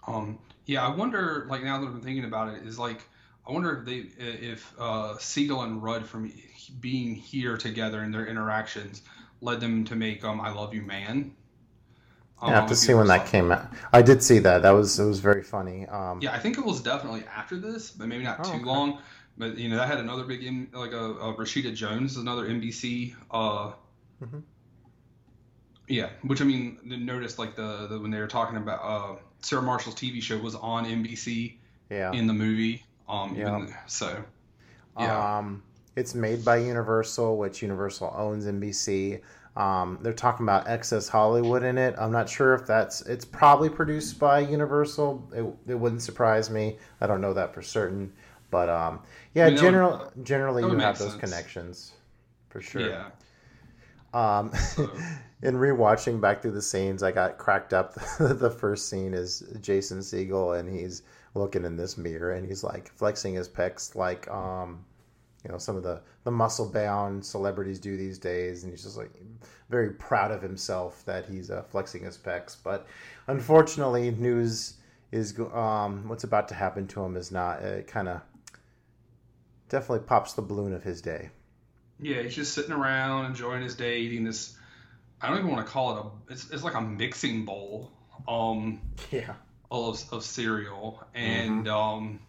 Um, 0.07 0.39
yeah, 0.67 0.87
I 0.87 0.95
wonder. 0.95 1.47
Like 1.49 1.63
now 1.63 1.81
that 1.81 1.87
I'm 1.87 2.01
thinking 2.01 2.25
about 2.25 2.55
it, 2.55 2.67
is 2.67 2.79
like 2.79 3.09
I 3.47 3.53
wonder 3.53 3.79
if 3.79 3.85
they 3.85 3.97
if 4.25 4.75
uh, 4.79 5.15
Segel 5.19 5.65
and 5.65 5.83
Rudd 5.83 6.07
from 6.07 6.33
being 6.81 7.15
here 7.15 7.57
together 7.57 8.01
and 8.03 8.13
their 8.13 8.27
interactions 8.27 9.03
led 9.41 9.61
them 9.61 9.85
to 9.87 9.97
make 9.97 10.25
um 10.25 10.41
I 10.41 10.51
Love 10.53 10.75
You 10.75 10.83
Man. 10.83 11.37
Um, 12.43 12.53
I 12.55 12.59
have 12.59 12.67
to 12.67 12.77
see 12.77 12.95
when 12.95 13.07
that 13.09 13.27
came 13.27 13.51
out. 13.53 13.73
I 13.93 14.03
did 14.03 14.23
see 14.23 14.39
that. 14.41 14.63
That 14.63 14.71
was 14.73 14.99
it 14.99 15.05
was 15.07 15.21
very 15.21 15.43
funny. 15.43 15.87
Um, 15.87 16.21
Yeah, 16.21 16.33
I 16.33 16.39
think 16.39 16.57
it 16.59 16.65
was 16.65 16.81
definitely 16.83 17.25
after 17.27 17.57
this, 17.59 17.91
but 17.91 18.07
maybe 18.09 18.23
not 18.25 18.45
Oh, 18.45 18.45
too 18.45 18.63
okay. 18.63 18.63
long. 18.65 19.01
But 19.37 19.59
you 19.59 19.69
know 19.69 19.77
that 19.77 19.89
had 19.89 19.99
another 20.01 20.25
big 20.25 20.43
in, 20.45 20.69
like 20.73 20.93
a, 20.93 21.15
a 21.15 21.35
Rashida 21.35 21.75
Jones, 21.75 22.17
another 22.17 22.49
NBC. 22.49 23.15
Uh, 23.31 23.73
Mhm. 24.21 24.43
Yeah, 25.89 26.11
which 26.23 26.41
I 26.41 26.45
mean, 26.45 26.79
noticed 26.85 27.39
like 27.39 27.57
the, 27.57 27.87
the 27.89 27.99
when 28.01 28.11
they 28.11 28.21
were 28.21 28.27
talking 28.29 28.57
about 28.57 28.81
uh, 28.83 29.17
Sarah 29.41 29.63
Marshall's 29.63 29.97
TV 29.97 30.21
show 30.23 30.39
was 30.39 30.55
on 30.55 30.87
NBC 30.87 31.59
yeah. 31.91 32.13
in 32.13 32.27
the 32.27 32.33
movie. 32.33 32.85
Um, 33.09 33.37
Yeah. 33.37 33.61
even, 33.63 33.75
so 33.87 34.25
yeah, 34.99 35.23
Um, 35.39 35.63
it's 35.97 36.15
made 36.15 36.45
by 36.45 36.57
Universal, 36.57 37.37
which 37.39 37.63
Universal 37.63 38.15
owns 38.17 38.47
NBC. 38.47 39.21
Um, 39.57 39.99
they're 40.01 40.15
talking 40.15 40.45
about 40.45 40.67
Access 40.67 41.09
Hollywood 41.09 41.63
in 41.63 41.77
it. 41.77 41.95
I'm 41.99 42.13
not 42.13 42.29
sure 42.29 42.55
if 42.55 42.67
that's. 42.67 43.03
It's 43.03 43.25
probably 43.25 43.69
produced 43.69 44.19
by 44.19 44.41
Universal. 44.41 45.31
It, 45.35 45.73
it 45.73 45.75
wouldn't 45.75 46.03
surprise 46.03 46.49
me. 46.51 46.79
I 47.01 47.07
don't 47.07 47.21
know 47.21 47.35
that 47.35 47.53
for 47.53 47.61
certain, 47.63 48.13
but 48.53 48.69
um, 48.69 49.01
yeah, 49.35 49.47
I 49.47 49.51
mean, 49.51 49.57
that 49.57 49.73
would- 50.15 50.25
generally 50.25 50.63
you 50.63 50.79
have 50.79 50.99
those 50.99 51.11
sense. 51.11 51.21
connections 51.21 51.93
for 52.51 52.61
sure. 52.61 52.89
yeah. 52.89 53.09
Um, 54.15 54.53
in 55.43 55.55
rewatching 55.55 56.21
back 56.21 56.43
through 56.43 56.53
the 56.53 56.63
scenes, 56.63 57.03
I 57.03 57.11
got 57.13 57.39
cracked 57.39 57.73
up. 57.73 57.95
the 58.21 58.51
first 58.51 58.89
scene 58.89 59.15
is 59.15 59.43
Jason 59.61 59.99
Segel, 59.99 60.61
and 60.61 60.69
he's 60.69 61.03
looking 61.35 61.65
in 61.65 61.77
this 61.77 61.97
mirror, 61.97 62.33
and 62.33 62.47
he's 62.47 62.63
like 62.63 62.93
flexing 62.93 63.35
his 63.35 63.49
pecs, 63.49 63.95
like 63.95 64.31
um, 64.31 64.85
you 65.45 65.51
know 65.51 65.59
some 65.59 65.77
of 65.77 65.83
the 65.83 66.03
the 66.25 66.31
muscle 66.31 66.69
bound 66.69 67.25
celebrities 67.25 67.79
do 67.79 67.97
these 67.97 68.19
days, 68.19 68.65
and 68.65 68.73
he's 68.73 68.85
just 68.85 68.99
like 68.99 69.11
very 69.71 69.91
proud 69.93 70.31
of 70.31 70.43
himself 70.43 71.03
that 71.07 71.25
he's 71.25 71.51
uh, 71.51 71.63
flexing 71.63 72.05
his 72.05 72.19
pecs. 72.19 72.57
But 72.63 72.87
unfortunately, 73.29 74.11
news 74.11 74.75
is 75.11 75.39
um, 75.55 76.07
what's 76.07 76.25
about 76.25 76.49
to 76.49 76.55
happen 76.55 76.87
to 76.89 77.03
him 77.03 77.17
is 77.17 77.33
not. 77.33 77.63
It 77.63 77.87
kind 77.87 78.09
of 78.09 78.21
definitely 79.73 80.07
pops 80.07 80.35
the 80.35 80.43
balloon 80.43 80.75
of 80.75 80.83
his 80.85 81.01
day. 81.01 81.31
Yeah, 81.99 82.23
he's 82.23 82.37
just 82.37 82.53
sitting 82.53 82.73
around 82.73 83.25
enjoying 83.25 83.63
his 83.63 83.75
day, 83.75 84.01
eating 84.01 84.23
this. 84.23 84.57
I 85.21 85.29
don't 85.29 85.39
even 85.39 85.51
want 85.51 85.67
to 85.67 85.73
call 85.73 85.97
it 85.97 86.05
a. 86.05 86.33
It's, 86.33 86.51
it's 86.51 86.63
like 86.63 86.75
a 86.75 86.81
mixing 86.81 87.45
bowl. 87.45 87.91
Um, 88.29 88.81
Yeah. 89.11 89.35
of, 89.71 90.05
of 90.13 90.23
cereal 90.23 91.03
and 91.15 91.67
um 91.67 92.21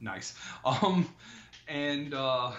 nice 0.00 0.34
um 0.64 1.06
and 1.68 2.14
uh 2.14 2.52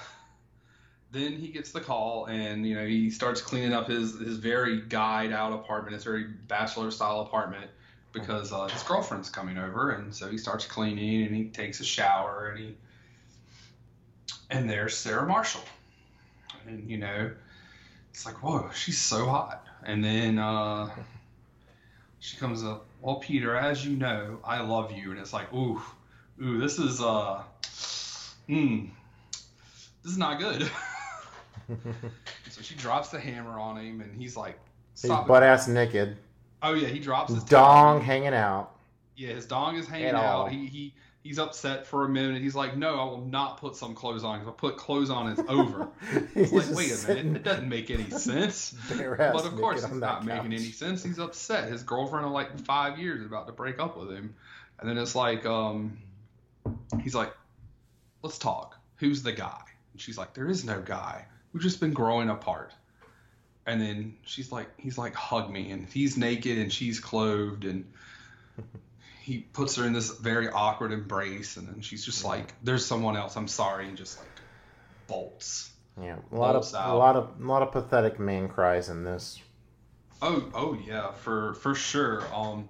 then 1.11 1.33
he 1.33 1.47
gets 1.47 1.71
the 1.71 1.79
call 1.79 2.25
and 2.25 2.67
you 2.67 2.75
know 2.75 2.85
he 2.85 3.09
starts 3.09 3.41
cleaning 3.41 3.73
up 3.73 3.87
his 3.87 4.19
his 4.19 4.37
very 4.37 4.81
guyed 4.81 5.31
out 5.31 5.53
apartment 5.53 5.93
his 5.93 6.03
very 6.03 6.25
bachelor 6.25 6.91
style 6.91 7.21
apartment 7.21 7.71
because 8.11 8.51
uh, 8.51 8.67
his 8.67 8.83
girlfriend's 8.83 9.29
coming 9.29 9.57
over 9.57 9.91
and 9.91 10.13
so 10.13 10.29
he 10.29 10.37
starts 10.37 10.65
cleaning 10.65 11.25
and 11.25 11.35
he 11.35 11.45
takes 11.45 11.79
a 11.79 11.85
shower 11.85 12.49
and 12.49 12.59
he 12.59 12.75
and 14.51 14.69
there's 14.69 14.95
sarah 14.95 15.27
marshall 15.27 15.63
and 16.67 16.89
you 16.89 16.97
know 16.97 17.31
it's 18.11 18.25
like 18.25 18.43
whoa 18.43 18.69
she's 18.73 18.99
so 18.99 19.25
hot 19.25 19.65
and 19.83 20.03
then 20.03 20.37
uh 20.37 20.89
she 22.23 22.37
comes 22.37 22.63
up, 22.63 22.85
well, 23.01 23.15
Peter, 23.15 23.55
as 23.55 23.83
you 23.83 23.97
know, 23.97 24.37
I 24.43 24.61
love 24.61 24.91
you, 24.91 25.09
and 25.09 25.19
it's 25.19 25.33
like, 25.33 25.51
ooh, 25.51 25.81
ooh, 26.39 26.59
this 26.59 26.77
is 26.77 27.01
uh, 27.01 27.41
hmm, 28.47 28.85
this 30.03 30.11
is 30.11 30.17
not 30.19 30.37
good. 30.39 30.69
so 32.49 32.61
she 32.61 32.75
drops 32.75 33.09
the 33.09 33.19
hammer 33.19 33.59
on 33.59 33.77
him, 33.77 34.01
and 34.01 34.15
he's 34.15 34.37
like, 34.37 34.59
He's 34.93 35.05
stop. 35.05 35.25
it." 35.25 35.27
butt 35.27 35.41
ass 35.41 35.67
naked, 35.67 36.15
oh 36.61 36.73
yeah, 36.73 36.89
he 36.89 36.99
drops 36.99 37.33
his 37.33 37.43
dong 37.43 37.97
towel. 37.97 37.99
hanging 38.01 38.35
out. 38.35 38.69
Yeah, 39.15 39.33
his 39.33 39.47
dong 39.47 39.75
is 39.75 39.87
hanging 39.87 40.09
At 40.09 40.15
all. 40.15 40.43
out. 40.45 40.51
He 40.51 40.67
he 40.67 40.93
he's 41.23 41.39
upset 41.39 41.85
for 41.85 42.05
a 42.05 42.09
minute. 42.09 42.41
He's 42.41 42.55
like, 42.55 42.75
no, 42.75 42.99
I 42.99 43.03
will 43.05 43.25
not 43.25 43.57
put 43.57 43.75
some 43.75 43.93
clothes 43.93 44.23
on. 44.23 44.41
If 44.41 44.47
I 44.47 44.51
put 44.51 44.77
clothes 44.77 45.09
on, 45.09 45.31
it's 45.31 45.41
over. 45.47 45.87
He's 46.33 46.51
It's 46.51 46.69
like, 46.69 46.75
wait 46.75 46.91
a 46.91 47.07
minute, 47.07 47.35
it 47.37 47.43
doesn't 47.43 47.69
make 47.69 47.89
any 47.91 48.09
sense. 48.09 48.75
But 48.89 49.45
of 49.45 49.55
course, 49.55 49.83
it's 49.83 49.93
not 49.93 50.25
that 50.25 50.25
making 50.25 50.53
any 50.53 50.71
sense. 50.71 51.03
He's 51.03 51.19
upset. 51.19 51.71
His 51.71 51.83
girlfriend 51.83 52.25
of 52.25 52.31
like 52.31 52.59
five 52.61 52.99
years 52.99 53.21
is 53.21 53.25
about 53.25 53.47
to 53.47 53.53
break 53.53 53.79
up 53.79 53.97
with 53.97 54.11
him, 54.11 54.35
and 54.79 54.89
then 54.89 54.97
it's 54.97 55.15
like, 55.15 55.45
um, 55.45 55.97
he's 57.01 57.15
like, 57.15 57.33
"Let's 58.23 58.37
talk. 58.37 58.77
Who's 58.97 59.23
the 59.23 59.31
guy?" 59.31 59.61
And 59.93 60.01
she's 60.01 60.17
like, 60.17 60.33
"There 60.33 60.49
is 60.49 60.65
no 60.65 60.81
guy. 60.81 61.25
We've 61.53 61.63
just 61.63 61.79
been 61.79 61.93
growing 61.93 62.29
apart." 62.29 62.73
And 63.67 63.79
then 63.79 64.17
she's 64.23 64.51
like, 64.51 64.69
"He's 64.77 64.97
like, 64.97 65.13
hug 65.13 65.51
me," 65.51 65.69
and 65.71 65.87
he's 65.87 66.17
naked 66.17 66.57
and 66.57 66.73
she's 66.73 66.99
clothed, 66.99 67.65
and 67.65 67.85
he 69.21 69.39
puts 69.39 69.75
her 69.75 69.85
in 69.85 69.93
this 69.93 70.09
very 70.17 70.49
awkward 70.49 70.91
embrace, 70.91 71.55
and 71.57 71.67
then 71.67 71.81
she's 71.81 72.03
just 72.03 72.25
like, 72.25 72.53
"There's 72.63 72.85
someone 72.85 73.15
else. 73.15 73.35
I'm 73.35 73.47
sorry," 73.47 73.87
and 73.87 73.95
just 73.95 74.17
like 74.19 74.27
bolts. 75.07 75.71
Yeah, 76.01 76.15
a 76.31 76.35
lot 76.35 76.55
of 76.55 76.61
Bolts 76.61 76.73
a 76.73 76.93
lot 76.95 77.15
of 77.15 77.29
a 77.39 77.45
lot 77.45 77.61
of 77.61 77.71
pathetic 77.71 78.19
man 78.19 78.47
cries 78.47 78.89
in 78.89 79.03
this. 79.03 79.39
Oh, 80.21 80.49
oh 80.55 80.77
yeah, 80.85 81.11
for 81.11 81.53
for 81.55 81.75
sure. 81.75 82.23
Um, 82.33 82.67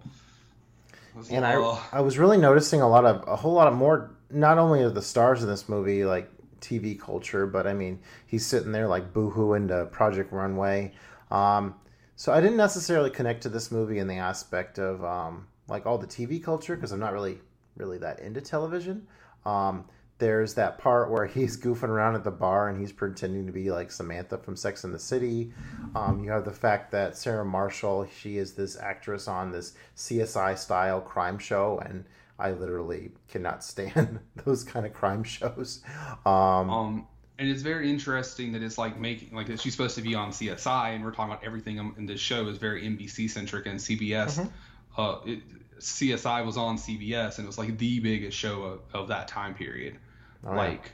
And 1.29 1.45
I, 1.45 1.55
uh, 1.55 1.77
I 1.91 2.01
was 2.01 2.17
really 2.17 2.37
noticing 2.37 2.81
a 2.81 2.87
lot 2.89 3.05
of 3.05 3.27
a 3.27 3.35
whole 3.35 3.53
lot 3.53 3.67
of 3.67 3.73
more 3.73 4.11
not 4.29 4.57
only 4.57 4.81
of 4.81 4.93
the 4.95 5.01
stars 5.01 5.43
in 5.43 5.49
this 5.49 5.67
movie 5.69 6.03
like 6.05 6.29
TV 6.61 6.99
culture, 6.99 7.45
but 7.45 7.67
I 7.67 7.73
mean 7.73 7.99
he's 8.25 8.45
sitting 8.45 8.71
there 8.71 8.87
like 8.87 9.13
boohooing 9.13 9.67
to 9.69 9.85
Project 9.85 10.31
Runway. 10.31 10.93
Um, 11.29 11.75
so 12.15 12.31
I 12.33 12.41
didn't 12.41 12.57
necessarily 12.57 13.09
connect 13.09 13.43
to 13.43 13.49
this 13.49 13.71
movie 13.71 13.99
in 13.99 14.07
the 14.07 14.17
aspect 14.17 14.77
of 14.79 15.03
um, 15.03 15.47
like 15.71 15.87
all 15.87 15.97
the 15.97 16.07
TV 16.07 16.43
culture 16.43 16.75
because 16.75 16.91
I'm 16.91 16.99
not 16.99 17.13
really 17.13 17.39
really 17.75 17.97
that 17.99 18.19
into 18.19 18.41
television. 18.41 19.07
Um, 19.45 19.85
there's 20.19 20.53
that 20.53 20.77
part 20.77 21.09
where 21.09 21.25
he's 21.25 21.59
goofing 21.59 21.89
around 21.89 22.13
at 22.13 22.23
the 22.23 22.29
bar 22.29 22.69
and 22.69 22.79
he's 22.79 22.91
pretending 22.91 23.47
to 23.47 23.51
be 23.51 23.71
like 23.71 23.91
Samantha 23.91 24.37
from 24.37 24.55
Sex 24.55 24.83
and 24.83 24.93
the 24.93 24.99
City. 24.99 25.51
Um, 25.95 26.23
you 26.23 26.29
have 26.29 26.45
the 26.45 26.51
fact 26.51 26.91
that 26.91 27.17
Sarah 27.17 27.43
Marshall, 27.43 28.07
she 28.19 28.37
is 28.37 28.53
this 28.53 28.77
actress 28.77 29.27
on 29.27 29.51
this 29.51 29.73
CSI 29.97 30.55
style 30.59 31.01
crime 31.01 31.39
show, 31.39 31.81
and 31.83 32.05
I 32.37 32.51
literally 32.51 33.09
cannot 33.29 33.63
stand 33.63 34.19
those 34.45 34.63
kind 34.63 34.85
of 34.85 34.93
crime 34.93 35.23
shows. 35.23 35.81
Um, 36.23 36.69
um, 36.69 37.07
and 37.39 37.49
it's 37.49 37.63
very 37.63 37.89
interesting 37.89 38.51
that 38.51 38.61
it's 38.61 38.77
like 38.77 38.99
making 38.99 39.35
like 39.35 39.47
she's 39.59 39.71
supposed 39.73 39.95
to 39.95 40.03
be 40.03 40.13
on 40.13 40.29
CSI, 40.29 40.93
and 40.93 41.03
we're 41.03 41.11
talking 41.13 41.33
about 41.33 41.43
everything 41.43 41.93
in 41.97 42.05
this 42.05 42.19
show 42.19 42.47
is 42.47 42.59
very 42.59 42.83
NBC 42.83 43.27
centric 43.27 43.65
and 43.65 43.79
CBS. 43.79 44.39
Mm-hmm. 44.39 45.01
Uh, 45.01 45.19
it, 45.25 45.39
CSI 45.81 46.45
was 46.45 46.57
on 46.57 46.77
CBS, 46.77 47.37
and 47.37 47.45
it 47.45 47.47
was 47.47 47.57
like 47.57 47.77
the 47.77 47.99
biggest 47.99 48.37
show 48.37 48.63
of, 48.63 48.79
of 48.93 49.07
that 49.09 49.27
time 49.27 49.53
period. 49.53 49.97
Oh, 50.45 50.51
yeah. 50.51 50.57
like, 50.57 50.91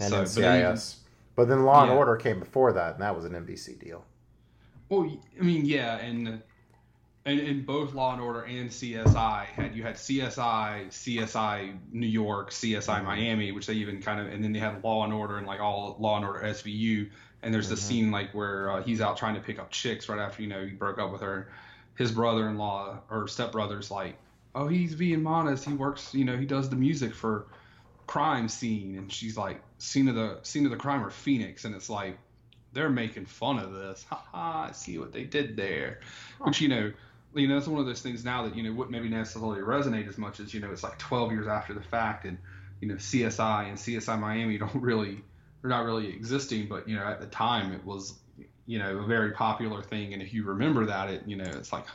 and 0.00 0.10
so, 0.10 0.16
then 0.16 0.24
but 0.24 0.40
then- 0.40 0.78
But 1.36 1.48
then 1.48 1.64
Law 1.64 1.82
and 1.82 1.92
Order 1.92 2.16
came 2.16 2.38
before 2.40 2.72
that, 2.72 2.94
and 2.94 3.02
that 3.02 3.14
was 3.14 3.24
an 3.24 3.32
NBC 3.32 3.78
deal. 3.78 4.04
Well, 4.88 5.10
I 5.38 5.42
mean, 5.42 5.64
yeah, 5.64 5.96
and 5.98 6.42
and 7.24 7.40
in 7.40 7.64
both 7.64 7.92
Law 7.92 8.12
and 8.12 8.22
Order 8.22 8.42
and 8.42 8.70
CSI 8.70 9.44
had 9.46 9.74
you 9.74 9.82
had 9.82 9.96
CSI, 9.96 10.86
CSI 10.88 11.76
New 11.92 12.06
York, 12.06 12.50
CSI 12.50 13.04
Miami, 13.04 13.50
which 13.52 13.66
they 13.66 13.74
even 13.74 14.00
kind 14.00 14.20
of, 14.20 14.32
and 14.32 14.42
then 14.44 14.52
they 14.52 14.60
had 14.60 14.82
Law 14.84 15.04
and 15.04 15.12
Order 15.12 15.38
and 15.38 15.46
like 15.46 15.60
all 15.60 15.96
Law 15.98 16.16
and 16.16 16.24
Order 16.24 16.40
SVU. 16.40 17.10
And 17.42 17.52
there's 17.52 17.68
the 17.68 17.76
scene 17.76 18.10
like 18.10 18.32
where 18.32 18.70
uh, 18.70 18.82
he's 18.82 19.00
out 19.00 19.16
trying 19.16 19.34
to 19.34 19.40
pick 19.40 19.58
up 19.58 19.70
chicks 19.70 20.08
right 20.08 20.18
after 20.18 20.42
you 20.42 20.48
know 20.48 20.64
he 20.64 20.72
broke 20.72 20.98
up 20.98 21.12
with 21.12 21.20
her. 21.20 21.48
His 21.96 22.12
brother-in-law 22.12 23.00
or 23.10 23.28
stepbrother's 23.28 23.90
like, 23.90 24.16
oh, 24.54 24.68
he's 24.68 24.94
being 24.94 25.22
modest. 25.22 25.64
He 25.64 25.72
works, 25.72 26.14
you 26.14 26.24
know, 26.24 26.36
he 26.36 26.46
does 26.46 26.68
the 26.68 26.76
music 26.76 27.14
for 27.14 27.46
crime 28.06 28.48
scene, 28.48 28.96
and 28.96 29.12
she's 29.12 29.36
like, 29.36 29.60
scene 29.78 30.08
of 30.08 30.14
the 30.14 30.38
scene 30.42 30.64
of 30.64 30.70
the 30.70 30.76
crime 30.76 31.04
or 31.04 31.10
Phoenix, 31.10 31.64
and 31.64 31.74
it's 31.74 31.90
like 31.90 32.18
they're 32.72 32.90
making 32.90 33.26
fun 33.26 33.58
of 33.58 33.72
this. 33.72 34.04
Ha 34.10 34.22
ha! 34.32 34.66
I 34.68 34.72
see 34.72 34.98
what 34.98 35.12
they 35.12 35.24
did 35.24 35.56
there. 35.56 36.00
Which 36.40 36.60
you 36.60 36.68
know, 36.68 36.92
you 37.34 37.48
know, 37.48 37.58
it's 37.58 37.66
one 37.66 37.80
of 37.80 37.86
those 37.86 38.02
things 38.02 38.24
now 38.24 38.44
that 38.44 38.56
you 38.56 38.62
know 38.62 38.72
wouldn't 38.72 38.90
maybe 38.92 39.08
necessarily 39.08 39.60
resonate 39.60 40.08
as 40.08 40.18
much 40.18 40.40
as 40.40 40.54
you 40.54 40.60
know 40.60 40.70
it's 40.70 40.82
like 40.82 40.98
12 40.98 41.32
years 41.32 41.46
after 41.46 41.74
the 41.74 41.82
fact, 41.82 42.24
and 42.24 42.38
you 42.80 42.88
know 42.88 42.94
CSI 42.94 43.68
and 43.68 43.76
CSI 43.76 44.18
Miami 44.18 44.58
don't 44.64 44.74
really 44.76 45.22
they're 45.60 45.70
not 45.70 45.84
really 45.84 46.08
existing, 46.08 46.68
but 46.68 46.88
you 46.88 46.96
know 46.96 47.04
at 47.04 47.20
the 47.20 47.26
time 47.26 47.72
it 47.72 47.84
was 47.84 48.14
you 48.66 48.78
know 48.78 48.98
a 48.98 49.06
very 49.06 49.32
popular 49.32 49.82
thing, 49.82 50.12
and 50.12 50.22
if 50.22 50.34
you 50.34 50.44
remember 50.44 50.86
that, 50.86 51.10
it 51.10 51.22
you 51.26 51.36
know 51.36 51.44
it's 51.44 51.72
like 51.72 51.86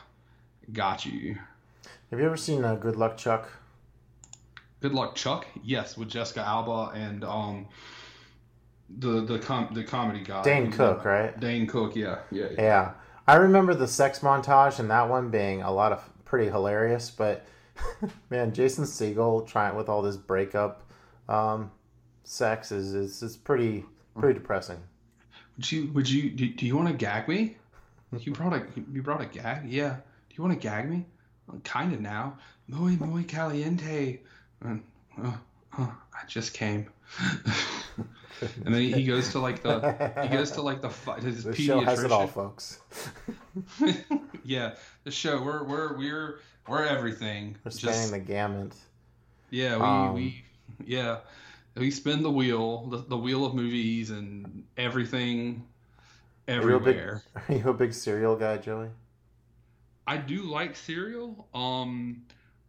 got 0.72 1.04
you. 1.06 1.36
Have 2.10 2.20
you 2.20 2.26
ever 2.26 2.36
seen 2.36 2.64
uh, 2.64 2.74
Good 2.74 2.96
Luck 2.96 3.16
Chuck? 3.16 3.48
Good 4.80 4.92
luck, 4.92 5.14
Chuck. 5.14 5.46
Yes, 5.62 5.96
with 5.96 6.08
Jessica 6.08 6.40
Alba 6.40 6.90
and 6.94 7.22
um 7.22 7.68
the 8.98 9.24
the 9.24 9.38
com- 9.38 9.72
the 9.72 9.84
comedy 9.84 10.20
guy 10.24 10.42
Dane 10.42 10.72
Cook, 10.72 11.06
uh, 11.06 11.08
right? 11.08 11.40
Dane 11.40 11.66
Cook. 11.66 11.94
Yeah, 11.94 12.18
yeah. 12.30 12.46
yeah. 12.52 12.60
Yeah. 12.60 12.92
I 13.26 13.36
remember 13.36 13.74
the 13.74 13.86
sex 13.86 14.18
montage 14.18 14.80
and 14.80 14.90
that 14.90 15.08
one 15.08 15.30
being 15.30 15.62
a 15.62 15.70
lot 15.70 15.92
of 15.92 16.02
pretty 16.24 16.50
hilarious, 16.50 17.10
but 17.10 17.46
man, 18.30 18.52
Jason 18.52 18.84
Segel 18.84 19.46
trying 19.46 19.76
with 19.76 19.88
all 19.88 20.02
this 20.02 20.16
breakup 20.16 20.82
um, 21.28 21.70
sex 22.24 22.72
is, 22.72 22.92
is 22.92 23.22
is 23.22 23.36
pretty 23.36 23.84
pretty 24.18 24.38
depressing. 24.38 24.78
Would 25.62 25.70
you 25.70 25.92
would 25.92 26.10
you 26.10 26.28
do, 26.30 26.48
do 26.48 26.66
you 26.66 26.74
want 26.74 26.88
to 26.88 26.94
gag 26.94 27.28
me? 27.28 27.54
You 28.18 28.32
brought 28.32 28.52
a 28.52 28.66
you 28.92 29.00
brought 29.00 29.20
a 29.20 29.26
gag? 29.26 29.70
Yeah. 29.70 29.90
Do 29.90 30.34
you 30.34 30.42
want 30.42 30.60
to 30.60 30.68
gag 30.68 30.90
me? 30.90 31.06
kind 31.62 31.94
of 31.94 32.00
now. 32.00 32.36
Muy 32.66 32.96
muy 32.96 33.22
caliente. 33.22 34.18
Uh, 34.64 34.74
uh, 35.22 35.30
uh, 35.78 35.86
I 35.86 36.26
just 36.26 36.52
came. 36.52 36.88
and 38.64 38.74
then 38.74 38.82
he, 38.82 39.04
goes 39.04 39.30
to 39.30 39.38
like 39.38 39.62
the 39.62 40.10
he 40.22 40.36
goes 40.36 40.50
to 40.52 40.62
like 40.62 40.82
the 40.82 40.88
his 41.20 41.44
This 41.44 41.56
show 41.58 41.78
has 41.78 42.02
it 42.02 42.10
all, 42.10 42.26
folks. 42.26 42.80
yeah, 44.44 44.74
the 45.04 45.12
show. 45.12 45.40
We're 45.40 45.62
we're 45.62 45.96
we're 45.96 46.38
we're 46.66 46.84
everything. 46.86 47.56
We're 47.62 47.70
Just- 47.70 47.82
spanning 47.82 48.10
the 48.10 48.18
gamut. 48.18 48.74
Yeah, 49.50 49.76
we, 49.76 49.82
Um, 49.84 50.14
we 50.14 50.44
yeah, 50.84 51.18
we 51.76 51.90
spin 51.90 52.22
the 52.22 52.30
wheel, 52.30 52.86
the, 52.88 52.98
the 52.98 53.16
wheel 53.16 53.44
of 53.44 53.54
movies 53.54 54.10
and 54.10 54.64
everything, 54.76 55.66
Are 56.58 56.64
you 56.68 56.76
a 56.76 56.80
big, 56.80 56.96
everywhere. 56.96 57.22
are 57.48 57.54
you 57.54 57.68
a 57.68 57.74
big 57.74 57.92
cereal 57.94 58.36
guy, 58.36 58.58
Joey? 58.58 58.88
I 60.06 60.16
do 60.16 60.42
like 60.42 60.76
cereal. 60.76 61.48
Um, 61.54 62.22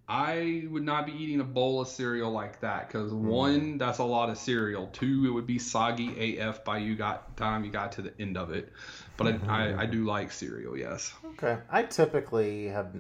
I 0.08 0.68
would 0.70 0.84
not 0.84 1.06
be 1.06 1.14
eating 1.14 1.40
a 1.40 1.44
bowl 1.46 1.82
of 1.82 1.88
cereal 1.88 2.32
like 2.32 2.60
that 2.62 2.88
because 2.88 3.12
Hmm. 3.12 3.26
one, 3.28 3.78
that's 3.78 4.00
a 4.00 4.04
lot 4.04 4.30
of 4.30 4.38
cereal. 4.38 4.88
Two, 4.88 5.26
it 5.28 5.32
would 5.32 5.48
be 5.48 5.58
soggy 5.60 6.38
AF 6.40 6.64
by 6.64 6.78
you 6.78 6.96
got 6.96 7.36
time 7.38 7.64
you 7.64 7.72
got 7.72 7.94
to 7.94 8.02
the 8.02 8.14
end 8.20 8.38
of 8.38 8.52
it. 8.52 8.72
But 9.18 9.28
I, 9.28 9.40
I, 9.74 9.82
I 9.82 9.86
do 9.86 10.06
like 10.06 10.32
cereal. 10.32 10.78
Yes. 10.78 11.14
Okay. 11.26 11.58
I 11.70 11.84
typically 11.84 12.68
have 12.68 12.96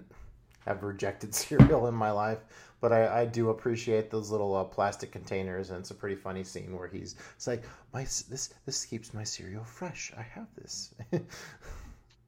have 0.66 0.84
rejected 0.84 1.36
cereal 1.36 1.88
in 1.88 1.94
my 1.94 2.12
life, 2.12 2.40
but 2.84 2.92
I, 2.92 3.22
I 3.22 3.26
do 3.26 3.50
appreciate 3.50 4.12
those 4.12 4.30
little 4.30 4.54
uh, 4.58 4.66
plastic 4.66 5.14
containers, 5.14 5.70
and 5.70 5.80
it's 5.80 5.92
a 5.92 5.96
pretty 5.96 6.18
funny 6.18 6.44
scene 6.44 6.78
where 6.78 6.90
he's 6.90 7.16
it's 7.38 7.48
like 7.48 7.64
my 7.94 8.02
this 8.04 8.54
this 8.66 8.84
keeps 8.84 9.14
my 9.14 9.24
cereal 9.24 9.64
fresh. 9.64 10.12
I 10.18 10.22
have 10.22 10.48
this. 10.58 10.94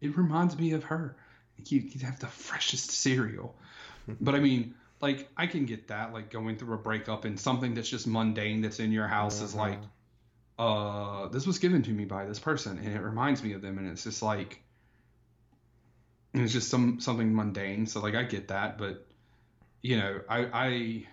It 0.02 0.18
reminds 0.18 0.58
me 0.58 0.74
of 0.74 0.84
her. 0.84 1.16
You, 1.66 1.90
would 1.94 2.02
have 2.04 2.20
the 2.20 2.28
freshest 2.28 2.92
cereal. 2.92 3.56
but 4.22 4.36
I 4.36 4.40
mean, 4.40 4.76
like, 5.02 5.30
I 5.36 5.48
can 5.48 5.66
get 5.66 5.88
that, 5.88 6.14
like, 6.14 6.30
going 6.30 6.58
through 6.58 6.76
a 6.76 6.78
breakup 6.78 7.26
and 7.26 7.40
something 7.40 7.74
that's 7.74 7.90
just 7.90 8.06
mundane 8.06 8.62
that's 8.62 8.80
in 8.80 8.92
your 8.92 9.08
house 9.08 9.42
is 9.42 9.56
like, 9.56 9.80
uh, 10.60 11.30
this 11.30 11.48
was 11.48 11.60
given 11.60 11.82
to 11.84 11.92
me 11.92 12.06
by 12.06 12.26
this 12.26 12.40
person 12.40 12.78
and 12.78 12.94
it 12.94 13.02
reminds 13.02 13.42
me 13.42 13.54
of 13.54 13.62
them. 13.62 13.78
And 13.78 13.90
it's 13.90 14.04
just 14.04 14.22
like, 14.22 14.62
it's 16.34 16.52
just 16.52 16.70
some 16.70 17.00
something 17.00 17.34
mundane. 17.34 17.88
So, 17.88 18.02
like, 18.02 18.16
I 18.16 18.24
get 18.24 18.50
that. 18.50 18.78
But, 18.78 19.08
you 19.86 19.98
know, 19.98 20.20
I, 20.28 20.48
I, 20.52 21.08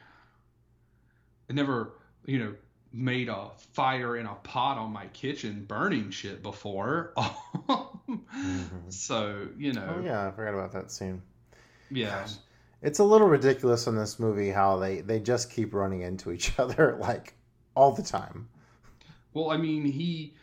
never, 1.50 1.92
you 2.24 2.38
know, 2.38 2.54
made 2.90 3.28
a 3.28 3.50
fire 3.72 4.16
in 4.16 4.24
a 4.24 4.34
pot 4.36 4.78
on 4.78 4.90
my 4.90 5.08
kitchen 5.08 5.66
burning 5.68 6.10
shit 6.10 6.42
before. 6.42 7.12
Mm-hmm. 8.08 8.90
So, 8.90 9.48
you 9.56 9.72
know, 9.72 9.94
oh 9.96 10.02
yeah, 10.04 10.26
I 10.26 10.30
forgot 10.32 10.52
about 10.52 10.72
that 10.72 10.90
scene. 10.90 11.22
yeah. 11.90 12.26
It's 12.82 12.98
a 12.98 13.04
little 13.04 13.28
ridiculous 13.28 13.86
in 13.86 13.96
this 13.96 14.18
movie 14.18 14.50
how 14.50 14.78
they 14.78 15.00
they 15.00 15.18
just 15.18 15.50
keep 15.50 15.72
running 15.72 16.02
into 16.02 16.30
each 16.30 16.52
other 16.58 16.98
like 17.00 17.32
all 17.74 17.92
the 17.92 18.02
time. 18.02 18.48
Well, 19.32 19.50
I 19.50 19.56
mean, 19.56 19.84
he, 19.84 20.34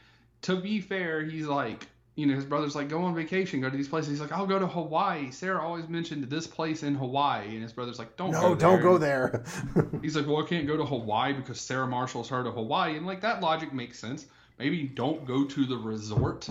to 0.44 0.56
be 0.56 0.80
fair, 0.80 1.22
he's 1.22 1.46
like, 1.46 1.88
you 2.20 2.26
know, 2.28 2.36
his 2.36 2.46
brother's 2.46 2.76
like, 2.76 2.90
go 2.90 3.02
on 3.04 3.16
vacation, 3.16 3.62
go 3.62 3.70
to 3.70 3.78
these 3.78 3.88
places. 3.88 4.10
He's 4.12 4.22
like, 4.22 4.32
I'll 4.34 4.46
go 4.46 4.60
to 4.60 4.68
Hawaii. 4.68 5.32
Sarah 5.32 5.62
always 5.62 5.88
mentioned 5.88 6.24
this 6.26 6.48
place 6.48 6.84
in 6.84 6.96
Hawaii. 6.96 7.48
And 7.54 7.64
his 7.64 7.72
brother's 7.74 7.98
like, 8.00 8.18
don't 8.18 8.32
No, 8.32 8.42
go 8.42 8.56
don't 8.56 8.82
there. 8.82 8.82
go 8.82 8.98
there. 8.98 9.44
He's 10.02 10.16
like, 10.16 10.28
well, 10.28 10.44
I 10.44 10.48
can't 10.48 10.68
go 10.68 10.78
to 10.78 10.86
Hawaii 10.86 11.34
because 11.34 11.62
Sarah 11.62 11.88
Marshall's 11.88 12.30
heard 12.30 12.46
of 12.48 12.56
Hawaii. 12.56 12.98
And 12.98 13.06
like, 13.06 13.22
that 13.22 13.42
logic 13.42 13.74
makes 13.74 14.00
sense. 14.00 14.26
Maybe 14.60 14.84
don't 14.84 15.26
go 15.26 15.46
to 15.46 15.66
the 15.66 15.78
resort 15.78 16.50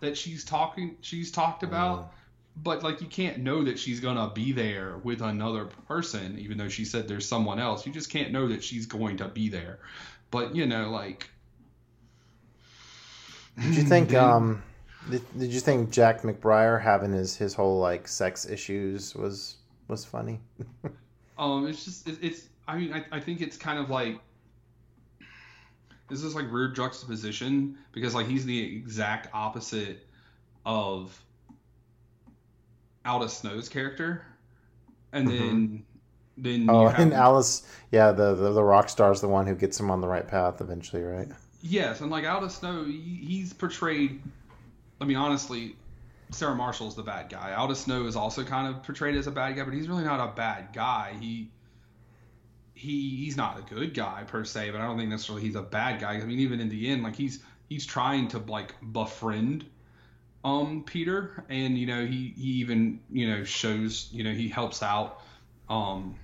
that 0.00 0.16
she's 0.16 0.44
talking, 0.44 0.96
she's 1.00 1.30
talked 1.30 1.62
about. 1.62 2.12
But 2.56 2.82
like, 2.82 3.00
you 3.00 3.06
can't 3.08 3.38
know 3.38 3.64
that 3.64 3.78
she's 3.78 4.00
going 4.00 4.16
to 4.16 4.32
be 4.34 4.52
there 4.52 4.98
with 5.02 5.20
another 5.22 5.66
person, 5.88 6.38
even 6.38 6.56
though 6.56 6.68
she 6.68 6.84
said 6.84 7.08
there's 7.08 7.28
someone 7.28 7.58
else. 7.58 7.86
You 7.86 7.92
just 7.92 8.10
can't 8.10 8.32
know 8.32 8.48
that 8.48 8.62
she's 8.64 8.86
going 8.86 9.18
to 9.18 9.28
be 9.28 9.48
there. 9.48 9.80
But, 10.30 10.54
you 10.56 10.66
know, 10.66 10.90
like, 10.90 11.28
Did 13.60 13.74
you 13.76 13.82
think 13.84 14.14
um 14.14 14.62
did, 15.10 15.38
did 15.38 15.52
you 15.52 15.60
think 15.60 15.90
Jack 15.90 16.22
McBrayer 16.22 16.80
having 16.80 17.12
his 17.12 17.36
his 17.36 17.54
whole 17.54 17.78
like 17.78 18.08
sex 18.08 18.46
issues 18.46 19.14
was 19.14 19.56
was 19.88 20.04
funny? 20.04 20.40
Um, 21.36 21.66
it's 21.66 21.84
just 21.84 22.08
it, 22.08 22.18
it's. 22.22 22.48
I 22.68 22.76
mean, 22.78 22.92
I, 22.92 23.04
I 23.10 23.20
think 23.20 23.40
it's 23.40 23.56
kind 23.56 23.78
of 23.78 23.90
like 23.90 24.20
this 26.08 26.22
is 26.22 26.34
like 26.34 26.50
weird 26.52 26.76
juxtaposition 26.76 27.76
because 27.92 28.14
like 28.14 28.26
he's 28.26 28.44
the 28.44 28.76
exact 28.76 29.28
opposite 29.34 30.06
of 30.64 31.20
Aldous 33.04 33.36
Snow's 33.36 33.68
character, 33.68 34.24
and 35.12 35.28
then 35.28 35.84
then 36.36 36.68
Oh, 36.68 36.88
have, 36.88 36.98
and 36.98 37.12
Alice, 37.12 37.66
yeah, 37.90 38.12
the, 38.12 38.34
the 38.34 38.52
the 38.52 38.62
rock 38.62 38.88
star's 38.88 39.20
the 39.20 39.28
one 39.28 39.46
who 39.46 39.54
gets 39.54 39.78
him 39.78 39.90
on 39.90 40.00
the 40.00 40.08
right 40.08 40.26
path 40.26 40.60
eventually, 40.60 41.02
right? 41.02 41.28
yes, 41.62 42.00
and 42.00 42.10
like 42.10 42.24
Aldous 42.26 42.56
Snow, 42.56 42.84
he, 42.84 43.20
he's 43.26 43.52
portrayed. 43.52 44.20
I 45.00 45.04
mean, 45.04 45.16
honestly, 45.16 45.76
Sarah 46.30 46.54
Marshall's 46.54 46.96
the 46.96 47.02
bad 47.02 47.28
guy. 47.28 47.54
Aldous 47.54 47.80
Snow 47.80 48.06
is 48.06 48.16
also 48.16 48.44
kind 48.44 48.74
of 48.74 48.82
portrayed 48.82 49.16
as 49.16 49.26
a 49.26 49.30
bad 49.30 49.56
guy, 49.56 49.64
but 49.64 49.74
he's 49.74 49.88
really 49.88 50.04
not 50.04 50.20
a 50.20 50.34
bad 50.34 50.68
guy. 50.72 51.16
He 51.20 51.50
he 52.74 53.16
he's 53.16 53.36
not 53.36 53.58
a 53.58 53.74
good 53.74 53.94
guy 53.94 54.24
per 54.26 54.44
se, 54.44 54.70
but 54.70 54.80
I 54.80 54.84
don't 54.84 54.98
think 54.98 55.10
necessarily 55.10 55.44
he's 55.44 55.54
a 55.54 55.62
bad 55.62 56.00
guy. 56.00 56.14
I 56.14 56.24
mean, 56.24 56.40
even 56.40 56.60
in 56.60 56.68
the 56.68 56.88
end, 56.90 57.02
like 57.02 57.16
he's 57.16 57.40
he's 57.68 57.86
trying 57.86 58.28
to 58.28 58.38
like 58.38 58.74
befriend 58.92 59.64
um 60.44 60.82
Peter, 60.84 61.44
and 61.48 61.78
you 61.78 61.86
know 61.86 62.04
he 62.04 62.34
he 62.36 62.48
even 62.60 63.00
you 63.10 63.30
know 63.30 63.44
shows 63.44 64.08
you 64.12 64.24
know 64.24 64.32
he 64.32 64.48
helps 64.48 64.82
out 64.82 65.20
um 65.68 66.14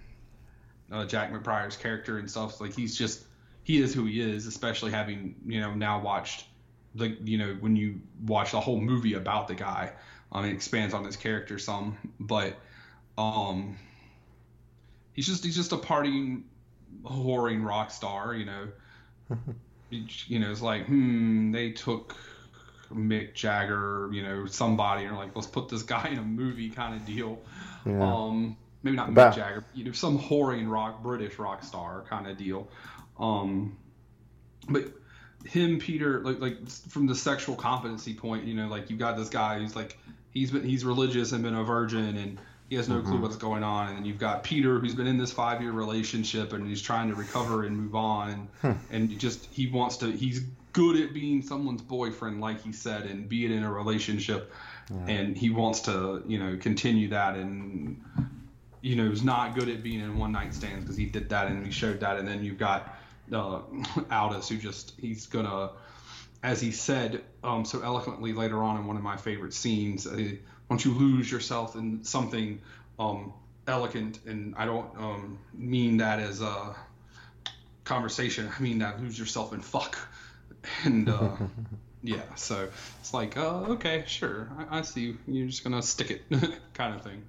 uh, 0.93 1.05
Jack 1.05 1.33
McBrayer's 1.33 1.77
character 1.77 2.19
and 2.19 2.31
stuff. 2.31 2.61
Like 2.61 2.75
he's 2.75 2.97
just 2.97 3.25
he 3.63 3.81
is 3.81 3.95
who 3.95 4.07
he 4.07 4.21
is, 4.21 4.47
especially 4.47 4.91
having 4.91 5.37
you 5.47 5.61
know 5.61 5.75
now 5.75 6.01
watched 6.01 6.45
the 6.95 7.09
you 7.25 7.39
know 7.39 7.57
when 7.61 7.77
you 7.77 8.01
watch 8.27 8.53
the 8.53 8.61
whole 8.61 8.81
movie 8.81 9.15
about 9.15 9.49
the 9.49 9.55
guy. 9.55 9.93
Um, 10.33 10.45
it 10.45 10.53
expands 10.53 10.95
on 10.95 11.05
his 11.05 11.17
character 11.17 11.59
some, 11.59 11.99
but 12.21 12.55
um, 13.19 13.77
he's 15.13 15.27
just 15.27 15.45
he's 15.45 15.57
just 15.57 15.73
a 15.73 15.77
partying, 15.77 16.43
whoring 17.03 17.65
rock 17.67 17.91
star. 17.91 18.35
You 18.35 18.45
know, 18.45 18.69
you 19.91 20.39
know 20.39 20.51
it's 20.51 20.63
like 20.63 20.87
hmm 20.87 21.51
they 21.51 21.73
took 21.73 22.15
Mick 22.93 23.35
Jagger, 23.35 24.09
you 24.13 24.23
know 24.23 24.47
somebody, 24.47 25.05
and 25.05 25.17
like 25.17 25.35
let's 25.35 25.49
put 25.49 25.69
this 25.69 25.83
guy 25.83 26.09
in 26.13 26.19
a 26.19 26.23
movie 26.23 26.71
kind 26.71 26.95
of 26.95 27.05
deal. 27.05 27.41
Yeah. 27.85 28.01
Um, 28.01 28.57
maybe 28.85 28.97
not 28.97 29.09
About- 29.09 29.33
Mick 29.33 29.37
Jagger, 29.37 29.65
you 29.75 29.85
know 29.85 29.93
some 29.93 30.17
whoring 30.19 30.71
rock 30.71 31.03
British 31.03 31.41
rock 31.41 31.65
star 31.65 32.05
kind 32.09 32.29
of 32.29 32.37
deal. 32.37 32.69
Um, 33.19 33.77
but 34.69 34.85
him 35.45 35.79
Peter 35.79 36.21
like 36.21 36.41
like 36.41 36.69
from 36.69 37.07
the 37.07 37.15
sexual 37.15 37.57
competency 37.57 38.15
point 38.15 38.45
you 38.45 38.55
know 38.55 38.69
like 38.69 38.91
you 38.91 38.97
got 38.97 39.17
this 39.17 39.29
guy 39.29 39.59
who's 39.59 39.75
like 39.75 39.97
he's 40.33 40.51
been 40.51 40.65
he's 40.65 40.85
religious 40.85 41.33
and 41.33 41.43
been 41.43 41.55
a 41.55 41.65
virgin 41.65 42.17
and 42.17 42.39
he 42.69 42.77
has 42.77 42.89
no 42.89 43.01
clue 43.01 43.15
mm-hmm. 43.15 43.23
what's 43.23 43.37
going 43.37 43.65
on. 43.65 43.89
And 43.89 43.99
then 43.99 44.05
you've 44.05 44.19
got 44.19 44.45
Peter 44.45 44.79
who's 44.79 44.95
been 44.95 45.09
in 45.09 45.19
this 45.19 45.33
five 45.33 45.61
year 45.61 45.73
relationship 45.73 46.53
and 46.53 46.67
he's 46.67 46.81
trying 46.81 47.09
to 47.09 47.17
recover 47.17 47.65
and 47.65 47.77
move 47.77 47.97
on. 47.97 48.49
And 48.63 48.79
and 48.91 49.19
just 49.19 49.45
he 49.51 49.67
wants 49.67 49.97
to 49.99 50.13
he's 50.13 50.45
good 50.73 51.01
at 51.01 51.13
being 51.13 51.43
someone's 51.43 51.83
boyfriend 51.83 52.41
like 52.41 52.63
he 52.63 52.73
said 52.73 53.07
and 53.07 53.29
being 53.29 53.53
in 53.53 53.65
a 53.65 53.73
relationship. 53.73 54.53
And 55.07 55.37
he 55.37 55.51
wants 55.51 55.81
to 55.83 56.23
you 56.27 56.39
know 56.39 56.57
continue 56.59 57.09
that. 57.09 57.35
And 57.35 58.01
you 58.83 58.97
know, 58.97 59.11
is 59.11 59.23
not 59.23 59.55
good 59.55 59.69
at 59.69 59.83
being 59.83 60.01
in 60.01 60.17
one 60.17 60.33
night 60.33 60.55
stands 60.55 60.85
because 60.85 60.97
he 60.97 61.05
did 61.05 61.29
that 61.29 61.49
and 61.49 61.65
he 61.67 61.73
showed 61.73 62.01
that. 62.01 62.19
And 62.19 62.27
then 62.27 62.43
you've 62.43 62.59
got 62.59 62.97
uh, 63.33 63.61
Aldous, 64.11 64.49
who 64.49 64.57
just 64.57 64.95
he's 64.99 65.27
gonna, 65.27 65.71
as 66.43 66.61
he 66.61 66.71
said 66.73 67.23
um, 67.43 67.65
so 67.65 67.83
eloquently 67.83 68.33
later 68.33 68.63
on 68.63 68.77
in 68.77 68.87
one 68.87 68.97
of 68.97 69.03
my 69.03 69.17
favorite 69.17 69.55
scenes, 69.55 70.07
uh, 70.07 70.31
once 70.69 70.85
you 70.85 70.93
lose 70.93 71.31
yourself 71.31 71.75
in 71.75 72.05
something 72.05 72.61
um, 72.99 73.33
elegant, 73.67 74.21
and 74.27 74.55
I 74.57 74.67
don't 74.67 74.97
um, 74.97 75.39
mean 75.53 75.99
that 75.99 76.21
as 76.21 76.41
a 76.41 76.75
conversation. 77.85 78.49
I 78.57 78.63
mean 78.63 78.79
that 78.79 79.01
lose 79.01 79.19
yourself 79.19 79.53
in 79.53 79.61
fuck, 79.61 79.99
and 80.85 81.09
uh, 81.09 81.31
yeah, 82.03 82.35
so 82.37 82.69
it's 83.01 83.13
like, 83.13 83.37
uh, 83.37 83.65
okay, 83.71 84.05
sure, 84.07 84.49
I, 84.59 84.79
I 84.79 84.83
see 84.83 85.01
you. 85.01 85.19
You're 85.27 85.47
just 85.49 85.65
gonna 85.65 85.83
stick 85.83 86.11
it, 86.11 86.23
kind 86.75 86.95
of 86.95 87.03
thing. 87.03 87.23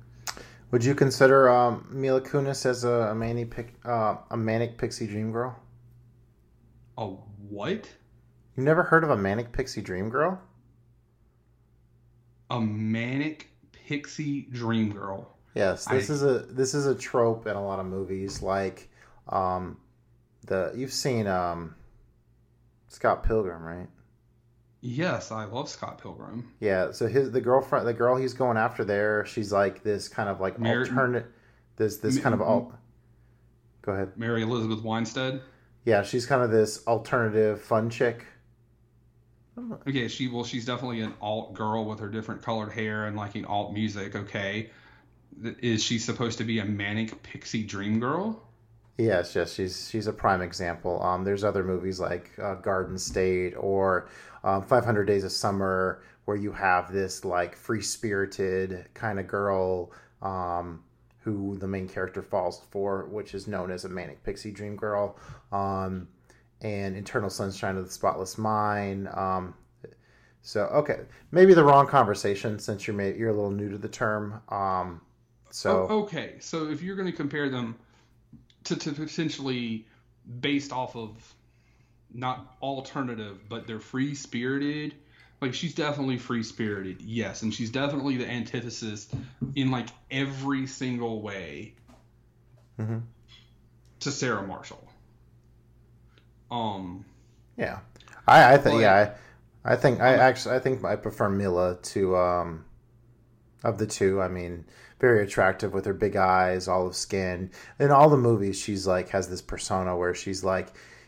Would 0.71 0.85
you 0.85 0.95
consider 0.95 1.49
um, 1.49 1.85
Mila 1.91 2.21
Kunis 2.21 2.65
as 2.65 2.85
a, 2.85 3.11
a 3.11 3.15
manic 3.15 3.73
uh, 3.83 4.15
a 4.29 4.37
manic 4.37 4.77
pixie 4.77 5.07
dream 5.07 5.31
girl? 5.31 5.57
A 7.01 7.05
what? 7.49 7.89
You 8.55 8.63
never 8.63 8.83
heard 8.83 9.03
of 9.03 9.09
a 9.09 9.17
manic 9.17 9.51
pixie 9.51 9.81
dream 9.81 10.09
girl? 10.09 10.39
A 12.49 12.59
manic 12.61 13.49
pixie 13.71 14.41
dream 14.51 14.91
girl. 14.91 15.35
Yes, 15.55 15.85
this 15.85 16.09
I- 16.09 16.13
is 16.13 16.23
a 16.23 16.39
this 16.39 16.73
is 16.73 16.85
a 16.85 16.93
trope 16.95 17.47
in 17.47 17.55
a 17.55 17.65
lot 17.65 17.79
of 17.79 17.85
movies. 17.85 18.41
Like, 18.41 18.89
um, 19.29 19.77
the 20.45 20.71
you've 20.75 20.93
seen 20.93 21.27
um, 21.27 21.75
Scott 22.87 23.23
Pilgrim, 23.23 23.63
right? 23.63 23.87
Yes, 24.81 25.31
I 25.31 25.45
love 25.45 25.69
Scott 25.69 25.99
Pilgrim. 26.01 26.51
Yeah. 26.59 26.91
So 26.91 27.07
his 27.07 27.31
the 27.31 27.41
girlfriend, 27.41 27.87
the 27.87 27.93
girl 27.93 28.15
he's 28.15 28.33
going 28.33 28.57
after 28.57 28.83
there, 28.83 29.25
she's 29.25 29.51
like 29.51 29.83
this 29.83 30.07
kind 30.07 30.29
of 30.29 30.39
like 30.39 30.59
Mary- 30.59 30.87
alternate, 30.87 31.25
this 31.77 31.97
this 31.97 32.19
kind 32.19 32.33
of 32.35 32.41
alt. 32.41 32.73
Go 33.81 33.93
ahead. 33.93 34.11
Mary 34.17 34.43
Elizabeth 34.43 34.83
Winstead. 34.83 35.41
Yeah, 35.85 36.03
she's 36.03 36.25
kind 36.25 36.43
of 36.43 36.51
this 36.51 36.85
alternative 36.87 37.61
fun 37.61 37.89
chick. 37.89 38.25
Okay, 39.87 40.07
she 40.07 40.27
well, 40.27 40.43
she's 40.43 40.65
definitely 40.65 41.01
an 41.01 41.13
alt 41.21 41.53
girl 41.53 41.85
with 41.85 41.99
her 41.99 42.07
different 42.07 42.41
colored 42.41 42.71
hair 42.71 43.05
and 43.05 43.17
liking 43.17 43.45
alt 43.45 43.73
music. 43.73 44.15
Okay, 44.15 44.69
is 45.61 45.83
she 45.83 45.99
supposed 45.99 46.37
to 46.37 46.43
be 46.43 46.59
a 46.59 46.65
manic 46.65 47.21
pixie 47.23 47.63
dream 47.63 47.99
girl? 47.99 48.41
Yes, 48.97 49.35
yes, 49.35 49.53
she's 49.53 49.89
she's 49.89 50.07
a 50.07 50.13
prime 50.13 50.41
example. 50.41 51.01
Um, 51.01 51.23
there's 51.23 51.43
other 51.43 51.63
movies 51.63 51.99
like 51.99 52.31
uh, 52.41 52.55
Garden 52.55 52.97
State 52.97 53.53
or 53.57 54.07
um, 54.43 54.63
500 54.63 55.05
Days 55.05 55.23
of 55.23 55.31
Summer 55.31 56.03
where 56.25 56.37
you 56.37 56.51
have 56.51 56.91
this 56.93 57.25
like 57.25 57.55
free 57.55 57.81
spirited 57.81 58.85
kind 58.93 59.19
of 59.19 59.27
girl 59.27 59.91
um, 60.21 60.83
who 61.21 61.57
the 61.57 61.67
main 61.67 61.87
character 61.87 62.21
falls 62.21 62.61
for, 62.71 63.05
which 63.05 63.33
is 63.33 63.47
known 63.47 63.71
as 63.71 63.85
a 63.85 63.89
manic 63.89 64.23
pixie 64.23 64.51
dream 64.51 64.75
girl. 64.75 65.17
Um, 65.51 66.07
and 66.61 66.95
Eternal 66.95 67.29
Sunshine 67.29 67.77
of 67.77 67.85
the 67.85 67.91
Spotless 67.91 68.37
Mind. 68.37 69.07
Um, 69.07 69.55
so 70.41 70.63
okay, 70.65 71.01
maybe 71.31 71.53
the 71.53 71.63
wrong 71.63 71.87
conversation 71.87 72.59
since 72.59 72.87
you're 72.87 72.95
may, 72.95 73.15
you're 73.15 73.29
a 73.29 73.33
little 73.33 73.51
new 73.51 73.69
to 73.69 73.77
the 73.77 73.87
term. 73.87 74.41
Um, 74.49 75.01
so 75.51 75.87
Oh, 75.89 76.01
okay, 76.03 76.35
so 76.39 76.69
if 76.69 76.81
you're 76.81 76.95
going 76.95 77.09
to 77.09 77.15
compare 77.15 77.49
them, 77.49 77.75
to, 78.65 78.75
to 78.75 78.91
potentially 78.91 79.85
based 80.39 80.71
off 80.71 80.95
of 80.95 81.35
not 82.13 82.55
alternative, 82.61 83.47
but 83.49 83.67
they're 83.67 83.79
free 83.79 84.15
spirited. 84.15 84.95
Like 85.41 85.55
she's 85.55 85.73
definitely 85.73 86.19
free 86.19 86.43
spirited, 86.43 87.01
yes, 87.01 87.41
and 87.41 87.51
she's 87.51 87.71
definitely 87.71 88.17
the 88.17 88.29
antithesis 88.29 89.09
in 89.55 89.71
like 89.71 89.87
every 90.11 90.67
single 90.67 91.21
way 91.21 91.73
to 94.01 94.11
Sarah 94.11 94.45
Marshall. 94.45 94.87
Um, 96.51 97.05
Yeah, 97.57 97.79
I, 98.27 98.53
I 98.53 98.57
think 98.57 98.81
yeah, 98.81 99.13
I, 99.65 99.73
I 99.73 99.75
think 99.75 99.99
I 99.99 100.13
actually 100.15 100.55
I 100.55 100.59
think 100.59 100.83
I 100.83 100.95
prefer 100.95 101.29
Mila 101.29 101.77
to 101.81 102.15
um 102.17 102.65
of 103.63 103.77
the 103.77 103.87
two. 103.87 104.21
I 104.21 104.27
mean, 104.27 104.65
very 104.99 105.23
attractive 105.23 105.73
with 105.73 105.85
her 105.85 105.93
big 105.93 106.15
eyes, 106.15 106.67
olive 106.67 106.95
skin. 106.95 107.51
In 107.79 107.91
all 107.91 108.09
the 108.09 108.17
movies, 108.17 108.59
she's 108.59 108.85
like 108.85 109.09
has 109.09 109.29
this 109.29 109.41
persona 109.41 109.97
where 109.97 110.13
she's 110.13 110.43
like, 110.43 110.67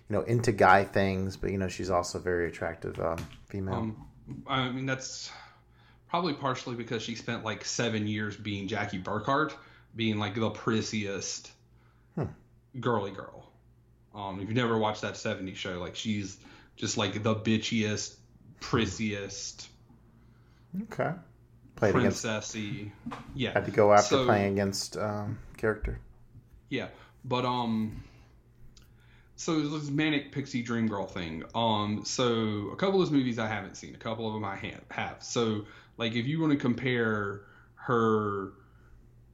you 0.09 0.15
know, 0.15 0.21
into 0.23 0.51
guy 0.51 0.83
things, 0.83 1.37
but 1.37 1.51
you 1.51 1.57
know, 1.57 1.67
she's 1.67 1.89
also 1.89 2.19
very 2.19 2.47
attractive 2.47 2.99
um, 2.99 3.17
female. 3.47 3.75
um, 3.75 4.05
I 4.47 4.69
mean 4.69 4.85
that's 4.85 5.31
probably 6.09 6.33
partially 6.33 6.75
because 6.75 7.01
she 7.01 7.15
spent 7.15 7.43
like 7.43 7.65
seven 7.65 8.07
years 8.07 8.35
being 8.37 8.67
Jackie 8.67 9.01
Burkhart, 9.01 9.53
being 9.95 10.17
like 10.19 10.35
the 10.35 10.49
prettiest 10.49 11.51
girly 12.79 13.11
girl. 13.11 13.49
Um, 14.15 14.39
if 14.39 14.47
you've 14.47 14.55
never 14.55 14.77
watched 14.77 15.01
that 15.01 15.13
'70s 15.15 15.55
show, 15.55 15.79
like 15.79 15.95
she's 15.95 16.37
just 16.75 16.97
like 16.97 17.23
the 17.23 17.35
bitchiest, 17.35 18.15
prissiest, 18.61 19.67
okay, 20.83 21.11
played 21.75 21.95
against. 21.95 22.23
princessy. 22.23 22.91
Yeah, 23.35 23.51
Had 23.51 23.65
to 23.65 23.71
go 23.71 23.91
after 23.93 24.09
So- 24.15 24.25
playing 24.25 24.53
against 24.53 24.97
um, 24.97 25.39
character. 25.57 25.99
Yeah, 26.69 26.87
but 27.25 27.45
um, 27.45 28.03
so 29.43 29.59
this 29.59 29.89
manic 29.89 30.31
pixie 30.31 30.61
dream 30.61 30.87
girl 30.87 31.05
thing. 31.05 31.43
Um, 31.53 32.03
so 32.05 32.69
a 32.71 32.75
couple 32.75 33.01
of 33.01 33.07
those 33.07 33.11
movies 33.11 33.37
I 33.37 33.47
haven't 33.47 33.75
seen. 33.75 33.93
A 33.93 33.97
couple 33.97 34.25
of 34.27 34.33
them 34.33 34.45
I 34.45 34.55
ha- 34.55 34.79
have. 34.91 35.23
So 35.23 35.65
like, 35.97 36.15
if 36.15 36.25
you 36.25 36.39
want 36.39 36.53
to 36.53 36.57
compare 36.57 37.41
her 37.75 38.53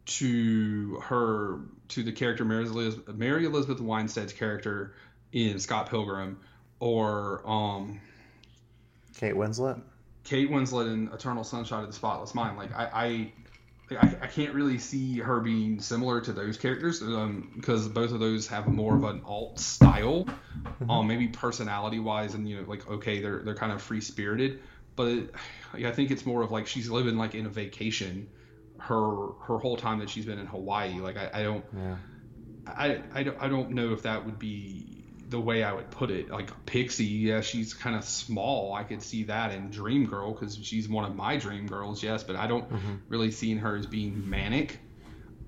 to 0.06 1.00
her 1.04 1.60
to 1.90 2.04
the 2.04 2.12
character 2.12 2.44
Mary 2.44 2.66
Elizabeth, 2.66 3.16
Mary 3.16 3.46
Elizabeth 3.46 3.80
Winstead's 3.80 4.34
character 4.34 4.96
in 5.32 5.60
Scott 5.60 5.90
Pilgrim, 5.90 6.40
or 6.80 7.48
um, 7.48 8.02
Kate 9.16 9.36
Winslet. 9.36 9.80
Kate 10.24 10.50
Winslet 10.50 10.92
in 10.92 11.10
Eternal 11.14 11.44
Sunshine 11.44 11.84
of 11.84 11.88
the 11.88 11.94
Spotless 11.94 12.34
Mind. 12.34 12.58
Like 12.58 12.76
I, 12.76 12.90
I, 12.94 13.34
I, 13.92 14.18
I 14.22 14.28
can't 14.28 14.54
really 14.54 14.78
see 14.78 15.20
her 15.20 15.40
being 15.40 15.80
similar 15.80 16.22
to 16.22 16.34
those 16.34 16.58
characters 16.58 17.02
um, 17.02 17.52
because 17.56 17.88
both 17.88 18.12
of 18.12 18.20
those 18.20 18.48
have 18.48 18.68
more 18.68 18.96
of 18.96 19.04
an 19.04 19.22
alt 19.26 19.60
style, 19.60 20.28
um, 20.90 21.08
maybe 21.08 21.28
personality 21.28 22.00
wise, 22.00 22.36
and 22.36 22.48
you 22.48 22.62
know, 22.62 22.68
like 22.68 22.90
okay, 22.90 23.22
they're 23.22 23.40
they're 23.40 23.56
kind 23.56 23.72
of 23.72 23.82
free 23.82 24.02
spirited, 24.02 24.60
but 24.96 25.08
it, 25.08 25.36
I 25.74 25.92
think 25.92 26.12
it's 26.12 26.26
more 26.26 26.42
of 26.42 26.52
like 26.52 26.68
she's 26.68 26.90
living 26.90 27.18
like 27.18 27.36
in 27.36 27.46
a 27.46 27.50
vacation, 27.50 28.30
her 28.80 29.34
her 29.42 29.58
whole 29.58 29.78
time 29.78 30.00
that 30.00 30.10
she's 30.10 30.26
been 30.26 30.40
in 30.40 30.46
Hawaii. 30.46 31.00
Like 31.00 31.18
I, 31.18 31.30
I 31.34 31.44
don't. 31.44 31.66
Yeah. 31.76 31.96
I, 32.68 33.02
I, 33.14 33.24
don't, 33.24 33.38
I 33.42 33.48
don't 33.48 33.72
know 33.72 33.94
if 33.94 34.04
that 34.04 34.26
would 34.26 34.38
be 34.38 34.99
the 35.30 35.40
way 35.40 35.64
I 35.64 35.74
would 35.74 35.90
put 35.92 36.12
it. 36.12 36.30
Like 36.30 36.50
Pixie, 36.66 37.06
yeah, 37.06 37.42
she's 37.42 37.74
kind 37.74 37.96
of 37.96 38.04
small. 38.04 38.74
I 38.74 38.84
could 38.84 39.02
see 39.02 39.24
that 39.24 39.52
in 39.54 39.70
Dream 39.70 40.06
Girl 40.06 40.32
because 40.34 40.58
she's 40.62 40.90
one 40.90 41.06
of 41.06 41.16
my 41.16 41.38
dream 41.38 41.68
girls, 41.68 42.02
yes, 42.04 42.24
but 42.24 42.36
I 42.36 42.48
don't 42.48 42.68
really 43.10 43.32
see 43.32 43.56
her 43.56 43.76
as 43.78 43.86
being 43.86 44.28
manic. 44.30 44.80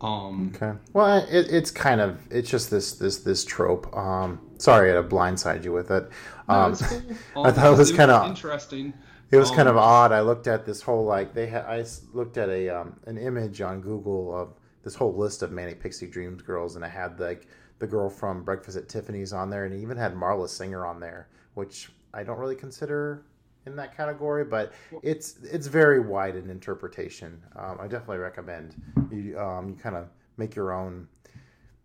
Um, 0.02 0.52
Okay. 0.56 0.78
Well, 0.94 1.18
it, 1.30 1.52
it's 1.52 1.72
kind 1.72 2.02
of 2.02 2.20
it's 2.32 2.50
just 2.50 2.72
this 2.72 2.94
this 2.94 3.18
this 3.20 3.46
trope. 3.46 3.96
Um, 3.96 4.40
sorry 4.58 4.92
to 4.94 5.04
blindside 5.04 5.64
you 5.64 5.72
with 5.74 5.92
it. 5.92 6.10
Um, 6.50 6.72
it's 6.74 6.82
cool. 6.82 7.02
I 7.46 7.50
Um, 7.50 7.54
thought 7.54 7.74
it 7.74 7.78
was 7.78 7.92
kind 7.92 8.12
of 8.12 8.28
interesting. 8.28 8.94
It 9.30 9.38
was 9.38 9.52
kind 9.52 9.70
of 9.70 9.78
Um, 9.78 9.84
odd. 9.84 10.12
I 10.12 10.22
looked 10.22 10.48
at 10.48 10.66
this 10.66 10.82
whole 10.82 11.06
like 11.06 11.34
they 11.34 11.48
had. 11.48 11.66
I 11.66 11.86
looked 12.14 12.38
at 12.38 12.50
a 12.50 12.70
um, 12.70 13.00
an 13.06 13.18
image 13.18 13.62
on 13.62 13.82
Google 13.82 14.36
of 14.36 14.54
this 14.84 14.96
whole 14.96 15.16
list 15.16 15.44
of 15.44 15.52
Manic 15.52 15.80
Pixie 15.80 16.08
Dreams 16.08 16.42
girls, 16.42 16.76
and 16.76 16.84
I 16.84 16.90
had 16.90 17.20
like 17.20 17.48
the 17.82 17.88
girl 17.88 18.10
from 18.10 18.44
Breakfast 18.44 18.78
at 18.78 18.88
Tiffany's 18.88 19.34
on 19.34 19.50
there, 19.50 19.66
and 19.66 19.74
it 19.74 19.82
even 19.82 19.98
had 19.98 20.14
Marla 20.16 20.48
Singer 20.48 20.86
on 20.86 21.02
there, 21.02 21.28
which 21.56 21.92
I 22.14 22.24
don't 22.24 22.38
really 22.38 22.56
consider 22.56 23.26
in 23.66 23.76
that 23.76 23.98
category, 23.98 24.46
but 24.46 24.72
it's 25.04 25.40
it's 25.44 25.68
very 25.68 26.00
wide 26.00 26.36
in 26.36 26.50
interpretation. 26.50 27.42
Um, 27.58 27.80
I 27.82 27.88
definitely 27.88 28.20
recommend 28.20 28.82
you 29.12 29.38
um, 29.38 29.68
you 29.70 29.76
kind 29.76 29.98
of 29.98 30.08
make 30.38 30.56
your 30.56 30.72
own. 30.72 31.08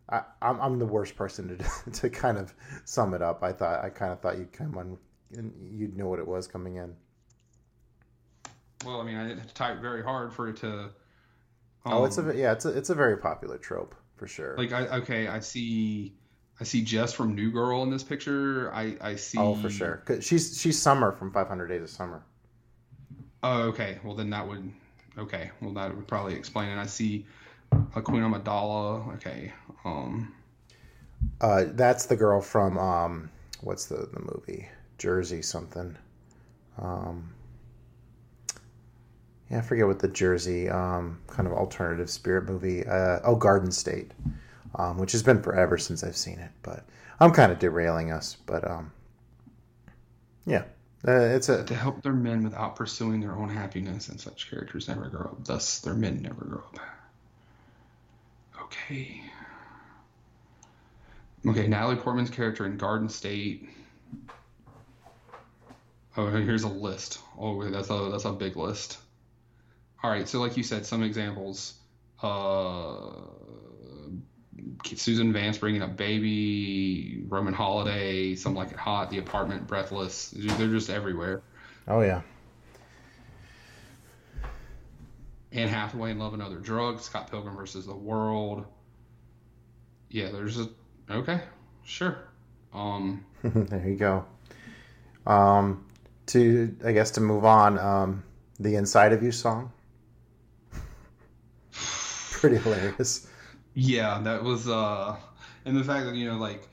I, 0.08 0.22
I'm 0.40 0.60
I'm 0.60 0.78
the 0.78 0.86
worst 0.86 1.16
person 1.16 1.58
to 1.58 1.90
to 2.00 2.10
kind 2.10 2.38
of 2.38 2.54
sum 2.84 3.14
it 3.14 3.22
up. 3.22 3.42
I 3.42 3.52
thought 3.52 3.82
I 3.82 3.88
kind 3.88 4.12
of 4.12 4.20
thought 4.20 4.38
you'd 4.38 4.52
come 4.52 4.76
on 4.78 4.98
and 5.32 5.52
you'd 5.72 5.96
know 5.96 6.08
what 6.08 6.20
it 6.20 6.28
was 6.28 6.46
coming 6.46 6.76
in. 6.76 6.94
Well, 8.84 9.00
I 9.00 9.04
mean, 9.04 9.16
I 9.16 9.28
had 9.28 9.48
to 9.48 9.54
type 9.54 9.80
very 9.80 10.04
hard 10.04 10.32
for 10.32 10.48
it 10.48 10.56
to. 10.58 10.90
Oh, 11.86 12.04
it's 12.04 12.18
a 12.18 12.20
um, 12.20 12.36
yeah, 12.36 12.52
it's 12.52 12.66
a 12.66 12.68
it's 12.68 12.90
a 12.90 12.94
very 12.94 13.16
popular 13.16 13.56
trope 13.56 13.94
for 14.16 14.26
sure. 14.26 14.56
like 14.56 14.72
I 14.72 14.86
okay. 14.98 15.28
I 15.28 15.40
see, 15.40 16.14
I 16.60 16.64
see 16.64 16.82
Jess 16.82 17.12
from 17.12 17.34
New 17.34 17.50
Girl 17.52 17.82
in 17.82 17.90
this 17.90 18.02
picture. 18.02 18.72
I 18.72 18.96
I 19.00 19.16
see. 19.16 19.38
oh, 19.38 19.54
for 19.54 19.70
sure. 19.70 20.02
'Cause 20.06 20.24
she's 20.24 20.58
she's 20.60 20.80
Summer 20.80 21.12
from 21.12 21.30
500 21.32 21.66
Days 21.68 21.82
of 21.82 21.90
Summer. 21.90 22.22
Oh, 23.42 23.62
okay. 23.68 23.98
Well, 24.04 24.14
then 24.14 24.30
that 24.30 24.46
would. 24.46 24.72
Okay. 25.18 25.50
Well, 25.60 25.72
that 25.74 25.94
would 25.94 26.06
probably 26.08 26.34
explain 26.34 26.68
it. 26.70 26.78
I 26.80 26.86
see 26.86 27.26
a 27.94 28.02
Queen 28.02 28.22
Amidala. 28.22 29.14
Okay. 29.16 29.52
Um. 29.84 30.32
Uh, 31.40 31.64
that's 31.72 32.06
the 32.06 32.16
girl 32.16 32.40
from 32.40 32.78
um, 32.78 33.30
what's 33.62 33.86
the 33.86 34.08
the 34.12 34.20
movie 34.20 34.68
Jersey 34.98 35.42
something. 35.42 35.96
Um, 36.78 37.32
yeah, 39.50 39.58
I 39.58 39.60
forget 39.60 39.86
what 39.86 40.00
the 40.00 40.08
Jersey 40.08 40.68
um, 40.68 41.20
kind 41.28 41.46
of 41.46 41.52
alternative 41.54 42.10
spirit 42.10 42.48
movie. 42.48 42.86
Uh, 42.86 43.20
oh, 43.24 43.36
Garden 43.36 43.70
State, 43.70 44.10
um, 44.74 44.98
which 44.98 45.12
has 45.12 45.22
been 45.22 45.42
forever 45.42 45.78
since 45.78 46.02
I've 46.02 46.16
seen 46.16 46.38
it. 46.38 46.50
But 46.62 46.84
I'm 47.20 47.32
kind 47.32 47.52
of 47.52 47.58
derailing 47.58 48.10
us. 48.10 48.36
But 48.46 48.68
um, 48.68 48.90
yeah, 50.46 50.64
uh, 51.06 51.20
it's 51.20 51.48
a 51.48 51.64
To 51.64 51.74
help 51.74 52.02
their 52.02 52.12
men 52.12 52.42
without 52.42 52.74
pursuing 52.74 53.20
their 53.20 53.36
own 53.36 53.48
happiness, 53.48 54.08
and 54.08 54.20
such 54.20 54.50
characters 54.50 54.88
never 54.88 55.08
grow 55.08 55.26
up. 55.26 55.44
Thus, 55.44 55.78
their 55.80 55.94
men 55.94 56.22
never 56.22 56.44
grow 56.44 56.62
up. 56.74 56.80
Okay. 58.62 59.20
Okay, 61.46 61.68
Natalie 61.68 61.96
Portman's 61.96 62.30
character 62.30 62.66
in 62.66 62.76
Garden 62.76 63.08
State. 63.08 63.68
Oh, 66.16 66.28
here's 66.30 66.64
a 66.64 66.68
list. 66.68 67.20
Oh, 67.38 67.62
that's 67.70 67.90
a 67.90 68.08
that's 68.10 68.24
a 68.24 68.32
big 68.32 68.56
list. 68.56 68.98
All 70.02 70.10
right, 70.10 70.28
so 70.28 70.40
like 70.40 70.56
you 70.56 70.62
said, 70.62 70.86
some 70.86 71.02
examples. 71.02 71.74
Uh, 72.22 73.10
Susan 74.84 75.32
Vance 75.32 75.58
bringing 75.58 75.82
up 75.82 75.96
baby, 75.96 77.24
Roman 77.28 77.54
Holiday, 77.54 78.34
some 78.34 78.54
like 78.54 78.70
it 78.70 78.76
hot, 78.76 79.10
the 79.10 79.18
apartment, 79.18 79.66
breathless. 79.66 80.30
They're 80.36 80.68
just 80.68 80.90
everywhere. 80.90 81.42
oh 81.88 82.00
yeah. 82.00 82.22
Anne 85.52 85.68
Hathaway 85.68 86.10
in 86.10 86.18
Love 86.18 86.34
and 86.34 86.42
Other 86.42 86.58
Drugs, 86.58 87.04
Scott 87.04 87.30
Pilgrim 87.30 87.56
versus 87.56 87.86
the 87.86 87.94
World. 87.94 88.66
Yeah, 90.10 90.30
there's 90.30 90.58
a 90.60 90.68
okay, 91.10 91.40
sure. 91.84 92.18
Um, 92.74 93.24
there 93.42 93.88
you 93.88 93.96
go. 93.96 94.24
Um, 95.26 95.86
to 96.26 96.76
I 96.84 96.92
guess 96.92 97.12
to 97.12 97.20
move 97.20 97.44
on, 97.44 97.78
um, 97.78 98.22
the 98.60 98.76
Inside 98.76 99.12
of 99.12 99.22
You 99.22 99.32
song, 99.32 99.72
pretty 102.48 102.62
hilarious. 102.62 103.26
yeah, 103.74 104.20
that 104.22 104.42
was 104.42 104.68
uh, 104.68 105.16
and 105.64 105.76
the 105.76 105.84
fact 105.84 106.06
that 106.06 106.14
you 106.14 106.30
know 106.30 106.38
like, 106.38 106.68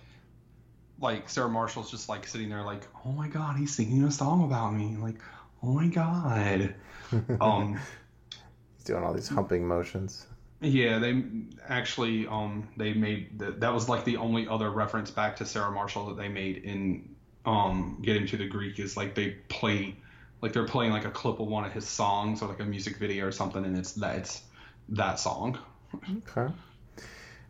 like 1.00 1.30
Sarah 1.30 1.50
Marshall's 1.50 1.92
just 1.92 2.10
like 2.10 2.28
sitting 2.28 2.50
there 2.50 2.64
like, 2.64 2.88
oh 3.06 3.12
my 3.12 3.28
god, 3.28 3.58
he's 3.58 3.76
singing 3.76 4.04
a 4.04 4.12
song 4.12 4.44
about 4.44 4.74
me, 4.74 4.96
like, 4.98 5.16
oh 5.62 5.74
my 5.74 5.88
god. 5.88 6.76
um, 7.42 7.80
He's 8.76 8.86
doing 8.86 9.04
all 9.04 9.14
these 9.14 9.28
humping 9.28 9.68
motions. 9.68 10.28
Yeah, 10.62 11.00
they 11.00 11.24
actually 11.68 12.26
um 12.28 12.70
they 12.78 12.94
made 12.94 13.40
the, 13.40 13.52
that 13.52 13.74
was 13.74 13.90
like 13.90 14.06
the 14.06 14.18
only 14.18 14.48
other 14.48 14.70
reference 14.70 15.12
back 15.12 15.36
to 15.38 15.46
Sarah 15.46 15.72
Marshall 15.72 16.08
that 16.08 16.18
they 16.18 16.30
made 16.30 16.58
in 16.58 17.16
um 17.46 18.00
Get 18.02 18.16
Him 18.16 18.28
to 18.28 18.38
the 18.38 18.48
Greek 18.48 18.80
is 18.80 18.96
like 18.96 19.14
they 19.14 19.32
play 19.50 19.96
like 20.42 20.54
they're 20.54 20.66
playing 20.66 20.92
like 20.92 21.06
a 21.06 21.12
clip 21.12 21.40
of 21.40 21.48
one 21.48 21.66
of 21.66 21.74
his 21.74 21.86
songs 21.88 22.42
or 22.42 22.48
like 22.48 22.62
a 22.62 22.66
music 22.66 22.98
video 22.98 23.26
or 23.26 23.32
something 23.32 23.66
and 23.66 23.78
it's 23.78 23.94
that 23.94 24.18
it's 24.18 24.44
that 24.90 25.20
song. 25.20 25.58
Okay. 26.28 26.54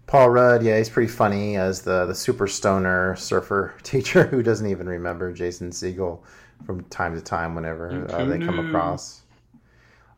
Paul 0.06 0.30
Rudd, 0.30 0.64
yeah, 0.64 0.78
he's 0.78 0.90
pretty 0.90 1.12
funny 1.12 1.56
as 1.56 1.82
the 1.82 2.06
the 2.06 2.16
super 2.16 2.48
stoner 2.48 3.16
surfer 3.16 3.74
teacher 3.84 4.26
who 4.28 4.44
doesn't 4.44 4.68
even 4.68 4.88
remember 4.88 5.32
Jason 5.32 5.72
Segel 5.72 6.20
from 6.66 6.84
time 6.86 7.16
to 7.16 7.22
time 7.22 7.56
whenever 7.56 8.08
uh, 8.12 8.26
they 8.26 8.40
come 8.40 8.60
across. 8.60 9.22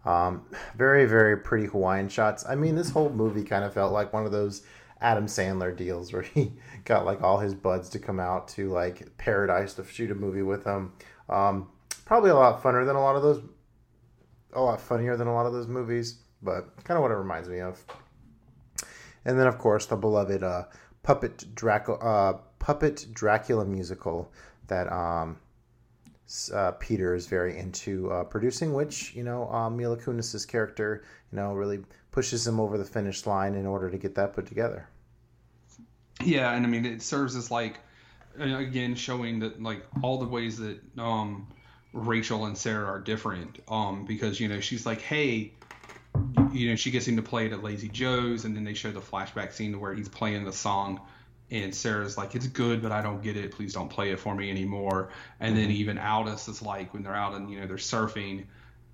Um, 0.06 0.45
very 0.76 1.06
very 1.06 1.38
pretty 1.38 1.68
Hawaiian 1.68 2.10
shots. 2.10 2.45
I 2.48 2.56
mean, 2.56 2.76
this 2.76 2.90
whole 2.90 3.10
movie 3.10 3.44
kind 3.44 3.64
of 3.64 3.74
felt 3.74 3.94
like 3.94 4.14
one 4.14 4.26
of 4.26 4.32
those 4.32 4.64
Adam 5.02 5.26
Sandler 5.27 5.76
deals 5.76 6.11
where 6.14 6.24
he 6.24 6.53
got 6.84 7.06
like 7.06 7.22
all 7.22 7.40
his 7.40 7.53
buds 7.53 7.90
to 7.90 8.00
come 8.00 8.19
out 8.19 8.48
to 8.50 8.72
like 8.72 9.18
Paradise 9.18 9.74
to 9.76 9.85
shoot 9.85 10.11
a 10.11 10.16
movie 10.16 10.42
with 10.42 10.64
him. 10.64 10.94
Um, 11.30 11.69
probably 12.06 12.30
a 12.30 12.35
lot 12.35 12.61
funner 12.61 12.85
than 12.85 12.95
a 12.95 13.02
lot 13.02 13.16
of 13.16 13.24
those, 13.24 13.42
a 14.53 14.61
lot 14.61 14.82
funnier 14.82 15.18
than 15.18 15.27
a 15.27 15.34
lot 15.34 15.45
of 15.45 15.53
those 15.53 15.68
movies, 15.68 16.19
but 16.46 16.84
kind 16.84 16.98
of 16.98 17.02
what 17.02 17.12
it 17.12 17.16
reminds 17.16 17.50
me 17.50 17.60
of. 17.60 17.84
And 19.26 19.40
then 19.40 19.48
of 19.48 19.58
course 19.58 19.88
the 19.88 19.96
beloved 19.96 20.44
uh, 20.44 20.66
puppet 21.04 21.44
Dracula, 21.54 21.98
uh, 22.00 22.38
puppet 22.60 23.08
Dracula 23.12 23.66
musical 23.66 24.32
that 24.68 24.92
um, 24.92 25.38
uh, 26.54 26.72
Peter 26.72 27.14
is 27.14 27.28
very 27.28 27.58
into 27.58 28.12
uh, 28.12 28.24
producing, 28.24 28.74
which 28.74 29.14
you 29.16 29.24
know 29.24 29.50
uh, 29.50 29.70
Mila 29.70 29.98
Kunis's 29.98 30.46
character, 30.46 31.04
you 31.32 31.36
know, 31.38 31.54
really 31.54 31.80
pushes 32.12 32.48
him 32.48 32.60
over 32.60 32.78
the 32.78 32.86
finish 32.86 33.26
line 33.26 33.56
in 33.56 33.66
order 33.66 33.90
to 33.90 33.98
get 33.98 34.16
that 34.16 34.34
put 34.34 34.46
together. 34.46 34.88
Yeah, 36.24 36.54
and 36.54 36.66
I 36.66 36.70
mean 36.70 36.86
it 36.86 37.02
serves 37.02 37.36
as 37.36 37.52
like 37.52 37.80
again 38.40 38.96
showing 38.96 39.40
that 39.40 39.62
like 39.62 39.86
all 40.02 40.18
the 40.18 40.28
ways 40.28 40.58
that 40.58 40.80
um 40.98 41.48
Rachel 41.94 42.46
and 42.46 42.58
Sarah 42.58 42.86
are 42.86 43.00
different 43.00 43.60
um 43.68 44.06
because 44.06 44.40
you 44.40 44.48
know 44.48 44.60
she's 44.60 44.86
like 44.86 45.02
hey 45.02 45.54
you 46.53 46.69
know 46.69 46.76
she 46.76 46.92
gets 46.92 47.08
him 47.08 47.16
to 47.16 47.22
play 47.22 47.45
it 47.45 47.53
at 47.53 47.64
Lazy 47.64 47.90
Joe's 47.90 48.45
and 48.45 48.56
then 48.56 48.64
they 48.64 48.74
show 48.74 48.92
the 48.92 49.02
flashback 49.02 49.53
scene 49.53 49.80
where 49.80 49.94
he's 49.94 50.10
playing 50.10 50.45
the 50.45 50.53
song 50.53 51.02
and 51.52 51.74
Sarah's 51.74 52.18
like 52.18 52.35
it's 52.35 52.48
good 52.48 52.82
but 52.82 52.92
I 52.92 53.02
don't 53.02 53.22
get 53.22 53.38
it 53.38 53.52
please 53.52 53.74
don't 53.74 53.90
play 53.90 54.11
it 54.11 54.19
for 54.19 54.35
me 54.35 54.50
anymore 54.50 55.10
and 55.40 55.56
then 55.58 55.69
even 55.72 55.98
Aldous 55.98 56.48
is 56.48 56.61
like 56.61 56.94
when 56.94 57.03
they're 57.03 57.16
out 57.16 57.34
and 57.35 57.50
you 57.52 57.60
know 57.60 57.68
they're 57.68 57.77
surfing 57.77 58.45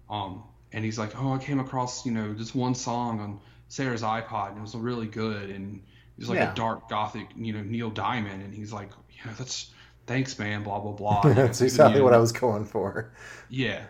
um 0.09 0.43
and 0.73 0.83
he's 0.83 0.99
like 0.99 1.11
oh 1.21 1.33
I 1.33 1.37
came 1.37 1.59
across 1.59 2.05
you 2.05 2.11
know 2.11 2.33
this 2.33 2.53
one 2.53 2.75
song 2.75 3.19
on 3.19 3.39
Sarah's 3.67 4.01
iPod 4.01 4.49
and 4.49 4.57
it 4.57 4.61
was 4.61 4.75
really 4.75 5.07
good 5.07 5.49
and 5.49 5.81
He's 6.17 6.29
like 6.29 6.37
Yeah. 6.37 6.51
a 6.51 6.55
dark 6.55 6.87
gothic, 6.87 7.29
you 7.35 7.51
know, 7.51 7.63
Neil 7.63 7.89
Diamond, 7.89 8.43
and 8.43 8.53
he's 8.53 8.71
like, 8.71 8.91
yeah, 9.09 9.31
that's 9.39 9.71
thanks, 10.05 10.37
man, 10.37 10.61
blah 10.61 10.79
blah 10.79 10.91
blah. 10.91 11.21
That's 11.33 11.61
exactly 11.61 12.01
what 12.01 12.13
I 12.13 12.17
was 12.19 12.31
going 12.31 12.63
for. 12.65 13.11
Yeah. 13.49 13.81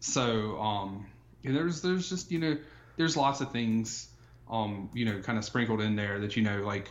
So, 0.00 0.60
um, 0.60 1.06
and 1.44 1.56
there's 1.56 1.80
there's 1.80 2.10
just 2.10 2.30
you 2.30 2.40
know 2.40 2.58
there's 2.98 3.16
lots 3.16 3.40
of 3.40 3.50
things, 3.52 4.08
um, 4.50 4.90
you 4.92 5.06
know, 5.06 5.20
kind 5.20 5.38
of 5.38 5.44
sprinkled 5.44 5.80
in 5.80 5.96
there 5.96 6.18
that 6.20 6.36
you 6.36 6.42
know 6.42 6.60
like, 6.62 6.90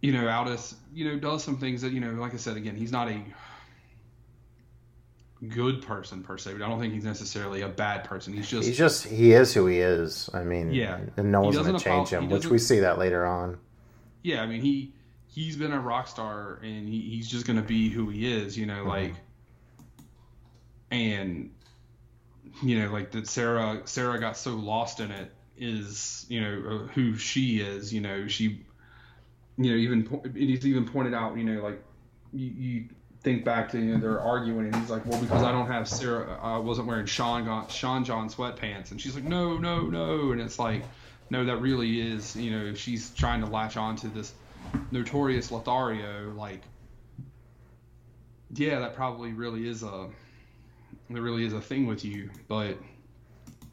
you 0.00 0.12
know, 0.12 0.28
Aldous, 0.28 0.74
you 0.92 1.04
know, 1.04 1.16
does 1.18 1.44
some 1.44 1.58
things 1.58 1.82
that 1.82 1.92
you 1.92 2.00
know, 2.00 2.10
like 2.20 2.34
I 2.34 2.38
said 2.38 2.56
again, 2.56 2.74
he's 2.74 2.90
not 2.90 3.08
a 3.08 3.20
good 5.48 5.82
person 5.82 6.22
per 6.22 6.38
se, 6.38 6.52
but 6.52 6.62
I 6.62 6.68
don't 6.68 6.78
think 6.80 6.94
he's 6.94 7.04
necessarily 7.04 7.62
a 7.62 7.68
bad 7.68 8.04
person. 8.04 8.32
He's 8.32 8.48
just 8.48 8.66
He's 8.68 8.78
just 8.78 9.06
he 9.06 9.32
is 9.32 9.52
who 9.52 9.66
he 9.66 9.78
is. 9.78 10.30
I 10.32 10.44
mean, 10.44 10.72
Yeah. 10.72 11.00
and 11.16 11.32
no 11.32 11.40
one's 11.40 11.56
going 11.56 11.72
to 11.76 11.78
change 11.82 12.08
him, 12.10 12.28
which 12.30 12.46
we 12.46 12.58
see 12.58 12.80
that 12.80 12.98
later 12.98 13.26
on. 13.26 13.58
yeah, 14.22 14.42
I 14.42 14.46
mean 14.46 14.60
he 14.60 14.94
he's 15.26 15.56
been 15.56 15.72
a 15.72 15.80
rock 15.80 16.06
star 16.06 16.60
and 16.62 16.88
he, 16.88 17.00
he's 17.00 17.28
just 17.28 17.46
gonna 17.46 17.62
be 17.62 17.88
who 17.88 18.08
he 18.08 18.32
is, 18.32 18.56
you 18.56 18.66
know, 18.66 18.84
like 18.84 19.14
and 20.90 21.50
you 22.62 22.80
know, 22.80 22.92
like 22.92 23.12
that 23.12 23.26
Sarah 23.28 23.82
Sarah 23.84 24.18
got 24.20 24.36
so 24.36 24.52
lost 24.52 25.00
in 25.00 25.10
it 25.10 25.30
is, 25.56 26.26
you 26.28 26.40
know, 26.40 26.62
uh, 26.68 26.86
who 26.88 27.16
she 27.16 27.60
is, 27.60 27.92
you 27.92 28.00
know, 28.00 28.26
she 28.28 28.64
you 29.58 29.70
know, 29.70 29.76
even 29.76 30.04
po- 30.04 30.22
he's 30.34 30.66
even 30.66 30.86
pointed 30.86 31.14
out, 31.14 31.36
you 31.36 31.44
know, 31.44 31.62
like 31.62 31.82
you, 32.32 32.46
you 32.46 32.88
think 33.22 33.44
back 33.44 33.70
to 33.70 33.78
you 33.78 33.94
know 33.94 34.00
they're 34.00 34.20
arguing 34.20 34.66
and 34.66 34.76
he's 34.76 34.90
like, 34.90 35.06
well, 35.06 35.20
because 35.20 35.42
I 35.42 35.52
don't 35.52 35.68
have 35.68 35.88
Sarah, 35.88 36.38
I 36.42 36.58
wasn't 36.58 36.88
wearing 36.88 37.06
Sean 37.06 37.44
Gon- 37.44 37.68
Sean 37.68 38.04
John 38.04 38.28
sweatpants, 38.28 38.90
and 38.90 39.00
she's 39.00 39.14
like, 39.14 39.24
no, 39.24 39.58
no, 39.58 39.82
no, 39.82 40.32
and 40.32 40.40
it's 40.40 40.58
like, 40.58 40.82
no, 41.30 41.44
that 41.44 41.58
really 41.58 42.00
is, 42.00 42.34
you 42.34 42.50
know, 42.50 42.74
she's 42.74 43.10
trying 43.10 43.40
to 43.42 43.46
latch 43.46 43.76
on 43.76 43.96
to 43.96 44.08
this 44.08 44.32
notorious 44.90 45.50
Lothario, 45.50 46.32
like, 46.32 46.62
yeah, 48.54 48.80
that 48.80 48.94
probably 48.94 49.32
really 49.32 49.68
is 49.68 49.82
a, 49.82 50.08
there 51.12 51.22
really 51.22 51.44
is 51.44 51.52
a 51.52 51.60
thing 51.60 51.86
with 51.86 52.04
you, 52.04 52.30
but. 52.48 52.76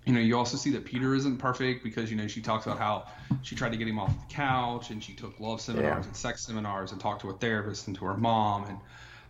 You 0.05 0.15
know, 0.15 0.21
you 0.21 0.37
also 0.37 0.57
see 0.57 0.71
that 0.71 0.85
Peter 0.85 1.13
isn't 1.13 1.37
perfect 1.37 1.83
because 1.83 2.09
you 2.09 2.17
know 2.17 2.25
she 2.25 2.41
talks 2.41 2.65
about 2.65 2.79
how 2.79 3.05
she 3.43 3.53
tried 3.53 3.73
to 3.73 3.77
get 3.77 3.87
him 3.87 3.99
off 3.99 4.11
the 4.27 4.33
couch 4.33 4.89
and 4.89 5.03
she 5.03 5.13
took 5.13 5.39
love 5.39 5.61
seminars 5.61 6.03
Yeah. 6.03 6.07
and 6.07 6.15
sex 6.15 6.41
seminars 6.41 6.93
and 6.93 6.99
talked 6.99 7.21
to 7.21 7.29
a 7.29 7.33
therapist 7.33 7.85
and 7.85 7.95
to 7.97 8.05
her 8.05 8.17
mom 8.17 8.63
and 8.65 8.79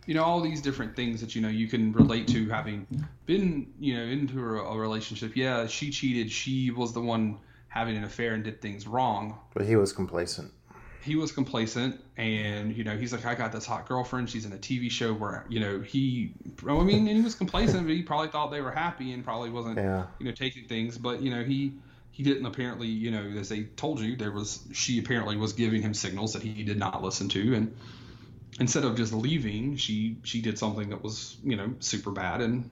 you 0.06 0.14
know 0.14 0.22
all 0.22 0.40
these 0.40 0.62
different 0.62 0.96
things 0.96 1.20
that 1.20 1.34
you 1.34 1.42
know 1.42 1.48
you 1.48 1.66
can 1.68 1.92
relate 1.92 2.26
to 2.28 2.48
having 2.48 2.86
been 3.26 3.70
you 3.78 3.94
know 3.94 4.04
into 4.04 4.40
a, 4.40 4.62
a 4.72 4.78
relationship 4.78 5.36
yeah 5.36 5.66
she 5.66 5.90
cheated 5.90 6.30
she 6.30 6.70
was 6.70 6.94
the 6.94 7.00
one 7.02 7.36
having 7.68 7.96
an 7.96 8.04
affair 8.04 8.32
and 8.32 8.44
did 8.44 8.62
things 8.62 8.86
wrong 8.86 9.38
But 9.52 9.66
he 9.66 9.76
was 9.76 9.92
complacent. 9.92 10.50
He 11.02 11.16
was 11.16 11.32
complacent 11.32 11.98
and 12.16 12.76
you 12.76 12.84
know 12.84 12.96
he's 12.96 13.12
like 13.12 13.24
i 13.24 13.34
got 13.34 13.52
this 13.52 13.64
hot 13.66 13.88
girlfriend. 13.88 14.28
She's 14.28 14.44
in 14.44 14.52
a 14.52 14.56
tv 14.56 14.90
show 14.90 15.12
where 15.14 15.44
you 15.48 15.58
know 15.60 15.80
he 15.80 16.32
i 16.68 16.72
mean 16.82 17.08
and 17.08 17.16
he 17.16 17.22
was 17.22 17.34
complacent 17.34 17.86
but 17.86 17.94
he 17.94 18.02
probably 18.02 18.28
thought 18.28 18.50
they 18.50 18.60
were 18.60 18.70
happy 18.70 19.12
and 19.12 19.24
probably 19.24 19.50
wasn't 19.50 19.78
Yeah. 19.78 20.06
you 20.18 20.26
know 20.26 20.32
taking 20.32 20.64
things. 20.64 20.98
But 20.98 21.22
you 21.22 21.30
know 21.30 21.42
he 21.42 21.72
he 22.10 22.22
didn't 22.22 22.44
apparently 22.44 22.88
you 22.88 23.10
know 23.10 23.22
as 23.38 23.48
they 23.48 23.62
told 23.62 24.00
you 24.00 24.16
there 24.16 24.32
was 24.32 24.60
she 24.72 24.98
apparently 24.98 25.36
was 25.36 25.54
giving 25.54 25.80
him 25.80 25.94
signals 25.94 26.34
that 26.34 26.42
he 26.42 26.62
did 26.64 26.76
not 26.78 27.02
listen 27.02 27.28
to. 27.30 27.54
And 27.54 27.74
instead 28.58 28.84
of 28.84 28.96
just 28.96 29.12
leaving 29.14 29.76
she 29.76 30.16
she 30.22 30.42
did 30.42 30.58
something 30.58 30.90
that 30.90 31.02
was 31.02 31.36
you 31.42 31.56
know 31.56 31.74
super 31.80 32.10
bad. 32.10 32.40
And 32.42 32.68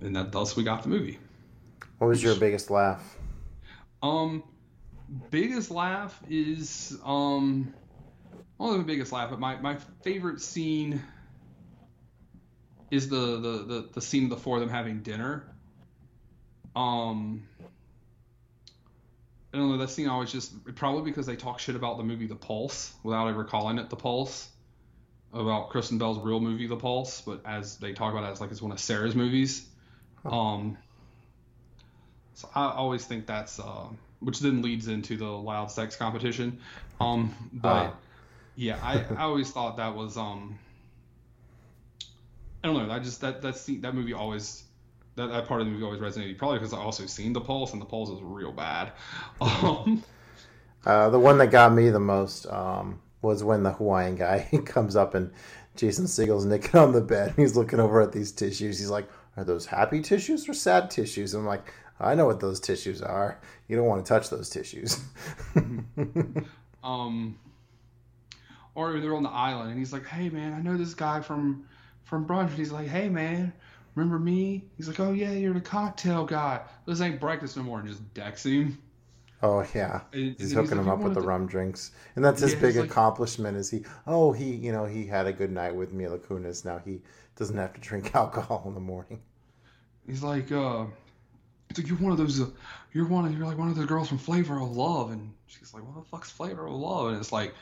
and 0.00 0.16
that 0.16 0.32
thus 0.32 0.56
we 0.56 0.62
got 0.64 0.82
the 0.82 0.88
movie. 0.88 1.18
What 1.98 2.06
was 2.06 2.22
your 2.22 2.36
biggest 2.36 2.70
laugh? 2.70 3.02
um, 4.02 4.44
biggest 5.30 5.70
laugh 5.70 6.20
is 6.28 6.96
um, 7.04 7.72
well, 8.58 8.76
the 8.76 8.84
biggest 8.84 9.12
laugh, 9.12 9.30
but 9.30 9.40
my, 9.40 9.56
my 9.56 9.76
favorite 10.02 10.40
scene 10.40 11.02
is 12.90 13.08
the, 13.08 13.16
the 13.40 13.64
the 13.64 13.88
the 13.94 14.00
scene 14.00 14.24
of 14.24 14.30
the 14.30 14.36
four 14.36 14.56
of 14.56 14.60
them 14.60 14.70
having 14.70 15.02
dinner. 15.02 15.44
Um, 16.74 17.46
I 19.52 19.58
don't 19.58 19.70
know 19.70 19.78
that 19.78 19.90
scene 19.90 20.08
I 20.08 20.12
always 20.12 20.32
just 20.32 20.74
probably 20.74 21.10
because 21.10 21.26
they 21.26 21.36
talk 21.36 21.58
shit 21.58 21.74
about 21.74 21.96
the 21.96 22.04
movie 22.04 22.26
The 22.26 22.36
Pulse 22.36 22.92
without 23.02 23.28
ever 23.28 23.44
calling 23.44 23.78
it 23.78 23.90
The 23.90 23.96
Pulse 23.96 24.48
about 25.32 25.70
Kristen 25.70 25.98
Bell's 25.98 26.18
real 26.18 26.40
movie 26.40 26.66
The 26.66 26.76
Pulse, 26.76 27.20
but 27.20 27.42
as 27.44 27.76
they 27.76 27.92
talk 27.92 28.12
about 28.12 28.24
it 28.24 28.32
as 28.32 28.40
like 28.40 28.50
it's 28.50 28.62
one 28.62 28.72
of 28.72 28.80
Sarah's 28.80 29.14
movies. 29.14 29.66
Um, 30.24 30.76
so 32.34 32.48
I 32.54 32.70
always 32.70 33.04
think 33.04 33.26
that's 33.26 33.58
uh, 33.58 33.88
which 34.20 34.40
then 34.40 34.62
leads 34.62 34.88
into 34.88 35.16
the 35.16 35.26
loud 35.26 35.70
sex 35.70 35.96
competition. 35.96 36.58
Um, 37.00 37.34
but 37.52 37.68
Ah. 37.68 37.92
yeah, 38.56 38.78
I, 38.82 39.04
I 39.16 39.22
always 39.22 39.50
thought 39.50 39.76
that 39.76 39.94
was 39.94 40.16
um, 40.16 40.58
I 42.62 42.68
don't 42.68 42.88
know. 42.88 42.92
I 42.92 42.98
just 42.98 43.20
that 43.20 43.42
that 43.42 43.56
scene, 43.56 43.80
that 43.82 43.94
movie 43.94 44.12
always 44.12 44.64
that, 45.16 45.28
that 45.28 45.46
part 45.46 45.60
of 45.60 45.66
the 45.66 45.72
movie 45.72 45.84
always 45.84 46.00
resonated. 46.00 46.38
Probably 46.38 46.58
because 46.58 46.72
I 46.72 46.78
also 46.78 47.06
seen 47.06 47.32
the 47.32 47.40
Pulse 47.40 47.72
and 47.72 47.80
the 47.80 47.86
Pulse 47.86 48.10
is 48.10 48.20
real 48.22 48.52
bad. 48.52 48.92
Um, 49.40 50.02
Uh, 50.86 51.10
the 51.10 51.18
one 51.18 51.38
that 51.38 51.48
got 51.50 51.72
me 51.72 51.90
the 51.90 51.98
most 52.00 52.46
um, 52.46 53.00
was 53.20 53.42
when 53.44 53.62
the 53.64 53.72
Hawaiian 53.72 54.14
guy 54.16 54.48
comes 54.64 54.94
up 54.96 55.14
and 55.14 55.32
Jason 55.76 56.06
Segel's 56.06 56.44
naked 56.46 56.74
on 56.76 56.92
the 56.92 57.00
bed. 57.00 57.34
He's 57.36 57.56
looking 57.56 57.80
over 57.80 58.00
at 58.00 58.12
these 58.12 58.32
tissues. 58.32 58.78
He's 58.78 58.88
like, 58.90 59.08
"Are 59.36 59.44
those 59.44 59.66
happy 59.66 60.00
tissues 60.02 60.48
or 60.48 60.54
sad 60.54 60.90
tissues?" 60.90 61.34
I'm 61.34 61.44
like, 61.46 61.72
"I 62.00 62.14
know 62.14 62.26
what 62.26 62.40
those 62.40 62.58
tissues 62.60 63.02
are. 63.02 63.38
You 63.68 63.76
don't 63.76 63.86
want 63.86 64.04
to 64.04 64.08
touch 64.08 64.30
those 64.30 64.48
tissues." 64.50 65.00
um, 66.84 67.38
or 68.74 68.98
they're 69.00 69.14
on 69.16 69.22
the 69.22 69.30
island 69.30 69.70
and 69.70 69.78
he's 69.78 69.92
like, 69.92 70.06
"Hey 70.06 70.28
man, 70.28 70.54
I 70.54 70.60
know 70.60 70.76
this 70.76 70.94
guy 70.94 71.20
from 71.20 71.64
from 72.04 72.26
brunch." 72.26 72.48
And 72.48 72.56
he's 72.58 72.72
like, 72.72 72.86
"Hey 72.88 73.08
man, 73.08 73.52
remember 73.94 74.18
me?" 74.18 74.64
He's 74.76 74.88
like, 74.88 75.00
"Oh 75.00 75.12
yeah, 75.12 75.32
you're 75.32 75.54
the 75.54 75.60
cocktail 75.60 76.24
guy. 76.24 76.60
This 76.86 77.00
ain't 77.00 77.20
breakfast 77.20 77.56
no 77.56 77.62
more." 77.62 77.80
And 77.80 77.88
just 77.88 78.14
decks 78.14 78.44
him. 78.46 78.78
oh 79.42 79.64
yeah, 79.74 80.00
And- 80.12 80.22
and 80.22 80.30
he's 80.38 80.48
he's 80.50 80.52
hooking 80.52 80.78
like, 80.78 80.80
him 80.86 80.88
up 80.88 81.00
with 81.00 81.14
the 81.14 81.20
to-" 81.20 81.26
rum 81.26 81.46
drinks, 81.46 81.92
and 82.16 82.24
that's 82.24 82.40
his 82.40 82.54
Yeah, 82.54 82.60
big 82.60 82.70
he's 82.74 82.80
like- 82.82 82.90
accomplishment. 82.90 83.56
Is 83.56 83.70
he? 83.70 83.84
Oh, 84.06 84.32
he 84.32 84.54
you 84.54 84.72
know 84.72 84.84
he 84.84 85.06
had 85.06 85.26
a 85.26 85.32
good 85.32 85.50
night 85.52 85.74
with 85.74 85.92
Mila 85.92 86.18
Kunis. 86.18 86.64
Now 86.64 86.78
he 86.84 87.00
doesn't 87.36 87.56
have 87.56 87.72
to 87.74 87.80
drink 87.80 88.14
alcohol 88.14 88.62
in 88.66 88.74
the 88.74 88.80
morning. 88.80 89.20
He's 90.06 90.22
like, 90.22 90.50
uh, 90.50 90.86
it's 91.70 91.78
like 91.78 91.88
you're 91.88 91.98
one 91.98 92.12
of 92.12 92.18
those, 92.18 92.40
uh, 92.40 92.46
you're 92.92 93.06
one 93.06 93.24
of, 93.24 93.36
you're 93.36 93.46
like 93.46 93.58
one 93.58 93.68
of 93.68 93.76
those 93.76 93.86
girls 93.86 94.08
from 94.08 94.18
Flavor 94.18 94.60
of 94.60 94.70
Love, 94.76 95.10
and 95.10 95.32
she's 95.46 95.74
like, 95.74 95.84
what 95.84 95.94
the 95.96 96.08
fuck's 96.08 96.30
Flavor 96.30 96.66
of 96.66 96.74
Love? 96.74 97.08
And 97.08 97.18
it's 97.18 97.32
like, 97.32 97.54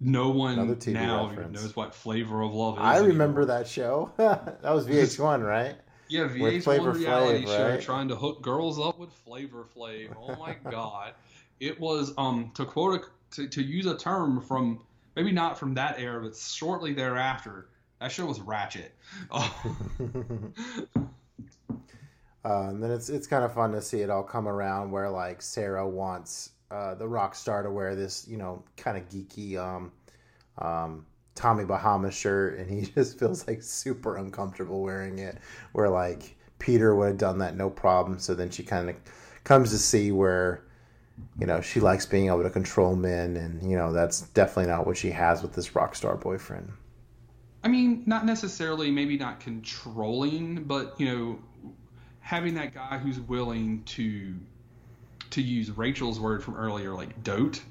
no 0.00 0.30
one 0.30 0.54
Another 0.58 0.74
TV 0.74 0.92
now 0.94 1.28
reference. 1.28 1.62
knows 1.62 1.76
what 1.76 1.94
Flavor 1.94 2.42
of 2.42 2.52
Love 2.52 2.76
is. 2.76 2.82
I 2.82 2.98
remember 2.98 3.42
anymore. 3.42 3.58
that 3.58 3.68
show. 3.68 4.12
that 4.16 4.62
was 4.62 4.86
VH1, 4.86 5.46
right? 5.46 5.76
Yeah, 6.08 6.24
with 6.24 6.32
VH1 6.34 6.62
Flavor 6.62 6.92
reality 6.92 7.44
Flav, 7.44 7.56
show 7.56 7.68
right? 7.70 7.80
trying 7.80 8.08
to 8.08 8.16
hook 8.16 8.42
girls 8.42 8.78
up 8.78 8.98
with 8.98 9.10
Flavor 9.12 9.66
Flav. 9.74 10.14
Oh 10.16 10.36
my 10.36 10.54
god, 10.70 11.14
it 11.60 11.80
was 11.80 12.12
um 12.18 12.50
to 12.54 12.64
quote 12.64 13.02
a, 13.02 13.34
to 13.36 13.48
to 13.48 13.62
use 13.62 13.86
a 13.86 13.96
term 13.96 14.40
from 14.42 14.80
maybe 15.16 15.32
not 15.32 15.58
from 15.58 15.74
that 15.74 15.98
era, 15.98 16.22
but 16.22 16.36
shortly 16.36 16.92
thereafter. 16.92 17.68
That 18.00 18.12
show 18.12 18.26
was 18.26 18.40
ratchet. 18.40 18.92
Uh, 22.44 22.68
and 22.68 22.82
then 22.82 22.90
it's 22.90 23.08
it's 23.08 23.26
kind 23.26 23.44
of 23.44 23.54
fun 23.54 23.72
to 23.72 23.80
see 23.80 24.00
it 24.00 24.10
all 24.10 24.22
come 24.22 24.46
around 24.46 24.90
where 24.90 25.08
like 25.08 25.40
Sarah 25.40 25.88
wants 25.88 26.50
uh, 26.70 26.94
the 26.94 27.08
rock 27.08 27.34
star 27.34 27.62
to 27.62 27.70
wear 27.70 27.94
this, 27.94 28.26
you 28.28 28.36
know, 28.36 28.62
kind 28.76 28.98
of 28.98 29.08
geeky 29.08 29.56
um, 29.56 29.92
um, 30.58 31.06
Tommy 31.34 31.64
Bahama 31.64 32.10
shirt, 32.10 32.58
and 32.58 32.70
he 32.70 32.82
just 32.94 33.18
feels 33.18 33.46
like 33.46 33.62
super 33.62 34.16
uncomfortable 34.16 34.82
wearing 34.82 35.18
it. 35.18 35.38
Where 35.72 35.88
like 35.88 36.36
Peter 36.58 36.94
would 36.94 37.08
have 37.08 37.18
done 37.18 37.38
that 37.38 37.56
no 37.56 37.70
problem. 37.70 38.18
So 38.18 38.34
then 38.34 38.50
she 38.50 38.62
kind 38.62 38.90
of 38.90 38.96
comes 39.44 39.70
to 39.70 39.78
see 39.78 40.12
where 40.12 40.64
you 41.38 41.46
know 41.46 41.60
she 41.60 41.80
likes 41.80 42.06
being 42.06 42.26
able 42.26 42.42
to 42.42 42.50
control 42.50 42.96
men, 42.96 43.36
and 43.36 43.70
you 43.70 43.76
know 43.76 43.92
that's 43.92 44.22
definitely 44.22 44.70
not 44.70 44.86
what 44.86 44.96
she 44.96 45.10
has 45.10 45.42
with 45.42 45.54
this 45.54 45.74
rock 45.74 45.94
star 45.94 46.16
boyfriend. 46.16 46.72
I 47.62 47.68
mean, 47.68 48.02
not 48.04 48.26
necessarily, 48.26 48.90
maybe 48.90 49.16
not 49.16 49.40
controlling, 49.40 50.64
but 50.64 51.00
you 51.00 51.06
know, 51.06 51.38
having 52.24 52.54
that 52.54 52.74
guy 52.74 52.98
who's 52.98 53.20
willing 53.20 53.84
to 53.84 54.34
to 55.30 55.42
use 55.42 55.70
Rachel's 55.70 56.18
word 56.18 56.42
from 56.42 56.56
earlier, 56.56 56.92
like 56.94 57.22
dote. 57.22 57.62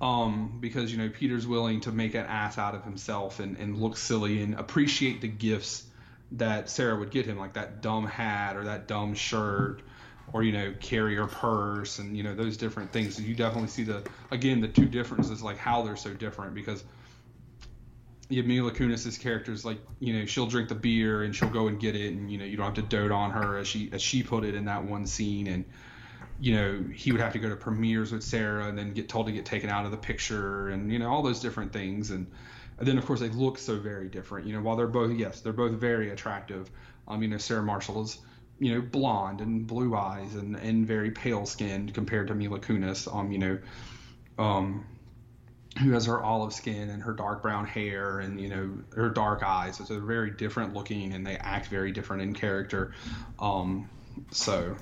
Um, 0.00 0.58
because 0.60 0.90
you 0.90 0.98
know 0.98 1.08
Peter's 1.08 1.46
willing 1.46 1.80
to 1.82 1.92
make 1.92 2.14
an 2.14 2.26
ass 2.26 2.58
out 2.58 2.74
of 2.74 2.82
himself 2.82 3.38
and, 3.38 3.56
and 3.56 3.78
look 3.78 3.96
silly 3.96 4.42
and 4.42 4.54
appreciate 4.56 5.20
the 5.20 5.28
gifts 5.28 5.84
that 6.32 6.68
Sarah 6.68 6.98
would 6.98 7.12
get 7.12 7.26
him, 7.26 7.38
like 7.38 7.52
that 7.52 7.80
dumb 7.80 8.06
hat 8.06 8.56
or 8.56 8.64
that 8.64 8.88
dumb 8.88 9.14
shirt, 9.14 9.82
or 10.32 10.42
you 10.42 10.50
know 10.50 10.74
carrier 10.80 11.28
purse 11.28 12.00
and 12.00 12.16
you 12.16 12.24
know 12.24 12.34
those 12.34 12.56
different 12.56 12.90
things. 12.90 13.20
You 13.20 13.36
definitely 13.36 13.68
see 13.68 13.84
the 13.84 14.02
again 14.32 14.60
the 14.60 14.68
two 14.68 14.86
differences, 14.86 15.42
like 15.42 15.58
how 15.58 15.82
they're 15.82 15.94
so 15.94 16.12
different 16.12 16.54
because 16.54 16.82
yeah, 18.32 18.42
Mila 18.42 18.70
Kunis's 18.72 19.18
character 19.18 19.52
is 19.52 19.62
like, 19.62 19.78
you 20.00 20.18
know, 20.18 20.24
she'll 20.24 20.46
drink 20.46 20.70
the 20.70 20.74
beer 20.74 21.22
and 21.22 21.36
she'll 21.36 21.50
go 21.50 21.68
and 21.68 21.78
get 21.78 21.94
it, 21.94 22.14
and 22.14 22.32
you 22.32 22.38
know, 22.38 22.46
you 22.46 22.56
don't 22.56 22.64
have 22.64 22.74
to 22.76 22.96
dote 22.96 23.12
on 23.12 23.30
her 23.30 23.58
as 23.58 23.68
she 23.68 23.90
as 23.92 24.00
she 24.00 24.22
put 24.22 24.42
it 24.42 24.54
in 24.54 24.64
that 24.64 24.84
one 24.84 25.06
scene, 25.06 25.46
and 25.48 25.64
you 26.40 26.56
know, 26.56 26.82
he 26.94 27.12
would 27.12 27.20
have 27.20 27.34
to 27.34 27.38
go 27.38 27.50
to 27.50 27.56
premieres 27.56 28.10
with 28.10 28.22
Sarah 28.22 28.66
and 28.68 28.76
then 28.76 28.94
get 28.94 29.10
told 29.10 29.26
to 29.26 29.32
get 29.32 29.44
taken 29.44 29.68
out 29.68 29.84
of 29.84 29.90
the 29.90 29.98
picture, 29.98 30.70
and 30.70 30.90
you 30.90 30.98
know, 30.98 31.10
all 31.10 31.22
those 31.22 31.40
different 31.40 31.74
things, 31.74 32.10
and, 32.10 32.26
and 32.78 32.88
then 32.88 32.96
of 32.96 33.04
course 33.04 33.20
they 33.20 33.28
look 33.28 33.58
so 33.58 33.78
very 33.78 34.08
different. 34.08 34.46
You 34.46 34.54
know, 34.54 34.62
while 34.62 34.76
they're 34.76 34.86
both 34.86 35.12
yes, 35.12 35.42
they're 35.42 35.52
both 35.52 35.72
very 35.72 36.10
attractive. 36.10 36.70
Um, 37.08 37.22
you 37.22 37.28
know, 37.28 37.38
Sarah 37.38 37.62
Marshall 37.62 38.02
is 38.02 38.18
you 38.58 38.74
know 38.74 38.80
blonde 38.80 39.42
and 39.42 39.66
blue 39.66 39.94
eyes 39.94 40.34
and 40.36 40.56
and 40.56 40.86
very 40.86 41.10
pale 41.10 41.44
skinned 41.44 41.92
compared 41.92 42.28
to 42.28 42.34
Mila 42.34 42.60
Kunis. 42.60 43.14
Um, 43.14 43.30
you 43.30 43.38
know, 43.38 43.58
um 44.38 44.86
who 45.80 45.92
has 45.92 46.06
her 46.06 46.22
olive 46.22 46.52
skin 46.52 46.90
and 46.90 47.02
her 47.02 47.12
dark 47.12 47.42
brown 47.42 47.66
hair 47.66 48.20
and 48.20 48.40
you 48.40 48.48
know 48.48 48.70
her 48.94 49.08
dark 49.08 49.42
eyes. 49.42 49.76
So 49.76 49.84
they're 49.84 50.00
very 50.00 50.30
different 50.30 50.74
looking 50.74 51.12
and 51.12 51.26
they 51.26 51.36
act 51.36 51.68
very 51.68 51.92
different 51.92 52.22
in 52.22 52.34
character. 52.34 52.92
Um, 53.38 53.88
so 54.30 54.76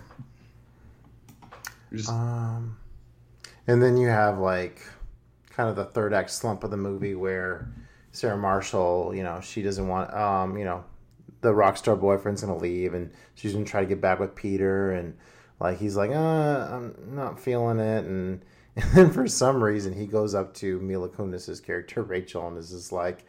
just, 1.92 2.08
Um, 2.08 2.76
and 3.66 3.82
then 3.82 3.96
you 3.96 4.08
have 4.08 4.38
like 4.38 4.80
kind 5.50 5.68
of 5.68 5.76
the 5.76 5.84
third 5.84 6.12
act 6.12 6.30
slump 6.30 6.64
of 6.64 6.70
the 6.70 6.76
movie 6.76 7.14
where 7.14 7.68
Sarah 8.12 8.36
Marshall, 8.36 9.12
you 9.14 9.22
know, 9.22 9.40
she 9.40 9.62
doesn't 9.62 9.86
want, 9.86 10.12
um, 10.14 10.56
you 10.56 10.64
know, 10.64 10.84
the 11.42 11.54
rock 11.54 11.76
star 11.76 11.96
boyfriend's 11.96 12.42
gonna 12.42 12.56
leave, 12.56 12.94
and 12.94 13.10
she's 13.34 13.52
gonna 13.52 13.64
try 13.64 13.80
to 13.80 13.86
get 13.86 14.00
back 14.00 14.18
with 14.18 14.34
Peter, 14.34 14.90
and 14.92 15.16
like 15.58 15.78
he's 15.78 15.96
like, 15.96 16.10
uh, 16.10 16.14
I'm 16.14 16.94
not 17.14 17.40
feeling 17.40 17.78
it, 17.78 18.04
and 18.04 18.44
and 18.76 18.92
then 18.94 19.10
for 19.10 19.26
some 19.26 19.62
reason 19.62 19.92
he 19.92 20.06
goes 20.06 20.34
up 20.34 20.54
to 20.54 20.78
Mila 20.80 21.08
Kunis's 21.08 21.60
character 21.60 22.02
Rachel 22.02 22.46
and 22.48 22.56
is 22.58 22.70
just 22.70 22.92
like, 22.92 23.26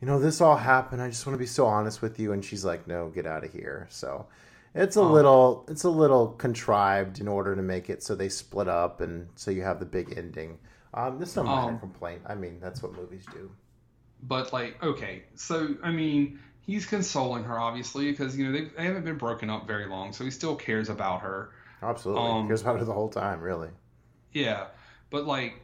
you 0.00 0.06
know, 0.06 0.18
this 0.18 0.40
all 0.40 0.56
happened. 0.56 1.02
I 1.02 1.08
just 1.08 1.26
want 1.26 1.34
to 1.34 1.38
be 1.38 1.46
so 1.46 1.66
honest 1.66 2.02
with 2.02 2.18
you, 2.20 2.32
and 2.32 2.44
she's 2.44 2.64
like, 2.64 2.86
no, 2.86 3.08
get 3.08 3.26
out 3.26 3.44
of 3.44 3.52
here. 3.52 3.86
So 3.90 4.26
it's 4.74 4.96
a 4.96 5.02
little 5.02 5.64
it's 5.68 5.84
a 5.84 5.90
little 5.90 6.28
contrived 6.32 7.20
in 7.20 7.28
order 7.28 7.54
to 7.56 7.62
make 7.62 7.90
it 7.90 8.02
so 8.02 8.14
they 8.14 8.28
split 8.28 8.68
up 8.68 9.00
and 9.00 9.28
so 9.36 9.50
you 9.50 9.62
have 9.62 9.80
the 9.80 9.86
big 9.86 10.16
ending. 10.16 10.58
Um, 10.94 11.18
this 11.18 11.30
is 11.30 11.36
a 11.36 11.44
minor 11.44 11.72
Um, 11.72 11.78
complaint. 11.78 12.22
I 12.26 12.34
mean, 12.34 12.60
that's 12.60 12.82
what 12.82 12.94
movies 12.94 13.24
do. 13.32 13.50
but 14.22 14.52
like, 14.52 14.82
okay, 14.82 15.24
so 15.34 15.76
I 15.82 15.90
mean, 15.90 16.38
he's 16.60 16.86
consoling 16.86 17.44
her 17.44 17.58
obviously 17.58 18.10
because 18.10 18.36
you 18.36 18.46
know 18.46 18.52
they, 18.52 18.64
they 18.76 18.84
haven't 18.84 19.04
been 19.04 19.18
broken 19.18 19.50
up 19.50 19.66
very 19.66 19.86
long, 19.86 20.12
so 20.12 20.24
he 20.24 20.30
still 20.30 20.56
cares 20.56 20.88
about 20.88 21.20
her. 21.22 21.50
Absolutely, 21.82 22.40
um, 22.40 22.46
cares 22.46 22.62
about 22.62 22.78
her 22.78 22.84
the 22.84 22.92
whole 22.92 23.08
time. 23.08 23.40
Really, 23.40 23.70
Yeah, 24.32 24.66
but 25.10 25.26
like, 25.26 25.54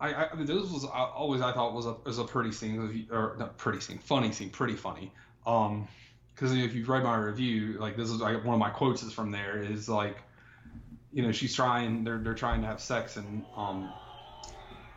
I, 0.00 0.26
I 0.26 0.34
mean, 0.34 0.46
this 0.46 0.70
was 0.70 0.84
always 0.84 1.40
I 1.40 1.52
thought 1.52 1.74
was 1.74 1.86
a 1.86 1.96
was 2.04 2.18
a 2.18 2.24
pretty 2.24 2.52
scene, 2.52 3.08
or 3.10 3.36
not 3.38 3.56
pretty 3.58 3.80
scene, 3.80 3.98
funny 3.98 4.32
scene, 4.32 4.50
pretty 4.50 4.74
funny. 4.74 5.12
Um, 5.46 5.88
because 6.34 6.52
if 6.52 6.74
you've 6.74 6.88
read 6.88 7.02
my 7.02 7.16
review, 7.16 7.78
like 7.78 7.96
this 7.96 8.10
is 8.10 8.20
like 8.20 8.44
one 8.44 8.54
of 8.54 8.60
my 8.60 8.68
quotes 8.68 9.02
is 9.02 9.12
from 9.12 9.30
there 9.30 9.62
is 9.62 9.88
like, 9.88 10.18
you 11.12 11.22
know, 11.22 11.32
she's 11.32 11.54
trying, 11.54 12.04
they're 12.04 12.18
they're 12.18 12.34
trying 12.34 12.60
to 12.60 12.66
have 12.66 12.80
sex 12.80 13.16
and 13.16 13.44
um, 13.56 13.88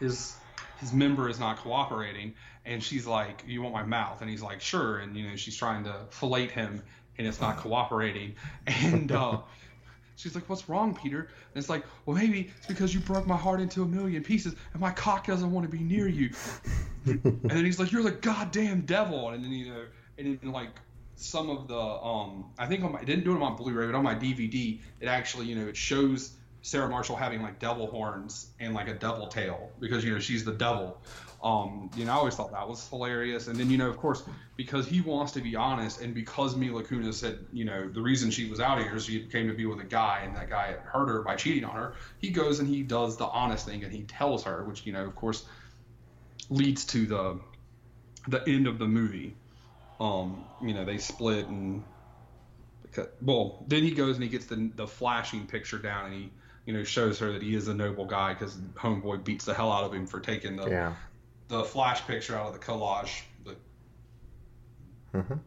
his 0.01 0.35
his 0.81 0.91
member 0.91 1.29
is 1.29 1.39
not 1.39 1.57
cooperating, 1.57 2.33
and 2.65 2.83
she's 2.83 3.05
like, 3.05 3.43
"You 3.47 3.61
want 3.61 3.73
my 3.73 3.83
mouth?" 3.83 4.21
And 4.21 4.29
he's 4.29 4.41
like, 4.41 4.59
"Sure." 4.61 4.99
And 4.99 5.15
you 5.15 5.29
know, 5.29 5.35
she's 5.35 5.55
trying 5.55 5.83
to 5.85 5.95
fillet 6.09 6.47
him, 6.47 6.81
and 7.17 7.27
it's 7.27 7.39
not 7.39 7.57
cooperating, 7.57 8.35
and. 8.67 9.11
uh 9.11 9.39
She's 10.19 10.35
like, 10.35 10.49
"What's 10.49 10.67
wrong, 10.67 10.93
Peter?" 10.93 11.19
And 11.19 11.55
it's 11.55 11.69
like, 11.69 11.85
"Well, 12.05 12.15
maybe 12.15 12.51
it's 12.57 12.67
because 12.67 12.93
you 12.93 12.99
broke 12.99 13.25
my 13.25 13.37
heart 13.37 13.61
into 13.61 13.83
a 13.83 13.85
million 13.85 14.21
pieces, 14.21 14.53
and 14.73 14.81
my 14.81 14.91
cock 14.91 15.25
doesn't 15.25 15.49
want 15.49 15.69
to 15.69 15.75
be 15.75 15.81
near 15.81 16.09
you." 16.09 16.31
and 17.05 17.49
then 17.49 17.63
he's 17.63 17.79
like, 17.79 17.93
"You're 17.93 18.03
the 18.03 18.11
goddamn 18.11 18.81
devil!" 18.81 19.29
And 19.29 19.41
then 19.41 19.51
you 19.51 19.73
know, 19.73 19.85
and 20.17 20.37
then 20.41 20.51
like 20.51 20.71
some 21.15 21.49
of 21.49 21.69
the 21.69 21.79
um, 21.79 22.51
I 22.57 22.65
think 22.65 22.83
on 22.83 22.91
my, 22.91 22.99
I 22.99 23.05
didn't 23.05 23.23
do 23.23 23.33
it 23.33 23.41
on 23.41 23.55
Blu-ray, 23.55 23.85
but 23.85 23.95
on 23.95 24.03
my 24.03 24.15
DVD, 24.15 24.81
it 24.99 25.07
actually 25.07 25.45
you 25.45 25.55
know 25.55 25.67
it 25.67 25.77
shows 25.77 26.35
Sarah 26.63 26.89
Marshall 26.89 27.15
having 27.15 27.41
like 27.41 27.59
devil 27.59 27.87
horns 27.87 28.51
and 28.59 28.73
like 28.73 28.89
a 28.89 28.95
devil 28.95 29.27
tail 29.27 29.71
because 29.79 30.03
you 30.03 30.13
know 30.13 30.19
she's 30.19 30.43
the 30.43 30.51
devil. 30.53 31.01
Um, 31.41 31.89
you 31.95 32.03
know, 32.03 32.11
I 32.11 32.15
always 32.15 32.35
thought 32.35 32.51
that 32.51 32.67
was 32.67 32.87
hilarious. 32.89 33.47
And 33.47 33.57
then 33.57 33.69
you 33.69 33.77
know, 33.77 33.89
of 33.89 33.97
course, 33.97 34.23
because 34.57 34.87
he 34.87 34.99
wants 35.01 35.31
to 35.33 35.41
be 35.41 35.55
honest, 35.55 36.01
and 36.01 36.13
because 36.13 36.55
Mila 36.55 36.83
Kunis 36.83 37.15
said, 37.15 37.39
you 37.53 37.63
know, 37.63 37.87
the 37.87 38.01
reason 38.01 38.29
she 38.29 38.49
was 38.49 38.59
out 38.59 38.79
here 38.79 38.95
is 38.95 39.05
she 39.05 39.21
came 39.21 39.47
to 39.47 39.53
be 39.53 39.65
with 39.65 39.79
a 39.79 39.85
guy, 39.85 40.21
and 40.25 40.35
that 40.35 40.49
guy 40.49 40.67
had 40.67 40.79
hurt 40.79 41.07
her 41.07 41.21
by 41.21 41.35
cheating 41.35 41.63
on 41.63 41.75
her. 41.75 41.93
He 42.19 42.31
goes 42.31 42.59
and 42.59 42.67
he 42.67 42.83
does 42.83 43.17
the 43.17 43.25
honest 43.25 43.65
thing, 43.65 43.83
and 43.83 43.93
he 43.93 44.03
tells 44.03 44.43
her, 44.43 44.63
which 44.65 44.85
you 44.85 44.91
know, 44.91 45.05
of 45.05 45.15
course, 45.15 45.45
leads 46.49 46.85
to 46.85 47.05
the 47.05 47.39
the 48.27 48.47
end 48.47 48.67
of 48.67 48.77
the 48.77 48.87
movie. 48.87 49.35
Um, 49.99 50.45
you 50.61 50.73
know, 50.73 50.85
they 50.85 50.97
split 50.97 51.47
and 51.47 51.83
well, 53.21 53.63
then 53.67 53.83
he 53.83 53.91
goes 53.91 54.15
and 54.15 54.23
he 54.23 54.29
gets 54.29 54.45
the 54.45 54.71
the 54.75 54.87
flashing 54.87 55.47
picture 55.47 55.77
down, 55.77 56.05
and 56.05 56.13
he 56.13 56.29
you 56.65 56.73
know 56.73 56.83
shows 56.83 57.19
her 57.19 57.31
that 57.33 57.41
he 57.41 57.55
is 57.55 57.67
a 57.67 57.73
noble 57.73 58.05
guy 58.05 58.33
because 58.33 58.55
homeboy 58.75 59.23
beats 59.23 59.45
the 59.45 59.53
hell 59.53 59.71
out 59.71 59.83
of 59.83 59.93
him 59.93 60.05
for 60.05 60.19
taking 60.19 60.55
the 60.55 60.69
yeah. 60.69 60.93
The 61.49 61.63
flash 61.63 62.05
picture 62.07 62.37
out 62.37 62.47
of 62.47 62.53
the 62.53 62.59
collage. 62.59 63.23
The, 63.43 63.57
Mhm. 65.13 65.39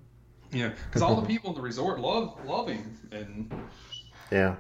Yeah, 0.51 0.75
because 0.87 1.01
all 1.01 1.19
the 1.19 1.27
people 1.27 1.51
in 1.51 1.57
the 1.57 1.63
resort 1.63 1.99
love 1.99 2.45
love 2.45 2.69
him, 2.69 2.99
and 3.11 3.51
Yeah. 4.31 4.57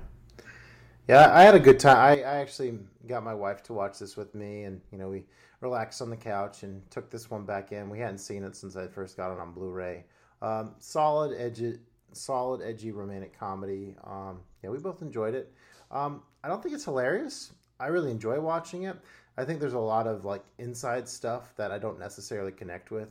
Yeah, 1.08 1.34
I 1.36 1.42
had 1.42 1.54
a 1.54 1.60
good 1.60 1.78
time. 1.80 1.96
I, 1.98 2.22
I 2.22 2.36
actually 2.36 2.78
got 3.06 3.24
my 3.24 3.34
wife 3.34 3.62
to 3.64 3.72
watch 3.72 3.98
this 3.98 4.16
with 4.16 4.34
me, 4.34 4.62
and 4.64 4.80
you 4.90 4.98
know 4.98 5.08
we 5.08 5.24
relaxed 5.60 6.00
on 6.00 6.08
the 6.10 6.16
couch 6.16 6.62
and 6.62 6.88
took 6.90 7.10
this 7.10 7.30
one 7.30 7.44
back 7.44 7.72
in. 7.72 7.90
We 7.90 7.98
hadn't 7.98 8.18
seen 8.18 8.44
it 8.44 8.56
since 8.56 8.76
I 8.76 8.86
first 8.86 9.16
got 9.16 9.32
it 9.32 9.38
on 9.38 9.52
Blu-ray. 9.52 10.04
Um, 10.40 10.74
solid, 10.78 11.36
edgy, 11.38 11.78
solid, 12.12 12.62
edgy 12.62 12.90
romantic 12.92 13.38
comedy. 13.38 13.96
Um, 14.04 14.40
yeah, 14.62 14.70
we 14.70 14.78
both 14.78 15.02
enjoyed 15.02 15.34
it. 15.34 15.52
Um, 15.90 16.22
I 16.42 16.48
don't 16.48 16.62
think 16.62 16.74
it's 16.74 16.84
hilarious. 16.84 17.52
I 17.78 17.88
really 17.88 18.10
enjoy 18.10 18.40
watching 18.40 18.84
it. 18.84 18.96
I 19.36 19.44
think 19.44 19.60
there's 19.60 19.72
a 19.72 19.78
lot 19.78 20.06
of 20.06 20.24
like 20.24 20.44
inside 20.58 21.08
stuff 21.08 21.54
that 21.56 21.70
I 21.70 21.78
don't 21.78 21.98
necessarily 21.98 22.52
connect 22.52 22.90
with, 22.90 23.08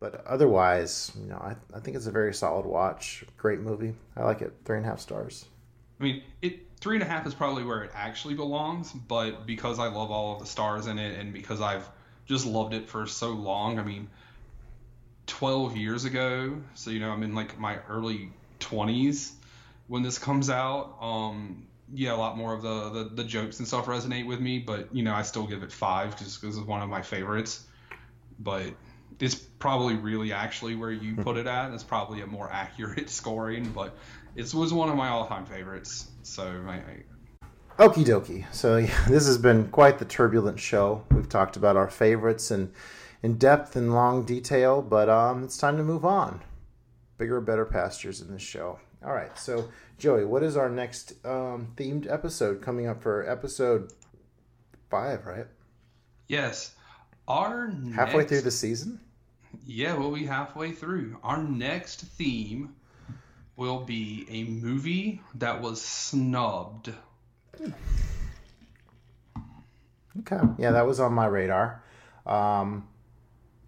but 0.00 0.26
otherwise, 0.26 1.12
you 1.18 1.26
know, 1.26 1.36
I, 1.36 1.56
I 1.74 1.80
think 1.80 1.96
it's 1.96 2.06
a 2.06 2.10
very 2.10 2.34
solid 2.34 2.66
watch. 2.66 3.24
Great 3.36 3.60
movie. 3.60 3.94
I 4.16 4.24
like 4.24 4.42
it. 4.42 4.52
Three 4.64 4.76
and 4.76 4.86
a 4.86 4.88
half 4.88 5.00
stars. 5.00 5.46
I 5.98 6.02
mean, 6.02 6.22
it 6.42 6.60
three 6.80 6.96
and 6.96 7.02
a 7.02 7.06
half 7.06 7.26
is 7.26 7.34
probably 7.34 7.64
where 7.64 7.84
it 7.84 7.92
actually 7.94 8.34
belongs. 8.34 8.92
But 8.92 9.46
because 9.46 9.78
I 9.78 9.86
love 9.86 10.10
all 10.10 10.34
of 10.34 10.40
the 10.40 10.46
stars 10.46 10.88
in 10.88 10.98
it, 10.98 11.18
and 11.18 11.32
because 11.32 11.60
I've 11.60 11.88
just 12.26 12.44
loved 12.44 12.74
it 12.74 12.88
for 12.88 13.06
so 13.06 13.30
long, 13.30 13.78
I 13.78 13.84
mean, 13.84 14.10
twelve 15.26 15.76
years 15.76 16.04
ago, 16.04 16.60
so 16.74 16.90
you 16.90 17.00
know, 17.00 17.10
I'm 17.10 17.22
in 17.22 17.34
like 17.34 17.58
my 17.58 17.78
early 17.88 18.30
twenties 18.58 19.32
when 19.86 20.02
this 20.02 20.18
comes 20.18 20.50
out. 20.50 20.96
Um, 21.00 21.66
yeah, 21.92 22.14
a 22.14 22.16
lot 22.16 22.36
more 22.36 22.54
of 22.54 22.62
the, 22.62 22.90
the 22.90 23.04
the 23.14 23.24
jokes 23.24 23.58
and 23.58 23.68
stuff 23.68 23.86
resonate 23.86 24.26
with 24.26 24.40
me, 24.40 24.58
but 24.58 24.94
you 24.94 25.02
know, 25.02 25.14
I 25.14 25.22
still 25.22 25.46
give 25.46 25.62
it 25.62 25.70
five 25.70 26.18
just 26.18 26.40
because 26.40 26.56
it's 26.56 26.66
one 26.66 26.82
of 26.82 26.88
my 26.88 27.02
favorites. 27.02 27.66
But 28.38 28.74
it's 29.20 29.34
probably 29.34 29.94
really 29.94 30.32
actually 30.32 30.74
where 30.74 30.90
you 30.90 31.16
put 31.16 31.36
it 31.36 31.46
at. 31.46 31.72
It's 31.72 31.84
probably 31.84 32.22
a 32.22 32.26
more 32.26 32.50
accurate 32.50 33.10
scoring, 33.20 33.70
but 33.72 33.94
it 34.34 34.52
was 34.54 34.72
one 34.72 34.88
of 34.88 34.96
my 34.96 35.08
all-time 35.08 35.46
favorites. 35.46 36.10
So 36.22 36.44
I, 36.66 36.74
I 36.74 37.02
Okie 37.78 38.04
dokie. 38.04 38.52
So 38.52 38.76
yeah, 38.78 39.04
this 39.08 39.26
has 39.26 39.38
been 39.38 39.68
quite 39.68 39.98
the 39.98 40.04
turbulent 40.04 40.60
show. 40.60 41.04
We've 41.10 41.28
talked 41.28 41.56
about 41.56 41.76
our 41.76 41.88
favorites 41.88 42.50
and 42.50 42.72
in 43.22 43.38
depth 43.38 43.76
and 43.76 43.94
long 43.94 44.24
detail, 44.24 44.82
but 44.82 45.08
um, 45.08 45.44
it's 45.44 45.56
time 45.56 45.76
to 45.76 45.84
move 45.84 46.04
on. 46.04 46.42
Bigger, 47.18 47.40
better 47.40 47.64
pastures 47.64 48.20
in 48.20 48.32
this 48.32 48.42
show. 48.42 48.80
All 49.04 49.12
right. 49.12 49.36
So 49.38 49.68
Joey, 49.98 50.24
what 50.24 50.42
is 50.42 50.56
our 50.56 50.68
next 50.70 51.14
um, 51.24 51.72
themed 51.76 52.10
episode 52.10 52.62
coming 52.62 52.86
up 52.86 53.02
for 53.02 53.28
episode 53.28 53.92
five, 54.90 55.26
right? 55.26 55.46
Yes. 56.28 56.74
Our 57.28 57.70
Halfway 57.94 58.18
next- 58.18 58.28
through 58.30 58.40
the 58.42 58.50
season. 58.50 59.00
Yeah, 59.66 59.96
we'll 59.96 60.12
be 60.14 60.24
halfway 60.24 60.72
through. 60.72 61.18
Our 61.22 61.42
next 61.42 62.00
theme 62.00 62.74
will 63.56 63.80
be 63.80 64.26
a 64.30 64.44
movie 64.44 65.20
that 65.34 65.60
was 65.60 65.80
snubbed. 65.82 66.90
Okay. 70.20 70.40
Yeah, 70.58 70.72
that 70.72 70.86
was 70.86 71.00
on 71.00 71.12
my 71.12 71.26
radar. 71.26 71.82
Um, 72.26 72.88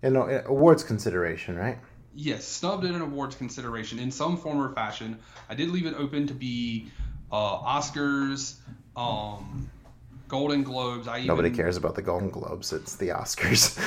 know, 0.03 0.27
awards 0.47 0.85
consideration, 0.85 1.57
right? 1.57 1.79
Yes, 2.15 2.45
snubbed 2.47 2.85
in 2.85 2.95
an 2.95 3.01
awards 3.01 3.37
consideration 3.37 3.99
in 3.99 4.11
some 4.11 4.37
form 4.37 4.61
or 4.61 4.73
fashion. 4.73 5.19
I 5.49 5.55
did 5.55 5.71
leave 5.71 5.87
it 5.87 5.95
open 5.95 6.27
to 6.29 6.35
be 6.35 6.91
uh, 7.33 7.59
Oscars, 7.59 8.57
um, 8.97 9.69
Golden 10.29 10.63
Globes. 10.63 11.09
I 11.09 11.19
even, 11.19 11.29
Nobody 11.29 11.51
cares 11.51 11.77
about 11.77 11.97
the 11.97 12.03
Golden 12.03 12.31
Globes. 12.31 12.73
It's 12.73 12.97
the 12.97 13.09
Oscars. 13.09 13.79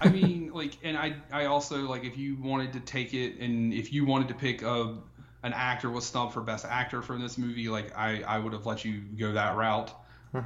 I 0.00 0.08
mean, 0.10 0.52
like, 0.52 0.78
and 0.82 0.96
I, 0.96 1.16
I 1.32 1.46
also 1.46 1.88
like 1.88 2.04
if 2.04 2.16
you 2.16 2.36
wanted 2.36 2.72
to 2.74 2.80
take 2.80 3.14
it 3.14 3.38
and 3.38 3.74
if 3.74 3.92
you 3.92 4.06
wanted 4.06 4.28
to 4.28 4.34
pick 4.34 4.62
a, 4.62 4.96
an 5.42 5.52
actor 5.52 5.90
was 5.90 6.06
snubbed 6.06 6.32
for 6.32 6.40
best 6.40 6.64
actor 6.64 7.02
from 7.02 7.20
this 7.20 7.36
movie, 7.36 7.68
like 7.68 7.96
I, 7.96 8.22
I 8.22 8.38
would 8.38 8.52
have 8.52 8.66
let 8.66 8.84
you 8.84 9.00
go 9.18 9.32
that 9.32 9.56
route. 9.56 9.92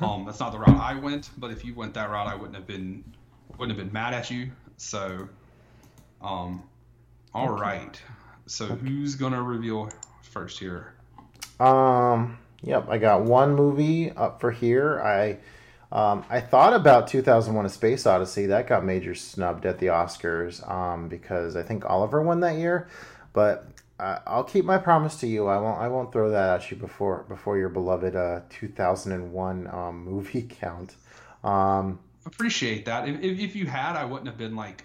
Um, 0.01 0.25
that's 0.25 0.41
not 0.41 0.51
the 0.51 0.59
route 0.59 0.81
I 0.81 0.99
went, 0.99 1.31
but 1.39 1.53
if 1.53 1.65
you 1.65 1.75
went 1.75 1.95
that 1.95 2.11
route, 2.11 2.27
I 2.27 2.35
wouldn't 2.35 2.57
have 2.57 2.67
been, 2.67 3.05
wouldn't 3.57 3.79
have 3.79 3.87
been 3.87 3.93
mad 3.93 4.15
at 4.15 4.31
you. 4.33 4.51
So, 4.79 5.29
um, 6.21 6.65
all 7.35 7.51
right. 7.51 8.01
So 8.47 8.67
who's 8.67 9.15
gonna 9.15 9.43
reveal 9.43 9.91
first 10.23 10.59
here? 10.59 10.95
Um. 11.61 12.39
Yep, 12.63 12.89
I 12.89 12.99
got 12.99 13.23
one 13.23 13.55
movie 13.55 14.11
up 14.11 14.41
for 14.41 14.51
here. 14.51 15.01
I 15.01 15.39
um, 15.93 16.25
I 16.29 16.41
thought 16.41 16.73
about 16.73 17.09
2001: 17.09 17.65
A 17.65 17.69
Space 17.69 18.07
Odyssey. 18.07 18.47
That 18.47 18.67
got 18.67 18.85
major 18.85 19.15
snubbed 19.15 19.67
at 19.67 19.79
the 19.79 19.87
Oscars 19.87 20.69
um, 20.69 21.09
because 21.09 21.57
I 21.57 21.63
think 21.63 21.85
Oliver 21.85 22.23
won 22.23 22.41
that 22.41 22.57
year. 22.57 22.89
But 23.33 23.69
uh, 24.01 24.19
I'll 24.27 24.45
keep 24.45 24.65
my 24.65 24.79
promise 24.79 25.17
to 25.21 25.27
you. 25.27 25.47
I 25.47 25.59
won't. 25.59 25.79
I 25.79 25.89
won't 25.89 26.13
throw 26.13 26.31
that 26.31 26.63
at 26.63 26.71
you 26.71 26.77
before 26.77 27.25
before 27.29 27.57
your 27.57 27.69
beloved 27.69 28.17
uh, 28.17 28.41
2001 28.51 29.67
um, 29.69 30.05
movie 30.05 30.43
count. 30.43 30.97
Um, 31.45 32.01
Appreciate 32.25 32.87
that. 32.87 33.09
If, 33.09 33.21
if 33.23 33.55
you 33.55 33.67
had, 33.67 33.95
I 33.95 34.05
wouldn't 34.05 34.27
have 34.27 34.39
been 34.39 34.57
like 34.57 34.85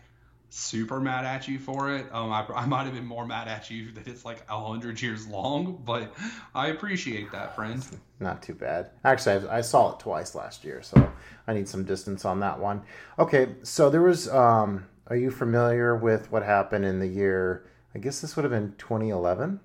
super 0.51 0.99
mad 0.99 1.23
at 1.23 1.47
you 1.47 1.57
for 1.57 1.95
it. 1.95 2.05
Um, 2.11 2.31
I, 2.31 2.45
I 2.53 2.65
might 2.65 2.83
have 2.83 2.93
been 2.93 3.05
more 3.05 3.25
mad 3.25 3.47
at 3.47 3.71
you 3.71 3.91
that 3.93 4.07
it's 4.07 4.25
like 4.25 4.43
a 4.49 4.59
hundred 4.59 5.01
years 5.01 5.25
long, 5.27 5.81
but 5.85 6.13
I 6.53 6.67
appreciate 6.67 7.31
that, 7.31 7.55
friend. 7.55 7.83
not 8.19 8.43
too 8.43 8.53
bad. 8.53 8.91
Actually, 9.03 9.47
I, 9.47 9.57
I 9.57 9.61
saw 9.61 9.93
it 9.93 9.99
twice 9.99 10.35
last 10.35 10.63
year, 10.63 10.81
so 10.83 11.11
I 11.47 11.53
need 11.53 11.67
some 11.69 11.85
distance 11.85 12.25
on 12.25 12.41
that 12.41 12.59
one. 12.59 12.83
Okay, 13.17 13.55
so 13.63 13.89
there 13.89 14.01
was. 14.01 14.29
Um, 14.29 14.85
are 15.07 15.15
you 15.15 15.31
familiar 15.31 15.95
with 15.95 16.31
what 16.31 16.43
happened 16.43 16.85
in 16.85 16.99
the 16.99 17.07
year? 17.07 17.65
I 17.95 17.99
guess 17.99 18.21
this 18.21 18.35
would 18.35 18.43
have 18.43 18.51
been 18.51 18.75
2011. 18.77 19.59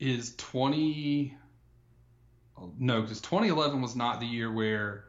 Is 0.00 0.34
twenty? 0.36 1.36
No, 2.78 3.02
because 3.02 3.20
2011 3.20 3.82
was 3.82 3.94
not 3.94 4.20
the 4.20 4.26
year 4.26 4.50
where. 4.50 5.03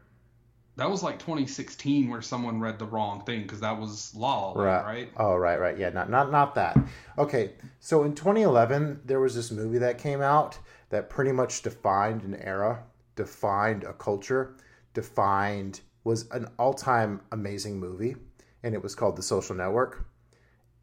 That 0.78 0.90
was 0.90 1.02
like 1.04 1.20
2016 1.20 2.10
where 2.10 2.22
someone 2.22 2.60
read 2.60 2.80
the 2.80 2.86
wrong 2.86 3.24
thing 3.24 3.44
because 3.44 3.62
that 3.62 3.80
was 3.80 4.14
law, 4.14 4.54
Right. 4.56 4.84
right? 4.84 5.12
Oh, 5.16 5.36
right, 5.38 5.60
right. 5.60 5.78
Yeah, 5.78 5.90
not 5.90 6.10
not 6.10 6.32
not 6.32 6.56
that. 6.56 6.78
Okay, 7.18 7.54
so 7.80 8.04
in 8.04 8.14
2011, 8.14 9.02
there 9.06 9.22
was 9.22 9.36
this 9.36 9.52
movie 9.52 9.78
that 9.78 9.98
came 9.98 10.22
out 10.22 10.60
that 10.90 11.10
pretty 11.10 11.32
much 11.32 11.62
defined 11.62 12.24
an 12.24 12.36
era, 12.36 12.84
defined 13.16 13.86
a 13.86 13.94
culture, 13.94 14.58
defined 14.94 15.80
was 16.04 16.30
an 16.32 16.48
all-time 16.60 17.22
amazing 17.32 17.80
movie, 17.80 18.16
and 18.62 18.76
it 18.76 18.84
was 18.84 18.94
called 18.96 19.16
The 19.16 19.24
Social 19.24 19.56
Network. 19.56 20.06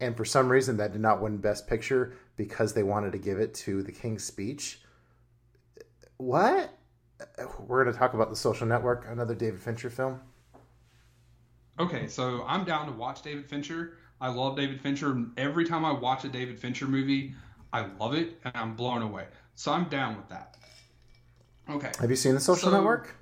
And 0.01 0.17
for 0.17 0.25
some 0.25 0.49
reason, 0.49 0.75
that 0.77 0.91
did 0.91 1.01
not 1.01 1.21
win 1.21 1.37
Best 1.37 1.67
Picture 1.67 2.13
because 2.35 2.73
they 2.73 2.83
wanted 2.83 3.13
to 3.13 3.17
give 3.19 3.39
it 3.39 3.53
to 3.53 3.83
The 3.83 3.91
King's 3.91 4.23
Speech. 4.25 4.81
What? 6.17 6.77
We're 7.59 7.83
going 7.83 7.93
to 7.93 7.97
talk 7.99 8.13
about 8.13 8.29
The 8.29 8.35
Social 8.35 8.67
Network, 8.67 9.05
another 9.09 9.35
David 9.35 9.61
Fincher 9.61 9.89
film. 9.89 10.19
Okay, 11.79 12.07
so 12.07 12.43
I'm 12.47 12.65
down 12.65 12.85
to 12.87 12.91
watch 12.91 13.21
David 13.21 13.47
Fincher. 13.47 13.97
I 14.21 14.29
love 14.29 14.55
David 14.55 14.79
Fincher. 14.79 15.25
Every 15.37 15.65
time 15.65 15.83
I 15.85 15.91
watch 15.91 16.23
a 16.23 16.29
David 16.29 16.59
Fincher 16.59 16.85
movie, 16.85 17.33
I 17.71 17.85
love 17.99 18.13
it 18.13 18.39
and 18.43 18.55
I'm 18.55 18.75
blown 18.75 19.01
away. 19.01 19.25
So 19.55 19.71
I'm 19.73 19.85
down 19.85 20.15
with 20.17 20.29
that. 20.29 20.57
Okay. 21.69 21.91
Have 21.99 22.09
you 22.09 22.15
seen 22.15 22.33
The 22.35 22.39
Social 22.39 22.69
So- 22.69 22.75
Network? 22.75 23.15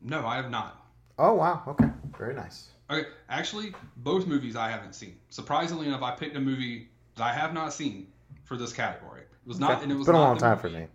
No, 0.00 0.26
I 0.26 0.36
have 0.36 0.50
not. 0.50 0.86
Oh, 1.18 1.34
wow. 1.34 1.62
Okay. 1.66 1.88
Very 2.16 2.34
nice. 2.34 2.68
Okay, 2.90 3.08
actually, 3.28 3.74
both 3.96 4.26
movies 4.26 4.56
I 4.56 4.70
haven't 4.70 4.94
seen. 4.94 5.16
Surprisingly 5.28 5.86
enough, 5.88 6.02
I 6.02 6.12
picked 6.12 6.36
a 6.36 6.40
movie 6.40 6.88
that 7.16 7.24
I 7.24 7.32
have 7.32 7.52
not 7.52 7.72
seen 7.72 8.06
for 8.44 8.56
this 8.56 8.72
category. 8.72 9.22
It 9.22 9.28
was 9.48 9.58
not, 9.58 9.72
Okay. 9.72 9.82
and 9.82 9.92
it 9.92 9.96
was 9.96 10.06
been 10.06 10.14
a 10.14 10.20
long 10.20 10.38
time 10.38 10.58
for 10.58 10.70
me. 10.70 10.86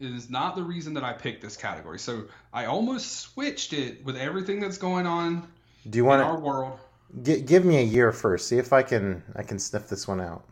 It 0.00 0.12
is 0.12 0.30
not 0.30 0.56
the 0.56 0.62
reason 0.62 0.94
that 0.94 1.04
I 1.04 1.12
picked 1.12 1.42
this 1.42 1.56
category. 1.56 1.98
So 1.98 2.24
I 2.52 2.64
almost 2.64 3.20
switched 3.20 3.72
it 3.74 4.02
with 4.04 4.16
everything 4.16 4.58
that's 4.58 4.78
going 4.78 5.06
on 5.06 5.46
Do 5.88 5.98
you 5.98 6.04
in 6.04 6.08
want 6.08 6.22
our 6.22 6.38
world. 6.38 6.78
gi- 7.22 7.42
give 7.42 7.64
me 7.64 7.78
a 7.78 7.84
year 7.84 8.10
first? 8.12 8.48
See 8.48 8.58
if 8.58 8.72
I 8.72 8.82
can 8.82 9.22
I 9.36 9.42
can 9.42 9.58
sniff 9.58 9.88
this 9.88 10.08
one 10.08 10.20
out. 10.20 10.44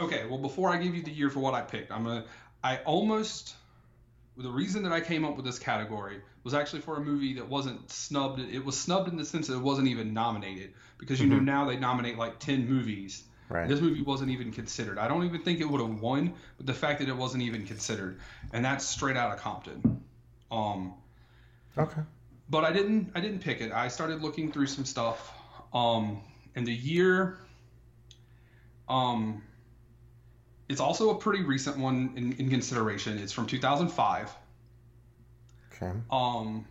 Okay, 0.00 0.26
well, 0.26 0.38
before 0.38 0.70
I 0.70 0.78
give 0.78 0.94
you 0.94 1.02
the 1.02 1.10
year 1.10 1.30
for 1.30 1.40
what 1.40 1.54
I 1.54 1.62
picked, 1.62 1.92
I'm 1.92 2.04
gonna. 2.04 2.24
I 2.64 2.78
almost. 2.78 3.56
The 4.36 4.50
reason 4.50 4.82
that 4.84 4.92
I 4.92 5.00
came 5.00 5.24
up 5.24 5.36
with 5.36 5.44
this 5.44 5.58
category 5.58 6.22
was 6.42 6.54
actually 6.54 6.80
for 6.80 6.96
a 6.96 7.00
movie 7.00 7.34
that 7.34 7.48
wasn't 7.48 7.90
snubbed. 7.90 8.40
It 8.40 8.64
was 8.64 8.78
snubbed 8.80 9.08
in 9.08 9.16
the 9.16 9.24
sense 9.24 9.48
that 9.48 9.54
it 9.54 9.60
wasn't 9.60 9.88
even 9.88 10.14
nominated 10.14 10.72
because 10.98 11.20
you 11.20 11.26
know 11.26 11.36
mm-hmm. 11.36 11.44
now 11.44 11.64
they 11.66 11.76
nominate 11.76 12.16
like 12.16 12.38
ten 12.38 12.68
movies. 12.68 13.24
Right. 13.52 13.68
This 13.68 13.82
movie 13.82 14.00
wasn't 14.00 14.30
even 14.30 14.50
considered. 14.50 14.96
I 14.96 15.06
don't 15.08 15.24
even 15.24 15.42
think 15.42 15.60
it 15.60 15.66
would 15.68 15.80
have 15.82 16.00
won, 16.00 16.32
but 16.56 16.64
the 16.64 16.72
fact 16.72 17.00
that 17.00 17.08
it 17.08 17.16
wasn't 17.16 17.42
even 17.42 17.66
considered, 17.66 18.18
and 18.54 18.64
that's 18.64 18.86
straight 18.86 19.14
out 19.16 19.30
of 19.30 19.40
Compton. 19.40 20.02
Um, 20.50 20.94
Okay. 21.76 22.00
but 22.48 22.64
I 22.64 22.72
didn't 22.72 23.12
I 23.14 23.20
didn't 23.20 23.40
pick 23.40 23.60
it. 23.60 23.70
I 23.70 23.88
started 23.88 24.22
looking 24.22 24.50
through 24.52 24.68
some 24.68 24.86
stuff. 24.86 25.34
Um, 25.74 26.22
and 26.54 26.66
the 26.66 26.72
year, 26.72 27.40
um, 28.88 29.42
it's 30.70 30.80
also 30.80 31.10
a 31.10 31.18
pretty 31.18 31.44
recent 31.44 31.76
one 31.76 32.12
in, 32.16 32.32
in 32.34 32.48
consideration. 32.48 33.18
It's 33.18 33.32
from 33.32 33.46
2005. 33.46 34.34
Okay. 35.74 35.92
Um, 36.10 36.66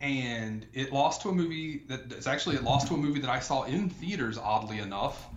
and 0.00 0.66
it 0.72 0.92
lost 0.92 1.22
to 1.22 1.28
a 1.28 1.32
movie 1.32 1.82
that 1.88 2.12
it's 2.12 2.26
actually 2.26 2.56
it 2.56 2.62
lost 2.62 2.88
to 2.88 2.94
a 2.94 2.96
movie 2.96 3.20
that 3.20 3.30
I 3.30 3.40
saw 3.40 3.64
in 3.64 3.90
theaters, 3.90 4.38
oddly 4.38 4.78
enough, 4.78 5.28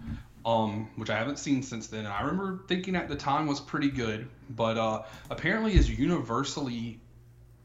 um, 0.46 0.90
which 0.96 1.10
I 1.10 1.18
haven't 1.18 1.40
seen 1.40 1.64
since 1.64 1.88
then. 1.88 2.06
And 2.06 2.14
I 2.14 2.22
remember 2.22 2.60
thinking 2.68 2.96
at 2.96 3.08
the 3.08 3.16
time 3.16 3.48
was 3.48 3.60
pretty 3.60 3.90
good, 3.90 4.30
but 4.52 4.78
uh, 4.78 5.04
apparently 5.30 5.74
is 5.74 5.90
universally 5.90 7.00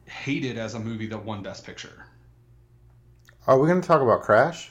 hated 0.07 0.57
as 0.57 0.75
a 0.75 0.78
movie 0.78 1.07
that 1.08 1.25
won 1.25 1.42
Best 1.42 1.66
Picture. 1.66 2.07
Are 3.47 3.58
we 3.58 3.68
going 3.68 3.81
to 3.81 3.86
talk 3.86 4.00
about 4.02 4.23
Crash? 4.23 4.70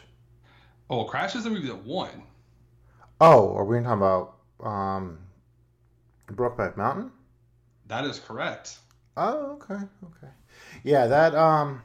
Oh, 0.89 1.05
Crash 1.05 1.35
is 1.35 1.45
a 1.45 1.49
movie 1.49 1.67
that 1.67 1.85
won. 1.85 2.23
Oh, 3.21 3.55
are 3.55 3.63
we 3.63 3.75
going 3.75 3.83
to 3.83 3.89
talk 3.89 3.97
about 3.97 4.67
um, 4.67 5.19
Brokeback 6.27 6.75
Mountain? 6.75 7.11
That 7.87 8.05
is 8.05 8.19
correct. 8.19 8.79
Oh, 9.15 9.53
okay, 9.53 9.75
okay. 10.03 10.33
Yeah, 10.83 11.07
that 11.07 11.35
um, 11.35 11.81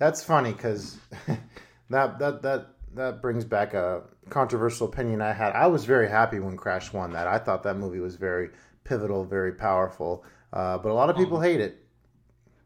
that's 0.00 0.24
funny 0.24 0.52
because 0.52 0.96
that 1.90 2.18
that 2.18 2.42
that 2.42 2.66
that 2.94 3.22
brings 3.22 3.44
back 3.44 3.74
a 3.74 4.02
controversial 4.30 4.88
opinion 4.88 5.22
I 5.22 5.32
had. 5.32 5.52
I 5.52 5.68
was 5.68 5.84
very 5.84 6.08
happy 6.08 6.40
when 6.40 6.56
Crash 6.56 6.92
won 6.92 7.12
that. 7.12 7.28
I 7.28 7.38
thought 7.38 7.62
that 7.62 7.76
movie 7.76 8.00
was 8.00 8.16
very 8.16 8.50
pivotal, 8.82 9.24
very 9.24 9.52
powerful. 9.52 10.24
Uh, 10.52 10.78
but 10.78 10.90
a 10.90 10.94
lot 10.94 11.10
of 11.10 11.16
people 11.16 11.40
hate 11.40 11.60
it. 11.60 11.84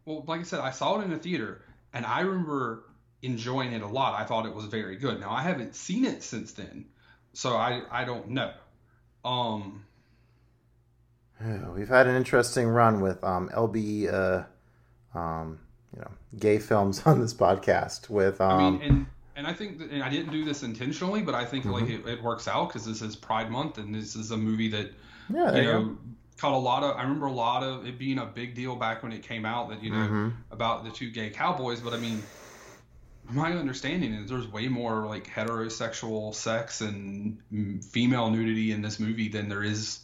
Well, 0.07 0.25
like 0.27 0.41
I 0.41 0.45
said, 0.45 0.61
I 0.61 0.71
saw 0.71 1.01
it 1.01 1.05
in 1.05 1.13
a 1.13 1.19
theater, 1.19 1.63
and 1.93 2.07
I 2.07 2.21
remember 2.21 2.85
enjoying 3.23 3.73
it 3.73 3.83
a 3.83 3.87
lot. 3.87 4.19
I 4.19 4.25
thought 4.25 4.47
it 4.47 4.55
was 4.55 4.67
very 4.67 4.97
good. 4.97 5.21
Now 5.21 5.31
I 5.31 5.43
haven't 5.43 5.75
seen 5.75 6.05
it 6.05 6.23
since 6.23 6.53
then, 6.53 6.87
so 7.35 7.57
I 7.57 7.83
I 7.91 8.05
don't 8.05 8.31
know. 8.31 8.53
Um, 9.25 9.85
We've 11.75 11.89
had 11.89 12.07
an 12.07 12.15
interesting 12.17 12.69
run 12.69 13.01
with 13.01 13.23
um, 13.25 13.51
LB, 13.51 14.13
uh, 14.13 15.19
um, 15.19 15.59
you 15.95 16.01
know, 16.01 16.11
gay 16.39 16.59
films 16.59 17.03
on 17.07 17.21
this 17.21 17.35
podcast. 17.35 18.09
With 18.09 18.41
um, 18.41 18.51
I 18.51 18.71
mean, 18.71 18.83
and 18.83 19.07
and 19.37 19.47
I 19.47 19.53
think 19.53 19.79
that, 19.79 19.91
and 19.91 20.03
I 20.03 20.11
didn't 20.11 20.33
do 20.33 20.45
this 20.45 20.63
intentionally, 20.63 21.23
but 21.23 21.35
I 21.35 21.45
think 21.45 21.65
like 21.65 21.89
it, 21.89 22.07
it 22.07 22.23
works 22.23 22.49
out 22.49 22.69
because 22.69 22.85
this 22.87 23.03
is 23.03 23.17
Pride 23.17 23.51
Month, 23.51 23.79
and 23.79 23.95
this 23.95 24.17
is 24.17 24.31
a 24.31 24.37
movie 24.37 24.69
that 24.69 24.93
yeah, 25.33 25.55
you 25.57 25.63
know 25.63 25.85
go. 25.85 25.99
caught 26.39 26.53
a 26.55 26.59
lot 26.59 26.83
of. 26.83 26.97
I 26.97 27.03
remember 27.03 27.27
a 27.27 27.33
lot 27.33 27.63
of 27.63 27.87
it 27.87 27.99
being 27.99 28.19
a 28.19 28.27
big 28.27 28.55
deal 28.55 28.77
back 28.77 29.03
when 29.03 29.13
it 29.13 29.23
came 29.23 29.45
out 29.45 29.71
that 29.71 29.83
you 29.83 29.91
know 29.91 29.97
Mm-hmm. 29.97 30.29
about 30.51 30.85
the 30.85 30.91
two 30.91 31.11
gay 31.11 31.31
cowboys, 31.31 31.81
but 31.81 31.93
I 31.93 31.99
mean. 31.99 32.23
My 33.31 33.53
understanding 33.55 34.13
is 34.13 34.29
there's 34.29 34.47
way 34.47 34.69
more 34.69 35.07
like 35.07 35.27
heterosexual 35.27 36.35
sex 36.35 36.83
and 36.83 37.39
female 37.83 38.31
nudity 38.31 38.71
in 38.71 38.83
this 38.83 39.01
movie 39.01 39.29
than 39.29 39.49
there 39.49 39.63
is 39.63 40.01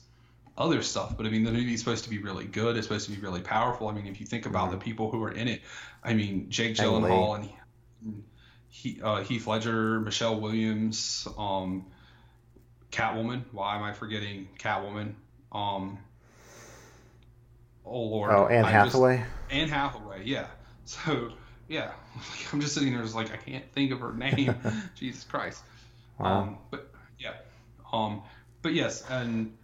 other 0.60 0.82
stuff. 0.82 1.16
But 1.16 1.26
I 1.26 1.30
mean, 1.30 1.42
the 1.44 1.50
movie's 1.50 1.80
supposed 1.80 2.04
to 2.04 2.10
be 2.10 2.18
really 2.18 2.44
good. 2.44 2.76
It's 2.76 2.86
supposed 2.86 3.06
to 3.08 3.12
be 3.16 3.20
really 3.20 3.40
powerful. 3.40 3.88
I 3.88 3.92
mean, 3.92 4.06
if 4.06 4.20
you 4.20 4.26
think 4.26 4.46
about 4.46 4.68
Mm-hmm. 4.68 4.78
the 4.78 4.84
people 4.84 5.10
who 5.10 5.22
are 5.24 5.32
in 5.32 5.48
it, 5.48 5.62
I 6.04 6.14
mean, 6.14 6.50
Jake 6.50 6.76
Gyllenhaal 6.76 7.36
and 8.04 8.22
he, 8.68 9.00
uh, 9.02 9.22
Heath 9.22 9.46
Ledger, 9.46 9.98
Michelle 10.00 10.38
Williams, 10.40 11.26
um, 11.36 11.86
Catwoman. 12.92 13.42
Why 13.52 13.76
am 13.76 13.82
I 13.82 13.92
forgetting 13.92 14.48
Catwoman? 14.58 15.14
Um, 15.50 15.98
oh 17.84 18.00
Lord. 18.02 18.30
Oh, 18.30 18.46
Anne 18.46 18.64
I 18.64 18.70
just- 18.72 18.72
Hathaway. 18.94 19.24
Anne 19.50 19.68
Hathaway, 19.68 20.22
yeah. 20.24 20.46
So 20.86 21.30
yeah, 21.68 21.92
I'm 22.52 22.60
just 22.60 22.74
sitting 22.74 22.92
there, 22.92 23.02
just 23.02 23.14
like 23.14 23.32
I 23.32 23.36
can't 23.36 23.64
think 23.72 23.92
of 23.92 24.00
her 24.00 24.12
name. 24.12 24.54
Jesus 24.96 25.22
Christ. 25.22 25.62
Wow. 26.18 26.40
Um, 26.40 26.58
but 26.70 26.90
yeah, 27.18 27.34
um, 27.92 28.22
but 28.62 28.74
yes, 28.74 29.04
and 29.08 29.56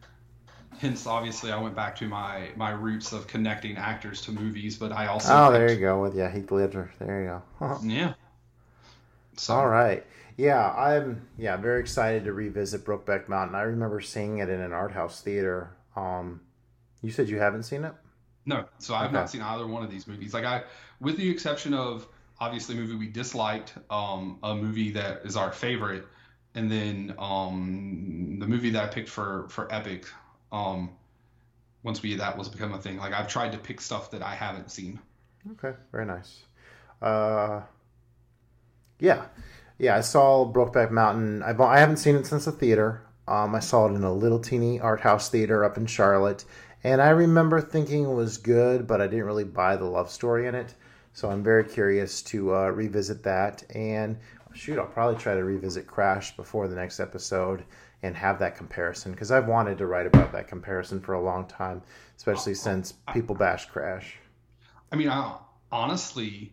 hence 0.79 1.07
obviously 1.07 1.53
I 1.53 1.59
went 1.61 1.75
back 1.75 1.97
to 1.97 2.09
my 2.09 2.51
my 2.57 2.71
roots 2.71 3.13
of 3.13 3.27
connecting 3.27 3.77
actors 3.77 4.21
to 4.23 4.33
movies, 4.33 4.77
but 4.77 4.93
I 4.93 5.07
also 5.07 5.39
Oh, 5.39 5.53
there 5.53 5.73
you 5.73 5.81
go. 5.81 6.01
With 6.03 6.15
yeah, 6.17 6.31
Heath 6.33 6.51
Ledger. 6.51 6.91
There 6.99 7.21
you 7.23 7.43
go. 7.61 7.83
yeah. 7.83 8.15
So 9.37 9.55
All 9.55 9.69
right. 9.69 10.05
Yeah, 10.37 10.71
I'm 10.73 11.29
yeah 11.39 11.57
very 11.57 11.81
excited 11.81 12.25
to 12.25 12.33
revisit 12.33 12.85
Brokeback 12.85 13.29
Mountain. 13.29 13.55
I 13.55 13.63
remember 13.63 14.01
seeing 14.01 14.39
it 14.39 14.49
in 14.51 14.61
an 14.61 14.73
art 14.73 14.93
house 14.93 15.23
theater. 15.23 15.71
Um, 15.95 16.41
you 17.03 17.11
said 17.11 17.29
you 17.29 17.39
haven't 17.39 17.65
seen 17.65 17.85
it? 17.85 17.95
No, 18.45 18.67
so 18.79 18.95
I've 18.95 19.13
Okay. 19.13 19.13
not 19.13 19.29
seen 19.29 19.43
either 19.43 19.67
one 19.67 19.83
of 19.83 19.91
these 19.91 20.07
movies. 20.07 20.33
Like 20.33 20.45
I, 20.45 20.63
with 21.01 21.17
the 21.17 21.29
exception 21.29 21.75
of 21.75 22.07
obviously 22.39 22.77
a 22.77 22.79
movie 22.79 22.95
we 22.95 23.09
disliked, 23.09 23.75
um, 23.91 24.39
a 24.43 24.55
movie 24.55 24.91
that 24.93 25.23
is 25.25 25.37
our 25.37 25.53
favorite, 25.53 26.07
and 26.55 26.71
then 26.71 27.15
um, 27.19 28.37
the 28.39 28.47
movie 28.47 28.71
that 28.71 28.85
I 28.85 28.87
picked 28.87 29.09
for 29.09 29.49
for 29.49 29.73
Epic, 29.75 30.07
um, 30.57 30.91
once 31.83 32.03
we 32.03 32.17
that 32.17 32.37
was 32.37 32.49
become 32.49 32.73
a 32.73 32.79
thing. 32.79 32.97
Like 32.97 33.13
I've 33.13 33.29
tried 33.29 33.53
to 33.53 33.59
pick 33.59 33.81
stuff 33.81 34.11
that 34.11 34.23
I 34.23 34.35
haven't 34.35 34.71
seen. 34.71 34.99
Okay, 35.53 35.77
very 35.93 36.07
nice. 36.07 36.43
Uh, 37.01 37.61
yeah, 38.99 39.27
yeah. 39.79 39.97
I 39.97 40.01
saw 40.01 40.51
Brokeback 40.51 40.91
Mountain. 40.91 41.43
I 41.43 41.51
I 41.63 41.79
haven't 41.79 41.99
seen 41.99 42.17
it 42.17 42.27
since 42.27 42.47
the 42.47 42.53
theater. 42.53 43.03
Um, 43.29 43.55
I 43.55 43.61
saw 43.61 43.87
it 43.87 43.95
in 43.95 44.05
a 44.05 44.13
little 44.13 44.39
teeny 44.39 44.81
art 44.81 45.01
house 45.01 45.29
theater 45.29 45.65
up 45.65 45.77
in 45.77 45.87
Charlotte, 45.87 46.45
and 46.83 47.03
I 47.03 47.11
remember 47.11 47.61
thinking 47.61 48.05
it 48.05 48.15
was 48.15 48.39
good, 48.39 48.87
but 48.87 49.01
I 49.01 49.07
didn't 49.07 49.25
really 49.25 49.45
buy 49.45 49.77
the 49.77 49.85
love 49.85 50.11
story 50.11 50.47
in 50.47 50.55
it. 50.55 50.75
So 51.13 51.31
I'm 51.31 51.43
very 51.43 51.65
curious 51.65 52.23
to 52.23 52.55
uh, 52.55 52.69
revisit 52.69 53.23
that. 53.23 53.65
And 53.75 54.19
shoot, 54.55 54.79
I'll 54.79 54.87
probably 54.87 55.21
try 55.21 55.35
to 55.35 55.45
revisit 55.45 55.87
Crash 55.87 56.37
before 56.37 56.69
the 56.69 56.77
next 56.77 57.01
episode 57.01 57.65
and 58.03 58.17
have 58.17 58.39
that 58.39 58.57
comparison 58.57 59.13
because 59.13 59.31
I've 59.31 59.47
wanted 59.47 59.79
to 59.79 59.87
write 59.87 60.07
about 60.07 60.33
that 60.33 60.49
comparison 60.49 61.01
for 61.01 61.15
a 61.15 61.21
long 61.21 61.47
time, 61.47 61.83
especially 62.17 62.55
since 62.55 62.93
people 63.13 63.35
bash 63.35 63.67
Crash. 63.67 64.17
I 64.93 64.97
mean, 64.97 65.09
I 65.09 65.37
honestly, 65.73 66.53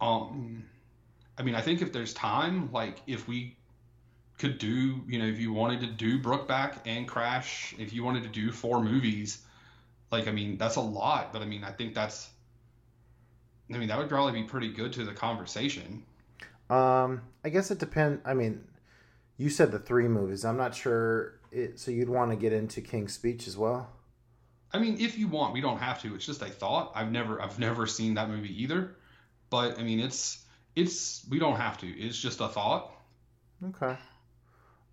um, 0.00 0.64
I 1.38 1.42
mean, 1.42 1.54
I 1.54 1.60
think 1.60 1.82
if 1.82 1.92
there's 1.92 2.14
time, 2.14 2.70
like 2.72 3.00
if 3.06 3.26
we 3.26 3.56
could 4.38 4.58
do, 4.58 5.02
you 5.08 5.18
know, 5.18 5.26
if 5.26 5.38
you 5.38 5.52
wanted 5.52 5.80
to 5.80 5.86
do 5.86 6.20
Brokeback 6.20 6.78
and 6.84 7.08
Crash, 7.08 7.74
if 7.78 7.92
you 7.92 8.04
wanted 8.04 8.22
to 8.22 8.28
do 8.28 8.52
four 8.52 8.82
movies, 8.82 9.42
like 10.12 10.28
I 10.28 10.30
mean, 10.30 10.58
that's 10.58 10.76
a 10.76 10.80
lot, 10.80 11.32
but 11.32 11.42
I 11.42 11.46
mean, 11.46 11.64
I 11.64 11.72
think 11.72 11.94
that's, 11.94 12.30
I 13.72 13.78
mean, 13.78 13.88
that 13.88 13.98
would 13.98 14.08
probably 14.08 14.40
be 14.40 14.46
pretty 14.46 14.72
good 14.72 14.92
to 14.92 15.04
the 15.04 15.12
conversation. 15.12 16.04
Um, 16.68 17.22
I 17.44 17.48
guess 17.48 17.70
it 17.70 17.78
depends. 17.78 18.20
I 18.24 18.34
mean, 18.34 18.62
you 19.36 19.50
said 19.50 19.72
the 19.72 19.78
three 19.78 20.08
movies. 20.08 20.44
I'm 20.44 20.56
not 20.56 20.74
sure. 20.74 21.40
It, 21.52 21.78
so 21.78 21.90
you'd 21.90 22.08
want 22.08 22.30
to 22.30 22.36
get 22.36 22.52
into 22.52 22.80
King's 22.80 23.14
Speech 23.14 23.46
as 23.46 23.56
well? 23.56 23.90
I 24.72 24.78
mean, 24.78 24.96
if 25.00 25.16
you 25.16 25.28
want, 25.28 25.54
we 25.54 25.60
don't 25.60 25.78
have 25.78 26.02
to. 26.02 26.14
It's 26.14 26.26
just 26.26 26.42
a 26.42 26.46
thought. 26.46 26.92
I've 26.94 27.10
never, 27.10 27.40
I've 27.40 27.58
never 27.58 27.86
seen 27.86 28.14
that 28.14 28.28
movie 28.28 28.62
either, 28.62 28.96
but 29.48 29.78
I 29.78 29.82
mean, 29.82 30.00
it's, 30.00 30.44
it's, 30.74 31.24
we 31.30 31.38
don't 31.38 31.56
have 31.56 31.78
to. 31.78 31.86
It's 31.86 32.18
just 32.18 32.40
a 32.40 32.48
thought. 32.48 32.92
Okay. 33.68 33.96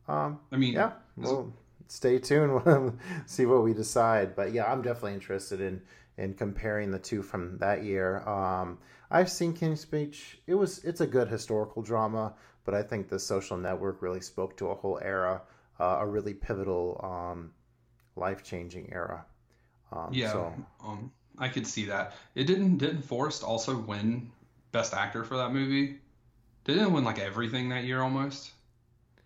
Um, 0.07 0.39
I 0.51 0.57
mean, 0.57 0.73
yeah. 0.73 0.91
Well, 1.17 1.53
stay 1.88 2.19
tuned. 2.19 2.63
We'll 2.65 2.95
see 3.25 3.45
what 3.45 3.63
we 3.63 3.73
decide. 3.73 4.35
But 4.35 4.53
yeah, 4.53 4.72
I'm 4.72 4.81
definitely 4.81 5.13
interested 5.13 5.61
in 5.61 5.81
in 6.17 6.33
comparing 6.35 6.91
the 6.91 6.99
two 6.99 7.23
from 7.23 7.57
that 7.57 7.83
year. 7.83 8.19
Um, 8.27 8.77
I've 9.09 9.31
seen 9.31 9.53
King's 9.53 9.81
Speech. 9.81 10.39
It 10.47 10.55
was 10.55 10.83
it's 10.83 11.01
a 11.01 11.07
good 11.07 11.27
historical 11.27 11.81
drama, 11.81 12.33
but 12.66 12.74
I 12.74 12.82
think 12.83 13.09
the 13.09 13.19
Social 13.19 13.58
Network 13.58 14.01
really 14.01 14.22
spoke 14.22 14.56
to 14.58 14.67
a 14.69 14.75
whole 14.75 15.00
era, 15.01 15.42
uh, 15.80 15.98
a 16.01 16.06
really 16.08 16.33
pivotal, 16.33 17.00
um, 17.03 17.51
life 18.16 18.43
changing 18.43 18.92
era. 18.93 19.25
Um, 19.92 20.09
Yeah, 20.11 20.32
So, 20.32 20.53
um, 20.83 21.11
I 21.38 21.50
could 21.50 21.66
see 21.67 21.85
that. 21.85 22.14
It 22.35 22.45
didn't 22.45 22.77
didn't 22.77 23.01
Forest 23.01 23.43
also 23.43 23.77
win 23.77 24.32
Best 24.72 24.93
Actor 24.93 25.24
for 25.24 25.38
that 25.38 25.51
movie? 25.53 26.00
Didn't 26.64 26.83
it 26.83 26.92
win 26.92 27.03
like 27.03 27.19
everything 27.19 27.69
that 27.69 27.83
year 27.83 28.01
almost? 28.01 28.51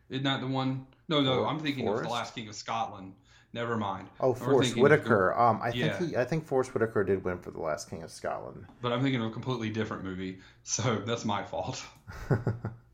Isn't 0.09 0.23
that 0.23 0.41
the 0.41 0.47
one? 0.47 0.87
No, 1.09 1.21
no, 1.21 1.43
For- 1.43 1.47
I'm 1.47 1.59
thinking 1.59 1.87
of 1.87 2.01
the 2.01 2.09
Last 2.09 2.33
King 2.35 2.47
of 2.49 2.55
Scotland. 2.55 3.13
Never 3.53 3.77
mind. 3.77 4.09
Oh, 4.19 4.33
Forest 4.33 4.75
Whitaker. 4.75 5.33
Um, 5.37 5.59
I 5.61 5.71
think 5.71 5.83
Yeah. 5.85 5.99
he, 5.99 6.17
I 6.17 6.25
think 6.25 6.45
Forest 6.45 6.73
Whitaker 6.73 7.03
did 7.03 7.23
win 7.23 7.39
for 7.39 7.51
the 7.51 7.61
Last 7.61 7.89
King 7.89 8.03
of 8.03 8.11
Scotland. 8.11 8.65
But 8.81 8.91
I'm 8.91 9.01
thinking 9.01 9.21
of 9.21 9.27
a 9.27 9.31
completely 9.31 9.69
different 9.69 10.03
movie, 10.03 10.39
so 10.63 10.97
that's 11.05 11.23
my 11.25 11.43
fault. 11.43 11.83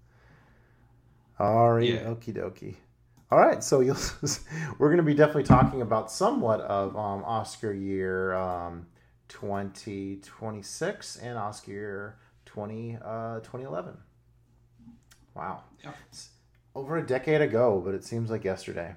All 1.40 1.74
right, 1.74 1.90
Yeah. 1.90 2.06
okie 2.06 2.34
dokie. 2.34 2.76
All 3.32 3.40
right, 3.40 3.64
so 3.64 3.80
you'll 3.80 3.98
we're 4.78 4.90
going 4.90 4.98
to 4.98 5.04
be 5.04 5.14
definitely 5.16 5.44
talking 5.44 5.82
about 5.82 6.12
somewhat 6.12 6.62
of 6.62 6.96
um, 6.96 7.24
Oscar 7.26 7.74
year 7.74 8.34
um, 8.36 8.86
2026 9.30 11.16
and 11.18 11.38
Oscar 11.38 11.72
year 11.72 12.18
20 12.46 12.98
uh, 13.04 13.40
2011. 13.40 13.98
Wow, 15.36 15.64
Yeah. 15.84 15.94
It's 16.10 16.30
over 16.76 16.98
a 16.98 17.06
decade 17.06 17.42
ago, 17.42 17.82
but 17.84 17.96
it 17.96 18.04
seems 18.04 18.30
like 18.30 18.44
yesterday. 18.44 18.94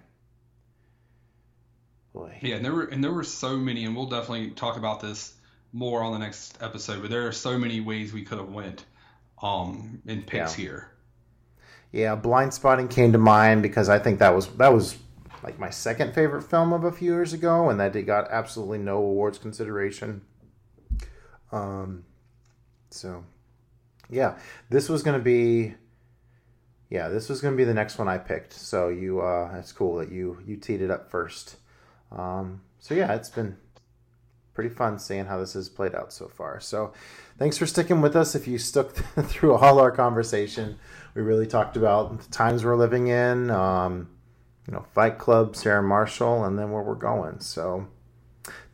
Boy, 2.12 2.36
Yeah, 2.42 2.56
and 2.56 2.64
there 2.64 2.72
were 2.74 2.84
and 2.84 3.02
there 3.02 3.12
were 3.12 3.24
so 3.24 3.56
many, 3.56 3.84
and 3.86 3.96
we'll 3.96 4.06
definitely 4.06 4.50
talk 4.50 4.76
about 4.76 5.00
this 5.00 5.34
more 5.72 6.02
on 6.02 6.12
the 6.12 6.18
next 6.18 6.58
episode. 6.62 7.00
But 7.00 7.10
there 7.10 7.26
are 7.26 7.32
so 7.32 7.58
many 7.58 7.80
ways 7.80 8.12
we 8.12 8.22
could 8.22 8.38
have 8.38 8.50
went 8.50 8.84
um, 9.42 10.02
in 10.06 10.22
picks 10.22 10.58
Yeah. 10.58 10.64
here. 10.64 10.90
Yeah, 11.96 12.14
Blindspotting 12.14 12.90
came 12.90 13.12
to 13.12 13.18
mind 13.18 13.62
because 13.62 13.88
I 13.88 13.98
think 13.98 14.18
that 14.18 14.34
was 14.34 14.48
that 14.58 14.70
was 14.70 14.98
like 15.42 15.58
my 15.58 15.70
second 15.70 16.12
favorite 16.12 16.42
film 16.42 16.74
of 16.74 16.84
a 16.84 16.92
few 16.92 17.10
years 17.14 17.32
ago, 17.32 17.70
and 17.70 17.80
that 17.80 17.96
it 17.96 18.02
got 18.02 18.30
absolutely 18.30 18.76
no 18.76 18.98
awards 18.98 19.38
consideration. 19.38 20.20
Um, 21.50 22.04
so 22.90 23.24
yeah, 24.10 24.36
this 24.68 24.90
was 24.90 25.04
to 25.04 25.18
be 25.18 25.74
yeah, 26.90 27.08
this 27.08 27.30
was 27.30 27.40
to 27.40 27.56
be 27.56 27.64
the 27.64 27.72
next 27.72 27.96
one 27.96 28.08
I 28.08 28.18
picked. 28.18 28.52
So 28.52 28.90
you 28.90 29.22
uh, 29.22 29.50
that's 29.54 29.72
cool 29.72 29.96
that 29.96 30.12
you 30.12 30.36
you 30.46 30.58
teed 30.58 30.82
it 30.82 30.90
up 30.90 31.10
first. 31.10 31.56
Um, 32.12 32.60
so 32.78 32.92
yeah, 32.92 33.14
it's 33.14 33.30
been 33.30 33.56
pretty 34.52 34.68
fun 34.68 34.98
seeing 34.98 35.24
how 35.24 35.38
this 35.38 35.54
has 35.54 35.70
played 35.70 35.94
out 35.94 36.12
so 36.12 36.28
far. 36.28 36.60
So 36.60 36.92
thanks 37.38 37.56
for 37.56 37.66
sticking 37.66 38.02
with 38.02 38.16
us. 38.16 38.34
If 38.34 38.46
you 38.46 38.58
stuck 38.58 38.92
through 39.22 39.54
all 39.54 39.78
our 39.78 39.90
conversation, 39.90 40.78
we 41.16 41.22
really 41.22 41.46
talked 41.46 41.78
about 41.78 42.20
the 42.20 42.30
times 42.30 42.62
we're 42.62 42.76
living 42.76 43.08
in, 43.08 43.50
um, 43.50 44.08
you 44.68 44.74
know, 44.74 44.84
Fight 44.92 45.16
Club, 45.16 45.56
Sarah 45.56 45.82
Marshall, 45.82 46.44
and 46.44 46.58
then 46.58 46.70
where 46.70 46.82
we're 46.82 46.94
going. 46.94 47.40
So 47.40 47.88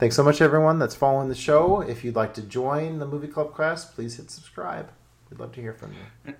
thanks 0.01 0.17
so 0.17 0.25
much, 0.25 0.41
everyone 0.41 0.81
that's 0.81 0.97
following 0.97 1.29
the 1.29 1.37
show. 1.37 1.83
If 1.83 2.03
you'd 2.05 2.17
like 2.17 2.35
to 2.35 2.43
join 2.43 2.99
the 2.99 3.07
Movie 3.07 3.29
Club 3.29 3.55
class, 3.55 3.85
please 3.85 4.17
hit 4.17 4.29
subscribe. 4.29 4.91
We'd 5.31 5.39
love 5.39 5.53
to 5.53 5.61
hear 5.61 5.73
from 5.73 5.93
you. 5.93 6.35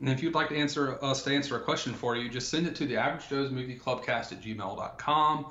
And 0.00 0.10
if 0.10 0.22
you'd 0.22 0.34
like 0.34 0.48
to 0.48 0.56
answer 0.56 1.02
us 1.02 1.22
to 1.22 1.34
answer 1.34 1.56
a 1.56 1.60
question 1.60 1.94
for 1.94 2.16
you, 2.16 2.28
just 2.28 2.50
send 2.50 2.66
it 2.66 2.74
to 2.76 2.86
the 2.86 2.96
Average 2.96 3.28
Joe's 3.28 3.50
Movie 3.50 3.78
Clubcast 3.78 4.32
at 4.32 4.42
gmail.com. 4.42 5.46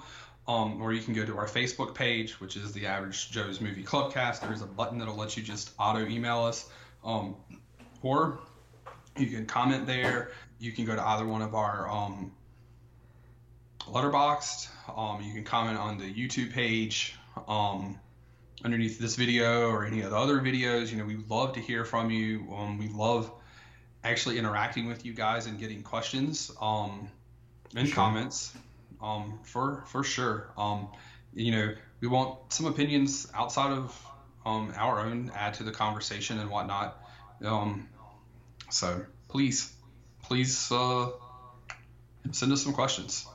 Um, 0.47 0.79
or 0.79 0.93
you 0.93 1.01
can 1.01 1.15
go 1.15 1.25
to 1.25 1.37
our 1.37 1.47
Facebook 1.47 1.95
page, 1.95 2.39
which 2.39 2.55
is 2.55 2.71
the 2.71 2.85
Average 2.85 3.31
Joe's 3.31 3.59
Movie 3.59 3.83
Clubcast. 3.83 4.41
There's 4.41 4.61
a 4.61 4.67
button 4.67 4.99
that'll 4.99 5.15
let 5.15 5.35
you 5.35 5.41
just 5.41 5.71
auto 5.79 6.05
email 6.05 6.43
us. 6.43 6.69
Um, 7.03 7.35
or 8.03 8.39
you 9.17 9.27
can 9.27 9.45
comment 9.45 9.85
there. 9.87 10.31
You 10.59 10.71
can 10.71 10.85
go 10.85 10.95
to 10.95 11.01
either 11.01 11.25
one 11.25 11.41
of 11.41 11.55
our 11.55 11.89
um, 11.89 12.31
Letterboxd. 13.81 14.69
Um, 14.95 15.21
you 15.21 15.33
can 15.33 15.43
comment 15.43 15.77
on 15.77 15.97
the 15.97 16.11
YouTube 16.11 16.51
page 16.53 17.15
um, 17.47 17.99
underneath 18.63 18.99
this 18.99 19.15
video 19.15 19.69
or 19.69 19.85
any 19.85 20.01
of 20.01 20.11
the 20.11 20.17
other 20.17 20.39
videos. 20.39 20.91
You 20.91 20.97
know, 20.97 21.05
we 21.05 21.17
love 21.29 21.53
to 21.53 21.59
hear 21.59 21.85
from 21.85 22.09
you. 22.09 22.47
Um, 22.55 22.77
we 22.77 22.87
love 22.87 23.31
actually 24.03 24.37
interacting 24.37 24.87
with 24.87 25.05
you 25.05 25.13
guys 25.13 25.45
and 25.47 25.59
getting 25.59 25.81
questions 25.81 26.51
um, 26.61 27.09
and 27.75 27.91
comments 27.91 28.55
um, 29.01 29.39
for 29.43 29.83
for 29.87 30.03
sure. 30.03 30.51
Um, 30.57 30.89
you 31.33 31.51
know, 31.51 31.73
we 32.01 32.07
want 32.07 32.53
some 32.53 32.65
opinions 32.65 33.27
outside 33.33 33.71
of 33.71 34.07
um, 34.45 34.73
our 34.77 34.99
own 35.01 35.31
add 35.35 35.55
to 35.55 35.63
the 35.63 35.71
conversation 35.71 36.39
and 36.39 36.49
whatnot. 36.49 37.01
So 38.75 39.05
please, 39.29 39.71
please 40.21 40.69
uh, 40.69 41.11
send 42.31 42.51
us 42.51 42.61
some 42.61 42.73
questions. 42.73 43.25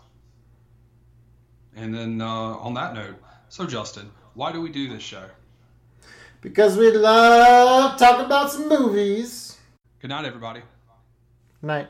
And 1.74 1.94
then 1.94 2.20
uh, 2.20 2.26
on 2.26 2.74
that 2.74 2.92
note, 2.92 3.16
so 3.48 3.64
Justin, 3.64 4.10
why 4.34 4.52
do 4.52 4.60
we 4.60 4.68
do 4.68 4.86
this 4.86 5.02
show? 5.02 5.24
Because 6.42 6.76
we 6.76 6.90
love 6.90 7.98
talking 7.98 8.26
about 8.26 8.52
some 8.52 8.68
movies. 8.68 9.56
Good 10.00 10.08
night, 10.08 10.26
everybody. 10.26 10.60
Night. 11.62 11.88